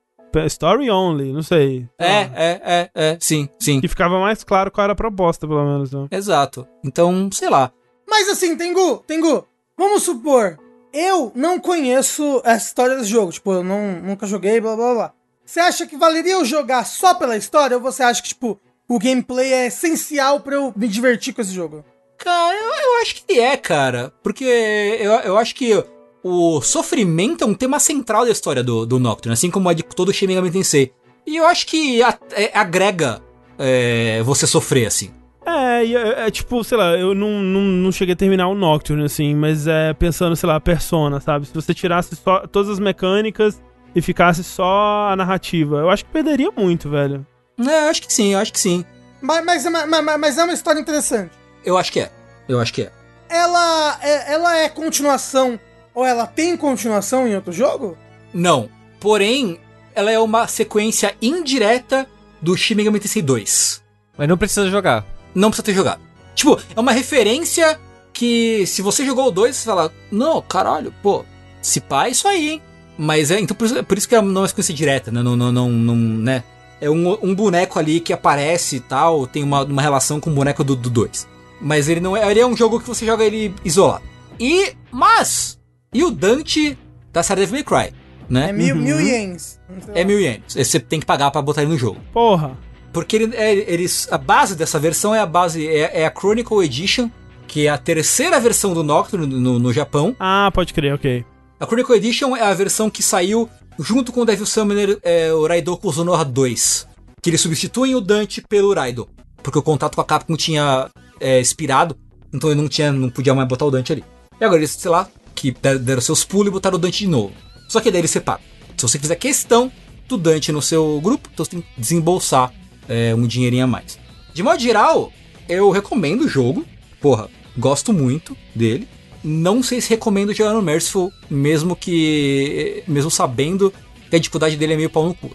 story 0.47 0.89
only, 0.89 1.31
não 1.31 1.43
sei. 1.43 1.88
É, 1.99 2.07
é, 2.07 2.61
é, 2.64 2.89
é, 2.93 3.18
sim, 3.19 3.47
sim. 3.60 3.80
Que 3.80 3.88
ficava 3.88 4.19
mais 4.19 4.43
claro 4.43 4.72
qual 4.72 4.84
era 4.84 4.93
a 4.93 4.95
proposta, 4.95 5.47
pelo 5.47 5.64
menos, 5.65 5.91
né? 5.91 6.07
Exato. 6.11 6.68
Então, 6.84 7.30
sei 7.31 7.49
lá. 7.49 7.72
Mas 8.07 8.30
assim, 8.30 8.55
Tengu, 8.55 8.97
Tengu, 9.07 9.45
vamos 9.77 10.03
supor, 10.03 10.57
eu 10.93 11.31
não 11.34 11.60
conheço 11.60 12.41
essa 12.45 12.68
história 12.68 12.95
desse 12.95 13.10
jogo. 13.10 13.31
Tipo, 13.31 13.53
eu 13.53 13.64
não, 13.64 14.01
nunca 14.01 14.27
joguei, 14.27 14.61
blá 14.61 14.76
blá 14.76 14.93
blá. 14.93 15.14
Você 15.45 15.60
acha 15.60 15.85
que 15.85 15.97
valeria 15.97 16.34
eu 16.34 16.45
jogar 16.45 16.85
só 16.85 17.14
pela 17.14 17.35
história? 17.35 17.76
Ou 17.76 17.84
você 17.84 18.03
acha 18.03 18.22
que, 18.22 18.30
tipo, 18.30 18.60
o 18.88 18.99
gameplay 18.99 19.51
é 19.51 19.68
essencial 19.68 20.39
pra 20.39 20.55
eu 20.55 20.73
me 20.76 20.88
divertir 20.88 21.34
com 21.34 21.41
esse 21.41 21.51
jogo? 21.51 21.84
Cara, 22.18 22.55
eu, 22.55 22.64
eu 22.64 23.01
acho 23.01 23.26
que 23.26 23.39
é, 23.39 23.57
cara. 23.57 24.14
Porque 24.23 24.45
eu, 24.45 25.11
eu 25.11 25.38
acho 25.38 25.53
que 25.55 25.84
o 26.24 26.62
sofrimento 26.62 27.44
é 27.44 27.48
um 27.48 27.54
tema 27.54 27.80
central 27.80 28.26
da 28.26 28.32
história 28.32 28.64
do, 28.64 28.86
do 28.86 29.00
Nocturne, 29.00 29.34
assim 29.34 29.52
como 29.52 29.70
é 29.70 29.74
de 29.74 29.84
todo 29.84 30.10
o 30.10 30.14
Shin 30.14 30.28
Megami 30.28 30.50
Tensei. 30.52 30.91
E 31.28 31.36
eu 31.38 31.45
acho 31.45 31.66
que 31.68 32.02
a- 32.02 32.18
é- 32.32 32.52
agrega 32.58 33.22
é, 33.60 34.22
você 34.24 34.48
sofrer, 34.48 34.88
assim. 34.88 35.12
É, 35.45 35.86
é, 35.86 36.28
é 36.28 36.32
tipo, 36.32 36.64
sei 36.64 36.78
lá, 36.78 36.95
eu 36.98 37.14
não, 37.14 37.41
não, 37.41 37.62
não 37.62 37.91
cheguei 37.91 38.14
a 38.14 38.16
terminar 38.16 38.48
o 38.48 38.56
Nocturne, 38.56 39.04
assim, 39.04 39.36
mas 39.36 39.68
é 39.68 39.94
pensando, 39.94 40.36
sei 40.36 40.48
lá, 40.48 40.60
Persona, 40.60 41.20
sabe? 41.20 41.45
Se 41.45 41.54
você 41.54 41.74
tirasse 41.74 42.16
só 42.16 42.48
todas 42.48 42.70
as 42.72 42.80
mecânicas 42.80 43.62
e 43.95 44.02
ficasse 44.02 44.44
só 44.44 45.10
a 45.12 45.16
narrativa, 45.16 45.78
eu 45.80 45.90
acho 45.90 46.06
que 46.06 46.12
perderia 46.12 46.50
muito, 46.52 46.90
velho. 46.90 47.26
É, 47.60 47.86
eu 47.86 47.90
acho 47.90 48.02
que 48.02 48.12
sim, 48.12 48.34
eu 48.34 48.40
acho 48.40 48.52
que 48.54 48.60
sim. 48.60 48.84
Mas, 49.22 49.45
mas, 49.45 49.66
mas, 49.66 49.88
mas- 50.04 50.20
mas 50.20 50.38
é 50.38 50.44
uma 50.44 50.54
história 50.54 50.80
interessante. 50.80 51.32
Eu 51.64 51.78
acho 51.78 51.91
que 51.91 52.00
é. 52.00 52.12
Eu 52.50 52.60
acho 52.60 52.74
que 52.74 52.82
é. 52.84 52.91
Ela 53.30 53.98
é, 54.02 54.34
ela 54.34 54.58
é 54.58 54.70
continuação, 54.70 55.60
ou 55.94 56.06
ela 56.06 56.26
tem 56.26 56.56
continuação 56.57 57.28
em 57.28 57.36
outro 57.36 57.52
jogo? 57.52 57.98
Não. 58.34 58.70
Porém, 58.99 59.60
ela 59.94 60.11
é 60.11 60.20
uma 60.20 60.48
sequência 60.48 61.15
indireta 61.22 62.07
do 62.41 62.57
Shin 62.57 62.76
Megami 62.76 62.99
Tensei 62.99 63.22
2. 63.22 63.84
Mas 64.18 64.28
não 64.28 64.38
precisa 64.38 64.70
jogar. 64.70 65.06
não 65.34 65.49
precisa 65.49 65.65
ter 65.65 65.74
jogado. 65.74 66.02
Tipo, 66.36 66.60
é 66.76 66.80
uma 66.80 66.91
referência 66.91 67.80
que 68.11 68.65
se 68.65 68.82
você 68.82 69.06
jogou 69.06 69.28
o 69.28 69.32
2, 69.32 69.56
você 69.56 69.65
fala, 69.65 69.91
não, 70.11 70.41
caralho, 70.41 70.94
pô, 71.02 71.26
se 71.61 71.80
pá, 71.80 72.07
é 72.07 72.11
isso 72.11 72.28
aí, 72.28 72.52
hein? 72.52 72.61
Mas 72.98 73.32
é, 73.32 73.40
então 73.40 73.56
por 73.56 73.65
isso, 73.65 73.84
por 73.84 73.98
isso 73.98 74.07
que 74.07 74.15
ela 74.15 74.24
não 74.24 74.38
é 74.38 74.40
uma 74.41 74.48
sequência 74.48 74.74
direta, 74.74 75.11
né? 75.11 75.24
Não, 75.24 75.36
não, 75.36 75.52
não, 75.52 75.70
não, 75.70 75.95
né? 75.95 76.44
É 76.80 76.90
um, 76.90 77.18
um 77.24 77.34
boneco 77.34 77.80
ali 77.80 77.99
que 77.99 78.14
aparece 78.14 78.76
e 78.76 78.80
tal, 78.80 79.26
tem 79.26 79.41
uma, 79.41 79.64
uma 79.64 79.82
relação 79.82 80.20
com 80.20 80.30
o 80.30 80.34
boneco 80.34 80.64
do 80.64 80.76
2. 80.76 81.28
Mas 81.61 81.88
ele 81.88 82.02
não 82.02 82.15
é. 82.15 82.30
Ele 82.30 82.41
é 82.41 82.45
um 82.45 82.56
jogo 82.56 82.80
que 82.80 82.88
você 82.88 83.06
joga 83.06 83.24
ele 83.24 83.56
isolado. 83.64 84.03
E. 84.40 84.76
Mas! 84.91 85.57
E 85.94 86.03
o 86.03 86.11
Dante 86.11 86.78
da 87.11 87.22
série 87.24 87.41
Devil 87.41 87.56
May 87.56 87.64
Cry, 87.64 87.95
né? 88.30 88.49
É 88.49 88.53
mil, 88.53 88.76
Uhum. 88.76 88.82
mil 88.82 89.02
ienes. 89.02 89.60
É 89.94 90.03
mil 90.03 90.20
ienes. 90.20 90.53
Você 90.56 90.80
tem 90.80 90.99
que 90.99 91.06
pagar 91.06 91.30
pra 91.32 91.41
botar 91.41 91.61
ele 91.61 91.72
no 91.72 91.78
jogo. 91.78 91.99
Porra. 92.11 92.57
Porque 92.91 93.15
ele, 93.15 93.36
é, 93.36 93.53
eles, 93.72 94.07
a 94.11 94.18
base 94.18 94.56
dessa 94.56 94.80
versão 94.80 95.14
é 95.15 95.20
a 95.20 95.26
base 95.26 95.68
é, 95.68 96.02
é 96.02 96.06
a 96.06 96.11
Chronicle 96.11 96.64
Edition, 96.64 97.10
que 97.48 97.65
é 97.68 97.70
a 97.70 97.78
terceira 97.78 98.40
versão 98.40 98.74
do 98.74 98.84
Nocturne 98.84 99.26
no, 99.28 99.60
no 99.60 99.74
Japão. 99.74 100.15
Ah, 100.20 100.49
pode 100.53 100.74
crer, 100.74 100.94
ok. 100.94 101.26
A 101.60 101.65
Chronicle 101.65 101.95
Edition 101.95 102.36
é 102.36 102.41
a 102.44 102.53
versão 102.53 102.90
que 102.90 103.02
saiu 103.02 103.49
junto 103.80 104.11
com 104.11 104.22
o 104.22 104.26
Devil 104.26 104.45
Summoner, 104.45 104.99
é, 105.02 105.34
o 105.34 105.48
Raidoku 105.48 105.91
Zonoha 105.91 106.24
2, 106.24 106.88
que 107.22 107.30
eles 107.32 107.41
substituem 107.41 107.95
o 107.95 108.02
Dante 108.02 108.44
pelo 108.48 108.74
Raido, 108.74 109.07
porque 109.41 109.57
o 109.57 109.64
contato 109.64 109.95
com 109.95 110.02
a 110.02 110.06
Capcom 110.06 110.36
tinha 110.36 110.90
é, 111.20 111.40
expirado, 111.40 111.95
então 112.32 112.52
ele 112.52 112.61
não 112.61 112.68
tinha, 112.70 112.91
não 112.91 113.10
podia 113.10 113.34
mais 113.34 113.48
botar 113.48 113.65
o 113.65 113.72
Dante 113.72 113.91
ali. 113.94 114.03
E 114.40 114.44
agora 114.45 114.60
eles, 114.60 114.72
sei 114.72 114.91
lá, 114.91 115.07
que 115.52 115.60
der- 115.61 115.78
deram 115.80 116.02
seus 116.02 116.24
pulos 116.24 116.48
e 116.48 116.52
botaram 116.52 116.78
o 116.78 116.80
Dante 116.80 116.99
de 116.99 117.07
novo. 117.07 117.34
Só 117.68 117.82
que 117.82 117.91
daí 117.91 117.99
eles 118.02 118.11
separam. 118.11 118.41
Se 118.78 118.82
você 118.84 118.98
fizer 118.98 119.15
questão 119.15 119.70
do 120.07 120.18
Dante 120.18 120.52
no 120.52 120.61
seu 120.61 120.99
grupo, 121.02 121.30
então 121.34 121.44
você 121.45 121.52
tem 121.52 121.61
que 121.61 121.68
desembolsar 121.78 122.53
é, 122.88 123.14
um 123.14 123.28
dinheirinho 123.28 123.65
a 123.65 123.68
mais. 123.68 123.99
De 124.34 124.41
modo 124.41 124.60
geral, 124.61 125.11
eu 125.49 125.70
recomendo 125.70 126.22
o 126.22 126.28
jogo. 126.30 126.65
Porra, 127.02 127.30
gosto 127.57 127.91
muito 127.91 128.36
dele. 128.56 128.88
Não 129.24 129.61
sei 129.61 129.80
se 129.82 129.90
recomendo 129.90 130.34
jogar 130.34 130.53
no 130.53 130.61
Merciful, 130.61 131.11
mesmo 131.30 131.76
que. 131.76 132.84
mesmo 132.88 133.10
sabendo 133.11 133.74
que 134.10 134.15
a 134.15 134.20
dificuldade 134.20 134.56
dele 134.56 134.74
é 134.74 134.78
meio 134.78 134.90
pau 134.90 135.06
no 135.06 135.14
cu. 135.14 135.30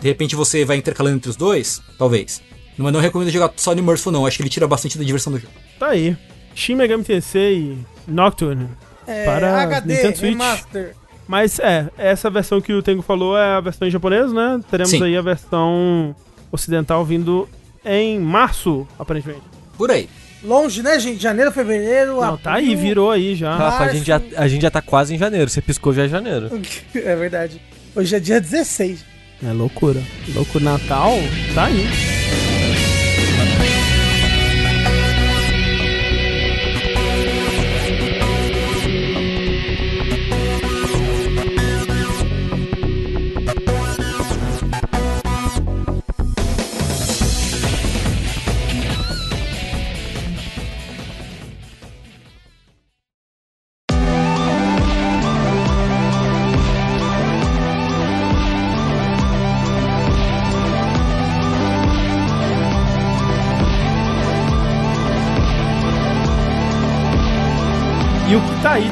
De 0.00 0.06
repente 0.08 0.34
você 0.36 0.64
vai 0.64 0.76
intercalando 0.76 1.16
entre 1.16 1.30
os 1.30 1.36
dois, 1.36 1.80
talvez. 1.98 2.40
Mas 2.76 2.92
não 2.92 3.00
recomendo 3.00 3.30
jogar 3.30 3.52
só 3.56 3.74
no 3.74 3.82
Merciful, 3.82 4.12
não. 4.12 4.24
Acho 4.26 4.36
que 4.36 4.42
ele 4.42 4.50
tira 4.50 4.66
bastante 4.68 4.96
da 4.98 5.04
diversão 5.04 5.32
do 5.32 5.38
jogo. 5.38 5.52
Tá 5.78 5.88
aí. 5.88 6.16
Shin 6.54 6.74
Megami 6.74 7.04
Tensei 7.04 7.78
Nocturne. 8.06 8.68
É, 9.08 9.24
Para 9.24 9.62
HD, 9.62 9.94
Nintendo 9.94 10.18
Switch. 10.18 10.30
Remaster. 10.32 10.94
Mas 11.26 11.58
é, 11.58 11.88
essa 11.98 12.30
versão 12.30 12.60
que 12.60 12.72
o 12.72 12.82
Tengo 12.82 13.02
falou 13.02 13.36
é 13.36 13.56
a 13.56 13.60
versão 13.60 13.88
em 13.88 13.90
japonês, 13.90 14.32
né? 14.32 14.60
Teremos 14.70 14.90
Sim. 14.90 15.02
aí 15.02 15.16
a 15.16 15.22
versão 15.22 16.14
ocidental 16.52 17.04
vindo 17.04 17.48
em 17.84 18.18
março, 18.18 18.86
aparentemente. 18.98 19.42
Por 19.76 19.90
aí. 19.90 20.08
Longe, 20.42 20.82
né, 20.82 20.98
gente? 20.98 21.20
Janeiro, 21.22 21.50
fevereiro. 21.50 22.20
Não, 22.20 22.36
tá 22.36 22.54
aí, 22.54 22.76
virou 22.76 23.10
aí 23.10 23.34
já. 23.34 23.56
Rafa, 23.56 23.84
a 23.84 23.88
gente, 23.92 24.06
já, 24.06 24.20
a 24.36 24.46
gente 24.46 24.62
já 24.62 24.70
tá 24.70 24.80
quase 24.80 25.14
em 25.14 25.18
janeiro. 25.18 25.50
Você 25.50 25.60
piscou 25.60 25.92
já 25.92 26.04
é 26.04 26.08
janeiro. 26.08 26.48
É 26.94 27.16
verdade. 27.16 27.60
Hoje 27.94 28.14
é 28.14 28.20
dia 28.20 28.40
16. 28.40 29.04
É 29.42 29.52
loucura. 29.52 30.00
Louco 30.34 30.60
Natal, 30.60 31.12
tá 31.54 31.64
aí. 31.64 32.47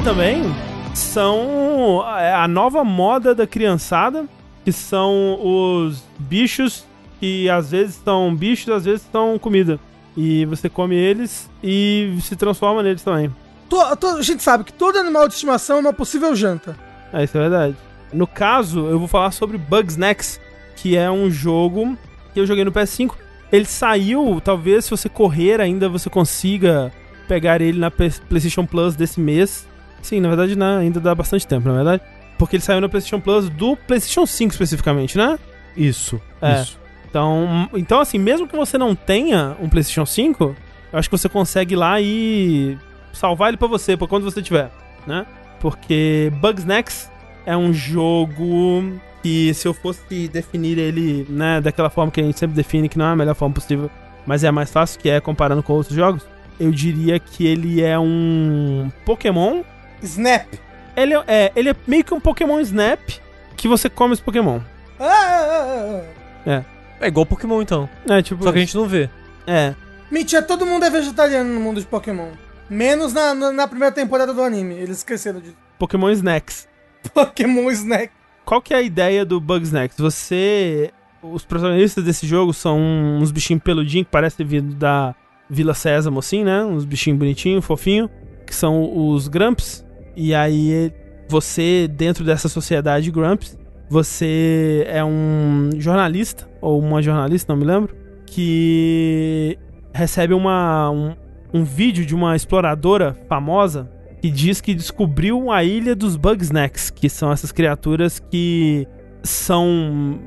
Também 0.07 0.41
são 0.95 2.01
é, 2.17 2.33
a 2.33 2.47
nova 2.47 2.81
moda 2.81 3.35
da 3.35 3.45
criançada, 3.45 4.23
que 4.63 4.71
são 4.71 5.37
os 5.43 6.01
bichos 6.17 6.85
que 7.19 7.49
às 7.49 7.71
vezes 7.71 7.99
são 8.05 8.33
bichos, 8.33 8.69
às 8.73 8.85
vezes 8.85 9.05
são 9.11 9.37
comida. 9.37 9.77
E 10.15 10.45
você 10.45 10.69
come 10.69 10.95
eles 10.95 11.49
e 11.61 12.17
se 12.21 12.37
transforma 12.37 12.81
neles 12.81 13.03
também. 13.03 13.35
To- 13.69 13.97
to- 13.97 14.07
a 14.07 14.21
gente 14.21 14.41
sabe 14.41 14.63
que 14.63 14.71
todo 14.71 14.97
animal 14.97 15.27
de 15.27 15.33
estimação 15.33 15.75
é 15.75 15.79
uma 15.81 15.91
possível 15.91 16.33
janta. 16.33 16.77
É, 17.11 17.25
isso 17.25 17.37
é 17.37 17.41
verdade. 17.41 17.75
No 18.13 18.25
caso, 18.25 18.85
eu 18.87 18.97
vou 18.99 19.09
falar 19.09 19.31
sobre 19.31 19.57
Bugsnax, 19.57 20.39
que 20.77 20.95
é 20.95 21.11
um 21.11 21.29
jogo 21.29 21.97
que 22.33 22.39
eu 22.39 22.45
joguei 22.47 22.63
no 22.63 22.71
PS5. 22.71 23.11
Ele 23.51 23.65
saiu, 23.65 24.39
talvez 24.41 24.85
se 24.85 24.91
você 24.91 25.09
correr 25.09 25.59
ainda 25.59 25.89
você 25.89 26.09
consiga 26.09 26.93
pegar 27.27 27.59
ele 27.59 27.77
na 27.77 27.91
PlayStation 27.91 28.65
Plus 28.65 28.95
desse 28.95 29.19
mês. 29.19 29.67
Sim, 30.01 30.19
na 30.19 30.29
verdade 30.29 30.57
né, 30.57 30.77
ainda 30.77 30.99
dá 30.99 31.13
bastante 31.13 31.45
tempo, 31.45 31.67
na 31.67 31.75
verdade. 31.75 32.01
Porque 32.37 32.55
ele 32.55 32.63
saiu 32.63 32.79
na 32.79 32.87
PlayStation 32.87 33.19
Plus 33.19 33.49
do 33.49 33.75
PlayStation 33.75 34.25
5 34.25 34.51
especificamente, 34.51 35.17
né? 35.17 35.39
Isso. 35.75 36.21
É. 36.41 36.61
Isso. 36.61 36.79
Então, 37.09 37.69
então, 37.73 37.99
assim, 37.99 38.17
mesmo 38.17 38.47
que 38.47 38.55
você 38.55 38.77
não 38.77 38.93
tenha 38.93 39.55
um 39.59 39.69
PlayStation 39.69 40.05
5, 40.05 40.55
eu 40.91 40.99
acho 40.99 41.09
que 41.09 41.17
você 41.17 41.27
consegue 41.27 41.73
ir 41.73 41.77
lá 41.77 41.99
e 41.99 42.77
salvar 43.11 43.49
ele 43.49 43.57
pra 43.57 43.67
você, 43.67 43.97
pra 43.97 44.07
quando 44.07 44.23
você 44.23 44.41
tiver, 44.41 44.69
né? 45.05 45.25
Porque 45.59 46.31
Bugsnax 46.39 47.11
é 47.45 47.57
um 47.57 47.73
jogo 47.73 48.99
que, 49.23 49.53
se 49.53 49.67
eu 49.67 49.73
fosse 49.73 50.27
definir 50.27 50.77
ele, 50.77 51.25
né, 51.29 51.59
daquela 51.59 51.89
forma 51.89 52.11
que 52.11 52.21
a 52.21 52.23
gente 52.23 52.37
sempre 52.37 52.55
define, 52.55 52.87
que 52.87 52.97
não 52.97 53.05
é 53.05 53.11
a 53.11 53.15
melhor 53.15 53.35
forma 53.35 53.55
possível, 53.55 53.89
mas 54.25 54.43
é 54.43 54.47
a 54.47 54.51
mais 54.51 54.71
fácil, 54.71 54.99
que 54.99 55.09
é 55.09 55.19
comparando 55.19 55.63
com 55.63 55.73
outros 55.73 55.95
jogos, 55.95 56.23
eu 56.59 56.71
diria 56.71 57.19
que 57.19 57.45
ele 57.45 57.81
é 57.81 57.97
um 57.97 58.91
Pokémon. 59.05 59.63
Snap. 60.01 60.47
Ele 60.95 61.13
é, 61.13 61.23
é, 61.27 61.51
ele 61.55 61.69
é 61.69 61.75
meio 61.85 62.03
que 62.03 62.13
um 62.13 62.19
Pokémon 62.19 62.59
Snap 62.59 62.99
que 63.55 63.67
você 63.67 63.89
come 63.89 64.13
esse 64.13 64.21
Pokémon. 64.21 64.59
Ah, 64.99 65.05
ah, 65.05 65.45
ah, 65.49 66.03
ah. 66.47 66.63
É 66.99 67.07
igual 67.07 67.25
Pokémon 67.25 67.61
então. 67.61 67.89
É, 68.09 68.21
tipo. 68.21 68.43
Só 68.43 68.51
que 68.51 68.57
a 68.57 68.61
gente 68.61 68.75
não 68.75 68.87
vê. 68.87 69.09
É. 69.45 69.75
Mentira, 70.09 70.41
todo 70.41 70.65
mundo 70.65 70.85
é 70.85 70.89
vegetariano 70.89 71.53
no 71.53 71.59
mundo 71.59 71.79
de 71.79 71.87
Pokémon. 71.87 72.29
Menos 72.69 73.13
na, 73.13 73.33
na, 73.33 73.51
na 73.51 73.67
primeira 73.67 73.93
temporada 73.93 74.33
do 74.33 74.41
anime. 74.41 74.75
Eles 74.75 74.97
esqueceram 74.97 75.39
de 75.39 75.55
Pokémon 75.77 76.09
Snacks. 76.11 76.67
Pokémon 77.13 77.69
Snack. 77.71 78.11
Qual 78.45 78.61
que 78.61 78.73
é 78.73 78.77
a 78.77 78.81
ideia 78.81 79.25
do 79.25 79.39
Bugsnax? 79.39 79.95
Você. 79.97 80.91
Os 81.21 81.43
protagonistas 81.43 82.03
desse 82.03 82.25
jogo 82.25 82.53
são 82.53 82.79
uns 82.79 83.31
bichinhos 83.31 83.61
peludinhos 83.61 84.05
que 84.05 84.11
parecem 84.11 84.45
vindo 84.45 84.75
da 84.75 85.15
Vila 85.49 85.73
Sésamo, 85.73 86.19
assim, 86.19 86.43
né? 86.43 86.63
Uns 86.63 86.85
bichinhos 86.85 87.19
bonitinhos, 87.19 87.65
fofinhos, 87.65 88.09
que 88.45 88.55
são 88.55 89.09
os 89.09 89.27
Grumps. 89.27 89.83
E 90.19 90.33
aí, 90.33 90.91
você, 91.29 91.87
dentro 91.87 92.23
dessa 92.23 92.49
sociedade 92.49 93.11
Grumps, 93.11 93.55
você 93.87 94.83
é 94.87 95.05
um 95.05 95.69
jornalista, 95.77 96.49
ou 96.59 96.79
uma 96.79 97.03
jornalista, 97.03 97.53
não 97.53 97.59
me 97.59 97.63
lembro, 97.63 97.95
que 98.25 99.55
recebe 99.93 100.33
uma, 100.33 100.89
um, 100.89 101.15
um 101.53 101.63
vídeo 101.63 102.03
de 102.03 102.15
uma 102.15 102.35
exploradora 102.35 103.15
famosa 103.29 103.91
que 104.19 104.31
diz 104.31 104.59
que 104.59 104.73
descobriu 104.73 105.51
a 105.51 105.63
ilha 105.63 105.95
dos 105.95 106.15
Bugsnax, 106.15 106.89
que 106.89 107.09
são 107.09 107.31
essas 107.31 107.51
criaturas 107.51 108.17
que 108.17 108.87
são 109.21 110.19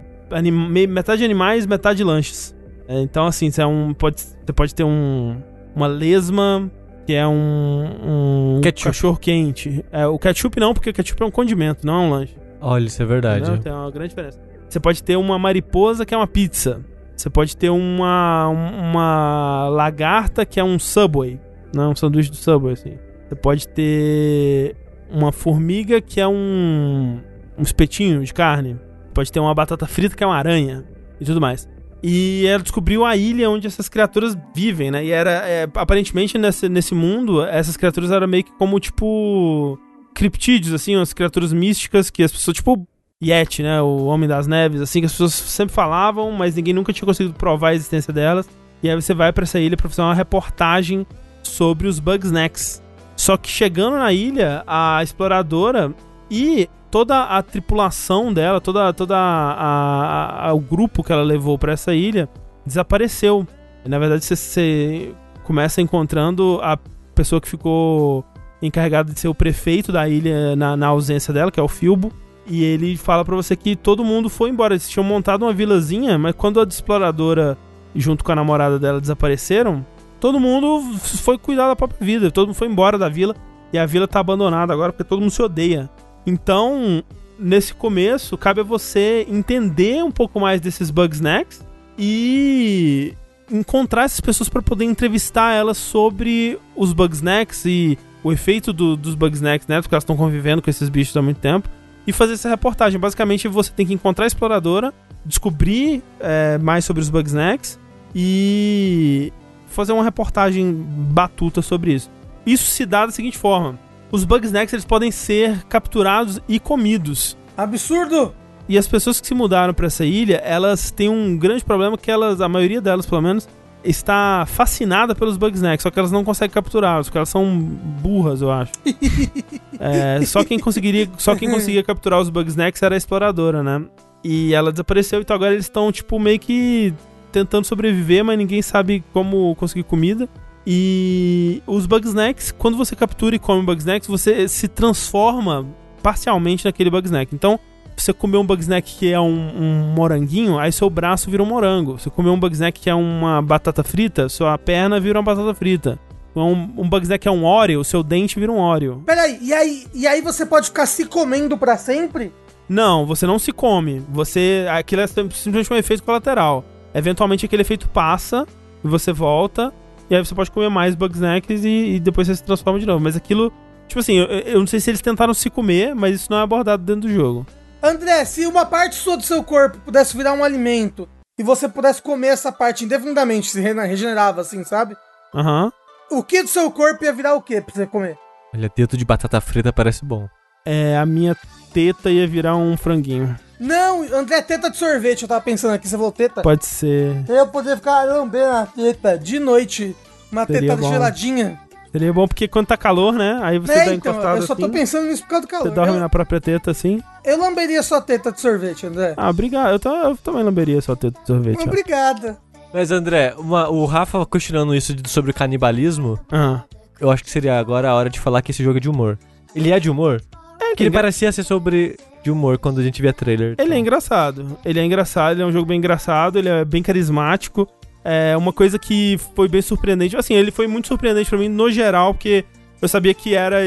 metade 0.89 1.25
animais, 1.25 1.67
metade 1.67 2.05
lanches. 2.05 2.55
É, 2.87 3.01
Então, 3.01 3.27
assim, 3.27 3.51
você, 3.51 3.61
é 3.61 3.67
um, 3.67 3.93
pode, 3.93 4.21
você 4.21 4.53
pode 4.55 4.73
ter 4.73 4.85
um, 4.85 5.37
uma 5.75 5.89
lesma, 5.89 6.71
que 7.11 7.15
é 7.17 7.27
um, 7.27 8.57
um 8.57 8.61
Ketchup. 8.63 8.85
cachorro 8.85 9.17
quente. 9.19 9.85
É, 9.91 10.07
o 10.07 10.17
ketchup 10.17 10.61
não, 10.61 10.73
porque 10.73 10.91
o 10.91 10.93
ketchup 10.93 11.21
é 11.21 11.27
um 11.27 11.31
condimento, 11.31 11.85
não 11.85 11.95
é 11.95 12.07
um 12.07 12.11
lanche. 12.11 12.37
Olha, 12.61 12.87
isso 12.87 13.03
é 13.03 13.05
verdade. 13.05 13.43
Entendeu? 13.43 13.63
Tem 13.63 13.73
uma 13.73 13.91
grande 13.91 14.11
diferença. 14.11 14.41
Você 14.69 14.79
pode 14.79 15.03
ter 15.03 15.17
uma 15.17 15.37
mariposa 15.41 16.07
que 16.07 16.15
é 16.15 16.17
uma 16.17 16.29
pizza. 16.29 16.85
Você 17.17 17.29
pode 17.29 17.57
ter 17.57 17.69
uma, 17.69 18.47
uma 18.47 19.69
lagarta 19.71 20.47
que 20.47 20.61
é 20.61 20.65
um 20.65 20.79
Subway. 20.79 21.41
Não, 21.75 21.91
um 21.91 21.97
sanduíche 21.97 22.31
do 22.31 22.37
Subway, 22.37 22.75
assim. 22.75 22.97
Você 23.29 23.35
pode 23.35 23.67
ter 23.67 24.77
uma 25.11 25.33
formiga 25.33 26.01
que 26.01 26.21
é 26.21 26.29
um, 26.29 27.19
um 27.59 27.63
espetinho 27.63 28.23
de 28.23 28.33
carne. 28.33 28.79
Pode 29.13 29.33
ter 29.33 29.41
uma 29.41 29.53
batata 29.53 29.85
frita 29.85 30.15
que 30.15 30.23
é 30.23 30.27
uma 30.27 30.37
aranha. 30.37 30.85
E 31.21 31.25
tudo 31.25 31.41
mais. 31.41 31.69
E 32.03 32.47
ela 32.47 32.63
descobriu 32.63 33.05
a 33.05 33.15
ilha 33.17 33.51
onde 33.51 33.67
essas 33.67 33.89
criaturas 33.89 34.37
vivem, 34.55 34.91
né? 34.91 35.05
E 35.05 35.11
era, 35.11 35.31
é, 35.31 35.69
aparentemente, 35.75 36.39
nesse, 36.39 36.69
nesse 36.69 36.95
mundo, 36.95 37.45
essas 37.45 37.77
criaturas 37.77 38.11
eram 38.11 38.27
meio 38.27 38.45
que 38.45 38.53
como, 38.53 38.81
tipo, 38.81 39.79
criptídeos, 40.15 40.73
assim, 40.73 40.97
umas 40.97 41.13
criaturas 41.13 41.53
místicas 41.53 42.09
que 42.09 42.23
as 42.23 42.33
pessoas, 42.33 42.57
tipo, 42.57 42.87
Yeti, 43.23 43.63
né? 43.63 43.83
O 43.83 44.07
Homem 44.07 44.29
das 44.29 44.47
Neves, 44.47 44.81
assim, 44.81 45.01
que 45.01 45.07
as 45.07 45.13
pessoas 45.13 45.35
sempre 45.35 45.75
falavam, 45.75 46.33
mas 46.33 46.55
ninguém 46.55 46.73
nunca 46.73 46.93
tinha 46.93 47.07
conseguido 47.07 47.35
provar 47.35 47.71
a 47.71 47.75
existência 47.75 48.13
delas. 48.13 48.49
E 48.83 48.89
aí 48.89 48.95
você 48.95 49.13
vai 49.13 49.31
pra 49.31 49.45
essa 49.45 49.61
ilha 49.61 49.77
pra 49.77 49.89
fazer 49.89 50.01
uma 50.01 50.15
reportagem 50.15 51.07
sobre 51.43 51.87
os 51.87 51.99
Bugsnax. 51.99 52.83
Só 53.15 53.37
que 53.37 53.51
chegando 53.51 53.99
na 53.99 54.11
ilha, 54.11 54.65
a 54.67 55.03
exploradora 55.03 55.95
e 56.31 56.67
toda 56.91 57.25
a 57.25 57.43
tripulação 57.43 58.33
dela, 58.33 58.61
toda, 58.61 58.93
toda 58.93 59.17
a, 59.17 59.53
a- 59.53 60.49
a- 60.49 60.53
o 60.55 60.61
grupo 60.61 61.03
que 61.03 61.13
ela 61.13 61.23
levou 61.23 61.59
pra 61.59 61.73
essa 61.73 61.95
ilha 61.95 62.29
desapareceu. 62.67 63.47
Na 63.87 63.99
verdade, 63.99 64.25
você, 64.25 64.37
você 64.37 65.15
começa 65.45 65.81
encontrando 65.81 66.59
a 66.63 66.79
pessoa 67.15 67.41
que 67.41 67.49
ficou 67.49 68.25
encarregada 68.63 69.13
de 69.13 69.19
ser 69.19 69.29
o 69.29 69.35
prefeito 69.35 69.91
da 69.91 70.09
ilha 70.09 70.55
na, 70.55 70.77
na 70.77 70.87
ausência 70.89 71.33
dela, 71.33 71.51
que 71.51 71.59
é 71.59 71.63
o 71.63 71.69
Filbo. 71.69 72.13
E 72.47 72.65
ele 72.65 72.97
fala 72.97 73.25
pra 73.25 73.37
você 73.37 73.55
que 73.57 73.77
todo 73.77 74.05
mundo 74.05 74.29
foi 74.29 74.51
embora. 74.51 74.75
Eles 74.75 74.89
tinham 74.89 75.05
montado 75.05 75.43
uma 75.45 75.53
vilazinha, 75.53 76.19
mas 76.19 76.35
quando 76.35 76.61
a 76.61 76.65
exploradora, 76.65 77.57
junto 77.95 78.25
com 78.25 78.33
a 78.33 78.35
namorada 78.35 78.79
dela, 78.79 79.01
desapareceram, 79.01 79.87
todo 80.19 80.41
mundo 80.41 80.83
foi 80.99 81.39
cuidar 81.39 81.69
da 81.69 81.77
própria 81.77 82.05
vida. 82.05 82.31
Todo 82.31 82.49
mundo 82.49 82.57
foi 82.57 82.69
embora 82.69 82.99
da 82.99 83.09
vila. 83.09 83.35
E 83.73 83.79
a 83.79 83.87
vila 83.87 84.09
tá 84.09 84.19
abandonada 84.21 84.73
agora 84.73 84.93
porque 84.93 85.05
todo 85.05 85.21
mundo 85.21 85.31
se 85.31 85.41
odeia. 85.41 85.89
Então, 86.27 87.03
nesse 87.39 87.73
começo, 87.75 88.37
cabe 88.37 88.61
a 88.61 88.65
você 88.65 89.27
entender 89.29 90.03
um 90.05 90.11
pouco 90.11 90.39
mais 90.39 90.61
desses 90.61 90.91
Bugsnax 90.91 91.65
e 91.99 93.15
encontrar 93.51 94.05
essas 94.05 94.21
pessoas 94.21 94.49
para 94.49 94.63
poder 94.63 94.85
entrevistar 94.85 95.53
elas 95.55 95.77
sobre 95.77 96.59
os 96.77 96.93
Bugsnax 96.93 97.65
e 97.65 97.99
o 98.23 98.31
efeito 98.33 98.73
do- 98.73 98.97
dos 98.97 99.15
Bugsnax, 99.15 99.67
né? 99.67 99.81
Porque 99.81 99.95
elas 99.95 100.05
estão 100.05 100.17
convivendo 100.17 100.63
com 100.63 100.71
esses 100.71 100.89
bichos 100.89 101.17
há 101.17 101.23
muito 101.23 101.39
tempo. 101.41 101.69
E 102.07 102.13
fazer 102.13 102.35
essa 102.35 102.49
reportagem. 102.49 102.99
Basicamente, 102.99 103.49
você 103.49 103.71
tem 103.73 103.87
que 103.87 103.93
encontrar 103.95 104.25
a 104.25 104.27
exploradora, 104.27 104.93
descobrir 105.25 106.03
é, 106.19 106.59
mais 106.59 106.85
sobre 106.85 107.03
os 107.03 107.11
Bugsnax 107.11 107.79
e 108.15 109.33
fazer 109.67 109.93
uma 109.93 110.03
reportagem 110.05 110.73
batuta 110.73 111.63
sobre 111.63 111.95
isso. 111.95 112.11
Isso 112.47 112.65
se 112.71 112.87
dá 112.87 113.07
da 113.07 113.13
seguinte 113.13 113.37
forma: 113.39 113.79
os 114.11 114.25
Bugsnax 114.25 114.73
eles 114.73 114.85
podem 114.85 115.11
ser 115.11 115.65
capturados 115.65 116.41
e 116.49 116.59
comidos. 116.59 117.37
Absurdo! 117.57 118.35
E 118.69 118.79
as 118.79 118.87
pessoas 118.87 119.21
que 119.21 119.27
se 119.27 119.35
mudaram 119.35 119.75
pra 119.75 119.87
essa 119.87 120.05
ilha, 120.05 120.37
elas 120.37 120.91
têm 120.91 121.09
um 121.09 121.37
grande 121.37 121.65
problema 121.65 121.99
que 121.99 122.11
elas, 122.11 122.41
a 122.41 122.49
maioria 122.49 122.81
delas 122.81 123.05
pelo 123.05 123.21
menos, 123.21 123.49
está 123.83 124.45
fascinada 124.47 125.15
pelos 125.15 125.37
Bugsnax, 125.37 125.83
só 125.83 125.91
que 125.91 125.99
elas 125.99 126.13
não 126.13 126.23
conseguem 126.23 126.55
capturá-los, 126.55 127.09
porque 127.09 127.19
elas 127.19 127.29
são 127.29 127.45
burras, 127.55 128.43
eu 128.43 128.51
acho. 128.51 128.73
É, 129.83 130.23
só 130.27 130.45
quem 130.45 130.59
conseguiria, 130.59 131.09
só 131.17 131.35
quem 131.35 131.51
conseguia 131.51 131.83
capturar 131.83 132.21
os 132.21 132.29
Bugsnax 132.29 132.83
era 132.83 132.95
a 132.95 132.99
exploradora, 132.99 133.63
né? 133.63 133.83
E 134.23 134.53
ela 134.53 134.71
desapareceu, 134.71 135.23
então 135.23 135.35
agora 135.35 135.55
eles 135.55 135.65
estão 135.65 135.91
tipo 135.91 136.19
meio 136.19 136.39
que 136.39 136.93
tentando 137.33 137.65
sobreviver, 137.65 138.23
mas 138.23 138.37
ninguém 138.37 138.61
sabe 138.61 139.03
como 139.11 139.55
conseguir 139.57 139.85
comida. 139.85 140.29
E 140.67 141.63
os 141.67 141.87
Bugsnax, 141.87 142.53
quando 142.53 142.77
você 142.77 142.95
captura 142.95 143.35
e 143.35 143.39
come 143.39 143.65
Bugsnax, 143.65 144.07
você 144.07 144.47
se 144.47 144.69
transforma 144.69 145.67
parcialmente 146.03 146.65
naquele 146.65 146.91
Bugsnax. 146.91 147.33
Então, 147.33 147.59
você 147.97 148.13
comer 148.13 148.39
um 148.39 148.47
Bugsnack 148.47 148.95
que 148.95 149.13
é 149.13 149.21
um, 149.21 149.51
um 149.57 149.95
moranguinho, 149.95 150.59
aí 150.59 150.73
seu 150.73 150.89
braço 150.89 151.31
vira 151.31 151.43
um 151.43 151.47
morango. 151.47 151.99
Você 151.99 152.11
comer 152.11 152.31
um 152.31 152.39
Bugsnack 152.39 152.79
que 152.81 152.91
é 152.91 152.95
uma 152.95 153.43
batata 153.43 153.83
frita, 153.83 154.29
sua 154.29 154.57
perna 154.59 155.01
vira 155.01 155.19
uma 155.19 155.25
batata 155.25 155.55
frita. 155.55 155.99
Um, 156.35 156.53
um 156.77 156.89
Bugsnack 156.89 157.23
que 157.23 157.29
é 157.29 157.31
um 157.31 157.45
Oreo, 157.45 157.83
seu 157.83 158.03
dente 158.03 158.39
vira 158.39 158.53
um 158.53 158.59
Oreo. 158.59 159.03
Peraí, 159.05 159.39
e 159.43 159.53
aí, 159.53 159.87
e 159.93 160.07
aí 160.07 160.21
você 160.21 160.47
pode 160.47 160.67
ficar 160.67 160.87
se 160.87 161.05
comendo 161.05 161.59
pra 161.59 161.77
sempre? 161.77 162.33
Não, 162.69 163.05
você 163.05 163.27
não 163.27 163.39
se 163.39 163.51
come. 163.51 164.01
Você. 164.11 164.65
Aquilo 164.71 165.03
é 165.03 165.07
simplesmente 165.09 165.73
um 165.73 165.77
efeito 165.77 166.05
colateral. 166.05 166.65
Eventualmente 166.95 167.45
aquele 167.45 167.63
efeito 167.63 167.89
passa 167.89 168.47
e 168.85 168.87
você 168.87 169.13
volta. 169.13 169.73
E 170.11 170.17
aí 170.17 170.25
você 170.25 170.35
pode 170.35 170.51
comer 170.51 170.69
mais 170.69 170.97
Bugsnacks 170.97 171.65
e, 171.65 171.95
e 171.95 172.01
depois 172.01 172.27
você 172.27 172.35
se 172.35 172.43
transforma 172.43 172.81
de 172.81 172.87
novo. 172.87 173.03
Mas 173.03 173.17
aquilo. 173.17 173.53
Tipo 173.87 174.01
assim, 174.01 174.19
eu, 174.19 174.27
eu 174.27 174.59
não 174.59 174.67
sei 174.67 174.81
se 174.81 174.91
eles 174.91 175.01
tentaram 175.01 175.33
se 175.33 175.49
comer, 175.49 175.95
mas 175.95 176.17
isso 176.17 176.31
não 176.31 176.39
é 176.39 176.43
abordado 176.43 176.83
dentro 176.83 177.03
do 177.03 177.15
jogo. 177.15 177.47
André, 177.83 178.25
se 178.25 178.47
uma 178.47 178.67
parte 178.67 178.97
sua 178.97 179.17
do 179.17 179.23
seu 179.23 179.43
corpo 179.43 179.79
pudesse 179.79 180.17
virar 180.17 180.33
um 180.33 180.45
alimento 180.45 181.09
e 181.39 181.43
você 181.43 181.69
pudesse 181.69 182.03
comer 182.03 182.29
essa 182.29 182.53
parte 182.53 182.85
indefinidamente, 182.85 183.51
se 183.51 183.61
regenerava 183.61 184.43
assim, 184.43 184.63
sabe? 184.65 184.97
Aham. 185.35 185.73
O 186.11 186.23
que 186.23 186.43
do 186.43 186.49
seu 186.49 186.71
corpo 186.71 187.05
ia 187.05 187.13
virar 187.13 187.35
o 187.35 187.43
que 187.43 187.61
pra 187.61 187.75
você 187.75 187.87
comer? 187.87 188.19
Olha, 188.55 188.71
dedo 188.77 188.97
de 188.97 189.05
batata 189.05 189.41
frita 189.41 189.73
parece 189.73 190.05
bom. 190.05 190.29
É, 190.67 190.99
a 190.99 191.07
minha 191.07 191.37
teta 191.73 192.11
ia 192.11 192.27
virar 192.27 192.57
um 192.57 192.77
franguinho. 192.77 193.37
Não, 193.61 194.03
André, 194.15 194.41
teta 194.41 194.71
de 194.71 194.77
sorvete, 194.79 195.23
eu 195.23 195.29
tava 195.29 195.41
pensando 195.43 195.75
aqui, 195.75 195.87
você 195.87 195.95
falou 195.97 196.11
teta. 196.11 196.41
Pode 196.41 196.65
ser. 196.65 197.23
Eu 197.29 197.47
poder 197.47 197.77
ficar 197.77 198.05
lambendo 198.05 198.51
a 198.53 198.67
teta 198.67 199.19
de 199.19 199.39
noite. 199.39 199.95
Uma 200.33 200.47
Seria 200.47 200.61
teta 200.63 200.77
bom. 200.77 200.91
geladinha. 200.91 201.61
Seria 201.93 202.13
bom 202.13 202.27
porque 202.27 202.47
quando 202.49 202.69
tá 202.69 202.77
calor, 202.77 203.13
né? 203.13 203.39
Aí 203.43 203.59
você 203.59 203.73
É, 203.73 203.85
dá 203.87 203.95
então, 203.95 204.13
encostado 204.13 204.37
eu 204.39 204.47
só 204.47 204.55
tô 204.55 204.63
assim, 204.65 204.73
pensando 204.73 205.07
nisso 205.09 205.23
por 205.25 205.29
causa 205.31 205.47
do 205.47 205.51
você 205.51 205.59
calor. 205.59 205.75
dorme 205.75 205.93
Eu, 205.97 206.01
na 206.01 206.09
própria 206.09 206.41
teta 206.41 206.71
assim. 206.71 207.03
eu 207.25 207.37
lamberia 207.39 207.83
sua 207.83 208.01
teta 208.01 208.31
de 208.33 208.41
sorvete, 208.41 208.87
André. 208.87 209.13
Ah, 209.17 209.29
obrigado. 209.29 209.81
Eu, 209.85 209.93
eu 210.11 210.17
também 210.17 210.43
lamberia 210.43 210.81
só 210.81 210.95
teta 210.97 211.21
de 211.21 211.27
sorvete. 211.27 211.61
Obrigada. 211.67 212.39
Mas, 212.73 212.93
André, 212.93 213.35
uma- 213.37 213.69
o 213.69 213.85
Rafa 213.85 214.25
questionando 214.25 214.73
isso 214.75 214.95
de- 214.95 215.11
sobre 215.11 215.33
o 215.33 215.35
canibalismo, 215.35 216.19
Ah. 216.31 216.63
eu 217.01 217.11
acho 217.11 217.25
que 217.25 217.31
seria 217.31 217.59
agora 217.59 217.91
a 217.91 217.95
hora 217.95 218.09
de 218.09 218.21
falar 218.21 218.41
que 218.41 218.53
esse 218.53 218.63
jogo 218.63 218.79
é 218.79 218.81
de 218.81 218.89
humor. 218.89 219.19
Ele 219.55 219.73
é 219.73 219.81
de 219.81 219.91
humor? 219.91 220.23
É, 220.61 220.77
que 220.77 220.85
ele 220.85 220.91
parecia 220.93 221.33
ser 221.33 221.43
sobre 221.43 221.99
de 222.23 222.31
humor 222.31 222.59
quando 222.59 222.81
a 222.81 222.83
gente 222.83 223.01
via 223.01 223.13
trailer. 223.13 223.55
Ele 223.59 223.75
é 223.75 223.79
engraçado. 223.79 224.59
Ele 224.65 224.79
é 224.79 224.85
engraçado, 224.85 225.35
ele 225.37 225.43
é 225.43 225.47
um 225.47 225.53
jogo 225.53 225.67
bem 225.67 225.79
engraçado, 225.79 226.39
ele 226.39 226.49
é 226.49 226.65
bem 226.65 226.83
carismático. 226.83 227.69
É 228.05 228.37
uma 228.37 228.53
coisa 228.53 228.79
que 228.79 229.19
foi 229.35 229.49
bem 229.49 229.61
surpreendente. 229.61 230.17
Assim, 230.17 230.35
ele 230.35 230.51
foi 230.51 230.67
muito 230.67 230.89
surpreendente 230.89 231.29
pra 231.29 231.39
mim 231.39 231.49
no 231.49 231.71
geral, 231.71 232.15
porque 232.15 232.45
eu 232.81 232.89
sabia 232.89 233.13
que 233.13 233.35
era. 233.35 233.59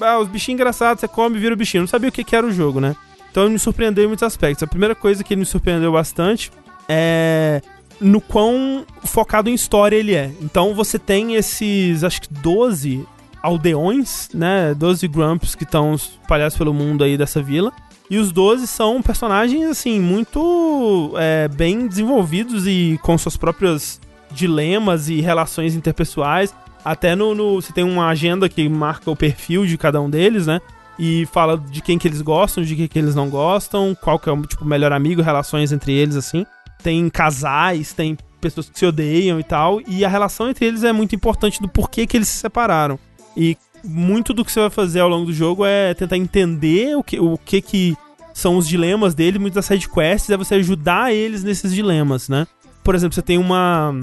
Ah, 0.00 0.18
os 0.18 0.28
bichinhos 0.28 0.60
engraçados, 0.60 1.00
você 1.00 1.08
come 1.08 1.36
e 1.36 1.40
vira 1.40 1.54
o 1.54 1.56
bichinho. 1.56 1.80
Eu 1.80 1.82
não 1.82 1.88
sabia 1.88 2.08
o 2.08 2.12
que, 2.12 2.24
que 2.24 2.34
era 2.34 2.46
o 2.46 2.52
jogo, 2.52 2.80
né? 2.80 2.96
Então 3.30 3.44
ele 3.44 3.52
me 3.52 3.58
surpreendeu 3.58 4.04
em 4.04 4.06
muitos 4.08 4.22
aspectos. 4.22 4.62
A 4.62 4.66
primeira 4.66 4.94
coisa 4.94 5.24
que 5.24 5.34
ele 5.34 5.40
me 5.40 5.46
surpreendeu 5.46 5.92
bastante 5.92 6.50
é 6.88 7.62
no 8.00 8.20
quão 8.20 8.84
focado 9.04 9.48
em 9.48 9.54
história 9.54 9.96
ele 9.96 10.14
é. 10.14 10.30
Então 10.40 10.74
você 10.74 10.98
tem 10.98 11.34
esses, 11.34 12.04
acho 12.04 12.22
que 12.22 12.32
12 12.32 13.06
aldeões, 13.42 14.28
né? 14.34 14.74
12 14.74 15.08
Grumps 15.08 15.54
que 15.54 15.64
estão 15.64 15.94
espalhados 15.94 16.56
pelo 16.56 16.74
mundo 16.74 17.04
aí 17.04 17.16
dessa 17.16 17.42
vila. 17.42 17.72
E 18.12 18.18
os 18.18 18.30
12 18.30 18.66
são 18.66 19.00
personagens, 19.00 19.70
assim, 19.70 19.98
muito 19.98 21.14
é, 21.16 21.48
bem 21.48 21.88
desenvolvidos 21.88 22.66
e 22.66 23.00
com 23.02 23.16
suas 23.16 23.38
próprios 23.38 23.98
dilemas 24.30 25.08
e 25.08 25.22
relações 25.22 25.74
interpessoais. 25.74 26.54
Até 26.84 27.16
no, 27.16 27.34
no. 27.34 27.54
Você 27.54 27.72
tem 27.72 27.82
uma 27.82 28.08
agenda 28.08 28.50
que 28.50 28.68
marca 28.68 29.10
o 29.10 29.16
perfil 29.16 29.64
de 29.64 29.78
cada 29.78 29.98
um 29.98 30.10
deles, 30.10 30.46
né? 30.46 30.60
E 30.98 31.24
fala 31.32 31.56
de 31.56 31.80
quem 31.80 31.98
que 31.98 32.06
eles 32.06 32.20
gostam, 32.20 32.62
de 32.62 32.76
quem 32.76 32.86
que 32.86 32.98
eles 32.98 33.14
não 33.14 33.30
gostam, 33.30 33.96
qual 33.98 34.18
que 34.18 34.28
é 34.28 34.32
o 34.32 34.42
tipo, 34.42 34.62
melhor 34.66 34.92
amigo, 34.92 35.22
relações 35.22 35.72
entre 35.72 35.94
eles, 35.94 36.14
assim. 36.14 36.44
Tem 36.82 37.08
casais, 37.08 37.94
tem 37.94 38.18
pessoas 38.42 38.68
que 38.68 38.78
se 38.78 38.84
odeiam 38.84 39.40
e 39.40 39.42
tal. 39.42 39.80
E 39.88 40.04
a 40.04 40.08
relação 40.10 40.50
entre 40.50 40.66
eles 40.66 40.84
é 40.84 40.92
muito 40.92 41.14
importante 41.14 41.62
do 41.62 41.68
porquê 41.68 42.06
que 42.06 42.18
eles 42.18 42.28
se 42.28 42.36
separaram. 42.36 42.98
E 43.34 43.56
muito 43.82 44.32
do 44.32 44.44
que 44.44 44.52
você 44.52 44.60
vai 44.60 44.70
fazer 44.70 45.00
ao 45.00 45.08
longo 45.08 45.26
do 45.26 45.32
jogo 45.32 45.64
é 45.64 45.94
tentar 45.94 46.16
entender 46.16 46.96
o 46.96 47.02
que, 47.02 47.18
o 47.18 47.36
que, 47.38 47.60
que 47.60 47.96
são 48.32 48.56
os 48.56 48.66
dilemas 48.66 49.14
deles, 49.14 49.40
muitas 49.40 49.64
side 49.66 49.88
quests, 49.88 50.30
é 50.30 50.36
você 50.36 50.54
ajudar 50.56 51.12
eles 51.12 51.42
nesses 51.44 51.74
dilemas, 51.74 52.28
né? 52.28 52.46
Por 52.82 52.94
exemplo, 52.94 53.14
você 53.14 53.22
tem 53.22 53.38
uma 53.38 53.94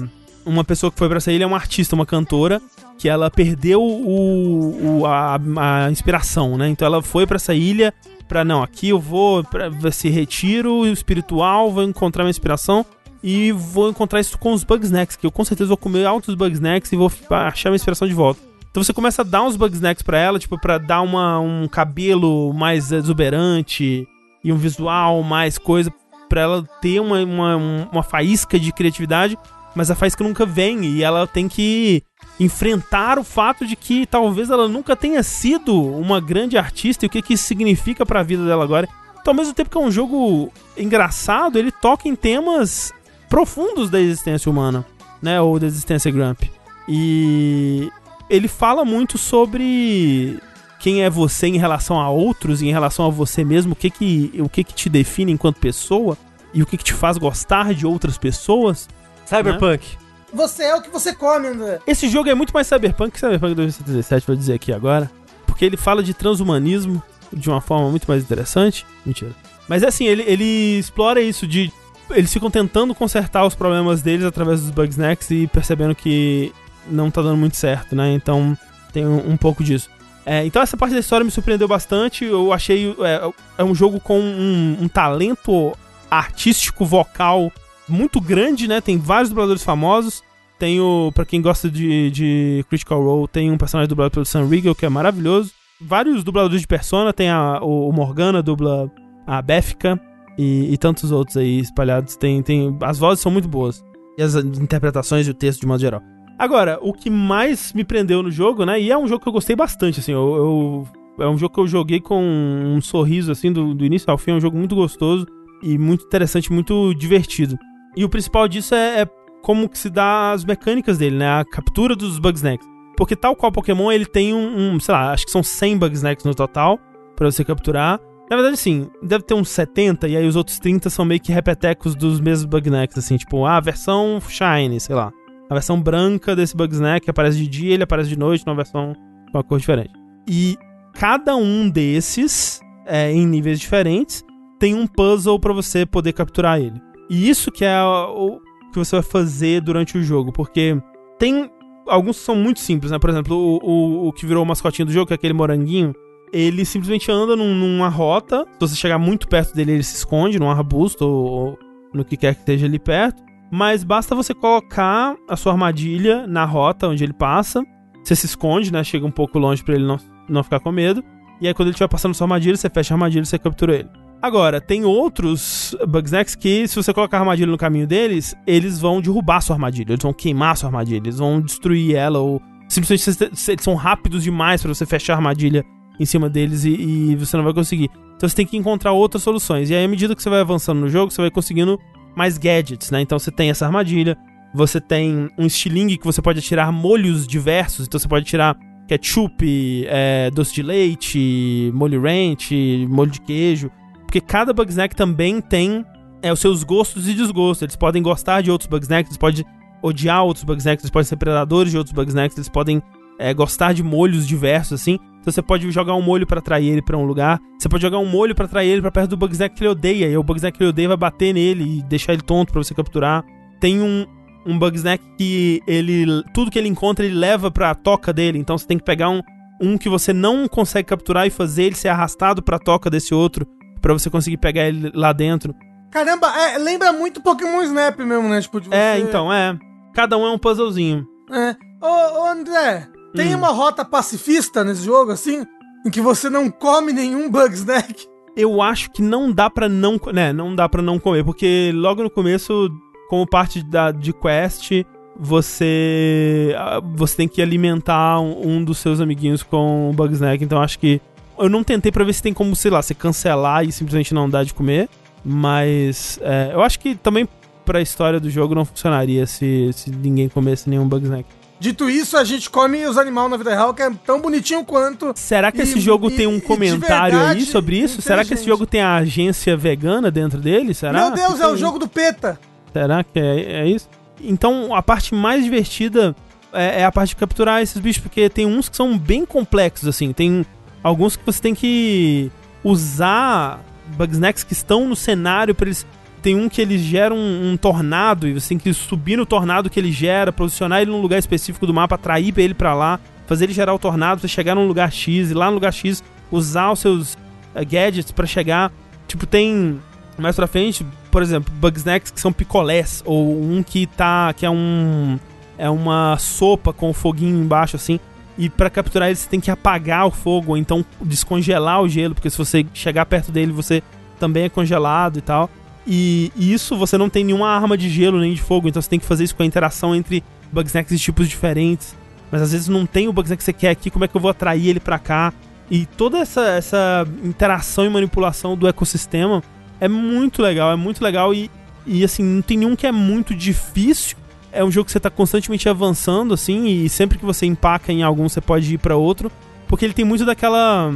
uma 0.46 0.64
pessoa 0.64 0.90
que 0.90 0.98
foi 0.98 1.06
pra 1.08 1.18
essa 1.18 1.30
ilha, 1.30 1.44
é 1.44 1.46
uma 1.46 1.56
artista, 1.58 1.94
uma 1.94 2.06
cantora, 2.06 2.62
que 2.98 3.08
ela 3.10 3.30
perdeu 3.30 3.82
o, 3.82 5.00
o- 5.00 5.06
a, 5.06 5.38
a 5.84 5.90
inspiração, 5.90 6.56
né? 6.56 6.68
Então 6.68 6.86
ela 6.86 7.02
foi 7.02 7.26
pra 7.26 7.36
essa 7.36 7.54
ilha 7.54 7.92
pra, 8.26 8.42
não, 8.44 8.62
aqui 8.62 8.88
eu 8.88 8.98
vou 8.98 9.44
pra 9.44 9.70
esse 9.86 10.08
retiro 10.08 10.86
espiritual, 10.86 11.70
vou 11.70 11.82
encontrar 11.82 12.24
minha 12.24 12.30
inspiração 12.30 12.86
e 13.22 13.52
vou 13.52 13.90
encontrar 13.90 14.18
isso 14.20 14.38
com 14.38 14.52
os 14.54 14.64
Bugsnacks, 14.64 15.14
que 15.16 15.26
eu 15.26 15.30
com 15.30 15.44
certeza 15.44 15.68
vou 15.68 15.76
comer 15.76 16.06
altos 16.06 16.34
Bugsnacks 16.34 16.90
e 16.90 16.96
vou 16.96 17.12
achar 17.28 17.68
minha 17.68 17.76
inspiração 17.76 18.08
de 18.08 18.14
volta. 18.14 18.40
Então 18.70 18.82
você 18.82 18.92
começa 18.94 19.20
a 19.22 19.24
dar 19.24 19.42
uns 19.42 19.56
Bugsnacks 19.56 20.02
pra 20.02 20.16
ela, 20.18 20.38
tipo, 20.38 20.58
pra 20.58 20.78
dar 20.78 21.02
uma, 21.02 21.38
um 21.38 21.68
cabelo 21.68 22.52
mais 22.54 22.90
exuberante 22.92 24.08
e 24.42 24.52
um 24.52 24.56
visual 24.56 25.22
mais 25.22 25.58
coisa, 25.58 25.92
pra 26.28 26.40
ela 26.42 26.62
ter 26.80 27.00
uma, 27.00 27.22
uma, 27.24 27.56
um- 27.56 27.86
uma 27.92 28.02
faísca 28.02 28.58
de 28.58 28.72
criatividade, 28.72 29.36
mas 29.74 29.90
a 29.90 29.94
faísca 29.94 30.24
nunca 30.24 30.44
vem 30.46 30.84
e 30.84 31.02
ela 31.02 31.26
tem 31.26 31.48
que 31.48 32.02
enfrentar 32.38 33.18
o 33.18 33.24
fato 33.24 33.66
de 33.66 33.76
que 33.76 34.06
talvez 34.06 34.50
ela 34.50 34.66
nunca 34.68 34.96
tenha 34.96 35.22
sido 35.22 35.74
uma 35.80 36.20
grande 36.20 36.56
artista 36.56 37.04
e 37.04 37.06
o 37.06 37.10
que, 37.10 37.20
que 37.22 37.34
isso 37.34 37.44
significa 37.44 38.04
pra 38.06 38.22
vida 38.22 38.44
dela 38.46 38.64
agora. 38.64 38.88
Então, 39.20 39.32
ao 39.32 39.36
mesmo 39.36 39.52
tempo 39.52 39.68
que 39.70 39.76
é 39.76 39.80
um 39.80 39.90
jogo 39.90 40.50
engraçado, 40.76 41.58
ele 41.58 41.70
toca 41.70 42.08
em 42.08 42.16
temas 42.16 42.92
profundos 43.28 43.90
da 43.90 44.00
existência 44.00 44.50
humana, 44.50 44.84
né? 45.20 45.40
Ou 45.40 45.58
da 45.58 45.66
existência 45.66 46.10
Grump. 46.10 46.42
E 46.88 47.90
ele 48.30 48.48
fala 48.48 48.84
muito 48.84 49.18
sobre 49.18 50.38
quem 50.80 51.04
é 51.04 51.10
você 51.10 51.46
em 51.46 51.58
relação 51.58 52.00
a 52.00 52.08
outros, 52.08 52.62
e 52.62 52.68
em 52.68 52.72
relação 52.72 53.06
a 53.06 53.10
você 53.10 53.44
mesmo, 53.44 53.74
o 53.74 53.76
que 53.76 53.90
que, 53.90 54.32
o 54.38 54.48
que, 54.48 54.64
que 54.64 54.72
te 54.72 54.88
define 54.88 55.30
enquanto 55.30 55.60
pessoa 55.60 56.16
e 56.54 56.62
o 56.62 56.66
que, 56.66 56.76
que 56.78 56.84
te 56.84 56.94
faz 56.94 57.18
gostar 57.18 57.74
de 57.74 57.86
outras 57.86 58.16
pessoas. 58.16 58.88
Cyberpunk. 59.26 59.86
Você 60.32 60.64
é 60.64 60.74
o 60.74 60.80
que 60.80 60.90
você 60.90 61.12
come, 61.12 61.48
André. 61.48 61.80
Esse 61.86 62.08
jogo 62.08 62.30
é 62.30 62.34
muito 62.34 62.52
mais 62.52 62.66
cyberpunk 62.66 63.12
que 63.12 63.20
Cyberpunk 63.20 63.54
2077, 63.54 64.26
vou 64.26 64.34
dizer 64.34 64.54
aqui 64.54 64.72
agora. 64.72 65.10
Porque 65.46 65.64
ele 65.64 65.76
fala 65.76 66.02
de 66.02 66.14
transhumanismo 66.14 67.02
de 67.32 67.48
uma 67.50 67.60
forma 67.60 67.90
muito 67.90 68.06
mais 68.08 68.22
interessante. 68.22 68.86
Mentira. 69.04 69.32
Mas 69.68 69.82
é 69.82 69.88
assim, 69.88 70.06
ele, 70.06 70.24
ele 70.26 70.78
explora 70.78 71.20
isso 71.20 71.46
de. 71.46 71.70
Eles 72.10 72.32
ficam 72.32 72.50
tentando 72.50 72.94
consertar 72.94 73.44
os 73.44 73.54
problemas 73.54 74.02
deles 74.02 74.24
através 74.24 74.62
dos 74.62 74.70
Bugsnacks 74.70 75.30
e 75.30 75.46
percebendo 75.46 75.94
que 75.94 76.52
não 76.88 77.10
tá 77.10 77.22
dando 77.22 77.36
muito 77.36 77.56
certo, 77.56 77.94
né? 77.94 78.12
Então 78.12 78.56
tem 78.92 79.06
um, 79.06 79.32
um 79.32 79.36
pouco 79.36 79.62
disso. 79.62 79.88
É, 80.24 80.44
então 80.44 80.60
essa 80.60 80.76
parte 80.76 80.92
da 80.92 81.00
história 81.00 81.24
me 81.24 81.30
surpreendeu 81.30 81.66
bastante. 81.66 82.24
Eu 82.24 82.52
achei. 82.52 82.94
É, 83.00 83.30
é 83.58 83.64
um 83.64 83.74
jogo 83.74 84.00
com 84.00 84.18
um, 84.18 84.76
um 84.82 84.88
talento 84.88 85.72
artístico, 86.10 86.84
vocal 86.84 87.52
muito 87.88 88.20
grande, 88.20 88.68
né? 88.68 88.80
Tem 88.80 88.98
vários 88.98 89.30
dubladores 89.30 89.62
famosos. 89.62 90.22
Tem 90.58 90.78
o, 90.78 91.10
pra 91.14 91.24
quem 91.24 91.40
gosta 91.40 91.70
de, 91.70 92.10
de 92.10 92.64
Critical 92.68 93.02
Role, 93.02 93.26
tem 93.28 93.50
um 93.50 93.56
personagem 93.56 93.88
dublado 93.88 94.10
pelo 94.10 94.26
Sam 94.26 94.46
Riegel, 94.46 94.74
que 94.74 94.84
é 94.84 94.90
maravilhoso. 94.90 95.52
Vários 95.80 96.22
dubladores 96.22 96.60
de 96.60 96.66
Persona, 96.66 97.14
tem 97.14 97.30
a, 97.30 97.60
o, 97.62 97.88
o 97.88 97.92
Morgana, 97.92 98.42
dubla 98.42 98.90
a 99.26 99.40
Béfica, 99.40 99.98
e, 100.36 100.72
e 100.72 100.76
tantos 100.76 101.12
outros 101.12 101.36
aí 101.36 101.60
espalhados. 101.60 102.16
Tem, 102.16 102.42
tem, 102.42 102.76
as 102.82 102.98
vozes 102.98 103.22
são 103.22 103.32
muito 103.32 103.48
boas. 103.48 103.82
E 104.18 104.22
as 104.22 104.34
interpretações 104.34 105.26
e 105.26 105.30
o 105.30 105.34
texto 105.34 105.60
de 105.60 105.66
modo 105.66 105.80
geral. 105.80 106.02
Agora, 106.40 106.78
o 106.80 106.92
que 106.94 107.10
mais 107.10 107.72
me 107.74 107.84
prendeu 107.84 108.22
no 108.22 108.30
jogo, 108.30 108.64
né? 108.64 108.80
E 108.80 108.90
é 108.90 108.96
um 108.96 109.06
jogo 109.06 109.22
que 109.22 109.28
eu 109.28 109.32
gostei 109.32 109.54
bastante, 109.54 110.00
assim. 110.00 110.12
Eu, 110.12 110.86
eu- 111.18 111.24
é 111.24 111.28
um 111.28 111.36
jogo 111.36 111.52
que 111.54 111.60
eu 111.60 111.66
joguei 111.66 112.00
com 112.00 112.18
um 112.24 112.80
sorriso, 112.80 113.30
assim, 113.30 113.52
do, 113.52 113.74
do 113.74 113.84
início 113.84 114.10
ao 114.10 114.16
fim. 114.16 114.30
É 114.30 114.34
um 114.34 114.40
jogo 114.40 114.56
muito 114.56 114.74
gostoso 114.74 115.26
e 115.62 115.76
muito 115.76 116.06
interessante, 116.06 116.50
muito 116.50 116.94
divertido. 116.94 117.58
E 117.94 118.04
o 118.04 118.08
principal 118.08 118.48
disso 118.48 118.74
é, 118.74 119.02
é 119.02 119.06
como 119.42 119.68
que 119.68 119.76
se 119.78 119.90
dá 119.90 120.32
as 120.32 120.42
mecânicas 120.42 120.96
dele, 120.96 121.16
né? 121.18 121.28
A 121.40 121.44
captura 121.44 121.94
dos 121.94 122.18
Bugsnacks. 122.18 122.66
Porque 122.96 123.14
tal 123.14 123.36
qual 123.36 123.52
Pokémon, 123.52 123.92
ele 123.92 124.06
tem 124.06 124.32
um, 124.32 124.74
um, 124.74 124.80
sei 124.80 124.94
lá, 124.94 125.12
acho 125.12 125.26
que 125.26 125.30
são 125.30 125.42
100 125.42 125.76
Bugsnacks 125.76 126.24
no 126.24 126.34
total 126.34 126.78
pra 127.16 127.30
você 127.30 127.44
capturar. 127.44 128.00
Na 128.30 128.36
verdade, 128.36 128.56
sim, 128.56 128.88
deve 129.02 129.24
ter 129.24 129.34
uns 129.34 129.48
70 129.50 130.08
e 130.08 130.16
aí 130.16 130.26
os 130.26 130.36
outros 130.36 130.58
30 130.58 130.88
são 130.88 131.04
meio 131.04 131.20
que 131.20 131.32
repetecos 131.32 131.94
dos 131.94 132.18
mesmos 132.20 132.44
Bugsnacks, 132.46 132.96
assim, 132.96 133.16
tipo, 133.16 133.44
ah, 133.44 133.58
versão 133.60 134.18
Shine, 134.26 134.78
sei 134.80 134.94
lá. 134.94 135.10
A 135.50 135.54
versão 135.54 135.80
branca 135.82 136.36
desse 136.36 136.56
Bugsnack 136.56 137.04
que 137.04 137.10
aparece 137.10 137.36
de 137.38 137.48
dia, 137.48 137.74
ele 137.74 137.82
aparece 137.82 138.08
de 138.08 138.18
noite 138.18 138.46
numa 138.46 138.54
versão 138.56 138.94
com 139.32 139.38
uma 139.38 139.42
cor 139.44 139.58
diferente. 139.58 139.90
E 140.28 140.56
cada 140.94 141.34
um 141.36 141.68
desses, 141.68 142.60
é, 142.86 143.10
em 143.12 143.26
níveis 143.26 143.58
diferentes, 143.58 144.24
tem 144.60 144.74
um 144.74 144.86
puzzle 144.86 145.40
pra 145.40 145.52
você 145.52 145.84
poder 145.84 146.12
capturar 146.12 146.60
ele. 146.60 146.80
E 147.08 147.28
isso 147.28 147.50
que 147.50 147.64
é 147.64 147.82
o 147.82 148.38
que 148.72 148.78
você 148.78 148.94
vai 148.96 149.02
fazer 149.02 149.60
durante 149.60 149.98
o 149.98 150.02
jogo, 150.02 150.32
porque 150.32 150.80
tem 151.18 151.50
alguns 151.88 152.18
que 152.18 152.24
são 152.24 152.36
muito 152.36 152.60
simples, 152.60 152.92
né? 152.92 152.98
Por 153.00 153.10
exemplo, 153.10 153.36
o, 153.36 153.58
o, 153.62 154.08
o 154.08 154.12
que 154.12 154.24
virou 154.24 154.44
o 154.44 154.46
mascotinho 154.46 154.86
do 154.86 154.92
jogo, 154.92 155.06
que 155.08 155.14
é 155.14 155.16
aquele 155.16 155.34
moranguinho, 155.34 155.92
ele 156.32 156.64
simplesmente 156.64 157.10
anda 157.10 157.34
num- 157.34 157.54
numa 157.56 157.88
rota. 157.88 158.46
Se 158.52 158.60
você 158.60 158.76
chegar 158.76 158.98
muito 158.98 159.26
perto 159.26 159.52
dele, 159.52 159.72
ele 159.72 159.82
se 159.82 159.96
esconde 159.96 160.38
num 160.38 160.48
arbusto 160.48 161.04
ou, 161.04 161.24
ou 161.26 161.58
no 161.92 162.04
que 162.04 162.16
quer 162.16 162.34
que 162.34 162.40
esteja 162.42 162.66
ali 162.66 162.78
perto. 162.78 163.20
Mas 163.50 163.82
basta 163.82 164.14
você 164.14 164.32
colocar 164.32 165.16
a 165.28 165.36
sua 165.36 165.52
armadilha 165.52 166.26
na 166.26 166.44
rota 166.44 166.88
onde 166.88 167.02
ele 167.02 167.12
passa. 167.12 167.64
Você 168.02 168.14
se 168.14 168.26
esconde, 168.26 168.72
né? 168.72 168.84
Chega 168.84 169.06
um 169.06 169.10
pouco 169.10 169.38
longe 169.38 169.62
pra 169.64 169.74
ele 169.74 169.84
não, 169.84 169.98
não 170.28 170.42
ficar 170.42 170.60
com 170.60 170.70
medo. 170.70 171.02
E 171.40 171.48
aí, 171.48 171.54
quando 171.54 171.68
ele 171.68 171.72
estiver 171.72 171.88
passando 171.88 172.14
sua 172.14 172.26
armadilha, 172.26 172.56
você 172.56 172.70
fecha 172.70 172.94
a 172.94 172.96
armadilha 172.96 173.22
e 173.22 173.26
você 173.26 173.38
captura 173.38 173.74
ele. 173.74 173.88
Agora, 174.22 174.60
tem 174.60 174.84
outros 174.84 175.74
Bugsnacks 175.88 176.34
que, 176.34 176.68
se 176.68 176.76
você 176.76 176.92
colocar 176.92 177.16
a 177.16 177.20
armadilha 177.20 177.50
no 177.50 177.56
caminho 177.56 177.86
deles, 177.86 178.36
eles 178.46 178.78
vão 178.78 179.00
derrubar 179.00 179.40
sua 179.40 179.56
armadilha, 179.56 179.92
eles 179.92 180.02
vão 180.02 180.12
queimar 180.12 180.58
sua 180.58 180.68
armadilha, 180.68 180.98
eles 180.98 181.18
vão 181.18 181.40
destruir 181.40 181.96
ela, 181.96 182.18
ou 182.18 182.40
simplesmente 182.68 183.18
eles 183.48 183.62
são 183.62 183.74
rápidos 183.74 184.22
demais 184.22 184.60
pra 184.60 184.74
você 184.74 184.84
fechar 184.84 185.14
a 185.14 185.16
armadilha 185.16 185.64
em 185.98 186.04
cima 186.04 186.28
deles 186.28 186.64
e, 186.64 186.70
e 186.70 187.16
você 187.16 187.34
não 187.34 187.44
vai 187.44 187.54
conseguir. 187.54 187.90
Então 188.14 188.28
você 188.28 188.36
tem 188.36 188.46
que 188.46 188.58
encontrar 188.58 188.92
outras 188.92 189.22
soluções. 189.22 189.70
E 189.70 189.74
aí, 189.74 189.82
à 189.82 189.88
medida 189.88 190.14
que 190.14 190.22
você 190.22 190.28
vai 190.28 190.40
avançando 190.40 190.80
no 190.80 190.88
jogo, 190.90 191.10
você 191.10 191.22
vai 191.22 191.30
conseguindo 191.30 191.80
mais 192.16 192.38
gadgets, 192.38 192.90
né? 192.90 193.00
Então 193.00 193.18
você 193.18 193.30
tem 193.30 193.50
essa 193.50 193.66
armadilha, 193.66 194.16
você 194.54 194.80
tem 194.80 195.28
um 195.38 195.46
estilingue 195.46 195.98
que 195.98 196.04
você 196.04 196.20
pode 196.20 196.38
atirar 196.38 196.72
molhos 196.72 197.26
diversos, 197.26 197.86
então 197.86 197.98
você 197.98 198.08
pode 198.08 198.26
tirar 198.26 198.56
ketchup, 198.88 199.86
é, 199.86 200.30
doce 200.32 200.52
de 200.52 200.62
leite, 200.62 201.70
molho 201.72 202.02
ranch, 202.02 202.52
molho 202.88 203.10
de 203.10 203.20
queijo. 203.20 203.70
Porque 204.04 204.20
cada 204.20 204.52
bug 204.52 204.68
snack 204.68 204.96
também 204.96 205.40
tem 205.40 205.84
é, 206.20 206.32
os 206.32 206.40
seus 206.40 206.64
gostos 206.64 207.08
e 207.08 207.14
desgostos. 207.14 207.62
Eles 207.62 207.76
podem 207.76 208.02
gostar 208.02 208.42
de 208.42 208.50
outros 208.50 208.68
bug 208.68 208.82
snacks, 208.82 209.10
eles 209.10 209.18
podem 209.18 209.44
odiar 209.80 210.24
outros 210.24 210.44
bug 210.44 210.58
snacks, 210.58 210.84
eles 210.84 210.90
podem 210.90 211.06
ser 211.06 211.16
predadores 211.16 211.70
de 211.70 211.78
outros 211.78 211.94
bug 211.94 212.08
snacks, 212.08 212.36
eles 212.36 212.48
podem 212.48 212.82
é, 213.18 213.32
gostar 213.32 213.72
de 213.72 213.82
molhos 213.82 214.26
diversos, 214.26 214.80
assim. 214.80 214.98
Então 215.20 215.32
você 215.32 215.42
pode 215.42 215.70
jogar 215.70 215.94
um 215.94 216.02
molho 216.02 216.26
para 216.26 216.38
atrair 216.38 216.68
ele 216.68 216.82
para 216.82 216.96
um 216.96 217.04
lugar. 217.04 217.38
Você 217.58 217.68
pode 217.68 217.82
jogar 217.82 217.98
um 217.98 218.06
molho 218.06 218.34
para 218.34 218.46
atrair 218.46 218.70
ele 218.70 218.80
para 218.80 218.90
perto 218.90 219.10
do 219.10 219.16
bug 219.16 219.32
snack 219.32 219.54
que 219.54 219.62
ele 219.62 219.70
odeia. 219.70 220.06
E 220.08 220.16
o 220.16 220.22
bug 220.22 220.38
snack 220.38 220.56
que 220.56 220.62
ele 220.64 220.70
odeia 220.70 220.88
vai 220.88 220.96
bater 220.96 221.34
nele 221.34 221.78
e 221.78 221.82
deixar 221.82 222.12
ele 222.14 222.22
tonto 222.22 222.52
para 222.52 222.62
você 222.62 222.74
capturar. 222.74 223.24
Tem 223.60 223.82
um, 223.82 224.06
um 224.46 224.58
bug 224.58 224.76
snack 224.76 225.04
que 225.18 225.62
ele. 225.66 226.06
Tudo 226.32 226.50
que 226.50 226.58
ele 226.58 226.68
encontra, 226.68 227.04
ele 227.04 227.14
leva 227.14 227.50
pra 227.50 227.74
toca 227.74 228.12
dele. 228.12 228.38
Então 228.38 228.56
você 228.56 228.66
tem 228.66 228.78
que 228.78 228.84
pegar 228.84 229.10
um, 229.10 229.20
um 229.60 229.76
que 229.76 229.88
você 229.88 230.12
não 230.12 230.48
consegue 230.48 230.88
capturar 230.88 231.26
e 231.26 231.30
fazer 231.30 231.64
ele 231.64 231.74
ser 231.74 231.88
arrastado 231.88 232.42
pra 232.42 232.58
toca 232.58 232.88
desse 232.88 233.14
outro. 233.14 233.46
para 233.80 233.92
você 233.92 234.08
conseguir 234.08 234.38
pegar 234.38 234.68
ele 234.68 234.90
lá 234.94 235.12
dentro. 235.12 235.54
Caramba, 235.90 236.28
é, 236.28 236.56
lembra 236.56 236.92
muito 236.92 237.20
Pokémon 237.20 237.62
Snap 237.62 237.98
mesmo, 237.98 238.28
né? 238.28 238.40
Tipo, 238.40 238.60
de 238.60 238.72
É, 238.72 238.98
então, 238.98 239.32
é. 239.32 239.58
Cada 239.92 240.16
um 240.16 240.24
é 240.24 240.30
um 240.30 240.38
puzzlezinho. 240.38 241.04
É. 241.30 241.56
Ô, 241.84 242.20
ô 242.20 242.26
André, 242.26 242.86
tem 243.14 243.34
Hum. 243.34 243.38
uma 243.38 243.48
rota 243.48 243.84
pacifista 243.84 244.62
nesse 244.64 244.84
jogo, 244.84 245.10
assim? 245.12 245.44
Em 245.86 245.90
que 245.90 246.00
você 246.00 246.28
não 246.28 246.50
come 246.50 246.92
nenhum 246.92 247.30
bug 247.30 247.54
snack? 247.54 248.06
Eu 248.36 248.62
acho 248.62 248.90
que 248.90 249.02
não 249.02 249.30
dá 249.32 249.50
pra 249.50 249.68
não, 249.68 250.00
né, 250.12 250.32
não 250.32 250.54
dá 250.54 250.68
para 250.68 250.82
não 250.82 250.98
comer, 250.98 251.24
porque 251.24 251.72
logo 251.74 252.02
no 252.02 252.10
começo, 252.10 252.70
como 253.08 253.26
parte 253.26 253.62
da 253.62 253.90
de 253.90 254.12
quest, 254.12 254.70
você 255.18 256.54
ah, 256.56 256.80
você 256.94 257.16
tem 257.16 257.28
que 257.28 257.42
alimentar 257.42 258.20
um, 258.20 258.56
um 258.56 258.64
dos 258.64 258.78
seus 258.78 259.00
amiguinhos 259.00 259.42
com 259.42 259.90
o 259.90 259.92
bug 259.92 260.12
snack, 260.14 260.42
então 260.42 260.60
acho 260.62 260.78
que 260.78 261.00
eu 261.38 261.48
não 261.48 261.64
tentei 261.64 261.90
pra 261.90 262.04
ver 262.04 262.12
se 262.12 262.22
tem 262.22 262.32
como, 262.34 262.54
sei 262.54 262.70
lá, 262.70 262.80
você 262.82 262.94
cancelar 262.94 263.64
e 263.64 263.72
simplesmente 263.72 264.12
não 264.14 264.28
dar 264.28 264.44
de 264.44 264.54
comer, 264.54 264.88
mas 265.24 266.18
é, 266.22 266.50
eu 266.52 266.62
acho 266.62 266.78
que 266.78 266.94
também 266.94 267.28
pra 267.64 267.80
história 267.80 268.20
do 268.20 268.30
jogo 268.30 268.54
não 268.54 268.64
funcionaria 268.64 269.26
se, 269.26 269.70
se 269.72 269.90
ninguém 269.90 270.28
comesse 270.28 270.68
nenhum 270.68 270.86
bug 270.88 271.04
snack. 271.04 271.26
Dito 271.60 271.90
isso, 271.90 272.16
a 272.16 272.24
gente 272.24 272.48
come 272.48 272.86
os 272.86 272.96
animais 272.96 273.30
na 273.30 273.36
vida 273.36 273.50
real, 273.50 273.74
que 273.74 273.82
é 273.82 273.90
tão 274.06 274.18
bonitinho 274.20 274.64
quanto. 274.64 275.12
Será 275.14 275.52
que 275.52 275.58
E- 275.58 275.62
esse 275.62 275.78
jogo 275.78 276.10
e- 276.10 276.16
tem 276.16 276.26
um 276.26 276.40
comentário 276.40 277.18
aí 277.18 277.24
verdade 277.26 277.46
sobre 277.46 277.76
isso? 277.78 278.00
Será 278.00 278.24
que 278.24 278.32
esse 278.32 278.46
jogo 278.46 278.64
tem 278.64 278.80
a 278.80 278.96
agência 278.96 279.56
vegana 279.58 280.10
dentro 280.10 280.40
dele? 280.40 280.72
Será? 280.72 280.92
Meu 281.06 281.10
Deus, 281.12 281.34
que 281.34 281.42
é 281.42 281.44
tem 281.44 281.54
o 281.54 281.56
jogo 281.58 281.78
do 281.78 281.86
PETA! 281.86 282.40
Será 282.72 283.04
que 283.04 283.18
é, 283.18 283.60
é 283.62 283.68
isso? 283.68 283.88
Então, 284.22 284.74
a 284.74 284.82
parte 284.82 285.14
mais 285.14 285.44
divertida 285.44 286.16
é, 286.52 286.80
é 286.80 286.84
a 286.84 286.90
parte 286.90 287.10
de 287.10 287.16
capturar 287.16 287.60
esses 287.62 287.78
bichos, 287.78 288.02
porque 288.02 288.28
tem 288.30 288.46
uns 288.46 288.68
que 288.68 288.76
são 288.76 288.96
bem 288.96 289.26
complexos, 289.26 289.86
assim. 289.88 290.12
Tem 290.14 290.46
alguns 290.82 291.14
que 291.14 291.24
você 291.26 291.40
tem 291.42 291.54
que 291.54 292.30
usar 292.64 293.60
bugsnacks 293.96 294.44
que 294.44 294.52
estão 294.52 294.88
no 294.88 294.96
cenário 294.96 295.54
pra 295.54 295.66
eles. 295.66 295.86
Tem 296.22 296.34
um 296.34 296.48
que 296.48 296.60
ele 296.60 296.78
gera 296.78 297.14
um, 297.14 297.52
um 297.52 297.56
tornado 297.56 298.28
e 298.28 298.34
você 298.34 298.50
tem 298.50 298.58
que 298.58 298.72
subir 298.74 299.16
no 299.16 299.24
tornado 299.24 299.70
que 299.70 299.80
ele 299.80 299.90
gera, 299.90 300.32
posicionar 300.32 300.82
ele 300.82 300.90
num 300.90 301.00
lugar 301.00 301.18
específico 301.18 301.66
do 301.66 301.72
mapa, 301.72 301.94
atrair 301.94 302.32
ele 302.36 302.52
pra 302.52 302.74
lá, 302.74 303.00
fazer 303.26 303.44
ele 303.44 303.52
gerar 303.52 303.72
o 303.72 303.78
tornado, 303.78 304.20
você 304.20 304.28
chegar 304.28 304.54
num 304.54 304.66
lugar 304.66 304.92
X 304.92 305.30
e 305.30 305.34
lá 305.34 305.46
no 305.46 305.54
lugar 305.54 305.72
X 305.72 306.02
usar 306.30 306.70
os 306.70 306.80
seus 306.80 307.16
eh, 307.54 307.64
gadgets 307.64 308.12
pra 308.12 308.26
chegar. 308.26 308.70
Tipo, 309.08 309.26
tem 309.26 309.80
mais 310.18 310.36
pra 310.36 310.46
frente, 310.46 310.84
por 311.10 311.22
exemplo, 311.22 311.52
bugsnacks 311.54 312.10
que 312.10 312.20
são 312.20 312.32
picolés 312.32 313.02
ou 313.06 313.42
um 313.42 313.62
que 313.62 313.86
tá 313.86 314.32
que 314.34 314.44
é 314.44 314.50
um 314.50 315.18
é 315.56 315.68
uma 315.68 316.16
sopa 316.18 316.72
com 316.72 316.90
o 316.90 316.94
foguinho 316.94 317.42
embaixo 317.42 317.76
assim. 317.76 317.98
E 318.38 318.48
pra 318.48 318.70
capturar 318.70 319.08
ele 319.08 319.16
você 319.16 319.28
tem 319.28 319.40
que 319.40 319.50
apagar 319.50 320.06
o 320.06 320.10
fogo 320.10 320.52
ou 320.52 320.56
então 320.56 320.84
descongelar 321.00 321.82
o 321.82 321.88
gelo, 321.88 322.14
porque 322.14 322.30
se 322.30 322.38
você 322.38 322.64
chegar 322.72 323.04
perto 323.06 323.32
dele 323.32 323.52
você 323.52 323.82
também 324.18 324.44
é 324.44 324.48
congelado 324.48 325.18
e 325.18 325.20
tal. 325.22 325.50
E, 325.92 326.32
isso 326.36 326.76
você 326.76 326.96
não 326.96 327.10
tem 327.10 327.24
nenhuma 327.24 327.48
arma 327.48 327.76
de 327.76 327.90
gelo 327.90 328.20
nem 328.20 328.32
de 328.32 328.40
fogo, 328.40 328.68
então 328.68 328.80
você 328.80 328.88
tem 328.88 329.00
que 329.00 329.04
fazer 329.04 329.24
isso 329.24 329.34
com 329.34 329.42
a 329.42 329.46
interação 329.46 329.92
entre 329.92 330.22
bugsnacks 330.52 330.96
de 330.96 331.02
tipos 331.02 331.28
diferentes. 331.28 331.96
Mas 332.30 332.42
às 332.42 332.52
vezes 332.52 332.68
não 332.68 332.86
tem 332.86 333.08
o 333.08 333.12
bugsnack 333.12 333.38
que 333.38 333.44
você 333.44 333.52
quer 333.52 333.70
aqui, 333.70 333.90
como 333.90 334.04
é 334.04 334.08
que 334.08 334.16
eu 334.16 334.20
vou 334.20 334.30
atrair 334.30 334.68
ele 334.68 334.78
pra 334.78 335.00
cá? 335.00 335.32
E 335.68 335.86
toda 335.86 336.18
essa, 336.18 336.42
essa 336.42 337.04
interação 337.24 337.84
e 337.84 337.88
manipulação 337.88 338.56
do 338.56 338.68
ecossistema 338.68 339.42
é 339.80 339.88
muito 339.88 340.40
legal, 340.40 340.70
é 340.70 340.76
muito 340.76 341.02
legal 341.02 341.34
e, 341.34 341.50
e 341.84 342.04
assim, 342.04 342.22
não 342.22 342.42
tem 342.42 342.56
nenhum 342.56 342.76
que 342.76 342.86
é 342.86 342.92
muito 342.92 343.34
difícil. 343.34 344.16
É 344.52 344.62
um 344.62 344.70
jogo 344.70 344.86
que 344.86 344.92
você 344.92 345.00
tá 345.00 345.10
constantemente 345.10 345.68
avançando, 345.68 346.34
assim, 346.34 346.66
e 346.66 346.88
sempre 346.88 347.18
que 347.18 347.24
você 347.24 347.46
empaca 347.46 347.92
em 347.92 348.04
algum, 348.04 348.28
você 348.28 348.40
pode 348.40 348.74
ir 348.74 348.78
pra 348.78 348.96
outro. 348.96 349.30
Porque 349.66 349.84
ele 349.84 349.94
tem 349.94 350.04
muito 350.04 350.24
daquela. 350.24 350.92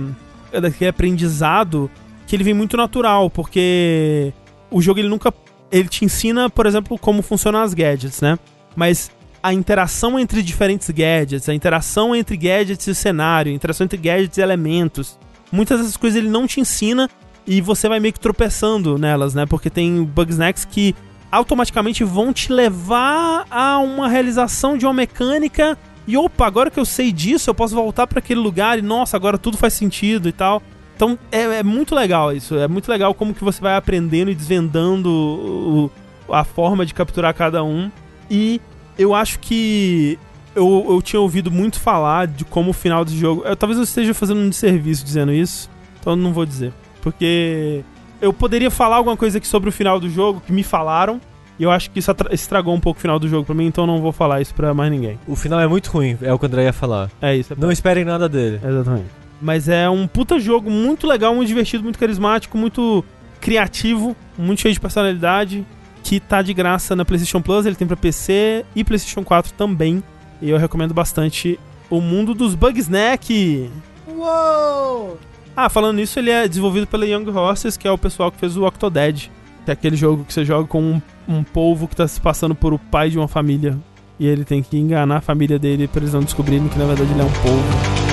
daquele 0.52 0.90
aprendizado 0.90 1.90
que 2.26 2.34
ele 2.34 2.42
vem 2.42 2.54
muito 2.54 2.76
natural, 2.76 3.30
porque 3.30 4.32
o 4.74 4.82
jogo 4.82 4.98
ele 4.98 5.08
nunca. 5.08 5.32
Ele 5.70 5.88
te 5.88 6.04
ensina, 6.04 6.50
por 6.50 6.66
exemplo, 6.66 6.98
como 6.98 7.22
funcionam 7.22 7.60
as 7.60 7.72
gadgets, 7.72 8.20
né? 8.20 8.38
Mas 8.76 9.10
a 9.42 9.52
interação 9.52 10.18
entre 10.18 10.42
diferentes 10.42 10.90
gadgets, 10.90 11.48
a 11.48 11.54
interação 11.54 12.14
entre 12.14 12.36
gadgets 12.36 12.86
e 12.86 12.94
cenário, 12.94 13.52
a 13.52 13.54
interação 13.54 13.84
entre 13.84 13.98
gadgets 13.98 14.38
e 14.38 14.42
elementos. 14.42 15.18
Muitas 15.50 15.78
dessas 15.78 15.96
coisas 15.96 16.18
ele 16.18 16.28
não 16.28 16.46
te 16.46 16.60
ensina 16.60 17.08
e 17.46 17.60
você 17.60 17.88
vai 17.88 18.00
meio 18.00 18.12
que 18.12 18.20
tropeçando 18.20 18.98
nelas, 18.98 19.34
né? 19.34 19.46
Porque 19.46 19.70
tem 19.70 20.02
bugsnacks 20.02 20.64
que 20.64 20.94
automaticamente 21.30 22.04
vão 22.04 22.32
te 22.32 22.52
levar 22.52 23.46
a 23.50 23.78
uma 23.78 24.08
realização 24.08 24.76
de 24.76 24.86
uma 24.86 24.94
mecânica 24.94 25.78
e 26.06 26.16
opa, 26.16 26.46
agora 26.46 26.70
que 26.70 26.78
eu 26.78 26.84
sei 26.84 27.10
disso, 27.10 27.48
eu 27.48 27.54
posso 27.54 27.74
voltar 27.74 28.06
para 28.06 28.18
aquele 28.18 28.40
lugar 28.40 28.78
e 28.78 28.82
nossa, 28.82 29.16
agora 29.16 29.38
tudo 29.38 29.56
faz 29.56 29.74
sentido 29.74 30.28
e 30.28 30.32
tal. 30.32 30.62
Então 30.96 31.18
é, 31.32 31.40
é 31.58 31.62
muito 31.62 31.94
legal 31.94 32.32
isso, 32.32 32.56
é 32.56 32.68
muito 32.68 32.88
legal 32.88 33.12
como 33.14 33.34
que 33.34 33.42
você 33.42 33.60
vai 33.60 33.74
aprendendo 33.76 34.30
e 34.30 34.34
desvendando 34.34 35.08
o- 35.10 35.90
a 36.32 36.44
forma 36.44 36.86
de 36.86 36.94
capturar 36.94 37.34
cada 37.34 37.62
um. 37.64 37.90
E 38.30 38.60
eu 38.98 39.14
acho 39.14 39.38
que 39.40 40.18
eu, 40.54 40.86
eu 40.88 41.02
tinha 41.02 41.20
ouvido 41.20 41.50
muito 41.50 41.80
falar 41.80 42.26
de 42.28 42.44
como 42.44 42.70
o 42.70 42.72
final 42.72 43.04
do 43.04 43.10
jogo. 43.10 43.42
Eu, 43.44 43.56
talvez 43.56 43.76
eu 43.76 43.84
esteja 43.84 44.14
fazendo 44.14 44.40
um 44.40 44.48
desserviço 44.48 45.04
dizendo 45.04 45.32
isso, 45.32 45.68
então 46.00 46.12
eu 46.12 46.16
não 46.16 46.32
vou 46.32 46.46
dizer. 46.46 46.72
Porque 47.02 47.82
eu 48.22 48.32
poderia 48.32 48.70
falar 48.70 48.96
alguma 48.96 49.16
coisa 49.16 49.38
aqui 49.38 49.46
sobre 49.46 49.68
o 49.68 49.72
final 49.72 49.98
do 50.00 50.08
jogo 50.08 50.40
que 50.46 50.52
me 50.52 50.62
falaram. 50.62 51.20
E 51.58 51.62
eu 51.62 51.70
acho 51.70 51.88
que 51.90 52.00
isso 52.00 52.10
estragou 52.32 52.74
um 52.74 52.80
pouco 52.80 52.98
o 52.98 53.00
final 53.00 53.16
do 53.18 53.28
jogo 53.28 53.44
pra 53.44 53.54
mim, 53.54 53.66
então 53.66 53.84
eu 53.84 53.88
não 53.88 54.00
vou 54.00 54.10
falar 54.10 54.40
isso 54.40 54.52
pra 54.54 54.74
mais 54.74 54.90
ninguém. 54.90 55.18
O 55.26 55.36
final 55.36 55.60
é 55.60 55.68
muito 55.68 55.88
ruim, 55.88 56.16
é 56.20 56.32
o 56.32 56.38
que 56.38 56.44
o 56.44 56.48
André 56.48 56.64
ia 56.64 56.72
falar. 56.72 57.08
É 57.22 57.36
isso. 57.36 57.52
É 57.52 57.56
Não 57.56 57.70
esperem 57.70 58.04
nada 58.04 58.28
dele. 58.28 58.58
Exatamente. 58.64 59.06
Mas 59.44 59.68
é 59.68 59.90
um 59.90 60.06
puta 60.06 60.38
jogo 60.38 60.70
muito 60.70 61.06
legal, 61.06 61.34
muito 61.34 61.48
divertido, 61.48 61.84
muito 61.84 61.98
carismático, 61.98 62.56
muito 62.56 63.04
criativo, 63.42 64.16
muito 64.38 64.62
cheio 64.62 64.72
de 64.72 64.80
personalidade, 64.80 65.66
que 66.02 66.18
tá 66.18 66.40
de 66.40 66.54
graça 66.54 66.96
na 66.96 67.04
PlayStation 67.04 67.42
Plus, 67.42 67.66
ele 67.66 67.76
tem 67.76 67.86
pra 67.86 67.94
PC 67.94 68.64
e 68.74 68.82
PlayStation 68.82 69.22
4 69.22 69.52
também. 69.52 70.02
E 70.40 70.48
eu 70.48 70.56
recomendo 70.56 70.94
bastante 70.94 71.60
o 71.90 72.00
mundo 72.00 72.32
dos 72.32 72.54
Bugsnack. 72.54 73.70
Uou! 74.08 75.18
Ah, 75.54 75.68
falando 75.68 75.96
nisso, 75.96 76.18
ele 76.18 76.30
é 76.30 76.48
desenvolvido 76.48 76.86
pela 76.86 77.04
Young 77.04 77.28
Horses, 77.28 77.76
que 77.76 77.86
é 77.86 77.90
o 77.90 77.98
pessoal 77.98 78.32
que 78.32 78.38
fez 78.38 78.56
o 78.56 78.64
Octodad, 78.64 79.30
que 79.66 79.70
é 79.70 79.74
aquele 79.74 79.94
jogo 79.94 80.24
que 80.24 80.32
você 80.32 80.42
joga 80.42 80.66
com 80.66 80.80
um, 80.80 81.02
um 81.28 81.44
polvo 81.44 81.86
que 81.86 81.94
tá 81.94 82.08
se 82.08 82.18
passando 82.18 82.54
por 82.54 82.72
o 82.72 82.78
pai 82.78 83.10
de 83.10 83.18
uma 83.18 83.28
família. 83.28 83.78
E 84.18 84.26
ele 84.26 84.42
tem 84.42 84.62
que 84.62 84.78
enganar 84.78 85.18
a 85.18 85.20
família 85.20 85.58
dele 85.58 85.86
pra 85.86 86.00
eles 86.00 86.14
não 86.14 86.22
descobrirem 86.22 86.66
que 86.66 86.78
na 86.78 86.86
verdade 86.86 87.12
ele 87.12 87.20
é 87.20 87.24
um 87.24 87.32
polvo. 87.42 88.03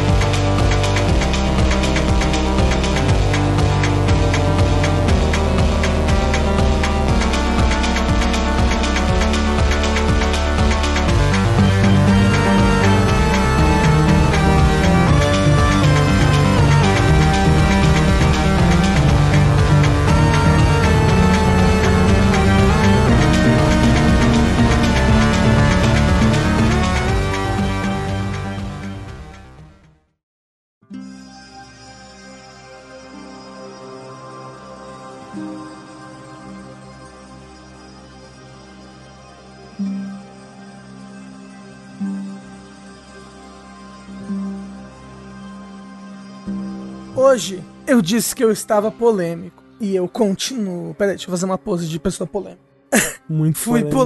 Eu 47.91 48.01
disse 48.01 48.35
que 48.35 48.43
eu 48.43 48.51
estava 48.51 48.91
polêmico. 48.91 49.63
E 49.79 49.95
eu 49.95 50.07
continuo. 50.07 50.93
Peraí, 50.93 51.15
deixa 51.15 51.27
eu 51.27 51.31
fazer 51.31 51.45
uma 51.45 51.57
pose 51.57 51.87
de 51.87 51.99
pessoa 51.99 52.27
polêmica. 52.27 52.61
Muito 53.27 53.57
Fui 53.57 53.83
polêmico. 53.83 53.97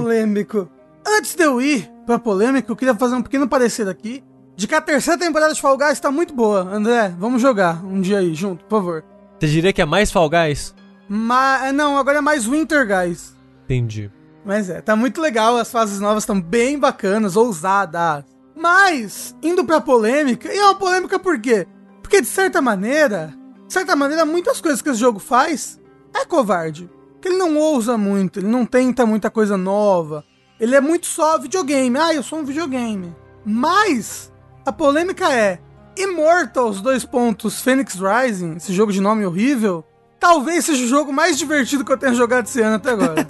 polêmico. 0.64 0.68
Antes 1.06 1.34
de 1.34 1.42
eu 1.42 1.60
ir 1.60 1.90
pra 2.04 2.18
polêmica, 2.18 2.70
eu 2.70 2.76
queria 2.76 2.94
fazer 2.94 3.14
um 3.14 3.22
pequeno 3.22 3.48
parecer 3.48 3.88
aqui. 3.88 4.22
de 4.56 4.66
que 4.66 4.74
a 4.74 4.80
terceira 4.80 5.20
temporada 5.20 5.52
de 5.52 5.60
Fall 5.60 5.76
Guys 5.76 6.00
tá 6.00 6.10
muito 6.10 6.32
boa. 6.34 6.60
André, 6.62 7.14
vamos 7.18 7.42
jogar 7.42 7.84
um 7.84 8.00
dia 8.00 8.18
aí 8.18 8.34
junto, 8.34 8.64
por 8.64 8.78
favor. 8.78 9.04
Você 9.38 9.48
diria 9.48 9.72
que 9.72 9.82
é 9.82 9.84
mais 9.84 10.10
Fall 10.10 10.30
Guys? 10.30 10.74
Mas, 11.08 11.74
não, 11.74 11.98
agora 11.98 12.18
é 12.18 12.20
mais 12.22 12.46
Winter 12.46 12.86
Guys. 12.86 13.36
Entendi. 13.64 14.10
Mas 14.46 14.70
é, 14.70 14.80
tá 14.80 14.96
muito 14.96 15.20
legal, 15.20 15.56
as 15.58 15.70
fases 15.70 16.00
novas 16.00 16.22
estão 16.22 16.40
bem 16.40 16.78
bacanas, 16.78 17.36
ousadas. 17.36 18.24
Mas, 18.56 19.36
indo 19.42 19.62
pra 19.64 19.78
polêmica, 19.80 20.50
e 20.52 20.56
é 20.56 20.64
uma 20.64 20.74
polêmica 20.76 21.18
por 21.18 21.38
quê? 21.38 21.66
Porque 22.00 22.22
de 22.22 22.26
certa 22.26 22.62
maneira, 22.62 23.34
de 23.66 23.72
certa 23.72 23.96
maneira, 23.96 24.24
muitas 24.24 24.60
coisas 24.60 24.80
que 24.80 24.88
esse 24.88 25.00
jogo 25.00 25.18
faz 25.18 25.80
é 26.14 26.24
covarde. 26.24 26.88
Que 27.20 27.28
ele 27.28 27.38
não 27.38 27.56
ousa 27.56 27.98
muito, 27.98 28.38
ele 28.38 28.48
não 28.48 28.64
tenta 28.64 29.04
muita 29.04 29.30
coisa 29.30 29.56
nova. 29.56 30.24
Ele 30.60 30.74
é 30.74 30.80
muito 30.80 31.06
só 31.06 31.38
videogame. 31.38 31.98
Ah, 31.98 32.14
eu 32.14 32.22
sou 32.22 32.38
um 32.38 32.44
videogame. 32.44 33.14
Mas 33.44 34.32
a 34.64 34.72
polêmica 34.72 35.32
é 35.32 35.60
Immortals 35.96 36.80
dois 36.80 37.04
pontos 37.04 37.62
Phoenix 37.62 37.94
Rising, 37.98 38.56
esse 38.56 38.72
jogo 38.72 38.92
de 38.92 39.00
nome 39.00 39.24
horrível, 39.24 39.82
talvez 40.20 40.66
seja 40.66 40.84
o 40.84 40.88
jogo 40.88 41.12
mais 41.12 41.38
divertido 41.38 41.84
que 41.84 41.92
eu 41.92 41.96
tenha 41.96 42.12
jogado 42.12 42.46
esse 42.46 42.60
ano 42.60 42.76
até 42.76 42.90
agora. 42.90 43.26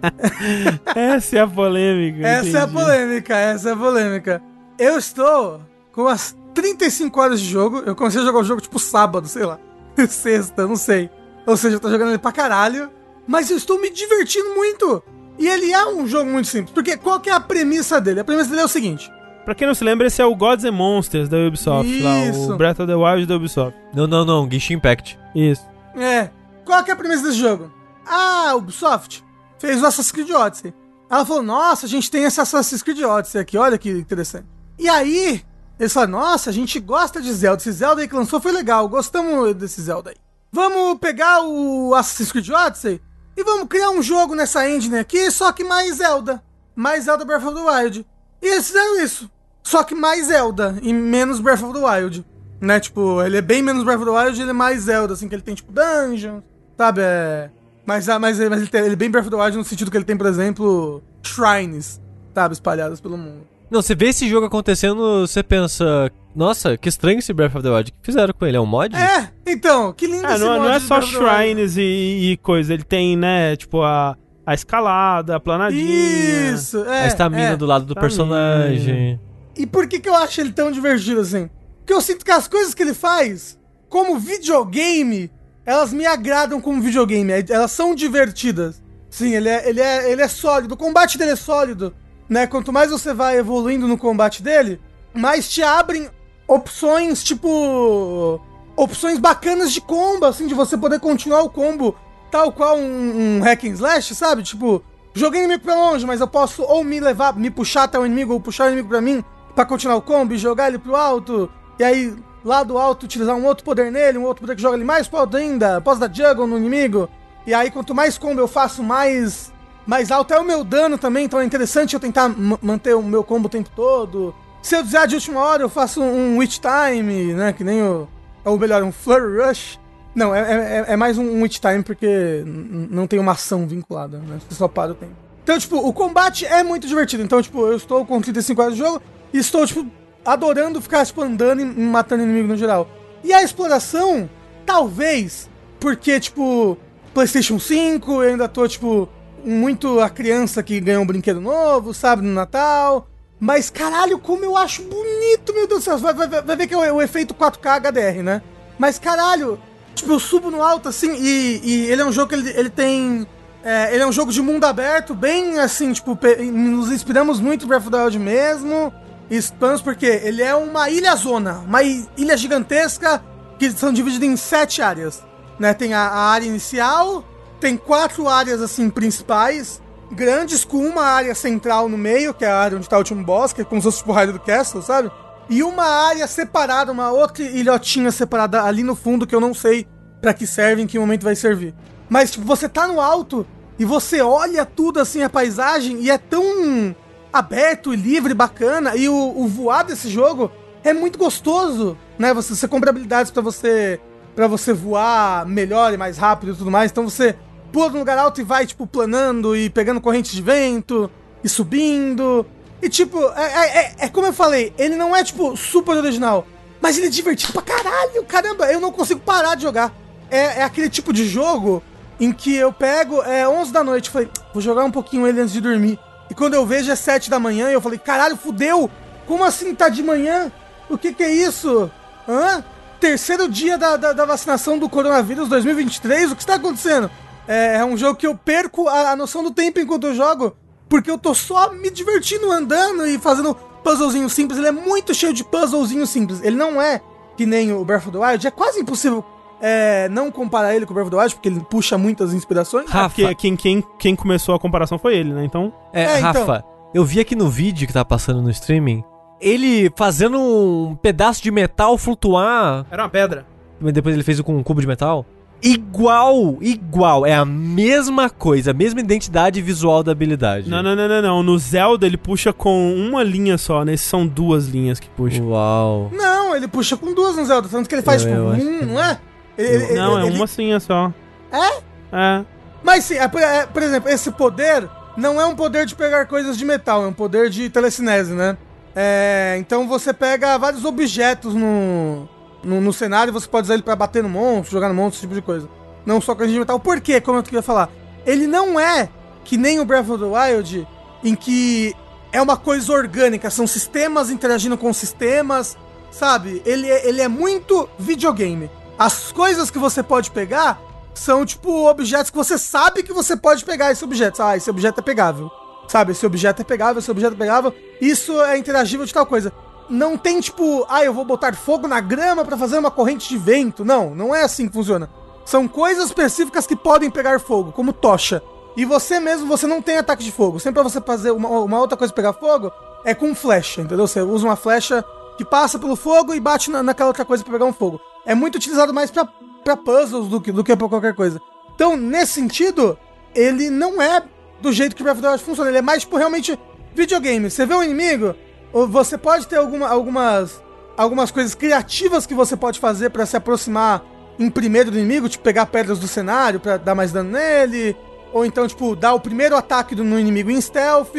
essa 0.96 1.36
é 1.36 1.40
a 1.40 1.46
polêmica. 1.46 2.26
essa 2.26 2.40
entendi. 2.40 2.56
é 2.56 2.60
a 2.60 2.68
polêmica, 2.68 3.36
essa 3.36 3.68
é 3.68 3.72
a 3.72 3.76
polêmica. 3.76 4.42
Eu 4.78 4.96
estou 4.96 5.60
com 5.92 6.08
as 6.08 6.34
35 6.54 7.20
horas 7.20 7.40
de 7.40 7.48
jogo. 7.48 7.82
Eu 7.84 7.94
comecei 7.94 8.20
a 8.20 8.24
jogar 8.24 8.40
o 8.40 8.44
jogo 8.44 8.60
tipo 8.60 8.78
sábado, 8.78 9.26
sei 9.28 9.44
lá. 9.44 9.58
Sexta, 10.08 10.66
não 10.66 10.76
sei. 10.76 11.10
Ou 11.46 11.56
seja, 11.56 11.76
eu 11.76 11.80
tô 11.80 11.90
jogando 11.90 12.10
ele 12.10 12.18
pra 12.18 12.32
caralho. 12.32 12.90
Mas 13.26 13.50
eu 13.50 13.56
estou 13.56 13.80
me 13.80 13.90
divertindo 13.90 14.54
muito. 14.54 15.02
E 15.38 15.48
ele 15.48 15.72
é 15.72 15.86
um 15.86 16.06
jogo 16.06 16.30
muito 16.30 16.48
simples. 16.48 16.72
Porque 16.72 16.96
qual 16.96 17.20
que 17.20 17.30
é 17.30 17.32
a 17.32 17.40
premissa 17.40 18.00
dele? 18.00 18.20
A 18.20 18.24
premissa 18.24 18.50
dele 18.50 18.62
é 18.62 18.64
o 18.64 18.68
seguinte. 18.68 19.10
Pra 19.44 19.54
quem 19.54 19.66
não 19.66 19.74
se 19.74 19.82
lembra, 19.82 20.06
esse 20.06 20.22
é 20.22 20.24
o 20.24 20.34
Gods 20.34 20.64
and 20.64 20.72
Monsters 20.72 21.28
da 21.28 21.36
Ubisoft. 21.38 21.90
Isso. 21.90 22.48
Lá, 22.48 22.54
o 22.54 22.56
Breath 22.56 22.80
of 22.80 22.86
the 22.86 22.94
Wild 22.94 23.26
da 23.26 23.36
Ubisoft. 23.36 23.76
Não, 23.94 24.06
não, 24.06 24.24
não. 24.24 24.48
Genshin 24.50 24.74
Impact. 24.74 25.18
Isso. 25.34 25.62
É. 25.96 26.30
Qual 26.64 26.82
que 26.84 26.90
é 26.90 26.94
a 26.94 26.96
premissa 26.96 27.24
desse 27.24 27.38
jogo? 27.38 27.72
Ah, 28.06 28.54
Ubisoft 28.56 29.24
fez 29.58 29.82
o 29.82 29.86
Assassin's 29.86 30.12
Creed 30.12 30.30
Odyssey. 30.30 30.74
Ela 31.08 31.24
falou, 31.24 31.42
nossa, 31.42 31.86
a 31.86 31.88
gente 31.88 32.10
tem 32.10 32.24
esse 32.24 32.40
Assassin's 32.40 32.82
Creed 32.82 33.00
Odyssey 33.02 33.40
aqui, 33.40 33.58
olha 33.58 33.78
que 33.78 33.90
interessante. 33.90 34.46
E 34.78 34.88
aí, 34.88 35.42
eles 35.82 35.92
falaram, 35.92 36.12
nossa, 36.12 36.48
a 36.48 36.52
gente 36.52 36.78
gosta 36.78 37.20
de 37.20 37.32
Zelda. 37.32 37.60
Esse 37.60 37.72
Zelda 37.72 38.02
aí 38.02 38.06
que 38.06 38.14
lançou 38.14 38.40
foi 38.40 38.52
legal, 38.52 38.88
gostamos 38.88 39.52
desse 39.52 39.82
Zelda 39.82 40.10
aí. 40.10 40.16
Vamos 40.52 40.96
pegar 41.00 41.42
o 41.42 41.92
Assassin's 41.92 42.30
Creed 42.30 42.50
Odyssey 42.50 43.00
e 43.36 43.42
vamos 43.42 43.66
criar 43.66 43.90
um 43.90 44.00
jogo 44.00 44.36
nessa 44.36 44.68
engine 44.70 45.00
aqui, 45.00 45.28
só 45.32 45.50
que 45.50 45.64
mais 45.64 45.96
Zelda. 45.96 46.40
Mais 46.76 47.06
Zelda 47.06 47.24
Breath 47.24 47.44
of 47.44 47.56
the 47.56 47.62
Wild. 47.62 48.06
E 48.40 48.46
eles 48.46 48.68
fizeram 48.68 49.02
isso. 49.02 49.28
Só 49.60 49.82
que 49.82 49.92
mais 49.92 50.28
Zelda 50.28 50.78
e 50.82 50.92
menos 50.92 51.40
Breath 51.40 51.64
of 51.64 51.72
the 51.72 51.84
Wild. 51.84 52.24
Né, 52.60 52.78
tipo, 52.78 53.20
ele 53.20 53.38
é 53.38 53.42
bem 53.42 53.60
menos 53.60 53.82
Breath 53.82 54.02
of 54.02 54.08
the 54.08 54.16
Wild, 54.16 54.40
ele 54.40 54.50
é 54.50 54.52
mais 54.52 54.82
Zelda, 54.82 55.14
assim, 55.14 55.28
que 55.28 55.34
ele 55.34 55.42
tem, 55.42 55.56
tipo, 55.56 55.72
dungeons, 55.72 56.44
sabe? 56.78 57.00
É... 57.02 57.50
Mas, 57.84 58.08
ah, 58.08 58.20
mas, 58.20 58.38
mas 58.38 58.60
ele, 58.60 58.68
tem, 58.68 58.82
ele 58.82 58.92
é 58.92 58.96
bem 58.96 59.10
Breath 59.10 59.26
of 59.26 59.36
the 59.36 59.42
Wild 59.42 59.58
no 59.58 59.64
sentido 59.64 59.90
que 59.90 59.96
ele 59.96 60.04
tem, 60.04 60.16
por 60.16 60.26
exemplo, 60.26 61.02
shrines, 61.24 62.00
sabe? 62.32 62.54
Espalhadas 62.54 63.00
pelo 63.00 63.18
mundo. 63.18 63.51
Não, 63.72 63.80
você 63.80 63.94
vê 63.94 64.08
esse 64.08 64.28
jogo 64.28 64.44
acontecendo, 64.44 65.26
você 65.26 65.42
pensa, 65.42 66.12
nossa, 66.36 66.76
que 66.76 66.90
estranho 66.90 67.20
esse 67.20 67.32
Breath 67.32 67.54
of 67.54 67.62
the 67.62 67.70
Wild. 67.70 67.90
O 67.90 67.94
que 67.94 67.98
fizeram 68.02 68.34
com 68.38 68.44
ele? 68.44 68.58
É 68.58 68.60
um 68.60 68.66
mod? 68.66 68.94
É, 68.94 69.30
então, 69.46 69.94
que 69.94 70.06
lindo 70.06 70.26
é, 70.26 70.34
esse 70.34 70.44
não, 70.44 70.52
mod 70.52 70.66
não 70.66 70.74
é 70.74 70.78
só 70.78 71.00
shrines 71.00 71.78
e, 71.78 72.32
e 72.32 72.36
coisa, 72.42 72.74
ele 72.74 72.82
tem, 72.82 73.16
né, 73.16 73.56
tipo, 73.56 73.80
a, 73.80 74.14
a 74.44 74.52
escalada, 74.52 75.36
a 75.36 75.40
planadinha. 75.40 76.52
Isso, 76.52 76.84
é. 76.84 77.04
A 77.04 77.06
estamina 77.06 77.52
é. 77.52 77.56
do 77.56 77.64
lado 77.64 77.86
do 77.86 77.94
personagem. 77.94 79.18
E 79.56 79.66
por 79.66 79.86
que, 79.86 80.00
que 80.00 80.08
eu 80.08 80.16
acho 80.16 80.42
ele 80.42 80.52
tão 80.52 80.70
divertido 80.70 81.22
assim? 81.22 81.48
Porque 81.78 81.94
eu 81.94 82.00
sinto 82.02 82.26
que 82.26 82.30
as 82.30 82.46
coisas 82.46 82.74
que 82.74 82.82
ele 82.82 82.92
faz, 82.92 83.58
como 83.88 84.18
videogame, 84.18 85.30
elas 85.64 85.94
me 85.94 86.04
agradam 86.04 86.60
como 86.60 86.82
videogame. 86.82 87.32
Elas 87.48 87.72
são 87.72 87.94
divertidas. 87.94 88.82
Sim, 89.08 89.34
ele 89.34 89.48
é, 89.48 89.66
ele 89.66 89.80
é, 89.80 90.12
ele 90.12 90.20
é 90.20 90.28
sólido. 90.28 90.74
O 90.74 90.76
combate 90.76 91.16
dele 91.16 91.30
é 91.30 91.36
sólido. 91.36 91.94
Né? 92.32 92.46
Quanto 92.46 92.72
mais 92.72 92.90
você 92.90 93.12
vai 93.12 93.36
evoluindo 93.36 93.86
no 93.86 93.98
combate 93.98 94.42
dele, 94.42 94.80
mais 95.12 95.50
te 95.50 95.62
abrem 95.62 96.08
opções, 96.48 97.22
tipo. 97.22 98.40
Opções 98.74 99.18
bacanas 99.18 99.70
de 99.70 99.82
combo, 99.82 100.24
assim, 100.24 100.46
de 100.46 100.54
você 100.54 100.78
poder 100.78 100.98
continuar 100.98 101.42
o 101.42 101.50
combo 101.50 101.94
tal 102.30 102.50
qual 102.50 102.78
um, 102.78 103.36
um 103.36 103.42
hack 103.42 103.64
and 103.64 103.74
slash, 103.74 104.14
sabe? 104.14 104.42
Tipo, 104.42 104.82
joguei 105.12 105.40
inimigo 105.40 105.62
pra 105.62 105.74
longe, 105.74 106.06
mas 106.06 106.22
eu 106.22 106.26
posso 106.26 106.62
ou 106.62 106.82
me 106.82 106.98
levar, 106.98 107.36
me 107.36 107.50
puxar 107.50 107.82
até 107.82 107.98
o 107.98 108.06
inimigo, 108.06 108.32
ou 108.32 108.40
puxar 108.40 108.64
o 108.64 108.68
inimigo 108.68 108.88
pra 108.88 109.02
mim, 109.02 109.22
para 109.54 109.66
continuar 109.66 109.96
o 109.96 110.02
combo 110.02 110.32
e 110.32 110.38
jogar 110.38 110.68
ele 110.68 110.78
pro 110.78 110.96
alto. 110.96 111.50
E 111.78 111.84
aí, 111.84 112.16
lá 112.42 112.62
do 112.62 112.78
alto, 112.78 113.04
utilizar 113.04 113.36
um 113.36 113.44
outro 113.44 113.62
poder 113.62 113.92
nele, 113.92 114.16
um 114.16 114.24
outro 114.24 114.40
poder 114.40 114.56
que 114.56 114.62
joga 114.62 114.76
ele 114.76 114.84
mais 114.84 115.06
pro 115.06 115.18
alto 115.18 115.36
ainda. 115.36 115.82
Posso 115.82 116.00
dar 116.00 116.10
juggle 116.10 116.46
no 116.46 116.56
inimigo. 116.56 117.10
E 117.46 117.52
aí, 117.52 117.70
quanto 117.70 117.94
mais 117.94 118.16
combo 118.16 118.40
eu 118.40 118.48
faço, 118.48 118.82
mais, 118.82 119.52
mais 119.86 120.10
alto 120.10 120.32
é 120.32 120.38
o 120.38 120.44
meu 120.44 120.64
dano 120.64 120.98
também. 120.98 121.24
Então 121.24 121.40
é 121.40 121.44
interessante 121.44 121.94
eu 121.94 122.00
tentar 122.00 122.28
manter 122.60 122.94
o 122.94 123.02
meu 123.02 123.24
combo 123.24 123.46
o 123.46 123.50
tempo 123.50 123.70
todo. 123.74 124.34
Se 124.62 124.76
eu 124.76 124.82
desviar 124.82 125.08
de 125.08 125.16
última 125.16 125.40
hora, 125.40 125.62
eu 125.62 125.68
faço 125.68 126.00
um 126.00 126.38
Witch 126.38 126.58
Time, 126.58 127.34
né? 127.34 127.52
Que 127.52 127.64
nem 127.64 127.82
o. 127.82 128.08
Ou 128.44 128.58
melhor, 128.58 128.82
um 128.82 128.92
Flurry 128.92 129.40
Rush. 129.40 129.78
Não, 130.14 130.34
é, 130.34 130.40
é, 130.88 130.92
é 130.92 130.96
mais 130.96 131.16
um 131.16 131.42
Witch 131.42 131.58
Time 131.58 131.82
porque 131.82 132.44
não 132.46 133.06
tem 133.06 133.18
uma 133.18 133.32
ação 133.32 133.66
vinculada, 133.66 134.18
né? 134.18 134.38
Você 134.48 134.54
só 134.54 134.68
para 134.68 134.92
o 134.92 134.94
tempo. 134.94 135.12
Então, 135.42 135.58
tipo, 135.58 135.76
o 135.76 135.92
combate 135.92 136.46
é 136.46 136.62
muito 136.62 136.86
divertido. 136.86 137.22
Então, 137.22 137.42
tipo, 137.42 137.66
eu 137.66 137.76
estou 137.76 138.06
com 138.06 138.20
35 138.20 138.62
horas 138.62 138.74
de 138.74 138.80
jogo 138.80 139.02
e 139.32 139.38
estou, 139.38 139.66
tipo, 139.66 139.86
adorando 140.24 140.80
ficar, 140.80 141.04
tipo, 141.04 141.20
andando 141.22 141.60
e 141.60 141.64
matando 141.64 142.22
inimigo 142.22 142.48
no 142.48 142.56
geral. 142.56 142.88
E 143.24 143.32
a 143.32 143.42
exploração, 143.42 144.28
talvez, 144.64 145.48
porque, 145.80 146.20
tipo, 146.20 146.78
PlayStation 147.12 147.58
5, 147.58 148.22
eu 148.22 148.30
ainda 148.30 148.48
tô, 148.48 148.68
tipo, 148.68 149.08
muito 149.44 150.00
a 150.00 150.08
criança 150.08 150.62
que 150.62 150.80
ganhou 150.80 151.02
um 151.02 151.06
brinquedo 151.06 151.40
novo, 151.40 151.92
sabe, 151.92 152.22
no 152.22 152.32
Natal. 152.32 153.08
Mas, 153.40 153.70
caralho, 153.70 154.18
como 154.18 154.44
eu 154.44 154.56
acho 154.56 154.82
bonito, 154.82 155.52
meu 155.52 155.66
Deus 155.66 155.80
do 155.80 155.84
céu. 155.84 155.98
Vai, 155.98 156.14
vai, 156.14 156.28
vai 156.28 156.56
ver 156.56 156.66
que 156.66 156.74
é 156.74 156.92
o, 156.92 156.96
o, 156.96 157.02
efeito 157.02 157.34
4K 157.34 157.80
HDR, 157.80 158.22
né? 158.22 158.42
Mas, 158.78 158.98
caralho, 158.98 159.58
tipo, 159.94 160.12
eu 160.12 160.20
subo 160.20 160.50
no 160.50 160.62
alto, 160.62 160.88
assim, 160.88 161.12
e, 161.14 161.60
e 161.64 161.90
ele 161.90 162.02
é 162.02 162.04
um 162.04 162.12
jogo 162.12 162.28
que 162.28 162.34
ele, 162.34 162.50
ele 162.50 162.70
tem... 162.70 163.26
É, 163.64 163.94
ele 163.94 164.02
é 164.02 164.06
um 164.06 164.12
jogo 164.12 164.32
de 164.32 164.42
mundo 164.42 164.64
aberto, 164.64 165.14
bem 165.14 165.60
assim, 165.60 165.92
tipo, 165.92 166.18
nos 166.52 166.90
inspiramos 166.90 167.38
muito 167.38 167.64
em 167.64 167.68
Breath 167.68 167.82
of 167.82 167.90
the 167.90 168.04
Wild 168.04 168.18
mesmo. 168.18 168.92
Spans 169.40 169.80
porque 169.80 170.06
ele 170.06 170.42
é 170.42 170.54
uma 170.54 170.90
ilha 170.90 171.14
zona, 171.14 171.58
uma 171.58 171.82
ilha 171.82 172.36
gigantesca 172.36 173.22
que 173.58 173.70
são 173.70 173.92
divididas 173.92 174.28
em 174.28 174.36
sete 174.36 174.82
áreas. 174.82 175.22
Né? 175.58 175.72
Tem 175.74 175.94
a, 175.94 176.00
a 176.00 176.30
área 176.30 176.46
inicial, 176.46 177.24
tem 177.62 177.76
quatro 177.76 178.28
áreas 178.28 178.60
assim 178.60 178.90
principais, 178.90 179.80
grandes, 180.10 180.64
com 180.64 180.78
uma 180.78 181.04
área 181.04 181.32
central 181.32 181.88
no 181.88 181.96
meio, 181.96 182.34
que 182.34 182.44
é 182.44 182.48
a 182.48 182.58
área 182.58 182.76
onde 182.76 182.88
tá 182.88 182.96
o 182.96 182.98
último 182.98 183.24
boss, 183.24 183.52
que 183.52 183.62
é 183.62 183.64
como 183.64 183.80
se 183.80 183.84
fosse 183.84 183.98
tipo 183.98 184.12
o 184.12 184.32
do 184.32 184.40
Castle, 184.40 184.82
sabe? 184.82 185.12
E 185.48 185.62
uma 185.62 185.84
área 185.84 186.26
separada, 186.26 186.90
uma 186.90 187.12
outra 187.12 187.44
ilhotinha 187.44 188.10
separada 188.10 188.64
ali 188.64 188.82
no 188.82 188.96
fundo, 188.96 189.28
que 189.28 189.34
eu 189.34 189.40
não 189.40 189.54
sei 189.54 189.86
para 190.20 190.34
que 190.34 190.44
serve, 190.44 190.82
em 190.82 190.88
que 190.88 190.98
momento 190.98 191.22
vai 191.22 191.36
servir. 191.36 191.72
Mas, 192.10 192.32
tipo, 192.32 192.44
você 192.44 192.68
tá 192.68 192.88
no 192.88 193.00
alto 193.00 193.46
e 193.78 193.84
você 193.84 194.20
olha 194.20 194.66
tudo 194.66 194.98
assim, 194.98 195.22
a 195.22 195.30
paisagem, 195.30 196.00
e 196.00 196.10
é 196.10 196.18
tão 196.18 196.94
aberto 197.32 197.94
livre, 197.94 198.34
bacana. 198.34 198.96
E 198.96 199.08
o, 199.08 199.34
o 199.36 199.46
voar 199.46 199.84
desse 199.84 200.08
jogo 200.08 200.50
é 200.82 200.92
muito 200.92 201.16
gostoso, 201.16 201.96
né? 202.18 202.34
Você, 202.34 202.56
você 202.56 202.66
compra 202.66 202.90
habilidades 202.90 203.30
para 203.30 203.42
você 203.42 204.00
para 204.34 204.46
você 204.46 204.72
voar 204.72 205.46
melhor 205.46 205.92
e 205.92 205.96
mais 205.98 206.16
rápido 206.16 206.52
e 206.52 206.56
tudo 206.56 206.70
mais. 206.70 206.90
Então 206.90 207.08
você 207.08 207.36
pula 207.72 207.88
no 207.88 207.98
lugar 207.98 208.18
alto 208.18 208.40
e 208.40 208.44
vai, 208.44 208.66
tipo, 208.66 208.86
planando 208.86 209.56
e 209.56 209.70
pegando 209.70 210.00
corrente 210.00 210.34
de 210.34 210.42
vento 210.42 211.10
e 211.42 211.48
subindo. 211.48 212.46
E, 212.80 212.88
tipo, 212.88 213.18
é, 213.30 213.44
é, 213.44 213.78
é, 213.78 213.94
é 214.00 214.08
como 214.08 214.26
eu 214.26 214.32
falei, 214.32 214.72
ele 214.78 214.94
não 214.94 215.16
é, 215.16 215.24
tipo, 215.24 215.56
super 215.56 215.96
original. 215.96 216.46
Mas 216.80 216.98
ele 216.98 217.06
é 217.06 217.10
divertido 217.10 217.52
pra 217.52 217.62
caralho. 217.62 218.24
Caramba, 218.24 218.70
eu 218.70 218.80
não 218.80 218.92
consigo 218.92 219.20
parar 219.20 219.54
de 219.54 219.62
jogar. 219.62 219.92
É, 220.30 220.60
é 220.60 220.62
aquele 220.62 220.90
tipo 220.90 221.12
de 221.12 221.26
jogo 221.26 221.82
em 222.20 222.32
que 222.32 222.54
eu 222.54 222.72
pego, 222.72 223.22
é 223.22 223.48
11 223.48 223.72
da 223.72 223.82
noite, 223.82 224.10
falei, 224.10 224.28
vou 224.52 224.62
jogar 224.62 224.84
um 224.84 224.90
pouquinho 224.90 225.26
ele 225.26 225.40
antes 225.40 225.52
de 225.52 225.60
dormir. 225.60 225.98
E 226.30 226.34
quando 226.34 226.54
eu 226.54 226.64
vejo 226.64 226.90
é 226.90 226.96
7 226.96 227.28
da 227.28 227.40
manhã 227.40 227.68
eu 227.68 227.80
falei, 227.80 227.98
caralho, 227.98 228.36
fudeu! 228.36 228.90
Como 229.26 229.44
assim 229.44 229.74
tá 229.74 229.88
de 229.88 230.02
manhã? 230.02 230.50
O 230.88 230.96
que 230.96 231.12
que 231.12 231.22
é 231.22 231.30
isso? 231.32 231.90
Hã? 232.28 232.64
Terceiro 233.00 233.48
dia 233.48 233.76
da, 233.76 233.96
da, 233.96 234.12
da 234.12 234.24
vacinação 234.24 234.78
do 234.78 234.88
coronavírus 234.88 235.48
2023? 235.48 236.32
O 236.32 236.36
que 236.36 236.42
está 236.42 236.54
acontecendo? 236.54 237.10
É, 237.46 237.76
é, 237.76 237.84
um 237.84 237.96
jogo 237.96 238.16
que 238.16 238.26
eu 238.26 238.36
perco 238.36 238.88
a, 238.88 239.10
a, 239.10 239.16
noção 239.16 239.42
do 239.42 239.50
tempo 239.50 239.80
enquanto 239.80 240.06
eu 240.06 240.14
jogo, 240.14 240.56
porque 240.88 241.10
eu 241.10 241.18
tô 241.18 241.34
só 241.34 241.72
me 241.72 241.90
divertindo 241.90 242.50
andando 242.50 243.06
e 243.06 243.18
fazendo 243.18 243.54
puzzlezinho 243.82 244.28
simples. 244.28 244.58
Ele 244.58 244.68
é 244.68 244.72
muito 244.72 245.14
cheio 245.14 245.32
de 245.32 245.44
puzzlezinho 245.44 246.06
simples. 246.06 246.40
Ele 246.42 246.56
não 246.56 246.80
é 246.80 247.00
que 247.36 247.46
nem 247.46 247.72
o 247.72 247.84
Breath 247.84 248.06
of 248.06 248.12
the 248.12 248.18
Wild. 248.18 248.46
É 248.46 248.50
quase 248.50 248.80
impossível 248.80 249.24
é, 249.60 250.08
não 250.08 250.30
comparar 250.30 250.74
ele 250.74 250.84
com 250.84 250.92
o 250.92 250.94
Breath 250.94 251.06
of 251.06 251.16
the 251.16 251.22
Wild, 251.22 251.34
porque 251.34 251.48
ele 251.48 251.60
puxa 251.60 251.96
muitas 251.96 252.32
inspirações. 252.32 252.88
Rafa, 252.88 253.22
é 253.22 253.34
quem, 253.34 253.56
quem, 253.56 253.84
quem 253.98 254.16
começou 254.16 254.54
a 254.54 254.58
comparação 254.58 254.98
foi 254.98 255.16
ele, 255.16 255.32
né? 255.32 255.44
Então. 255.44 255.72
É, 255.92 256.02
é 256.02 256.18
Rafa, 256.18 256.40
então... 256.40 256.64
eu 256.94 257.04
vi 257.04 257.20
aqui 257.20 257.34
no 257.34 257.48
vídeo 257.48 257.86
que 257.86 257.92
tá 257.92 258.04
passando 258.04 258.42
no 258.42 258.50
streaming. 258.50 259.04
ele 259.40 259.90
fazendo 259.96 260.38
um 260.38 260.96
pedaço 260.96 261.42
de 261.42 261.50
metal 261.50 261.98
flutuar. 261.98 262.86
Era 262.90 263.02
uma 263.02 263.08
pedra. 263.08 263.46
Mas 263.80 263.92
depois 263.92 264.14
ele 264.14 264.24
fez 264.24 264.40
com 264.40 264.56
um 264.56 264.62
cubo 264.62 264.80
de 264.80 264.86
metal. 264.86 265.26
Igual, 265.62 266.58
igual. 266.60 267.24
É 267.24 267.34
a 267.34 267.44
mesma 267.44 268.28
coisa, 268.28 268.72
a 268.72 268.74
mesma 268.74 269.00
identidade 269.00 269.60
visual 269.62 270.02
da 270.02 270.10
habilidade. 270.12 270.68
Não, 270.68 270.82
não, 270.82 270.96
não, 270.96 271.08
não, 271.08 271.22
não. 271.22 271.42
No 271.42 271.58
Zelda 271.58 272.06
ele 272.06 272.16
puxa 272.16 272.52
com 272.52 272.94
uma 272.94 273.22
linha 273.22 273.56
só, 273.56 273.84
nesse 273.84 274.04
são 274.04 274.26
duas 274.26 274.66
linhas 274.66 274.98
que 274.98 275.08
puxam. 275.10 275.48
Uau. 275.48 276.10
Não, 276.12 276.54
ele 276.56 276.66
puxa 276.66 276.96
com 276.96 277.14
duas 277.14 277.36
no 277.36 277.44
Zelda, 277.44 277.68
tanto 277.68 277.88
que 277.88 277.94
ele 277.94 278.02
faz 278.02 278.22
Eu- 278.24 278.28
tipo 278.30 278.40
eu 278.40 278.50
acho 278.50 278.66
um, 278.66 278.86
não 278.86 279.02
é? 279.02 279.18
Ele- 279.56 279.84
ele- 279.84 279.94
não, 279.94 280.18
é 280.18 280.26
ele- 280.26 280.36
uma 280.36 280.46
linha 280.58 280.80
só. 280.80 281.12
É? 281.52 281.76
É. 282.12 282.44
Mas 282.82 283.04
sim, 283.04 283.14
é, 283.14 283.28
por- 283.28 283.40
é, 283.40 283.64
por 283.66 283.82
exemplo, 283.82 284.08
esse 284.10 284.30
poder 284.32 284.88
não 285.16 285.40
é 285.40 285.46
um 285.46 285.54
poder 285.54 285.86
de 285.86 285.94
pegar 285.94 286.26
coisas 286.26 286.56
de 286.58 286.64
metal, 286.64 287.04
é 287.04 287.06
um 287.06 287.12
poder 287.12 287.48
de 287.50 287.68
telecinese, 287.70 288.32
né? 288.32 288.56
É, 288.96 289.56
então 289.58 289.86
você 289.86 290.12
pega 290.12 290.58
vários 290.58 290.84
objetos 290.84 291.54
no, 291.54 292.28
no, 292.62 292.80
no 292.80 292.92
cenário 292.92 293.32
você 293.32 293.46
pode 293.46 293.66
usar 293.66 293.74
ele 293.74 293.82
pra 293.82 293.96
bater 293.96 294.22
no 294.22 294.28
monstro, 294.28 294.72
jogar 294.72 294.88
no 294.88 294.94
monstro, 294.94 295.16
esse 295.16 295.20
tipo 295.22 295.34
de 295.34 295.42
coisa. 295.42 295.68
Não 296.04 296.20
só 296.20 296.34
coisa 296.34 296.52
de 296.52 296.58
metal. 296.58 296.78
Por 296.80 297.00
quê? 297.00 297.20
Como 297.20 297.38
eu 297.38 297.42
queria 297.42 297.62
falar. 297.62 297.88
Ele 298.26 298.46
não 298.46 298.78
é 298.78 299.08
que 299.44 299.56
nem 299.56 299.80
o 299.80 299.84
Breath 299.84 300.08
of 300.08 300.22
the 300.22 300.28
Wild, 300.28 300.88
em 301.24 301.34
que 301.34 301.94
é 302.32 302.40
uma 302.40 302.56
coisa 302.56 302.92
orgânica, 302.92 303.50
são 303.50 303.66
sistemas 303.66 304.30
interagindo 304.30 304.78
com 304.78 304.92
sistemas, 304.92 305.76
sabe? 306.10 306.62
Ele 306.64 306.88
é, 306.88 307.08
ele 307.08 307.20
é 307.20 307.28
muito 307.28 307.88
videogame. 307.98 308.70
As 308.98 309.32
coisas 309.32 309.70
que 309.70 309.78
você 309.78 310.02
pode 310.02 310.30
pegar 310.30 310.80
são, 311.14 311.44
tipo, 311.44 311.88
objetos 311.88 312.30
que 312.30 312.36
você 312.36 312.56
sabe 312.56 313.02
que 313.02 313.12
você 313.12 313.36
pode 313.36 313.64
pegar 313.64 313.92
esse 313.92 314.04
objeto. 314.04 314.42
Ah, 314.42 314.56
esse 314.56 314.70
objeto 314.70 315.00
é 315.00 315.02
pegável. 315.02 315.50
Sabe, 315.88 316.12
esse 316.12 316.24
objeto 316.24 316.62
é 316.62 316.64
pegável, 316.64 317.00
esse 317.00 317.10
objeto 317.10 317.34
é 317.34 317.36
pegável. 317.36 317.74
Isso 318.00 318.40
é 318.42 318.56
interagível 318.56 319.04
de 319.04 319.12
tal 319.12 319.26
coisa. 319.26 319.52
Não 319.88 320.16
tem, 320.16 320.40
tipo, 320.40 320.86
ah, 320.88 321.04
eu 321.04 321.12
vou 321.12 321.24
botar 321.24 321.54
fogo 321.54 321.86
na 321.86 322.00
grama 322.00 322.44
pra 322.44 322.56
fazer 322.56 322.78
uma 322.78 322.90
corrente 322.90 323.28
de 323.28 323.36
vento. 323.36 323.84
Não, 323.84 324.14
não 324.14 324.34
é 324.34 324.42
assim 324.42 324.66
que 324.66 324.74
funciona. 324.74 325.10
São 325.44 325.66
coisas 325.66 326.06
específicas 326.06 326.66
que 326.66 326.76
podem 326.76 327.10
pegar 327.10 327.40
fogo, 327.40 327.72
como 327.72 327.92
tocha. 327.92 328.42
E 328.76 328.84
você 328.84 329.20
mesmo, 329.20 329.46
você 329.46 329.66
não 329.66 329.82
tem 329.82 329.98
ataque 329.98 330.24
de 330.24 330.32
fogo. 330.32 330.58
Sempre 330.58 330.80
pra 330.80 330.90
você 330.90 331.00
fazer 331.00 331.30
uma, 331.30 331.48
uma 331.48 331.78
outra 331.78 331.96
coisa 331.96 332.12
pegar 332.12 332.32
fogo, 332.32 332.72
é 333.04 333.14
com 333.14 333.34
flecha, 333.34 333.82
entendeu? 333.82 334.06
Você 334.06 334.20
usa 334.22 334.46
uma 334.46 334.56
flecha 334.56 335.04
que 335.36 335.44
passa 335.44 335.78
pelo 335.78 335.96
fogo 335.96 336.34
e 336.34 336.40
bate 336.40 336.70
na, 336.70 336.82
naquela 336.82 337.08
outra 337.08 337.24
coisa 337.24 337.42
pra 337.42 337.52
pegar 337.52 337.64
um 337.64 337.72
fogo. 337.72 338.00
É 338.24 338.34
muito 338.34 338.56
utilizado 338.56 338.94
mais 338.94 339.10
pra, 339.10 339.26
pra 339.64 339.76
puzzles 339.76 340.28
do 340.28 340.40
que, 340.40 340.52
do 340.52 340.64
que 340.64 340.74
pra 340.76 340.88
qualquer 340.88 341.14
coisa. 341.14 341.40
Então, 341.74 341.96
nesse 341.96 342.32
sentido, 342.34 342.96
ele 343.34 343.68
não 343.68 344.00
é 344.00 344.22
do 344.60 344.72
jeito 344.72 344.94
que 344.94 345.02
o 345.02 345.04
Breath 345.04 345.16
of 345.16 345.22
the 345.22 345.30
Wild 345.30 345.44
funciona. 345.44 345.70
Ele 345.70 345.78
é 345.78 345.82
mais, 345.82 346.02
tipo, 346.02 346.16
realmente 346.16 346.58
videogame. 346.94 347.50
Você 347.50 347.66
vê 347.66 347.74
um 347.74 347.82
inimigo, 347.82 348.34
você 348.72 349.18
pode 349.18 349.46
ter 349.46 349.56
alguma, 349.56 349.88
algumas, 349.88 350.62
algumas 350.96 351.30
coisas 351.30 351.54
criativas 351.54 352.26
que 352.26 352.34
você 352.34 352.56
pode 352.56 352.80
fazer 352.80 353.10
pra 353.10 353.26
se 353.26 353.36
aproximar 353.36 354.02
em 354.38 354.50
primeiro 354.50 354.90
do 354.90 354.98
inimigo, 354.98 355.28
tipo, 355.28 355.44
pegar 355.44 355.66
pedras 355.66 355.98
do 355.98 356.08
cenário 356.08 356.58
pra 356.58 356.76
dar 356.76 356.94
mais 356.94 357.12
dano 357.12 357.30
nele, 357.30 357.96
ou 358.32 358.46
então, 358.46 358.66
tipo, 358.66 358.96
dar 358.96 359.12
o 359.12 359.20
primeiro 359.20 359.56
ataque 359.56 359.94
no 359.94 360.18
inimigo 360.18 360.50
em 360.50 360.60
stealth. 360.60 361.14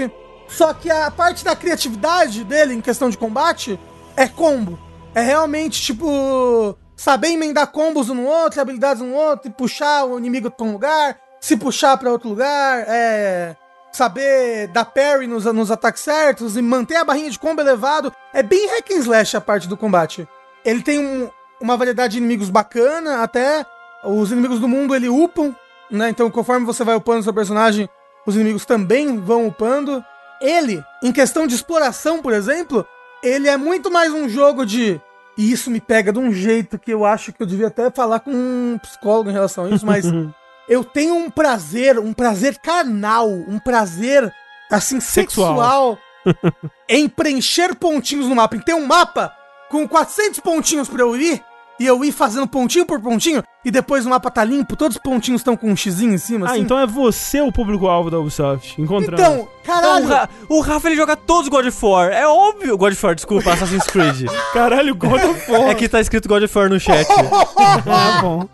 Só 0.47 0.73
que 0.73 0.89
a 0.89 1.09
parte 1.09 1.43
da 1.45 1.55
criatividade 1.55 2.43
dele 2.43 2.73
em 2.73 2.81
questão 2.81 3.09
de 3.09 3.17
combate 3.17 3.79
é 4.15 4.27
combo. 4.27 4.79
É 5.15 5.21
realmente, 5.21 5.81
tipo, 5.81 6.75
saber 6.95 7.29
emendar 7.29 7.67
combos 7.67 8.09
um 8.09 8.15
no 8.15 8.25
outro, 8.25 8.59
habilidades 8.59 9.01
um 9.01 9.09
no 9.09 9.15
outro, 9.15 9.49
e 9.49 9.53
puxar 9.53 10.05
o 10.05 10.17
inimigo 10.17 10.49
pra 10.49 10.65
um 10.65 10.73
lugar, 10.73 11.17
se 11.39 11.55
puxar 11.55 11.97
pra 11.97 12.11
outro 12.11 12.29
lugar, 12.29 12.83
é. 12.87 13.55
Saber 13.93 14.67
dar 14.69 14.85
parry 14.85 15.27
nos, 15.27 15.45
nos 15.45 15.69
ataques 15.71 16.01
certos 16.01 16.57
e 16.57 16.61
manter 16.61 16.95
a 16.95 17.05
barrinha 17.05 17.29
de 17.29 17.37
combo 17.39 17.61
elevado. 17.61 18.11
É 18.33 18.41
bem 18.41 18.67
hack 18.69 18.89
and 18.91 18.95
slash 18.99 19.37
a 19.37 19.41
parte 19.41 19.67
do 19.67 19.77
combate. 19.77 20.27
Ele 20.65 20.81
tem 20.81 20.99
um- 20.99 21.29
uma 21.61 21.77
variedade 21.77 22.13
de 22.13 22.17
inimigos 22.17 22.49
bacana, 22.49 23.21
até 23.21 23.65
os 24.03 24.31
inimigos 24.31 24.59
do 24.59 24.67
mundo 24.67 24.95
ele 24.95 25.07
upam, 25.07 25.55
né? 25.91 26.09
Então 26.09 26.29
conforme 26.31 26.65
você 26.65 26.83
vai 26.83 26.95
upando 26.95 27.23
seu 27.23 27.33
personagem, 27.33 27.87
os 28.25 28.35
inimigos 28.35 28.65
também 28.65 29.17
vão 29.19 29.45
upando. 29.47 30.03
Ele, 30.41 30.83
em 31.01 31.11
questão 31.11 31.45
de 31.47 31.53
exploração, 31.55 32.21
por 32.21 32.33
exemplo, 32.33 32.85
ele 33.21 33.47
é 33.47 33.55
muito 33.57 33.91
mais 33.91 34.11
um 34.11 34.27
jogo 34.27 34.65
de. 34.65 34.99
E 35.37 35.51
isso 35.51 35.71
me 35.71 35.79
pega 35.79 36.11
de 36.11 36.19
um 36.19 36.31
jeito 36.33 36.77
que 36.77 36.91
eu 36.91 37.05
acho 37.05 37.31
que 37.31 37.41
eu 37.41 37.47
devia 37.47 37.67
até 37.67 37.89
falar 37.89 38.19
com 38.19 38.31
um 38.31 38.77
psicólogo 38.81 39.29
em 39.29 39.33
relação 39.33 39.65
a 39.65 39.69
isso, 39.69 39.85
mas 39.85 40.03
eu 40.69 40.83
tenho 40.83 41.15
um 41.15 41.29
prazer, 41.29 41.99
um 41.99 42.13
prazer 42.13 42.57
carnal, 42.59 43.27
um 43.29 43.59
prazer 43.59 44.31
assim 44.71 44.99
Sexual. 44.99 45.47
sexual 45.55 45.97
em 46.89 47.07
preencher 47.09 47.75
pontinhos 47.75 48.27
no 48.27 48.35
mapa, 48.35 48.55
em 48.55 48.59
ter 48.61 48.73
um 48.73 48.85
mapa 48.85 49.31
com 49.69 49.87
400 49.87 50.39
pontinhos 50.39 50.87
pra 50.89 51.01
eu 51.01 51.15
ir 51.15 51.41
e 51.79 51.85
eu 51.87 52.05
ir 52.05 52.11
fazendo 52.11 52.47
pontinho 52.47 52.85
por 52.85 52.99
pontinho 53.01 53.43
e 53.65 53.71
depois 53.71 54.05
o 54.05 54.09
mapa 54.09 54.29
tá 54.29 54.43
limpo, 54.43 54.75
todos 54.75 54.95
os 54.97 55.01
pontinhos 55.01 55.41
estão 55.41 55.57
com 55.57 55.71
um 55.71 55.75
xizinho 55.75 56.13
em 56.13 56.17
cima 56.17 56.45
Ah, 56.47 56.51
assim. 56.51 56.61
então 56.61 56.77
é 56.79 56.85
você 56.85 57.41
o 57.41 57.51
público-alvo 57.51 58.11
da 58.11 58.19
Ubisoft. 58.19 58.79
Encontrando. 58.79 59.21
Então, 59.21 59.37
Não, 59.37 59.47
caralho, 59.65 60.05
o, 60.05 60.07
Ra- 60.07 60.29
o 60.49 60.59
Rafa 60.61 60.87
ele 60.87 60.95
joga 60.95 61.15
todos 61.15 61.43
os 61.43 61.49
God 61.49 61.65
of 61.65 61.85
War. 61.85 62.11
É 62.11 62.27
óbvio. 62.27 62.77
God 62.77 62.93
of 62.93 63.05
War, 63.05 63.15
desculpa, 63.15 63.51
Assassin's 63.53 63.85
Creed. 63.85 64.27
Caralho, 64.53 64.93
God 64.95 65.23
of 65.23 65.51
War. 65.51 65.69
É 65.71 65.75
que 65.75 65.89
tá 65.89 65.99
escrito 65.99 66.29
God 66.29 66.43
of 66.43 66.57
War 66.57 66.69
no 66.69 66.79
chat. 66.79 67.07
Ah, 67.57 68.19
bom. 68.21 68.47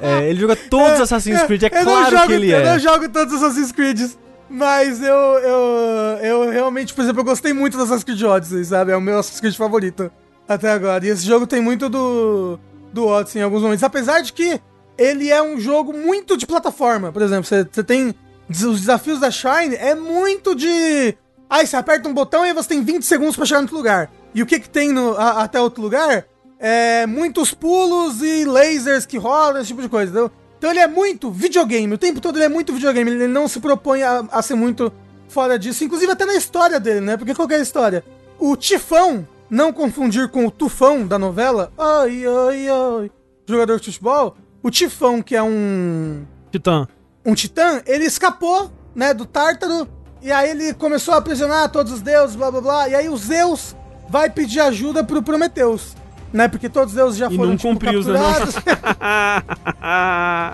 É, 0.00 0.28
ele 0.28 0.40
joga 0.40 0.56
todos 0.56 0.94
os 0.94 1.00
Assassin's 1.00 1.42
Creed, 1.42 1.62
é 1.62 1.66
eu 1.66 1.84
claro 1.84 2.10
jogo, 2.16 2.26
que 2.26 2.32
ele 2.32 2.52
eu 2.52 2.58
é. 2.58 2.64
não 2.72 2.78
jogo 2.78 3.08
todos 3.08 3.34
os 3.34 3.42
Assassin's 3.42 3.72
Creed. 3.72 4.10
Mas 4.48 5.02
eu, 5.02 5.14
eu, 5.14 6.18
eu 6.22 6.50
realmente, 6.50 6.94
por 6.94 7.02
exemplo, 7.02 7.20
eu 7.20 7.24
gostei 7.24 7.52
muito 7.52 7.76
do 7.76 7.82
Assassin's 7.82 8.04
Creed 8.04 8.22
Odyssey, 8.22 8.64
sabe? 8.64 8.92
É 8.92 8.96
o 8.96 9.00
meu 9.00 9.18
Assassin's 9.18 9.40
Creed 9.40 9.56
favorito 9.56 10.10
até 10.48 10.70
agora. 10.70 11.04
E 11.04 11.08
esse 11.08 11.26
jogo 11.26 11.46
tem 11.46 11.60
muito 11.60 11.88
do, 11.88 12.58
do 12.92 13.06
Odyssey 13.06 13.40
em 13.40 13.44
alguns 13.44 13.62
momentos. 13.62 13.82
Apesar 13.82 14.20
de 14.20 14.32
que 14.32 14.60
ele 14.96 15.30
é 15.30 15.42
um 15.42 15.58
jogo 15.58 15.92
muito 15.92 16.36
de 16.36 16.46
plataforma. 16.46 17.10
Por 17.10 17.22
exemplo, 17.22 17.44
você 17.44 17.66
você 17.70 17.82
tem 17.82 18.14
os 18.48 18.80
desafios 18.80 19.18
da 19.18 19.30
Shine, 19.30 19.74
é 19.76 19.94
muito 19.94 20.54
de... 20.54 21.16
Aí 21.50 21.66
você 21.66 21.76
aperta 21.76 22.08
um 22.08 22.14
botão 22.14 22.46
e 22.46 22.52
você 22.52 22.68
tem 22.68 22.82
20 22.82 23.02
segundos 23.04 23.34
pra 23.36 23.44
chegar 23.44 23.58
no 23.60 23.64
outro 23.64 23.76
lugar. 23.76 24.10
E 24.34 24.42
o 24.42 24.46
que 24.46 24.60
que 24.60 24.68
tem 24.68 24.92
no, 24.92 25.16
a- 25.16 25.42
até 25.42 25.60
outro 25.60 25.82
lugar? 25.82 26.24
É 26.58 27.06
muitos 27.06 27.52
pulos 27.52 28.22
e 28.22 28.44
lasers 28.44 29.04
que 29.04 29.18
rolam, 29.18 29.58
esse 29.58 29.68
tipo 29.68 29.82
de 29.82 29.88
coisa, 29.88 30.10
entendeu? 30.10 30.30
Então 30.58 30.70
ele 30.70 30.80
é 30.80 30.86
muito 30.86 31.30
videogame, 31.30 31.92
o 31.92 31.98
tempo 31.98 32.20
todo 32.20 32.36
ele 32.36 32.46
é 32.46 32.48
muito 32.48 32.72
videogame, 32.72 33.10
ele 33.10 33.26
não 33.26 33.46
se 33.46 33.60
propõe 33.60 34.02
a, 34.02 34.24
a 34.30 34.40
ser 34.40 34.54
muito 34.54 34.90
fora 35.28 35.58
disso, 35.58 35.84
inclusive 35.84 36.10
até 36.12 36.24
na 36.24 36.34
história 36.34 36.80
dele, 36.80 37.00
né? 37.00 37.16
Porque 37.16 37.34
qual 37.34 37.46
que 37.46 37.54
é 37.54 37.58
a 37.58 37.62
história? 37.62 38.02
O 38.38 38.56
Tifão, 38.56 39.28
não 39.50 39.70
confundir 39.72 40.28
com 40.28 40.46
o 40.46 40.50
Tufão 40.50 41.06
da 41.06 41.18
novela, 41.18 41.70
ai, 41.76 42.24
ai, 42.26 42.68
ai, 42.68 43.10
jogador 43.46 43.78
de 43.78 43.84
futebol, 43.84 44.34
o 44.62 44.70
Tifão, 44.70 45.20
que 45.22 45.36
é 45.36 45.42
um 45.42 46.24
Titã. 46.50 46.88
um 47.24 47.34
titã, 47.34 47.82
ele 47.86 48.04
escapou, 48.04 48.70
né, 48.94 49.12
do 49.12 49.26
Tártaro, 49.26 49.86
e 50.22 50.32
aí 50.32 50.50
ele 50.50 50.72
começou 50.72 51.12
a 51.12 51.18
aprisionar 51.18 51.70
todos 51.70 51.92
os 51.92 52.00
deuses, 52.00 52.34
blá 52.34 52.50
blá 52.50 52.60
blá, 52.62 52.88
e 52.88 52.94
aí 52.94 53.08
o 53.10 53.16
Zeus 53.16 53.76
vai 54.08 54.30
pedir 54.30 54.60
ajuda 54.60 55.04
pro 55.04 55.22
Prometeus, 55.22 55.94
né, 56.32 56.48
porque 56.48 56.68
todos 56.68 56.92
os 56.92 56.96
deuses 56.96 57.18
já 57.18 57.28
E 57.30 57.36
foram, 57.36 57.50
não 57.50 57.56
tipo, 57.56 57.68
cumpriu, 57.68 58.02
né, 58.04 58.12
não? 58.12 58.34
capturados. 58.34 58.56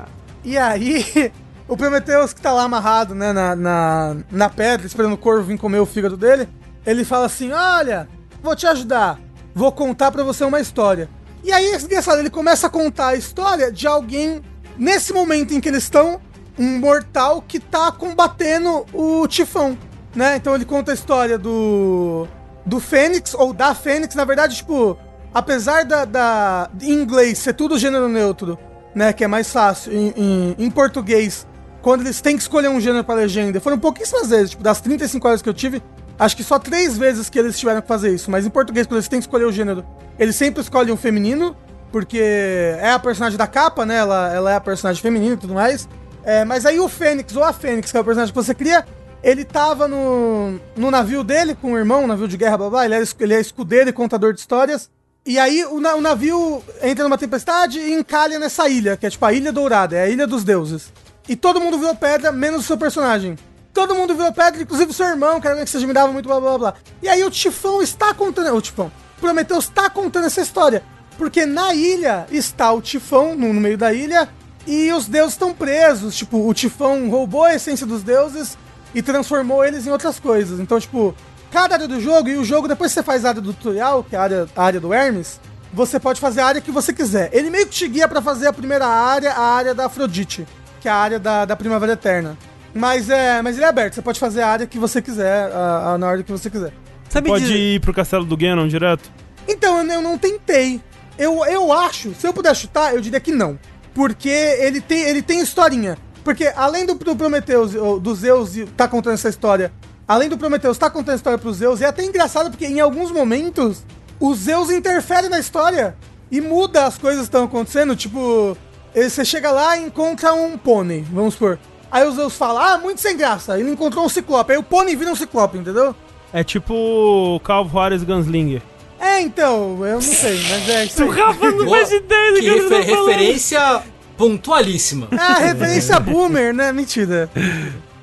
E 0.44 0.58
aí, 0.58 1.32
o 1.68 1.76
Prometheus 1.76 2.32
que 2.32 2.40
tá 2.40 2.52
lá 2.52 2.64
amarrado, 2.64 3.14
né, 3.14 3.32
na, 3.32 3.54
na, 3.54 4.16
na 4.30 4.48
pedra, 4.48 4.86
esperando 4.86 5.12
o 5.12 5.18
corvo 5.18 5.44
vir 5.44 5.58
comer 5.58 5.78
o 5.78 5.86
fígado 5.86 6.16
dele, 6.16 6.48
ele 6.84 7.04
fala 7.04 7.26
assim: 7.26 7.52
Olha, 7.52 8.08
vou 8.42 8.56
te 8.56 8.66
ajudar, 8.66 9.20
vou 9.54 9.70
contar 9.70 10.10
pra 10.10 10.24
você 10.24 10.44
uma 10.44 10.60
história. 10.60 11.08
E 11.44 11.52
aí, 11.52 11.74
engraçado, 11.76 12.18
ele 12.18 12.30
começa 12.30 12.66
a 12.66 12.70
contar 12.70 13.08
a 13.08 13.16
história 13.16 13.70
de 13.70 13.86
alguém, 13.86 14.42
nesse 14.76 15.12
momento 15.12 15.54
em 15.54 15.60
que 15.60 15.68
eles 15.68 15.84
estão, 15.84 16.20
um 16.58 16.78
mortal 16.78 17.42
que 17.46 17.60
tá 17.60 17.90
combatendo 17.92 18.84
o 18.92 19.26
Tifão, 19.28 19.78
né? 20.14 20.36
Então 20.36 20.54
ele 20.54 20.64
conta 20.64 20.90
a 20.90 20.94
história 20.94 21.38
do. 21.38 22.26
do 22.66 22.80
Fênix, 22.80 23.32
ou 23.32 23.52
da 23.52 23.74
Fênix, 23.76 24.14
na 24.16 24.24
verdade, 24.24 24.56
tipo, 24.56 24.98
apesar 25.32 25.84
da, 25.84 26.04
da 26.04 26.70
em 26.80 26.92
inglês 26.92 27.38
ser 27.38 27.54
tudo 27.54 27.78
gênero 27.78 28.08
neutro, 28.08 28.58
né, 28.94 29.12
que 29.12 29.24
é 29.24 29.28
mais 29.28 29.50
fácil, 29.50 29.92
em, 29.92 30.12
em, 30.16 30.56
em 30.58 30.70
português, 30.70 31.46
quando 31.80 32.02
eles 32.02 32.20
têm 32.20 32.36
que 32.36 32.42
escolher 32.42 32.68
um 32.68 32.80
gênero 32.80 33.04
pra 33.04 33.14
legenda, 33.14 33.60
foram 33.60 33.78
pouquíssimas 33.78 34.28
vezes, 34.28 34.50
tipo, 34.50 34.62
das 34.62 34.80
35 34.80 35.26
horas 35.26 35.42
que 35.42 35.48
eu 35.48 35.54
tive, 35.54 35.82
acho 36.18 36.36
que 36.36 36.44
só 36.44 36.58
três 36.58 36.96
vezes 36.98 37.28
que 37.28 37.38
eles 37.38 37.58
tiveram 37.58 37.80
que 37.80 37.88
fazer 37.88 38.14
isso, 38.14 38.30
mas 38.30 38.46
em 38.46 38.50
português, 38.50 38.86
quando 38.86 38.96
eles 38.96 39.08
têm 39.08 39.18
que 39.18 39.26
escolher 39.26 39.44
o 39.44 39.52
gênero, 39.52 39.84
eles 40.18 40.36
sempre 40.36 40.60
escolhem 40.60 40.92
um 40.92 40.96
feminino, 40.96 41.56
porque 41.90 42.18
é 42.18 42.90
a 42.92 42.98
personagem 42.98 43.38
da 43.38 43.46
capa, 43.46 43.84
né, 43.84 43.96
ela, 43.96 44.32
ela 44.32 44.52
é 44.52 44.56
a 44.56 44.60
personagem 44.60 45.02
feminina 45.02 45.34
e 45.34 45.38
tudo 45.38 45.54
mais, 45.54 45.88
é, 46.24 46.44
mas 46.44 46.66
aí 46.66 46.78
o 46.78 46.88
Fênix, 46.88 47.34
ou 47.34 47.42
a 47.42 47.52
Fênix, 47.52 47.90
que 47.90 47.96
é 47.96 48.00
o 48.00 48.04
personagem 48.04 48.32
que 48.32 48.40
você 48.40 48.54
cria, 48.54 48.84
ele 49.22 49.44
tava 49.44 49.86
no, 49.86 50.58
no 50.76 50.90
navio 50.90 51.22
dele 51.22 51.54
com 51.54 51.72
o 51.72 51.78
irmão, 51.78 52.06
navio 52.06 52.28
de 52.28 52.36
guerra, 52.36 52.58
blá 52.58 52.70
blá, 52.70 52.84
ele 52.84 52.94
é, 52.94 53.02
ele 53.20 53.34
é 53.34 53.40
escudeiro 53.40 53.88
e 53.88 53.92
contador 53.92 54.32
de 54.32 54.40
histórias. 54.40 54.90
E 55.24 55.38
aí 55.38 55.64
o, 55.64 55.80
na- 55.80 55.94
o 55.94 56.00
navio 56.00 56.62
entra 56.82 57.04
numa 57.04 57.16
tempestade 57.18 57.78
e 57.78 57.92
encalha 57.94 58.38
nessa 58.38 58.68
ilha, 58.68 58.96
que 58.96 59.06
é 59.06 59.10
tipo 59.10 59.24
a 59.24 59.32
Ilha 59.32 59.52
Dourada, 59.52 59.96
é 59.96 60.02
a 60.04 60.08
Ilha 60.08 60.26
dos 60.26 60.42
Deuses. 60.42 60.92
E 61.28 61.36
todo 61.36 61.60
mundo 61.60 61.78
virou 61.78 61.94
pedra, 61.94 62.32
menos 62.32 62.60
o 62.62 62.66
seu 62.66 62.76
personagem. 62.76 63.36
todo 63.72 63.94
mundo 63.94 64.14
virou 64.14 64.32
pedra, 64.32 64.60
inclusive 64.62 64.92
seu 64.92 65.06
irmão, 65.06 65.40
que 65.40 65.46
era 65.46 65.54
alguém 65.54 65.64
que 65.64 65.70
você 65.70 65.78
admirava 65.78 66.12
muito, 66.12 66.26
blá 66.28 66.38
blá 66.40 66.58
blá. 66.58 66.74
E 67.00 67.08
aí 67.08 67.22
o 67.24 67.30
Tifão 67.30 67.80
está 67.80 68.12
contando. 68.12 68.54
O 68.54 68.60
Tifão. 68.60 68.90
Prometeus 69.20 69.64
está 69.64 69.88
contando 69.88 70.26
essa 70.26 70.40
história. 70.42 70.82
Porque 71.16 71.46
na 71.46 71.72
ilha 71.72 72.26
está 72.30 72.70
o 72.72 72.82
Tifão, 72.82 73.34
no, 73.36 73.52
no 73.52 73.60
meio 73.60 73.78
da 73.78 73.92
ilha, 73.92 74.28
e 74.66 74.92
os 74.92 75.06
deuses 75.06 75.32
estão 75.34 75.54
presos. 75.54 76.16
Tipo, 76.16 76.46
o 76.48 76.52
Tifão 76.52 77.08
roubou 77.08 77.44
a 77.44 77.54
essência 77.54 77.86
dos 77.86 78.02
deuses 78.02 78.58
e 78.94 79.00
transformou 79.00 79.64
eles 79.64 79.86
em 79.86 79.90
outras 79.90 80.18
coisas. 80.20 80.58
Então, 80.60 80.78
tipo, 80.80 81.14
cada 81.52 81.74
área 81.74 81.86
do 81.86 82.00
jogo, 82.00 82.28
e 82.28 82.36
o 82.36 82.44
jogo, 82.44 82.66
depois 82.66 82.90
que 82.90 82.94
você 82.94 83.02
faz 83.02 83.24
a 83.24 83.28
área 83.28 83.40
do 83.40 83.52
tutorial, 83.52 84.02
que 84.02 84.16
é 84.16 84.18
a 84.18 84.22
área, 84.22 84.46
a 84.56 84.64
área 84.64 84.80
do 84.80 84.92
Hermes, 84.92 85.38
você 85.72 86.00
pode 86.00 86.20
fazer 86.20 86.40
a 86.40 86.46
área 86.46 86.60
que 86.60 86.70
você 86.70 86.92
quiser. 86.92 87.28
Ele 87.32 87.50
meio 87.50 87.66
que 87.66 87.72
te 87.72 87.86
guia 87.88 88.08
pra 88.08 88.20
fazer 88.22 88.46
a 88.46 88.52
primeira 88.52 88.86
área, 88.86 89.32
a 89.32 89.40
área 89.54 89.74
da 89.74 89.86
Afrodite, 89.86 90.46
que 90.80 90.88
é 90.88 90.90
a 90.90 90.96
área 90.96 91.18
da, 91.18 91.44
da 91.44 91.54
Primavera 91.54 91.92
Eterna. 91.92 92.36
Mas 92.74 93.10
é, 93.10 93.42
mas 93.42 93.56
ele 93.56 93.66
é 93.66 93.68
aberto, 93.68 93.94
você 93.94 94.02
pode 94.02 94.18
fazer 94.18 94.40
a 94.42 94.48
área 94.48 94.66
que 94.66 94.78
você 94.78 95.02
quiser, 95.02 95.52
a, 95.52 95.92
a, 95.92 95.98
na 95.98 96.06
ordem 96.08 96.24
que 96.24 96.32
você 96.32 96.48
quiser. 96.48 96.72
Sabe 97.08 97.28
Pode 97.28 97.44
dizer- 97.44 97.58
ir 97.58 97.80
pro 97.80 97.92
castelo 97.92 98.24
do 98.24 98.34
Ganon 98.36 98.66
direto? 98.66 99.10
Então, 99.46 99.82
eu, 99.82 99.86
eu 99.92 100.00
não 100.02 100.16
tentei. 100.16 100.80
Eu, 101.18 101.44
eu 101.44 101.70
acho, 101.70 102.14
se 102.14 102.26
eu 102.26 102.32
puder 102.32 102.56
chutar, 102.56 102.94
eu 102.94 103.00
diria 103.02 103.20
que 103.20 103.30
não. 103.30 103.58
Porque 103.94 104.30
ele 104.30 104.80
tem, 104.80 105.02
ele 105.02 105.20
tem 105.20 105.40
historinha. 105.42 105.98
Porque 106.24 106.50
além 106.56 106.86
do, 106.86 106.94
do 106.94 107.14
Prometheus, 107.14 107.74
ou 107.74 108.00
do 108.00 108.14
Zeus 108.14 108.56
e- 108.56 108.64
tá 108.64 108.88
contando 108.88 109.14
essa 109.14 109.28
história, 109.28 109.70
além 110.06 110.28
do 110.28 110.36
Prometheus 110.38 110.76
tá 110.78 110.90
contando 110.90 111.12
a 111.14 111.16
história 111.16 111.38
pro 111.38 111.52
Zeus, 111.52 111.80
é 111.80 111.86
até 111.86 112.04
engraçado 112.04 112.50
porque 112.50 112.66
em 112.66 112.80
alguns 112.80 113.10
momentos 113.10 113.84
o 114.20 114.34
Zeus 114.34 114.70
interfere 114.70 115.28
na 115.28 115.38
história 115.38 115.96
e 116.30 116.40
muda 116.40 116.84
as 116.86 116.96
coisas 116.98 117.20
que 117.20 117.24
estão 117.26 117.44
acontecendo. 117.44 117.94
Tipo, 117.96 118.56
você 118.94 119.24
chega 119.24 119.50
lá 119.50 119.76
e 119.76 119.84
encontra 119.86 120.32
um 120.32 120.56
pônei, 120.58 121.04
vamos 121.12 121.34
supor. 121.34 121.58
Aí 121.90 122.06
o 122.06 122.12
Zeus 122.12 122.34
fala, 122.36 122.72
ah, 122.74 122.78
muito 122.78 123.00
sem 123.00 123.16
graça. 123.16 123.58
Ele 123.58 123.70
encontrou 123.70 124.04
um 124.04 124.08
ciclope. 124.08 124.52
Aí 124.52 124.58
o 124.58 124.62
pônei 124.62 124.96
vira 124.96 125.10
um 125.10 125.16
ciclope, 125.16 125.58
entendeu? 125.58 125.94
É 126.32 126.42
tipo 126.42 127.38
Calvo 127.44 127.70
Juarez 127.70 128.02
Gunslinger. 128.02 128.62
É, 128.98 129.20
então, 129.20 129.84
eu 129.84 129.94
não 129.94 130.00
sei, 130.00 130.40
mas 130.48 130.68
é 130.68 130.84
isso 130.86 131.02
O. 131.04 131.10
Rafa 131.10 131.50
não 131.50 131.64
Boa. 131.66 131.76
faz 131.78 131.90
ideia 131.92 132.32
do 132.32 132.38
Que 132.38 132.42
que 132.42 132.50
refer- 132.60 132.86
falando. 132.86 133.08
referência 133.08 133.82
pontualíssima. 134.16 135.08
Ah, 135.18 135.34
referência 135.34 135.98
boomer, 136.00 136.54
né? 136.54 136.72
Mentira. 136.72 137.28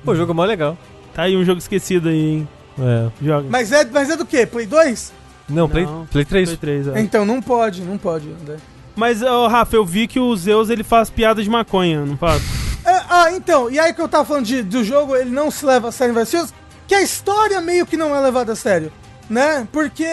Pô, 0.04 0.12
o 0.12 0.14
jogo 0.16 0.32
é 0.32 0.34
mó 0.34 0.44
legal. 0.44 0.76
Tá 1.14 1.22
aí 1.22 1.36
um 1.36 1.44
jogo 1.44 1.58
esquecido 1.58 2.08
aí, 2.08 2.30
hein? 2.30 2.48
É. 2.78 3.10
Joga. 3.24 3.48
Mas 3.48 3.72
é, 3.72 3.84
mas 3.84 4.10
é 4.10 4.16
do 4.16 4.24
quê? 4.24 4.46
Play 4.46 4.66
2? 4.66 5.12
Não, 5.48 5.68
Play, 5.68 5.84
Não. 5.84 6.06
Play 6.06 6.24
3. 6.24 6.48
Play 6.50 6.56
3, 6.56 6.88
é. 6.88 7.00
Então 7.00 7.24
não 7.24 7.42
pode, 7.42 7.82
não 7.82 7.98
pode. 7.98 8.28
André. 8.30 8.56
Mas, 8.94 9.22
ô, 9.22 9.46
Rafa, 9.46 9.76
eu 9.76 9.84
vi 9.84 10.06
que 10.06 10.20
o 10.20 10.34
Zeus 10.36 10.68
ele 10.70 10.84
faz 10.84 11.10
piada 11.10 11.42
de 11.42 11.50
maconha, 11.50 12.04
não 12.04 12.16
faz? 12.16 12.42
É, 12.84 13.02
ah, 13.08 13.32
então, 13.32 13.70
e 13.70 13.78
aí 13.78 13.92
que 13.92 14.00
eu 14.00 14.08
tava 14.08 14.24
falando 14.24 14.44
de, 14.44 14.62
do 14.62 14.82
jogo, 14.84 15.16
ele 15.16 15.30
não 15.30 15.50
se 15.50 15.64
leva 15.64 15.88
a 15.88 15.92
sério 15.92 16.14
filmes, 16.26 16.54
que 16.86 16.94
a 16.94 17.02
história 17.02 17.60
meio 17.60 17.86
que 17.86 17.96
não 17.96 18.14
é 18.14 18.20
levada 18.20 18.52
a 18.52 18.56
sério, 18.56 18.92
né? 19.28 19.66
Porque 19.72 20.04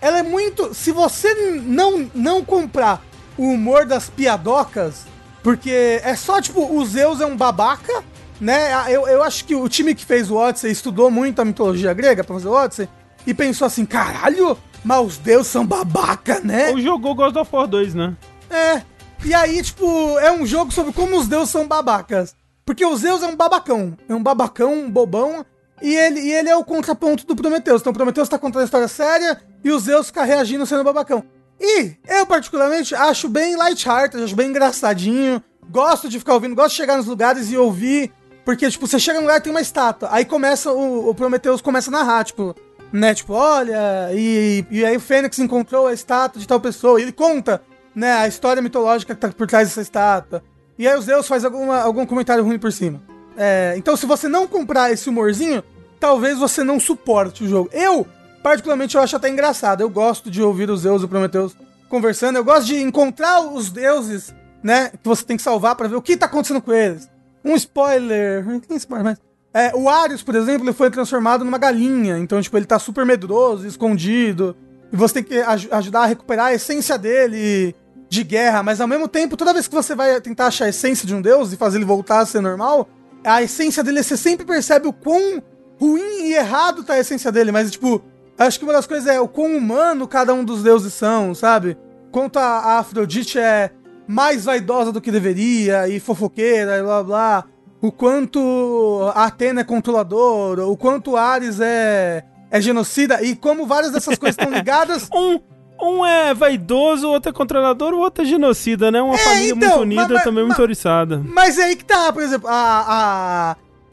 ela 0.00 0.18
é 0.18 0.22
muito. 0.22 0.74
Se 0.74 0.92
você 0.92 1.34
não, 1.62 2.10
não 2.14 2.44
comprar 2.44 3.02
o 3.36 3.50
humor 3.50 3.86
das 3.86 4.08
piadocas, 4.08 5.06
porque 5.42 6.00
é 6.02 6.14
só 6.14 6.40
tipo, 6.40 6.76
o 6.76 6.84
Zeus 6.84 7.20
é 7.20 7.26
um 7.26 7.36
babaca, 7.36 8.04
né? 8.40 8.70
Eu, 8.92 9.06
eu 9.06 9.22
acho 9.22 9.44
que 9.44 9.54
o 9.54 9.68
time 9.68 9.94
que 9.94 10.04
fez 10.04 10.30
o 10.30 10.36
Odyssey 10.36 10.70
estudou 10.70 11.10
muito 11.10 11.40
a 11.40 11.44
mitologia 11.44 11.92
grega 11.94 12.22
pra 12.22 12.34
fazer 12.34 12.48
o 12.48 12.52
Odyssey 12.52 12.88
e 13.26 13.34
pensou 13.34 13.66
assim: 13.66 13.84
caralho, 13.84 14.56
mas 14.84 15.06
os 15.06 15.18
deuses 15.18 15.48
são 15.48 15.66
babaca, 15.66 16.40
né? 16.40 16.70
Ou 16.70 16.80
jogou 16.80 17.14
God 17.14 17.36
of 17.36 17.50
War 17.54 17.66
2, 17.66 17.94
né? 17.94 18.16
É. 18.50 18.82
E 19.24 19.34
aí, 19.34 19.62
tipo, 19.62 20.18
é 20.18 20.30
um 20.30 20.46
jogo 20.46 20.72
sobre 20.72 20.92
como 20.92 21.18
os 21.18 21.26
deuses 21.26 21.50
são 21.50 21.66
babacas. 21.66 22.34
Porque 22.64 22.84
o 22.84 22.96
Zeus 22.96 23.22
é 23.22 23.26
um 23.26 23.36
babacão. 23.36 23.96
É 24.08 24.14
um 24.14 24.22
babacão, 24.22 24.74
um 24.74 24.90
bobão. 24.90 25.44
E 25.80 25.94
ele, 25.94 26.20
e 26.20 26.32
ele 26.32 26.48
é 26.48 26.56
o 26.56 26.64
contraponto 26.64 27.26
do 27.26 27.36
Prometheus. 27.36 27.80
Então 27.80 27.92
o 27.92 27.94
Prometheus 27.94 28.28
tá 28.28 28.38
contando 28.38 28.62
a 28.62 28.64
história 28.64 28.88
séria 28.88 29.40
e 29.62 29.70
o 29.70 29.78
Zeus 29.78 30.06
fica 30.08 30.24
reagindo 30.24 30.66
sendo 30.66 30.84
babacão. 30.84 31.24
E 31.60 31.94
eu, 32.06 32.26
particularmente, 32.26 32.94
acho 32.94 33.28
bem 33.28 33.56
light-hearted, 33.56 34.22
acho 34.22 34.36
bem 34.36 34.50
engraçadinho. 34.50 35.42
Gosto 35.70 36.08
de 36.08 36.18
ficar 36.18 36.34
ouvindo, 36.34 36.54
gosto 36.54 36.70
de 36.70 36.76
chegar 36.76 36.96
nos 36.96 37.06
lugares 37.06 37.50
e 37.50 37.56
ouvir. 37.56 38.12
Porque, 38.46 38.70
tipo, 38.70 38.86
você 38.86 39.00
chega 39.00 39.18
num 39.18 39.26
lugar 39.26 39.38
e 39.38 39.40
tem 39.40 39.50
uma 39.50 39.60
estátua. 39.60 40.08
Aí 40.12 40.24
começa, 40.24 40.72
o, 40.72 41.10
o 41.10 41.14
Prometheus 41.16 41.60
começa 41.60 41.90
a 41.90 41.92
narrar, 41.92 42.22
tipo, 42.22 42.54
né? 42.92 43.12
Tipo, 43.12 43.32
olha, 43.32 44.08
e, 44.14 44.64
e 44.70 44.84
aí 44.84 44.96
o 44.96 45.00
Fênix 45.00 45.36
encontrou 45.40 45.88
a 45.88 45.92
estátua 45.92 46.40
de 46.40 46.46
tal 46.46 46.60
pessoa. 46.60 47.00
E 47.00 47.02
ele 47.02 47.10
conta, 47.10 47.60
né, 47.92 48.12
a 48.12 48.28
história 48.28 48.62
mitológica 48.62 49.16
que 49.16 49.20
tá 49.20 49.30
por 49.30 49.48
trás 49.48 49.66
dessa 49.66 49.80
estátua. 49.80 50.44
E 50.78 50.86
aí 50.86 50.96
o 50.96 51.02
Zeus 51.02 51.26
faz 51.26 51.44
alguma, 51.44 51.80
algum 51.80 52.06
comentário 52.06 52.44
ruim 52.44 52.56
por 52.56 52.70
cima. 52.70 53.02
É, 53.36 53.74
então, 53.76 53.96
se 53.96 54.06
você 54.06 54.28
não 54.28 54.46
comprar 54.46 54.92
esse 54.92 55.10
humorzinho, 55.10 55.60
talvez 55.98 56.38
você 56.38 56.62
não 56.62 56.78
suporte 56.78 57.42
o 57.42 57.48
jogo. 57.48 57.68
Eu, 57.72 58.06
particularmente, 58.44 58.94
eu 58.94 59.02
acho 59.02 59.16
até 59.16 59.28
engraçado. 59.28 59.80
Eu 59.80 59.90
gosto 59.90 60.30
de 60.30 60.40
ouvir 60.40 60.70
os 60.70 60.82
Zeus 60.82 61.02
e 61.02 61.04
o 61.04 61.08
Prometheus 61.08 61.56
conversando. 61.88 62.36
Eu 62.36 62.44
gosto 62.44 62.66
de 62.66 62.80
encontrar 62.80 63.40
os 63.40 63.72
deuses, 63.72 64.32
né, 64.62 64.90
que 64.90 65.08
você 65.08 65.24
tem 65.24 65.36
que 65.36 65.42
salvar 65.42 65.74
pra 65.74 65.88
ver 65.88 65.96
o 65.96 66.02
que 66.02 66.16
tá 66.16 66.26
acontecendo 66.26 66.62
com 66.62 66.72
eles. 66.72 67.08
Um 67.46 67.54
spoiler. 67.56 68.44
Tem 68.66 68.76
spoiler, 68.76 69.04
mas. 69.04 69.18
É, 69.54 69.74
o 69.74 69.88
Arius, 69.88 70.22
por 70.22 70.34
exemplo, 70.34 70.66
ele 70.66 70.74
foi 70.74 70.90
transformado 70.90 71.42
numa 71.44 71.56
galinha. 71.56 72.18
Então, 72.18 72.42
tipo, 72.42 72.56
ele 72.58 72.66
tá 72.66 72.78
super 72.78 73.06
medroso, 73.06 73.66
escondido. 73.66 74.54
E 74.92 74.96
você 74.96 75.14
tem 75.14 75.22
que 75.24 75.40
aj- 75.40 75.68
ajudar 75.70 76.00
a 76.02 76.06
recuperar 76.06 76.46
a 76.46 76.54
essência 76.54 76.98
dele 76.98 77.74
de 78.08 78.22
guerra. 78.22 78.62
Mas 78.62 78.80
ao 78.80 78.86
mesmo 78.88 79.08
tempo, 79.08 79.36
toda 79.36 79.54
vez 79.54 79.66
que 79.66 79.74
você 79.74 79.94
vai 79.94 80.20
tentar 80.20 80.48
achar 80.48 80.66
a 80.66 80.68
essência 80.68 81.06
de 81.06 81.14
um 81.14 81.22
deus 81.22 81.52
e 81.52 81.56
fazer 81.56 81.78
ele 81.78 81.86
voltar 81.86 82.20
a 82.20 82.26
ser 82.26 82.40
normal, 82.42 82.86
a 83.24 83.42
essência 83.42 83.82
dele, 83.82 84.02
você 84.02 84.16
sempre 84.16 84.44
percebe 84.44 84.86
o 84.88 84.92
quão 84.92 85.42
ruim 85.80 86.24
e 86.26 86.34
errado 86.34 86.84
tá 86.84 86.92
a 86.94 86.98
essência 86.98 87.32
dele. 87.32 87.50
Mas, 87.50 87.70
tipo, 87.70 88.02
acho 88.38 88.58
que 88.58 88.64
uma 88.64 88.74
das 88.74 88.86
coisas 88.86 89.06
é 89.08 89.18
o 89.20 89.26
quão 89.28 89.56
humano 89.56 90.06
cada 90.06 90.34
um 90.34 90.44
dos 90.44 90.62
deuses 90.62 90.92
são, 90.92 91.34
sabe? 91.34 91.78
Quanto 92.12 92.38
a, 92.38 92.42
a 92.42 92.78
Afrodite 92.80 93.38
é 93.38 93.70
mais 94.06 94.44
vaidosa 94.44 94.92
do 94.92 95.00
que 95.00 95.10
deveria 95.10 95.88
e 95.88 95.98
fofoqueira 96.00 96.78
e 96.78 96.82
blá 96.82 97.02
blá. 97.02 97.44
O 97.80 97.92
quanto 97.92 99.10
a 99.14 99.24
Atena 99.26 99.60
é 99.60 99.64
controladora, 99.64 100.66
o 100.66 100.76
quanto 100.76 101.16
Ares 101.16 101.60
é, 101.60 102.24
é 102.50 102.60
genocida 102.60 103.22
e 103.22 103.36
como 103.36 103.66
várias 103.66 103.92
dessas 103.92 104.16
coisas 104.18 104.36
estão 104.38 104.50
ligadas. 104.56 105.08
Um, 105.12 105.38
um 105.80 106.04
é 106.06 106.32
vaidoso, 106.32 107.06
o 107.06 107.10
outro 107.12 107.30
é 107.30 107.32
controlador, 107.32 107.92
o 107.92 107.98
outro 107.98 108.24
é 108.24 108.26
genocida, 108.26 108.90
né? 108.90 109.00
Uma 109.02 109.18
família 109.18 109.50
então, 109.52 109.68
muito 109.68 109.80
unida, 109.82 110.02
mas- 110.04 110.12
mas- 110.12 110.24
também 110.24 110.44
muito 110.44 110.56
mas- 110.56 110.62
oriçada. 110.64 111.22
Mas 111.24 111.58
é 111.58 111.64
aí 111.64 111.76
que 111.76 111.84
tá, 111.84 112.12
por 112.12 112.22
exemplo, 112.22 112.48
a, 112.48 112.54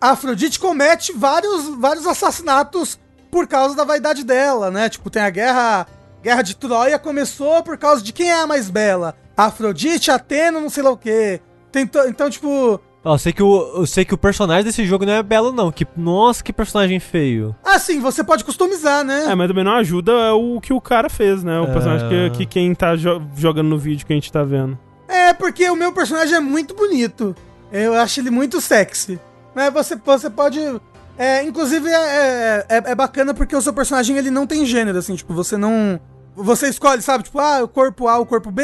a, 0.02 0.08
a 0.08 0.12
Afrodite 0.12 0.60
comete 0.60 1.12
vários, 1.12 1.68
vários 1.78 2.08
assassinatos 2.08 2.98
por 3.30 3.48
causa 3.48 3.76
da 3.76 3.84
vaidade 3.84 4.24
dela, 4.24 4.72
né? 4.72 4.90
Tipo, 4.90 5.10
tem 5.10 5.22
a 5.22 5.30
guerra. 5.30 5.86
Guerra 6.24 6.42
de 6.42 6.56
Troia 6.56 6.98
começou 6.98 7.62
por 7.64 7.78
causa 7.78 8.02
de 8.02 8.14
quem 8.14 8.30
é 8.30 8.40
a 8.40 8.48
mais 8.48 8.70
bela. 8.70 9.14
Afrodite, 9.36 10.12
Atena, 10.12 10.60
não 10.60 10.70
sei 10.70 10.84
lá 10.84 10.92
o 10.92 10.98
quê. 10.98 11.42
Então, 12.08 12.30
tipo. 12.30 12.80
Ó, 13.06 13.16
eu 13.16 13.18
sei 13.20 13.34
que 13.34 13.44
o, 13.44 13.72
eu 13.80 13.86
sei 13.86 14.06
que 14.06 14.14
o 14.14 14.18
personagem 14.18 14.64
desse 14.64 14.86
jogo 14.86 15.06
não 15.06 15.14
é 15.14 15.24
belo, 15.24 15.52
não. 15.52 15.72
Que, 15.72 15.86
nossa, 15.98 16.42
que 16.44 16.54
personagem 16.54 17.00
feio. 17.00 17.54
Assim, 17.66 18.00
você 18.00 18.24
pode 18.24 18.46
customizar, 18.46 19.04
né? 19.04 19.26
É, 19.28 19.36
mas 19.36 19.48
também 19.48 19.64
não 19.64 19.74
ajuda 19.74 20.34
o 20.36 20.62
que 20.62 20.72
o 20.72 20.80
cara 20.80 21.10
fez, 21.10 21.44
né? 21.44 21.60
O 21.60 21.66
É. 21.66 21.74
personagem 21.74 22.08
que, 22.08 22.30
que 22.38 22.46
quem 22.46 22.74
tá 22.74 22.96
jo- 22.96 23.22
jogando 23.36 23.68
no 23.70 23.78
vídeo 23.78 24.06
que 24.06 24.14
a 24.14 24.16
gente 24.16 24.32
tá 24.32 24.44
vendo. 24.44 24.78
É, 25.08 25.34
porque 25.34 25.70
o 25.70 25.76
meu 25.76 25.92
personagem 25.92 26.36
é 26.36 26.40
muito 26.40 26.74
bonito. 26.74 27.36
Eu 27.72 27.94
acho 27.96 28.20
ele 28.22 28.30
muito 28.30 28.62
sexy. 28.62 29.20
Mas 29.54 29.74
você, 29.74 29.96
você 29.98 30.30
pode. 30.30 30.60
É, 31.18 31.44
inclusive 31.44 31.88
é, 31.90 32.66
é, 32.70 32.84
é 32.92 32.96
bacana 32.96 33.34
porque 33.34 33.56
o 33.56 33.62
seu 33.62 33.74
personagem 33.74 34.16
ele 34.18 34.32
não 34.32 34.48
tem 34.48 34.66
gênero, 34.66 34.98
assim, 34.98 35.16
tipo, 35.16 35.34
você 35.34 35.58
não. 35.58 36.00
Você 36.36 36.68
escolhe, 36.70 37.02
sabe, 37.02 37.26
tipo, 37.26 37.38
ah, 37.40 37.62
o 37.64 37.68
corpo 37.68 38.08
A, 38.08 38.18
o 38.18 38.26
corpo 38.26 38.50
B, 38.50 38.64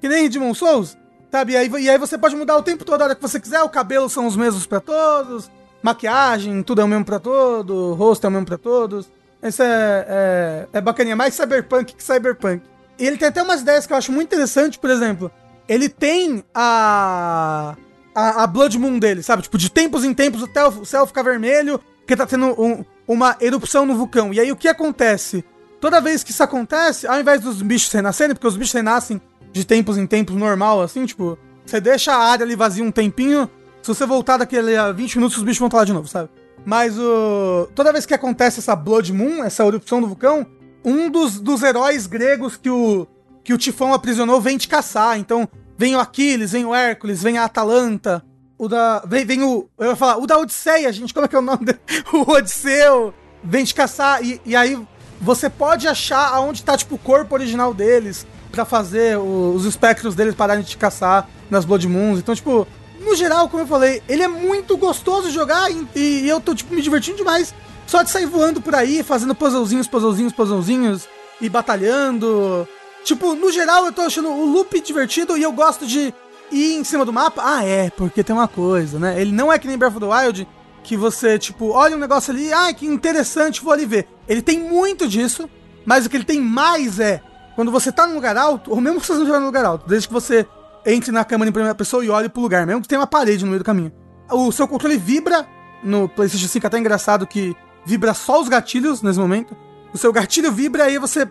que 0.00 0.08
nem 0.08 0.26
em 0.26 0.28
Demon 0.28 0.54
Souls, 0.54 0.96
sabe? 1.30 1.52
E 1.52 1.56
aí, 1.56 1.68
e 1.80 1.90
aí 1.90 1.98
você 1.98 2.16
pode 2.18 2.36
mudar 2.36 2.56
o 2.56 2.62
tempo 2.62 2.84
todo 2.84 3.00
a 3.00 3.04
hora 3.06 3.14
que 3.14 3.22
você 3.22 3.38
quiser, 3.40 3.62
o 3.62 3.68
cabelo 3.68 4.08
são 4.08 4.26
os 4.26 4.36
mesmos 4.36 4.66
pra 4.66 4.80
todos, 4.80 5.50
maquiagem, 5.82 6.62
tudo 6.62 6.80
é 6.80 6.84
o 6.84 6.88
mesmo 6.88 7.04
pra 7.04 7.18
todo, 7.18 7.94
rosto 7.94 8.24
é 8.24 8.28
o 8.28 8.32
mesmo 8.32 8.46
pra 8.46 8.58
todos. 8.58 9.10
Isso 9.42 9.62
é, 9.62 10.06
é, 10.08 10.68
é 10.72 10.80
bacaninha, 10.80 11.14
mais 11.14 11.34
cyberpunk 11.34 11.94
que 11.94 12.02
cyberpunk. 12.02 12.62
E 12.98 13.06
ele 13.06 13.16
tem 13.16 13.28
até 13.28 13.42
umas 13.42 13.60
ideias 13.60 13.86
que 13.86 13.92
eu 13.92 13.96
acho 13.96 14.10
muito 14.10 14.26
interessante, 14.26 14.78
por 14.78 14.90
exemplo, 14.90 15.30
ele 15.68 15.88
tem 15.88 16.42
a, 16.54 17.76
a, 18.14 18.42
a 18.42 18.46
Blood 18.46 18.76
Moon 18.78 18.98
dele, 18.98 19.22
sabe? 19.22 19.42
Tipo, 19.42 19.56
de 19.58 19.70
tempos 19.70 20.04
em 20.04 20.12
tempos 20.12 20.42
o 20.42 20.84
céu 20.84 21.06
fica 21.06 21.22
vermelho, 21.22 21.78
porque 22.00 22.16
tá 22.16 22.26
tendo 22.26 22.46
um- 22.60 22.84
uma 23.06 23.36
erupção 23.40 23.86
no 23.86 23.94
vulcão. 23.94 24.34
E 24.34 24.40
aí 24.40 24.50
o 24.50 24.56
que 24.56 24.66
acontece? 24.68 25.44
Toda 25.80 26.00
vez 26.00 26.24
que 26.24 26.32
isso 26.32 26.42
acontece, 26.42 27.06
ao 27.06 27.20
invés 27.20 27.40
dos 27.40 27.62
bichos 27.62 27.92
renascerem, 27.92 28.34
porque 28.34 28.48
os 28.48 28.56
bichos 28.56 28.72
renascem 28.74 29.20
de 29.52 29.64
tempos 29.64 29.96
em 29.98 30.06
tempos 30.06 30.36
normal, 30.36 30.82
assim, 30.82 31.06
tipo, 31.06 31.38
você 31.64 31.80
deixa 31.80 32.12
a 32.12 32.18
área 32.18 32.44
ali 32.44 32.56
vazia 32.56 32.84
um 32.84 32.90
tempinho, 32.90 33.48
se 33.82 33.88
você 33.88 34.04
voltar 34.04 34.36
daquele 34.36 34.76
a 34.76 34.92
20 34.92 35.16
minutos, 35.16 35.38
os 35.38 35.42
bichos 35.42 35.58
vão 35.58 35.68
estar 35.68 35.78
lá 35.78 35.84
de 35.84 35.92
novo, 35.92 36.08
sabe? 36.08 36.28
Mas 36.64 36.98
o. 36.98 37.68
Toda 37.74 37.92
vez 37.92 38.04
que 38.04 38.14
acontece 38.14 38.58
essa 38.58 38.76
Blood 38.76 39.12
Moon, 39.12 39.44
essa 39.44 39.64
erupção 39.64 40.00
do 40.00 40.06
vulcão, 40.06 40.46
um 40.84 41.10
dos, 41.10 41.40
dos 41.40 41.62
heróis 41.62 42.06
gregos 42.06 42.56
que 42.56 42.68
o, 42.68 43.06
que 43.42 43.54
o 43.54 43.58
Tifão 43.58 43.94
aprisionou 43.94 44.40
vem 44.40 44.58
te 44.58 44.68
caçar. 44.68 45.18
Então, 45.18 45.48
vem 45.76 45.96
o 45.96 46.00
Aquiles, 46.00 46.52
vem 46.52 46.64
o 46.64 46.74
Hércules, 46.74 47.22
vem 47.22 47.38
a 47.38 47.44
Atalanta. 47.44 48.22
o 48.58 48.68
da. 48.68 49.02
Vem, 49.06 49.24
vem 49.24 49.42
o. 49.42 49.68
Eu 49.78 49.90
ia 49.90 49.96
falar, 49.96 50.18
o 50.18 50.26
da 50.26 50.38
Odisseia, 50.38 50.92
gente. 50.92 51.14
Como 51.14 51.24
é 51.24 51.28
que 51.28 51.36
é 51.36 51.38
o 51.38 51.42
nome 51.42 51.64
dele? 51.64 51.80
O 52.12 52.30
Odisseu 52.30 53.14
vem 53.42 53.64
te 53.64 53.74
caçar. 53.74 54.22
E, 54.22 54.40
e 54.44 54.54
aí 54.54 54.78
você 55.20 55.48
pode 55.48 55.88
achar 55.88 56.34
aonde 56.34 56.62
tá, 56.62 56.76
tipo, 56.76 56.96
o 56.96 56.98
corpo 56.98 57.34
original 57.34 57.72
deles. 57.72 58.26
Pra 58.50 58.64
fazer 58.64 59.18
os 59.18 59.64
espectros 59.64 60.14
deles 60.14 60.34
pararem 60.34 60.62
de 60.62 60.70
te 60.70 60.78
caçar 60.78 61.28
nas 61.50 61.64
Blood 61.64 61.86
Moons. 61.86 62.18
Então, 62.18 62.34
tipo, 62.34 62.66
no 63.00 63.14
geral, 63.14 63.48
como 63.48 63.62
eu 63.62 63.66
falei, 63.66 64.02
ele 64.08 64.22
é 64.22 64.28
muito 64.28 64.76
gostoso 64.76 65.28
de 65.28 65.34
jogar 65.34 65.70
e, 65.70 65.86
e 65.94 66.28
eu 66.28 66.40
tô, 66.40 66.54
tipo, 66.54 66.74
me 66.74 66.82
divertindo 66.82 67.18
demais. 67.18 67.54
Só 67.86 68.02
de 68.02 68.10
sair 68.10 68.26
voando 68.26 68.60
por 68.60 68.74
aí, 68.74 69.02
fazendo 69.02 69.34
puzzlezinhos, 69.34 69.86
puzzlezinhos, 69.86 70.32
puzzlezinhos 70.32 71.08
e 71.40 71.48
batalhando. 71.48 72.68
Tipo, 73.04 73.34
no 73.34 73.50
geral, 73.50 73.86
eu 73.86 73.92
tô 73.92 74.02
achando 74.02 74.28
o 74.28 74.44
loop 74.44 74.80
divertido 74.80 75.38
e 75.38 75.42
eu 75.42 75.52
gosto 75.52 75.86
de 75.86 76.12
ir 76.50 76.74
em 76.74 76.84
cima 76.84 77.04
do 77.04 77.12
mapa. 77.12 77.42
Ah, 77.42 77.64
é, 77.64 77.90
porque 77.90 78.22
tem 78.22 78.34
uma 78.34 78.48
coisa, 78.48 78.98
né? 78.98 79.20
Ele 79.20 79.32
não 79.32 79.52
é 79.52 79.58
que 79.58 79.66
nem 79.66 79.78
Breath 79.78 79.96
of 79.96 80.06
the 80.06 80.06
Wild, 80.06 80.48
que 80.82 80.96
você, 80.96 81.38
tipo, 81.38 81.70
olha 81.70 81.96
um 81.96 81.98
negócio 81.98 82.32
ali, 82.32 82.52
ah, 82.52 82.72
que 82.74 82.86
interessante, 82.86 83.62
vou 83.62 83.72
ali 83.72 83.86
ver. 83.86 84.06
Ele 84.28 84.42
tem 84.42 84.58
muito 84.58 85.08
disso, 85.08 85.48
mas 85.86 86.04
o 86.04 86.10
que 86.10 86.16
ele 86.16 86.24
tem 86.24 86.40
mais 86.40 87.00
é, 87.00 87.22
quando 87.58 87.72
você 87.72 87.90
tá 87.90 88.06
num 88.06 88.14
lugar 88.14 88.36
alto, 88.36 88.70
ou 88.70 88.80
mesmo 88.80 89.00
se 89.00 89.08
você 89.08 89.14
não 89.14 89.22
estiver 89.22 89.40
num 89.40 89.46
lugar 89.46 89.64
alto, 89.64 89.88
desde 89.88 90.06
que 90.06 90.14
você 90.14 90.46
entre 90.86 91.10
na 91.10 91.24
câmera 91.24 91.48
em 91.48 91.52
primeira 91.52 91.74
pessoa 91.74 92.04
e 92.04 92.08
olhe 92.08 92.28
pro 92.28 92.40
lugar, 92.40 92.64
mesmo 92.64 92.82
que 92.82 92.86
tenha 92.86 93.00
uma 93.00 93.06
parede 93.06 93.44
no 93.44 93.50
meio 93.50 93.58
do 93.58 93.64
caminho. 93.64 93.92
O 94.30 94.52
seu 94.52 94.68
controle 94.68 94.96
vibra 94.96 95.44
no 95.82 96.08
PlayStation 96.08 96.46
5, 96.46 96.64
até 96.68 96.78
engraçado 96.78 97.26
que 97.26 97.56
vibra 97.84 98.14
só 98.14 98.40
os 98.40 98.48
gatilhos 98.48 99.02
nesse 99.02 99.18
momento. 99.18 99.56
O 99.92 99.98
seu 99.98 100.12
gatilho 100.12 100.52
vibra 100.52 100.84
e 100.84 100.90
aí 100.90 100.98
você 100.98 101.28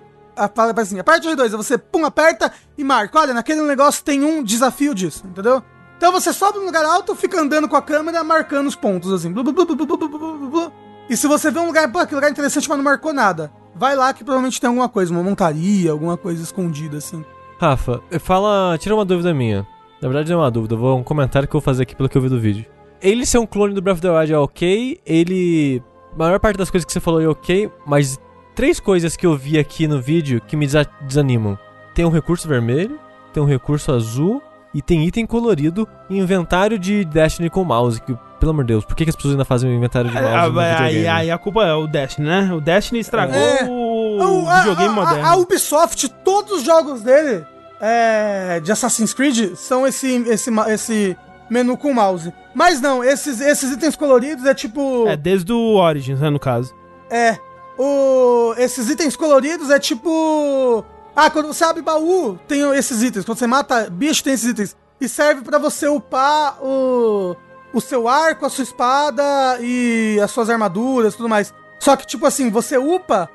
fala 0.54 0.74
assim, 0.82 1.00
aperta 1.00 1.30
os 1.30 1.36
dois 1.38 1.54
você 1.54 1.78
pum, 1.78 2.04
aperta 2.04 2.52
e 2.78 2.84
marca. 2.84 3.18
Olha, 3.20 3.34
naquele 3.34 3.62
negócio 3.62 4.04
tem 4.04 4.22
um 4.22 4.44
desafio 4.44 4.94
disso, 4.94 5.26
entendeu? 5.26 5.64
Então 5.96 6.12
você 6.12 6.34
sobe 6.34 6.60
no 6.60 6.66
lugar 6.66 6.84
alto, 6.84 7.16
fica 7.16 7.40
andando 7.40 7.70
com 7.70 7.78
a 7.78 7.82
câmera, 7.82 8.22
marcando 8.22 8.68
os 8.68 8.76
pontos, 8.76 9.14
assim. 9.14 9.32
Blu, 9.32 9.46
blu, 9.46 9.66
blu, 9.66 10.74
e 11.10 11.16
se 11.16 11.26
você 11.26 11.50
vê 11.50 11.60
um 11.60 11.68
lugar, 11.68 11.90
pô, 11.90 12.06
que 12.06 12.14
lugar 12.14 12.30
interessante, 12.30 12.68
mas 12.68 12.78
não 12.78 12.84
marcou 12.84 13.14
nada 13.14 13.50
vai 13.78 13.96
lá 13.96 14.14
que 14.14 14.24
provavelmente 14.24 14.60
tem 14.60 14.68
alguma 14.68 14.90
coisa, 14.90 15.12
uma 15.14 15.24
montaria, 15.24 15.92
alguma 15.92 16.18
coisa 16.18 16.42
escondida, 16.44 16.98
assim. 16.98 17.24
Rafa, 17.60 18.02
fala. 18.20 18.78
Tira 18.78 18.94
uma 18.96 19.06
dúvida 19.06 19.34
minha. 19.34 19.66
Na 20.02 20.08
verdade, 20.08 20.32
não 20.32 20.40
é 20.40 20.44
uma 20.44 20.52
dúvida, 20.52 20.76
vou 20.76 20.98
um 20.98 21.04
comentário 21.04 21.48
que 21.48 21.56
eu 21.56 21.60
vou 21.60 21.66
fazer 21.66 21.84
aqui 21.84 21.96
pelo 21.96 22.08
que 22.08 22.16
eu 22.18 22.22
vi 22.22 22.30
do 22.30 22.40
vídeo. 22.40 22.66
Ele 23.02 23.26
ser 23.26 23.40
um 23.40 23.46
clone 23.48 23.74
do 23.74 23.82
Breath 23.82 23.96
of 23.98 24.02
the 24.02 24.12
Wild 24.12 24.34
é 24.34 24.38
ok, 24.38 25.00
ele. 25.06 25.82
A 26.14 26.18
maior 26.18 26.40
parte 26.40 26.58
das 26.58 26.70
coisas 26.70 26.86
que 26.86 26.92
você 26.92 27.00
falou 27.00 27.22
é 27.22 27.28
ok, 27.28 27.70
mas 27.86 28.20
três 28.56 28.80
coisas 28.80 29.16
que 29.16 29.26
eu 29.26 29.36
vi 29.36 29.58
aqui 29.58 29.88
no 29.88 30.02
vídeo 30.02 30.42
que 30.48 30.56
me 30.56 30.66
desa- 30.66 30.88
desanimam. 31.02 31.58
Tem 31.94 32.06
um 32.06 32.10
recurso 32.10 32.48
vermelho, 32.48 33.00
tem 33.34 33.42
um 33.42 33.46
recurso 33.46 33.92
azul 33.92 34.42
e 34.78 34.82
tem 34.84 35.04
item 35.08 35.26
colorido 35.26 35.88
e 36.08 36.18
inventário 36.20 36.78
de 36.78 37.04
Destiny 37.04 37.50
com 37.50 37.64
mouse. 37.64 38.00
Que, 38.00 38.16
pelo 38.40 38.52
amor 38.52 38.64
de 38.64 38.74
Deus, 38.74 38.86
por 38.86 38.96
que, 38.96 39.04
que 39.06 39.10
as 39.10 39.16
pessoas 39.16 39.34
ainda 39.34 39.44
fazem 39.44 39.70
um 39.70 39.74
inventário 39.76 40.10
de 40.10 40.16
mouse? 40.16 40.30
Ah, 40.36 40.48
no 40.50 40.60
aí, 40.60 41.08
aí 41.08 41.32
a 41.32 41.38
culpa 41.40 41.66
é 41.66 41.74
o 41.74 41.88
Destiny, 41.88 42.28
né? 42.28 42.54
O 42.54 42.62
Destiny 42.62 43.00
estragou 43.00 43.36
É. 43.36 43.64
o 43.66 44.48
a, 44.48 44.60
videogame 44.60 44.90
a- 44.90 44.94
moderno. 44.94 45.26
A, 45.26 45.30
a 45.32 45.36
Ubisoft, 45.36 46.08
todos 46.24 46.52
os 46.60 46.64
jogos 46.64 47.02
dele 47.02 47.44
é, 47.82 48.60
de 48.60 48.72
Assassin's 48.72 49.14
Creed 49.14 49.56
são 49.56 49.86
esse, 49.88 50.08
esse, 50.28 50.52
esse 50.70 51.18
menu 51.50 51.76
com 51.76 51.92
mouse. 51.94 52.32
Mas 52.54 52.80
não, 52.80 53.04
esses, 53.04 53.42
esses 53.42 53.72
itens 53.72 53.96
coloridos 53.96 54.46
é 54.46 54.54
tipo. 54.54 55.08
É, 55.08 55.18
desde 55.18 55.52
o 55.52 55.76
Origins, 55.76 56.20
né, 56.20 56.30
no 56.30 56.40
caso. 56.40 56.74
É. 57.10 57.38
O, 57.80 58.54
esses 58.58 58.90
itens 58.90 59.16
coloridos 59.16 59.70
é 59.70 59.80
tipo. 59.80 60.84
Ah, 61.20 61.32
quando 61.32 61.48
você 61.48 61.64
abre 61.64 61.82
baú, 61.82 62.38
tem 62.48 62.62
esses 62.76 63.02
itens. 63.02 63.26
Quando 63.26 63.40
você 63.40 63.48
mata 63.48 63.90
bicho, 63.90 64.24
tem 64.24 64.34
esses 64.34 64.52
itens. 64.52 64.78
E 65.02 65.10
serve 65.10 65.42
pra 65.42 65.58
você 65.58 65.88
upar 65.88 66.64
o, 66.64 67.36
o 67.74 67.82
seu 67.82 68.08
arco, 68.08 68.46
a 68.46 68.50
sua 68.52 68.64
espada 68.64 69.58
e 69.60 70.20
as 70.24 70.30
suas 70.30 70.48
armaduras 70.48 71.16
e 71.16 71.18
tudo 71.18 71.28
mais. 71.28 71.52
Só 71.80 71.96
que, 71.96 72.06
tipo 72.06 72.24
assim, 72.28 72.52
você 72.52 72.78
upa. 72.78 73.28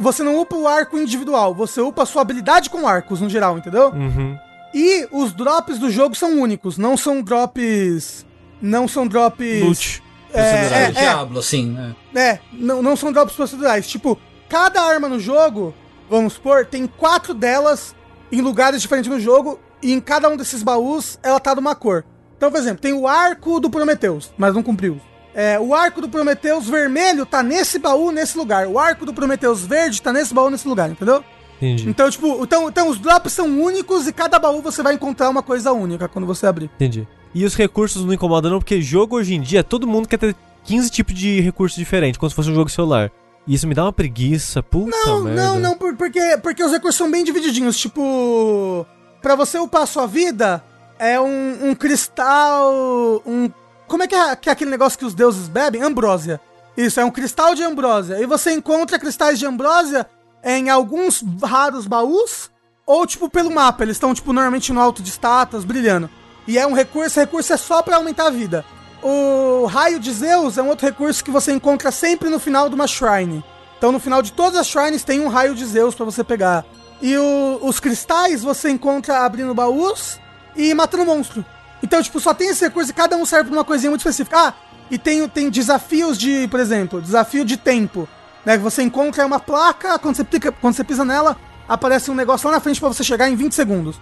Você 0.00 0.22
não 0.22 0.40
upa 0.40 0.54
o 0.54 0.68
arco 0.68 0.96
individual, 0.96 1.52
você 1.52 1.80
upa 1.80 2.04
a 2.04 2.06
sua 2.06 2.22
habilidade 2.22 2.70
com 2.70 2.86
arcos 2.86 3.20
no 3.20 3.28
geral, 3.28 3.58
entendeu? 3.58 3.88
Uhum. 3.90 4.38
E 4.72 5.08
os 5.10 5.32
drops 5.32 5.76
do 5.76 5.90
jogo 5.90 6.14
são 6.14 6.40
únicos, 6.40 6.78
não 6.78 6.96
são 6.96 7.20
drops. 7.20 8.24
Não 8.62 8.86
são 8.86 9.08
drops. 9.08 9.62
Loot. 9.64 10.02
Procedural 10.30 10.78
é, 10.78 10.84
é. 10.84 10.90
Diablo, 10.92 11.40
assim, 11.40 11.66
né? 11.66 11.96
É, 12.14 12.38
não, 12.52 12.80
não 12.80 12.94
são 12.96 13.10
drops 13.10 13.34
procedurais. 13.34 13.88
Tipo, 13.88 14.18
cada 14.48 14.82
arma 14.82 15.08
no 15.08 15.18
jogo, 15.18 15.74
vamos 16.08 16.34
supor, 16.34 16.66
tem 16.66 16.86
quatro 16.86 17.34
delas 17.34 17.94
em 18.30 18.40
lugares 18.40 18.82
diferentes 18.82 19.10
no 19.10 19.20
jogo, 19.20 19.58
e 19.82 19.92
em 19.92 20.00
cada 20.00 20.28
um 20.28 20.36
desses 20.36 20.62
baús 20.62 21.18
ela 21.22 21.40
tá 21.40 21.54
de 21.54 21.60
uma 21.60 21.74
cor. 21.74 22.04
Então, 22.36 22.50
por 22.50 22.58
exemplo, 22.58 22.80
tem 22.80 22.92
o 22.92 23.06
arco 23.06 23.58
do 23.58 23.68
Prometheus, 23.68 24.32
mas 24.36 24.54
não 24.54 24.62
cumpriu. 24.62 25.00
É, 25.34 25.58
o 25.58 25.74
arco 25.74 26.00
do 26.00 26.08
Prometheus 26.08 26.68
vermelho 26.68 27.24
tá 27.24 27.42
nesse 27.42 27.78
baú, 27.78 28.10
nesse 28.10 28.36
lugar. 28.36 28.66
O 28.66 28.78
arco 28.78 29.06
do 29.06 29.14
Prometheus 29.14 29.64
verde 29.64 30.02
tá 30.02 30.12
nesse 30.12 30.34
baú, 30.34 30.50
nesse 30.50 30.66
lugar, 30.66 30.90
entendeu? 30.90 31.22
Entendi, 31.56 31.88
Então, 31.88 32.08
tipo, 32.08 32.42
então, 32.44 32.68
então 32.68 32.88
os 32.88 32.98
drops 32.98 33.32
são 33.32 33.60
únicos 33.60 34.06
e 34.06 34.12
cada 34.12 34.38
baú 34.38 34.62
você 34.62 34.82
vai 34.82 34.94
encontrar 34.94 35.28
uma 35.28 35.42
coisa 35.42 35.72
única 35.72 36.08
quando 36.08 36.26
você 36.26 36.46
abrir. 36.46 36.70
entendi. 36.76 37.06
E 37.34 37.44
os 37.44 37.54
recursos 37.54 38.04
não 38.04 38.12
incomodam 38.12 38.50
não, 38.50 38.58
porque 38.58 38.80
jogo 38.80 39.16
hoje 39.16 39.34
em 39.34 39.40
dia, 39.40 39.62
todo 39.62 39.86
mundo 39.86 40.08
quer 40.08 40.16
ter 40.16 40.34
15 40.64 40.90
tipos 40.90 41.14
de 41.14 41.40
recursos 41.40 41.76
diferentes, 41.76 42.18
como 42.18 42.30
se 42.30 42.36
fosse 42.36 42.50
um 42.50 42.54
jogo 42.54 42.70
celular. 42.70 43.10
Isso 43.48 43.66
me 43.66 43.74
dá 43.74 43.84
uma 43.84 43.92
preguiça, 43.92 44.62
puta 44.62 44.94
Não, 45.06 45.22
merda. 45.24 45.42
não, 45.42 45.58
não, 45.58 45.74
por- 45.76 45.96
porque, 45.96 46.20
porque 46.42 46.62
os 46.62 46.70
recursos 46.70 46.96
são 46.98 47.10
bem 47.10 47.24
divididinhos. 47.24 47.78
Tipo, 47.78 48.86
pra 49.22 49.34
você 49.34 49.58
upar 49.58 49.82
a 49.82 49.86
sua 49.86 50.06
vida, 50.06 50.62
é 50.98 51.18
um, 51.18 51.70
um 51.70 51.74
cristal. 51.74 53.22
Um. 53.26 53.50
Como 53.86 54.02
é 54.02 54.06
que, 54.06 54.14
é 54.14 54.36
que 54.36 54.48
é 54.50 54.52
aquele 54.52 54.70
negócio 54.70 54.98
que 54.98 55.04
os 55.04 55.14
deuses 55.14 55.48
bebem? 55.48 55.82
Ambrósia. 55.82 56.40
Isso, 56.76 57.00
é 57.00 57.04
um 57.04 57.10
cristal 57.10 57.54
de 57.54 57.62
ambrósia. 57.64 58.20
E 58.20 58.26
você 58.26 58.52
encontra 58.52 58.98
cristais 58.98 59.38
de 59.38 59.46
ambrósia 59.46 60.06
em 60.44 60.68
alguns 60.70 61.24
raros 61.42 61.86
baús, 61.86 62.50
ou 62.86 63.06
tipo 63.06 63.28
pelo 63.30 63.50
mapa. 63.50 63.82
Eles 63.82 63.96
estão, 63.96 64.12
tipo, 64.14 64.32
normalmente 64.32 64.72
no 64.72 64.80
alto 64.80 65.02
de 65.02 65.08
estátuas, 65.08 65.64
brilhando. 65.64 66.08
E 66.46 66.56
é 66.58 66.66
um 66.66 66.72
recurso, 66.74 67.18
recurso 67.18 67.52
é 67.52 67.56
só 67.56 67.82
pra 67.82 67.96
aumentar 67.96 68.26
a 68.26 68.30
vida. 68.30 68.64
O 69.02 69.66
raio 69.66 70.00
de 70.00 70.12
Zeus 70.12 70.58
é 70.58 70.62
um 70.62 70.68
outro 70.68 70.86
recurso 70.86 71.22
que 71.24 71.30
você 71.30 71.52
encontra 71.52 71.90
sempre 71.92 72.28
no 72.28 72.38
final 72.38 72.68
de 72.68 72.74
uma 72.74 72.86
shrine. 72.86 73.44
Então 73.76 73.92
no 73.92 74.00
final 74.00 74.20
de 74.22 74.32
todas 74.32 74.58
as 74.58 74.66
shrines 74.66 75.04
tem 75.04 75.20
um 75.20 75.28
raio 75.28 75.54
de 75.54 75.64
Zeus 75.64 75.94
pra 75.94 76.04
você 76.04 76.24
pegar. 76.24 76.64
E 77.00 77.16
o- 77.16 77.60
os 77.62 77.78
cristais 77.78 78.42
você 78.42 78.70
encontra 78.70 79.24
abrindo 79.24 79.54
baús 79.54 80.18
e 80.56 80.74
matando 80.74 81.04
monstro. 81.04 81.44
Então, 81.80 82.02
tipo, 82.02 82.18
só 82.18 82.34
tem 82.34 82.48
esse 82.48 82.64
recurso 82.64 82.90
e 82.90 82.94
cada 82.94 83.16
um 83.16 83.24
serve 83.24 83.50
pra 83.50 83.58
uma 83.58 83.64
coisinha 83.64 83.88
muito 83.90 84.00
específica. 84.00 84.36
Ah, 84.36 84.54
e 84.90 84.98
tem, 84.98 85.28
tem 85.28 85.48
desafios 85.48 86.18
de, 86.18 86.48
por 86.48 86.58
exemplo, 86.58 87.00
desafio 87.00 87.44
de 87.44 87.56
tempo. 87.56 88.08
Né? 88.44 88.58
Você 88.58 88.82
encontra 88.82 89.24
uma 89.24 89.38
placa, 89.38 89.96
quando 90.00 90.16
você, 90.16 90.24
pica, 90.24 90.50
quando 90.50 90.74
você 90.74 90.82
pisa 90.82 91.04
nela, 91.04 91.36
aparece 91.68 92.10
um 92.10 92.14
negócio 92.16 92.48
lá 92.48 92.56
na 92.56 92.60
frente 92.60 92.80
pra 92.80 92.88
você 92.88 93.04
chegar 93.04 93.28
em 93.30 93.36
20 93.36 93.52
segundos. 93.54 94.00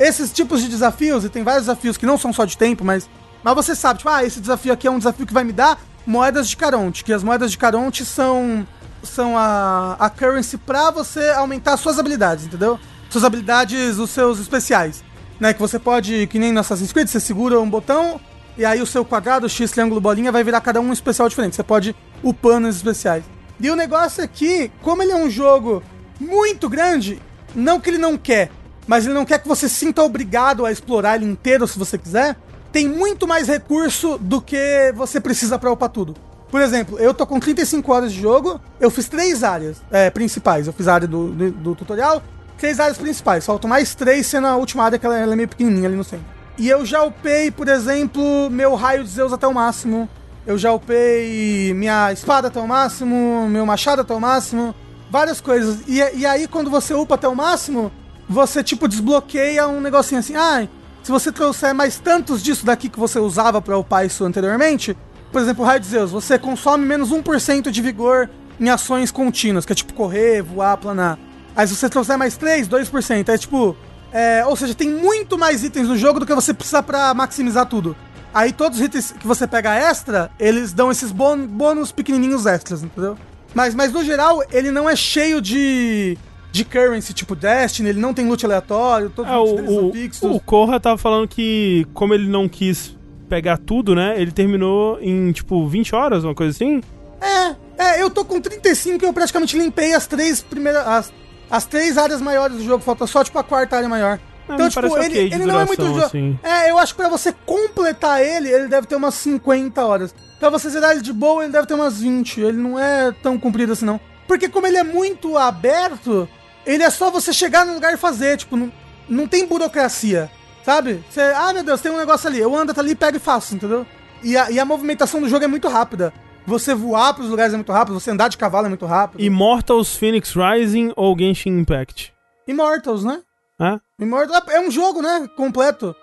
Esses 0.00 0.32
tipos 0.32 0.60
de 0.62 0.68
desafios, 0.68 1.24
e 1.24 1.28
tem 1.28 1.44
vários 1.44 1.66
desafios 1.66 1.96
que 1.96 2.06
não 2.06 2.18
são 2.18 2.32
só 2.32 2.44
de 2.44 2.56
tempo, 2.56 2.84
mas. 2.84 3.08
Mas 3.42 3.54
você 3.54 3.74
sabe, 3.74 3.98
tipo, 3.98 4.10
ah, 4.10 4.24
esse 4.24 4.40
desafio 4.40 4.72
aqui 4.72 4.86
é 4.86 4.90
um 4.90 4.98
desafio 4.98 5.26
que 5.26 5.32
vai 5.32 5.44
me 5.44 5.52
dar 5.52 5.78
moedas 6.06 6.48
de 6.48 6.56
Caronte, 6.56 7.04
que 7.04 7.12
as 7.12 7.22
moedas 7.22 7.50
de 7.50 7.58
Caronte 7.58 8.04
são. 8.04 8.66
São 9.02 9.36
a, 9.36 9.96
a 9.98 10.08
currency 10.08 10.56
pra 10.56 10.92
você 10.92 11.30
aumentar 11.30 11.76
suas 11.76 11.98
habilidades, 11.98 12.46
entendeu? 12.46 12.78
Suas 13.10 13.24
habilidades, 13.24 13.98
os 13.98 14.10
seus 14.10 14.38
especiais. 14.38 15.02
Né? 15.40 15.52
Que 15.52 15.58
você 15.58 15.76
pode, 15.76 16.28
que 16.28 16.38
nem 16.38 16.52
no 16.52 16.60
Assassin's 16.60 16.92
Creed, 16.92 17.08
você 17.08 17.18
segura 17.18 17.58
um 17.58 17.68
botão 17.68 18.20
e 18.56 18.64
aí 18.64 18.82
o 18.82 18.86
seu 18.86 19.04
quadrado, 19.04 19.48
X, 19.48 19.70
triângulo, 19.70 20.00
bolinha 20.00 20.30
vai 20.30 20.44
virar 20.44 20.60
cada 20.60 20.80
um 20.80 20.90
um 20.90 20.92
especial 20.92 21.28
diferente. 21.28 21.56
Você 21.56 21.62
pode 21.62 21.96
upando 22.22 22.68
os 22.68 22.76
especiais. 22.76 23.24
E 23.58 23.70
o 23.70 23.76
negócio 23.76 24.22
é 24.22 24.28
que, 24.28 24.70
como 24.82 25.02
ele 25.02 25.12
é 25.12 25.16
um 25.16 25.30
jogo 25.30 25.82
muito 26.20 26.68
grande, 26.68 27.20
não 27.54 27.80
que 27.80 27.90
ele 27.90 27.98
não 27.98 28.16
quer, 28.18 28.50
mas 28.86 29.04
ele 29.04 29.14
não 29.14 29.24
quer 29.24 29.38
que 29.38 29.48
você 29.48 29.68
sinta 29.68 30.02
obrigado 30.02 30.66
a 30.66 30.72
explorar 30.72 31.16
ele 31.16 31.24
inteiro 31.24 31.66
se 31.66 31.78
você 31.78 31.96
quiser, 31.96 32.36
tem 32.72 32.88
muito 32.88 33.28
mais 33.28 33.46
recurso 33.46 34.18
do 34.18 34.40
que 34.40 34.92
você 34.96 35.20
precisa 35.20 35.58
pra 35.58 35.70
upar 35.70 35.90
tudo. 35.90 36.14
Por 36.50 36.60
exemplo, 36.60 36.98
eu 36.98 37.14
tô 37.14 37.26
com 37.26 37.38
35 37.38 37.92
horas 37.92 38.12
de 38.12 38.20
jogo, 38.20 38.60
eu 38.80 38.90
fiz 38.90 39.08
três 39.08 39.44
áreas 39.44 39.82
é, 39.90 40.10
principais. 40.10 40.66
Eu 40.66 40.72
fiz 40.72 40.88
a 40.88 40.94
área 40.94 41.08
do, 41.08 41.28
do, 41.28 41.50
do 41.50 41.74
tutorial, 41.74 42.22
três 42.58 42.80
áreas 42.80 42.98
principais. 42.98 43.46
Faltam 43.46 43.68
mais 43.70 43.94
três, 43.94 44.26
sendo 44.26 44.46
a 44.46 44.56
última 44.56 44.84
área 44.84 44.98
que 44.98 45.06
ela, 45.06 45.18
ela 45.18 45.32
é 45.32 45.36
meio 45.36 45.48
pequenininha 45.48 45.88
ali 45.88 45.96
no 45.96 46.04
centro. 46.04 46.26
E 46.58 46.68
eu 46.68 46.84
já 46.84 47.02
upei, 47.02 47.50
por 47.50 47.68
exemplo, 47.68 48.50
meu 48.50 48.74
raio 48.74 49.02
de 49.04 49.10
Zeus 49.10 49.32
até 49.32 49.46
o 49.46 49.54
máximo. 49.54 50.08
Eu 50.46 50.58
já 50.58 50.72
upei 50.72 51.72
minha 51.74 52.12
espada 52.12 52.48
até 52.48 52.60
o 52.60 52.66
máximo, 52.66 53.48
meu 53.48 53.64
machado 53.64 54.02
até 54.02 54.12
o 54.12 54.20
máximo, 54.20 54.74
várias 55.10 55.40
coisas. 55.40 55.80
E, 55.86 56.00
e 56.18 56.26
aí, 56.26 56.46
quando 56.48 56.68
você 56.68 56.92
upa 56.92 57.14
até 57.14 57.28
o 57.28 57.34
máximo, 57.34 57.92
você, 58.28 58.62
tipo, 58.62 58.88
desbloqueia 58.88 59.68
um 59.68 59.80
negocinho 59.80 60.18
assim. 60.18 60.34
Ah, 60.36 60.66
se 61.02 61.10
você 61.10 61.32
trouxer 61.32 61.74
mais 61.74 61.98
tantos 61.98 62.42
disso 62.42 62.64
daqui 62.64 62.88
que 62.88 62.98
você 62.98 63.18
usava 63.18 63.60
pra 63.60 63.76
upar 63.76 64.06
isso 64.06 64.24
anteriormente, 64.24 64.96
por 65.32 65.40
exemplo, 65.40 65.64
raio 65.64 65.80
de 65.80 65.86
Zeus, 65.86 66.10
você 66.10 66.38
consome 66.38 66.84
menos 66.86 67.10
1% 67.10 67.70
de 67.70 67.82
vigor 67.82 68.28
em 68.60 68.68
ações 68.68 69.10
contínuas, 69.10 69.64
que 69.64 69.72
é 69.72 69.74
tipo 69.74 69.94
correr, 69.94 70.42
voar, 70.42 70.76
planar. 70.76 71.18
Aí 71.56 71.66
se 71.66 71.74
você 71.74 71.88
trouxer 71.88 72.16
mais 72.16 72.36
3, 72.36 72.68
2%. 72.68 73.28
É 73.28 73.38
tipo. 73.38 73.76
É, 74.12 74.44
ou 74.46 74.54
seja, 74.54 74.74
tem 74.74 74.90
muito 74.90 75.38
mais 75.38 75.64
itens 75.64 75.88
no 75.88 75.96
jogo 75.96 76.20
do 76.20 76.26
que 76.26 76.34
você 76.34 76.52
precisa 76.52 76.82
pra 76.82 77.14
maximizar 77.14 77.64
tudo. 77.64 77.96
Aí 78.34 78.52
todos 78.52 78.78
os 78.78 78.84
itens 78.84 79.12
que 79.12 79.26
você 79.26 79.46
pega 79.46 79.74
extra, 79.74 80.30
eles 80.38 80.72
dão 80.72 80.90
esses 80.90 81.10
bônus 81.10 81.92
pequenininhos 81.92 82.44
extras, 82.44 82.82
entendeu? 82.82 83.16
Mas, 83.54 83.74
mas 83.74 83.90
no 83.90 84.04
geral, 84.04 84.42
ele 84.50 84.70
não 84.70 84.88
é 84.88 84.94
cheio 84.94 85.40
de, 85.40 86.16
de 86.52 86.64
currency, 86.64 87.14
tipo 87.14 87.34
Destiny, 87.34 87.88
ele 87.88 88.00
não 88.00 88.12
tem 88.12 88.28
loot 88.28 88.44
aleatório, 88.44 89.10
todos 89.10 89.30
É, 89.32 89.36
os 89.38 89.92
deles 89.92 90.16
o, 90.18 90.20
são 90.20 90.30
o, 90.32 90.36
o 90.36 90.40
Corra 90.40 90.78
tava 90.78 90.98
falando 90.98 91.26
que, 91.26 91.86
como 91.94 92.12
ele 92.12 92.28
não 92.28 92.46
quis 92.48 92.94
pegar 93.28 93.56
tudo, 93.56 93.94
né? 93.94 94.14
Ele 94.20 94.30
terminou 94.30 94.98
em, 95.00 95.32
tipo, 95.32 95.66
20 95.66 95.94
horas, 95.94 96.22
uma 96.24 96.34
coisa 96.34 96.50
assim. 96.54 96.82
É, 97.20 97.56
é, 97.82 98.02
eu 98.02 98.10
tô 98.10 98.24
com 98.24 98.38
35 98.40 99.02
e 99.02 99.08
eu 99.08 99.12
praticamente 99.14 99.56
limpei 99.56 99.94
as 99.94 100.06
três 100.06 100.42
primeiras. 100.42 100.86
As, 100.86 101.12
as 101.50 101.64
três 101.64 101.96
áreas 101.96 102.20
maiores 102.20 102.58
do 102.58 102.64
jogo, 102.64 102.84
falta 102.84 103.06
só, 103.06 103.24
tipo, 103.24 103.38
a 103.38 103.42
quarta 103.42 103.76
área 103.76 103.88
maior. 103.88 104.20
Ah, 104.46 104.54
então, 104.54 104.68
tipo, 104.68 104.86
ele, 104.98 105.06
ok 105.06 105.28
de 105.30 105.34
ele 105.36 105.46
não 105.46 105.60
é 105.60 105.64
muito 105.64 105.78
duração, 105.78 105.94
jogo. 105.94 106.06
assim. 106.06 106.38
É, 106.42 106.70
eu 106.70 106.78
acho 106.78 106.94
que 106.94 107.00
pra 107.00 107.08
você 107.08 107.32
completar 107.46 108.22
ele, 108.22 108.50
ele 108.50 108.68
deve 108.68 108.86
ter 108.86 108.96
umas 108.96 109.14
50 109.14 109.82
horas. 109.86 110.14
Pra 110.38 110.50
você 110.50 110.68
zerar 110.68 110.90
ele 110.90 111.00
de 111.00 111.12
boa, 111.12 111.44
ele 111.44 111.52
deve 111.52 111.66
ter 111.66 111.74
umas 111.74 112.00
20. 112.00 112.40
Ele 112.40 112.58
não 112.58 112.78
é 112.78 113.12
tão 113.22 113.38
comprido 113.38 113.72
assim, 113.72 113.86
não. 113.86 113.98
Porque 114.26 114.48
como 114.48 114.66
ele 114.66 114.76
é 114.76 114.82
muito 114.82 115.36
aberto, 115.38 116.28
ele 116.66 116.82
é 116.82 116.90
só 116.90 117.10
você 117.10 117.32
chegar 117.32 117.66
no 117.66 117.74
lugar 117.74 117.92
e 117.92 117.96
fazer. 117.96 118.36
Tipo, 118.36 118.56
não, 118.56 118.72
não 119.08 119.26
tem 119.26 119.46
burocracia. 119.46 120.30
Sabe? 120.64 121.04
Você, 121.10 121.20
ah, 121.20 121.52
meu 121.52 121.64
Deus, 121.64 121.80
tem 121.80 121.90
um 121.90 121.98
negócio 121.98 122.28
ali. 122.28 122.38
Eu 122.38 122.54
ando 122.54 122.72
tá 122.72 122.80
ali, 122.80 122.94
pego 122.94 123.16
e 123.16 123.20
faço, 123.20 123.54
entendeu? 123.54 123.86
E 124.22 124.36
a, 124.36 124.50
e 124.50 124.60
a 124.60 124.64
movimentação 124.64 125.20
do 125.20 125.28
jogo 125.28 125.44
é 125.44 125.48
muito 125.48 125.68
rápida. 125.68 126.12
Você 126.46 126.74
voar 126.74 127.14
pros 127.14 127.28
lugares 127.28 127.52
é 127.52 127.56
muito 127.56 127.72
rápido, 127.72 127.98
você 127.98 128.10
andar 128.10 128.28
de 128.28 128.36
cavalo 128.36 128.66
é 128.66 128.68
muito 128.68 128.86
rápido. 128.86 129.20
Immortals 129.20 129.96
Phoenix 129.96 130.34
Rising 130.34 130.92
ou 130.96 131.16
Genshin 131.16 131.50
Impact? 131.50 132.12
Immortals, 132.46 133.04
né? 133.04 133.22
Hã? 133.60 133.80
Immortals 133.98 134.42
é 134.48 134.60
um 134.60 134.70
jogo, 134.70 135.00
né? 135.02 135.28
Completo. 135.36 135.94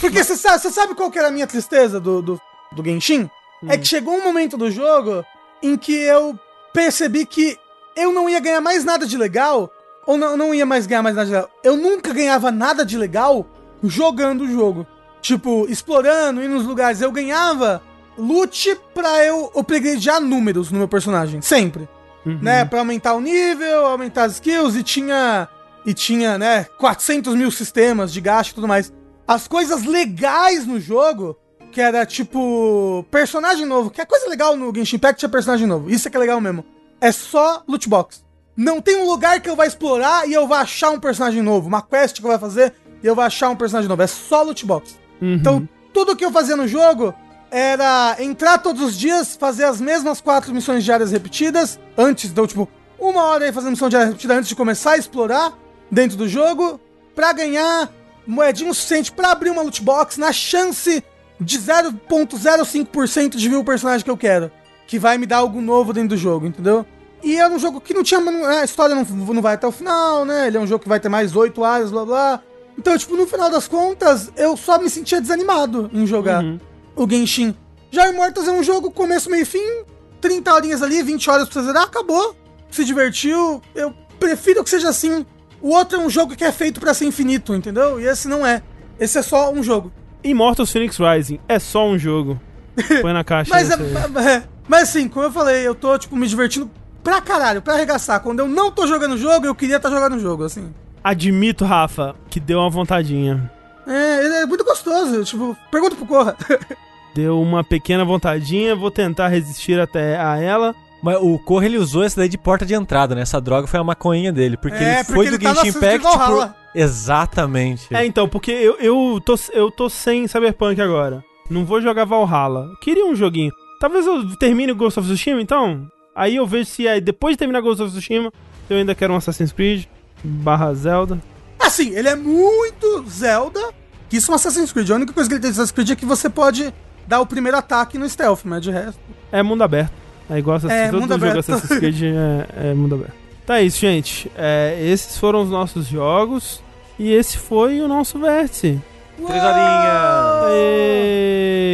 Porque 0.00 0.22
você 0.22 0.36
sabe, 0.36 0.60
sabe 0.70 0.94
qual 0.94 1.10
que 1.10 1.18
era 1.18 1.28
a 1.28 1.30
minha 1.30 1.46
tristeza 1.46 2.00
do, 2.00 2.22
do, 2.22 2.40
do 2.72 2.84
Genshin? 2.84 3.28
É 3.66 3.76
que 3.76 3.86
chegou 3.86 4.14
um 4.14 4.22
momento 4.22 4.56
do 4.56 4.70
jogo 4.70 5.24
em 5.62 5.76
que 5.76 5.92
eu 5.92 6.38
percebi 6.72 7.26
que 7.26 7.58
eu 7.96 8.12
não 8.12 8.28
ia 8.28 8.38
ganhar 8.40 8.60
mais 8.60 8.84
nada 8.84 9.04
de 9.04 9.18
legal, 9.18 9.70
ou 10.08 10.16
não, 10.16 10.38
não 10.38 10.54
ia 10.54 10.64
mais 10.64 10.86
ganhar 10.86 11.02
mais 11.02 11.14
nada 11.14 11.26
de 11.26 11.32
legal. 11.34 11.50
Eu 11.62 11.76
nunca 11.76 12.14
ganhava 12.14 12.50
nada 12.50 12.82
de 12.82 12.96
legal 12.96 13.46
jogando 13.84 14.44
o 14.44 14.50
jogo. 14.50 14.86
Tipo, 15.20 15.66
explorando, 15.68 16.42
indo 16.42 16.54
nos 16.54 16.64
lugares. 16.64 17.02
Eu 17.02 17.12
ganhava 17.12 17.82
loot 18.16 18.74
pra 18.94 19.22
eu 19.22 19.52
upgradear 19.54 20.18
números 20.18 20.70
no 20.70 20.78
meu 20.78 20.88
personagem. 20.88 21.42
Sempre 21.42 21.86
Uhum. 22.24 22.38
né, 22.42 22.64
Pra 22.64 22.78
aumentar 22.80 23.14
o 23.14 23.20
nível, 23.20 23.86
aumentar 23.86 24.24
as 24.24 24.34
skills 24.34 24.76
e 24.76 24.82
tinha 24.82 25.46
e 25.86 25.94
tinha, 25.94 26.36
né, 26.36 26.64
400 26.78 27.34
mil 27.34 27.50
sistemas 27.50 28.12
de 28.12 28.20
gasto 28.20 28.50
e 28.50 28.54
tudo 28.54 28.66
mais. 28.68 28.92
As 29.26 29.46
coisas 29.46 29.84
legais 29.84 30.66
no 30.66 30.80
jogo, 30.80 31.36
que 31.70 31.80
era 31.80 32.04
tipo 32.06 33.04
personagem 33.10 33.64
novo, 33.66 33.90
que 33.90 34.00
é 34.00 34.06
coisa 34.06 34.28
legal 34.28 34.56
no 34.56 34.74
Genshin 34.74 34.96
Impact 34.96 35.24
é 35.24 35.28
personagem 35.28 35.66
novo. 35.66 35.90
Isso 35.90 36.08
é 36.08 36.10
que 36.10 36.16
é 36.16 36.20
legal 36.20 36.40
mesmo. 36.40 36.64
É 37.00 37.12
só 37.12 37.62
loot 37.68 37.88
box. 37.88 38.24
Não 38.58 38.80
tem 38.80 38.96
um 38.96 39.08
lugar 39.08 39.40
que 39.40 39.48
eu 39.48 39.54
vá 39.54 39.66
explorar 39.66 40.28
e 40.28 40.32
eu 40.32 40.48
vá 40.48 40.62
achar 40.62 40.90
um 40.90 40.98
personagem 40.98 41.40
novo, 41.40 41.68
uma 41.68 41.80
quest 41.80 42.18
que 42.18 42.26
eu 42.26 42.28
vou 42.28 42.38
fazer 42.40 42.74
e 43.00 43.06
eu 43.06 43.14
vou 43.14 43.22
achar 43.22 43.50
um 43.50 43.54
personagem 43.54 43.88
novo. 43.88 44.02
É 44.02 44.08
só 44.08 44.42
loot 44.42 44.66
box. 44.66 44.98
Uhum. 45.22 45.34
Então, 45.34 45.68
tudo 45.92 46.16
que 46.16 46.24
eu 46.24 46.32
fazia 46.32 46.56
no 46.56 46.66
jogo 46.66 47.14
era 47.52 48.16
entrar 48.18 48.58
todos 48.58 48.82
os 48.82 48.98
dias, 48.98 49.36
fazer 49.36 49.62
as 49.62 49.80
mesmas 49.80 50.20
quatro 50.20 50.52
missões 50.52 50.82
diárias 50.82 51.12
repetidas, 51.12 51.78
antes, 51.96 52.32
então, 52.32 52.48
tipo, 52.48 52.68
uma 52.98 53.26
hora 53.26 53.44
aí 53.44 53.52
fazendo 53.52 53.70
missão 53.70 53.88
diária 53.88 54.08
repetida 54.08 54.34
antes 54.34 54.48
de 54.48 54.56
começar 54.56 54.94
a 54.94 54.98
explorar 54.98 55.56
dentro 55.88 56.16
do 56.16 56.28
jogo, 56.28 56.80
pra 57.14 57.32
ganhar 57.32 57.88
moedinha 58.26 58.72
o 58.72 58.74
suficiente 58.74 59.12
pra 59.12 59.30
abrir 59.30 59.50
uma 59.50 59.62
loot 59.62 59.80
box 59.80 60.18
na 60.18 60.32
chance 60.32 61.02
de 61.40 61.58
0.05% 61.60 63.36
de 63.36 63.48
vir 63.48 63.56
o 63.56 63.64
personagem 63.64 64.04
que 64.04 64.10
eu 64.10 64.16
quero, 64.16 64.50
que 64.88 64.98
vai 64.98 65.16
me 65.16 65.26
dar 65.26 65.36
algo 65.36 65.60
novo 65.60 65.92
dentro 65.92 66.10
do 66.10 66.16
jogo, 66.16 66.44
entendeu? 66.44 66.84
E 67.22 67.36
era 67.36 67.52
um 67.52 67.58
jogo 67.58 67.80
que 67.80 67.92
não 67.94 68.02
tinha. 68.02 68.20
A 68.60 68.64
história 68.64 68.94
não, 68.94 69.04
não 69.04 69.42
vai 69.42 69.54
até 69.54 69.66
o 69.66 69.72
final, 69.72 70.24
né? 70.24 70.46
Ele 70.46 70.56
é 70.56 70.60
um 70.60 70.66
jogo 70.66 70.82
que 70.82 70.88
vai 70.88 71.00
ter 71.00 71.08
mais 71.08 71.34
oito 71.34 71.64
áreas, 71.64 71.90
blá 71.90 72.04
blá. 72.04 72.40
Então, 72.78 72.96
tipo, 72.96 73.16
no 73.16 73.26
final 73.26 73.50
das 73.50 73.66
contas, 73.66 74.30
eu 74.36 74.56
só 74.56 74.78
me 74.78 74.88
sentia 74.88 75.20
desanimado 75.20 75.90
em 75.92 76.06
jogar 76.06 76.44
Uhum. 76.44 76.60
o 76.94 77.08
Genshin. 77.10 77.54
Já 77.90 78.06
o 78.06 78.12
Immortals 78.12 78.46
é 78.46 78.52
um 78.52 78.62
jogo 78.62 78.90
começo, 78.90 79.28
meio 79.30 79.42
e 79.42 79.44
fim, 79.44 79.82
30 80.20 80.54
horinhas 80.54 80.82
ali, 80.82 81.02
20 81.02 81.28
horas 81.28 81.48
pra 81.48 81.60
você 81.60 81.66
zerar, 81.66 81.82
acabou. 81.84 82.36
Se 82.70 82.84
divertiu. 82.84 83.60
Eu 83.74 83.92
prefiro 84.20 84.62
que 84.62 84.70
seja 84.70 84.88
assim. 84.90 85.26
O 85.60 85.70
outro 85.70 85.98
é 86.00 86.04
um 86.04 86.08
jogo 86.10 86.36
que 86.36 86.44
é 86.44 86.52
feito 86.52 86.78
pra 86.78 86.94
ser 86.94 87.06
infinito, 87.06 87.52
entendeu? 87.54 87.98
E 88.00 88.06
esse 88.06 88.28
não 88.28 88.46
é. 88.46 88.62
Esse 89.00 89.18
é 89.18 89.22
só 89.22 89.50
um 89.52 89.60
jogo. 89.62 89.90
Immortals 90.22 90.70
Phoenix 90.70 90.96
Rising 90.98 91.40
é 91.48 91.58
só 91.58 91.84
um 91.86 91.98
jogo. 91.98 92.40
Põe 93.02 93.12
na 93.12 93.24
caixa. 93.24 93.50
Mas, 93.52 93.70
é, 93.70 93.74
aí. 93.74 94.26
é- 94.28 94.42
mas 94.68 94.82
assim, 94.90 95.08
como 95.08 95.24
eu 95.26 95.32
falei, 95.32 95.66
eu 95.66 95.74
tô, 95.74 95.98
tipo, 95.98 96.14
me 96.14 96.28
divertindo 96.28 96.70
pra 97.08 97.22
caralho, 97.22 97.62
pra 97.62 97.72
arregaçar. 97.74 98.20
Quando 98.20 98.40
eu 98.40 98.48
não 98.48 98.70
tô 98.70 98.86
jogando 98.86 99.14
o 99.14 99.18
jogo, 99.18 99.46
eu 99.46 99.54
queria 99.54 99.76
estar 99.76 99.88
jogando 99.88 100.16
o 100.16 100.20
jogo, 100.20 100.44
assim. 100.44 100.72
Admito, 101.02 101.64
Rafa, 101.64 102.14
que 102.28 102.38
deu 102.38 102.58
uma 102.58 102.68
vontadinha. 102.68 103.50
É, 103.86 104.24
ele 104.24 104.34
é 104.34 104.46
muito 104.46 104.62
gostoso. 104.62 105.24
Tipo, 105.24 105.56
pergunta 105.70 105.96
pro 105.96 106.04
Corra. 106.04 106.36
Deu 107.14 107.40
uma 107.40 107.64
pequena 107.64 108.04
vontadinha, 108.04 108.76
vou 108.76 108.90
tentar 108.90 109.28
resistir 109.28 109.80
até 109.80 110.20
a 110.20 110.36
ela. 110.36 110.74
Mas 111.02 111.16
o 111.20 111.38
Corra 111.38 111.64
ele 111.64 111.78
usou 111.78 112.04
essa 112.04 112.20
daí 112.20 112.28
de 112.28 112.36
porta 112.36 112.66
de 112.66 112.74
entrada, 112.74 113.14
né? 113.14 113.22
Essa 113.22 113.40
droga 113.40 113.66
foi 113.66 113.80
a 113.80 113.84
maconha 113.84 114.30
dele. 114.30 114.56
Porque 114.58 114.76
É, 114.76 114.96
ele 114.96 115.04
porque 115.04 115.12
foi 115.14 115.26
ele 115.26 115.38
do 115.38 115.42
tá 115.42 115.54
Genshin 115.54 115.78
Impact 115.78 116.18
pro... 116.26 116.54
Exatamente. 116.74 117.94
É, 117.94 118.04
então, 118.04 118.28
porque 118.28 118.50
eu, 118.50 118.76
eu, 118.78 119.20
tô, 119.24 119.34
eu 119.52 119.70
tô 119.70 119.88
sem 119.88 120.28
Cyberpunk 120.28 120.80
agora. 120.80 121.24
Não 121.48 121.64
vou 121.64 121.80
jogar 121.80 122.04
Valhalla. 122.04 122.68
Queria 122.82 123.06
um 123.06 123.16
joguinho. 123.16 123.52
Talvez 123.80 124.06
eu 124.06 124.36
termine 124.36 124.72
o 124.72 124.76
Ghost 124.76 125.00
of 125.00 125.08
Tsushima, 125.08 125.40
então. 125.40 125.88
Aí 126.18 126.34
eu 126.34 126.44
vejo 126.44 126.68
se 126.68 126.88
aí, 126.88 127.00
depois 127.00 127.34
de 127.34 127.38
terminar 127.38 127.60
Ghost 127.60 127.80
of 127.80 127.92
Tsushima, 127.92 128.32
eu 128.68 128.76
ainda 128.76 128.92
quero 128.92 129.14
um 129.14 129.16
Assassin's 129.16 129.52
Creed 129.52 129.84
barra 130.24 130.74
Zelda. 130.74 131.22
Assim, 131.60 131.94
ele 131.94 132.08
é 132.08 132.16
muito 132.16 133.04
Zelda. 133.08 133.60
Que 134.08 134.16
isso 134.16 134.28
é 134.28 134.32
um 134.32 134.34
Assassin's 134.34 134.72
Creed. 134.72 134.90
A 134.90 134.96
única 134.96 135.12
coisa 135.12 135.28
que 135.30 135.34
ele 135.36 135.40
tem 135.40 135.52
de 135.52 135.54
Assassin's 135.54 135.70
Creed 135.70 135.90
é 135.90 135.94
que 135.94 136.04
você 136.04 136.28
pode 136.28 136.74
dar 137.06 137.20
o 137.20 137.26
primeiro 137.26 137.56
ataque 137.56 137.96
no 137.96 138.08
stealth, 138.08 138.40
mas 138.42 138.62
de 138.62 138.72
resto. 138.72 138.98
É 139.30 139.44
mundo 139.44 139.62
aberto. 139.62 139.92
É 140.28 140.38
igual 140.38 140.56
Assassin's 140.56 140.80
É, 140.80 140.88
todo 140.88 141.02
mundo 141.02 141.12
jogo 141.12 141.24
aberto. 141.24 141.38
Assassin's 141.38 141.78
Creed 141.78 142.02
é, 142.02 142.70
é 142.70 142.74
mundo 142.74 142.96
aberto. 142.96 143.14
Tá 143.46 143.62
isso, 143.62 143.78
gente. 143.78 144.28
É, 144.36 144.76
esses 144.82 145.16
foram 145.18 145.42
os 145.42 145.50
nossos 145.50 145.86
jogos. 145.86 146.60
E 146.98 147.12
esse 147.12 147.38
foi 147.38 147.80
o 147.80 147.86
nosso 147.86 148.18
vértice. 148.18 148.80
Três 149.24 149.42
horinhas. 149.44 150.50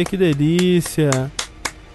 Que 0.07 0.15
delícia! 0.15 1.09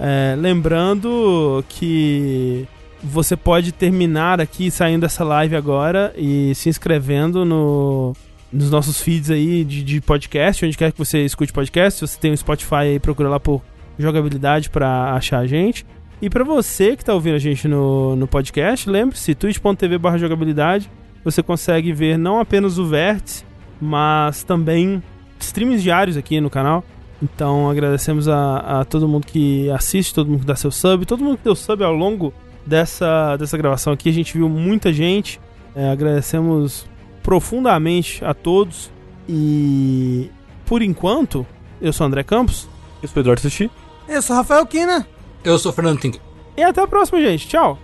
É, 0.03 0.35
lembrando 0.39 1.62
que 1.69 2.67
você 3.03 3.37
pode 3.37 3.70
terminar 3.70 4.41
aqui 4.41 4.70
saindo 4.70 5.03
dessa 5.03 5.23
live 5.23 5.55
agora 5.55 6.12
e 6.17 6.55
se 6.55 6.70
inscrevendo 6.70 7.45
no, 7.45 8.15
nos 8.51 8.70
nossos 8.70 9.01
feeds 9.01 9.31
aí 9.31 9.62
de, 9.62 9.83
de 9.83 10.01
podcast, 10.01 10.65
onde 10.65 10.77
quer 10.77 10.91
que 10.91 10.99
você 10.99 11.23
escute 11.23 11.53
podcast. 11.53 11.99
Se 11.99 12.07
você 12.07 12.19
tem 12.19 12.33
o 12.33 12.37
Spotify 12.37 12.75
aí, 12.77 12.99
procura 12.99 13.29
lá 13.29 13.39
por 13.39 13.62
jogabilidade 13.99 14.70
pra 14.70 15.12
achar 15.12 15.41
a 15.41 15.47
gente. 15.47 15.85
E 16.23 16.31
pra 16.31 16.45
você 16.45 16.97
que 16.97 17.05
tá 17.05 17.12
ouvindo 17.12 17.37
a 17.37 17.39
gente 17.39 17.69
no, 17.69 18.17
no 18.17 18.27
podcast, 18.27 18.89
lembre-se, 18.89 19.35
twitch.tv 19.35 19.99
jogabilidade. 20.19 20.91
Você 21.23 21.43
consegue 21.43 21.93
ver 21.93 22.19
não 22.19 22.41
apenas 22.41 22.79
o 22.79 22.87
vértice, 22.87 23.45
mas 23.79 24.43
também 24.43 25.03
streams 25.39 25.83
diários 25.83 26.17
aqui 26.17 26.41
no 26.41 26.49
canal. 26.49 26.83
Então 27.23 27.69
agradecemos 27.71 28.29
a, 28.29 28.81
a 28.81 28.85
todo 28.85 29.09
mundo 29.09 29.27
que 29.27 29.71
assiste, 29.71 30.15
todo 30.15 30.31
mundo 30.31 30.41
que 30.41 30.47
dá 30.47 30.57
seu 30.57 30.71
sub, 30.71 31.05
todo 31.05 31.23
mundo 31.23 31.37
que 31.37 31.45
deu 31.45 31.55
sub 31.55 31.85
ao 31.85 31.93
longo 31.93 32.33
dessa, 32.65 33.37
dessa 33.37 33.57
gravação 33.59 33.93
aqui. 33.93 34.09
A 34.09 34.13
gente 34.13 34.37
viu 34.37 34.49
muita 34.49 34.93
gente. 34.93 35.41
É, 35.75 35.91
agradecemos 35.91 36.87
profundamente 37.23 38.25
a 38.25 38.35
todos. 38.35 38.91
E 39.29 40.31
por 40.65 40.83
enquanto, 40.83 41.47
eu 41.81 41.93
sou 41.93 42.07
o 42.07 42.09
André 42.09 42.23
Campos. 42.23 42.69
Eu 43.03 43.09
sou 43.09 43.19
o 43.19 43.23
Eduardo 43.23 43.43
Sushi. 43.43 43.71
Eu 44.09 44.23
sou 44.23 44.35
o 44.35 44.39
Rafael 44.39 44.67
Kina. 44.67 45.07
Eu 45.45 45.59
sou 45.59 45.73
o 45.73 45.75
Fernando 45.75 46.01
Tinker. 46.01 46.21
E 46.57 46.63
até 46.63 46.83
a 46.83 46.87
próxima, 46.87 47.21
gente. 47.21 47.47
Tchau! 47.49 47.79